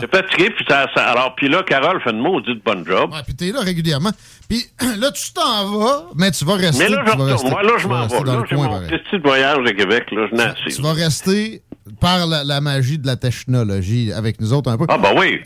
J'étais 0.00 0.16
fatigué, 0.22 0.50
puis 0.50 0.64
ça, 0.68 0.86
ça- 0.94 1.10
alors, 1.10 1.34
puis 1.34 1.48
là, 1.48 1.62
Carole 1.62 2.00
fait 2.02 2.10
une 2.10 2.20
maudite 2.20 2.64
bonne 2.64 2.84
job. 2.86 3.12
Ouais, 3.12 3.20
puis 3.24 3.34
t'es 3.34 3.50
là 3.52 3.60
régulièrement. 3.60 4.10
Puis 4.48 4.64
là, 5.00 5.10
tu 5.10 5.32
t'en 5.32 5.66
vas, 5.78 6.06
mais 6.16 6.30
tu 6.30 6.44
vas 6.44 6.54
rester. 6.54 6.84
Mais 6.84 6.90
là, 6.90 7.02
je 7.06 7.10
retourne. 7.12 7.50
Moi, 7.50 7.62
là, 7.62 7.72
je 7.78 7.86
m'en 7.88 8.06
vais. 8.06 8.24
Là, 8.24 8.42
j'ai 8.48 8.56
mon 8.56 8.80
petit 8.80 9.18
voyage 9.22 9.64
de 9.64 9.70
Québec, 9.70 10.04
là, 10.12 10.26
je 10.30 10.36
n'ai. 10.36 10.74
Tu 10.74 10.82
vas 10.82 10.92
rester 10.92 11.62
par 12.00 12.26
la, 12.26 12.44
la 12.44 12.60
magie 12.60 12.98
de 12.98 13.06
la 13.06 13.16
technologie 13.16 14.12
avec 14.12 14.40
nous 14.40 14.52
autres 14.52 14.70
un 14.70 14.76
peu. 14.78 14.86
Ah, 14.88 14.98
ben 14.98 15.10
oui, 15.18 15.40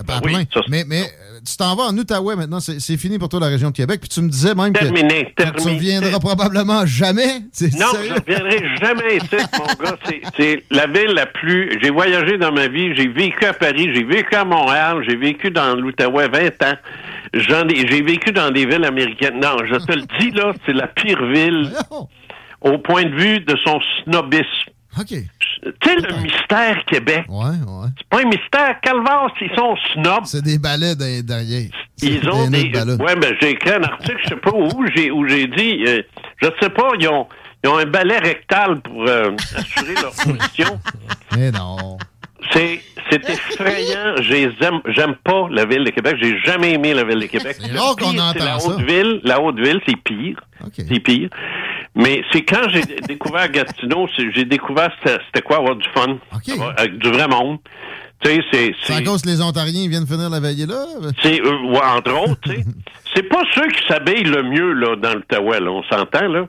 ça, 0.52 0.60
mais 0.68 0.84
mais 0.86 1.02
tu 1.46 1.56
t'en 1.56 1.74
vas 1.76 1.84
en 1.84 1.96
Outaouais 1.96 2.36
maintenant. 2.36 2.58
C'est 2.60 2.96
fini 2.96 3.18
pour 3.18 3.28
toi 3.28 3.40
la 3.40 3.46
région 3.46 3.70
de 3.70 3.74
Québec. 3.76 4.00
Puis 4.00 4.08
tu 4.08 4.20
me 4.20 4.28
disais 4.28 4.54
même 4.54 4.72
Terminé, 4.72 5.32
que, 5.36 5.42
tu 5.44 5.50
terminé. 5.52 5.72
reviendras 5.76 6.18
probablement 6.18 6.84
jamais. 6.86 7.40
Non, 7.60 7.86
je 8.02 8.08
ne 8.08 8.14
reviendrai 8.14 8.76
jamais 8.80 9.16
ici, 9.16 9.46
mon 9.58 9.84
gars. 9.84 9.96
C'est- 10.04 10.20
C'est 10.36 10.64
la 10.70 10.86
ville 10.86 11.12
la 11.14 11.26
plus... 11.26 11.78
J'ai 11.82 11.90
voyagé 11.90 12.38
dans 12.38 12.52
ma 12.52 12.66
vie, 12.68 12.94
j'ai 12.96 13.08
vécu 13.08 13.44
à 13.44 13.52
Paris, 13.52 13.90
j'ai 13.94 14.04
vécu 14.04 14.34
à 14.34 14.44
Montréal, 14.44 15.02
j'ai 15.08 15.16
vécu 15.16 15.50
dans 15.50 15.74
l'Outaouais 15.74 16.28
20 16.28 16.62
ans. 16.68 16.76
J'en 17.34 17.66
ai- 17.68 17.86
J'ai 17.88 18.02
vécu 18.02 18.32
dans 18.32 18.50
des 18.50 18.66
villes 18.66 18.84
américaines. 18.84 19.40
Non, 19.40 19.56
je 19.64 19.76
te 19.76 19.92
le 19.92 20.02
dis, 20.18 20.30
là, 20.32 20.52
c'est 20.66 20.72
la 20.72 20.86
pire 20.86 21.24
ville 21.26 21.70
au 22.60 22.78
point 22.78 23.04
de 23.04 23.14
vue 23.14 23.40
de 23.40 23.56
son 23.64 23.78
snobisme. 24.04 24.70
OK. 24.98 25.06
Tu 25.08 25.24
sais, 25.84 25.96
le 25.96 26.22
mystère 26.22 26.84
Québec. 26.86 27.24
Ouais, 27.28 27.44
ouais. 27.46 27.88
C'est 27.98 28.08
pas 28.08 28.20
un 28.20 28.24
mystère. 28.24 28.80
Calvas, 28.80 29.28
ils 29.40 29.50
sont 29.56 29.76
snobs. 29.92 30.24
C'est 30.24 30.42
des 30.42 30.58
balais 30.58 30.94
derrière. 30.96 31.68
Ils 32.02 32.28
ont 32.30 32.48
des. 32.48 32.68
balais. 32.70 32.94
Ouais, 32.94 33.14
ben 33.16 33.34
j'ai 33.40 33.50
écrit 33.50 33.70
un 33.70 33.82
article, 33.82 34.18
je 34.24 34.28
sais 34.30 34.36
pas 34.36 34.50
où, 34.52 34.86
j'ai 34.94 35.10
où 35.10 35.26
j'ai 35.28 35.46
dit, 35.48 35.84
euh, 35.86 36.02
je 36.40 36.48
sais 36.60 36.70
pas, 36.70 36.88
ils 36.98 37.08
ont, 37.08 37.26
ils 37.64 37.70
ont 37.70 37.76
un 37.78 37.86
balai 37.86 38.18
rectal 38.18 38.80
pour 38.80 39.04
euh, 39.08 39.32
assurer 39.56 39.94
leur 39.94 40.12
position. 40.14 40.80
Mais 41.36 41.50
non. 41.50 41.98
C'est 42.52 42.80
c'est 43.10 43.28
effrayant. 43.28 44.14
J'ai- 44.20 44.50
J'aime 44.60 44.80
j'aime 44.88 45.14
pas 45.24 45.48
la 45.50 45.64
ville 45.64 45.84
de 45.84 45.90
Québec. 45.90 46.16
J'ai 46.20 46.38
jamais 46.44 46.72
aimé 46.74 46.94
la 46.94 47.04
ville 47.04 47.20
de 47.20 47.26
Québec. 47.26 47.56
C'est 47.60 47.76
rare 47.78 47.96
qu'on 47.96 48.16
entend 48.18 48.44
la 48.44 48.58
ça. 48.58 48.68
haute 48.70 48.80
ville. 48.82 49.20
La 49.24 49.40
haute 49.40 49.58
ville, 49.58 49.80
c'est 49.86 49.96
pire. 49.96 50.38
C'est 50.76 51.00
pire. 51.00 51.30
Mais 51.94 52.22
c'est 52.32 52.42
quand 52.42 52.68
j'ai 52.68 52.82
découvert 53.08 53.50
Gatineau, 53.50 54.06
j'ai 54.34 54.44
découvert 54.44 54.90
c'était 55.04 55.42
quoi 55.42 55.56
avoir 55.58 55.76
du 55.76 55.86
fun, 55.94 56.18
avec 56.76 56.98
du 56.98 57.08
vrai 57.10 57.26
monde. 57.28 57.58
Tu 58.20 58.30
sais, 58.30 58.40
c'est 58.52 58.74
C'est 58.82 58.94
à 58.94 59.02
cause 59.02 59.22
que 59.22 59.28
les 59.28 59.40
Ontariens 59.40 59.88
viennent 59.88 60.06
finir 60.06 60.28
la 60.28 60.40
veillée 60.40 60.66
là? 60.66 60.84
c'est 61.22 61.40
euh, 61.40 61.68
ouais, 61.68 61.78
entre 61.96 62.12
autres, 62.12 62.40
tu 62.44 62.50
sais. 62.50 62.64
C'est 63.14 63.22
pas 63.22 63.40
ceux 63.54 63.66
qui 63.68 63.84
s'habillent 63.88 64.24
le 64.24 64.42
mieux 64.42 64.72
là 64.74 64.94
dans 64.96 65.14
l'Outaouais, 65.14 65.60
là, 65.60 65.70
on 65.72 65.82
s'entend 65.84 66.28
là. 66.28 66.46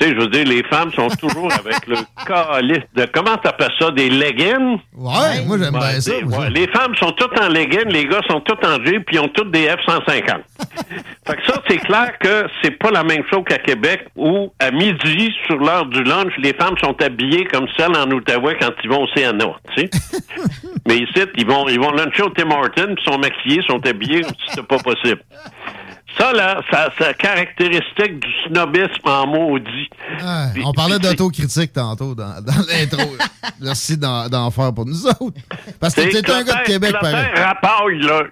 Tu 0.00 0.06
sais, 0.06 0.14
je 0.14 0.20
veux 0.20 0.28
dire, 0.28 0.46
les 0.46 0.62
femmes 0.64 0.90
sont 0.92 1.08
toujours 1.08 1.52
avec 1.52 1.86
le 1.86 1.96
calice 2.26 2.84
de 2.94 3.04
comment 3.12 3.36
t'appelles 3.36 3.72
ça, 3.78 3.90
des 3.90 4.08
leggings? 4.08 4.78
Ouais, 4.96 5.44
moi 5.46 5.58
j'aime 5.58 5.72
bien 5.72 6.00
ça. 6.00 6.10
des- 6.12 6.24
ouais, 6.24 6.50
les 6.50 6.66
femmes 6.68 6.94
sont 6.96 7.12
toutes 7.12 7.38
en 7.38 7.48
leggings, 7.48 7.88
les 7.90 8.06
gars 8.06 8.20
sont 8.28 8.40
tous 8.40 8.66
en 8.66 8.82
jeep, 8.84 9.04
puis 9.04 9.16
ils 9.16 9.20
ont 9.20 9.28
toutes 9.28 9.50
des 9.50 9.66
F-150. 9.66 10.06
fait 11.26 11.36
que 11.36 11.46
ça, 11.46 11.62
c'est 11.68 11.78
clair 11.78 12.12
que 12.18 12.46
c'est 12.62 12.70
pas 12.78 12.90
la 12.90 13.04
même 13.04 13.22
chose 13.30 13.42
qu'à 13.46 13.58
Québec, 13.58 14.06
où 14.16 14.50
à 14.58 14.70
midi, 14.70 15.30
sur 15.46 15.56
l'heure 15.58 15.86
du 15.86 16.02
lunch, 16.02 16.32
les 16.38 16.54
femmes 16.54 16.76
sont 16.82 16.96
habillées 17.02 17.44
comme 17.44 17.66
celles 17.76 17.94
en 17.96 18.10
Outaouais 18.10 18.56
quand 18.60 18.70
ils 18.82 18.88
vont 18.90 19.02
au 19.02 19.06
CNA, 19.14 19.44
tu 19.76 19.82
sais. 19.82 19.90
Mais 20.88 20.96
ici, 20.96 21.22
ils 21.36 21.46
vont, 21.46 21.68
ils 21.68 21.78
vont 21.78 21.90
luncher 21.92 22.22
au 22.22 22.30
Tim 22.30 22.50
Hortons, 22.50 22.94
puis 22.94 23.04
sont 23.04 23.18
maquillés, 23.18 23.60
sont 23.68 23.84
habillés 23.86 24.22
c'était 24.48 24.62
pas 24.66 24.78
possible. 24.78 25.20
Ça, 26.18 26.32
là, 26.32 26.60
ça, 26.70 26.90
c'est 26.98 27.16
caractéristique 27.16 28.18
du 28.20 28.28
snobisme 28.46 29.06
en 29.06 29.26
maudit. 29.26 29.88
Ouais, 30.20 30.62
on 30.64 30.72
parlait 30.72 30.98
d'autocritique 30.98 31.72
tantôt 31.72 32.14
dans, 32.14 32.40
dans 32.42 32.66
l'intro. 32.68 33.16
Merci 33.60 33.96
d'en 33.96 34.50
faire 34.50 34.72
pour 34.74 34.86
nous 34.86 35.06
autres. 35.06 35.40
Parce 35.78 35.94
que 35.94 36.02
C'est 36.10 36.22
t'es 36.22 36.30
un 36.30 36.42
gars 36.42 36.60
de 36.62 36.66
Québec, 36.66 36.94
pareil. 37.00 37.26
Rapaille, 37.34 38.00
là. 38.00 38.22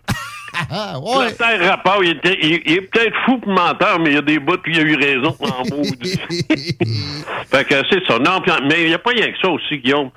Ah, 0.70 0.98
ouais. 0.98 1.26
Clotaire 1.36 1.68
Rapaille, 1.70 1.98
il, 2.02 2.10
était- 2.16 2.38
il- 2.42 2.62
il 2.66 2.72
est 2.72 2.80
peut-être 2.82 3.14
fou 3.24 3.38
pour 3.38 3.52
menteur, 3.52 3.98
mais 4.00 4.10
il 4.10 4.14
y 4.14 4.18
a 4.18 4.22
des 4.22 4.38
bouts 4.38 4.54
où 4.54 4.70
il 4.70 4.78
a 4.78 4.82
eu 4.82 4.96
raison 4.96 5.36
en 5.40 5.64
fait 7.50 7.64
que 7.64 7.74
c'est 7.90 8.04
ça. 8.06 8.18
Non, 8.18 8.40
puis- 8.40 8.52
mais 8.68 8.82
il 8.82 8.88
n'y 8.88 8.94
a 8.94 8.98
pas 8.98 9.10
rien 9.10 9.26
que 9.32 9.38
ça 9.40 9.48
aussi, 9.48 9.78
Guillaume. 9.78 10.10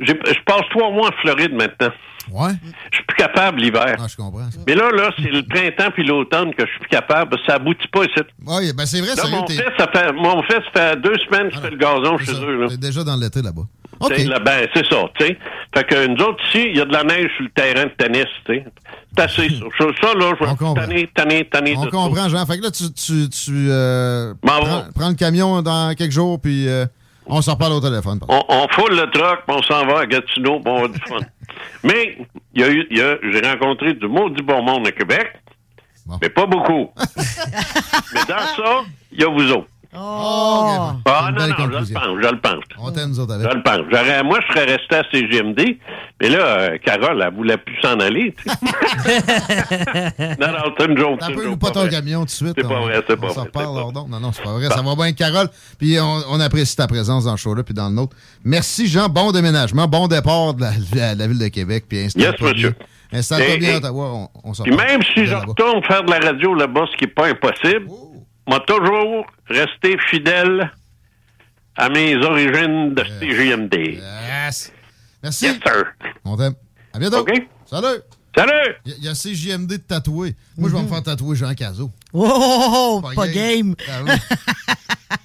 Je 0.00 0.12
passe 0.44 0.62
trois 0.70 0.90
mois 0.90 1.08
en 1.08 1.12
Floride 1.20 1.52
maintenant. 1.54 1.90
Ouais. 2.30 2.50
Je 2.90 2.96
suis 2.96 3.04
plus 3.06 3.16
capable 3.16 3.58
l'hiver. 3.60 3.96
Ah, 3.98 4.06
je 4.08 4.14
comprends 4.16 4.50
ça. 4.50 4.60
Mais 4.66 4.74
là, 4.74 4.90
là, 4.90 5.10
c'est 5.16 5.30
le 5.30 5.42
printemps 5.42 5.90
puis 5.94 6.04
l'automne 6.04 6.54
que 6.54 6.66
je 6.66 6.70
suis 6.70 6.80
plus 6.80 6.88
capable. 6.90 7.36
Ça 7.46 7.54
aboutit 7.54 7.88
pas 7.88 8.04
ici. 8.04 8.20
Ouais, 8.46 8.72
ben 8.74 8.84
c'est 8.84 9.00
vrai, 9.00 9.14
Là, 9.16 9.22
sérieux, 9.22 9.36
mon 9.38 9.46
fils, 9.46 9.62
ça 9.78 9.88
fait, 9.90 10.12
mon 10.12 10.42
fils, 10.42 10.60
ça 10.74 10.90
fait 10.90 10.96
deux 11.00 11.16
semaines 11.20 11.48
qu'il 11.50 11.60
fait 11.60 11.70
le 11.70 11.76
gazon 11.78 12.18
chez 12.18 12.32
eux. 12.32 12.60
Là. 12.60 12.68
t'es 12.68 12.76
déjà 12.76 13.02
dans 13.02 13.16
l'été 13.16 13.40
là-bas. 13.40 13.62
T'sais, 14.00 14.24
là, 14.26 14.38
ben, 14.38 14.68
c'est 14.74 14.86
ça, 14.86 15.08
tu 15.18 15.26
sais. 15.26 15.38
Fait 15.74 15.84
que 15.84 16.06
nous 16.06 16.22
autres 16.22 16.44
ici, 16.48 16.66
il 16.68 16.76
y 16.76 16.80
a 16.80 16.84
de 16.84 16.92
la 16.92 17.02
neige 17.02 17.30
sur 17.34 17.44
le 17.44 17.50
terrain 17.50 17.84
de 17.86 17.90
tennis, 17.98 18.26
tu 18.46 18.54
sais. 18.54 18.64
C'est 19.16 19.22
assez, 19.22 19.48
ça. 19.78 19.86
Ça, 20.00 20.14
là, 20.14 20.32
je 20.38 20.44
vais 20.44 20.74
tanner, 20.74 21.10
tanner, 21.14 21.48
tanner 21.48 21.74
On 21.76 21.86
comprend, 21.86 22.28
Jean. 22.28 22.44
Fait 22.46 22.58
que 22.58 22.64
là, 22.64 22.70
tu, 22.70 22.92
tu, 22.92 23.28
tu 23.28 23.66
euh, 23.70 24.34
prends, 24.42 24.84
prends 24.94 25.08
le 25.08 25.14
camion 25.14 25.62
dans 25.62 25.94
quelques 25.94 26.12
jours, 26.12 26.40
puis 26.40 26.68
euh, 26.68 26.86
on 27.26 27.42
s'en 27.42 27.52
reparle 27.52 27.72
au 27.74 27.80
téléphone. 27.80 28.20
On, 28.28 28.42
on 28.48 28.68
foule 28.68 28.94
le 28.94 29.10
truck, 29.10 29.40
puis 29.46 29.56
on 29.56 29.62
s'en 29.62 29.86
va 29.86 30.00
à 30.00 30.06
Gatineau, 30.06 30.60
puis 30.60 30.72
on 30.72 30.82
va 30.82 30.88
du 30.88 31.00
fun. 31.06 31.18
Mais, 31.82 32.18
il 32.54 32.60
y 32.60 32.64
a 32.64 32.70
eu, 32.70 32.86
il 32.90 32.98
y 32.98 33.00
a, 33.00 33.16
j'ai 33.22 33.40
rencontré 33.40 33.94
du 33.94 34.06
maudit 34.06 34.42
bon 34.42 34.62
monde 34.62 34.86
à 34.86 34.92
Québec, 34.92 35.28
mais 36.20 36.28
pas 36.28 36.46
beaucoup. 36.46 36.90
mais 38.14 38.20
dans 38.28 38.46
ça, 38.56 38.84
il 39.12 39.20
y 39.20 39.24
a 39.24 39.28
vous 39.28 39.52
autres. 39.52 39.68
Oh! 39.94 40.90
Ah 41.06 41.30
non, 41.32 41.46
non, 41.48 41.54
je 41.56 41.62
le 41.62 41.94
pense, 41.94 42.18
je 42.22 42.28
le 42.30 42.40
pense. 42.40 42.64
On 42.78 42.90
t'aime, 42.90 43.08
nous 43.08 43.20
autres, 43.20 43.34
Je 43.40 43.46
avec. 43.46 43.54
le 43.56 43.62
pense. 43.62 43.80
J'aurais- 43.90 44.22
moi, 44.22 44.38
je 44.46 44.52
serais 44.52 44.66
resté 44.76 44.96
à 44.96 45.02
CGMD, 45.10 45.78
mais 46.20 46.28
là, 46.28 46.38
euh, 46.40 46.78
Carole, 46.84 47.22
elle 47.26 47.34
voulait 47.34 47.56
plus 47.56 47.74
s'en 47.80 47.98
aller. 47.98 48.34
tu 48.36 48.50
sais. 48.50 48.56
non, 50.40 50.48
non, 50.48 50.74
c'est 50.78 50.84
une 50.86 50.98
joke. 50.98 51.18
T'as 51.20 51.56
pas 51.56 51.70
ton 51.70 51.80
vrai. 51.80 51.88
camion 51.88 52.20
tout 52.20 52.26
de 52.26 52.30
suite. 52.30 52.52
C'est 52.56 52.68
pas 52.68 52.80
vrai, 52.80 53.02
c'est 53.08 53.16
pas 53.16 53.26
On 53.26 53.30
s'en 53.30 53.34
vrai, 53.40 53.46
reparle, 53.48 53.76
alors, 53.78 53.92
non, 53.92 54.06
non, 54.20 54.30
c'est 54.32 54.42
pas 54.42 54.52
vrai. 54.52 54.66
Ça 54.68 54.82
va 54.82 54.94
bien, 54.94 55.12
Carole. 55.12 55.48
Puis 55.78 55.98
on, 56.00 56.20
on 56.32 56.40
apprécie 56.40 56.76
ta 56.76 56.86
présence 56.86 57.24
dans 57.24 57.32
le 57.32 57.36
show-là, 57.38 57.62
puis 57.62 57.74
dans 57.74 57.88
le 57.88 57.94
nôtre. 57.94 58.14
Merci, 58.44 58.86
Jean. 58.88 59.08
Bon 59.08 59.32
déménagement, 59.32 59.86
bon 59.88 60.06
départ 60.06 60.52
de 60.54 60.62
la, 60.62 60.70
la- 60.94 61.14
la 61.14 61.26
ville 61.26 61.38
de 61.38 61.48
Québec. 61.48 61.84
Puis 61.88 62.00
installe-toi 62.04 62.48
Yes, 62.48 62.54
monsieur. 62.56 62.70
bien. 63.10 63.18
Installe-toi 63.20 63.54
Et- 63.54 63.58
bien 63.58 63.76
Ottawa. 63.78 64.04
On, 64.12 64.28
on 64.44 64.52
s'en 64.54 64.64
Puis 64.64 64.76
même 64.76 65.00
si 65.14 65.24
je 65.24 65.34
retourne 65.34 65.82
faire 65.84 66.04
de 66.04 66.10
la 66.10 66.18
radio 66.18 66.54
là-bas, 66.54 66.84
ce 66.92 66.96
qui 66.98 67.04
n'est 67.04 67.10
pas 67.10 67.28
impossible, 67.28 67.86
m'a 68.48 68.60
toujours 68.60 69.26
resté 69.48 69.96
fidèle 70.10 70.70
à 71.76 71.88
mes 71.88 72.16
origines 72.16 72.94
de 72.94 73.04
CGMD. 73.20 73.74
Yes. 74.00 74.72
Merci. 75.22 75.44
Yes, 75.46 75.54
sir. 75.64 75.84
On 76.24 76.36
t'aime. 76.36 76.54
À 76.92 76.98
bientôt. 76.98 77.18
OK. 77.20 77.30
Salut. 77.66 78.00
Salut. 78.36 78.74
Il 78.84 79.04
y, 79.04 79.08
a 79.08 79.14
CJMD 79.14 79.68
de 79.68 79.76
tatouer. 79.78 80.36
Moi, 80.56 80.68
je 80.70 80.76
vais 80.76 80.82
me 80.82 80.88
faire 80.88 81.02
tatouer 81.02 81.34
Jean 81.36 81.54
Cazot. 81.54 81.90
Oh, 82.12 83.02
pas, 83.16 83.28
game. 83.28 83.74
Ah 83.88 84.02
oui. 84.04 84.12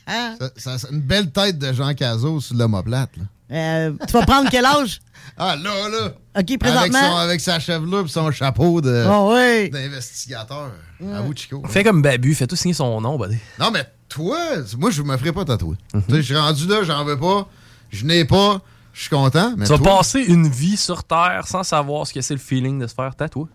Ça- 0.57 0.77
ça- 0.77 0.87
une 0.91 1.01
belle 1.01 1.31
tête 1.31 1.57
de 1.57 1.73
Jean 1.73 1.93
Cazot 1.93 2.39
sur 2.39 2.55
l'homoplate. 2.55 3.11
Euh, 3.51 3.93
tu 4.07 4.13
vas 4.13 4.25
prendre 4.25 4.49
quel 4.49 4.65
âge? 4.65 4.99
Ah, 5.37 5.55
là, 5.55 5.89
là. 5.89 6.07
OK, 6.07 6.13
Avec, 6.35 6.59
présentement. 6.59 6.99
son- 7.11 7.15
avec 7.17 7.41
sa 7.41 7.59
chevelure 7.59 8.05
et 8.05 8.07
son 8.07 8.31
chapeau 8.31 8.81
de- 8.81 9.05
Ah 9.07 9.23
oui. 9.23 9.69
d'investigateur. 9.69 10.71
À 11.13 11.21
vous, 11.21 11.33
Chico. 11.35 11.63
Fais 11.67 11.83
comme 11.83 12.01
Babu, 12.01 12.33
fais 12.35 12.47
tout 12.47 12.55
signer 12.55 12.73
son 12.73 13.01
nom, 13.01 13.17
buddy. 13.17 13.37
Non, 13.59 13.71
mais 13.71 13.83
toi, 14.09 14.37
moi, 14.77 14.91
je 14.91 15.01
me 15.01 15.17
ferai 15.17 15.31
pas 15.31 15.43
tatouer. 15.45 15.77
Tu 15.91 15.99
sais, 15.99 16.17
Je 16.17 16.21
suis 16.21 16.35
rendu 16.37 16.67
là, 16.67 16.83
j'en 16.83 17.03
veux 17.03 17.17
pas. 17.19 17.47
Je 17.91 18.05
n'ai 18.05 18.25
pas. 18.25 18.61
Je 18.93 19.01
suis 19.01 19.09
content. 19.09 19.53
Mais 19.57 19.65
tu 19.65 19.71
vas 19.71 19.77
toi- 19.79 19.97
passer 19.97 20.19
une 20.19 20.47
vie 20.47 20.77
sur 20.77 21.03
Terre 21.03 21.43
sans 21.47 21.63
savoir 21.63 22.05
ce 22.05 22.13
que 22.13 22.21
c'est 22.21 22.35
le 22.35 22.39
feeling 22.39 22.79
de 22.79 22.85
se 22.87 22.93
faire 22.93 23.15
tatouer. 23.15 23.47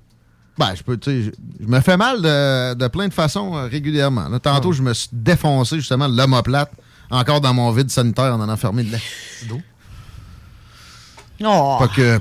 Ben, 0.58 0.74
je 0.74 0.82
peux, 0.82 0.96
tu 0.96 1.10
sais, 1.10 1.22
je, 1.22 1.30
je 1.64 1.66
me 1.68 1.80
fais 1.80 1.96
mal 1.96 2.20
de, 2.20 2.74
de 2.74 2.88
plein 2.88 3.06
de 3.06 3.14
façons 3.14 3.56
euh, 3.56 3.66
régulièrement. 3.68 4.28
Là, 4.28 4.40
tantôt, 4.40 4.72
je 4.72 4.82
me 4.82 4.92
suis 4.92 5.08
défoncé 5.12 5.76
justement 5.76 6.08
l'homoplate, 6.08 6.72
encore 7.10 7.40
dans 7.40 7.54
mon 7.54 7.70
vide 7.70 7.90
sanitaire 7.90 8.34
en 8.34 8.40
en 8.40 8.48
enfermé 8.48 8.82
de 8.82 8.90
l'eau. 9.48 9.60
Oh. 11.44 11.76
Pas 11.78 11.88
que. 11.88 12.18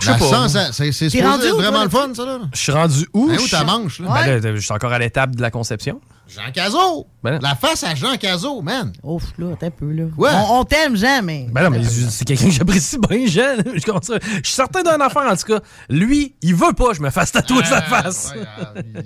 Je 0.00 0.06
sais 0.10 0.18
pas. 0.18 0.48
c'est 0.48 0.82
T'es 0.84 0.92
supposé 0.92 1.22
rendu 1.24 1.44
être 1.46 1.54
où, 1.54 1.56
vraiment 1.56 1.84
le 1.84 1.88
fun, 1.88 2.08
ça, 2.14 2.24
là? 2.24 2.38
Je 2.52 2.58
suis 2.58 2.72
rendu 2.72 3.06
où? 3.14 3.28
Ben, 3.28 3.36
où 3.38 3.44
Je 3.46 3.50
ta 3.50 3.58
suis- 3.58 3.66
manche, 3.66 4.00
là? 4.00 4.08
Ben 4.12 4.42
là, 4.42 4.54
je 4.56 4.60
suis 4.60 4.72
encore 4.72 4.92
à 4.92 4.98
l'étape 4.98 5.34
de 5.36 5.40
la 5.40 5.50
conception. 5.50 6.00
Jean 6.28 6.50
Cazot! 6.52 7.06
Ben, 7.22 7.38
La 7.40 7.54
face 7.54 7.84
à 7.84 7.94
Jean 7.94 8.16
Cazot, 8.16 8.60
man! 8.62 8.92
Ouf, 9.02 9.22
là, 9.38 9.52
attends 9.52 9.66
un 9.66 9.70
peu, 9.70 9.90
là. 9.92 10.04
Ouais. 10.16 10.30
On, 10.32 10.60
on 10.60 10.64
t'aime, 10.64 10.96
Jean, 10.96 11.22
mais. 11.22 11.46
Ben 11.50 11.64
non, 11.64 11.70
mais 11.70 11.84
c'est 11.84 12.24
quelqu'un 12.24 12.46
que 12.46 12.50
j'apprécie 12.50 12.98
bien, 12.98 13.26
jeune. 13.26 13.62
Je 13.74 13.90
à- 13.90 14.18
je 14.20 14.34
suis 14.42 14.54
certain 14.54 14.82
d'une 14.82 15.00
affaire, 15.02 15.30
en 15.30 15.36
tout 15.36 15.46
cas. 15.46 15.60
Lui, 15.88 16.34
il 16.42 16.54
veut 16.54 16.72
pas 16.72 16.88
que 16.88 16.94
je 16.94 17.02
me 17.02 17.10
fasse 17.10 17.30
tatouer 17.32 17.60
Ah, 17.64 17.68
sa 17.68 17.82
face. 17.82 18.32
ouais, 18.34 19.02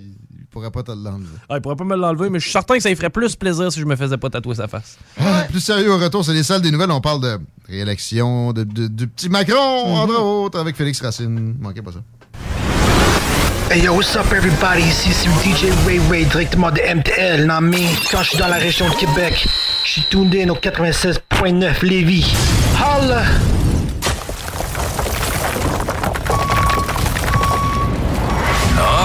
pourrait 0.50 0.70
pas 0.70 0.82
te 0.82 0.90
l'enlever. 0.92 1.26
Ah, 1.48 1.56
il 1.56 1.60
pourrait 1.60 1.76
pas 1.76 1.84
me 1.84 1.96
l'enlever, 1.96 2.30
mais 2.30 2.38
je 2.38 2.44
suis 2.44 2.52
certain 2.52 2.76
que 2.76 2.82
ça 2.82 2.88
lui 2.88 2.96
ferait 2.96 3.10
plus 3.10 3.36
plaisir 3.36 3.70
si 3.72 3.80
je 3.80 3.84
me 3.84 3.96
faisais 3.96 4.16
pas 4.16 4.30
tatouer 4.30 4.54
sa 4.54 4.66
face. 4.68 4.96
Ah, 5.20 5.44
Plus 5.50 5.60
sérieux 5.60 5.92
au 5.92 5.98
retour, 5.98 6.24
c'est 6.24 6.32
les 6.32 6.42
salles 6.42 6.62
des 6.62 6.70
nouvelles. 6.70 6.90
On 6.90 7.00
parle 7.00 7.20
de 7.20 7.38
réélection, 7.68 8.52
de, 8.52 8.64
de- 8.64 8.88
du 8.88 9.06
petit 9.08 9.28
Macron, 9.28 9.96
entre 9.96 10.20
autres, 10.20 10.58
avec 10.58 10.76
Félix 10.76 11.00
Racine. 11.00 11.54
Manquez 11.60 11.82
pas 11.82 11.92
ça. 11.92 11.98
Hey 13.70 13.82
yo, 13.82 13.92
what's 13.92 14.16
up 14.16 14.32
everybody? 14.32 14.80
Ici 14.80 15.10
c'est 15.12 15.28
DJ 15.46 15.70
Ray 15.86 16.00
Ray 16.08 16.24
directement 16.24 16.70
de 16.70 16.80
MTL. 16.80 17.44
Non 17.46 17.60
mais 17.60 17.84
quand 18.10 18.22
je 18.22 18.30
suis 18.30 18.38
dans 18.38 18.48
la 18.48 18.56
région 18.56 18.88
de 18.88 18.94
Québec, 18.94 19.46
je 19.84 19.90
suis 19.90 20.06
in 20.14 20.48
au 20.48 20.54
96.9 20.56 21.84
Lévis. 21.84 22.34
Holla! 22.76 23.24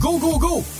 Go, 0.00 0.18
go, 0.18 0.38
go! 0.38 0.79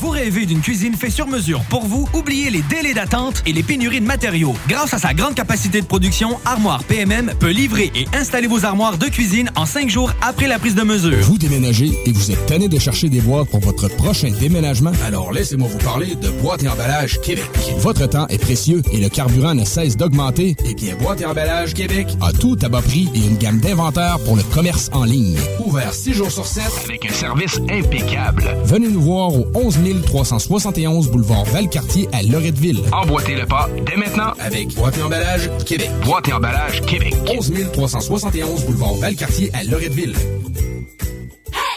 Vous 0.00 0.10
rêvez 0.10 0.46
d'une 0.46 0.60
cuisine 0.60 0.94
faite 0.94 1.12
sur 1.12 1.26
mesure 1.26 1.62
pour 1.68 1.86
vous? 1.86 2.08
Oubliez 2.14 2.50
les 2.50 2.62
délais 2.62 2.94
d'attente 2.94 3.42
et 3.46 3.52
les 3.52 3.62
pénuries 3.62 4.00
de 4.00 4.06
matériaux. 4.06 4.54
Grâce 4.68 4.94
à 4.94 4.98
sa 4.98 5.14
grande 5.14 5.34
capacité 5.34 5.80
de 5.80 5.86
production, 5.86 6.38
Armoire 6.44 6.84
PMM 6.84 7.32
peut 7.38 7.50
livrer 7.50 7.90
et 7.94 8.06
installer 8.14 8.46
vos 8.46 8.64
armoires 8.64 8.98
de 8.98 9.06
cuisine 9.06 9.50
en 9.56 9.66
cinq 9.66 9.88
jours 9.88 10.12
après 10.20 10.46
la 10.46 10.58
prise 10.58 10.74
de 10.74 10.82
mesure. 10.82 11.18
Vous 11.22 11.38
déménagez 11.38 11.92
et 12.04 12.12
vous 12.12 12.30
êtes 12.30 12.46
tanné 12.46 12.68
de 12.68 12.78
chercher 12.78 13.08
des 13.08 13.20
boîtes 13.20 13.48
pour 13.48 13.60
votre 13.60 13.88
prochain 13.88 14.30
déménagement? 14.38 14.92
Alors 15.06 15.32
laissez-moi 15.32 15.68
vous 15.68 15.78
parler 15.78 16.14
de 16.16 16.30
Boîte 16.30 16.62
et 16.62 16.68
Emballage 16.68 17.20
Québec. 17.20 17.44
Votre 17.78 18.06
temps 18.08 18.26
est 18.28 18.38
précieux 18.38 18.82
et 18.92 18.98
le 18.98 19.08
carburant 19.08 19.54
ne 19.54 19.64
cesse 19.64 19.96
d'augmenter. 19.96 20.56
Eh 20.68 20.74
bien, 20.74 20.94
Boîte 20.96 21.20
et 21.20 21.26
Emballage 21.26 21.74
Québec 21.74 22.08
a 22.20 22.32
tout 22.32 22.58
à 22.62 22.68
bas 22.68 22.82
prix 22.82 23.08
et 23.14 23.18
une 23.18 23.36
gamme 23.36 23.58
d'inventaires 23.58 24.18
pour 24.24 24.36
le 24.36 24.42
commerce 24.42 24.90
en 24.92 25.04
ligne. 25.04 25.36
Ouvert 25.64 25.94
6 25.94 26.12
jours 26.14 26.30
sur 26.30 26.46
7 26.46 26.64
avec 26.84 27.10
un 27.10 27.14
service 27.14 27.58
impeccable. 27.70 28.56
Venez 28.64 28.88
nous 28.88 29.02
voir 29.02 29.32
au 29.34 29.61
11 29.62 30.02
371 30.04 31.10
boulevard 31.10 31.44
Valcartier 31.44 32.08
à 32.12 32.22
Loretteville. 32.24 32.80
Emboîtez 32.90 33.36
le 33.36 33.46
pas 33.46 33.68
dès 33.86 33.96
maintenant 33.96 34.32
avec 34.40 34.74
Boîte 34.74 34.98
et 34.98 35.02
Emballage 35.02 35.50
Québec. 35.64 35.88
Boîte 36.04 36.28
et 36.28 36.32
Emballage 36.32 36.80
Québec. 36.80 37.14
11 37.28 37.52
371 37.72 38.64
boulevard 38.64 38.94
Valcartier 38.94 39.52
à 39.54 39.62
Loretteville. 39.62 40.16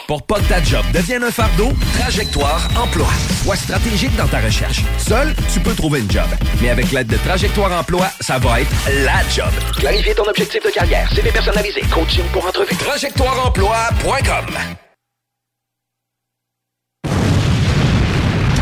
Pour 0.08 0.26
pas 0.26 0.40
que 0.40 0.48
ta 0.48 0.60
job 0.62 0.84
devienne 0.92 1.22
un 1.22 1.30
fardeau, 1.30 1.68
Trajectoire 2.00 2.68
Emploi. 2.76 3.06
Sois 3.44 3.56
stratégique 3.56 4.16
dans 4.16 4.26
ta 4.26 4.40
recherche. 4.40 4.82
Seul, 4.98 5.32
tu 5.52 5.60
peux 5.60 5.74
trouver 5.74 6.00
une 6.00 6.10
job. 6.10 6.26
Mais 6.60 6.70
avec 6.70 6.90
l'aide 6.90 7.06
de 7.06 7.16
Trajectoire 7.18 7.70
Emploi, 7.70 8.08
ça 8.20 8.38
va 8.38 8.62
être 8.62 8.70
la 9.04 9.22
job. 9.32 9.52
Clarifier 9.78 10.14
ton 10.14 10.28
objectif 10.28 10.62
de 10.64 10.70
carrière, 10.70 11.08
CV 11.12 11.30
personnalisé, 11.30 11.82
coaching 11.92 12.24
pour 12.32 12.46
entrevue. 12.46 12.74
TrajectoireEmploi.com 12.76 14.46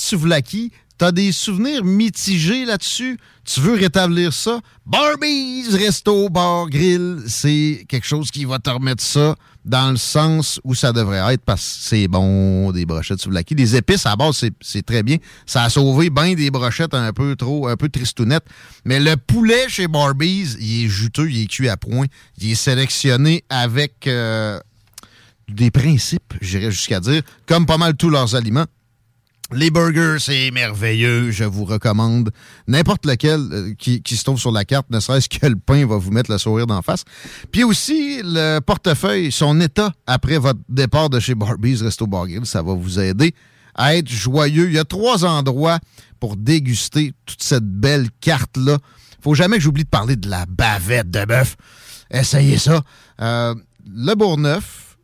souvlaki, 0.00 0.70
t'as 0.98 1.12
des 1.12 1.32
souvenirs 1.32 1.84
mitigés 1.84 2.64
là-dessus? 2.64 3.18
Tu 3.44 3.60
veux 3.60 3.74
rétablir 3.74 4.32
ça? 4.32 4.60
Barbies, 4.86 5.64
resto, 5.72 6.28
bar, 6.30 6.68
grill, 6.70 7.18
c'est 7.26 7.84
quelque 7.88 8.06
chose 8.06 8.30
qui 8.30 8.44
va 8.44 8.58
te 8.58 8.70
remettre 8.70 9.02
ça 9.02 9.34
dans 9.64 9.90
le 9.90 9.96
sens 9.96 10.60
où 10.64 10.74
ça 10.74 10.92
devrait 10.92 11.34
être 11.34 11.42
parce 11.44 11.60
que 11.62 11.84
c'est 11.88 12.08
bon, 12.08 12.70
des 12.72 12.84
brochettes 12.86 13.20
souvlaki. 13.20 13.54
Les 13.54 13.76
épices, 13.76 14.04
à 14.06 14.14
base, 14.14 14.36
c'est- 14.36 14.52
c'est 14.60 14.84
très 14.84 15.02
bien. 15.02 15.16
Ça 15.46 15.62
a 15.64 15.70
sauvé 15.70 16.10
bien 16.10 16.34
des 16.34 16.50
brochettes 16.50 16.94
un 16.94 17.12
peu 17.12 17.34
trop, 17.36 17.68
un 17.68 17.76
peu 17.76 17.88
tristounettes. 17.88 18.44
Mais 18.84 19.00
le 19.00 19.16
poulet 19.16 19.68
chez 19.68 19.88
Barbies, 19.88 20.56
il 20.60 20.84
est 20.84 20.88
juteux, 20.88 21.30
il 21.30 21.42
est 21.42 21.46
cuit 21.46 21.68
à 21.68 21.76
point. 21.76 22.06
Il 22.40 22.52
est 22.52 22.54
sélectionné 22.54 23.42
avec... 23.48 24.06
euh, 24.06 24.58
des 25.46 25.70
principes, 25.70 26.32
j'irais 26.40 26.70
jusqu'à 26.70 27.00
dire, 27.00 27.20
comme 27.46 27.66
pas 27.66 27.76
mal 27.76 27.94
tous 27.98 28.08
leurs 28.08 28.34
aliments. 28.34 28.64
Les 29.52 29.70
burgers, 29.70 30.16
c'est 30.20 30.50
merveilleux. 30.50 31.30
Je 31.30 31.44
vous 31.44 31.64
recommande 31.64 32.30
n'importe 32.66 33.04
lequel 33.04 33.40
euh, 33.52 33.74
qui, 33.78 34.02
qui 34.02 34.16
se 34.16 34.24
trouve 34.24 34.38
sur 34.38 34.50
la 34.50 34.64
carte, 34.64 34.88
ne 34.90 35.00
serait-ce 35.00 35.28
que 35.28 35.46
le 35.46 35.56
pain 35.56 35.86
va 35.86 35.96
vous 35.96 36.10
mettre 36.10 36.30
le 36.30 36.38
sourire 36.38 36.66
d'en 36.66 36.80
face. 36.80 37.04
Puis 37.52 37.62
aussi, 37.62 38.22
le 38.24 38.60
portefeuille, 38.60 39.30
son 39.30 39.60
état 39.60 39.92
après 40.06 40.38
votre 40.38 40.60
départ 40.68 41.10
de 41.10 41.20
chez 41.20 41.34
Barbies 41.34 41.82
Resto 41.82 42.06
Bar 42.06 42.26
Grill, 42.26 42.46
ça 42.46 42.62
va 42.62 42.72
vous 42.72 42.98
aider 42.98 43.34
à 43.74 43.96
être 43.96 44.08
joyeux. 44.08 44.68
Il 44.68 44.74
y 44.74 44.78
a 44.78 44.84
trois 44.84 45.24
endroits 45.26 45.78
pour 46.20 46.36
déguster 46.36 47.12
toute 47.26 47.42
cette 47.42 47.66
belle 47.66 48.08
carte-là. 48.20 48.78
Faut 49.20 49.34
jamais 49.34 49.56
que 49.56 49.62
j'oublie 49.62 49.84
de 49.84 49.88
parler 49.88 50.16
de 50.16 50.28
la 50.28 50.46
bavette 50.46 51.10
de 51.10 51.24
bœuf. 51.26 51.56
Essayez 52.10 52.58
ça. 52.58 52.82
Euh, 53.20 53.54
le 53.86 54.14
Bourgneuf, 54.14 54.96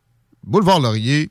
Boulevard 0.45 0.81
Laurier, 0.81 1.31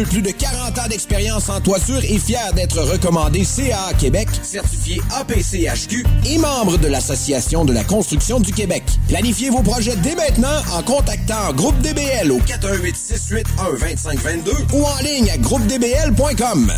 plus 0.00 0.22
de 0.22 0.30
40 0.30 0.78
ans 0.78 0.88
d'expérience 0.88 1.48
en 1.50 1.60
toiture 1.60 1.98
est 1.98 2.18
fier 2.18 2.52
d'être 2.54 2.80
recommandé 2.80 3.44
CA 3.44 3.92
Québec, 3.98 4.28
certifié 4.42 5.00
APCHQ 5.14 6.04
et 6.30 6.38
membre 6.38 6.78
de 6.78 6.88
l'Association 6.88 7.64
de 7.64 7.72
la 7.72 7.84
construction 7.84 8.40
du 8.40 8.52
Québec. 8.52 8.82
Planifiez 9.08 9.50
vos 9.50 9.62
projets 9.62 9.96
dès 9.96 10.14
maintenant 10.14 10.62
en 10.74 10.82
contactant 10.82 11.52
Groupe 11.54 11.78
DBL 11.80 12.32
au 12.32 12.38
418 12.38 12.96
681 12.96 13.78
2522 13.80 14.52
ou 14.72 14.84
en 14.84 14.98
ligne 15.02 15.30
à 15.30 15.36
groupedbl.com. 15.36 16.72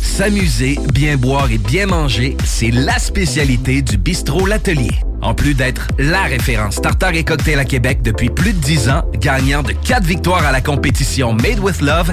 S'amuser, 0.00 0.78
bien 0.92 1.16
boire 1.16 1.50
et 1.50 1.58
bien 1.58 1.86
manger, 1.86 2.36
c'est 2.44 2.70
la 2.70 2.98
spécialité 2.98 3.82
du 3.82 3.96
bistrot 3.96 4.46
L'Atelier. 4.46 4.92
En 5.20 5.34
plus 5.34 5.54
d'être 5.54 5.88
la 5.98 6.22
référence 6.22 6.80
tartare 6.80 7.14
et 7.14 7.24
cocktail 7.24 7.58
à 7.58 7.64
Québec 7.64 8.02
depuis 8.02 8.28
plus 8.28 8.52
de 8.52 8.58
10 8.58 8.88
ans, 8.90 9.02
gagnant 9.14 9.62
de 9.62 9.72
4 9.72 10.04
victoires 10.04 10.44
à 10.44 10.52
la 10.52 10.60
compétition 10.60 11.32
Made 11.32 11.60
with 11.60 11.80
Love, 11.80 12.12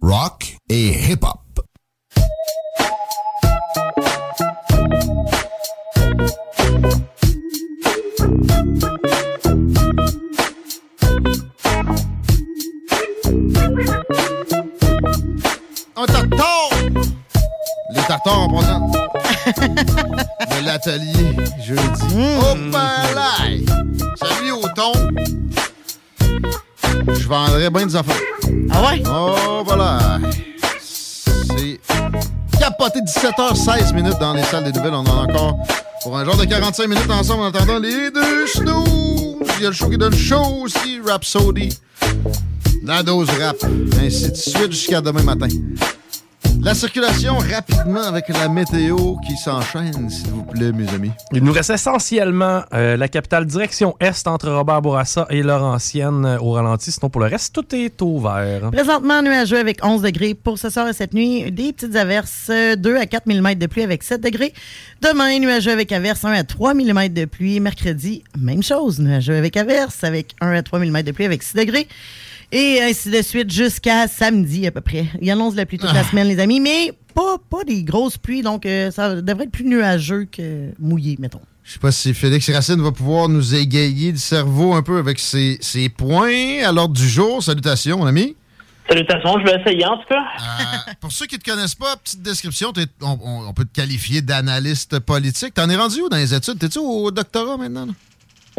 rock 0.00 0.56
et 0.68 1.10
hip-hop. 1.10 1.38
Un 15.96 16.06
tartare! 16.06 16.70
Les 17.94 18.02
tartares 18.08 18.40
en 18.40 18.48
passant. 18.48 18.90
de 19.50 20.64
l'atelier, 20.64 21.36
jeudi. 21.60 21.80
Oh, 22.40 22.54
palais! 22.72 23.64
Salut 24.16 24.52
au 24.52 24.68
thon. 24.74 24.92
Je 27.18 27.28
vendrais 27.28 27.70
bien 27.70 27.86
des 27.86 27.96
affaires. 27.96 28.20
Ah 28.70 28.82
ouais? 28.82 29.02
Oh, 29.06 29.62
voilà. 29.64 30.18
C'est 30.80 31.80
capoté 32.58 33.00
17h16 33.00 33.94
minutes 33.94 34.18
dans 34.20 34.34
les 34.34 34.42
salles 34.44 34.64
des 34.64 34.72
nouvelles. 34.72 34.94
On 34.94 35.00
en 35.00 35.20
a 35.20 35.26
encore 35.26 35.56
pour 36.02 36.16
un 36.16 36.24
genre 36.24 36.36
de 36.36 36.44
45 36.44 36.86
minutes 36.86 37.10
ensemble 37.10 37.42
en 37.42 37.46
attendant 37.46 37.78
les 37.78 38.10
deux 38.10 38.46
snooze. 38.46 39.48
Il 39.58 39.62
y 39.62 39.66
a 39.66 39.70
le 39.70 39.74
show 39.74 39.88
qui 39.88 39.98
donne 39.98 40.14
chaud 40.14 40.62
aussi, 40.62 41.00
Rhapsody. 41.06 41.70
La 42.84 43.02
dose 43.02 43.28
rap. 43.38 43.56
Ainsi 44.02 44.30
de 44.30 44.36
suite 44.36 44.72
jusqu'à 44.72 45.00
demain 45.00 45.22
matin. 45.22 45.48
La 46.62 46.74
circulation 46.74 47.38
rapidement 47.38 48.02
avec 48.02 48.28
la 48.28 48.48
météo 48.48 49.16
qui 49.26 49.34
s'enchaîne, 49.36 50.10
s'il 50.10 50.28
vous 50.28 50.44
plaît, 50.44 50.72
mes 50.72 50.88
amis. 50.90 51.10
Il 51.32 51.42
nous 51.42 51.52
reste 51.52 51.70
essentiellement 51.70 52.62
euh, 52.74 52.98
la 52.98 53.08
capitale 53.08 53.46
direction 53.46 53.96
est 53.98 54.26
entre 54.26 54.50
Robert 54.50 54.82
Bourassa 54.82 55.26
et 55.30 55.42
Laurentienne 55.42 56.26
euh, 56.26 56.38
au 56.38 56.52
ralenti. 56.52 56.92
Sinon, 56.92 57.08
pour 57.08 57.22
le 57.22 57.28
reste, 57.28 57.54
tout 57.54 57.74
est 57.74 58.02
au 58.02 58.20
vert. 58.20 58.70
Présentement, 58.72 59.22
nuageux 59.22 59.58
avec 59.58 59.82
11 59.82 60.02
degrés 60.02 60.34
pour 60.34 60.58
ce 60.58 60.68
soir 60.68 60.86
et 60.86 60.92
cette 60.92 61.14
nuit. 61.14 61.50
Des 61.50 61.72
petites 61.72 61.96
averses, 61.96 62.48
euh, 62.50 62.76
2 62.76 62.96
à 62.96 63.06
4 63.06 63.26
mm 63.26 63.54
de 63.54 63.66
pluie 63.66 63.82
avec 63.82 64.02
7 64.02 64.20
degrés. 64.20 64.52
Demain, 65.00 65.38
nuageux 65.38 65.72
avec 65.72 65.92
averses, 65.92 66.26
1 66.26 66.32
à 66.32 66.44
3 66.44 66.74
mm 66.74 67.08
de 67.08 67.24
pluie. 67.24 67.58
Mercredi, 67.60 68.22
même 68.38 68.62
chose, 68.62 68.98
nuageux 68.98 69.36
avec 69.36 69.56
averses 69.56 70.04
avec 70.04 70.34
1 70.42 70.52
à 70.52 70.62
3 70.62 70.78
mm 70.80 71.02
de 71.02 71.12
pluie 71.12 71.24
avec 71.24 71.42
6 71.42 71.56
degrés. 71.56 71.88
Et 72.52 72.80
ainsi 72.82 73.10
de 73.10 73.22
suite 73.22 73.52
jusqu'à 73.52 74.08
samedi 74.08 74.66
à 74.66 74.70
peu 74.72 74.80
près. 74.80 75.06
Il 75.20 75.30
annonce 75.30 75.54
la 75.54 75.66
pluie 75.66 75.78
toute 75.78 75.92
la 75.92 76.02
semaine, 76.04 76.26
les 76.28 76.40
amis, 76.40 76.58
mais 76.60 76.92
pas, 77.14 77.36
pas 77.48 77.62
des 77.64 77.82
grosses 77.84 78.18
pluies, 78.18 78.42
donc 78.42 78.66
euh, 78.66 78.90
ça 78.90 79.20
devrait 79.20 79.44
être 79.44 79.50
plus 79.52 79.64
nuageux 79.64 80.26
que 80.30 80.70
mouillé, 80.80 81.16
mettons. 81.20 81.40
Je 81.62 81.74
sais 81.74 81.78
pas 81.78 81.92
si 81.92 82.12
Félix 82.14 82.50
Racine 82.50 82.80
va 82.82 82.90
pouvoir 82.90 83.28
nous 83.28 83.54
égayer 83.54 84.10
le 84.10 84.18
cerveau 84.18 84.72
un 84.74 84.82
peu 84.82 84.98
avec 84.98 85.20
ses, 85.20 85.58
ses 85.60 85.88
points 85.88 86.64
à 86.64 86.72
l'ordre 86.72 86.94
du 86.94 87.06
jour. 87.08 87.40
Salutations, 87.42 87.98
mon 87.98 88.06
ami. 88.06 88.34
Salutations, 88.88 89.36
je 89.38 89.44
vais 89.52 89.60
essayer 89.60 89.86
en 89.86 89.96
tout 89.98 90.08
cas. 90.08 90.16
Euh, 90.40 90.92
pour 91.00 91.12
ceux 91.12 91.26
qui 91.26 91.36
ne 91.36 91.40
te 91.40 91.48
connaissent 91.48 91.76
pas, 91.76 91.94
petite 92.02 92.22
description, 92.22 92.72
on, 93.02 93.06
on- 93.22 93.48
on 93.48 93.52
peut 93.52 93.64
te 93.64 93.72
qualifier 93.72 94.20
d'analyste 94.22 94.98
politique. 94.98 95.54
T'en 95.54 95.70
es 95.70 95.76
rendu 95.76 96.00
où 96.00 96.08
dans 96.08 96.16
les 96.16 96.34
études? 96.34 96.58
T'es-tu 96.58 96.80
au 96.80 97.10
doctorat 97.12 97.56
maintenant? 97.56 97.86
là? 97.86 97.92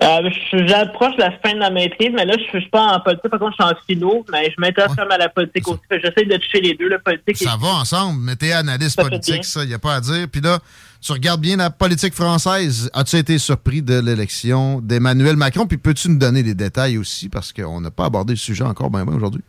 Euh, 0.04 0.30
J'approche 0.52 1.14
la 1.18 1.32
fin 1.46 1.54
de 1.54 1.60
la 1.60 1.70
maîtrise, 1.70 2.10
mais 2.14 2.26
là, 2.26 2.34
je 2.38 2.56
ne 2.58 2.62
suis 2.62 2.70
pas 2.72 2.96
en 2.96 3.00
politique. 3.02 3.30
Par 3.30 3.40
contre, 3.40 3.56
je 3.60 3.64
suis 3.64 3.74
en 3.74 3.76
philo, 3.86 4.26
mais 4.32 4.46
je 4.50 4.56
m'intéresse 4.60 4.92
quand 4.96 5.04
même 5.04 5.12
à 5.12 5.18
la 5.18 5.30
politique 5.30 5.68
aussi. 5.68 5.82
J'essaie 5.92 6.26
de 6.26 6.38
toucher 6.38 6.60
les 6.62 6.74
deux, 6.74 6.90
la 6.90 6.98
politique 7.00 7.38
Ça 7.38 7.56
va 7.60 7.68
ensemble, 7.68 8.20
mais 8.22 8.36
t'es 8.36 8.52
analyste 8.52 8.96
Ça 8.96 9.04
politique, 9.04 9.46
ça, 9.46 9.64
il 9.64 9.68
n'y 9.68 9.74
a 9.76 9.80
pas 9.80 9.96
à 9.96 10.02
dire. 10.02 10.26
Puis 10.32 10.42
là, 10.42 10.58
tu 11.02 11.12
regardes 11.12 11.42
bien 11.42 11.58
la 11.58 11.70
politique 11.70 12.14
française. 12.16 12.90
As-tu 12.94 13.18
été 13.18 13.38
surpris 13.38 13.82
de 13.84 14.00
l'élection 14.00 14.80
d'Emmanuel 14.82 15.36
Macron? 15.36 15.68
Puis 15.68 15.78
peux-tu 15.78 16.10
nous 16.10 16.18
donner 16.18 16.42
des 16.42 16.56
détails 16.56 16.98
aussi? 16.98 17.30
Parce 17.30 17.52
qu'on 17.54 17.82
n'a 17.82 17.92
pas 17.92 18.06
abordé 18.06 18.34
le 18.34 18.38
sujet 18.40 18.64
encore 18.64 18.90
bien 18.90 19.06
bien 19.06 19.16
aujourd'hui. 19.16 19.42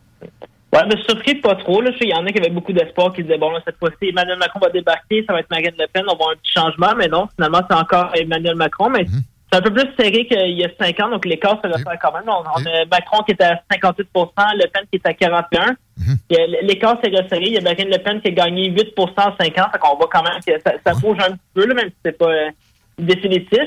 Ouais, 0.73 0.81
mais 0.87 0.91
je 0.91 0.97
suis 0.97 1.05
surpris 1.11 1.35
pas 1.35 1.55
trop. 1.55 1.81
Là. 1.81 1.91
Il 2.01 2.09
y 2.09 2.13
en 2.15 2.25
a 2.25 2.31
qui 2.31 2.39
avaient 2.39 2.49
beaucoup 2.49 2.73
d'espoir, 2.73 3.13
qui 3.13 3.21
disaient, 3.21 3.37
bon, 3.37 3.51
là, 3.51 3.59
cette 3.65 3.77
fois-ci, 3.77 4.09
Emmanuel 4.09 4.39
Macron 4.39 4.59
va 4.59 4.69
débarquer, 4.69 5.23
ça 5.27 5.33
va 5.33 5.39
être 5.39 5.49
Marine 5.51 5.71
Le 5.77 5.85
Pen, 5.93 6.01
on 6.05 6.07
va 6.07 6.13
avoir 6.13 6.29
un 6.31 6.35
petit 6.35 6.51
changement. 6.51 6.93
Mais 6.97 7.07
non, 7.07 7.27
finalement, 7.35 7.61
c'est 7.69 7.75
encore 7.77 8.11
Emmanuel 8.15 8.55
Macron. 8.55 8.89
Mais 8.89 9.03
Mhm. 9.03 9.21
C'est 9.53 9.59
un 9.59 9.61
peu 9.61 9.71
plus 9.71 9.87
serré 9.99 10.25
qu'il 10.25 10.57
y 10.57 10.65
a 10.65 10.69
cinq 10.79 10.99
ans, 10.99 11.09
donc 11.09 11.25
l'écart 11.25 11.59
se 11.63 11.67
resserre 11.71 11.99
quand 12.01 12.11
même. 12.13 12.23
On, 12.27 12.31
on 12.41 12.65
a 12.65 12.85
Macron 12.91 13.21
qui 13.23 13.33
est 13.33 13.41
à 13.43 13.61
58% 13.71 13.99
Le 14.01 14.67
Pen 14.67 14.83
qui 14.91 14.95
est 15.03 15.07
à 15.07 15.13
41 15.13 15.75
Mhm. 15.95 16.17
Puis, 16.27 16.37
euh, 16.41 16.47
L'écart 16.63 16.97
s'est 17.03 17.11
resserré. 17.11 17.43
Il 17.45 17.53
y 17.53 17.57
a 17.59 17.61
Marine 17.61 17.87
Le 17.87 17.99
Pen 17.99 18.19
qui 18.19 18.29
a 18.29 18.31
gagné 18.31 18.67
8 18.71 18.95
en 18.97 19.07
5 19.15 19.57
ans. 19.59 19.67
Qu'on 19.79 19.95
voit 19.95 20.09
quand 20.11 20.23
même 20.23 20.39
que 20.45 20.59
ça, 20.59 20.73
ça 20.83 20.93
bouge 20.99 21.17
un 21.19 21.33
petit 21.33 21.39
peu, 21.53 21.67
là, 21.67 21.75
même 21.75 21.89
si 21.89 21.95
c'est 22.03 22.17
pas 22.17 22.25
euh, 22.31 22.49
définitif. 22.97 23.59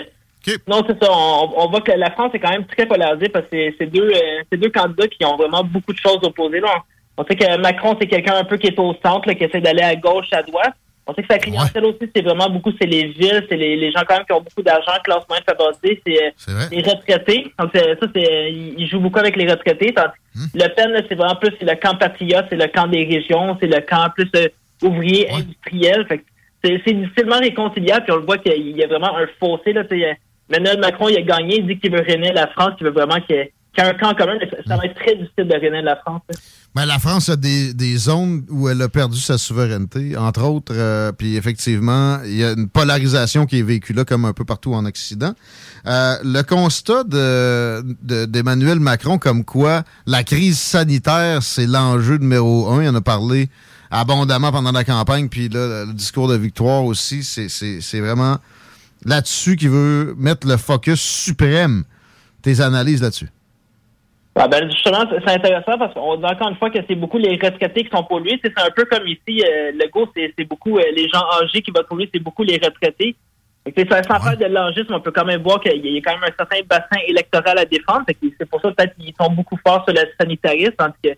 Non, 0.68 0.82
c'est 0.86 1.02
ça. 1.02 1.08
On, 1.12 1.52
on 1.56 1.68
voit 1.70 1.80
que 1.80 1.92
la 1.92 2.10
France 2.10 2.30
est 2.34 2.38
quand 2.40 2.50
même 2.50 2.66
très 2.66 2.86
polarisée 2.86 3.28
parce 3.28 3.46
que 3.46 3.72
c'est- 3.78 3.86
deux, 3.86 4.10
euh, 4.12 4.56
deux 4.56 4.70
candidats 4.70 5.08
qui 5.08 5.24
ont 5.24 5.36
vraiment 5.36 5.62
beaucoup 5.62 5.92
de 5.92 5.98
choses 5.98 6.18
opposées. 6.22 6.60
Là. 6.60 6.68
On, 7.16 7.22
on 7.22 7.26
sait 7.26 7.36
que 7.36 7.56
Macron, 7.58 7.96
c'est 8.00 8.06
quelqu'un 8.08 8.34
un 8.36 8.44
peu 8.44 8.56
qui 8.56 8.66
est 8.68 8.78
au 8.78 8.92
centre, 9.04 9.26
là, 9.28 9.34
qui 9.34 9.44
essaie 9.44 9.60
d'aller 9.60 9.82
à 9.82 9.94
gauche, 9.96 10.26
à 10.32 10.42
droite. 10.42 10.74
On 11.08 11.14
sait 11.14 11.22
que 11.22 11.32
sa 11.32 11.38
clientèle 11.38 11.84
aussi, 11.84 12.10
c'est 12.14 12.22
vraiment 12.22 12.50
beaucoup, 12.50 12.72
c'est 12.80 12.86
les 12.86 13.06
villes, 13.06 13.46
c'est 13.48 13.56
les, 13.56 13.76
les 13.76 13.92
gens 13.92 14.00
quand 14.08 14.16
même 14.16 14.26
qui 14.26 14.32
ont 14.32 14.40
beaucoup 14.40 14.62
d'argent, 14.62 14.90
classe 15.04 15.22
moyenne 15.28 15.44
favorisée, 15.48 16.02
c'est 16.04 16.24
euh, 16.50 16.66
les 16.72 16.82
retraités. 16.82 17.52
Donc 17.60 17.70
ça, 17.74 18.06
c'est, 18.14 18.52
il 18.52 18.88
joue 18.88 18.98
beaucoup 18.98 19.20
avec 19.20 19.36
les 19.36 19.48
retraités. 19.48 19.94
Que 19.94 20.00
Le 20.54 20.74
Pen, 20.74 20.90
là, 20.90 21.02
c'est 21.08 21.14
vraiment 21.14 21.36
plus 21.36 21.52
c'est 21.60 21.64
le 21.64 21.76
camp 21.76 21.96
patriote, 21.96 22.46
c'est 22.50 22.56
le 22.56 22.66
camp 22.66 22.88
des 22.88 23.04
régions, 23.04 23.56
c'est 23.60 23.68
le 23.68 23.80
camp 23.82 24.10
plus 24.16 24.28
euh, 24.34 24.48
ouvrier, 24.82 25.30
industriel. 25.30 26.06
C'est, 26.64 26.92
difficilement 26.92 27.38
réconciliable, 27.38 28.02
puis 28.04 28.12
on 28.12 28.16
le 28.16 28.24
voit 28.24 28.38
qu'il 28.38 28.76
y 28.76 28.82
a 28.82 28.88
vraiment 28.88 29.16
un 29.16 29.26
fossé. 29.38 29.72
Là, 29.72 29.84
sais, 29.88 30.18
Emmanuel 30.50 30.80
Macron, 30.80 31.08
il 31.08 31.16
a 31.18 31.22
gagné, 31.22 31.58
il 31.58 31.66
dit 31.68 31.78
qu'il 31.78 31.92
veut 31.92 32.02
réunir 32.02 32.34
la 32.34 32.48
France, 32.48 32.72
qu'il 32.76 32.86
veut 32.86 32.92
vraiment 32.92 33.20
qu'il 33.20 33.36
y 33.36 33.38
ait, 33.38 33.52
qu'il 33.72 33.84
y 33.84 33.86
ait 33.86 33.90
un 33.90 33.94
camp 33.94 34.12
commun. 34.14 34.36
mais 34.40 34.50
Ça, 34.50 34.56
ça 34.66 34.76
va 34.76 34.86
être 34.86 34.96
très 34.96 35.14
difficile 35.14 35.46
de 35.46 35.54
réunir 35.54 35.82
la 35.82 35.94
France. 35.94 36.22
là. 36.28 36.36
Ben, 36.76 36.84
la 36.84 36.98
France 36.98 37.30
a 37.30 37.36
des, 37.36 37.72
des 37.72 37.96
zones 37.96 38.44
où 38.50 38.68
elle 38.68 38.82
a 38.82 38.88
perdu 38.90 39.18
sa 39.18 39.38
souveraineté, 39.38 40.14
entre 40.14 40.42
autres. 40.42 40.74
euh, 40.76 41.10
puis 41.10 41.36
effectivement, 41.36 42.18
il 42.22 42.34
y 42.36 42.44
a 42.44 42.52
une 42.52 42.68
polarisation 42.68 43.46
qui 43.46 43.60
est 43.60 43.62
véhiculée 43.62 44.04
comme 44.04 44.26
un 44.26 44.34
peu 44.34 44.44
partout 44.44 44.74
en 44.74 44.84
Occident. 44.84 45.32
Euh, 45.86 46.16
le 46.22 46.42
constat 46.42 47.04
de- 47.04 47.82
de- 48.02 48.26
d'Emmanuel 48.26 48.78
Macron 48.78 49.16
comme 49.18 49.42
quoi 49.42 49.84
la 50.04 50.22
crise 50.22 50.58
sanitaire, 50.58 51.42
c'est 51.42 51.66
l'enjeu 51.66 52.18
numéro 52.18 52.68
un. 52.70 52.82
Il 52.82 52.88
en 52.90 52.94
a 52.94 53.00
parlé 53.00 53.48
abondamment 53.90 54.52
pendant 54.52 54.72
la 54.72 54.84
campagne. 54.84 55.30
Puis 55.30 55.48
là, 55.48 55.86
le 55.86 55.94
discours 55.94 56.28
de 56.28 56.36
victoire 56.36 56.84
aussi, 56.84 57.24
c'est 57.24 58.00
vraiment 58.00 58.36
là-dessus 59.06 59.56
qu'il 59.56 59.70
veut 59.70 60.14
mettre 60.18 60.46
le 60.46 60.58
focus 60.58 61.00
suprême. 61.00 61.84
Tes 62.42 62.60
analyses 62.60 63.00
là-dessus. 63.00 63.30
Ah 64.38 64.48
ben 64.48 64.70
justement, 64.70 65.02
c'est 65.10 65.32
intéressant 65.32 65.78
parce 65.78 65.94
qu'on 65.94 66.16
dit 66.16 66.24
encore 66.26 66.50
une 66.50 66.56
fois 66.56 66.68
que 66.68 66.78
c'est 66.86 66.94
beaucoup 66.94 67.16
les 67.16 67.38
retraités 67.42 67.84
qui 67.84 67.90
sont 67.90 68.06
sais, 68.06 68.40
C'est 68.44 68.60
un 68.60 68.70
peu 68.70 68.84
comme 68.84 69.06
ici, 69.06 69.42
euh, 69.42 69.72
le 69.72 69.90
go, 69.90 70.06
c'est 70.14 70.44
beaucoup 70.44 70.76
euh, 70.76 70.82
les 70.94 71.08
gens 71.08 71.22
âgés 71.42 71.62
qui 71.62 71.70
votent 71.70 71.88
pour 71.88 71.96
lui, 71.96 72.10
c'est 72.12 72.20
beaucoup 72.22 72.42
les 72.42 72.60
retraités. 72.62 73.16
Sais, 73.74 73.84
Sans 74.08 74.20
faire 74.20 74.36
de 74.36 74.44
l'âgisme, 74.44 74.94
on 74.94 75.00
peut 75.00 75.10
quand 75.10 75.24
même 75.24 75.42
voir 75.42 75.60
qu'il 75.60 75.84
y 75.84 75.98
a 75.98 76.00
quand 76.00 76.12
même 76.18 76.24
un 76.30 76.34
certain 76.38 76.58
bassin 76.68 77.00
électoral 77.08 77.58
à 77.58 77.64
défendre. 77.64 78.04
C'est 78.06 78.48
pour 78.48 78.60
ça 78.60 78.70
peut-être 78.70 78.94
qu'ils 78.96 79.12
sont 79.20 79.30
beaucoup 79.30 79.58
forts 79.66 79.84
sur 79.84 79.94
le 79.94 80.02
sanitarisme, 80.20 80.72
tandis 80.78 80.94
que 81.02 81.08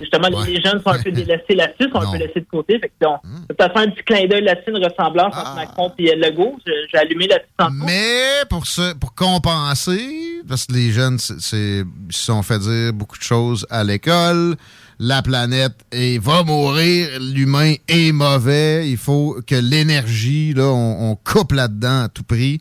justement 0.00 0.28
les- 0.28 0.54
les 0.54 0.60
jeunes 0.62 0.80
sont 0.82 0.90
un 0.90 1.02
peu 1.02 1.10
délaissés 1.24 1.54
là-dessus, 1.54 1.90
sont 1.90 2.00
un 2.00 2.12
peu 2.12 2.18
laissés 2.18 2.40
de 2.40 2.46
côté. 2.50 2.78
Fait 2.78 2.88
que 2.88 3.06
on 3.06 3.18
peut 3.48 3.54
peut-être 3.54 3.72
faire 3.72 3.82
un 3.82 3.90
petit 3.90 4.02
clin 4.04 4.26
d'œil 4.26 4.44
là-dessus, 4.44 4.70
une 4.70 4.84
ressemblance 4.84 5.34
entre 5.36 5.54
Macron 5.56 5.92
et 5.98 6.12
euh, 6.12 6.16
Legault. 6.16 6.58
J'ai 6.66 6.98
allumé 6.98 7.26
la 7.26 7.38
petite 7.38 7.56
tantôt. 7.56 7.72
Mais 7.86 8.44
pour 8.50 8.66
ce, 8.66 8.94
pour 8.94 9.14
compenser, 9.14 10.42
parce 10.48 10.66
que 10.66 10.72
les 10.74 10.90
jeunes, 10.90 11.18
c'est, 11.18 11.38
se 11.40 11.84
sont 12.10 12.42
fait 12.42 12.58
dire 12.58 12.92
beaucoup 12.92 13.16
de 13.18 13.22
choses 13.22 13.66
à 13.70 13.82
l'école. 13.84 14.56
La 14.98 15.22
planète 15.22 15.72
est, 15.92 16.22
va 16.22 16.42
mourir, 16.42 17.08
l'humain 17.20 17.74
est 17.88 18.12
mauvais. 18.12 18.88
Il 18.88 18.96
faut 18.96 19.40
que 19.46 19.54
l'énergie, 19.54 20.54
là, 20.54 20.64
on, 20.66 21.16
coupe 21.16 21.52
là-dedans 21.52 22.04
à 22.04 22.08
tout 22.08 22.22
prix. 22.22 22.60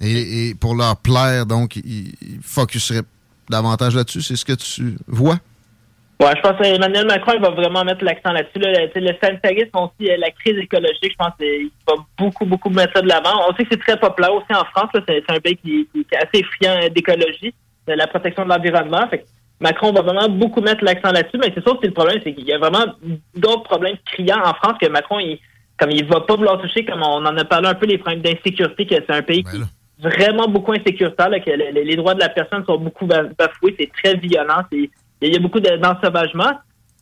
Et, 0.00 0.48
et 0.48 0.54
pour 0.54 0.74
leur 0.74 0.96
plaire, 0.96 1.46
donc, 1.46 1.76
ils, 1.76 2.14
ils 2.22 2.40
focuseraient 2.42 3.02
davantage 3.48 3.94
là-dessus. 3.94 4.22
C'est 4.22 4.36
ce 4.36 4.44
que 4.44 4.52
tu 4.52 4.96
vois? 5.06 5.38
Ouais, 6.18 6.32
je 6.34 6.40
pense 6.40 6.56
qu'Emmanuel 6.56 7.06
Macron 7.06 7.38
va 7.40 7.50
vraiment 7.50 7.84
mettre 7.84 8.02
l'accent 8.02 8.32
là-dessus. 8.32 8.58
Le 8.58 9.12
sanitarisme 9.22 9.76
aussi, 9.76 10.10
euh, 10.10 10.16
la 10.16 10.30
crise 10.30 10.56
écologique, 10.56 11.12
je 11.12 11.16
pense 11.16 11.32
qu'il 11.38 11.70
va 11.86 11.94
beaucoup, 12.16 12.46
beaucoup 12.46 12.70
mettre 12.70 12.94
ça 12.94 13.02
de 13.02 13.08
l'avant. 13.08 13.48
On 13.48 13.54
sait 13.54 13.64
que 13.64 13.68
c'est 13.72 13.80
très 13.80 14.00
populaire 14.00 14.32
aussi 14.32 14.46
en 14.50 14.64
France. 14.64 14.90
C'est 15.06 15.24
un 15.28 15.40
pays 15.40 15.56
qui, 15.56 15.86
est 15.94 16.16
assez 16.16 16.42
friand 16.42 16.80
euh, 16.82 16.88
d'écologie, 16.88 17.52
de 17.86 17.92
la 17.92 18.06
protection 18.06 18.44
de 18.44 18.48
l'environnement. 18.48 19.06
Macron 19.60 19.92
va 19.92 20.02
vraiment 20.02 20.28
beaucoup 20.28 20.60
mettre 20.60 20.84
l'accent 20.84 21.12
là-dessus, 21.12 21.38
mais 21.38 21.50
c'est 21.54 21.62
sûr 21.62 21.74
que 21.74 21.78
c'est 21.82 21.86
le 21.88 21.94
problème, 21.94 22.20
c'est 22.22 22.34
qu'il 22.34 22.44
y 22.46 22.52
a 22.52 22.58
vraiment 22.58 22.84
d'autres 23.34 23.62
problèmes 23.62 23.96
criants 24.04 24.42
en 24.44 24.54
France 24.54 24.74
que 24.80 24.88
Macron, 24.88 25.18
il, 25.18 25.38
comme 25.78 25.90
il 25.90 26.04
va 26.06 26.20
pas 26.20 26.36
vouloir 26.36 26.60
toucher, 26.60 26.84
comme 26.84 27.02
on 27.02 27.24
en 27.24 27.36
a 27.36 27.44
parlé 27.44 27.68
un 27.68 27.74
peu, 27.74 27.86
les 27.86 27.98
problèmes 27.98 28.20
d'insécurité, 28.22 28.86
que 28.86 28.94
c'est 28.96 29.10
un 29.10 29.22
pays 29.22 29.42
qui 29.44 29.56
est 29.56 30.08
vraiment 30.10 30.46
beaucoup 30.48 30.72
insécuritaire, 30.72 31.30
là, 31.30 31.40
que 31.40 31.50
les, 31.50 31.72
les- 31.72 31.84
les 31.84 31.96
droits 31.96 32.14
de 32.14 32.20
la 32.20 32.28
personne 32.28 32.64
sont 32.66 32.76
beaucoup 32.78 33.06
ba- 33.06 33.24
bafoués, 33.38 33.74
c'est 33.78 33.90
très 33.92 34.14
violent, 34.16 34.62
c'est- 34.70 34.90
il 35.22 35.32
y 35.32 35.36
a 35.36 35.40
beaucoup 35.40 35.60
de- 35.60 35.76
d'ensauvagement. 35.76 36.52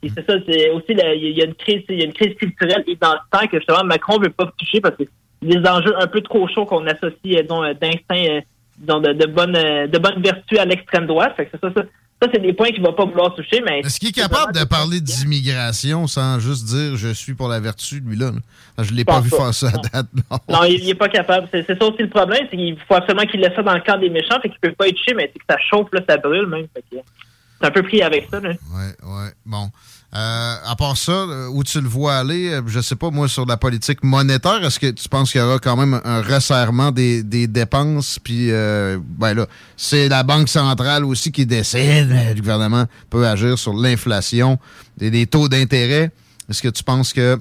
Et 0.05 0.09
c'est 0.11 0.25
ça, 0.29 0.35
c'est 0.47 0.71
aussi 0.71 0.87
il 0.91 1.31
y 1.39 1.41
a 1.43 1.47
une 1.47 1.55
crise, 1.55 1.83
il 1.89 1.99
y 1.99 2.03
a 2.03 2.05
une 2.05 2.13
crise 2.13 2.35
culturelle 2.37 2.85
identitaire 2.87 3.49
que 3.51 3.57
justement 3.59 3.83
Macron 3.85 4.19
veut 4.19 4.29
pas 4.29 4.53
toucher 4.59 4.81
parce 4.81 4.95
que 4.97 5.05
des 5.43 5.59
enjeux 5.67 5.95
un 5.99 6.07
peu 6.07 6.21
trop 6.21 6.47
chauds 6.47 6.67
qu'on 6.67 6.87
associe 6.87 7.37
euh, 7.39 7.43
disons, 7.43 7.65
euh, 7.65 7.73
d'instinct, 7.73 8.15
euh, 8.31 8.41
disons, 8.79 9.01
de, 9.01 9.13
de 9.15 9.27
bonne 9.27 9.53
de 9.55 9.99
bonne 9.99 10.21
vertu 10.23 10.59
à 10.59 10.67
l'extrême 10.67 11.07
droite. 11.07 11.33
Fait 11.37 11.47
que 11.47 11.53
c'est 11.55 11.61
ça, 11.61 11.73
ça, 11.75 11.83
ça, 12.25 12.31
c'est 12.33 12.41
des 12.41 12.53
points 12.53 12.71
qu'il 12.71 12.83
va 12.83 12.93
pas 12.93 13.05
vouloir 13.05 13.35
toucher, 13.35 13.63
mais 13.65 13.81
Est-ce 13.81 14.01
qu'il 14.01 14.09
est 14.09 14.13
capable 14.13 14.53
de 14.53 14.65
parler 14.65 15.01
d'immigration 15.01 16.07
sans 16.07 16.39
juste 16.41 16.65
dire 16.67 16.97
je 16.97 17.13
suis 17.13 17.35
pour 17.35 17.49
la 17.49 17.61
vertu, 17.61 18.01
lui-là? 18.01 18.33
là? 18.33 18.85
Je 18.85 18.93
l'ai 18.93 19.05
pas 19.05 19.21
vu 19.21 19.31
faire 19.31 19.53
ça 19.55 19.69
à 19.69 19.73
date. 19.73 20.07
non. 20.31 20.39
Non, 20.49 20.65
il, 20.65 20.81
il 20.81 20.91
est 20.91 20.95
pas 20.95 21.09
capable. 21.09 21.49
C'est 21.53 21.67
ça 21.67 21.85
aussi 21.85 22.03
le 22.03 22.09
problème, 22.09 22.47
c'est 22.51 22.57
qu'il 22.57 22.77
faut 22.89 22.95
absolument 22.95 23.27
qu'il 23.27 23.41
laisse 23.41 23.55
ça 23.55 23.63
dans 23.63 23.75
le 23.75 23.81
camp 23.81 23.99
des 23.99 24.11
méchants, 24.11 24.41
fait 24.41 24.49
qu'il 24.49 24.59
peut 24.61 24.73
pas 24.73 24.89
être 24.89 24.97
touché, 24.97 25.15
mais 25.15 25.31
c'est 25.33 25.39
que 25.39 25.45
ça 25.49 25.57
chauffe, 25.71 25.89
là, 25.93 26.01
ça 26.09 26.17
brûle 26.17 26.47
même. 26.47 26.67
Fait 26.75 26.85
que 26.91 26.97
un 27.61 27.71
peu 27.71 27.83
pris 27.83 28.03
avec 28.03 28.29
ça. 28.31 28.41
Là. 28.41 28.51
Ouais, 28.51 28.95
ouais. 29.03 29.31
Bon. 29.47 29.71
Euh, 30.17 30.55
à 30.65 30.77
part 30.77 30.97
ça, 30.97 31.11
euh, 31.11 31.49
où 31.49 31.65
tu 31.65 31.81
le 31.81 31.89
vois 31.89 32.15
aller, 32.15 32.49
euh, 32.51 32.63
je 32.69 32.79
sais 32.79 32.95
pas, 32.95 33.11
moi, 33.11 33.27
sur 33.27 33.47
la 33.47 33.57
politique 33.57 34.05
monétaire, 34.05 34.65
est-ce 34.65 34.79
que 34.79 34.91
tu 34.93 35.09
penses 35.09 35.33
qu'il 35.33 35.41
y 35.41 35.45
aura 35.45 35.59
quand 35.59 35.77
même 35.77 36.01
un 36.05 36.23
resserrement 36.23 36.93
des, 36.93 37.25
dépenses? 37.49 38.21
Puis, 38.23 38.53
euh, 38.53 38.97
ben 39.19 39.35
là, 39.35 39.49
c'est 39.77 40.09
la 40.09 40.23
Banque 40.23 40.49
centrale 40.49 41.05
aussi 41.05 41.33
qui 41.33 41.47
décide, 41.47 42.11
le 42.11 42.41
gouvernement 42.41 42.87
peut 43.11 43.27
agir 43.27 43.59
sur 43.59 43.75
l'inflation 43.75 44.57
et 45.01 45.11
les 45.11 45.27
taux 45.27 45.49
d'intérêt. 45.49 46.13
Est-ce 46.49 46.63
que 46.63 46.69
tu 46.69 46.85
penses 46.85 47.13
que 47.13 47.41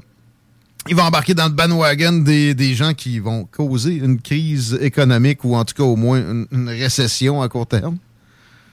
il 0.90 0.96
va 0.96 1.06
embarquer 1.06 1.36
dans 1.36 1.46
le 1.46 1.54
bandwagon 1.54 2.24
des, 2.24 2.74
gens 2.74 2.94
qui 2.94 3.20
vont 3.20 3.46
causer 3.46 3.94
une 3.94 4.20
crise 4.20 4.78
économique 4.82 5.46
ou 5.46 5.56
en 5.56 5.64
tout 5.64 5.76
cas 5.76 5.84
au 5.84 5.96
moins 5.96 6.20
une 6.52 6.70
récession 6.70 7.42
à 7.42 7.48
court 7.50 7.68
terme? 7.68 7.98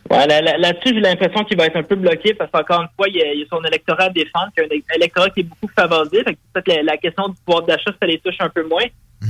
Ouais, 0.08 0.26
là- 0.26 0.40
là- 0.40 0.58
là-dessus, 0.58 0.94
j'ai 0.94 1.00
l'impression 1.00 1.44
qu'il 1.44 1.56
va 1.56 1.66
être 1.66 1.76
un 1.76 1.82
peu 1.82 1.94
bloqué 1.96 2.34
parce 2.34 2.50
qu'encore 2.50 2.82
une 2.82 2.88
fois, 2.96 3.08
il 3.08 3.16
y 3.16 3.22
a, 3.22 3.32
il 3.32 3.40
y 3.40 3.42
a 3.42 3.46
son 3.50 3.62
électorat 3.64 4.04
à 4.04 4.08
défendre, 4.10 4.50
un 4.58 4.94
électorat 4.96 5.30
qui 5.30 5.40
est 5.40 5.44
beaucoup 5.44 5.68
favorisé. 5.76 6.24
Fait 6.24 6.34
que 6.34 6.38
peut-être 6.52 6.68
la, 6.76 6.82
la 6.82 6.96
question 6.96 7.28
du 7.28 7.34
pouvoir 7.44 7.64
d'achat, 7.64 7.92
ça 8.00 8.06
les 8.06 8.18
touche 8.18 8.36
un 8.40 8.48
peu 8.48 8.66
moins. 8.66 8.84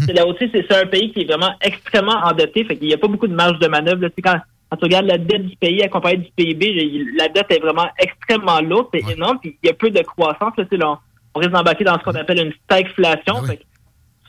C'est 0.06 0.12
Là 0.12 0.24
aussi, 0.26 0.48
c'est 0.52 0.72
un 0.72 0.86
pays 0.86 1.12
qui 1.12 1.22
est 1.22 1.24
vraiment 1.24 1.52
extrêmement 1.60 2.16
endetté. 2.24 2.64
Fait 2.64 2.76
qu'il 2.76 2.86
n'y 2.88 2.94
a 2.94 2.98
pas 2.98 3.08
beaucoup 3.08 3.26
de 3.26 3.34
marge 3.34 3.58
de 3.58 3.66
manœuvre. 3.66 4.02
là. 4.02 4.08
Quand, 4.22 4.38
quand 4.70 4.76
tu 4.76 4.84
regardes 4.84 5.06
la 5.06 5.18
dette 5.18 5.46
du 5.46 5.56
pays 5.56 5.82
accompagnée 5.82 6.18
du 6.18 6.30
PIB, 6.36 7.02
la 7.18 7.28
dette 7.28 7.50
est 7.50 7.58
vraiment 7.58 7.88
extrêmement 7.98 8.60
lourde, 8.60 8.86
c'est 8.94 9.12
énorme, 9.12 9.38
puis 9.40 9.58
il 9.62 9.66
y 9.66 9.70
a 9.70 9.74
peu 9.74 9.90
de 9.90 10.00
croissance. 10.02 10.52
Là, 10.70 10.98
on, 11.34 11.38
risque 11.40 11.50
d'embarquer 11.52 11.84
dans 11.84 11.98
ce 11.98 12.04
qu'on 12.04 12.14
appelle 12.14 12.38
une 12.46 12.52
stagflation. 12.64 13.42
Fait 13.44 13.56
que 13.56 13.62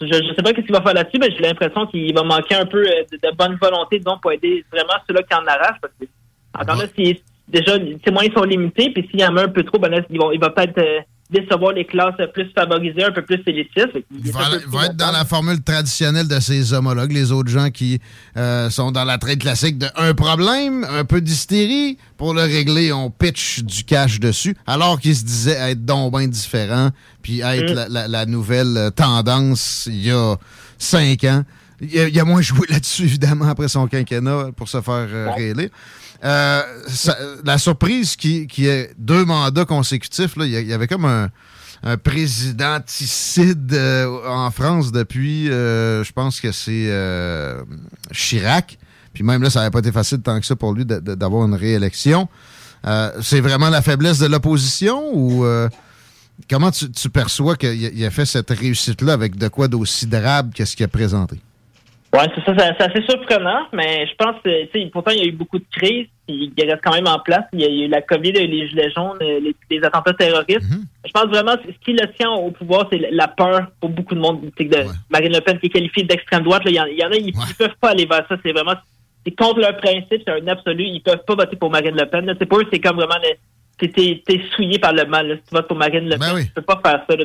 je 0.01 0.05
ne 0.07 0.33
sais 0.33 0.41
pas 0.41 0.49
ce 0.49 0.61
qu'il 0.61 0.71
va 0.71 0.81
faire 0.81 0.95
là-dessus, 0.95 1.19
mais 1.19 1.29
j'ai 1.31 1.43
l'impression 1.43 1.85
qu'il 1.85 2.11
va 2.13 2.23
manquer 2.23 2.55
un 2.55 2.65
peu 2.65 2.79
euh, 2.83 3.03
de, 3.11 3.17
de 3.17 3.35
bonne 3.35 3.55
volonté, 3.61 3.99
disons, 3.99 4.17
pour 4.19 4.31
aider 4.31 4.65
vraiment 4.71 4.93
ceux-là 5.07 5.21
qui 5.21 5.35
en 5.35 5.45
arrachent. 5.45 5.79
Parce 5.79 5.93
que, 5.99 6.05
encore 6.59 6.75
là, 6.77 6.85
si, 6.97 7.21
déjà, 7.47 7.77
les 7.77 7.97
moyens 8.11 8.33
sont 8.35 8.43
limités, 8.43 8.91
puis 8.93 9.07
s'il 9.09 9.19
y 9.19 9.25
en 9.25 9.35
a 9.37 9.43
un 9.43 9.49
peu 9.49 9.63
trop, 9.63 9.79
ben 9.79 9.89
là, 9.89 9.99
ils 10.09 10.19
vont- 10.19 10.31
il 10.31 10.39
va 10.39 10.49
peut-être 10.49 10.77
euh, 10.77 10.99
décevoir 11.29 11.71
les 11.71 11.85
classes 11.85 12.15
plus 12.33 12.49
favorisées, 12.53 13.05
un 13.05 13.11
peu 13.11 13.21
plus 13.21 13.41
élitistes. 13.47 13.97
Il 14.11 14.31
va, 14.33 14.41
va 14.67 14.85
être 14.87 14.97
dans 14.97 15.11
la 15.13 15.23
formule 15.23 15.61
traditionnelle 15.63 16.27
de 16.27 16.39
ses 16.41 16.73
homologues, 16.73 17.13
les 17.13 17.31
autres 17.31 17.49
gens 17.49 17.69
qui 17.69 18.01
euh, 18.35 18.69
sont 18.69 18.91
dans 18.91 19.05
la 19.05 19.17
traite 19.17 19.39
classique 19.39 19.77
de 19.77 19.87
un 19.95 20.13
problème, 20.13 20.85
un 20.89 21.05
peu 21.05 21.21
d'hystérie. 21.21 21.97
Pour 22.17 22.33
le 22.33 22.41
régler, 22.41 22.91
on 22.91 23.09
pitch 23.09 23.61
du 23.63 23.85
cash 23.85 24.19
dessus, 24.19 24.55
alors 24.67 24.99
qu'ils 24.99 25.15
se 25.15 25.23
disaient 25.23 25.71
être 25.71 25.85
donc 25.85 26.15
bien 26.17 26.27
différents, 26.27 26.89
puis 27.21 27.39
être 27.39 27.71
Mm. 27.71 27.75
la, 27.75 27.87
la- 27.87 28.07
la 28.09 28.25
nouvelle 28.25 28.75
euh, 28.75 28.89
tendance 28.89 29.85
il 29.89 30.05
y 30.07 30.11
a 30.11 30.35
cinq 30.77 31.23
ans. 31.23 31.43
Il 31.79 31.97
a, 31.99 32.07
il 32.09 32.19
a 32.19 32.25
moins 32.25 32.41
joué 32.41 32.67
là-dessus, 32.69 33.03
évidemment, 33.05 33.45
après 33.47 33.69
son 33.69 33.87
quinquennat 33.87 34.49
pour 34.55 34.67
se 34.67 34.81
faire 34.81 35.07
euh, 35.09 35.31
réélire. 35.35 35.69
Euh, 36.23 36.61
la 37.43 37.57
surprise 37.57 38.15
qui, 38.15 38.47
est 38.59 38.93
deux 38.97 39.25
mandats 39.25 39.65
consécutifs, 39.65 40.33
il 40.37 40.47
y, 40.47 40.73
avait 40.73 40.87
comme 40.87 41.05
un, 41.05 41.29
un 41.83 41.97
présidenticide 41.97 43.73
euh, 43.73 44.27
en 44.27 44.51
France 44.51 44.91
depuis, 44.91 45.49
euh, 45.49 46.03
je 46.03 46.11
pense 46.11 46.39
que 46.39 46.51
c'est 46.51 46.91
Chirac. 48.11 48.77
Puis 49.13 49.23
même 49.23 49.41
là, 49.41 49.49
ça 49.49 49.59
n'avait 49.59 49.71
pas 49.71 49.79
été 49.79 49.91
facile 49.91 50.21
tant 50.21 50.39
que 50.39 50.45
ça 50.45 50.55
pour 50.55 50.73
lui 50.73 50.85
d'avoir 50.85 51.45
une 51.45 51.55
réélection. 51.55 52.29
C'est 53.21 53.41
vraiment 53.41 53.69
la 53.69 53.81
faiblesse 53.81 54.19
de 54.19 54.27
l'opposition 54.27 55.11
ou 55.13 55.45
comment 56.49 56.71
tu, 56.71 57.09
perçois 57.09 57.55
qu'il 57.55 58.03
a, 58.03 58.07
a 58.07 58.09
fait 58.09 58.25
cette 58.25 58.51
réussite-là 58.51 59.13
avec 59.13 59.35
de 59.35 59.47
quoi 59.47 59.67
d'aussi 59.67 60.07
drabe 60.07 60.53
que 60.53 60.63
ce 60.65 60.75
qu'il 60.75 60.85
a 60.85 60.87
présenté? 60.87 61.41
Ouais, 62.13 62.27
c'est 62.35 62.43
ça, 62.43 62.53
c'est 62.77 62.83
assez 62.91 63.01
surprenant, 63.07 63.67
mais 63.71 64.05
je 64.05 64.13
pense 64.15 64.35
que, 64.43 64.87
pourtant, 64.89 65.11
il 65.11 65.19
y 65.19 65.21
a 65.21 65.25
eu 65.27 65.31
beaucoup 65.31 65.59
de 65.59 65.65
crises, 65.71 66.07
puis 66.27 66.51
il 66.57 66.69
reste 66.69 66.81
quand 66.83 66.93
même 66.93 67.07
en 67.07 67.19
place. 67.19 67.45
Il 67.53 67.61
y 67.61 67.65
a, 67.65 67.69
eu 67.69 67.87
la 67.87 68.01
COVID, 68.01 68.33
les 68.33 68.67
gilets 68.67 68.91
jaunes, 68.91 69.17
euh, 69.21 69.39
les, 69.39 69.55
les 69.69 69.83
attentats 69.85 70.13
terroristes. 70.13 70.59
Je 71.05 71.11
pense 71.11 71.27
vraiment 71.27 71.53
ce 71.65 71.71
qui 71.85 71.93
le 71.93 72.05
tient 72.19 72.29
au 72.31 72.51
pouvoir, 72.51 72.87
c'est 72.91 72.99
la 73.11 73.29
peur 73.29 73.61
pour 73.79 73.89
beaucoup 73.91 74.13
de 74.15 74.19
monde. 74.19 74.41
De 74.41 74.77
Marine 75.09 75.31
Le 75.33 75.39
Pen 75.39 75.57
qui 75.59 75.67
est 75.67 75.69
qualifiée 75.69 76.03
d'extrême 76.03 76.43
droite, 76.43 76.65
là, 76.65 76.71
il 76.71 76.75
y 76.75 76.79
en, 76.81 76.85
il 76.85 76.97
y 76.99 77.05
en 77.05 77.11
a, 77.11 77.15
ils, 77.15 77.29
ils 77.29 77.55
peuvent 77.57 77.75
pas 77.79 77.91
aller 77.91 78.05
vers 78.05 78.25
ça. 78.27 78.35
C'est 78.43 78.51
vraiment, 78.51 78.75
c'est 79.25 79.35
contre 79.35 79.59
leur 79.61 79.77
principe, 79.77 80.21
c'est 80.25 80.29
un 80.29 80.47
absolu. 80.47 80.83
Ils 80.83 81.01
peuvent 81.01 81.23
pas 81.25 81.35
voter 81.35 81.55
pour 81.55 81.71
Marine 81.71 81.95
Le 81.95 82.05
Pen. 82.07 82.35
C'est 82.37 82.45
pour 82.45 82.59
eux, 82.59 82.65
c'est 82.71 82.79
comme 82.79 82.97
vraiment, 82.97 83.15
le- 83.23 83.37
t'es- 83.89 84.21
t'es 84.25 84.41
souillé 84.55 84.79
par 84.79 84.93
le 84.93 85.05
mal. 85.05 85.27
là. 85.27 85.35
Si 85.35 85.41
tu 85.49 85.55
votes 85.55 85.67
pour 85.67 85.77
Marine 85.77 86.05
Le 86.09 86.17
Pen, 86.17 86.45
tu 86.45 86.51
peux 86.53 86.61
pas 86.61 86.81
faire 86.83 87.03
ça. 87.09 87.15
là. 87.15 87.23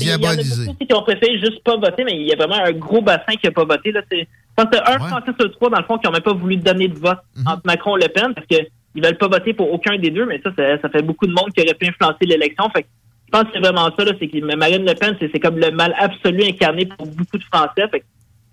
Il 0.00 0.06
y 0.08 0.12
en 0.12 0.30
a 0.30 0.36
beaucoup 0.66 0.84
qui 0.84 0.94
ont 0.94 1.02
préféré 1.02 1.38
juste 1.38 1.62
pas 1.64 1.76
voter, 1.76 2.04
mais 2.04 2.16
il 2.16 2.26
y 2.26 2.32
a 2.32 2.36
vraiment 2.36 2.62
un 2.64 2.72
gros 2.72 3.00
bassin 3.00 3.34
qui 3.40 3.46
a 3.46 3.52
pas 3.52 3.64
voté. 3.64 3.92
Là. 3.92 4.00
C'est- 4.10 4.20
Je 4.26 4.64
pense 4.64 4.70
que 4.72 4.76
c'est 4.76 4.92
un 4.92 4.98
Français 5.08 5.30
sur 5.38 5.50
trois, 5.52 5.70
dans 5.70 5.78
le 5.78 5.84
fond, 5.84 5.98
qui 5.98 6.06
n'ont 6.06 6.12
même 6.12 6.22
pas 6.22 6.32
voulu 6.32 6.56
donner 6.56 6.88
de 6.88 6.98
vote 6.98 7.18
Mhm. 7.36 7.44
entre 7.46 7.62
Macron 7.64 7.96
et 7.96 8.02
Le 8.02 8.08
Pen 8.08 8.34
parce 8.34 8.46
qu'ils 8.48 8.66
veulent 9.02 9.16
pas 9.18 9.28
voter 9.28 9.54
pour 9.54 9.72
aucun 9.72 9.96
des 9.98 10.10
deux, 10.10 10.26
mais 10.26 10.40
ça, 10.42 10.50
ça, 10.56 10.80
ça 10.82 10.88
fait 10.88 11.02
beaucoup 11.02 11.26
de 11.28 11.32
monde 11.32 11.52
qui 11.54 11.62
aurait 11.62 11.74
pu 11.74 11.86
influencer 11.86 12.24
l'élection. 12.26 12.68
Fait 12.70 12.82
que 12.82 12.88
je 13.26 13.30
pense 13.30 13.42
que 13.44 13.48
c'est 13.54 13.60
vraiment 13.60 13.88
ça, 13.96 14.04
là, 14.04 14.12
c'est 14.18 14.26
que 14.26 14.56
Marine 14.56 14.84
Le 14.84 14.94
Pen, 14.94 15.16
c'est 15.20 15.30
c'est 15.32 15.38
comme 15.38 15.58
le 15.58 15.70
mal 15.70 15.94
absolu 15.98 16.42
incarné 16.44 16.86
pour 16.86 17.06
beaucoup 17.06 17.38
de 17.38 17.44
Français. 17.44 17.86
Fait 17.88 18.00
que 18.00 18.04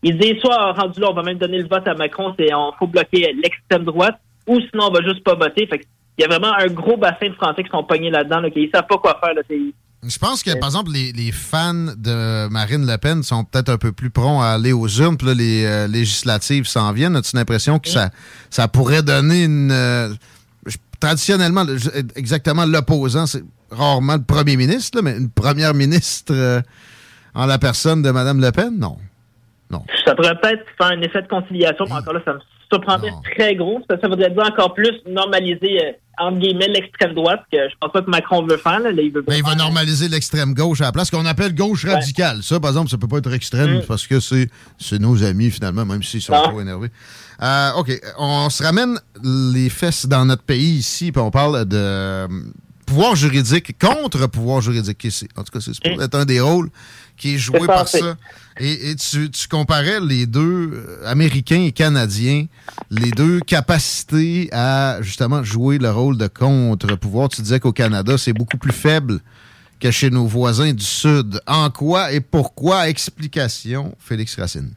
ils 0.03 0.15
disent 0.15 0.40
soit 0.41 0.74
rendu 0.74 0.99
là, 0.99 1.09
on 1.09 1.14
va 1.14 1.24
même 1.24 1.40
donner 1.40 1.57
le 1.57 1.67
vote 1.67 1.88
à 1.88 1.95
Macron, 1.95 2.35
c'est 2.38 2.53
on 2.53 2.72
faut 2.77 2.85
bloquer 2.85 3.33
l'extrême 3.41 3.83
droite, 3.85 4.19
ou 4.45 4.59
sinon 4.59 4.90
on 4.90 4.91
va 4.91 5.01
juste 5.01 5.24
pas 5.24 5.33
voter. 5.33 5.65
Fait 5.65 5.80
que 5.80 5.85
il 6.18 6.22
y 6.22 6.26
a 6.26 6.27
vraiment 6.27 6.53
un 6.53 6.68
gros 6.68 6.98
bassin 6.98 7.30
de 7.30 7.34
Français 7.35 7.64
qui 7.64 7.69
sont 7.69 7.84
pognés 7.84 8.10
là-dedans, 8.10 8.40
là, 8.40 8.50
qui 8.50 8.61
ils 8.61 8.69
savent 8.74 8.88
pas 8.88 8.98
quoi 8.98 9.19
faire. 9.24 9.34
Là, 9.34 9.42
Je 9.48 10.18
pense 10.18 10.44
que, 10.44 10.52
par 10.60 10.69
exemple, 10.69 10.92
les, 10.92 11.11
les 11.11 11.32
fans 11.32 11.74
de 11.74 12.48
Marine 12.50 12.85
Le 12.85 12.98
Pen 12.98 13.24
sont 13.24 13.44
peut-être 13.44 13.69
un 13.69 13.77
peu 13.77 13.92
plus 13.92 14.10
prompts 14.10 14.42
à 14.42 14.53
aller 14.53 14.72
aux 14.72 14.88
urnes, 14.88 15.18
puis 15.18 15.27
là, 15.27 15.34
les 15.34 15.66
euh, 15.66 15.88
législatives 15.88 16.66
s'en 16.66 16.92
viennent. 16.94 17.16
As-tu 17.16 17.35
l'impression 17.35 17.80
que 17.80 17.90
ça, 17.90 18.11
ça 18.50 18.68
pourrait 18.68 19.03
donner 19.03 19.44
une... 19.44 19.72
euh, 19.72 20.14
traditionnellement, 21.00 21.66
exactement 22.16 22.66
l'opposant, 22.66 23.26
c'est 23.26 23.44
rarement 23.69 24.16
le 24.16 24.24
premier 24.24 24.56
ministre, 24.56 24.98
là, 24.98 25.02
mais 25.03 25.18
une 25.18 25.30
première 25.30 25.74
ministre 25.74 26.34
euh, 26.34 26.61
en 27.34 27.45
la 27.45 27.58
personne 27.58 28.02
de 28.02 28.10
Mme 28.10 28.40
Le 28.40 28.52
Pen? 28.52 28.80
Non. 28.80 28.98
Ça 30.06 30.16
pourrait 30.16 30.40
peut-être 30.40 30.64
faire 30.77 30.88
un 30.88 31.02
effet 31.02 31.22
de 31.22 31.27
conciliation, 31.27 31.85
mais 31.88 31.95
encore 31.95 32.14
là, 32.14 32.22
ça 32.24 32.34
me 32.34 32.40
surprendrait 32.76 33.12
très 33.36 33.56
gros. 33.56 33.80
Ça, 33.90 33.98
ça 34.02 34.08
voudrait 34.08 34.30
dire 34.32 34.44
encore 34.44 34.74
plus 34.74 34.92
normaliser, 35.08 35.80
euh, 35.86 35.92
entre 36.20 36.40
guillemets, 36.40 36.68
l'extrême 36.68 37.14
droite, 37.14 37.42
que 37.52 37.58
je 37.58 37.76
pense 37.80 37.92
pas 37.92 38.02
que 38.02 38.10
Macron 38.10 38.45
veut 38.45 38.58
faire. 38.58 38.80
Là. 38.80 38.92
Là, 38.92 39.02
il 39.02 39.12
veut 39.12 39.24
Mais 39.28 39.40
il 39.40 39.44
va 39.44 39.56
normaliser 39.56 40.08
l'extrême 40.08 40.54
gauche 40.54 40.82
à 40.82 40.86
la 40.86 40.92
place, 40.92 41.10
qu'on 41.10 41.26
appelle 41.26 41.54
gauche 41.56 41.86
radicale. 41.86 42.42
Ça, 42.44 42.60
par 42.60 42.72
exemple, 42.72 42.90
ça 42.90 42.98
peut 42.98 43.08
pas 43.08 43.18
être 43.18 43.34
extrême 43.34 43.78
Mm. 43.80 43.82
parce 43.88 44.08
que 44.08 44.20
c'est 44.20 45.00
nos 45.00 45.24
amis, 45.24 45.52
finalement, 45.52 45.86
même 45.86 46.04
s'ils 46.04 46.22
sont 46.22 46.34
Non. 46.34 46.44
trop 46.44 46.62
énervés. 46.62 46.90
Euh, 47.42 47.72
OK. 47.78 47.92
On 48.18 48.50
se 48.50 48.64
ramène 48.64 48.98
les 49.24 49.70
fesses 49.70 50.06
dans 50.06 50.26
notre 50.26 50.44
pays 50.44 50.76
ici, 50.78 51.12
puis 51.12 51.22
on 51.22 51.32
parle 51.32 51.66
de 51.66 51.76
euh, 51.78 52.28
pouvoir 52.86 53.16
juridique 53.16 53.78
contre 53.80 54.28
pouvoir 54.30 54.62
juridique. 54.62 55.06
c'est- 55.10 55.28
En 55.38 55.44
tout 55.44 55.52
cas, 55.52 55.60
c'est 55.60 55.74
être 55.86 56.16
un 56.16 56.26
des 56.26 56.40
rôles 56.40 56.70
qui 57.18 57.35
est 57.35 57.38
joué 57.38 57.66
par 57.66 57.88
ça. 57.88 58.16
Et, 58.60 58.92
et 58.92 58.95
tu, 58.95 59.30
tu 59.30 59.48
comparais 59.48 60.00
les 60.00 60.26
deux, 60.26 60.72
euh, 60.74 61.02
Américains 61.06 61.61
et 61.61 61.72
Canadiens, 61.72 62.45
les 62.90 63.11
deux 63.11 63.42
capacités 63.42 64.50
à 64.53 65.02
justement 65.02 65.44
jouer 65.44 65.77
le 65.77 65.92
rôle 65.92 66.18
de 66.18 66.27
contre-pouvoir. 66.27 67.30
Tu 67.30 67.42
disais 67.42 67.60
qu'au 67.60 67.74
Canada, 67.74 68.18
c'est 68.18 68.34
beaucoup 68.34 68.58
plus 68.58 68.74
faible 68.74 69.19
que 69.80 69.92
chez 69.92 70.10
nos 70.10 70.26
voisins 70.26 70.72
du 70.72 70.85
Sud. 70.85 71.42
En 71.48 71.69
quoi 71.69 72.14
et 72.14 72.22
pourquoi? 72.22 72.88
Explication, 72.88 73.94
Félix 74.00 74.40
Racine. 74.40 74.72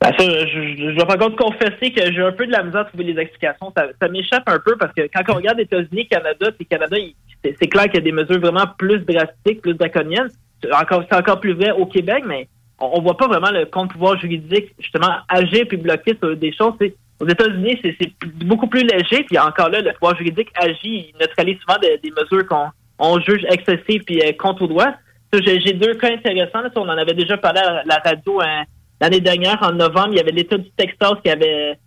Ben, 0.00 0.12
ça, 0.18 0.24
je, 0.24 0.94
dois 0.94 1.06
par 1.06 1.18
contre 1.18 1.36
confesser 1.36 1.92
que 1.92 2.10
j'ai 2.10 2.22
un 2.22 2.32
peu 2.32 2.46
de 2.46 2.52
la 2.52 2.62
misère 2.62 2.80
à 2.80 2.84
trouver 2.86 3.04
les 3.04 3.20
explications. 3.20 3.70
Ça, 3.76 3.84
ça 4.00 4.08
m'échappe 4.08 4.44
un 4.48 4.58
peu 4.58 4.76
parce 4.78 4.94
que 4.94 5.02
quand 5.12 5.22
on 5.28 5.34
regarde 5.34 5.60
États-Unis, 5.60 6.08
Canada, 6.08 6.50
c'est 6.56 6.64
Canada, 6.64 6.96
c'est 7.42 7.68
clair 7.68 7.84
qu'il 7.84 7.94
y 7.94 7.98
a 7.98 8.00
des 8.00 8.12
mesures 8.12 8.40
vraiment 8.40 8.66
plus 8.78 8.98
drastiques, 9.00 9.62
plus 9.62 9.74
draconiennes. 9.74 10.28
C'est 10.62 10.72
encore, 10.74 11.40
plus 11.40 11.54
vrai 11.54 11.70
au 11.70 11.86
Québec, 11.86 12.24
mais 12.26 12.48
on, 12.78 13.00
voit 13.00 13.16
pas 13.16 13.28
vraiment 13.28 13.50
le 13.50 13.64
contre-pouvoir 13.66 14.18
juridique 14.18 14.74
justement 14.78 15.16
agir 15.28 15.64
puis 15.68 15.78
bloquer 15.78 16.16
sur 16.20 16.36
des 16.36 16.52
choses. 16.52 16.74
Aux 17.18 17.28
États-Unis, 17.28 17.78
c'est 17.82 18.12
beaucoup 18.44 18.66
plus 18.66 18.82
léger, 18.82 19.24
puis 19.24 19.38
encore 19.38 19.68
là, 19.70 19.80
le 19.80 19.92
pouvoir 19.92 20.16
juridique 20.16 20.48
agit, 20.54 21.12
il 21.12 21.14
neutralise 21.20 21.58
souvent 21.60 21.78
des, 21.80 22.10
mesures 22.10 22.46
qu'on 22.46 22.68
on 22.98 23.18
juge 23.20 23.44
excessives 23.50 24.02
puis 24.04 24.20
euh, 24.22 24.32
contre 24.38 24.66
droit. 24.66 24.92
J'ai 25.32 25.72
deux 25.74 25.94
cas 25.94 26.12
intéressants. 26.12 26.60
on 26.76 26.88
en 26.88 26.98
avait 26.98 27.14
déjà 27.14 27.36
parlé 27.36 27.60
à 27.60 27.82
la 27.84 27.98
radio 28.04 28.40
hein, 28.40 28.64
l'année 29.00 29.20
dernière, 29.20 29.58
en 29.62 29.72
novembre. 29.72 30.08
Il 30.12 30.16
y 30.16 30.20
avait 30.20 30.32
l'État 30.32 30.58
du 30.58 30.70
Texas 30.76 31.14
qui 31.22 31.30
avait 31.30 31.78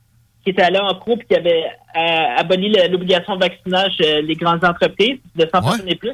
qui 0.43 0.49
était 0.49 0.61
allé 0.61 0.79
en 0.79 0.93
cours 0.95 1.17
puis 1.17 1.27
qui 1.27 1.35
avait 1.35 1.63
euh, 1.95 2.37
aboli 2.37 2.75
l'obligation 2.89 3.35
de 3.35 3.41
vaccinage 3.41 3.95
euh, 4.01 4.21
les 4.21 4.35
grandes 4.35 4.63
entreprises 4.63 5.19
de 5.35 5.41
100 5.43 5.49
personnes 5.51 5.87
et 5.87 5.95
plus. 5.95 6.11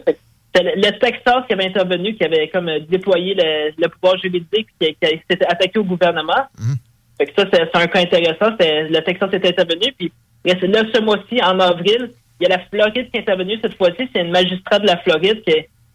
C'est 0.56 0.64
le, 0.64 1.00
Texas 1.00 1.44
qui 1.48 1.54
avait 1.54 1.68
intervenu, 1.68 2.16
qui 2.16 2.24
avait 2.24 2.48
comme 2.50 2.70
euh, 2.70 2.80
déployé 2.80 3.34
le, 3.36 3.72
le 3.78 3.88
pouvoir 3.90 4.18
juridique 4.18 4.68
qui, 4.80 4.96
qui 4.96 5.22
s'était 5.30 5.46
attaqué 5.46 5.80
au 5.80 5.84
gouvernement. 5.84 6.48
Fait 7.18 7.26
que 7.26 7.34
ça, 7.38 7.48
c'est 7.52 7.76
un 7.76 7.88
cas 7.88 8.00
intéressant. 8.00 8.56
Le 8.60 9.00
Texas 9.02 9.30
est 9.34 9.46
intervenu. 9.46 9.94
Puis 9.98 10.12
là, 10.46 10.54
ce 10.94 11.02
mois-ci, 11.02 11.42
en 11.44 11.60
avril, 11.60 12.12
il 12.40 12.48
y 12.48 12.52
a 12.52 12.58
la 12.58 12.64
Floride 12.66 13.12
qui 13.12 13.18
est 13.18 13.22
intervenue 13.22 13.60
cette 13.62 13.76
fois-ci. 13.76 14.10
C'est 14.14 14.22
une 14.22 14.32
magistrate 14.32 14.82
de 14.82 14.88
la 14.88 14.98
Floride 14.98 15.44
qui, 15.44 15.54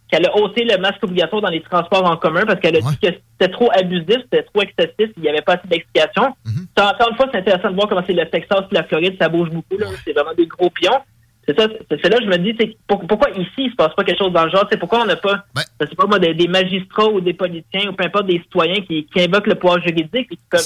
qui 0.09 0.15
a 0.15 0.35
ôté 0.37 0.63
le 0.63 0.77
masque 0.77 1.03
obligatoire 1.03 1.41
dans 1.41 1.49
les 1.49 1.61
transports 1.61 2.05
en 2.05 2.15
commun 2.17 2.43
parce 2.45 2.59
qu'elle 2.59 2.75
a 2.77 2.81
dit 2.81 2.97
que 3.01 3.07
c'était 3.39 3.51
trop 3.51 3.69
abusif, 3.73 4.17
c'était 4.23 4.43
trop 4.43 4.61
excessif, 4.61 5.11
il 5.17 5.23
n'y 5.23 5.29
avait 5.29 5.41
pas 5.41 5.53
assez 5.53 5.67
d'explications. 5.67 6.35
Ça, 6.77 6.91
Encore 6.93 7.09
une 7.11 7.15
fois, 7.17 7.27
c'est 7.31 7.39
intéressant 7.39 7.69
de 7.71 7.75
voir 7.75 7.87
comment 7.89 8.03
c'est 8.05 8.13
le 8.13 8.29
Texas 8.29 8.61
et 8.71 8.75
la 8.75 8.83
Floride, 8.83 9.15
ça 9.19 9.29
bouge 9.29 9.49
beaucoup. 9.49 9.77
là. 9.79 9.87
C'est 10.05 10.13
vraiment 10.13 10.33
des 10.37 10.45
gros 10.47 10.69
pions. 10.69 10.99
C'est 11.47 11.59
ça, 11.59 11.67
c'est 11.91 12.01
c'est 12.01 12.09
là 12.09 12.17
que 12.17 12.23
je 12.23 12.29
me 12.29 12.37
dis, 12.39 12.55
c'est 12.59 12.75
pour- 12.87 13.05
pourquoi 13.05 13.29
ici, 13.31 13.49
il 13.57 13.69
se 13.71 13.75
passe 13.75 13.93
pas 13.95 14.03
quelque 14.03 14.17
chose 14.17 14.33
dans 14.33 14.45
le 14.45 14.49
genre? 14.49 14.65
C'est 14.71 14.79
pourquoi 14.79 15.01
on 15.03 15.05
n'a 15.05 15.15
pas, 15.15 15.45
je 15.79 15.85
sais 15.87 15.95
pas 15.95 16.07
moi, 16.07 16.17
des, 16.17 16.33
des 16.33 16.47
magistrats 16.47 17.07
ou 17.07 17.21
des 17.21 17.33
politiciens 17.35 17.89
ou 17.89 17.93
peu 17.93 18.03
importe 18.03 18.25
des 18.25 18.39
citoyens 18.39 18.81
qui, 18.81 19.05
qui 19.05 19.21
invoquent 19.21 19.45
le 19.45 19.53
pouvoir 19.55 19.79
juridique 19.79 20.27
et 20.31 20.35
qui 20.35 20.39
peuvent 20.49 20.61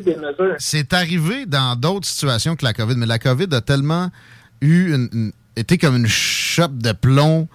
des 0.00 0.16
mesures. 0.16 0.54
C'est 0.58 0.92
arrivé 0.94 1.44
dans 1.44 1.76
d'autres 1.78 2.06
situations 2.06 2.56
que 2.56 2.64
la 2.64 2.72
COVID, 2.72 2.94
mais 2.96 3.04
la 3.04 3.18
COVID 3.18 3.48
a 3.52 3.60
tellement 3.60 4.08
eu 4.62 4.94
une, 4.94 5.08
une- 5.12 5.32
été 5.54 5.76
comme 5.78 5.96
une 5.96 6.06
chope 6.06 6.78
de 6.78 6.92
plomb 6.92 7.46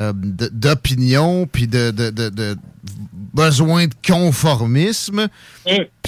euh, 0.00 0.12
d'opinion 0.14 1.46
puis 1.50 1.66
de, 1.66 1.90
de, 1.90 2.10
de- 2.10 2.28
de 2.28 2.56
besoin 3.34 3.86
de 3.86 3.94
conformisme. 4.06 5.28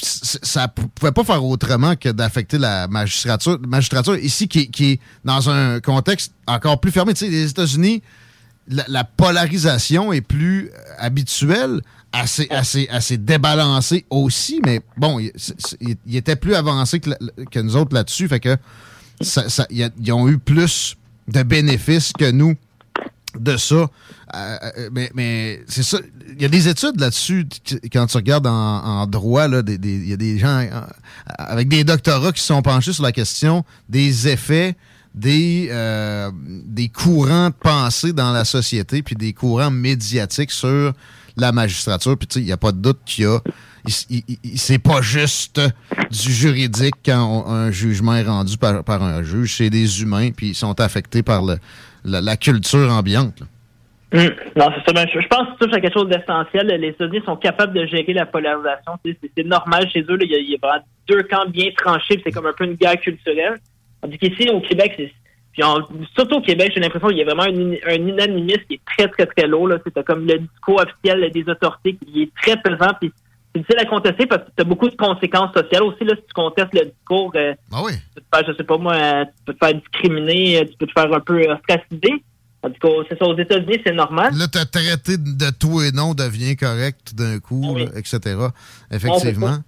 C- 0.02 0.38
Ça 0.42 0.68
pouvait 0.68 1.12
pas 1.12 1.24
faire 1.24 1.44
autrement 1.44 1.94
que 1.96 2.08
d'affecter 2.08 2.58
la 2.58 2.88
magistrature. 2.88 3.58
magistrature 3.66 4.16
ici 4.16 4.48
qui, 4.48 4.70
qui 4.70 4.92
est 4.92 5.00
dans 5.24 5.50
un 5.50 5.80
contexte 5.80 6.32
encore 6.46 6.80
plus 6.80 6.90
fermé. 6.92 7.14
Tu 7.14 7.26
sais, 7.26 7.30
les 7.30 7.50
États-Unis, 7.50 8.02
la, 8.68 8.84
la 8.88 9.04
polarisation 9.04 10.12
est 10.12 10.20
plus 10.20 10.68
euh, 10.68 10.78
habituelle, 10.98 11.80
assez, 12.12 12.46
assez, 12.50 12.88
assez 12.90 13.16
débalancée 13.18 14.06
aussi, 14.10 14.60
mais 14.64 14.80
bon, 14.96 15.18
il, 15.18 16.16
était 16.16 16.36
plus 16.36 16.54
avancé 16.54 17.00
que, 17.00 17.10
la- 17.10 17.44
que 17.50 17.60
nous 17.60 17.76
autres 17.76 17.94
là-dessus, 17.94 18.28
fait 18.28 18.40
que 18.40 18.56
ça, 19.20 19.48
ça- 19.48 19.66
y 19.70 19.82
a- 19.82 20.14
ont 20.14 20.28
eu 20.28 20.38
plus 20.38 20.96
de 21.28 21.42
bénéfices 21.42 22.12
que 22.18 22.30
nous 22.30 22.54
de 23.38 23.56
ça. 23.56 23.74
Euh, 23.74 23.86
euh, 24.34 24.90
mais 24.92 25.10
mais 25.14 25.62
c'est 25.66 25.82
ça. 25.82 25.98
Il 26.36 26.42
y 26.42 26.44
a 26.44 26.48
des 26.48 26.68
études 26.68 27.00
là-dessus, 27.00 27.46
quand 27.92 28.06
tu 28.06 28.16
regardes 28.16 28.46
en, 28.46 28.52
en 28.52 29.06
droit, 29.06 29.46
il 29.48 30.06
y 30.08 30.12
a 30.12 30.16
des 30.16 30.38
gens 30.38 30.58
euh, 30.60 30.80
avec 31.38 31.68
des 31.68 31.84
doctorats 31.84 32.32
qui 32.32 32.42
sont 32.42 32.62
penchés 32.62 32.92
sur 32.92 33.02
la 33.02 33.12
question 33.12 33.64
des 33.88 34.28
effets 34.28 34.76
des, 35.14 35.68
des 36.66 36.88
courants 36.90 37.48
de 37.48 37.54
pensée 37.54 38.12
dans 38.12 38.30
la 38.30 38.44
société, 38.44 39.02
puis 39.02 39.16
des 39.16 39.32
courants 39.32 39.70
médiatiques 39.70 40.52
sur 40.52 40.92
la 41.36 41.50
magistrature. 41.50 42.16
Puis, 42.16 42.28
tu 42.28 42.34
sais, 42.34 42.40
il 42.40 42.46
n'y 42.46 42.52
a 42.52 42.56
pas 42.56 42.70
de 42.70 42.78
doute 42.78 42.98
qu'il 43.04 43.24
y 43.24 43.26
a. 43.26 43.40
C'est 44.56 44.78
pas 44.78 45.00
juste 45.00 45.60
du 46.10 46.32
juridique 46.32 46.94
quand 47.04 47.46
un 47.48 47.70
jugement 47.70 48.14
est 48.14 48.24
rendu 48.24 48.58
par, 48.58 48.84
par 48.84 49.02
un 49.02 49.22
juge. 49.22 49.56
C'est 49.56 49.70
des 49.70 50.02
humains, 50.02 50.30
puis 50.30 50.50
ils 50.50 50.54
sont 50.54 50.78
affectés 50.80 51.22
par 51.22 51.42
le- 51.42 51.58
la, 52.08 52.36
culture 52.36 52.90
ambiante. 52.90 53.42
Hum, 54.12 54.30
Non, 54.56 54.70
c'est 54.74 54.84
ça. 54.84 54.92
Ben, 54.92 55.06
je, 55.12 55.26
pense 55.28 55.48
que 55.48 55.64
touches 55.64 55.74
à 55.74 55.80
quelque 55.80 55.98
chose 55.98 56.08
d'essentiel. 56.08 56.66
Les 56.66 56.88
États-Unis 56.88 57.22
sont 57.24 57.36
capables 57.36 57.74
de 57.74 57.86
gérer 57.86 58.12
la 58.12 58.26
polarisation. 58.26 58.92
C'est 59.04 59.18
c'est 59.36 59.44
normal 59.44 59.88
chez 59.90 60.00
eux. 60.00 60.18
Il 60.20 60.30
y, 60.30 60.54
a, 60.54 60.58
vraiment 60.60 60.84
deux 61.06 61.22
camps 61.24 61.46
bien 61.48 61.70
tranchés. 61.76 62.20
C'est 62.24 62.32
comme 62.32 62.46
un 62.46 62.52
peu 62.52 62.64
une 62.64 62.74
guerre 62.74 62.98
culturelle. 63.00 63.58
Tandis 64.00 64.18
qu'ici, 64.18 64.48
au 64.50 64.60
Québec, 64.60 64.94
c'est 64.96 65.12
puis 65.52 65.64
surtout 66.14 66.36
au 66.36 66.40
Québec, 66.40 66.70
j'ai 66.72 66.80
l'impression 66.80 67.08
qu'il 67.08 67.18
y 67.18 67.22
a 67.22 67.24
vraiment 67.24 67.42
un, 67.42 67.48
un 67.48 68.56
qui 68.68 68.74
est 68.74 68.80
très, 68.86 69.08
très, 69.08 69.26
très 69.26 69.46
lourd. 69.48 69.70
C'est 69.84 70.04
comme 70.04 70.26
le 70.26 70.38
discours 70.38 70.80
officiel 70.80 71.30
des 71.32 71.48
autorités 71.48 71.96
qui 71.96 72.22
est 72.22 72.30
très 72.40 72.56
pesant. 72.60 72.92
C'est 73.58 73.74
difficile 73.74 73.86
à 73.86 73.90
contester 73.90 74.26
parce 74.26 74.42
que 74.42 74.50
tu 74.56 74.62
as 74.62 74.64
beaucoup 74.64 74.88
de 74.88 74.96
conséquences 74.96 75.52
sociales 75.54 75.82
aussi. 75.82 76.04
Là, 76.04 76.14
si 76.16 76.22
tu 76.22 76.32
contestes 76.34 76.72
le 76.74 76.86
discours, 76.86 77.32
euh, 77.36 77.54
Ah 77.72 77.82
oui. 77.84 77.92
tu 77.92 78.14
peux 78.14 78.20
te 78.20 78.36
faire, 78.36 78.52
je 78.52 78.56
sais 78.56 78.64
pas 78.64 78.78
moi, 78.78 78.94
euh, 78.94 79.24
tu 79.24 79.44
peux 79.46 79.54
te 79.54 79.64
faire 79.64 79.74
discriminer, 79.74 80.58
euh, 80.60 80.64
tu 80.64 80.76
peux 80.78 80.86
te 80.86 80.92
faire 80.92 81.12
un 81.12 81.20
peu 81.20 81.40
ostraciser. 81.50 82.22
Tandis 82.62 82.78
que 82.80 82.88
c'est 83.08 83.18
ça, 83.18 83.24
aux 83.26 83.38
États-Unis, 83.38 83.80
c'est 83.86 83.92
normal. 83.94 84.32
Là, 84.36 84.48
te 84.48 84.58
traiter 84.64 85.16
de 85.16 85.50
tout 85.58 85.80
et 85.80 85.92
non 85.92 86.14
devient 86.14 86.56
correct 86.56 86.98
tout 87.10 87.14
d'un 87.16 87.38
coup, 87.38 87.76
là, 87.76 87.84
etc. 87.96 88.36
Effectivement. 88.90 89.58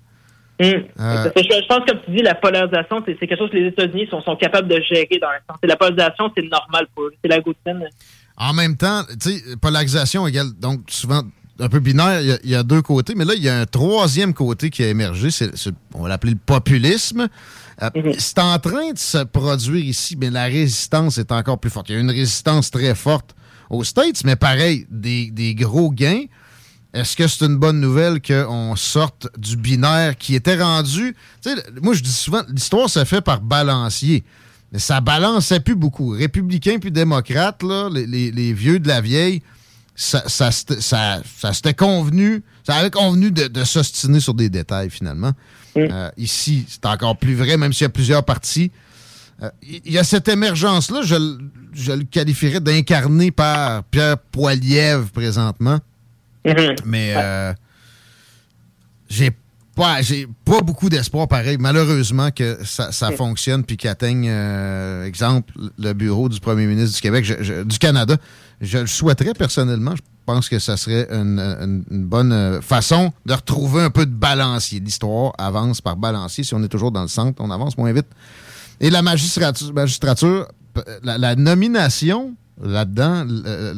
Hum. 0.60 0.66
Euh, 1.00 1.30
Je, 1.36 1.42
je 1.42 1.66
pense, 1.68 1.84
comme 1.88 2.00
tu 2.04 2.10
dis, 2.10 2.22
la 2.22 2.34
polarisation, 2.34 3.02
c'est 3.06 3.14
quelque 3.16 3.38
chose 3.38 3.50
que 3.50 3.56
les 3.56 3.68
États-Unis 3.68 4.08
sont, 4.10 4.20
sont 4.20 4.36
capables 4.36 4.68
de 4.68 4.80
gérer 4.82 5.08
dans 5.20 5.28
un 5.28 5.40
sens. 5.48 5.58
Et 5.62 5.66
la 5.66 5.76
polarisation, 5.76 6.30
c'est 6.36 6.42
normal 6.42 6.86
pour 6.94 7.04
eux. 7.04 7.12
C'est 7.22 7.28
la 7.30 7.36
routine. 7.38 7.88
En 8.36 8.52
même 8.52 8.76
temps, 8.76 9.02
tu 9.20 9.30
sais, 9.30 9.56
polarisation 9.60 10.26
égale 10.26 10.48
donc 10.58 10.80
souvent 10.88 11.22
un 11.60 11.68
peu 11.68 11.80
binaire, 11.80 12.20
il 12.20 12.28
y 12.28 12.32
a- 12.32 12.38
il 12.44 12.50
y, 12.50 12.54
a 12.54 12.62
deux 12.62 12.82
côtés, 12.82 13.14
mais 13.14 13.24
là, 13.24 13.34
il 13.36 13.42
y 13.42 13.48
a 13.48 13.60
un 13.60 13.66
troisième 13.66 14.34
côté 14.34 14.70
qui 14.70 14.82
a 14.82 14.88
émergé, 14.88 15.30
c'est, 15.30 15.50
on 15.94 16.02
va 16.02 16.08
l'appeler 16.08 16.32
le 16.32 16.38
populisme. 16.44 17.28
Euh, 17.82 17.90
C'est 18.18 18.38
en 18.38 18.58
train 18.58 18.92
de 18.92 18.98
se 18.98 19.24
produire 19.24 19.84
ici, 19.84 20.16
mais 20.16 20.30
la 20.30 20.44
résistance 20.44 21.18
est 21.18 21.32
encore 21.32 21.58
plus 21.58 21.70
forte. 21.70 21.88
Il 21.88 21.94
y 21.94 21.96
a 21.96 22.00
une 22.00 22.10
résistance 22.10 22.70
très 22.70 22.94
forte 22.94 23.34
aux 23.70 23.84
States, 23.84 24.22
mais 24.24 24.36
pareil, 24.36 24.86
des, 24.90 25.30
des 25.30 25.54
gros 25.54 25.90
gains. 25.90 26.24
Est-ce 26.92 27.16
que 27.16 27.26
c'est 27.28 27.44
une 27.46 27.56
bonne 27.56 27.80
nouvelle 27.80 28.20
qu'on 28.20 28.74
sorte 28.76 29.28
du 29.38 29.56
binaire 29.56 30.16
qui 30.18 30.34
était 30.34 30.60
rendu... 30.60 31.14
Moi, 31.80 31.94
je 31.94 32.02
dis 32.02 32.12
souvent, 32.12 32.42
l'histoire 32.48 32.90
se 32.90 33.04
fait 33.04 33.20
par 33.20 33.40
balancier. 33.40 34.24
Mais 34.72 34.78
ça 34.80 35.00
balançait 35.00 35.60
plus 35.60 35.76
beaucoup. 35.76 36.10
Républicains 36.10 36.78
puis 36.80 36.90
démocrates, 36.92 37.62
là, 37.62 37.88
les, 37.92 38.06
les- 38.06 38.30
les 38.32 38.52
vieux 38.52 38.78
de 38.80 38.88
la 38.88 39.00
vieille, 39.00 39.40
ça, 40.02 40.22
ça, 40.28 40.50
ça- 40.50 41.20
ça 41.38 41.52
s'était 41.52 41.74
convenu, 41.74 42.42
ça 42.66 42.74
avait 42.76 42.90
convenu 42.90 43.30
de, 43.30 43.48
de 43.48 43.64
s'ostiner 43.64 44.18
sur 44.20 44.32
des 44.34 44.48
détails, 44.48 44.88
finalement. 44.90 45.32
Euh, 45.76 46.10
ici, 46.16 46.64
c'est 46.68 46.86
encore 46.86 47.16
plus 47.18 47.34
vrai, 47.34 47.56
même 47.56 47.72
s'il 47.72 47.82
y 47.82 47.86
a 47.86 47.90
plusieurs 47.90 48.24
partis. 48.24 48.70
Euh, 49.42 49.50
Il 49.62 49.92
y 49.92 49.98
a 49.98 50.04
cette 50.04 50.28
émergence-là, 50.28 51.02
je, 51.02 51.14
le- 51.16 51.38
je 51.72 51.92
le 51.92 52.04
qualifierais 52.04 52.60
d'incarné 52.60 53.30
par 53.30 53.84
Pierre 53.84 54.16
Poilievre 54.18 55.10
présentement. 55.10 55.78
Mais 56.86 57.12
euh, 57.16 57.52
j'ai 59.08 59.30
pas, 59.80 60.02
j'ai 60.02 60.26
pas 60.44 60.60
beaucoup 60.60 60.88
d'espoir 60.88 61.26
pareil. 61.28 61.56
Malheureusement 61.58 62.30
que 62.30 62.58
ça, 62.64 62.92
ça 62.92 63.10
fonctionne 63.12 63.64
puis 63.64 63.76
qu'il 63.76 63.90
atteigne, 63.90 64.26
euh, 64.28 65.04
exemple, 65.06 65.52
le 65.78 65.92
bureau 65.92 66.28
du 66.28 66.38
premier 66.40 66.66
ministre 66.66 66.94
du 66.96 67.00
Québec, 67.02 67.24
je- 67.24 67.42
je- 67.42 67.62
du 67.64 67.78
Canada. 67.78 68.16
Je 68.60 68.78
le 68.78 68.86
souhaiterais 68.86 69.32
personnellement. 69.34 69.96
Je 69.96 70.02
pense 70.26 70.48
que 70.48 70.58
ça 70.58 70.76
serait 70.76 71.08
une, 71.10 71.38
une- 71.40 71.84
une 71.90 72.04
bonne 72.04 72.32
euh, 72.32 72.60
façon 72.60 73.12
de 73.26 73.32
retrouver 73.32 73.82
un 73.82 73.90
peu 73.90 74.06
de 74.06 74.12
balancier. 74.14 74.80
L'histoire 74.80 75.32
avance 75.38 75.80
par 75.80 75.96
balancier. 75.96 76.44
Si 76.44 76.54
on 76.54 76.62
est 76.62 76.68
toujours 76.68 76.92
dans 76.92 77.02
le 77.02 77.08
centre, 77.08 77.42
on 77.42 77.50
avance 77.50 77.76
moins 77.78 77.92
vite. 77.92 78.06
Et 78.80 78.90
la 78.90 79.02
magistrature, 79.02 79.72
magistrature 79.72 80.46
p- 80.74 80.82
la, 81.02 81.18
la 81.18 81.34
nomination 81.36 82.34
là-dedans, 82.62 83.26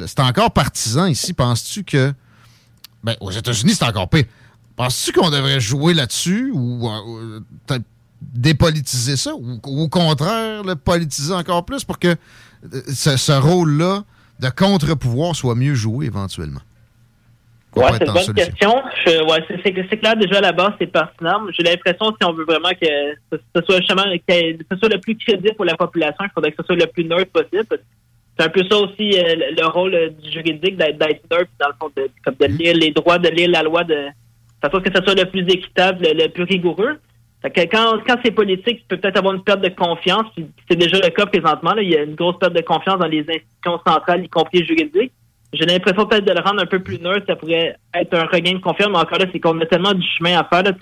c'est 0.07 0.21
encore 0.21 0.51
partisan 0.51 1.07
ici. 1.07 1.33
Penses-tu 1.33 1.85
que 1.85 2.13
ben, 3.05 3.15
aux 3.21 3.31
États-Unis, 3.31 3.75
c'est 3.77 3.85
encore 3.85 4.09
pire. 4.09 4.25
Penses-tu 4.77 5.13
qu'on 5.13 5.31
devrait 5.31 5.61
jouer 5.61 5.95
là-dessus 5.95 6.51
ou 6.55 6.89
euh, 6.89 7.41
peut-être 7.67 7.85
dépolitiser 8.21 9.17
ça 9.17 9.33
ou 9.35 9.61
au 9.65 9.89
contraire 9.89 10.63
le 10.63 10.77
politiser 10.77 11.35
encore 11.35 11.65
plus 11.65 11.85
pour 11.85 11.99
que 11.99 12.09
euh, 12.09 12.17
ce, 12.89 13.17
ce 13.17 13.33
rôle-là 13.33 14.05
de 14.41 14.49
contre-pouvoir 14.49 15.37
soit 15.37 15.55
mieux 15.55 15.75
joué 15.75 16.07
éventuellement? 16.07 16.61
Pourrait 17.73 17.93
c'est 17.99 18.07
une 18.07 18.13
bonne 18.13 18.23
solution? 18.23 18.35
question. 18.35 19.27
Ouais, 19.27 19.45
c'est, 19.65 19.97
clair, 19.99 20.17
déjà 20.17 20.39
à 20.39 20.41
la 20.43 20.53
base, 20.53 20.73
c'est 20.79 20.87
pertinent. 20.87 21.41
J'ai 21.53 21.63
l'impression, 21.63 22.15
si 22.21 22.27
on 22.27 22.33
veut 22.35 22.45
vraiment 22.45 22.69
que 22.71 22.87
ce, 23.33 23.39
ce 23.57 23.63
soit 23.63 23.79
justement, 23.79 24.05
que 24.29 24.35
ce 24.71 24.77
soit 24.79 24.89
le 24.91 25.01
plus 25.01 25.17
crédible 25.17 25.55
pour 25.55 25.65
la 25.65 25.77
population, 25.77 26.25
il 26.25 26.31
faudrait 26.35 26.53
que 26.53 26.63
ce 26.63 26.67
soit 26.67 26.77
le 26.77 26.87
plus 26.87 27.05
neutre 27.05 27.31
possible. 27.31 27.81
C'est 28.39 28.45
un 28.45 28.49
peu 28.51 28.63
ça 28.71 28.77
aussi 28.77 29.19
euh, 29.19 29.35
le, 29.37 29.57
le 29.61 29.67
rôle 29.67 29.95
euh, 29.95 30.11
du 30.11 30.31
juridique 30.31 30.77
d'être, 30.77 30.99
d'être 30.99 31.23
neutre, 31.31 31.51
dans 31.59 31.69
le 31.69 31.75
fond, 31.81 31.91
de, 31.97 32.11
comme 32.25 32.35
de 32.39 32.47
lire 32.47 32.75
les 32.77 32.91
droits, 32.91 33.19
de 33.19 33.29
lire 33.29 33.51
la 33.51 33.63
loi, 33.63 33.85
de 33.85 34.07
façon 34.71 34.83
que 34.83 34.91
ce 34.95 35.03
soit 35.03 35.15
le 35.15 35.29
plus 35.29 35.43
équitable, 35.43 36.07
le, 36.07 36.25
le 36.25 36.29
plus 36.29 36.45
rigoureux. 36.45 36.99
Fait 37.43 37.51
que 37.51 37.61
quand, 37.63 37.99
quand 38.07 38.17
c'est 38.25 38.31
politique, 38.31 38.79
tu 38.79 38.85
peux 38.89 38.97
peut-être 38.97 39.19
avoir 39.19 39.35
une 39.35 39.43
perte 39.43 39.61
de 39.61 39.69
confiance. 39.69 40.27
C'est 40.71 40.77
déjà 40.77 40.99
le 40.99 41.09
cas 41.09 41.27
présentement. 41.27 41.75
Là. 41.75 41.83
Il 41.83 41.91
y 41.91 41.97
a 41.97 42.05
une 42.05 42.15
grosse 42.15 42.39
perte 42.39 42.55
de 42.55 42.63
confiance 42.63 42.99
dans 43.01 43.07
les 43.07 43.21
institutions 43.21 43.81
centrales, 43.85 44.25
y 44.25 44.29
compris 44.29 44.65
juridiques. 44.65 45.13
J'ai 45.53 45.67
l'impression 45.67 46.07
peut-être 46.07 46.25
de 46.25 46.33
le 46.33 46.41
rendre 46.41 46.63
un 46.63 46.67
peu 46.67 46.79
plus 46.79 46.99
neutre, 46.99 47.27
ça 47.27 47.37
pourrait 47.37 47.77
être 47.95 48.15
un 48.15 48.25
regain 48.25 48.55
de 48.55 48.59
confiance, 48.59 48.89
mais 48.91 48.99
encore 48.99 49.19
là, 49.19 49.27
c'est 49.31 49.41
qu'on 49.41 49.61
a 49.61 49.67
tellement 49.67 49.93
du 49.93 50.07
chemin 50.17 50.39
à 50.39 50.45
faire. 50.45 50.63
Là. 50.63 50.73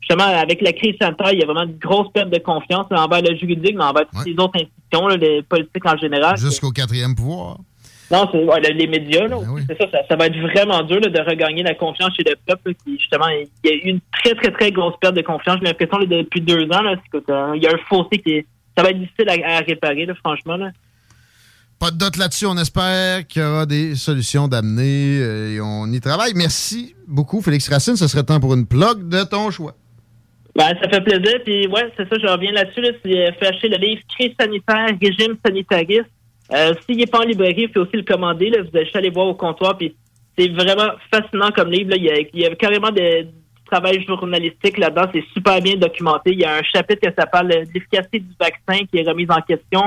Justement, 0.00 0.24
avec 0.24 0.60
la 0.60 0.72
crise 0.72 0.96
sanitaire, 1.00 1.32
il 1.32 1.38
y 1.38 1.42
a 1.42 1.46
vraiment 1.46 1.62
une 1.62 1.78
grosse 1.78 2.12
perte 2.12 2.28
de 2.28 2.38
confiance 2.38 2.86
là, 2.90 3.04
envers 3.04 3.22
le 3.22 3.34
juridique, 3.36 3.76
mais 3.76 3.84
envers 3.84 4.06
toutes 4.12 4.26
les 4.26 4.32
autres 4.32 4.56
institutions, 4.56 5.08
là, 5.08 5.16
les 5.16 5.42
politiques 5.42 5.86
en 5.86 5.96
général. 5.96 6.36
Jusqu'au 6.36 6.70
quatrième 6.70 7.14
pouvoir. 7.14 7.58
Non, 8.10 8.28
c'est 8.32 8.42
ouais, 8.42 8.60
les 8.60 8.86
médias, 8.88 9.28
là. 9.28 9.38
C'est 9.68 9.78
ça, 9.78 9.90
ça, 9.90 9.98
ça 10.08 10.16
va 10.16 10.26
être 10.26 10.36
vraiment 10.36 10.82
dur 10.82 11.00
là, 11.00 11.08
de 11.08 11.20
regagner 11.20 11.62
la 11.62 11.74
confiance 11.74 12.12
chez 12.16 12.24
le 12.24 12.34
peuple. 12.44 12.70
là, 12.70 12.74
qui, 12.84 12.98
justement, 12.98 13.28
il 13.28 13.48
y 13.64 13.72
a 13.72 13.74
eu 13.74 13.90
une 13.90 14.00
très, 14.12 14.34
très, 14.34 14.50
très 14.50 14.72
grosse 14.72 14.94
perte 15.00 15.14
de 15.14 15.22
confiance. 15.22 15.58
J'ai 15.60 15.66
l'impression 15.66 15.98
là, 15.98 16.06
depuis 16.06 16.40
deux 16.40 16.64
ans, 16.64 16.82
là, 16.82 16.96
c'est 16.96 17.20
que, 17.20 17.30
euh, 17.30 17.56
il 17.56 17.62
y 17.62 17.66
a 17.66 17.70
un 17.70 17.78
fossé 17.88 18.18
qui 18.18 18.32
est. 18.32 18.46
Ça 18.76 18.82
va 18.82 18.90
être 18.90 18.98
difficile 18.98 19.28
à, 19.28 19.56
à 19.56 19.60
réparer, 19.60 20.06
là, 20.06 20.14
franchement. 20.14 20.56
Là. 20.56 20.70
Pas 21.78 21.90
de 21.90 21.96
doute 21.96 22.16
là-dessus. 22.16 22.46
On 22.46 22.58
espère 22.58 23.26
qu'il 23.26 23.42
y 23.42 23.44
aura 23.44 23.64
des 23.64 23.94
solutions 23.94 24.48
d'amener 24.48 25.18
euh, 25.20 25.54
et 25.54 25.60
on 25.62 25.86
y 25.86 26.00
travaille. 26.00 26.32
Merci 26.34 26.94
beaucoup, 27.06 27.40
Félix 27.40 27.68
Racine. 27.68 27.96
Ce 27.96 28.06
serait 28.06 28.22
temps 28.22 28.38
pour 28.38 28.54
une 28.54 28.66
plug 28.66 29.08
de 29.08 29.22
ton 29.24 29.50
choix. 29.50 29.74
Ben, 30.56 30.74
ça 30.82 30.88
fait 30.90 31.00
plaisir. 31.00 31.40
Puis, 31.44 31.68
ouais, 31.68 31.90
c'est 31.96 32.08
ça, 32.08 32.16
je 32.20 32.26
reviens 32.26 32.52
là-dessus. 32.52 32.82
Là, 32.82 32.90
c'est 33.02 33.16
euh, 33.16 33.48
acheter 33.48 33.68
le 33.68 33.78
livre 33.78 34.02
Crise 34.14 34.32
sanitaire, 34.38 34.88
régime 35.00 35.36
sanitariste. 35.44 36.10
Euh, 36.52 36.74
S'il 36.86 36.96
n'est 36.98 37.06
pas 37.06 37.18
en 37.20 37.24
librairie, 37.24 37.62
il 37.68 37.72
faut 37.72 37.80
aussi 37.80 37.96
le 37.96 38.02
commander. 38.02 38.50
Là. 38.50 38.62
Vous 38.62 38.70
allez 38.74 38.84
juste 38.84 38.96
aller 38.96 39.10
voir 39.10 39.26
au 39.28 39.34
comptoir. 39.34 39.76
Puis, 39.78 39.94
c'est 40.38 40.48
vraiment 40.48 40.92
fascinant 41.12 41.50
comme 41.50 41.70
livre. 41.70 41.90
Là. 41.90 41.96
Il, 41.96 42.04
y 42.04 42.10
a, 42.10 42.18
il 42.20 42.40
y 42.40 42.46
a 42.46 42.54
carrément 42.54 42.90
de- 42.90 43.22
du 43.22 43.64
travail 43.70 44.04
journalistique 44.06 44.78
là-dedans. 44.78 45.08
C'est 45.14 45.24
super 45.32 45.60
bien 45.60 45.76
documenté. 45.76 46.32
Il 46.32 46.40
y 46.40 46.44
a 46.44 46.56
un 46.56 46.62
chapitre 46.62 47.08
qui 47.08 47.14
s'appelle 47.16 47.52
euh, 47.52 47.64
L'efficacité 47.74 48.18
du 48.20 48.34
vaccin 48.38 48.84
qui 48.90 48.98
est 48.98 49.08
remise 49.08 49.30
en 49.30 49.40
question. 49.42 49.82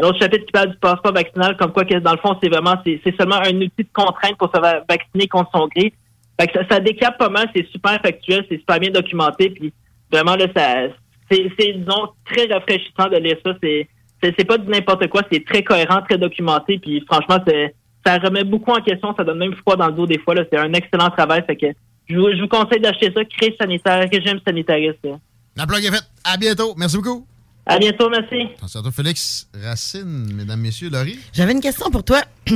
Un 0.00 0.02
autre 0.06 0.18
chapitre 0.20 0.46
qui 0.46 0.52
parle 0.52 0.70
du 0.70 0.76
passeport 0.78 1.12
vaccinal, 1.12 1.56
comme 1.56 1.72
quoi 1.72 1.84
que 1.84 1.94
dans 1.98 2.12
le 2.12 2.18
fond, 2.18 2.36
c'est 2.42 2.48
vraiment 2.48 2.76
c'est 2.84 3.00
seulement 3.18 3.40
un 3.42 3.56
outil 3.56 3.82
de 3.82 3.88
contrainte 3.92 4.36
pour 4.38 4.48
se 4.54 4.60
va- 4.60 4.84
vacciner 4.88 5.26
contre 5.26 5.50
son 5.52 5.66
gré. 5.66 5.92
Fait 6.40 6.46
que 6.46 6.52
ça, 6.56 6.64
ça 6.70 6.78
décape 6.80 7.18
pas 7.18 7.28
mal, 7.28 7.50
c'est 7.52 7.66
super 7.66 8.00
factuel, 8.00 8.46
c'est 8.48 8.58
super 8.60 8.78
bien 8.78 8.90
documenté, 8.90 9.50
puis 9.50 9.72
vraiment 10.12 10.36
là, 10.36 10.46
ça 10.54 10.94
c'est 11.28 11.50
c'est 11.58 11.72
disons 11.72 12.10
très 12.26 12.46
rafraîchissant 12.46 13.08
de 13.10 13.16
lire 13.16 13.38
ça. 13.44 13.54
C'est 13.60 13.88
c'est 14.22 14.34
c'est 14.38 14.44
pas 14.44 14.58
du 14.58 14.68
n'importe 14.68 15.08
quoi, 15.08 15.22
c'est 15.30 15.44
très 15.44 15.62
cohérent, 15.62 16.00
très 16.02 16.18
documenté, 16.18 16.78
puis 16.78 17.02
franchement, 17.10 17.38
c'est 17.46 17.74
ça 18.06 18.18
remet 18.18 18.44
beaucoup 18.44 18.72
en 18.72 18.80
question, 18.80 19.14
ça 19.16 19.24
donne 19.24 19.38
même 19.38 19.54
froid 19.54 19.76
dans 19.76 19.86
le 19.88 19.92
dos 19.92 20.06
des 20.06 20.18
fois. 20.18 20.34
Là, 20.34 20.44
c'est 20.50 20.58
un 20.58 20.72
excellent 20.72 21.10
travail, 21.10 21.42
fait 21.46 21.56
que 21.56 21.66
je 22.08 22.16
vous, 22.16 22.30
je 22.34 22.40
vous 22.40 22.48
conseille 22.48 22.80
d'acheter 22.80 23.12
ça, 23.14 23.24
crise 23.24 23.52
sanitaire, 23.60 24.08
régime 24.10 24.40
sanitariste. 24.46 24.98
là. 25.04 25.18
La 25.56 25.66
plug 25.66 25.84
est 25.84 25.90
faite. 25.90 26.06
À 26.24 26.36
bientôt. 26.36 26.74
Merci 26.76 26.96
beaucoup. 26.96 27.26
À 27.66 27.78
bientôt, 27.78 28.08
merci. 28.08 28.48
Attention 28.56 28.80
à 28.80 28.82
toi, 28.84 28.92
Félix 28.92 29.46
Racine, 29.62 30.32
mesdames, 30.32 30.60
messieurs, 30.60 30.88
Laurie. 30.90 31.18
J'avais 31.34 31.52
une 31.52 31.60
question 31.60 31.90
pour 31.90 32.02
toi. 32.02 32.22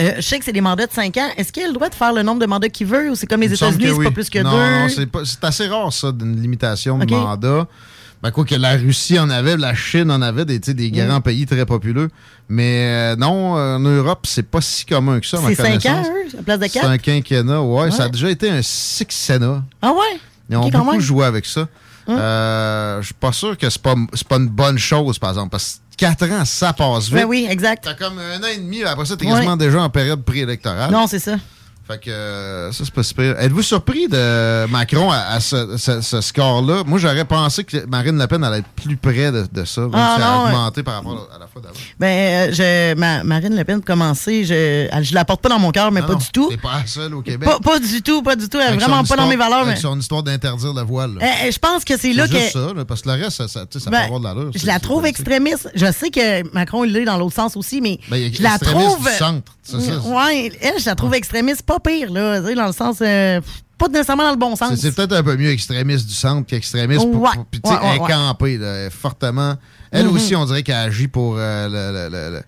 Euh, 0.00 0.14
je 0.16 0.22
sais 0.22 0.38
que 0.38 0.44
c'est 0.44 0.52
des 0.52 0.62
mandats 0.62 0.86
de 0.86 0.92
5 0.92 1.14
ans. 1.18 1.28
Est-ce 1.36 1.52
qu'il 1.52 1.62
a 1.62 1.66
le 1.66 1.74
droit 1.74 1.90
de 1.90 1.94
faire 1.94 2.12
le 2.14 2.22
nombre 2.22 2.40
de 2.40 2.46
mandats 2.46 2.70
qu'il 2.70 2.86
veut 2.86 3.10
ou 3.10 3.14
c'est 3.14 3.26
comme 3.26 3.42
les 3.42 3.52
États-Unis, 3.52 3.84
c'est 3.84 3.92
oui. 3.92 4.06
pas 4.06 4.10
plus 4.10 4.30
que 4.30 4.38
non, 4.38 4.50
deux? 4.50 4.56
Non, 4.56 4.88
c'est 4.88 5.06
pas- 5.06 5.24
c'est 5.24 5.44
assez 5.44 5.66
rare, 5.68 5.92
ça, 5.92 6.10
d'une 6.10 6.40
limitation 6.40 6.98
de 6.98 7.04
mandat. 7.14 7.68
Ben, 8.24 8.30
quoi 8.30 8.44
que 8.46 8.54
la 8.54 8.76
Russie 8.76 9.18
en 9.18 9.28
avait, 9.28 9.56
la 9.58 9.74
Chine 9.74 10.10
en 10.10 10.22
avait, 10.22 10.46
des, 10.46 10.58
des 10.58 10.90
grands 10.90 11.18
Mm. 11.18 11.22
pays 11.22 11.44
très 11.44 11.66
populeux. 11.66 12.08
Mais 12.48 13.12
euh, 13.12 13.16
non, 13.16 13.52
en 13.52 13.78
Europe, 13.78 14.20
c'est 14.26 14.48
pas 14.50 14.62
si 14.62 14.86
commun 14.86 15.20
que 15.20 15.26
ça, 15.26 15.36
C'est 15.46 15.54
5 15.54 15.62
connaissance. 15.64 16.06
ans, 16.06 16.10
eux, 16.10 16.28
à 16.32 16.36
la 16.38 16.42
place 16.42 16.58
de 16.58 16.64
C'est 16.64 16.80
4? 16.80 16.88
un 16.88 16.98
quinquennat, 16.98 17.60
ouais, 17.62 17.82
Ouais. 17.84 17.90
Ça 17.90 18.04
a 18.04 18.08
déjà 18.08 18.30
été 18.30 18.48
un 18.48 18.62
six-sénat. 18.62 19.62
Ah 19.82 19.90
ouais? 19.92 20.18
Ils 20.48 20.56
ont 20.56 20.68
beaucoup 20.70 21.00
joué 21.00 21.26
avec 21.26 21.44
ça. 21.44 21.68
Hum. 22.06 22.16
Euh, 22.18 23.00
je 23.02 23.06
suis 23.06 23.14
pas 23.14 23.32
sûr 23.32 23.56
que 23.58 23.68
c'est 23.68 23.80
pas, 23.82 23.94
c'est 24.14 24.26
pas 24.28 24.36
une 24.36 24.48
bonne 24.48 24.78
chose, 24.78 25.18
par 25.18 25.30
exemple, 25.30 25.50
parce 25.50 25.80
que 25.90 25.96
4 25.98 26.30
ans, 26.32 26.44
ça 26.46 26.72
passe 26.72 27.04
vite. 27.04 27.14
Ben 27.14 27.24
oui, 27.26 27.46
exact. 27.50 27.84
T'as 27.84 27.94
comme 27.94 28.18
un 28.18 28.42
an 28.42 28.46
et 28.54 28.56
demi, 28.58 28.82
après 28.84 29.04
ça, 29.04 29.16
t'es 29.16 29.26
Ouais. 29.26 29.32
quasiment 29.32 29.56
déjà 29.58 29.82
en 29.82 29.90
période 29.90 30.22
préélectorale. 30.22 30.90
Non, 30.90 31.06
c'est 31.06 31.18
ça. 31.18 31.36
Fait 31.86 31.98
que 32.00 32.70
ça, 32.72 32.82
c'est 32.82 32.94
pas 32.94 33.02
super. 33.02 33.38
Êtes-vous 33.38 33.60
surpris 33.62 34.08
de 34.08 34.64
Macron 34.70 35.10
à, 35.10 35.18
à 35.18 35.40
ce, 35.40 35.76
ce- 35.76 36.00
ce 36.00 36.20
score-là? 36.22 36.82
Moi, 36.86 36.98
j'aurais 36.98 37.26
pensé 37.26 37.62
que 37.62 37.84
Marine 37.86 38.18
Le 38.18 38.26
Pen 38.26 38.42
allait 38.42 38.60
être 38.60 38.68
plus 38.74 38.96
près 38.96 39.30
de, 39.30 39.46
de 39.52 39.64
ça, 39.66 39.82
même 39.82 39.90
Ah, 39.92 40.14
si 40.16 40.22
elle 40.22 40.26
a 40.26 40.34
non, 40.34 40.44
augmenté 40.46 40.82
par 40.82 40.94
rapport 40.94 41.28
à 41.34 41.38
la 41.38 41.46
fois 41.46 41.60
d'avant. 41.60 41.74
Ben, 42.00 42.48
euh, 42.50 42.52
je, 42.54 42.94
ma- 42.94 43.22
Marine 43.22 43.54
Le 43.54 43.64
Pen, 43.64 43.76
pour 43.82 43.84
commencer, 43.84 44.44
je, 44.46 44.54
elle- 44.90 45.04
je 45.04 45.12
la 45.12 45.26
porte 45.26 45.42
pas 45.42 45.50
dans 45.50 45.58
mon 45.58 45.72
cœur, 45.72 45.92
mais 45.92 46.00
Non, 46.00 46.06
pas 46.06 46.12
non, 46.14 46.18
du 46.20 46.28
tout. 46.32 46.48
T'es 46.48 46.56
pas 46.56 46.78
la 46.78 46.86
seule 46.86 47.12
au 47.14 47.20
Québec. 47.20 47.46
Pas, 47.46 47.58
pas 47.60 47.78
du 47.78 48.00
tout, 48.00 48.22
pas 48.22 48.34
du 48.36 48.48
tout. 48.48 48.58
Elle 48.58 48.72
est 48.72 48.76
vraiment 48.78 49.04
pas 49.04 49.16
dans 49.16 49.26
mes 49.26 49.36
valeurs. 49.36 49.58
Avec 49.60 49.74
Mais, 49.74 49.80
son 49.82 49.98
histoire 50.00 50.22
d'interdire 50.22 50.72
le 50.72 50.82
voile. 50.82 51.16
là. 51.20 51.20
Euh, 51.22 51.48
euh, 51.48 51.50
je 51.52 51.58
pense 51.58 51.84
que 51.84 51.98
c'est 51.98 52.14
là 52.14 52.26
C'est 52.26 52.32
que. 52.32 52.38
juste 52.40 52.52
ça, 52.54 52.72
là, 52.74 52.84
parce 52.86 53.02
que 53.02 53.10
le 53.10 53.22
reste, 53.22 53.36
ça, 53.36 53.46
ça, 53.48 53.60
Ben, 53.90 53.90
peut 53.90 53.96
avoir 54.04 54.20
de 54.20 54.24
l'allure. 54.24 54.50
je 54.54 54.58
c'est- 54.60 54.66
la 54.66 54.74
c'est 54.74 54.80
trouve 54.80 55.04
extrémiste. 55.04 55.68
Je 55.74 55.92
sais 55.92 56.10
que 56.10 56.50
Macron, 56.54 56.84
il 56.84 56.92
l'est 56.92 57.04
dans 57.04 57.18
l'autre 57.18 57.34
sens 57.36 57.58
aussi, 57.58 57.82
mais 57.82 58.00
Ben, 58.08 58.32
je 58.32 58.42
la 58.42 58.58
trouve. 58.58 59.06
c'est. 59.06 59.22
Ouais, 59.76 60.50
elle, 60.62 60.80
je 60.80 60.86
la 60.86 60.94
trouve 60.94 61.12
extrémiste 61.14 61.62
pas 61.78 61.90
pire, 61.90 62.10
là. 62.12 62.40
tu 62.40 62.46
sais, 62.48 62.54
Dans 62.54 62.66
le 62.66 62.72
sens. 62.72 62.98
euh, 63.00 63.40
pas 63.78 63.88
nécessairement 63.88 64.24
dans 64.24 64.30
le 64.30 64.36
bon 64.36 64.54
sens. 64.56 64.74
C'est- 64.76 64.94
peut-être 64.94 65.12
un 65.12 65.22
peu 65.22 65.36
mieux 65.36 65.50
extrémiste 65.50 66.06
du 66.06 66.14
centre 66.14 66.46
qu'extrémiste 66.46 67.10
pour, 67.10 67.22
Ouais, 67.22 67.30
puis, 67.50 67.60
tu 67.60 67.68
sais, 67.70 67.76
ouais, 67.76 67.98
ouais, 68.00 68.08
campée, 68.10 68.56
là, 68.58 68.66
elle 68.74 68.86
est 68.86 68.90
fortement. 68.90 69.56
Elle 69.90 70.06
Mhm. 70.06 70.14
aussi, 70.14 70.36
on 70.36 70.44
dirait 70.44 70.62
qu'elle 70.62 70.76
agit 70.76 71.08
pour 71.08 71.36
euh, 71.38 71.68
le, 71.68 71.92
le- 71.92 72.16
le- 72.30 72.36
le- 72.36 72.42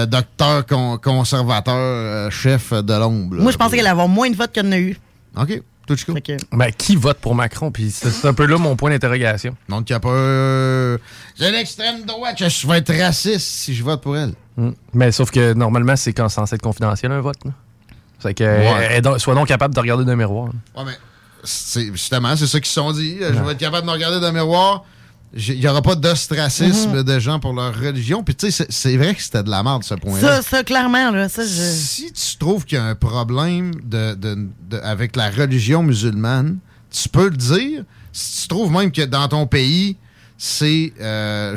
le 0.00 0.06
docteur 0.06 0.64
con- 0.66 0.98
conservateur 1.02 1.74
euh, 1.76 2.30
chef 2.30 2.72
de 2.72 2.92
l'ombre. 2.94 3.36
Moi, 3.36 3.52
je 3.52 3.56
pensais 3.56 3.70
qu'elle 3.76 3.80
allait 3.86 3.90
avoir 3.90 4.08
moins 4.08 4.30
de 4.30 4.36
votes 4.36 4.52
qu'elle 4.52 4.66
en 4.66 4.72
a 4.72 4.78
eu. 4.78 4.96
OK. 5.36 5.62
Tout 5.86 5.96
chico? 5.96 6.14
Ben, 6.52 6.70
qui 6.70 6.94
vote 6.94 7.18
pour 7.18 7.34
Macron? 7.34 7.72
Puis 7.72 7.90
c'est 7.90 8.24
un 8.28 8.32
peu 8.32 8.46
là 8.46 8.58
mon 8.58 8.76
point 8.76 8.90
d'interrogation. 8.90 9.56
Donc, 9.68 9.90
il 9.90 9.92
n'y 9.92 9.96
a 9.96 10.00
pas. 10.00 10.96
J'ai 11.36 11.50
l'extrême 11.50 12.04
droite, 12.04 12.36
je 12.38 12.66
vais 12.68 12.78
être 12.78 12.94
raciste 12.96 13.40
si 13.46 13.74
je 13.74 13.82
vote 13.82 14.00
pour 14.00 14.16
elle. 14.16 14.34
Mm. 14.56 14.70
Mais 14.94 15.10
sauf 15.10 15.30
que 15.32 15.52
normalement, 15.54 15.96
c'est 15.96 16.12
quand 16.12 16.28
censé 16.28 16.54
être 16.54 16.62
confidentiel 16.62 17.10
un 17.10 17.20
vote. 17.20 17.44
là. 17.44 17.50
C'est 18.22 18.34
que 18.34 18.44
Ouais. 18.44 18.66
elle- 18.82 18.92
elle 18.92 19.02
doit- 19.02 19.18
soit 19.18 19.34
donc 19.34 19.48
capable 19.48 19.74
de 19.74 19.80
regarder 19.80 20.04
dans 20.04 20.10
le 20.12 20.16
miroir. 20.16 20.48
Ouais, 20.76 20.84
mais 20.84 20.92
c'est- 21.44 21.90
justement, 21.92 22.36
c'est 22.36 22.46
ça 22.46 22.58
qu'ils 22.60 22.68
se 22.68 22.74
sont 22.74 22.92
dit. 22.92 23.16
Je 23.20 23.42
vais 23.42 23.52
être 23.52 23.58
capable 23.58 23.82
de 23.82 23.86
me 23.86 23.92
regarder 23.92 24.20
dans 24.20 24.28
le 24.28 24.32
miroir. 24.34 24.84
Il 25.32 25.60
n'y 25.60 25.68
aura 25.68 25.80
pas 25.80 25.94
d'ostracisme 25.94 26.90
Mhm. 26.96 27.02
de 27.04 27.18
gens 27.20 27.38
pour 27.38 27.52
leur 27.52 27.72
religion. 27.78 28.24
Puis, 28.24 28.34
tu 28.34 28.50
sais, 28.50 28.64
c'est- 28.64 28.72
c'est 28.72 28.96
vrai 28.96 29.14
que 29.14 29.22
c'était 29.22 29.44
de 29.44 29.48
la 29.50 29.62
merde, 29.62 29.84
ce 29.84 29.94
point-là. 29.94 30.42
ça, 30.42 30.64
clairement, 30.64 31.12
là. 31.12 31.28
Ça, 31.28 31.42
je... 31.44 31.48
Si 31.48 32.12
tu 32.12 32.36
trouves 32.36 32.64
qu'il 32.64 32.78
y 32.78 32.80
a 32.80 32.84
un 32.84 32.96
problème 32.96 33.70
de, 33.84 34.14
de- 34.14 34.48
de- 34.68 34.78
avec 34.78 35.14
la 35.14 35.30
religion 35.30 35.84
musulmane, 35.84 36.58
tu 36.90 37.08
peux 37.08 37.28
le 37.28 37.36
dire. 37.36 37.84
Si 38.12 38.42
tu 38.42 38.48
trouves 38.48 38.72
même 38.72 38.90
que 38.90 39.02
dans 39.02 39.28
ton 39.28 39.46
pays, 39.46 39.96
c'est 40.36 40.92
euh, 41.00 41.56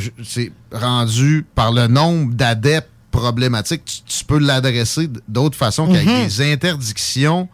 rendu 0.71 1.43
par 1.55 1.71
le 1.71 1.87
nombre 1.87 2.33
d'adeptes 2.35 2.89
problématiques, 3.13 3.85
tu, 3.85 4.01
tu 4.19 4.25
peux 4.25 4.39
l'adresser 4.39 5.07
d- 5.07 5.19
d'autre 5.29 5.55
façon 5.57 5.87
qu'avec 5.87 6.05
Mhm. 6.07 6.25
des 6.27 6.51
interdictions 6.53 7.47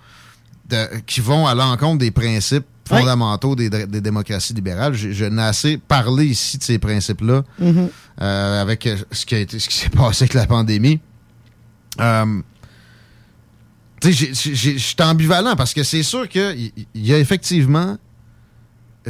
de- 0.70 1.00
qui 1.06 1.20
vont 1.22 1.46
à 1.46 1.54
l'encontre 1.54 2.00
des 2.00 2.10
principes 2.12 2.66
fondamentaux 2.88 3.56
des, 3.56 3.70
des 3.70 4.02
démocraties 4.02 4.54
libérales. 4.56 4.96
Je, 4.96 5.12
je 5.12 5.26
n'ai 5.26 5.44
assez 5.44 5.78
parlé 5.78 6.26
ici 6.26 6.58
de 6.58 6.64
ces 6.64 6.80
principes-là 6.80 7.44
Mhm. 7.60 7.90
euh, 8.22 8.62
avec 8.62 8.88
euh, 8.88 8.98
ce 9.12 9.26
qui, 9.28 9.36
a 9.36 9.40
été, 9.40 9.60
ce 9.60 9.70
qui 9.70 9.76
s'est 9.76 9.90
passé 10.02 10.24
avec 10.24 10.34
la 10.34 10.48
pandémie. 10.48 11.00
Euh, 12.02 12.42
je 14.04 14.12
suis 14.78 14.96
ambivalent 15.02 15.56
parce 15.56 15.74
que 15.74 15.84
c'est 15.84 16.04
sûr 16.04 16.28
qu'il 16.30 16.72
y 16.96 17.14
a 17.14 17.20
effectivement 17.20 17.98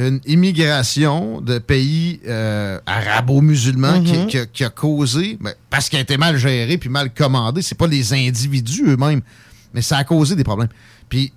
une 0.08 0.20
immigration 0.26 1.40
de 1.40 1.58
pays 1.58 2.20
euh, 2.26 2.78
arabo-musulmans 2.86 4.02
qui- 4.02 4.12
Mhm. 4.18 4.26
qui, 4.26 4.38
a- 4.38 4.46
qui 4.46 4.64
a 4.64 4.70
causé, 4.70 5.36
ben, 5.40 5.52
parce 5.68 5.88
qu'elle 5.88 5.98
a 5.98 6.02
été 6.02 6.16
mal 6.16 6.36
gérée 6.36 6.78
puis 6.78 6.88
mal 6.88 7.12
commandée, 7.12 7.62
c'est 7.62 7.74
pas 7.76 7.86
les 7.86 8.12
individus 8.12 8.84
eux-mêmes, 8.86 9.20
mais 9.74 9.82
ça 9.82 9.98
a 9.98 10.04
causé 10.04 10.36
des 10.36 10.44
problèmes. 10.44 10.68
Puis, 11.08 11.32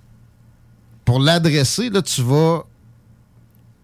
pour 1.04 1.20
l'adresser, 1.20 1.90
là, 1.90 2.00
tu 2.02 2.22
vas 2.22 2.64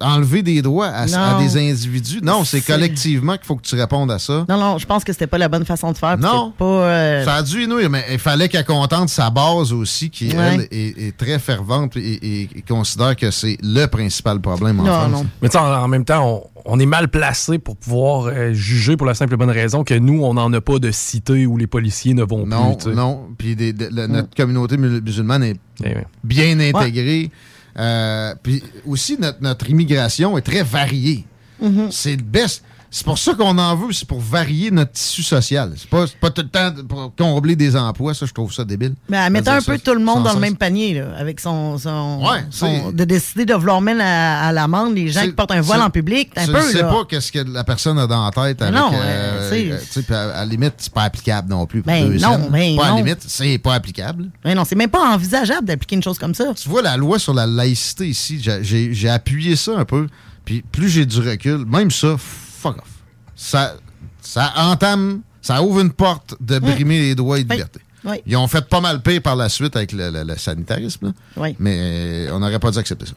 enlever 0.01 0.43
des 0.43 0.63
droits 0.63 0.87
à, 0.89 1.03
à 1.03 1.33
Non. 1.33 1.41
des 1.41 1.57
individus. 1.71 2.21
Non, 2.23 2.45
c'est 2.45 2.61
collectivement 2.61 3.37
qu'il 3.37 3.45
faut 3.47 3.57
que 3.57 3.63
tu 3.63 3.75
répondes 3.75 4.11
à 4.11 4.19
ça. 4.19 4.45
Non, 4.49 4.59
non, 4.59 4.79
je 4.79 4.87
pense 4.87 5.05
que 5.05 5.13
c'était 5.13 5.27
pas 5.27 5.39
la 5.39 5.49
bonne 5.49 5.65
façon 5.65 5.93
de 5.93 5.97
faire. 5.99 6.17
Non. 6.19 6.53
Pas, 6.57 6.65
euh, 6.65 7.25
Ça 7.25 7.35
a 7.37 7.43
dû 7.43 7.67
mais 7.91 8.05
il 8.13 8.19
fallait 8.19 8.49
qu'elle 8.49 8.65
contente 8.65 9.09
sa 9.09 9.31
base 9.31 9.73
aussi, 9.73 10.11
qui, 10.11 10.29
Ouais. 10.33 10.67
elle, 10.71 10.79
est, 10.79 11.09
est 11.09 11.17
très 11.17 11.39
fervente 11.39 11.97
et, 11.97 12.01
et- 12.01 12.49
et 12.57 12.63
considère 12.63 13.17
que 13.17 13.31
c'est 13.31 13.59
le 13.63 13.87
principal 13.87 14.41
problème 14.41 14.81
en 14.81 14.85
France. 14.85 15.25
Mais 15.43 15.49
tu 15.49 15.53
sais, 15.53 15.59
en, 15.59 15.73
en 15.83 15.89
même 15.89 16.05
temps, 16.05 16.45
on, 16.65 16.75
on 16.75 16.79
est 16.81 16.87
mal 16.87 17.09
placé 17.09 17.59
pour 17.59 17.77
pouvoir 17.77 18.27
euh, 18.27 18.53
juger 18.53 18.97
pour 18.97 19.07
la 19.07 19.15
simple 19.15 19.35
et 19.35 19.37
bonne 19.37 19.51
raison 19.51 19.83
que 19.85 19.95
nous, 19.95 20.23
on 20.23 20.35
n'en 20.35 20.53
a 20.53 20.61
pas 20.61 20.79
de 20.79 20.91
cité 20.91 21.47
où 21.47 21.57
les 21.57 21.67
policiers 21.67 22.15
ne 22.15 22.23
vont 22.23 22.47
Non, 22.47 22.75
plus. 22.75 22.91
sais. 22.91 22.97
non. 22.97 23.23
Puis 23.39 23.57
des- 23.57 23.73
de- 23.73 23.89
le- 23.91 24.07
notre 24.07 24.35
communauté 24.37 24.77
mu- 24.77 25.01
musulmane 25.01 25.43
est 25.45 25.57
Eh 25.85 25.89
oui. 25.97 26.03
bien 26.25 26.59
intégrée. 26.61 27.31
Euh, 27.79 28.35
puis 28.43 28.63
aussi, 28.87 29.17
notre, 29.19 29.43
notre 29.43 29.69
immigration 29.71 30.37
est 30.39 30.43
très 30.43 30.63
variée. 30.63 31.25
Mhm. 31.61 31.89
C'est 31.91 32.17
le 32.17 32.23
best. 32.23 32.63
C'est 32.93 33.05
pour 33.05 33.19
ça 33.19 33.35
qu'on 33.35 33.57
en 33.57 33.77
veut, 33.77 33.93
c'est 33.93 34.07
pour 34.09 34.19
varier 34.21 34.73
notre 34.73 34.91
tissu 34.93 35.23
social. 35.23 35.73
C'est 35.77 35.89
pas, 35.89 36.07
pas 36.21 36.31
tout 36.31 36.43
le 36.43 36.49
temps 36.49 36.73
pour 36.89 37.13
combler 37.17 37.55
des 37.55 37.77
emplois, 37.77 38.15
ça, 38.15 38.27
je 38.27 38.33
trouve 38.33 38.53
ça 38.53 38.65
débile. 38.65 38.95
Mais 39.09 39.31
mettait 39.31 39.45
Ça, 39.51 39.57
un 39.59 39.61
ça, 39.61 39.73
peu 39.73 39.79
tout 39.79 39.95
le 39.95 40.05
monde 40.05 40.25
dans 40.25 40.35
le 40.35 40.41
même 40.41 40.57
panier, 40.57 40.95
là, 40.95 41.07
avec 41.17 41.39
son. 41.39 41.79
son, 41.79 42.21
Ouais, 42.21 42.45
son- 42.51 42.91
de 42.91 43.05
décider 43.05 43.45
de 43.47 43.55
vouloir 43.55 43.81
mettre 43.81 44.01
à, 44.03 44.49
à 44.49 44.53
l'amende 44.53 44.95
les 44.97 45.09
gens 45.09 45.23
qui 45.23 45.31
portent 45.31 45.53
un 45.53 45.61
voile 45.61 45.83
en 45.83 45.91
public. 45.91 46.33
Un 46.37 46.47
peu, 46.47 46.53
ne 46.59 46.63
sais 46.63 46.83
pas 46.83 47.05
qu'est-ce 47.09 47.31
que 47.31 47.39
la 47.39 47.63
personne 47.63 47.97
a 47.99 48.09
dans 48.09 48.25
la 48.25 48.31
tête 48.33 48.59
Mais 48.61 48.67
avec. 48.67 48.81
non, 48.81 48.91
euh, 48.93 49.51
euh, 49.53 49.79
à, 50.11 50.21
à 50.23 50.41
la 50.41 50.47
limite, 50.47 50.75
c'est 50.79 50.93
pas 50.93 51.03
applicable 51.05 51.49
non 51.49 51.67
plus. 51.67 51.83
pour 51.83 51.93
Ben 51.93 52.09
deux 52.09 52.19
non, 52.19 52.33
scènes. 52.33 52.49
ben 52.51 52.77
Pas 52.77 52.87
à 52.87 52.91
la 52.91 52.97
limite, 52.97 53.19
c'est 53.25 53.59
pas 53.59 53.75
applicable. 53.75 54.31
Mais 54.45 54.55
non, 54.57 54.65
c'est 54.65 54.75
même 54.75 54.91
pas 54.91 55.15
envisageable 55.15 55.65
d'appliquer 55.67 55.95
une 55.95 56.03
chose 56.03 56.19
comme 56.19 56.35
ça. 56.35 56.53
Tu 56.55 56.69
vois, 56.69 56.83
la 56.83 56.97
loi 56.97 57.21
sur 57.21 57.35
la 57.35 57.47
laïcité 57.47 58.09
ici, 58.09 58.43
j'ai 58.63 59.09
appuyé 59.09 59.55
ça 59.55 59.79
un 59.79 59.85
peu. 59.85 60.09
Puis 60.45 60.63
plus 60.73 60.89
j'ai 60.89 61.07
du 61.07 61.21
recul, 61.21 61.65
même 61.67 61.93
ça, 61.93 62.17
fuck 62.61 62.77
off. 62.79 62.89
Ça, 63.35 63.75
ça 64.21 64.53
entame, 64.57 65.23
ça 65.41 65.63
ouvre 65.63 65.81
une 65.81 65.93
porte 65.93 66.35
de 66.41 66.59
brimer 66.59 67.01
les 67.01 67.15
droits 67.15 67.39
et 67.39 67.43
libertés. 67.43 67.81
Oui. 68.05 68.17
Ils 68.27 68.37
ont 68.37 68.49
fait 68.49 68.67
pas 68.67 68.81
mal 68.81 69.03
pire 69.03 69.21
par 69.23 69.37
la 69.37 69.49
suite 69.49 69.77
avec 69.77 69.93
le, 69.93 70.11
le- 70.11 70.25
le 70.25 70.37
sanitarisme. 70.37 71.13
Oui. 71.37 71.55
mais 71.59 71.77
euh, 71.79 72.31
on 72.35 72.39
n'aurait 72.41 72.59
pas 72.59 72.71
dû 72.71 72.79
accepter 72.79 73.07
ça. 73.07 73.13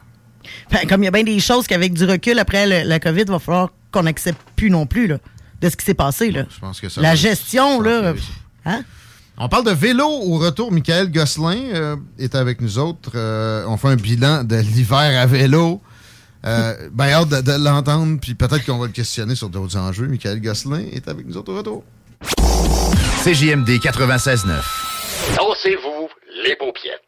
Ben, 0.71 0.85
comme 0.87 1.01
il 1.03 1.05
y 1.05 1.07
a 1.07 1.11
bien 1.11 1.23
des 1.23 1.39
choses 1.39 1.67
qu'avec 1.67 1.93
du 1.93 2.03
recul, 2.05 2.37
après 2.39 2.67
le- 2.67 2.87
la 2.89 2.99
COVID, 2.99 3.21
il 3.21 3.31
va 3.31 3.39
falloir 3.39 3.69
qu'on 3.91 4.03
n'accepte 4.03 4.41
plus 4.57 4.69
non 4.69 4.85
plus 4.85 5.07
là, 5.07 5.17
de 5.61 5.69
ce 5.69 5.77
qui 5.77 5.85
s'est 5.85 5.93
passé. 5.93 6.31
Là. 6.31 6.43
Je 6.53 6.59
pense 6.59 6.81
que 6.81 6.89
ça 6.89 6.99
La 7.01 7.15
gestion, 7.15 7.79
là. 7.81 8.13
Hein? 8.65 8.83
On 9.37 9.47
parle 9.49 9.65
de 9.65 9.71
vélo 9.71 10.05
au 10.05 10.37
retour. 10.37 10.71
Michael 10.71 11.11
Gosselin 11.11 11.55
euh, 11.73 11.95
est 12.19 12.35
avec 12.35 12.59
nous 12.61 12.77
autres. 12.77 13.11
Euh, 13.15 13.63
on 13.67 13.77
fait 13.77 13.87
un 13.87 13.95
bilan 13.95 14.43
de 14.43 14.57
l'hiver 14.57 14.97
à 15.19 15.25
vélo. 15.25 15.81
Euh, 16.45 16.89
ben, 16.91 17.09
hâte 17.09 17.29
de, 17.29 17.41
de 17.41 17.63
l'entendre, 17.63 18.19
puis 18.21 18.33
peut-être 18.35 18.65
qu'on 18.65 18.77
va 18.77 18.87
le 18.87 18.91
questionner 18.91 19.35
sur 19.35 19.49
d'autres 19.49 19.77
enjeux. 19.77 20.07
Michael 20.07 20.41
Gosselin 20.41 20.83
est 20.91 21.07
avec 21.07 21.25
nous 21.25 21.37
autres 21.37 21.53
au 21.53 21.57
retour. 21.57 21.83
CJMD 23.23 23.69
96.9. 23.79 24.47
Dansez-vous 25.37 26.09
les 26.43 26.55
paupiètes. 26.57 27.01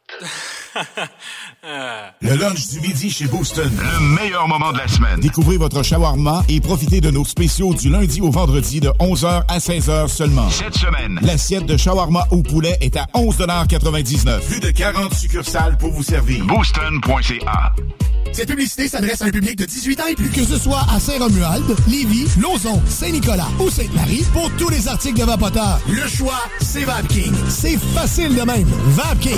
Le 2.22 2.36
lunch 2.36 2.68
du 2.70 2.82
midi 2.82 3.10
chez 3.10 3.26
Booston. 3.26 3.72
Le 3.78 4.00
meilleur 4.16 4.48
moment 4.48 4.72
de 4.72 4.78
la 4.78 4.88
semaine. 4.88 5.20
Découvrez 5.20 5.58
votre 5.58 5.84
shawarma 5.84 6.44
et 6.50 6.60
profitez 6.60 7.02
de 7.02 7.12
nos 7.12 7.26
spéciaux 7.26 7.74
du 7.74 7.90
lundi 7.90 8.22
au 8.22 8.30
vendredi 8.30 8.80
de 8.80 8.90
11h 9.00 9.44
à 9.48 9.58
16h 9.58 10.08
seulement. 10.08 10.50
Cette 10.50 10.76
semaine, 10.76 11.20
l'assiette 11.22 11.66
de 11.66 11.78
shawarma 11.78 12.28
au 12.32 12.42
poulet 12.44 12.78
est 12.82 12.98
à 12.98 13.06
11,99 13.16 14.42
Plus 14.48 14.60
de 14.60 14.72
40 14.72 15.14
succursales 15.14 15.78
pour 15.78 15.92
vous 15.92 16.04
servir. 16.04 16.46
Booston.ca. 16.46 17.74
Cette 18.34 18.50
publicité 18.50 18.90
s'adresse 18.90 19.22
à 19.22 19.26
un 19.26 19.32
public 19.32 19.58
de 19.58 19.64
18 19.64 20.02
ans 20.02 20.08
et 20.10 20.16
plus. 20.16 20.30
Que 20.30 20.44
ce 20.44 20.58
soit 20.60 20.86
à 20.94 21.00
Saint-Romuald, 21.00 21.64
Lévis, 21.88 22.28
Lauson, 22.42 22.82
Saint-Nicolas 22.86 23.48
ou 23.62 23.70
Sainte-Marie, 23.70 24.26
pour 24.34 24.52
tous 24.58 24.68
les 24.68 24.90
articles 24.90 25.18
de 25.18 25.24
Vapoteur, 25.24 25.80
le 25.88 26.06
choix, 26.06 26.42
c'est 26.60 26.84
VapKing. 26.84 27.32
C'est 27.48 27.78
facile 27.94 28.36
de 28.36 28.42
même. 28.42 28.68
VapKing. 28.88 29.38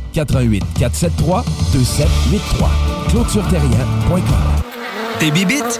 88 0.13 0.65
473 0.77 1.43
2783. 1.71 2.69
ClôtureTerrien.com 3.09 4.61
Tes 5.19 5.31
bibites, 5.31 5.79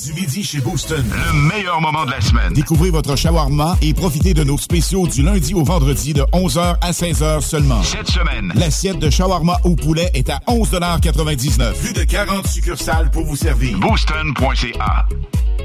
lunch 0.01 0.05
du 0.05 0.13
midi 0.13 0.43
chez 0.43 0.59
Booston. 0.59 1.03
Le 1.09 1.33
meilleur 1.33 1.81
moment 1.81 2.05
de 2.05 2.11
la 2.11 2.21
semaine. 2.21 2.53
Découvrez 2.53 2.89
votre 2.89 3.15
shawarma 3.15 3.77
et 3.81 3.93
profitez 3.93 4.33
de 4.33 4.43
nos 4.43 4.57
spéciaux 4.57 5.07
du 5.07 5.21
lundi 5.21 5.53
au 5.53 5.63
vendredi 5.63 6.13
de 6.13 6.21
11h 6.33 6.77
à 6.81 6.91
16h 6.91 7.41
seulement. 7.41 7.83
Cette 7.83 8.07
semaine, 8.07 8.51
l'assiette 8.55 8.99
de 8.99 9.09
shawarma 9.09 9.59
au 9.63 9.75
poulet 9.75 10.09
est 10.13 10.29
à 10.29 10.39
11,99 10.47 11.73
Plus 11.73 11.93
de 11.93 12.03
40 12.03 12.47
succursales 12.47 13.11
pour 13.11 13.25
vous 13.25 13.35
servir. 13.35 13.77
Booston.ca. 13.79 15.07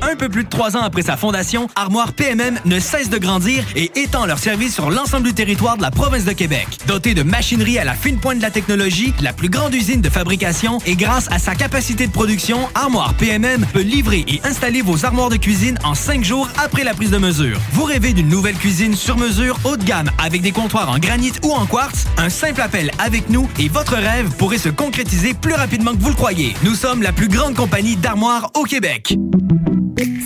Un 0.02 0.14
peu 0.14 0.28
plus 0.28 0.44
de 0.44 0.48
trois 0.48 0.76
ans 0.76 0.82
après 0.82 1.02
sa 1.02 1.16
fondation, 1.16 1.68
Armoire 1.74 2.12
PMM 2.12 2.58
ne 2.64 2.78
cesse 2.78 3.08
de 3.08 3.18
grandir 3.18 3.64
et 3.74 3.90
étend 3.96 4.26
leur 4.26 4.38
service 4.38 4.74
sur 4.74 4.90
l'ensemble 4.90 5.24
du 5.24 5.34
territoire 5.34 5.76
de 5.76 5.82
la 5.82 5.90
province 5.90 6.24
de 6.24 6.32
Québec. 6.32 6.66
Dotée 6.86 7.14
de 7.14 7.22
machinerie 7.22 7.78
à 7.78 7.84
la 7.84 7.94
fine 7.94 8.18
pointe 8.18 8.38
de 8.38 8.42
la 8.42 8.50
technologie, 8.50 9.14
la 9.22 9.32
plus 9.32 9.48
grande 9.48 9.74
usine 9.74 10.02
de 10.02 10.10
fabrication 10.10 10.78
et 10.86 10.96
grâce 10.96 11.28
à 11.30 11.38
sa 11.38 11.54
capacité 11.54 12.06
de 12.06 12.12
production, 12.12 12.68
Armoire 12.74 13.14
PMM 13.14 13.64
peut 13.72 13.80
livrer 13.80 14.24
et 14.28 14.40
installer 14.44 14.82
vos 14.82 15.04
armoires 15.04 15.28
de 15.28 15.36
cuisine 15.36 15.78
en 15.84 15.94
cinq 15.94 16.24
jours 16.24 16.48
après 16.62 16.84
la 16.84 16.94
prise 16.94 17.10
de 17.10 17.18
mesure. 17.18 17.58
Vous 17.72 17.84
rêvez 17.84 18.12
d'une 18.12 18.28
nouvelle 18.28 18.56
cuisine 18.56 18.94
sur 18.94 19.16
mesure 19.16 19.58
haut 19.64 19.76
de 19.76 19.84
gamme 19.84 20.10
avec 20.22 20.42
des 20.42 20.52
comptoirs 20.52 20.90
en 20.90 20.98
granit 20.98 21.32
ou 21.42 21.52
en 21.52 21.66
quartz? 21.66 22.06
Un 22.18 22.30
simple 22.30 22.60
appel 22.60 22.90
avec 22.98 23.30
nous 23.30 23.48
et 23.58 23.68
votre 23.68 23.94
rêve 23.94 24.30
pourrait 24.36 24.58
se 24.58 24.68
concrétiser 24.68 25.34
plus 25.34 25.54
rapidement 25.54 25.92
que 25.92 26.00
vous 26.00 26.10
le 26.10 26.14
croyez. 26.14 26.54
Nous 26.62 26.74
sommes 26.74 27.02
la 27.02 27.12
plus 27.12 27.28
grande 27.28 27.54
compagnie 27.54 27.96
d'armoires 27.96 28.50
au 28.54 28.64
Québec. 28.64 29.16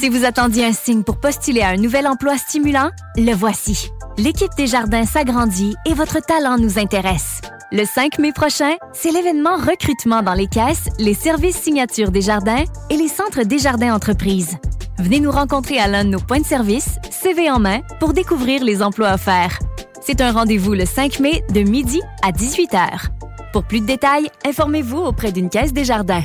Si 0.00 0.08
vous 0.08 0.24
attendiez 0.24 0.64
un 0.64 0.72
signe 0.72 1.02
pour 1.02 1.20
postuler 1.20 1.60
à 1.60 1.68
un 1.68 1.76
nouvel 1.76 2.06
emploi 2.06 2.38
stimulant, 2.38 2.90
le 3.16 3.34
voici. 3.34 3.90
L'équipe 4.18 4.50
des 4.56 4.66
jardins 4.66 5.06
s'agrandit 5.06 5.76
et 5.86 5.94
votre 5.94 6.20
talent 6.20 6.58
nous 6.58 6.78
intéresse. 6.78 7.40
Le 7.72 7.84
5 7.84 8.18
mai 8.18 8.32
prochain, 8.32 8.74
c'est 8.92 9.12
l'événement 9.12 9.56
recrutement 9.56 10.22
dans 10.22 10.34
les 10.34 10.48
caisses, 10.48 10.88
les 10.98 11.14
services 11.14 11.56
signatures 11.56 12.10
des 12.10 12.20
jardins 12.20 12.64
et 12.90 12.96
les 12.96 13.06
centres 13.06 13.44
des 13.44 13.60
jardins 13.60 13.94
entreprises. 13.94 14.56
Venez 14.98 15.20
nous 15.20 15.30
rencontrer 15.30 15.78
à 15.78 15.86
l'un 15.86 16.04
de 16.04 16.10
nos 16.10 16.18
points 16.18 16.40
de 16.40 16.46
service, 16.46 16.96
CV 17.12 17.48
en 17.48 17.60
main, 17.60 17.80
pour 18.00 18.12
découvrir 18.12 18.64
les 18.64 18.82
emplois 18.82 19.14
offerts. 19.14 19.60
C'est 20.00 20.20
un 20.20 20.32
rendez-vous 20.32 20.74
le 20.74 20.84
5 20.84 21.20
mai 21.20 21.44
de 21.54 21.60
midi 21.60 22.00
à 22.24 22.32
18h. 22.32 23.10
Pour 23.52 23.62
plus 23.62 23.80
de 23.80 23.86
détails, 23.86 24.28
informez-vous 24.44 24.98
auprès 24.98 25.30
d'une 25.30 25.48
caisse 25.48 25.72
des 25.72 25.84
jardins. 25.84 26.24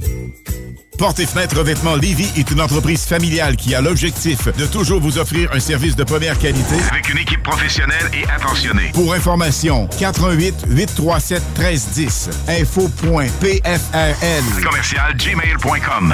Porte 1.01 1.19
et 1.19 1.25
fenêtres 1.25 1.57
revêtement 1.57 1.95
Lévis 1.95 2.31
est 2.37 2.51
une 2.51 2.61
entreprise 2.61 3.05
familiale 3.05 3.55
qui 3.55 3.73
a 3.73 3.81
l'objectif 3.81 4.55
de 4.55 4.67
toujours 4.67 5.01
vous 5.01 5.17
offrir 5.17 5.49
un 5.51 5.59
service 5.59 5.95
de 5.95 6.03
première 6.03 6.37
qualité 6.37 6.75
avec 6.91 7.09
une 7.09 7.17
équipe 7.17 7.41
professionnelle 7.41 8.05
et 8.13 8.23
attentionnée. 8.29 8.91
Pour 8.93 9.11
information, 9.11 9.87
88 9.97 10.65
837 10.67 11.41
1310 11.57 12.29
info.pfrl 12.49 13.63
commercial 14.63 15.15
gmail.com 15.17 16.13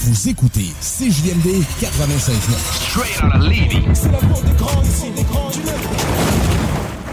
Vous 0.00 0.28
écoutez 0.28 0.72
CJMD 0.80 1.64
96.9. 1.80 2.32
Straight 2.72 3.20
out 3.22 3.34
of 3.34 3.42
Levy. 3.42 3.84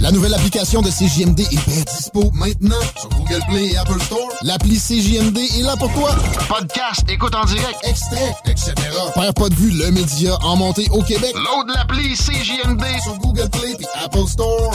La 0.00 0.12
nouvelle 0.12 0.32
application 0.34 0.80
de 0.80 0.90
CJMD 0.90 1.40
est 1.40 1.68
bien 1.68 1.82
dispo 1.82 2.30
maintenant 2.32 2.76
sur 2.96 3.08
Google 3.10 3.42
Play 3.48 3.66
et 3.72 3.76
Apple 3.78 4.00
Store. 4.00 4.28
L'appli 4.42 4.78
CJMD 4.78 5.38
est 5.38 5.62
là 5.62 5.76
pour 5.76 5.92
toi. 5.92 6.14
Podcast, 6.48 7.04
écoute 7.08 7.34
en 7.34 7.44
direct, 7.44 7.78
extrait, 7.82 8.34
etc. 8.46 8.74
Père 9.14 9.34
pas 9.34 9.48
de 9.48 9.54
vue, 9.54 9.70
le 9.70 9.90
média 9.90 10.36
en 10.42 10.56
montée 10.56 10.86
au 10.92 11.02
Québec. 11.02 11.34
Load 11.34 11.68
l'appli 11.74 12.14
CJMD 12.14 12.84
sur 13.02 13.18
Google 13.18 13.50
Play 13.50 13.72
et 13.72 14.04
Apple 14.04 14.26
Store. 14.28 14.72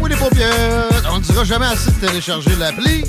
Oui, 0.00 0.10
les 0.10 0.16
paupières. 0.16 1.02
On 1.12 1.18
ne 1.18 1.22
dira 1.24 1.44
jamais 1.44 1.66
assez 1.66 1.90
de 1.90 2.06
télécharger 2.06 2.54
l'appli. 2.56 3.04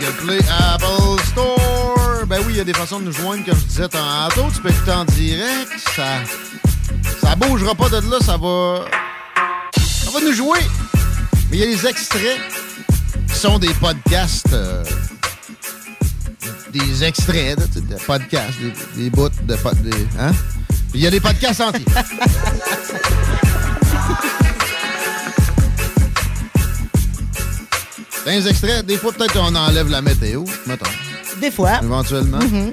Play, 0.00 0.38
Apple 0.72 1.20
Store. 1.28 2.26
Ben 2.26 2.38
oui, 2.46 2.54
il 2.54 2.56
y 2.56 2.60
a 2.60 2.64
des 2.64 2.74
façons 2.74 3.00
de 3.00 3.04
nous 3.06 3.12
joindre, 3.12 3.44
comme 3.44 3.58
je 3.58 3.64
disais 3.64 3.88
tantôt. 3.88 4.46
Tu 4.54 4.60
peux 4.60 4.68
écouter 4.70 4.92
en 4.92 5.04
direct. 5.04 5.70
Ça, 5.94 6.04
ça 7.20 7.34
bougera 7.36 7.74
pas 7.74 7.88
de 7.88 7.96
là. 8.10 8.18
Ça 8.20 8.36
va, 8.36 8.84
ça 9.76 10.10
va 10.10 10.20
nous 10.20 10.32
jouer. 10.32 10.58
Mais 11.50 11.58
il 11.58 11.60
y 11.60 11.62
a 11.62 11.66
les 11.66 11.86
extraits 11.86 12.40
qui 13.28 13.34
sont 13.38 13.58
des 13.58 13.72
podcasts. 13.74 14.52
euh, 14.52 14.84
des 16.72 17.04
extraits, 17.04 17.58
sais, 17.72 17.80
des 17.80 17.94
podcasts, 17.94 18.58
des, 18.60 19.02
des 19.04 19.10
bouts 19.10 19.28
de 19.44 19.54
pod- 19.56 19.80
des- 19.82 20.06
hein? 20.18 20.32
Il 20.94 21.00
y 21.00 21.06
a 21.06 21.10
des 21.10 21.20
podcasts 21.20 21.60
entiers. 21.62 21.84
Dans 28.26 28.32
les 28.32 28.48
extraits, 28.48 28.84
des 28.84 28.96
fois, 28.96 29.12
peut-être 29.12 29.32
qu'on 29.34 29.54
enlève 29.54 29.88
la 29.88 30.02
météo, 30.02 30.42
mettons, 30.66 30.90
Des 31.40 31.52
fois. 31.52 31.78
éventuellement. 31.80 32.38
Mhm. 32.38 32.72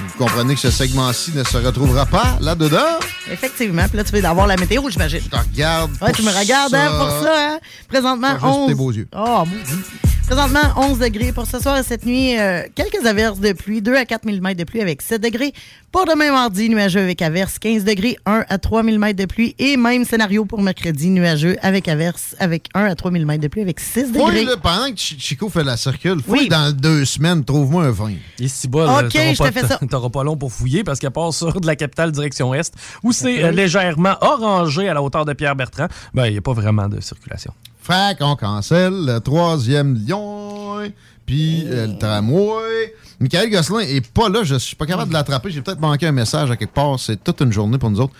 Vous 0.00 0.24
comprenez 0.24 0.54
que 0.56 0.60
ce 0.60 0.70
segment-ci 0.72 1.30
ne 1.36 1.44
se 1.44 1.56
retrouvera 1.56 2.04
pas 2.04 2.36
là-dedans? 2.40 2.98
Effectivement. 3.30 3.86
Puis 3.86 3.96
là, 3.96 4.02
tu 4.02 4.12
veux 4.12 4.24
avoir 4.24 4.48
la 4.48 4.56
météo, 4.56 4.82
j'imagine. 4.90 5.20
Je 5.22 5.28
te 5.28 5.36
regarde. 5.36 5.92
Ouais, 6.02 6.10
tu 6.12 6.22
me 6.22 6.36
regardes 6.36 6.74
hein, 6.74 6.90
pour 6.98 7.10
ça. 7.22 7.32
Hein? 7.36 7.58
Présentement, 7.88 8.28
Pas 8.34 8.34
juste 8.34 8.44
11. 8.44 8.68
tes 8.68 8.74
beaux 8.74 8.90
yeux. 8.90 9.08
Oh, 9.16 9.44
maudit. 9.46 9.84
Présentement, 10.28 10.60
11 10.76 10.98
degrés 10.98 11.32
pour 11.32 11.46
ce 11.46 11.58
soir 11.58 11.78
et 11.78 11.82
cette 11.82 12.04
nuit. 12.04 12.38
euh, 12.38 12.62
quelques 12.74 13.06
averses 13.06 13.40
de 13.40 13.52
pluie, 13.54 13.80
2 13.80 13.94
à 13.96 14.04
4 14.04 14.26
mm 14.26 14.52
de 14.54 14.64
pluie 14.64 14.82
avec 14.82 15.00
7 15.00 15.22
degrés. 15.22 15.54
Pour 15.90 16.04
demain 16.04 16.30
mardi, 16.30 16.68
nuageux 16.68 17.00
avec 17.00 17.22
averses, 17.22 17.58
15 17.58 17.82
degrés, 17.84 18.18
1 18.26 18.44
à 18.46 18.58
3 18.58 18.82
mm 18.82 19.14
de 19.14 19.24
pluie. 19.24 19.54
Et 19.58 19.78
même 19.78 20.04
scénario 20.04 20.44
pour 20.44 20.60
mercredi, 20.60 21.08
nuageux 21.08 21.56
avec 21.62 21.88
averses, 21.88 22.36
avec 22.40 22.68
1 22.74 22.84
à 22.84 22.94
3 22.94 23.10
mm 23.10 23.38
de 23.38 23.48
pluie 23.48 23.62
avec 23.62 23.80
6 23.80 24.12
degrés. 24.12 24.40
Oui, 24.40 24.44
là, 24.44 24.56
pendant 24.62 24.92
que 24.92 24.98
Chi- 24.98 25.18
Chico 25.18 25.48
fait 25.48 25.64
la 25.64 25.78
circule, 25.78 26.20
fouille 26.22 26.50
dans 26.50 26.76
deux 26.76 27.06
semaines, 27.06 27.42
trouve-moi 27.42 27.84
un 27.84 27.90
vin. 27.90 28.12
Et 28.38 28.48
si 28.48 28.68
bas, 28.68 29.00
Ok, 29.04 29.10
je 29.14 29.42
te 29.42 29.50
fais 29.50 29.66
ça. 29.66 29.78
T'auras 29.90 30.10
pas 30.10 30.24
long 30.24 30.36
pour 30.36 30.52
fouiller 30.52 30.84
parce 30.84 30.98
qu'à 30.98 31.10
part 31.10 31.32
sur 31.32 31.58
de 31.58 31.66
la 31.66 31.74
capitale 31.74 32.12
direction 32.12 32.52
est, 32.52 32.70
où 33.02 33.12
c'est 33.12 33.44
euh, 33.44 33.50
légèrement 33.50 34.16
orangé 34.20 34.90
à 34.90 34.92
la 34.94 35.02
hauteur 35.02 35.24
de 35.24 35.32
Pierre-Bertrand, 35.32 35.88
ben 36.12 36.26
il 36.26 36.32
n'y 36.32 36.38
a 36.38 36.42
pas 36.42 36.52
vraiment 36.52 36.86
de 36.86 37.00
circulation. 37.00 37.54
Fait 37.88 38.18
qu'on 38.18 38.36
cancelle 38.36 39.06
le 39.06 39.18
troisième 39.18 39.98
lion, 40.06 40.92
puis 41.24 41.64
euh, 41.68 41.86
le 41.86 41.96
tramway. 41.96 42.94
Michael 43.20 43.50
Gosselin 43.50 43.80
est 43.80 44.06
pas 44.12 44.28
là, 44.28 44.44
je 44.44 44.54
suis 44.54 44.76
pas 44.76 44.86
capable 44.86 45.08
de 45.08 45.14
l'attraper. 45.14 45.50
J'ai 45.50 45.60
peut-être 45.60 45.80
manqué 45.80 46.06
un 46.06 46.12
message 46.12 46.52
à 46.52 46.56
quelque 46.56 46.72
part. 46.74 47.00
C'est 47.00 47.22
toute 47.22 47.40
une 47.40 47.52
journée 47.52 47.76
pour 47.76 47.90
nous 47.90 48.00
autres. 48.00 48.12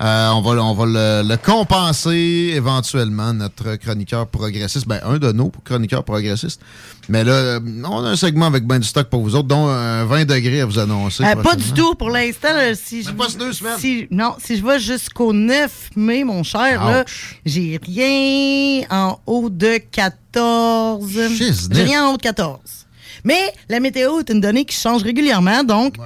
Euh, 0.00 0.30
on 0.30 0.40
va, 0.40 0.62
on 0.62 0.72
va 0.72 0.86
le, 0.86 1.28
le 1.28 1.36
compenser 1.36 2.52
éventuellement, 2.54 3.34
notre 3.34 3.76
chroniqueur 3.76 4.26
progressiste. 4.26 4.88
Ben, 4.88 5.00
un 5.04 5.18
de 5.18 5.30
nos 5.32 5.52
chroniqueurs 5.62 6.04
progressistes. 6.04 6.62
Mais 7.10 7.22
là, 7.22 7.32
euh, 7.32 7.60
on 7.84 8.02
a 8.02 8.08
un 8.08 8.16
segment 8.16 8.46
avec 8.46 8.66
ben 8.66 8.78
du 8.78 8.88
stock 8.88 9.08
pour 9.10 9.22
vous 9.22 9.34
autres, 9.36 9.48
dont 9.48 9.68
un 9.68 10.06
20 10.06 10.24
degrés 10.24 10.62
à 10.62 10.66
vous 10.66 10.78
annoncer. 10.78 11.22
Euh, 11.22 11.36
pas 11.36 11.54
du 11.54 11.72
tout 11.72 11.94
pour 11.94 12.08
l'instant. 12.08 12.48
Si 12.74 13.02
je, 13.02 13.10
pas 13.10 13.28
deux 13.38 13.52
semaines. 13.52 13.78
Si, 13.78 14.08
non, 14.10 14.36
si 14.42 14.56
je 14.56 14.64
vais 14.64 14.78
jusqu'au 14.80 15.34
9 15.34 15.90
mai, 15.96 16.24
mon 16.24 16.42
cher, 16.42 17.04
j'ai 17.44 17.78
rien 17.82 18.86
en 18.90 19.18
haut 19.26 19.50
de 19.50 19.78
14. 19.92 21.06
J'ai 21.70 21.82
rien 21.82 22.06
en 22.06 22.14
haut 22.14 22.16
de 22.16 22.22
14. 22.22 22.85
Mais 23.26 23.52
la 23.68 23.80
météo 23.80 24.20
est 24.20 24.30
une 24.30 24.40
donnée 24.40 24.64
qui 24.64 24.76
change 24.76 25.02
régulièrement, 25.02 25.64
donc 25.64 25.96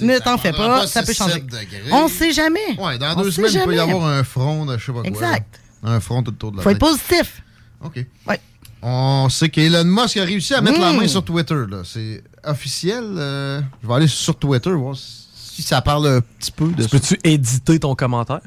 ne 0.00 0.18
t'en 0.18 0.36
fais 0.36 0.50
pas, 0.52 0.80
pas 0.80 0.86
ça 0.86 1.02
peut 1.02 1.12
6-7 1.12 1.16
changer. 1.16 1.44
On 1.92 2.08
sait 2.08 2.32
jamais. 2.32 2.76
Ouais, 2.78 2.98
dans 2.98 3.16
On 3.16 3.22
deux 3.22 3.30
sait 3.30 3.36
semaines, 3.48 3.62
il 3.62 3.64
peut 3.64 3.74
y 3.76 3.78
avoir 3.78 4.04
un 4.06 4.24
front 4.24 4.66
de 4.66 4.76
je 4.76 4.84
sais 4.84 4.92
pas 4.92 4.98
quoi. 5.00 5.06
Exact. 5.08 5.60
là. 5.82 5.90
Un 5.92 6.00
front 6.00 6.22
tout 6.22 6.30
autour 6.32 6.52
de 6.52 6.56
la 6.56 6.62
Faut 6.64 6.70
être 6.70 6.78
tête. 6.78 6.88
positif. 6.88 7.42
OK. 7.84 8.04
Ouais. 8.26 8.40
On 8.82 9.28
sait 9.30 9.48
qu'Elon 9.48 9.84
Musk 9.84 10.16
a 10.16 10.24
réussi 10.24 10.54
à 10.54 10.60
mettre 10.60 10.80
la 10.80 10.92
Mm. 10.92 10.96
main 10.96 11.06
sur 11.08 11.24
Twitter. 11.24 11.54
là. 11.68 11.82
C'est 11.84 12.22
officiel. 12.44 13.04
euh, 13.16 13.60
je 13.82 13.86
vais 13.88 13.94
aller 13.94 14.06
sur 14.08 14.36
Twitter 14.36 14.70
voir 14.72 14.96
si 14.96 15.62
ça 15.62 15.80
parle 15.80 16.06
un 16.08 16.20
petit 16.20 16.50
peu 16.50 16.68
de. 16.72 16.84
Peux-tu 16.86 17.16
éditer 17.24 17.78
ton 17.78 17.94
commentaire? 17.94 18.40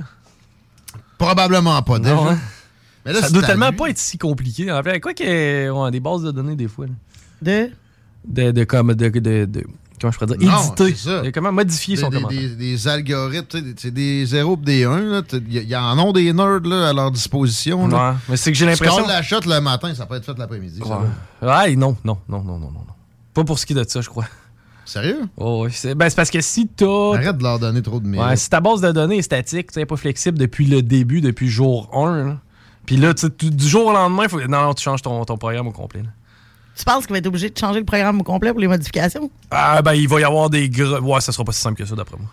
Probablement 1.18 1.82
pas, 1.82 2.00
déjà. 2.00 2.16
Non, 2.16 2.30
hein? 2.30 2.40
Mais 3.06 3.14
là, 3.14 3.22
ça 3.22 3.30
doit 3.30 3.44
tellement 3.44 3.72
pas 3.74 3.90
être 3.90 3.98
si 3.98 4.18
compliqué. 4.18 4.72
En 4.72 4.84
fait, 4.84 5.00
quoi 5.00 5.14
que 5.14 5.70
ouais, 5.70 5.92
des 5.92 6.00
bases 6.00 6.22
de 6.24 6.32
données 6.32 6.56
des 6.56 6.68
fois. 6.68 6.86
là. 6.86 6.92
De? 7.42 7.72
De, 8.28 8.52
de 8.52 8.64
comme 8.64 8.94
de, 8.94 9.08
de, 9.10 9.46
de- 9.46 9.64
comment 10.00 10.12
je 10.12 10.18
pourrais 10.20 10.38
dire 10.38 10.50
Non, 10.52 10.74
éditer. 10.76 10.96
ça. 10.96 11.22
Comment 11.34 11.52
modifier 11.52 11.96
Des, 11.96 12.02
son 12.02 12.10
des- 12.10 12.18
commentaire. 12.18 12.40
des- 12.42 12.56
des 12.56 12.88
algorithmes, 12.88 13.74
c'est 13.78 13.92
des 13.92 14.26
0 14.26 14.58
et 14.62 14.66
des 14.66 14.84
1. 14.86 15.24
Il 15.50 15.64
y, 15.70 15.76
en 15.76 15.98
ont 16.00 16.12
des 16.12 16.32
nerds 16.34 16.60
là, 16.62 16.90
à 16.90 16.94
leur 16.94 17.12
disposition. 17.12 17.88
là. 17.88 18.18
Mais 18.28 18.38
c'est 18.38 18.52
que 18.52 18.58
j'ai 18.58 18.66
l'impression- 18.66 18.98
calls 18.98 19.08
la 19.08 19.22
shot 19.22 19.40
le 19.46 19.60
matin, 19.62 19.94
ça 19.96 20.06
peut 20.06 20.16
être 20.16 20.26
fait 20.26 20.38
l'après-midi. 20.38 20.82
Ouais. 20.82 21.48
Ouais, 21.48 21.76
non, 21.76 21.96
non, 22.04 22.18
non, 22.28 22.44
non, 22.44 22.60
non, 22.60 22.72
non. 22.72 22.72
non. 22.72 22.94
Pas 23.34 23.44
pour 23.44 23.58
ce 23.58 23.66
qui 23.66 23.74
est 23.74 23.76
de 23.76 23.86
ça, 23.88 24.02
je 24.02 24.10
crois. 24.10 24.26
Sérieux? 24.86 25.22
Oh, 25.38 25.68
c'est 25.72 25.94
ben, 25.94 26.10
c'est 26.10 26.16
parce 26.16 26.32
que 26.32 26.42
si 26.42 26.68
t'as. 26.68 27.14
Arrête 27.16 27.38
de 27.38 27.44
leur 27.44 27.60
donner 27.60 27.82
trop 27.82 28.00
de 28.00 28.08
mérite. 28.08 28.28
Ouais, 28.28 28.36
si 28.36 28.50
ta 28.50 28.60
base 28.60 28.82
de 28.82 28.92
données 28.92 29.18
est 29.18 29.22
statique, 29.22 29.68
tu 29.72 29.76
sais, 29.80 29.86
pas 29.86 29.98
flexible 29.98 30.38
depuis 30.38 30.66
le 30.66 30.82
début, 30.82 31.22
depuis 31.22 31.48
jour 31.48 31.90
1, 31.94 32.24
là. 32.26 32.38
puis 32.88 32.98
là, 32.98 33.14
tu 33.14 33.30
du 33.52 33.68
jour 33.68 33.86
au 33.88 33.94
lendemain, 33.94 34.28
faut... 34.28 34.42
non, 34.48 34.64
non, 34.64 34.74
tu 34.74 34.82
changes 34.84 35.04
ton, 35.04 35.24
ton 35.26 35.38
programme 35.38 35.68
au 35.68 35.72
complet. 35.72 36.02
là. 36.02 36.10
Tu 36.80 36.86
penses 36.86 37.06
qu'il 37.06 37.12
va 37.14 37.18
être 37.18 37.28
obligé 37.28 37.50
de 37.50 37.58
changer 37.58 37.80
le 37.80 37.86
programme 37.86 38.22
au 38.22 38.24
complet 38.24 38.52
pour 38.52 38.62
les 38.62 38.68
modifications? 38.70 39.30
Ah, 39.52 39.82
ben, 39.82 39.94
il 39.96 40.08
va 40.08 40.22
y 40.22 40.24
avoir 40.24 40.50
des 40.50 40.70
gros. 40.70 40.98
Ouais, 41.02 41.20
ça 41.20 41.34
sera 41.34 41.44
pas 41.44 41.52
si 41.52 41.60
simple 41.60 41.78
que 41.78 41.86
ça, 41.86 41.94
d'après 41.94 42.16
moi. 42.18 42.30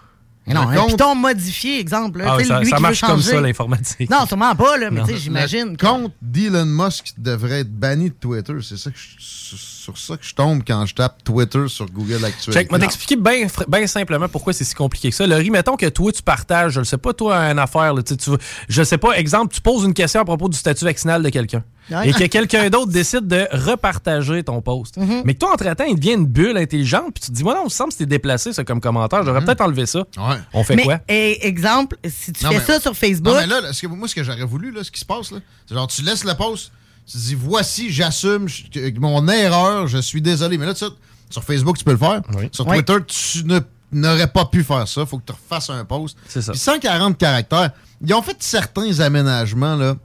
Mais 0.46 0.54
non, 0.54 0.60
un 0.68 0.86
Python 0.86 1.16
modifié, 1.16 1.80
exemple. 1.80 2.20
là, 2.20 2.26
Ah, 2.38 2.44
ça, 2.44 2.60
lui 2.60 2.66
ça 2.70 2.76
qui 2.76 2.82
veut 2.82 2.88
marche 2.88 3.00
comme 3.00 3.20
ça, 3.20 3.40
l'informatique. 3.40 4.08
Non, 4.08 4.24
sûrement 4.24 4.54
pas, 4.54 4.76
là, 4.76 4.92
mais 4.92 5.00
Non. 5.00 5.06
tu 5.06 5.14
sais, 5.14 5.18
j'imagine. 5.18 5.70
Le 5.72 5.76
compte 5.76 6.12
d'Elon 6.22 6.64
Musk 6.64 7.14
devrait 7.18 7.62
être 7.62 7.72
banni 7.76 8.10
de 8.10 8.14
Twitter. 8.14 8.52
C'est 8.62 8.76
ça 8.76 8.92
que 8.92 8.96
je- 8.96 9.56
sur 9.86 9.96
sur 9.96 10.14
ça 10.14 10.16
que 10.16 10.24
je 10.24 10.34
tombe 10.34 10.62
quand 10.66 10.84
je 10.86 10.94
tape 10.94 11.22
Twitter 11.22 11.68
sur 11.68 11.86
Google 11.86 12.24
Actualité. 12.24 12.52
Check, 12.52 12.70
moi 12.70 12.78
t'expliquer 12.78 13.16
bien 13.16 13.46
bien 13.68 13.86
simplement 13.86 14.28
pourquoi 14.28 14.52
c'est 14.52 14.64
si 14.64 14.74
compliqué 14.74 15.10
que 15.10 15.16
ça. 15.16 15.26
Laurie, 15.26 15.50
mettons 15.50 15.76
que 15.76 15.86
toi, 15.86 16.10
tu 16.12 16.22
partages, 16.22 16.72
je 16.72 16.80
ne 16.80 16.84
sais 16.84 16.98
pas, 16.98 17.12
toi, 17.12 17.36
une 17.50 17.58
affaire, 17.58 17.94
là, 17.94 18.02
tu 18.02 18.14
je 18.68 18.82
sais 18.82 18.98
pas, 18.98 19.12
exemple, 19.12 19.54
tu 19.54 19.60
poses 19.60 19.84
une 19.84 19.94
question 19.94 20.20
à 20.20 20.24
propos 20.24 20.48
du 20.48 20.56
statut 20.56 20.84
vaccinal 20.84 21.22
de 21.22 21.28
quelqu'un. 21.28 21.62
Ouais. 21.90 22.08
Et 22.08 22.12
que 22.12 22.24
quelqu'un 22.24 22.68
d'autre 22.68 22.90
décide 22.90 23.28
de 23.28 23.46
repartager 23.52 24.42
ton 24.42 24.60
post. 24.60 24.98
Mm-hmm. 24.98 25.22
Mais 25.24 25.34
que 25.34 25.38
toi, 25.38 25.52
entre-temps, 25.52 25.84
il 25.84 25.94
devient 25.94 26.14
une 26.14 26.26
bulle 26.26 26.56
intelligente, 26.56 27.12
puis 27.14 27.22
tu 27.22 27.30
te 27.30 27.32
dis, 27.32 27.44
moi, 27.44 27.54
non, 27.54 27.60
il 27.62 27.64
me 27.66 27.70
semble 27.70 27.90
que 27.90 27.94
c'était 27.98 28.06
déplacé, 28.06 28.52
ça, 28.52 28.64
comme 28.64 28.80
commentaire. 28.80 29.22
J'aurais 29.24 29.44
peut-être 29.44 29.60
enlevé 29.60 29.86
ça. 29.86 30.04
On 30.52 30.64
fait 30.64 30.74
mais, 30.74 30.82
quoi? 30.82 30.98
eh, 31.08 31.46
exemple, 31.46 31.96
si 32.04 32.32
tu 32.32 32.44
Non, 32.44 32.50
fais 32.50 32.58
mais- 32.58 32.64
ça 32.64 32.80
sur 32.80 32.96
Facebook. 32.96 33.32
Non, 33.34 33.40
mais 33.40 33.46
là, 33.46 33.60
là, 33.60 33.72
ce 33.72 33.82
que- 33.82 33.86
moi, 33.86 34.08
ce 34.08 34.16
que 34.16 34.24
j'aurais 34.24 34.44
voulu, 34.44 34.72
là, 34.72 34.82
ce 34.82 34.90
qui 34.90 34.98
se 34.98 35.04
passe, 35.04 35.30
là, 35.30 35.38
c'est 35.68 35.74
genre, 35.74 35.86
tu 35.86 36.02
laisses 36.02 36.24
le 36.24 36.34
post, 36.34 36.72
tu 37.06 37.16
dis, 37.18 37.34
voici, 37.34 37.90
j'assume 37.90 38.46
mon 38.98 39.26
erreur, 39.28 39.86
je 39.86 39.98
suis 39.98 40.20
désolé. 40.20 40.58
Mais 40.58 40.66
là, 40.66 40.74
tu 40.74 40.84
sais, 40.84 40.90
sur 41.30 41.44
Facebook, 41.44 41.78
tu 41.78 41.84
peux 41.84 41.92
le 41.92 41.96
faire. 41.98 42.20
Sur 42.52 42.66
Oui. 42.66 42.76
Twitter, 42.84 42.96
tu 43.06 43.44
ne- 43.44 43.60
n'aurais 43.92 44.26
pas 44.28 44.44
pu 44.46 44.62
faire 44.64 44.86
ça. 44.88 45.06
faut 45.06 45.18
que 45.18 45.24
tu 45.26 45.32
refasses 45.32 45.70
un 45.70 45.84
post. 45.84 46.16
C'est 46.28 46.42
ça. 46.42 46.52
Puis 46.52 46.60
140 46.60 47.16
caractères. 47.18 47.70
Ils 48.04 48.12
ont 48.14 48.22
fait 48.22 48.36
certains 48.40 49.00
aménagements, 49.00 49.76
là, 49.76 49.96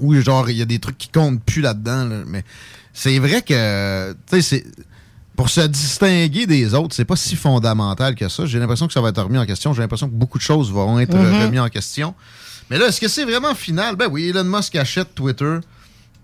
où, 0.00 0.14
genre, 0.20 0.48
il 0.50 0.56
y 0.56 0.62
a 0.62 0.64
des 0.64 0.78
trucs 0.78 0.98
qui 0.98 1.08
comptent 1.08 1.42
plus 1.42 1.60
là-dedans, 1.60 2.04
là, 2.04 2.16
mais 2.26 2.44
c'est 2.92 3.18
vrai 3.18 3.42
que, 3.42 4.12
tu 4.12 4.36
sais, 4.36 4.42
c'est 4.42 4.64
pour 5.36 5.48
se 5.50 5.60
distinguer 5.62 6.46
des 6.46 6.74
autres, 6.74 6.94
c'est 6.94 7.04
pas 7.04 7.16
si 7.16 7.34
fondamental 7.36 8.14
que 8.14 8.28
ça. 8.28 8.46
J'ai 8.46 8.58
l'impression 8.60 8.86
que 8.86 8.92
ça 8.92 9.00
va 9.00 9.08
être 9.08 9.20
remis 9.22 9.38
en 9.38 9.46
question. 9.46 9.72
J'ai 9.74 9.82
l'impression 9.82 10.08
que 10.08 10.14
beaucoup 10.14 10.38
de 10.38 10.42
choses 10.44 10.70
vont 10.70 10.98
être 11.00 11.14
Mhm. 11.14 11.24
euh, 11.24 11.44
remis 11.44 11.58
en 11.58 11.68
question. 11.68 12.14
Mais 12.70 12.78
là, 12.78 12.86
est-ce 12.86 13.00
que 13.00 13.08
c'est 13.08 13.24
vraiment 13.24 13.54
final? 13.54 13.96
Ben 13.96 14.06
oui, 14.10 14.28
Elon 14.28 14.44
Musk 14.44 14.76
achète 14.76 15.12
Twitter 15.14 15.58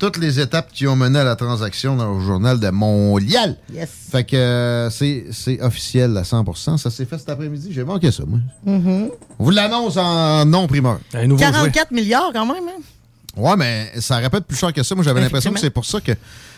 toutes 0.01 0.17
les 0.17 0.41
étapes 0.41 0.73
qui 0.73 0.89
ont 0.89 0.97
mené 0.97 1.19
à 1.19 1.25
la 1.25 1.37
transaction 1.37 1.95
dans 1.95 2.15
le 2.15 2.25
journal 2.25 2.59
de 2.59 2.71
Montréal. 2.71 3.57
Yes. 3.73 3.91
Fait 4.11 4.25
que 4.25 4.35
euh, 4.35 4.91
c'est 4.91 5.27
c'est 5.31 5.61
officiel 5.63 6.17
à 6.17 6.23
100% 6.23 6.79
Ça 6.79 6.91
s'est 6.91 7.05
fait 7.05 7.19
cet 7.19 7.29
après-midi. 7.29 7.69
J'ai 7.71 7.85
manqué 7.85 8.11
ça, 8.11 8.25
moi. 8.27 8.41
Mhm. 8.65 9.11
On 9.39 9.45
vous 9.45 9.51
l'annonce 9.51 9.99
en 9.99 10.47
non-primeur. 10.47 10.99
44 11.13 11.93
milliards 11.93 12.31
quand 12.33 12.47
même. 12.47 12.65
Hein? 12.67 12.81
Ouais, 13.37 13.57
mais 13.57 13.93
ça 14.01 14.17
aurait 14.17 14.25
être 14.27 14.41
plus 14.41 14.57
cher 14.59 14.73
que 14.73 14.83
ça. 14.83 14.95
Moi, 14.95 15.05
j'avais 15.05 15.21
l'impression 15.21 15.53
que 15.53 15.61
c'est 15.61 15.71
pour 15.71 15.85
ça 15.85 16.01
que 16.01 16.13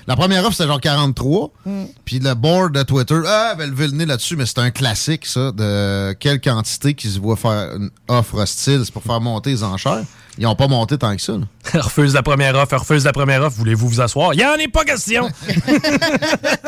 la 0.07 0.17
première 0.17 0.43
offre, 0.43 0.53
c'était 0.53 0.67
genre 0.67 0.81
43. 0.81 1.53
Mm. 1.67 1.85
Puis 2.05 2.19
le 2.19 2.35
board 2.35 2.73
de 2.75 2.83
Twitter, 2.83 3.21
ah, 3.27 3.51
avait 3.53 3.67
levé 3.67 3.87
le 3.89 3.93
nez 3.93 4.07
là-dessus, 4.07 4.37
mais 4.37 4.47
c'est 4.47 4.59
un 4.59 4.71
classique, 4.71 5.27
ça, 5.27 5.53
de 5.53 6.13
quelle 6.15 6.41
quantité 6.41 6.95
qui 6.95 7.09
se 7.09 7.19
voit 7.21 7.37
faire 7.37 7.77
une 7.77 7.91
offre 8.09 8.37
hostile. 8.39 8.83
C'est 8.85 8.93
pour 8.93 9.03
faire 9.03 9.21
monter 9.21 9.51
les 9.51 9.63
enchères. 9.63 10.03
Ils 10.39 10.45
n'ont 10.45 10.57
pas 10.57 10.67
monté 10.67 10.97
tant 10.97 11.15
que 11.15 11.21
ça. 11.21 11.35
là. 11.35 11.45
refuse 11.83 12.15
la 12.15 12.23
première 12.23 12.55
offre, 12.55 12.75
refuse 12.79 13.05
la 13.05 13.13
première 13.13 13.43
offre. 13.43 13.57
Voulez-vous 13.59 13.87
vous 13.89 14.01
asseoir? 14.01 14.33
Il 14.33 14.39
n'y 14.39 14.47
en 14.47 14.55
est 14.55 14.69
pas 14.69 14.85
question! 14.85 15.29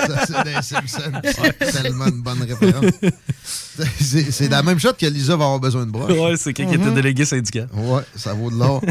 Ça, 0.04 0.44
c'est 0.62 1.72
tellement 1.72 2.06
une 2.06 2.20
bonne 2.22 2.42
référence. 2.42 2.92
C'est 4.00 4.48
la 4.50 4.62
même 4.62 4.78
chose 4.78 4.94
que 4.98 5.06
Lisa 5.06 5.36
va 5.36 5.44
avoir 5.44 5.60
besoin 5.60 5.86
de 5.86 5.90
broche. 5.90 6.12
Ouais, 6.12 6.34
c'est 6.36 6.52
quelqu'un 6.52 6.72
qui 6.72 6.76
était 6.76 6.88
Mhm. 6.88 6.94
délégué 6.94 7.24
syndicat. 7.24 7.66
Ouais, 7.72 8.02
ça 8.14 8.34
vaut 8.34 8.50
de 8.50 8.56
l'or. 8.56 8.82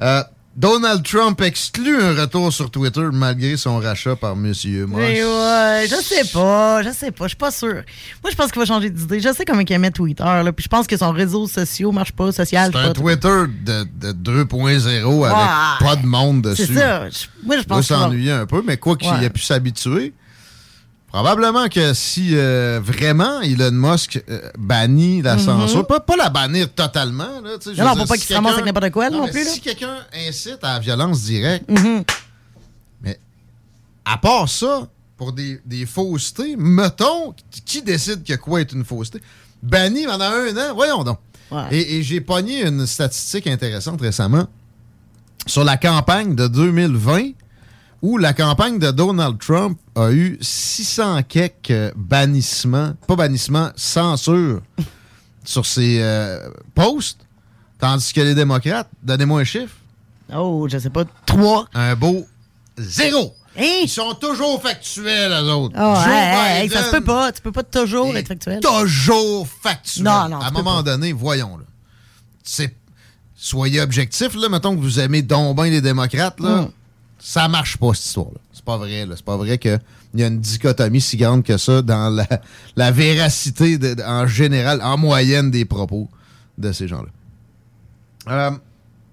Euh, 0.00 0.22
Donald 0.60 1.02
Trump 1.02 1.40
exclut 1.40 2.02
un 2.02 2.14
retour 2.20 2.52
sur 2.52 2.70
Twitter 2.70 3.06
malgré 3.14 3.56
son 3.56 3.78
rachat 3.78 4.14
par 4.14 4.36
Monsieur 4.36 4.84
Moss. 4.84 4.98
Mais 5.00 5.24
ouais, 5.24 5.86
je 5.88 5.94
sais 6.04 6.28
pas, 6.30 6.82
je 6.82 6.90
sais 6.90 7.10
pas, 7.10 7.24
je 7.24 7.28
suis 7.28 7.36
pas 7.38 7.50
sûr. 7.50 7.82
Moi, 8.22 8.30
je 8.30 8.36
pense 8.36 8.52
qu'il 8.52 8.60
va 8.60 8.66
changer 8.66 8.90
d'idée. 8.90 9.20
Je 9.20 9.32
sais 9.32 9.46
comment 9.46 9.62
il 9.66 9.72
aime 9.72 9.90
Twitter, 9.90 10.22
là, 10.22 10.52
puis 10.52 10.62
je 10.62 10.68
pense 10.68 10.86
que 10.86 10.98
son 10.98 11.12
réseau 11.12 11.46
social 11.46 11.90
marche 11.92 12.12
pas, 12.12 12.30
social. 12.30 12.72
C'est 12.74 12.78
un. 12.78 12.92
Twitter 12.92 13.44
de, 13.64 14.12
de 14.12 14.12
2.0 14.44 15.24
avec 15.24 15.36
Ouais. 15.40 15.86
pas 15.86 15.96
de 15.96 16.04
monde 16.04 16.42
dessus. 16.42 16.66
C'est 16.66 16.74
ça. 16.74 17.06
Moi, 17.42 17.56
je 17.56 17.62
pense 17.62 17.86
s'ennuyer 17.86 18.32
un 18.32 18.44
peu, 18.44 18.62
mais 18.62 18.76
quoi 18.76 18.96
qu'il 18.96 19.08
Ouais. 19.10 19.24
ait 19.24 19.30
pu 19.30 19.40
s'habituer, 19.40 20.12
probablement 21.12 21.68
que 21.68 21.92
si 21.94 22.30
euh, 22.34 22.80
vraiment 22.82 23.40
Elon 23.40 23.72
Musk 23.72 24.22
euh, 24.28 24.40
bannit 24.58 25.22
la 25.22 25.34
Mhm. 25.36 25.44
censure, 25.44 25.86
pas, 25.86 26.00
pas 26.00 26.16
la 26.16 26.30
bannir 26.30 26.72
totalement, 26.72 27.40
là, 27.42 27.50
Non, 27.76 27.84
non, 27.84 27.94
dire, 27.94 28.06
pas 28.06 28.14
si 28.14 28.20
qu'il 28.20 28.28
se 28.28 28.34
ramasse 28.34 28.52
avec 28.54 28.64
n'importe 28.66 28.90
quoi, 28.92 29.10
non 29.10 29.24
mais 29.24 29.30
plus, 29.30 29.44
là. 29.44 29.50
Si 29.50 29.60
quelqu'un 29.60 29.96
incite 30.28 30.58
à 30.62 30.74
la 30.74 30.78
violence 30.78 31.22
directe, 31.22 31.68
Mhm. 31.68 32.04
mais 33.02 33.18
à 34.04 34.16
part 34.18 34.48
ça, 34.48 34.88
pour 35.16 35.32
des, 35.32 35.60
des 35.66 35.84
faussetés, 35.84 36.54
mettons, 36.56 37.34
qui 37.66 37.82
décide 37.82 38.22
que 38.24 38.34
quoi 38.34 38.60
est 38.60 38.72
une 38.72 38.84
fausseté? 38.84 39.20
Banni 39.62 40.06
pendant 40.06 40.24
un 40.24 40.56
an, 40.56 40.74
voyons 40.74 41.04
donc. 41.04 41.18
Et, 41.72 41.96
et 41.96 42.02
j'ai 42.04 42.20
pogné 42.20 42.64
une 42.64 42.86
statistique 42.86 43.48
intéressante 43.48 44.00
récemment 44.00 44.46
sur 45.46 45.64
la 45.64 45.76
campagne 45.76 46.36
de 46.36 46.46
2020 46.46 47.32
où 48.02 48.18
la 48.18 48.32
campagne 48.32 48.78
de 48.78 48.90
Donald 48.90 49.38
Trump 49.38 49.78
a 49.94 50.10
eu 50.10 50.38
600 50.40 51.22
quelques 51.24 51.94
bannissements, 51.94 52.94
pas 53.06 53.16
bannissements, 53.16 53.70
censure 53.76 54.62
sur 55.44 55.66
ses 55.66 55.98
euh, 56.00 56.48
posts, 56.74 57.20
tandis 57.78 58.12
que 58.12 58.20
les 58.20 58.34
démocrates, 58.34 58.88
donnez-moi 59.02 59.40
un 59.40 59.44
chiffre. 59.44 59.74
Oh, 60.34 60.66
je 60.70 60.78
sais 60.78 60.90
pas, 60.90 61.04
trois. 61.26 61.66
Un 61.74 61.94
beau 61.96 62.26
zéro. 62.78 63.34
Ils 63.58 63.88
sont 63.88 64.14
toujours 64.14 64.62
factuels, 64.62 65.30
les 65.30 65.50
autres. 65.50 65.74
Oh, 65.78 65.94
Joe 65.96 66.06
hey, 66.06 66.62
hey, 66.62 66.68
Biden, 66.68 66.78
ça 66.78 66.86
se 66.86 66.90
peut 66.92 67.04
pas. 67.04 67.32
Tu 67.32 67.42
peux 67.42 67.52
pas 67.52 67.64
toujours 67.64 68.16
être 68.16 68.28
factuel. 68.28 68.60
toujours 68.60 69.46
factuel. 69.46 70.04
Non, 70.04 70.28
non, 70.28 70.40
À 70.40 70.46
un 70.46 70.50
moment 70.52 70.76
pas. 70.76 70.92
donné, 70.92 71.12
voyons, 71.12 71.58
là. 71.58 72.66
Soyez 73.34 73.80
objectif, 73.80 74.34
là. 74.34 74.48
Mettons 74.48 74.76
que 74.76 74.80
vous 74.80 75.00
aimez 75.00 75.22
donc 75.22 75.56
bien 75.56 75.66
les 75.66 75.80
démocrates, 75.80 76.38
là. 76.40 76.62
Mm. 76.62 76.70
Ça 77.22 77.48
marche 77.48 77.76
pas, 77.76 77.92
cette 77.94 78.06
histoire-là. 78.06 78.38
C'est 78.52 78.64
pas 78.64 78.76
vrai, 78.78 79.06
là. 79.06 79.14
C'est 79.16 79.24
pas 79.24 79.36
vrai 79.36 79.58
qu'il 79.58 79.78
y 80.14 80.22
a 80.22 80.26
une 80.26 80.40
dichotomie 80.40 81.00
si 81.00 81.16
grande 81.16 81.42
que 81.44 81.56
ça 81.58 81.82
dans 81.82 82.08
la, 82.10 82.26
la 82.76 82.90
véracité, 82.90 83.78
de- 83.78 83.94
de- 83.94 84.02
en 84.02 84.26
général, 84.26 84.80
en 84.82 84.96
moyenne, 84.96 85.50
des 85.50 85.64
propos 85.64 86.08
de 86.58 86.72
ces 86.72 86.88
gens-là. 86.88 87.08
Euh, 88.28 88.50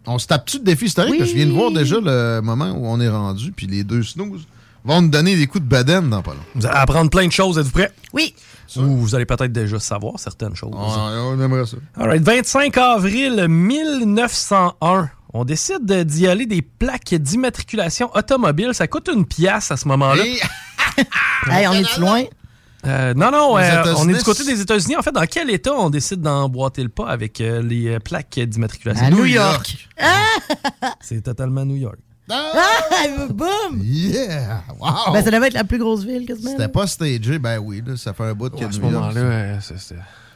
on 0.05 0.19
se 0.19 0.27
tape-tu 0.27 0.59
de 0.59 0.63
défi 0.63 0.85
historique? 0.85 1.17
Parce 1.17 1.31
que 1.31 1.37
Je 1.37 1.43
viens 1.43 1.47
de 1.51 1.57
voir 1.57 1.71
déjà 1.71 1.97
le 2.01 2.39
moment 2.41 2.71
où 2.71 2.87
on 2.87 2.99
est 3.01 3.09
rendu, 3.09 3.51
puis 3.51 3.67
les 3.67 3.83
deux 3.83 4.03
snooze 4.03 4.47
vont 4.85 5.01
nous 5.01 5.09
donner 5.09 5.35
des 5.35 5.47
coups 5.47 5.63
de 5.65 5.69
baden 5.69 6.09
dans 6.09 6.21
pas 6.21 6.31
long. 6.33 6.39
Vous 6.55 6.65
allez 6.65 6.77
apprendre 6.77 7.09
plein 7.09 7.27
de 7.27 7.31
choses, 7.31 7.57
êtes-vous 7.57 7.71
prêts? 7.71 7.91
Oui. 8.13 8.33
Ou 8.77 8.81
vous 8.97 9.15
allez 9.15 9.25
peut-être 9.25 9.51
déjà 9.51 9.79
savoir 9.79 10.19
certaines 10.19 10.55
choses. 10.55 10.71
on 10.73 11.41
aimerait 11.41 11.65
ça. 11.65 11.77
All 11.97 12.07
right, 12.09 12.21
25 12.23 12.77
avril 12.77 13.47
1901. 13.49 15.09
On 15.39 15.45
décide 15.45 15.85
de- 15.85 16.03
d'y 16.03 16.27
aller 16.27 16.45
des 16.45 16.61
plaques 16.61 17.13
d'immatriculation 17.13 18.09
automobile. 18.15 18.69
Ça 18.73 18.87
coûte 18.87 19.09
une 19.13 19.25
pièce 19.25 19.71
à 19.71 19.77
ce 19.77 19.87
moment-là. 19.87 20.23
Hey, 21.49 21.67
on 21.67 21.73
est 21.73 21.97
loin? 21.99 22.23
Euh, 22.85 23.13
non, 23.13 23.29
non, 23.31 23.57
euh, 23.57 23.83
on 23.97 24.09
est 24.09 24.13
du 24.17 24.23
côté 24.23 24.43
des 24.43 24.59
États-Unis. 24.61 24.95
En 24.95 25.01
fait, 25.03 25.11
dans 25.11 25.25
quel 25.27 25.49
État 25.51 25.73
on 25.73 25.89
décide 25.91 26.21
d'emboîter 26.21 26.81
le 26.81 26.89
pas 26.89 27.07
avec 27.07 27.39
euh, 27.39 27.61
les 27.61 27.89
euh, 27.95 27.99
plaques 27.99 28.39
d'immatriculation? 28.39 29.05
À 29.05 29.09
New 29.11 29.25
York. 29.25 29.87
C'est 31.01 31.21
totalement 31.21 31.65
New 31.65 31.75
York. 31.75 31.97
Ah, 32.29 32.47
boum! 33.29 33.79
Yeah! 33.83 34.63
Wow! 34.79 35.13
Ben, 35.13 35.23
ça 35.23 35.31
devait 35.31 35.47
être 35.47 35.53
la 35.53 35.63
plus 35.63 35.77
grosse 35.77 36.03
ville, 36.03 36.25
quasiment. 36.25 36.51
C'était 36.51 36.67
pas 36.67 36.87
stagé, 36.87 37.39
ben 37.39 37.59
oui, 37.59 37.81
là, 37.85 37.95
ça 37.95 38.13
fait 38.13 38.23
un 38.23 38.33
bout 38.33 38.49
de 38.49 38.55
à 38.55 38.71
ce 38.71 38.79
New 38.79 38.91
York. 38.91 39.13
moment-là, 39.15 39.59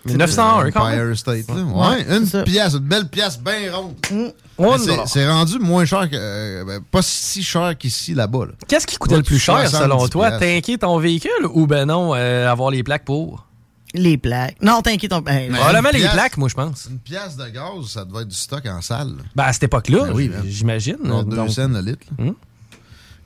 c'est- 0.06 0.12
c'était- 0.12 0.18
1901, 0.18 0.72
quand 0.72 0.86
même. 0.90 1.00
Empire 1.02 1.18
State, 1.18 1.48
là. 1.50 1.56
Ouais, 1.64 2.06
une 2.10 2.44
pièce, 2.44 2.74
une 2.74 2.80
belle 2.80 3.08
pièce 3.08 3.40
bien 3.40 3.76
ronde. 3.76 3.94
Mm. 4.12 4.28
Mais 4.60 5.06
c'est- 5.08 5.28
rendu 5.30 5.58
moins 5.60 5.86
cher 5.86 6.10
que. 6.10 6.16
euh, 6.16 6.64
ben, 6.66 6.80
pas 6.92 7.02
si 7.02 7.42
cher 7.44 7.76
qu'ici, 7.78 8.14
là-bas. 8.14 8.46
là. 8.46 8.52
Qu'est-ce 8.68 8.86
qui 8.86 8.98
coûtait 8.98 9.18
le 9.18 9.24
plus 9.24 9.40
cher, 9.40 9.68
70 9.68 9.84
selon 9.84 10.08
toi? 10.08 10.32
Tanker 10.32 10.78
ton 10.78 10.98
véhicule 11.00 11.46
ou 11.54 11.66
ben 11.68 11.86
non, 11.86 12.14
euh, 12.16 12.50
avoir 12.52 12.70
les 12.72 12.84
plaques 12.84 13.06
pour? 13.06 13.46
Les 13.94 14.18
plaques. 14.18 14.56
Non, 14.62 14.82
t'inquiète. 14.82 15.12
on- 15.14 15.20
ben, 15.22 15.52
Probablement 15.54 15.90
les 15.92 16.08
plaques, 16.08 16.38
moi, 16.38 16.48
je 16.48 16.56
pense. 16.56 16.88
Une 16.90 17.00
pièce 17.00 17.36
de 17.36 17.46
gaz, 17.50 17.88
ça 17.88 18.06
devait 18.06 18.22
être 18.22 18.28
du 18.30 18.36
stock 18.36 18.66
en 18.66 18.82
salle. 18.82 19.10
là. 19.10 19.24
Ben, 19.36 19.44
à 19.44 19.54
cette 19.54 19.64
époque-là, 19.64 20.06
Ben 20.06 20.14
oui, 20.14 20.32
j'imagine. 20.46 20.98
Deux 21.04 21.36
Donc- 21.36 21.50
cents 21.50 21.68
le 21.68 21.82
litre. 21.82 22.06
Hmm? 22.18 22.32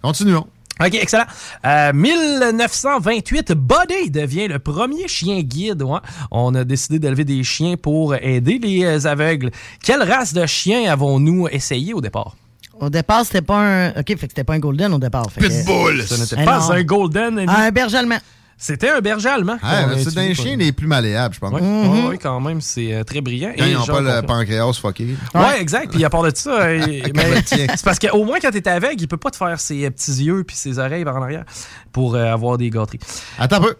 Continuons. 0.02 0.48
OK, 0.82 0.94
excellent. 0.96 1.24
Euh, 1.66 1.94
1928, 1.94 3.54
Buddy 3.54 4.12
devient 4.12 4.48
le 4.48 4.60
premier 4.60 5.08
chien 5.08 5.42
guide. 5.42 5.82
ouais. 5.84 6.00
On 6.32 6.54
a 6.56 6.64
décidé 6.64 7.00
d'élever 7.00 7.24
des 7.26 7.44
chiens 7.44 7.76
pour 7.78 8.16
aider 8.16 8.60
les 8.62 8.84
euh, 8.84 9.10
aveugles. 9.10 9.52
Quelle 9.84 10.04
race 10.04 10.34
de 10.34 10.46
chien 10.46 10.92
avons-nous 10.92 11.48
essayé 11.48 11.94
au 11.94 12.02
départ? 12.02 12.36
Au 12.80 12.90
départ, 12.90 13.26
c'était 13.26 13.42
pas 13.42 13.58
un. 13.58 13.90
OK, 13.92 14.06
fait 14.08 14.16
que 14.16 14.22
c'était 14.28 14.44
pas 14.44 14.54
un 14.56 14.60
golden 14.60 14.94
au 14.94 14.98
départ. 15.00 15.32
fait 15.32 15.40
que- 15.42 15.50
Ce 15.50 16.20
n'était 16.20 16.36
Eh 16.42 16.46
pas 16.46 16.60
non. 16.60 16.72
un 16.72 16.84
golden. 16.84 17.40
Un 17.50 17.72
berger 17.72 17.98
allemand. 17.98 18.18
C'était 18.58 18.90
un 18.90 19.02
berger 19.02 19.28
allemand. 19.30 19.58
Ah, 19.62 19.84
c'est 19.98 20.14
pour- 20.34 20.46
chien 20.46 20.56
les 20.56 20.72
plus 20.72 20.88
malléables, 20.88 21.36
je 21.36 21.40
pense. 21.42 21.52
Ouais, 21.52 21.62
Mhm. 21.62 22.06
ouais, 22.08 22.18
quand 22.18 22.40
même, 22.40 22.62
c'est 22.62 22.94
euh, 22.94 23.04
très 23.04 23.20
brillant. 23.20 23.52
Quand 23.58 23.66
Et 23.66 23.72
ils 23.72 23.74
n'ont 23.78 23.86
pas 23.86 24.00
le 24.00 24.22
pancréas 24.26 24.72
fucké. 24.74 25.16
Ouais, 25.36 25.60
exact. 25.62 25.92
Puis 25.92 26.04
à 26.06 26.10
part 26.10 26.24
de 26.24 26.32
ça, 26.34 26.60
c'est 27.46 27.84
parce 27.84 28.00
qu'au 28.00 28.24
moins 28.24 28.40
quand 28.40 28.52
t'es 28.52 28.68
aveugle, 28.70 28.96
il 29.02 29.08
peut 29.10 29.18
pas 29.18 29.30
te 29.30 29.36
faire 29.36 29.60
ses 29.60 29.86
euh, 29.86 29.90
petits 29.90 30.24
yeux 30.24 30.44
puis 30.46 30.56
ses 30.56 30.80
oreilles 30.80 31.04
par 31.04 31.18
en 31.18 31.22
arrière 31.24 31.44
pour 31.92 32.16
euh, 32.16 32.32
avoir 32.32 32.58
des 32.58 32.70
gâteries. 32.70 33.00
Attends 33.38 33.58
un 33.58 33.62
peu. 33.62 33.76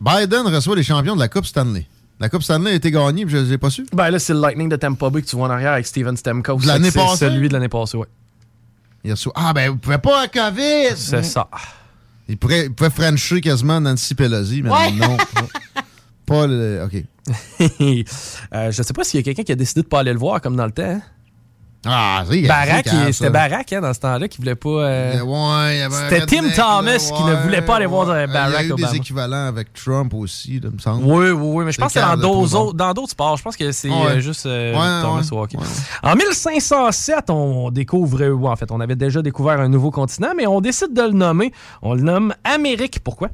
Biden 0.00 0.46
reçoit 0.46 0.76
les 0.76 0.82
champions 0.82 1.14
de 1.16 1.20
la 1.20 1.28
Coupe 1.28 1.46
Stanley. 1.46 1.86
La 2.20 2.28
Coupe 2.28 2.42
Stanley 2.44 2.70
a 2.70 2.74
été 2.74 2.90
gagnée, 2.92 3.24
puis 3.26 3.32
je 3.34 3.38
ne 3.40 3.44
l'ai 3.50 3.58
pas 3.58 3.70
su. 3.70 3.86
Ben 3.92 4.08
là, 4.10 4.18
c'est 4.20 4.34
le 4.34 4.40
Lightning 4.40 4.68
de 4.68 4.76
Tampa 4.76 5.10
Bay 5.10 5.20
que 5.22 5.26
tu 5.26 5.34
vois 5.34 5.48
en 5.48 5.50
arrière 5.50 5.72
avec 5.72 5.86
Steven 5.86 6.16
Stamkos. 6.16 6.60
L'année 6.64 6.90
C'est 6.92 6.98
passée? 7.00 7.26
Celui 7.26 7.48
de 7.48 7.54
l'année 7.54 7.68
passée, 7.68 7.98
reçoit- 9.04 9.32
Ah, 9.34 9.52
ben, 9.52 9.70
vous 9.70 9.76
pouvez 9.78 9.98
pas 9.98 10.22
à 10.22 10.28
COVID! 10.28 10.94
C'est 10.96 11.24
ça. 11.24 11.48
Il 12.28 12.38
pourrait, 12.38 12.66
il 12.66 12.72
pourrait 12.72 12.90
frencher 12.90 13.40
quasiment 13.40 13.80
Nancy 13.80 14.14
Pelosi, 14.14 14.62
mais 14.62 14.70
Ouais. 14.70 14.90
non. 14.92 15.16
pas 16.26 16.46
le. 16.46 16.84
OK. 16.84 17.04
Euh, 18.54 18.70
je 18.70 18.82
sais 18.82 18.92
pas 18.92 19.02
s'il 19.04 19.18
y 19.18 19.22
a 19.22 19.24
quelqu'un 19.24 19.42
qui 19.42 19.52
a 19.52 19.56
décidé 19.56 19.82
de 19.82 19.86
pas 19.86 20.00
aller 20.00 20.12
le 20.12 20.18
voir 20.18 20.40
comme 20.40 20.56
dans 20.56 20.66
le 20.66 20.72
temps. 20.72 20.82
hein. 20.84 21.02
Ah, 21.86 22.24
c'est 22.28 22.42
Barack, 22.42 22.86
il- 23.06 23.14
c'était 23.14 23.30
Barack 23.30 23.72
hein, 23.72 23.80
dans 23.80 23.92
ce 23.92 24.00
temps-là 24.00 24.28
qui 24.28 24.38
voulait 24.38 24.54
pas. 24.54 24.68
euh, 24.68 25.20
Ouais, 25.20 25.78
il 25.78 25.88
C'était 25.92 26.26
Tim 26.26 26.48
Thomas 26.54 26.96
qui 26.98 27.22
ne 27.24 27.42
voulait 27.42 27.62
pas 27.62 27.76
aller 27.76 27.86
voir 27.86 28.08
ouais. 28.08 28.24
euh, 28.24 28.26
Barack 28.26 28.50
Il 28.50 28.54
y 28.54 28.56
a 28.56 28.62
eu 28.68 28.72
Obama. 28.72 28.90
des 28.90 28.96
équivalents 28.96 29.46
avec 29.46 29.72
Trump 29.72 30.14
aussi, 30.14 30.60
là, 30.60 30.70
me 30.72 30.78
semble. 30.78 31.04
Oui, 31.04 31.30
oui, 31.30 31.32
oui, 31.32 31.64
mais 31.64 31.72
je 31.72 31.78
pense 31.78 31.92
que 31.92 32.00
c'est 32.00 32.06
dans 32.06 32.16
d'autres 32.16 32.72
dans 32.74 33.06
sports. 33.06 33.36
Je 33.36 33.42
pense 33.42 33.56
que 33.56 33.70
c'est 33.72 33.90
Ouais. 33.90 34.06
euh, 34.12 34.20
juste 34.20 34.46
euh, 34.46 34.72
Thomas 35.02 35.28
au 35.32 35.42
hockey. 35.42 35.58
En 36.02 36.14
1507, 36.14 37.30
on 37.30 37.70
découvre, 37.70 38.24
ou 38.28 38.48
en 38.48 38.56
fait, 38.56 38.70
on 38.70 38.80
avait 38.80 38.96
déjà 38.96 39.20
découvert 39.22 39.60
un 39.60 39.68
nouveau 39.68 39.90
continent, 39.90 40.30
mais 40.36 40.46
on 40.46 40.60
décide 40.60 40.92
de 40.94 41.02
le 41.02 41.10
nommer. 41.12 41.52
On 41.82 41.94
le 41.94 42.02
nomme 42.02 42.34
Amérique. 42.44 43.00
Pourquoi? 43.04 43.28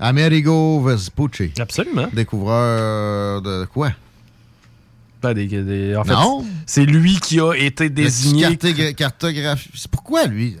Amerigo 0.00 0.80
Vespucci. 0.80 1.52
Absolument. 1.58 2.06
Découvreur 2.12 3.42
de 3.42 3.64
quoi? 3.66 3.90
Des- 5.22 5.46
des- 5.46 5.96
en 5.96 6.04
fait, 6.04 6.12
Non. 6.12 6.44
c'est 6.66 6.84
lui 6.84 7.18
qui 7.20 7.40
a 7.40 7.52
été 7.54 7.90
désigné. 7.90 8.46
Cartogra- 8.56 8.94
Cartographie. 8.94 9.70
C'est 9.74 9.90
pourquoi 9.90 10.26
lui? 10.26 10.56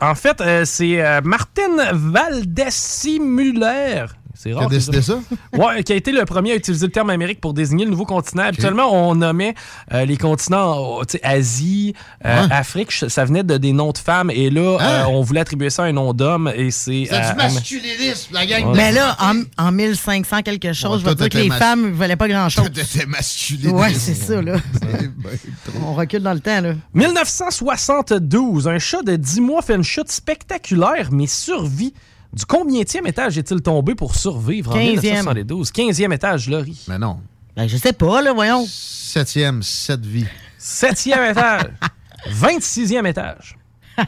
En 0.00 0.14
fait, 0.14 0.40
euh, 0.40 0.64
c'est 0.64 1.00
euh, 1.04 1.20
Martin 1.22 1.92
Valdessi 1.92 3.18
Muller. 3.20 4.04
C'est 4.36 4.52
rare. 4.52 4.62
Qui 4.68 4.74
a 4.74 4.78
décidé 4.78 5.00
ça? 5.02 5.20
Ouais, 5.52 5.82
qui 5.84 5.92
a 5.92 5.96
été 5.96 6.10
le 6.12 6.24
premier 6.24 6.52
à 6.52 6.56
utiliser 6.56 6.86
le 6.86 6.92
terme 6.92 7.10
Amérique 7.10 7.40
pour 7.40 7.54
désigner 7.54 7.84
le 7.84 7.90
nouveau 7.92 8.04
continent. 8.04 8.42
Habituellement, 8.42 8.92
on 8.92 9.14
nommait 9.14 9.54
euh, 9.92 10.04
les 10.04 10.16
continents, 10.16 10.74
oh, 10.76 11.02
Asie, 11.22 11.94
euh, 12.24 12.42
Ouais. 12.42 12.48
Afrique, 12.52 12.90
ça 12.92 13.24
venait 13.24 13.42
de 13.44 13.56
des 13.58 13.72
noms 13.72 13.92
de 13.92 13.98
femmes. 13.98 14.30
Et 14.30 14.50
là, 14.50 14.76
Hein? 14.80 14.84
euh, 14.84 15.04
on 15.08 15.22
voulait 15.22 15.40
attribuer 15.40 15.70
ça 15.70 15.84
à 15.84 15.86
un 15.86 15.92
nom 15.92 16.12
d'homme. 16.12 16.52
Et 16.54 16.70
c'est. 16.70 17.06
C'est 17.08 17.14
euh, 17.14 17.30
du 17.30 17.36
masculinisme, 17.36 18.34
la 18.34 18.44
gang. 18.46 18.66
Ouais. 18.66 18.76
Mais 18.76 18.92
là, 18.92 19.16
en, 19.20 19.42
en 19.56 19.70
1500 19.72 20.42
quelque 20.42 20.72
chose, 20.72 21.00
je 21.00 21.04
Ouais, 21.04 21.10
veux 21.10 21.14
dire 21.16 21.28
que 21.28 21.38
les 21.38 21.50
femmes 21.50 21.90
ne 21.90 21.94
valaient 21.94 22.16
pas 22.16 22.28
grand-chose. 22.28 22.68
C'était 22.74 23.06
masculinisme. 23.06 23.76
Ouais, 23.76 23.94
c'est 23.94 24.14
ça, 24.14 24.42
là. 24.42 24.56
On 25.86 25.94
recule 25.94 26.22
dans 26.22 26.34
le 26.34 26.40
temps, 26.40 26.60
là. 26.60 26.74
1972, 26.94 28.68
un 28.68 28.78
chat 28.78 29.02
de 29.02 29.16
10 29.16 29.40
mois 29.40 29.62
fait 29.62 29.74
une 29.74 29.84
chute 29.84 30.10
spectaculaire, 30.10 31.08
mais 31.12 31.26
survit. 31.26 31.94
Du 32.34 32.44
combienième 32.46 33.06
étage 33.06 33.38
est-il 33.38 33.60
tombé 33.62 33.94
pour 33.94 34.14
survivre 34.14 34.72
en 34.72 34.78
15e. 34.78 35.00
1972? 35.00 35.70
15e 35.70 36.12
étage, 36.14 36.48
Laurie. 36.48 36.84
Mais 36.88 36.98
non. 36.98 37.20
Ben, 37.56 37.68
je 37.68 37.76
sais 37.76 37.92
pas, 37.92 38.20
là, 38.22 38.32
voyons. 38.32 38.64
Septième, 38.68 39.62
sept 39.62 40.04
vies. 40.04 40.26
Septième 40.58 41.30
étage. 41.30 41.70
26e 42.30 43.06
étage. 43.06 43.56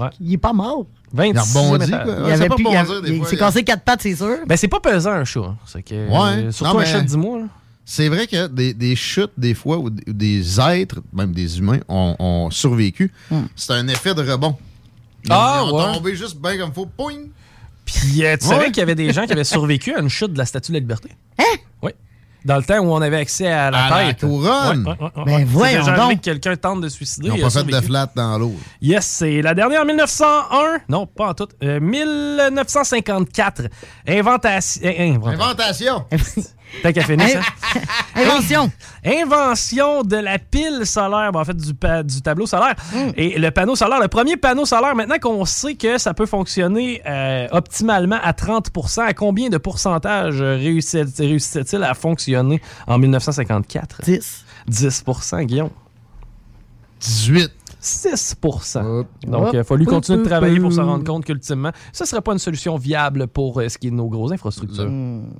Ouais. 0.00 0.08
Il 0.20 0.32
est 0.34 0.38
pas 0.38 0.52
mort. 0.52 0.86
26e 1.14 1.30
Il 1.30 1.36
a 1.38 1.42
rebondi, 1.42 1.84
étage. 1.86 2.06
Il 2.08 2.32
avait 2.32 2.48
plus- 2.48 3.16
il 3.18 3.26
s'est 3.26 3.36
cassé 3.36 3.62
quatre 3.64 3.82
pattes, 3.82 4.00
c'est 4.02 4.14
sûr. 4.16 4.38
Ben, 4.46 4.56
c'est 4.56 4.68
pas 4.68 4.80
pesant, 4.80 5.12
un 5.12 5.24
chat. 5.24 5.54
C'est 5.66 5.82
que, 5.82 5.94
Ouais. 6.08 6.50
Surtout 6.52 6.72
Non, 6.72 6.78
un 6.78 6.82
mais- 6.82 6.86
chat 6.90 7.00
de 7.02 7.06
10 7.06 7.16
mois. 7.16 7.38
là. 7.40 7.44
C'est 7.84 8.08
vrai 8.08 8.26
que 8.26 8.46
des, 8.48 8.74
des 8.74 8.96
chutes, 8.96 9.30
des 9.36 9.54
fois, 9.54 9.78
où 9.78 9.90
des- 9.90 10.60
êtres, 10.60 11.00
même 11.12 11.32
des 11.32 11.58
humains, 11.58 11.78
ont, 11.88 12.16
ont 12.18 12.50
survécu. 12.50 13.12
C'est 13.54 13.72
un 13.74 13.86
effet 13.88 14.14
de 14.14 14.22
rebond. 14.28 14.56
Ah, 15.30 15.62
ils 15.66 15.72
ont 15.72 15.76
ouais. 15.88 15.94
tombé 15.94 16.14
juste 16.16 16.36
bien 16.40 16.56
comme 16.58 16.72
faut. 16.72 16.86
Poing! 16.86 17.26
Puis, 17.84 18.24
euh, 18.24 18.36
tu 18.36 18.46
Ouais. 18.46 18.54
savais 18.54 18.66
qu'il 18.66 18.78
y 18.78 18.80
avait 18.82 18.94
des 18.96 19.12
gens 19.12 19.26
qui 19.26 19.32
avaient 19.32 19.44
survécu 19.44 19.94
à 19.94 20.00
une 20.00 20.08
chute 20.08 20.32
de 20.32 20.38
la 20.38 20.44
Statue 20.46 20.72
de 20.72 20.76
la 20.76 20.80
Liberté? 20.80 21.08
Hein? 21.38 21.44
Oui. 21.82 21.92
Dans 22.44 22.56
le 22.56 22.62
temps 22.64 22.78
où 22.78 22.92
on 22.92 23.00
avait 23.00 23.16
accès 23.18 23.46
à 23.48 23.70
la 23.70 23.84
À 23.86 23.90
la 24.06 24.06
tête. 24.14 24.20
couronne. 24.20 24.84
Ouais, 24.86 24.92
ouais, 24.92 24.98
ouais, 25.00 25.10
ouais. 25.16 25.38
Ben, 25.38 25.44
voyons 25.44 25.84
donc. 25.96 26.14
que 26.20 26.24
quelqu'un 26.24 26.56
tente 26.56 26.80
de 26.80 26.88
se 26.88 26.96
suicider. 26.96 27.28
Ils 27.28 27.34
n'ont 27.40 27.48
pas 27.48 27.50
fait 27.50 27.64
de 27.64 27.80
flat 27.80 28.08
dans 28.14 28.38
l'eau. 28.38 28.54
Yes, 28.80 29.04
c'est 29.06 29.42
la 29.42 29.54
dernière 29.54 29.84
1901. 29.84 30.78
Non, 30.88 31.06
pas 31.06 31.28
en 31.30 31.34
tout. 31.34 31.48
Euh, 31.62 31.80
1954. 31.80 33.62
Inventation. 34.08 34.82
Inventation. 35.24 36.04
Tant 36.82 36.92
qu'à 36.92 37.02
finir, 37.02 37.28
ça? 37.28 37.40
Invention. 38.20 38.70
Invention 39.04 40.02
de 40.02 40.16
la 40.16 40.38
pile 40.38 40.84
solaire, 40.84 41.32
ben, 41.32 41.40
en 41.40 41.44
fait 41.44 41.56
du, 41.56 41.74
pa- 41.74 42.02
du 42.02 42.20
tableau 42.22 42.46
solaire. 42.46 42.74
Hmm. 42.92 43.10
Et 43.16 43.38
le 43.38 43.50
panneau 43.50 43.76
solaire, 43.76 44.00
le 44.00 44.08
premier 44.08 44.36
panneau 44.36 44.64
solaire, 44.66 44.94
maintenant 44.94 45.18
qu'on 45.20 45.44
sait 45.44 45.74
que 45.74 45.96
ça 45.98 46.12
peut 46.14 46.26
fonctionner 46.26 47.02
euh, 47.06 47.46
optimalement 47.52 48.18
à 48.22 48.32
30 48.32 48.70
à 48.98 49.14
combien 49.14 49.48
de 49.48 49.58
pourcentage 49.58 50.40
euh, 50.40 50.56
réussit- 50.56 51.16
réussissait-il 51.18 51.82
à 51.82 51.94
fonctionner 51.94 52.60
en 52.86 52.98
1954? 52.98 54.02
10. 54.02 54.44
10 54.66 55.04
Guillaume. 55.44 55.70
18. 57.00 57.50
6 57.86 58.36
Donc, 59.26 59.50
il 59.52 59.58
a 59.58 59.64
fallu 59.64 59.86
continuer 59.86 60.18
de 60.18 60.24
travailler 60.28 60.58
pour 60.60 60.72
se 60.72 60.80
rendre 60.80 61.04
compte 61.04 61.24
qu'ultimement, 61.24 61.70
ça 61.92 62.04
ne 62.04 62.08
serait 62.08 62.20
pas 62.20 62.32
une 62.32 62.38
solution 62.38 62.76
viable 62.76 63.26
pour 63.28 63.60
euh, 63.60 63.68
ce 63.68 63.78
qui 63.78 63.86
est 63.88 63.90
de 63.90 63.96
nos 63.96 64.08
grosses 64.08 64.32
infrastructures. 64.32 64.90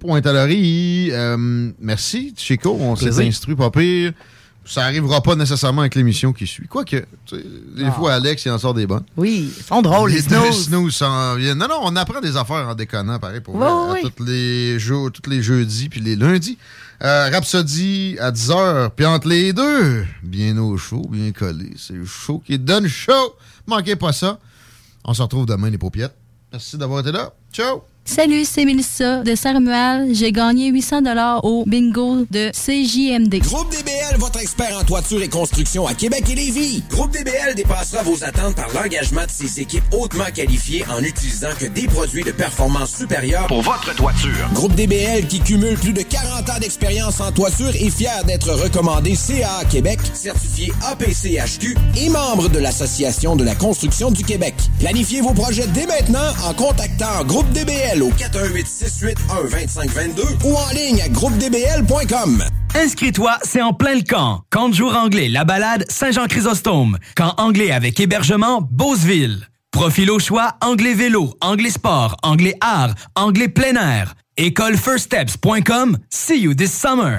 Point 0.00 0.20
à 0.24 0.32
Laurie. 0.32 1.10
Euh, 1.12 1.70
merci, 1.80 2.32
Chico. 2.36 2.76
On 2.80 2.94
s'est 2.96 3.26
instruit, 3.26 3.56
pas 3.56 3.70
pire. 3.70 4.12
Ça 4.68 4.82
arrivera 4.82 5.20
pas 5.20 5.36
nécessairement 5.36 5.82
avec 5.82 5.94
l'émission 5.94 6.32
qui 6.32 6.44
suit. 6.44 6.66
Quoique, 6.66 6.96
tu 7.24 7.36
sais, 7.36 7.44
des 7.76 7.84
Ah. 7.84 7.92
fois, 7.92 8.14
Alex, 8.14 8.44
il 8.46 8.50
en 8.50 8.58
sort 8.58 8.74
des 8.74 8.84
bonnes. 8.84 9.04
Oui, 9.16 9.52
ils 9.56 9.62
sont 9.62 9.80
drôles, 9.80 10.10
les 10.10 10.22
deux 10.22 10.34
snooze. 10.36 10.64
snooze 10.66 10.94
s'en 10.96 11.36
viennent. 11.36 11.58
Non, 11.58 11.68
non, 11.68 11.76
on 11.82 11.94
apprend 11.94 12.20
des 12.20 12.36
affaires 12.36 12.68
en 12.68 12.74
déconnant, 12.74 13.20
pareil, 13.20 13.40
pour 13.40 13.54
Oui, 13.54 13.60
vrai, 13.60 13.68
à 13.70 13.92
oui. 14.04 14.12
tous 14.16 14.24
les 14.24 14.76
jours, 14.80 15.12
tous 15.12 15.30
les 15.30 15.40
jeudis 15.40 15.88
puis 15.88 16.00
les 16.00 16.16
lundis. 16.16 16.58
Euh, 17.02 17.28
Rhapsody 17.30 18.16
à 18.18 18.32
10h, 18.32 18.90
puis 18.96 19.04
entre 19.04 19.28
les 19.28 19.52
deux, 19.52 20.06
bien 20.22 20.56
au 20.56 20.78
chaud, 20.78 21.06
bien 21.10 21.30
collé. 21.32 21.72
C'est 21.76 21.92
le 21.92 22.06
show 22.06 22.42
qui 22.44 22.58
donne 22.58 22.88
chaud. 22.88 23.36
Manquez 23.66 23.96
pas 23.96 24.12
ça. 24.12 24.38
On 25.04 25.12
se 25.12 25.20
retrouve 25.22 25.46
demain, 25.46 25.68
les 25.68 25.78
paupiettes. 25.78 26.16
Merci 26.52 26.78
d'avoir 26.78 27.00
été 27.00 27.12
là. 27.12 27.32
Ciao! 27.52 27.82
Salut, 28.08 28.44
c'est 28.44 28.64
Mélissa 28.64 29.22
de 29.24 29.34
Saint-Romuald. 29.34 30.14
J'ai 30.14 30.30
gagné 30.30 30.68
800 30.68 31.00
au 31.42 31.64
bingo 31.66 32.24
de 32.30 32.50
CJMD. 32.52 33.40
Groupe 33.40 33.70
DBL, 33.72 34.16
votre 34.18 34.40
expert 34.40 34.78
en 34.80 34.84
toiture 34.84 35.20
et 35.22 35.28
construction 35.28 35.86
à 35.88 35.92
Québec 35.92 36.22
et 36.30 36.36
Lévis. 36.36 36.84
Groupe 36.88 37.10
DBL 37.10 37.56
dépassera 37.56 38.04
vos 38.04 38.22
attentes 38.22 38.54
par 38.54 38.68
l'engagement 38.72 39.24
de 39.26 39.30
ses 39.30 39.60
équipes 39.60 39.82
hautement 39.92 40.24
qualifiées 40.32 40.84
en 40.88 41.02
utilisant 41.02 41.50
que 41.58 41.66
des 41.66 41.88
produits 41.88 42.22
de 42.22 42.30
performance 42.30 42.96
supérieure 42.96 43.48
pour 43.48 43.62
votre 43.62 43.94
toiture. 43.96 44.48
Groupe 44.54 44.74
DBL 44.76 45.26
qui 45.26 45.40
cumule 45.40 45.76
plus 45.76 45.92
de 45.92 46.02
40 46.02 46.48
ans 46.48 46.58
d'expérience 46.60 47.20
en 47.20 47.32
toiture 47.32 47.74
est 47.74 47.90
fier 47.90 48.24
d'être 48.24 48.52
recommandé 48.52 49.16
CA 49.16 49.64
Québec, 49.68 49.98
certifié 50.14 50.72
APCHQ 50.86 51.76
et 51.96 52.08
membre 52.08 52.48
de 52.48 52.60
l'Association 52.60 53.34
de 53.34 53.42
la 53.44 53.56
construction 53.56 54.12
du 54.12 54.22
Québec. 54.22 54.54
Planifiez 54.78 55.20
vos 55.20 55.34
projets 55.34 55.66
dès 55.74 55.86
maintenant 55.86 56.32
en 56.48 56.54
contactant 56.54 57.24
Groupe 57.24 57.50
DBL 57.50 57.95
au 58.02 58.10
418-681-2522 58.10 60.44
ou 60.44 60.54
en 60.54 60.68
ligne 60.70 61.00
à 61.02 61.08
groupedbl.com. 61.08 62.44
Inscris-toi, 62.74 63.38
c'est 63.42 63.62
en 63.62 63.72
plein 63.72 63.94
le 63.94 64.02
camp. 64.02 64.42
Camp 64.50 64.68
de 64.68 64.74
jour 64.74 64.94
anglais, 64.96 65.28
la 65.28 65.44
balade 65.44 65.84
Saint-Jean-Chrysostome. 65.88 66.98
Camp 67.14 67.34
anglais 67.38 67.70
avec 67.70 67.98
hébergement 68.00 68.66
Beauceville. 68.70 69.48
Profil 69.70 70.10
au 70.10 70.18
choix, 70.18 70.54
anglais 70.62 70.94
vélo, 70.94 71.34
anglais 71.40 71.70
sport, 71.70 72.16
anglais 72.22 72.56
art, 72.60 72.94
anglais 73.14 73.48
plein 73.48 73.74
air. 73.74 74.14
Écolefirststeps.com. 74.36 75.98
See 76.10 76.40
you 76.40 76.54
this 76.54 76.72
summer. 76.72 77.18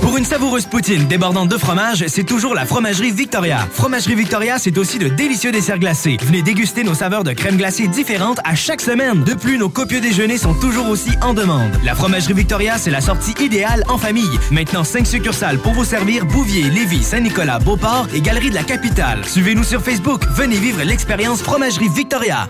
Pour 0.00 0.16
une 0.16 0.24
savoureuse 0.24 0.66
poutine 0.66 1.06
débordante 1.06 1.48
de 1.48 1.58
fromage, 1.58 2.04
c'est 2.08 2.24
toujours 2.24 2.54
la 2.54 2.64
Fromagerie 2.64 3.10
Victoria. 3.12 3.68
Fromagerie 3.72 4.14
Victoria, 4.14 4.58
c'est 4.58 4.76
aussi 4.78 4.98
de 4.98 5.08
délicieux 5.08 5.52
desserts 5.52 5.78
glacés. 5.78 6.16
Venez 6.22 6.42
déguster 6.42 6.84
nos 6.84 6.94
saveurs 6.94 7.22
de 7.22 7.32
crème 7.32 7.56
glacée 7.56 7.86
différentes 7.86 8.40
à 8.44 8.54
chaque 8.54 8.80
semaine. 8.80 9.22
De 9.24 9.34
plus, 9.34 9.58
nos 9.58 9.68
copieux 9.68 10.00
déjeuners 10.00 10.38
sont 10.38 10.54
toujours 10.54 10.88
aussi 10.88 11.10
en 11.22 11.34
demande. 11.34 11.70
La 11.84 11.94
Fromagerie 11.94 12.34
Victoria, 12.34 12.78
c'est 12.78 12.90
la 12.90 13.00
sortie 13.00 13.34
idéale 13.40 13.84
en 13.88 13.98
famille. 13.98 14.38
Maintenant, 14.50 14.84
5 14.84 15.06
succursales 15.06 15.58
pour 15.58 15.72
vous 15.72 15.84
servir 15.84 16.24
Bouvier, 16.24 16.64
Lévis, 16.70 17.04
Saint-Nicolas, 17.04 17.58
Beauport 17.58 18.08
et 18.14 18.20
Galerie 18.20 18.50
de 18.50 18.54
la 18.54 18.64
Capitale. 18.64 19.24
Suivez-nous 19.24 19.64
sur 19.64 19.82
Facebook. 19.82 20.22
Venez 20.34 20.56
vivre 20.56 20.82
l'expérience 20.82 21.42
Fromagerie 21.42 21.88
Victoria. 21.94 22.48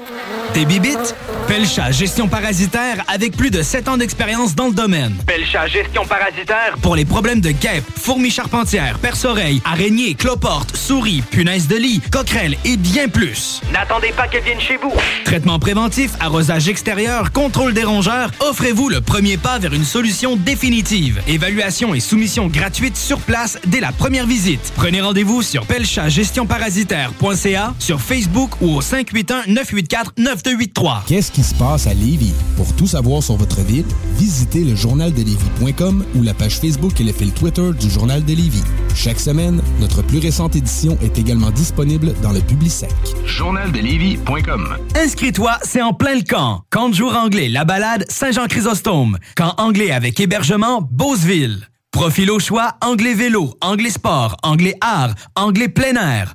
Des 0.54 0.64
bibites? 0.64 1.14
Pelcha 1.46 1.90
Gestion 1.90 2.28
Parasitaire 2.28 3.04
avec 3.08 3.36
plus 3.36 3.50
de 3.50 3.62
7 3.62 3.88
ans 3.88 3.96
d'expérience 3.96 4.54
dans 4.54 4.68
le 4.68 4.72
domaine. 4.72 5.16
Pelcha 5.26 5.66
Gestion 5.66 6.04
Parasitaire 6.04 6.76
pour 6.80 6.94
les 6.96 7.04
problèmes 7.04 7.39
de 7.40 7.50
guêpes, 7.50 7.84
fourmis 7.96 8.30
charpentières, 8.30 8.98
perce-oreilles, 8.98 9.62
araignées, 9.64 10.14
cloportes, 10.14 10.76
souris, 10.76 11.22
punaises 11.30 11.68
de 11.68 11.76
lit, 11.76 12.00
coquerelles 12.10 12.56
et 12.64 12.76
bien 12.76 13.08
plus. 13.08 13.60
N'attendez 13.72 14.12
pas 14.16 14.28
qu'elle 14.28 14.44
vienne 14.44 14.60
chez 14.60 14.76
vous. 14.76 14.92
Traitement 15.24 15.58
préventif, 15.58 16.12
arrosage 16.20 16.68
extérieur, 16.68 17.32
contrôle 17.32 17.74
des 17.74 17.84
rongeurs, 17.84 18.30
offrez-vous 18.40 18.88
le 18.88 19.00
premier 19.00 19.36
pas 19.36 19.58
vers 19.58 19.74
une 19.74 19.84
solution 19.84 20.36
définitive. 20.36 21.20
Évaluation 21.26 21.94
et 21.94 22.00
soumission 22.00 22.46
gratuite 22.48 22.96
sur 22.96 23.18
place 23.18 23.58
dès 23.66 23.80
la 23.80 23.92
première 23.92 24.26
visite. 24.26 24.72
Prenez 24.76 25.00
rendez-vous 25.00 25.42
sur 25.42 25.64
pelchatgestionparasitaire.ca, 25.66 27.74
sur 27.78 28.00
Facebook 28.00 28.50
ou 28.60 28.76
au 28.76 28.82
581-984-9283. 28.82 31.04
Qu'est-ce 31.06 31.32
qui 31.32 31.42
se 31.42 31.54
passe 31.54 31.86
à 31.86 31.94
Lévis? 31.94 32.34
Pour 32.56 32.74
tout 32.74 32.86
savoir 32.86 33.22
sur 33.22 33.36
votre 33.36 33.62
ville, 33.62 33.86
visitez 34.16 34.64
le 34.64 34.74
journaldelévis.com 34.74 36.04
ou 36.14 36.22
la 36.22 36.34
page 36.34 36.58
Facebook 36.58 37.00
et 37.00 37.04
le 37.04 37.12
Twitter 37.30 37.70
du 37.78 37.90
Journal 37.90 38.24
de 38.24 38.32
Lévis. 38.32 38.62
Chaque 38.94 39.20
semaine, 39.20 39.62
notre 39.80 40.02
plus 40.02 40.18
récente 40.18 40.56
édition 40.56 40.98
est 41.02 41.18
également 41.18 41.50
disponible 41.50 42.14
dans 42.22 42.32
le 42.32 42.40
Publisec. 42.40 42.90
Journaldelévis.com 43.24 44.76
Inscris-toi, 44.96 45.58
c'est 45.62 45.82
en 45.82 45.92
plein 45.92 46.14
le 46.16 46.22
camp. 46.22 46.62
Camp 46.70 46.88
de 46.88 46.94
jour 46.94 47.14
anglais, 47.16 47.48
la 47.48 47.64
balade, 47.64 48.04
Saint-Jean-Chrysostome. 48.08 49.18
Camp 49.36 49.54
anglais 49.58 49.90
avec 49.90 50.18
hébergement, 50.20 50.86
Beauceville. 50.90 51.68
Profil 51.90 52.30
au 52.30 52.38
choix, 52.38 52.76
anglais 52.82 53.14
vélo, 53.14 53.54
anglais 53.60 53.90
sport, 53.90 54.36
anglais 54.42 54.76
art, 54.80 55.14
anglais 55.34 55.68
plein 55.68 55.94
air. 55.94 56.34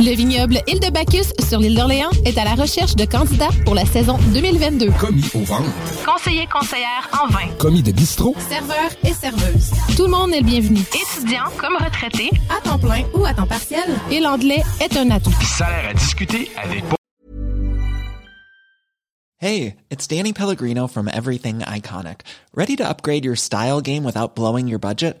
Le 0.00 0.14
vignoble 0.14 0.60
Île 0.68 0.78
de 0.78 0.90
Bacchus 0.90 1.32
sur 1.48 1.58
l'île 1.58 1.74
d'Orléans 1.74 2.10
est 2.24 2.38
à 2.38 2.44
la 2.44 2.54
recherche 2.54 2.94
de 2.94 3.04
candidats 3.04 3.48
pour 3.64 3.74
la 3.74 3.84
saison 3.84 4.16
2022. 4.32 4.90
Commis 4.92 5.24
au 5.34 5.40
vent. 5.40 5.62
Conseiller 6.06 6.46
conseillère 6.46 7.08
en 7.20 7.26
vin. 7.32 7.48
Commis 7.58 7.82
de 7.82 7.90
bistrot. 7.90 8.36
Serveur 8.48 8.90
et 9.04 9.12
serveuse. 9.12 9.72
Tout 9.96 10.04
le 10.04 10.10
monde 10.10 10.32
est 10.32 10.40
le 10.40 10.46
bienvenu. 10.46 10.80
Étudiant 10.80 11.50
comme 11.58 11.74
retraité, 11.84 12.30
à 12.48 12.60
temps 12.60 12.78
plein 12.78 13.02
ou 13.12 13.24
à 13.24 13.34
temps 13.34 13.46
partiel. 13.48 13.82
Et 14.12 14.20
l'anglais 14.20 14.62
est 14.80 14.96
un 14.96 15.10
atout. 15.10 15.34
Salaire 15.42 15.90
à 15.90 15.94
discuter 15.94 16.48
avec 16.62 16.84
Hey, 19.40 19.76
it's 19.90 20.06
Danny 20.06 20.32
Pellegrino 20.32 20.88
from 20.88 21.08
Everything 21.08 21.60
Iconic. 21.60 22.22
Ready 22.54 22.76
to 22.76 22.84
upgrade 22.88 23.24
your 23.24 23.36
style 23.36 23.80
game 23.80 24.04
without 24.04 24.34
blowing 24.34 24.68
your 24.68 24.80
budget? 24.80 25.20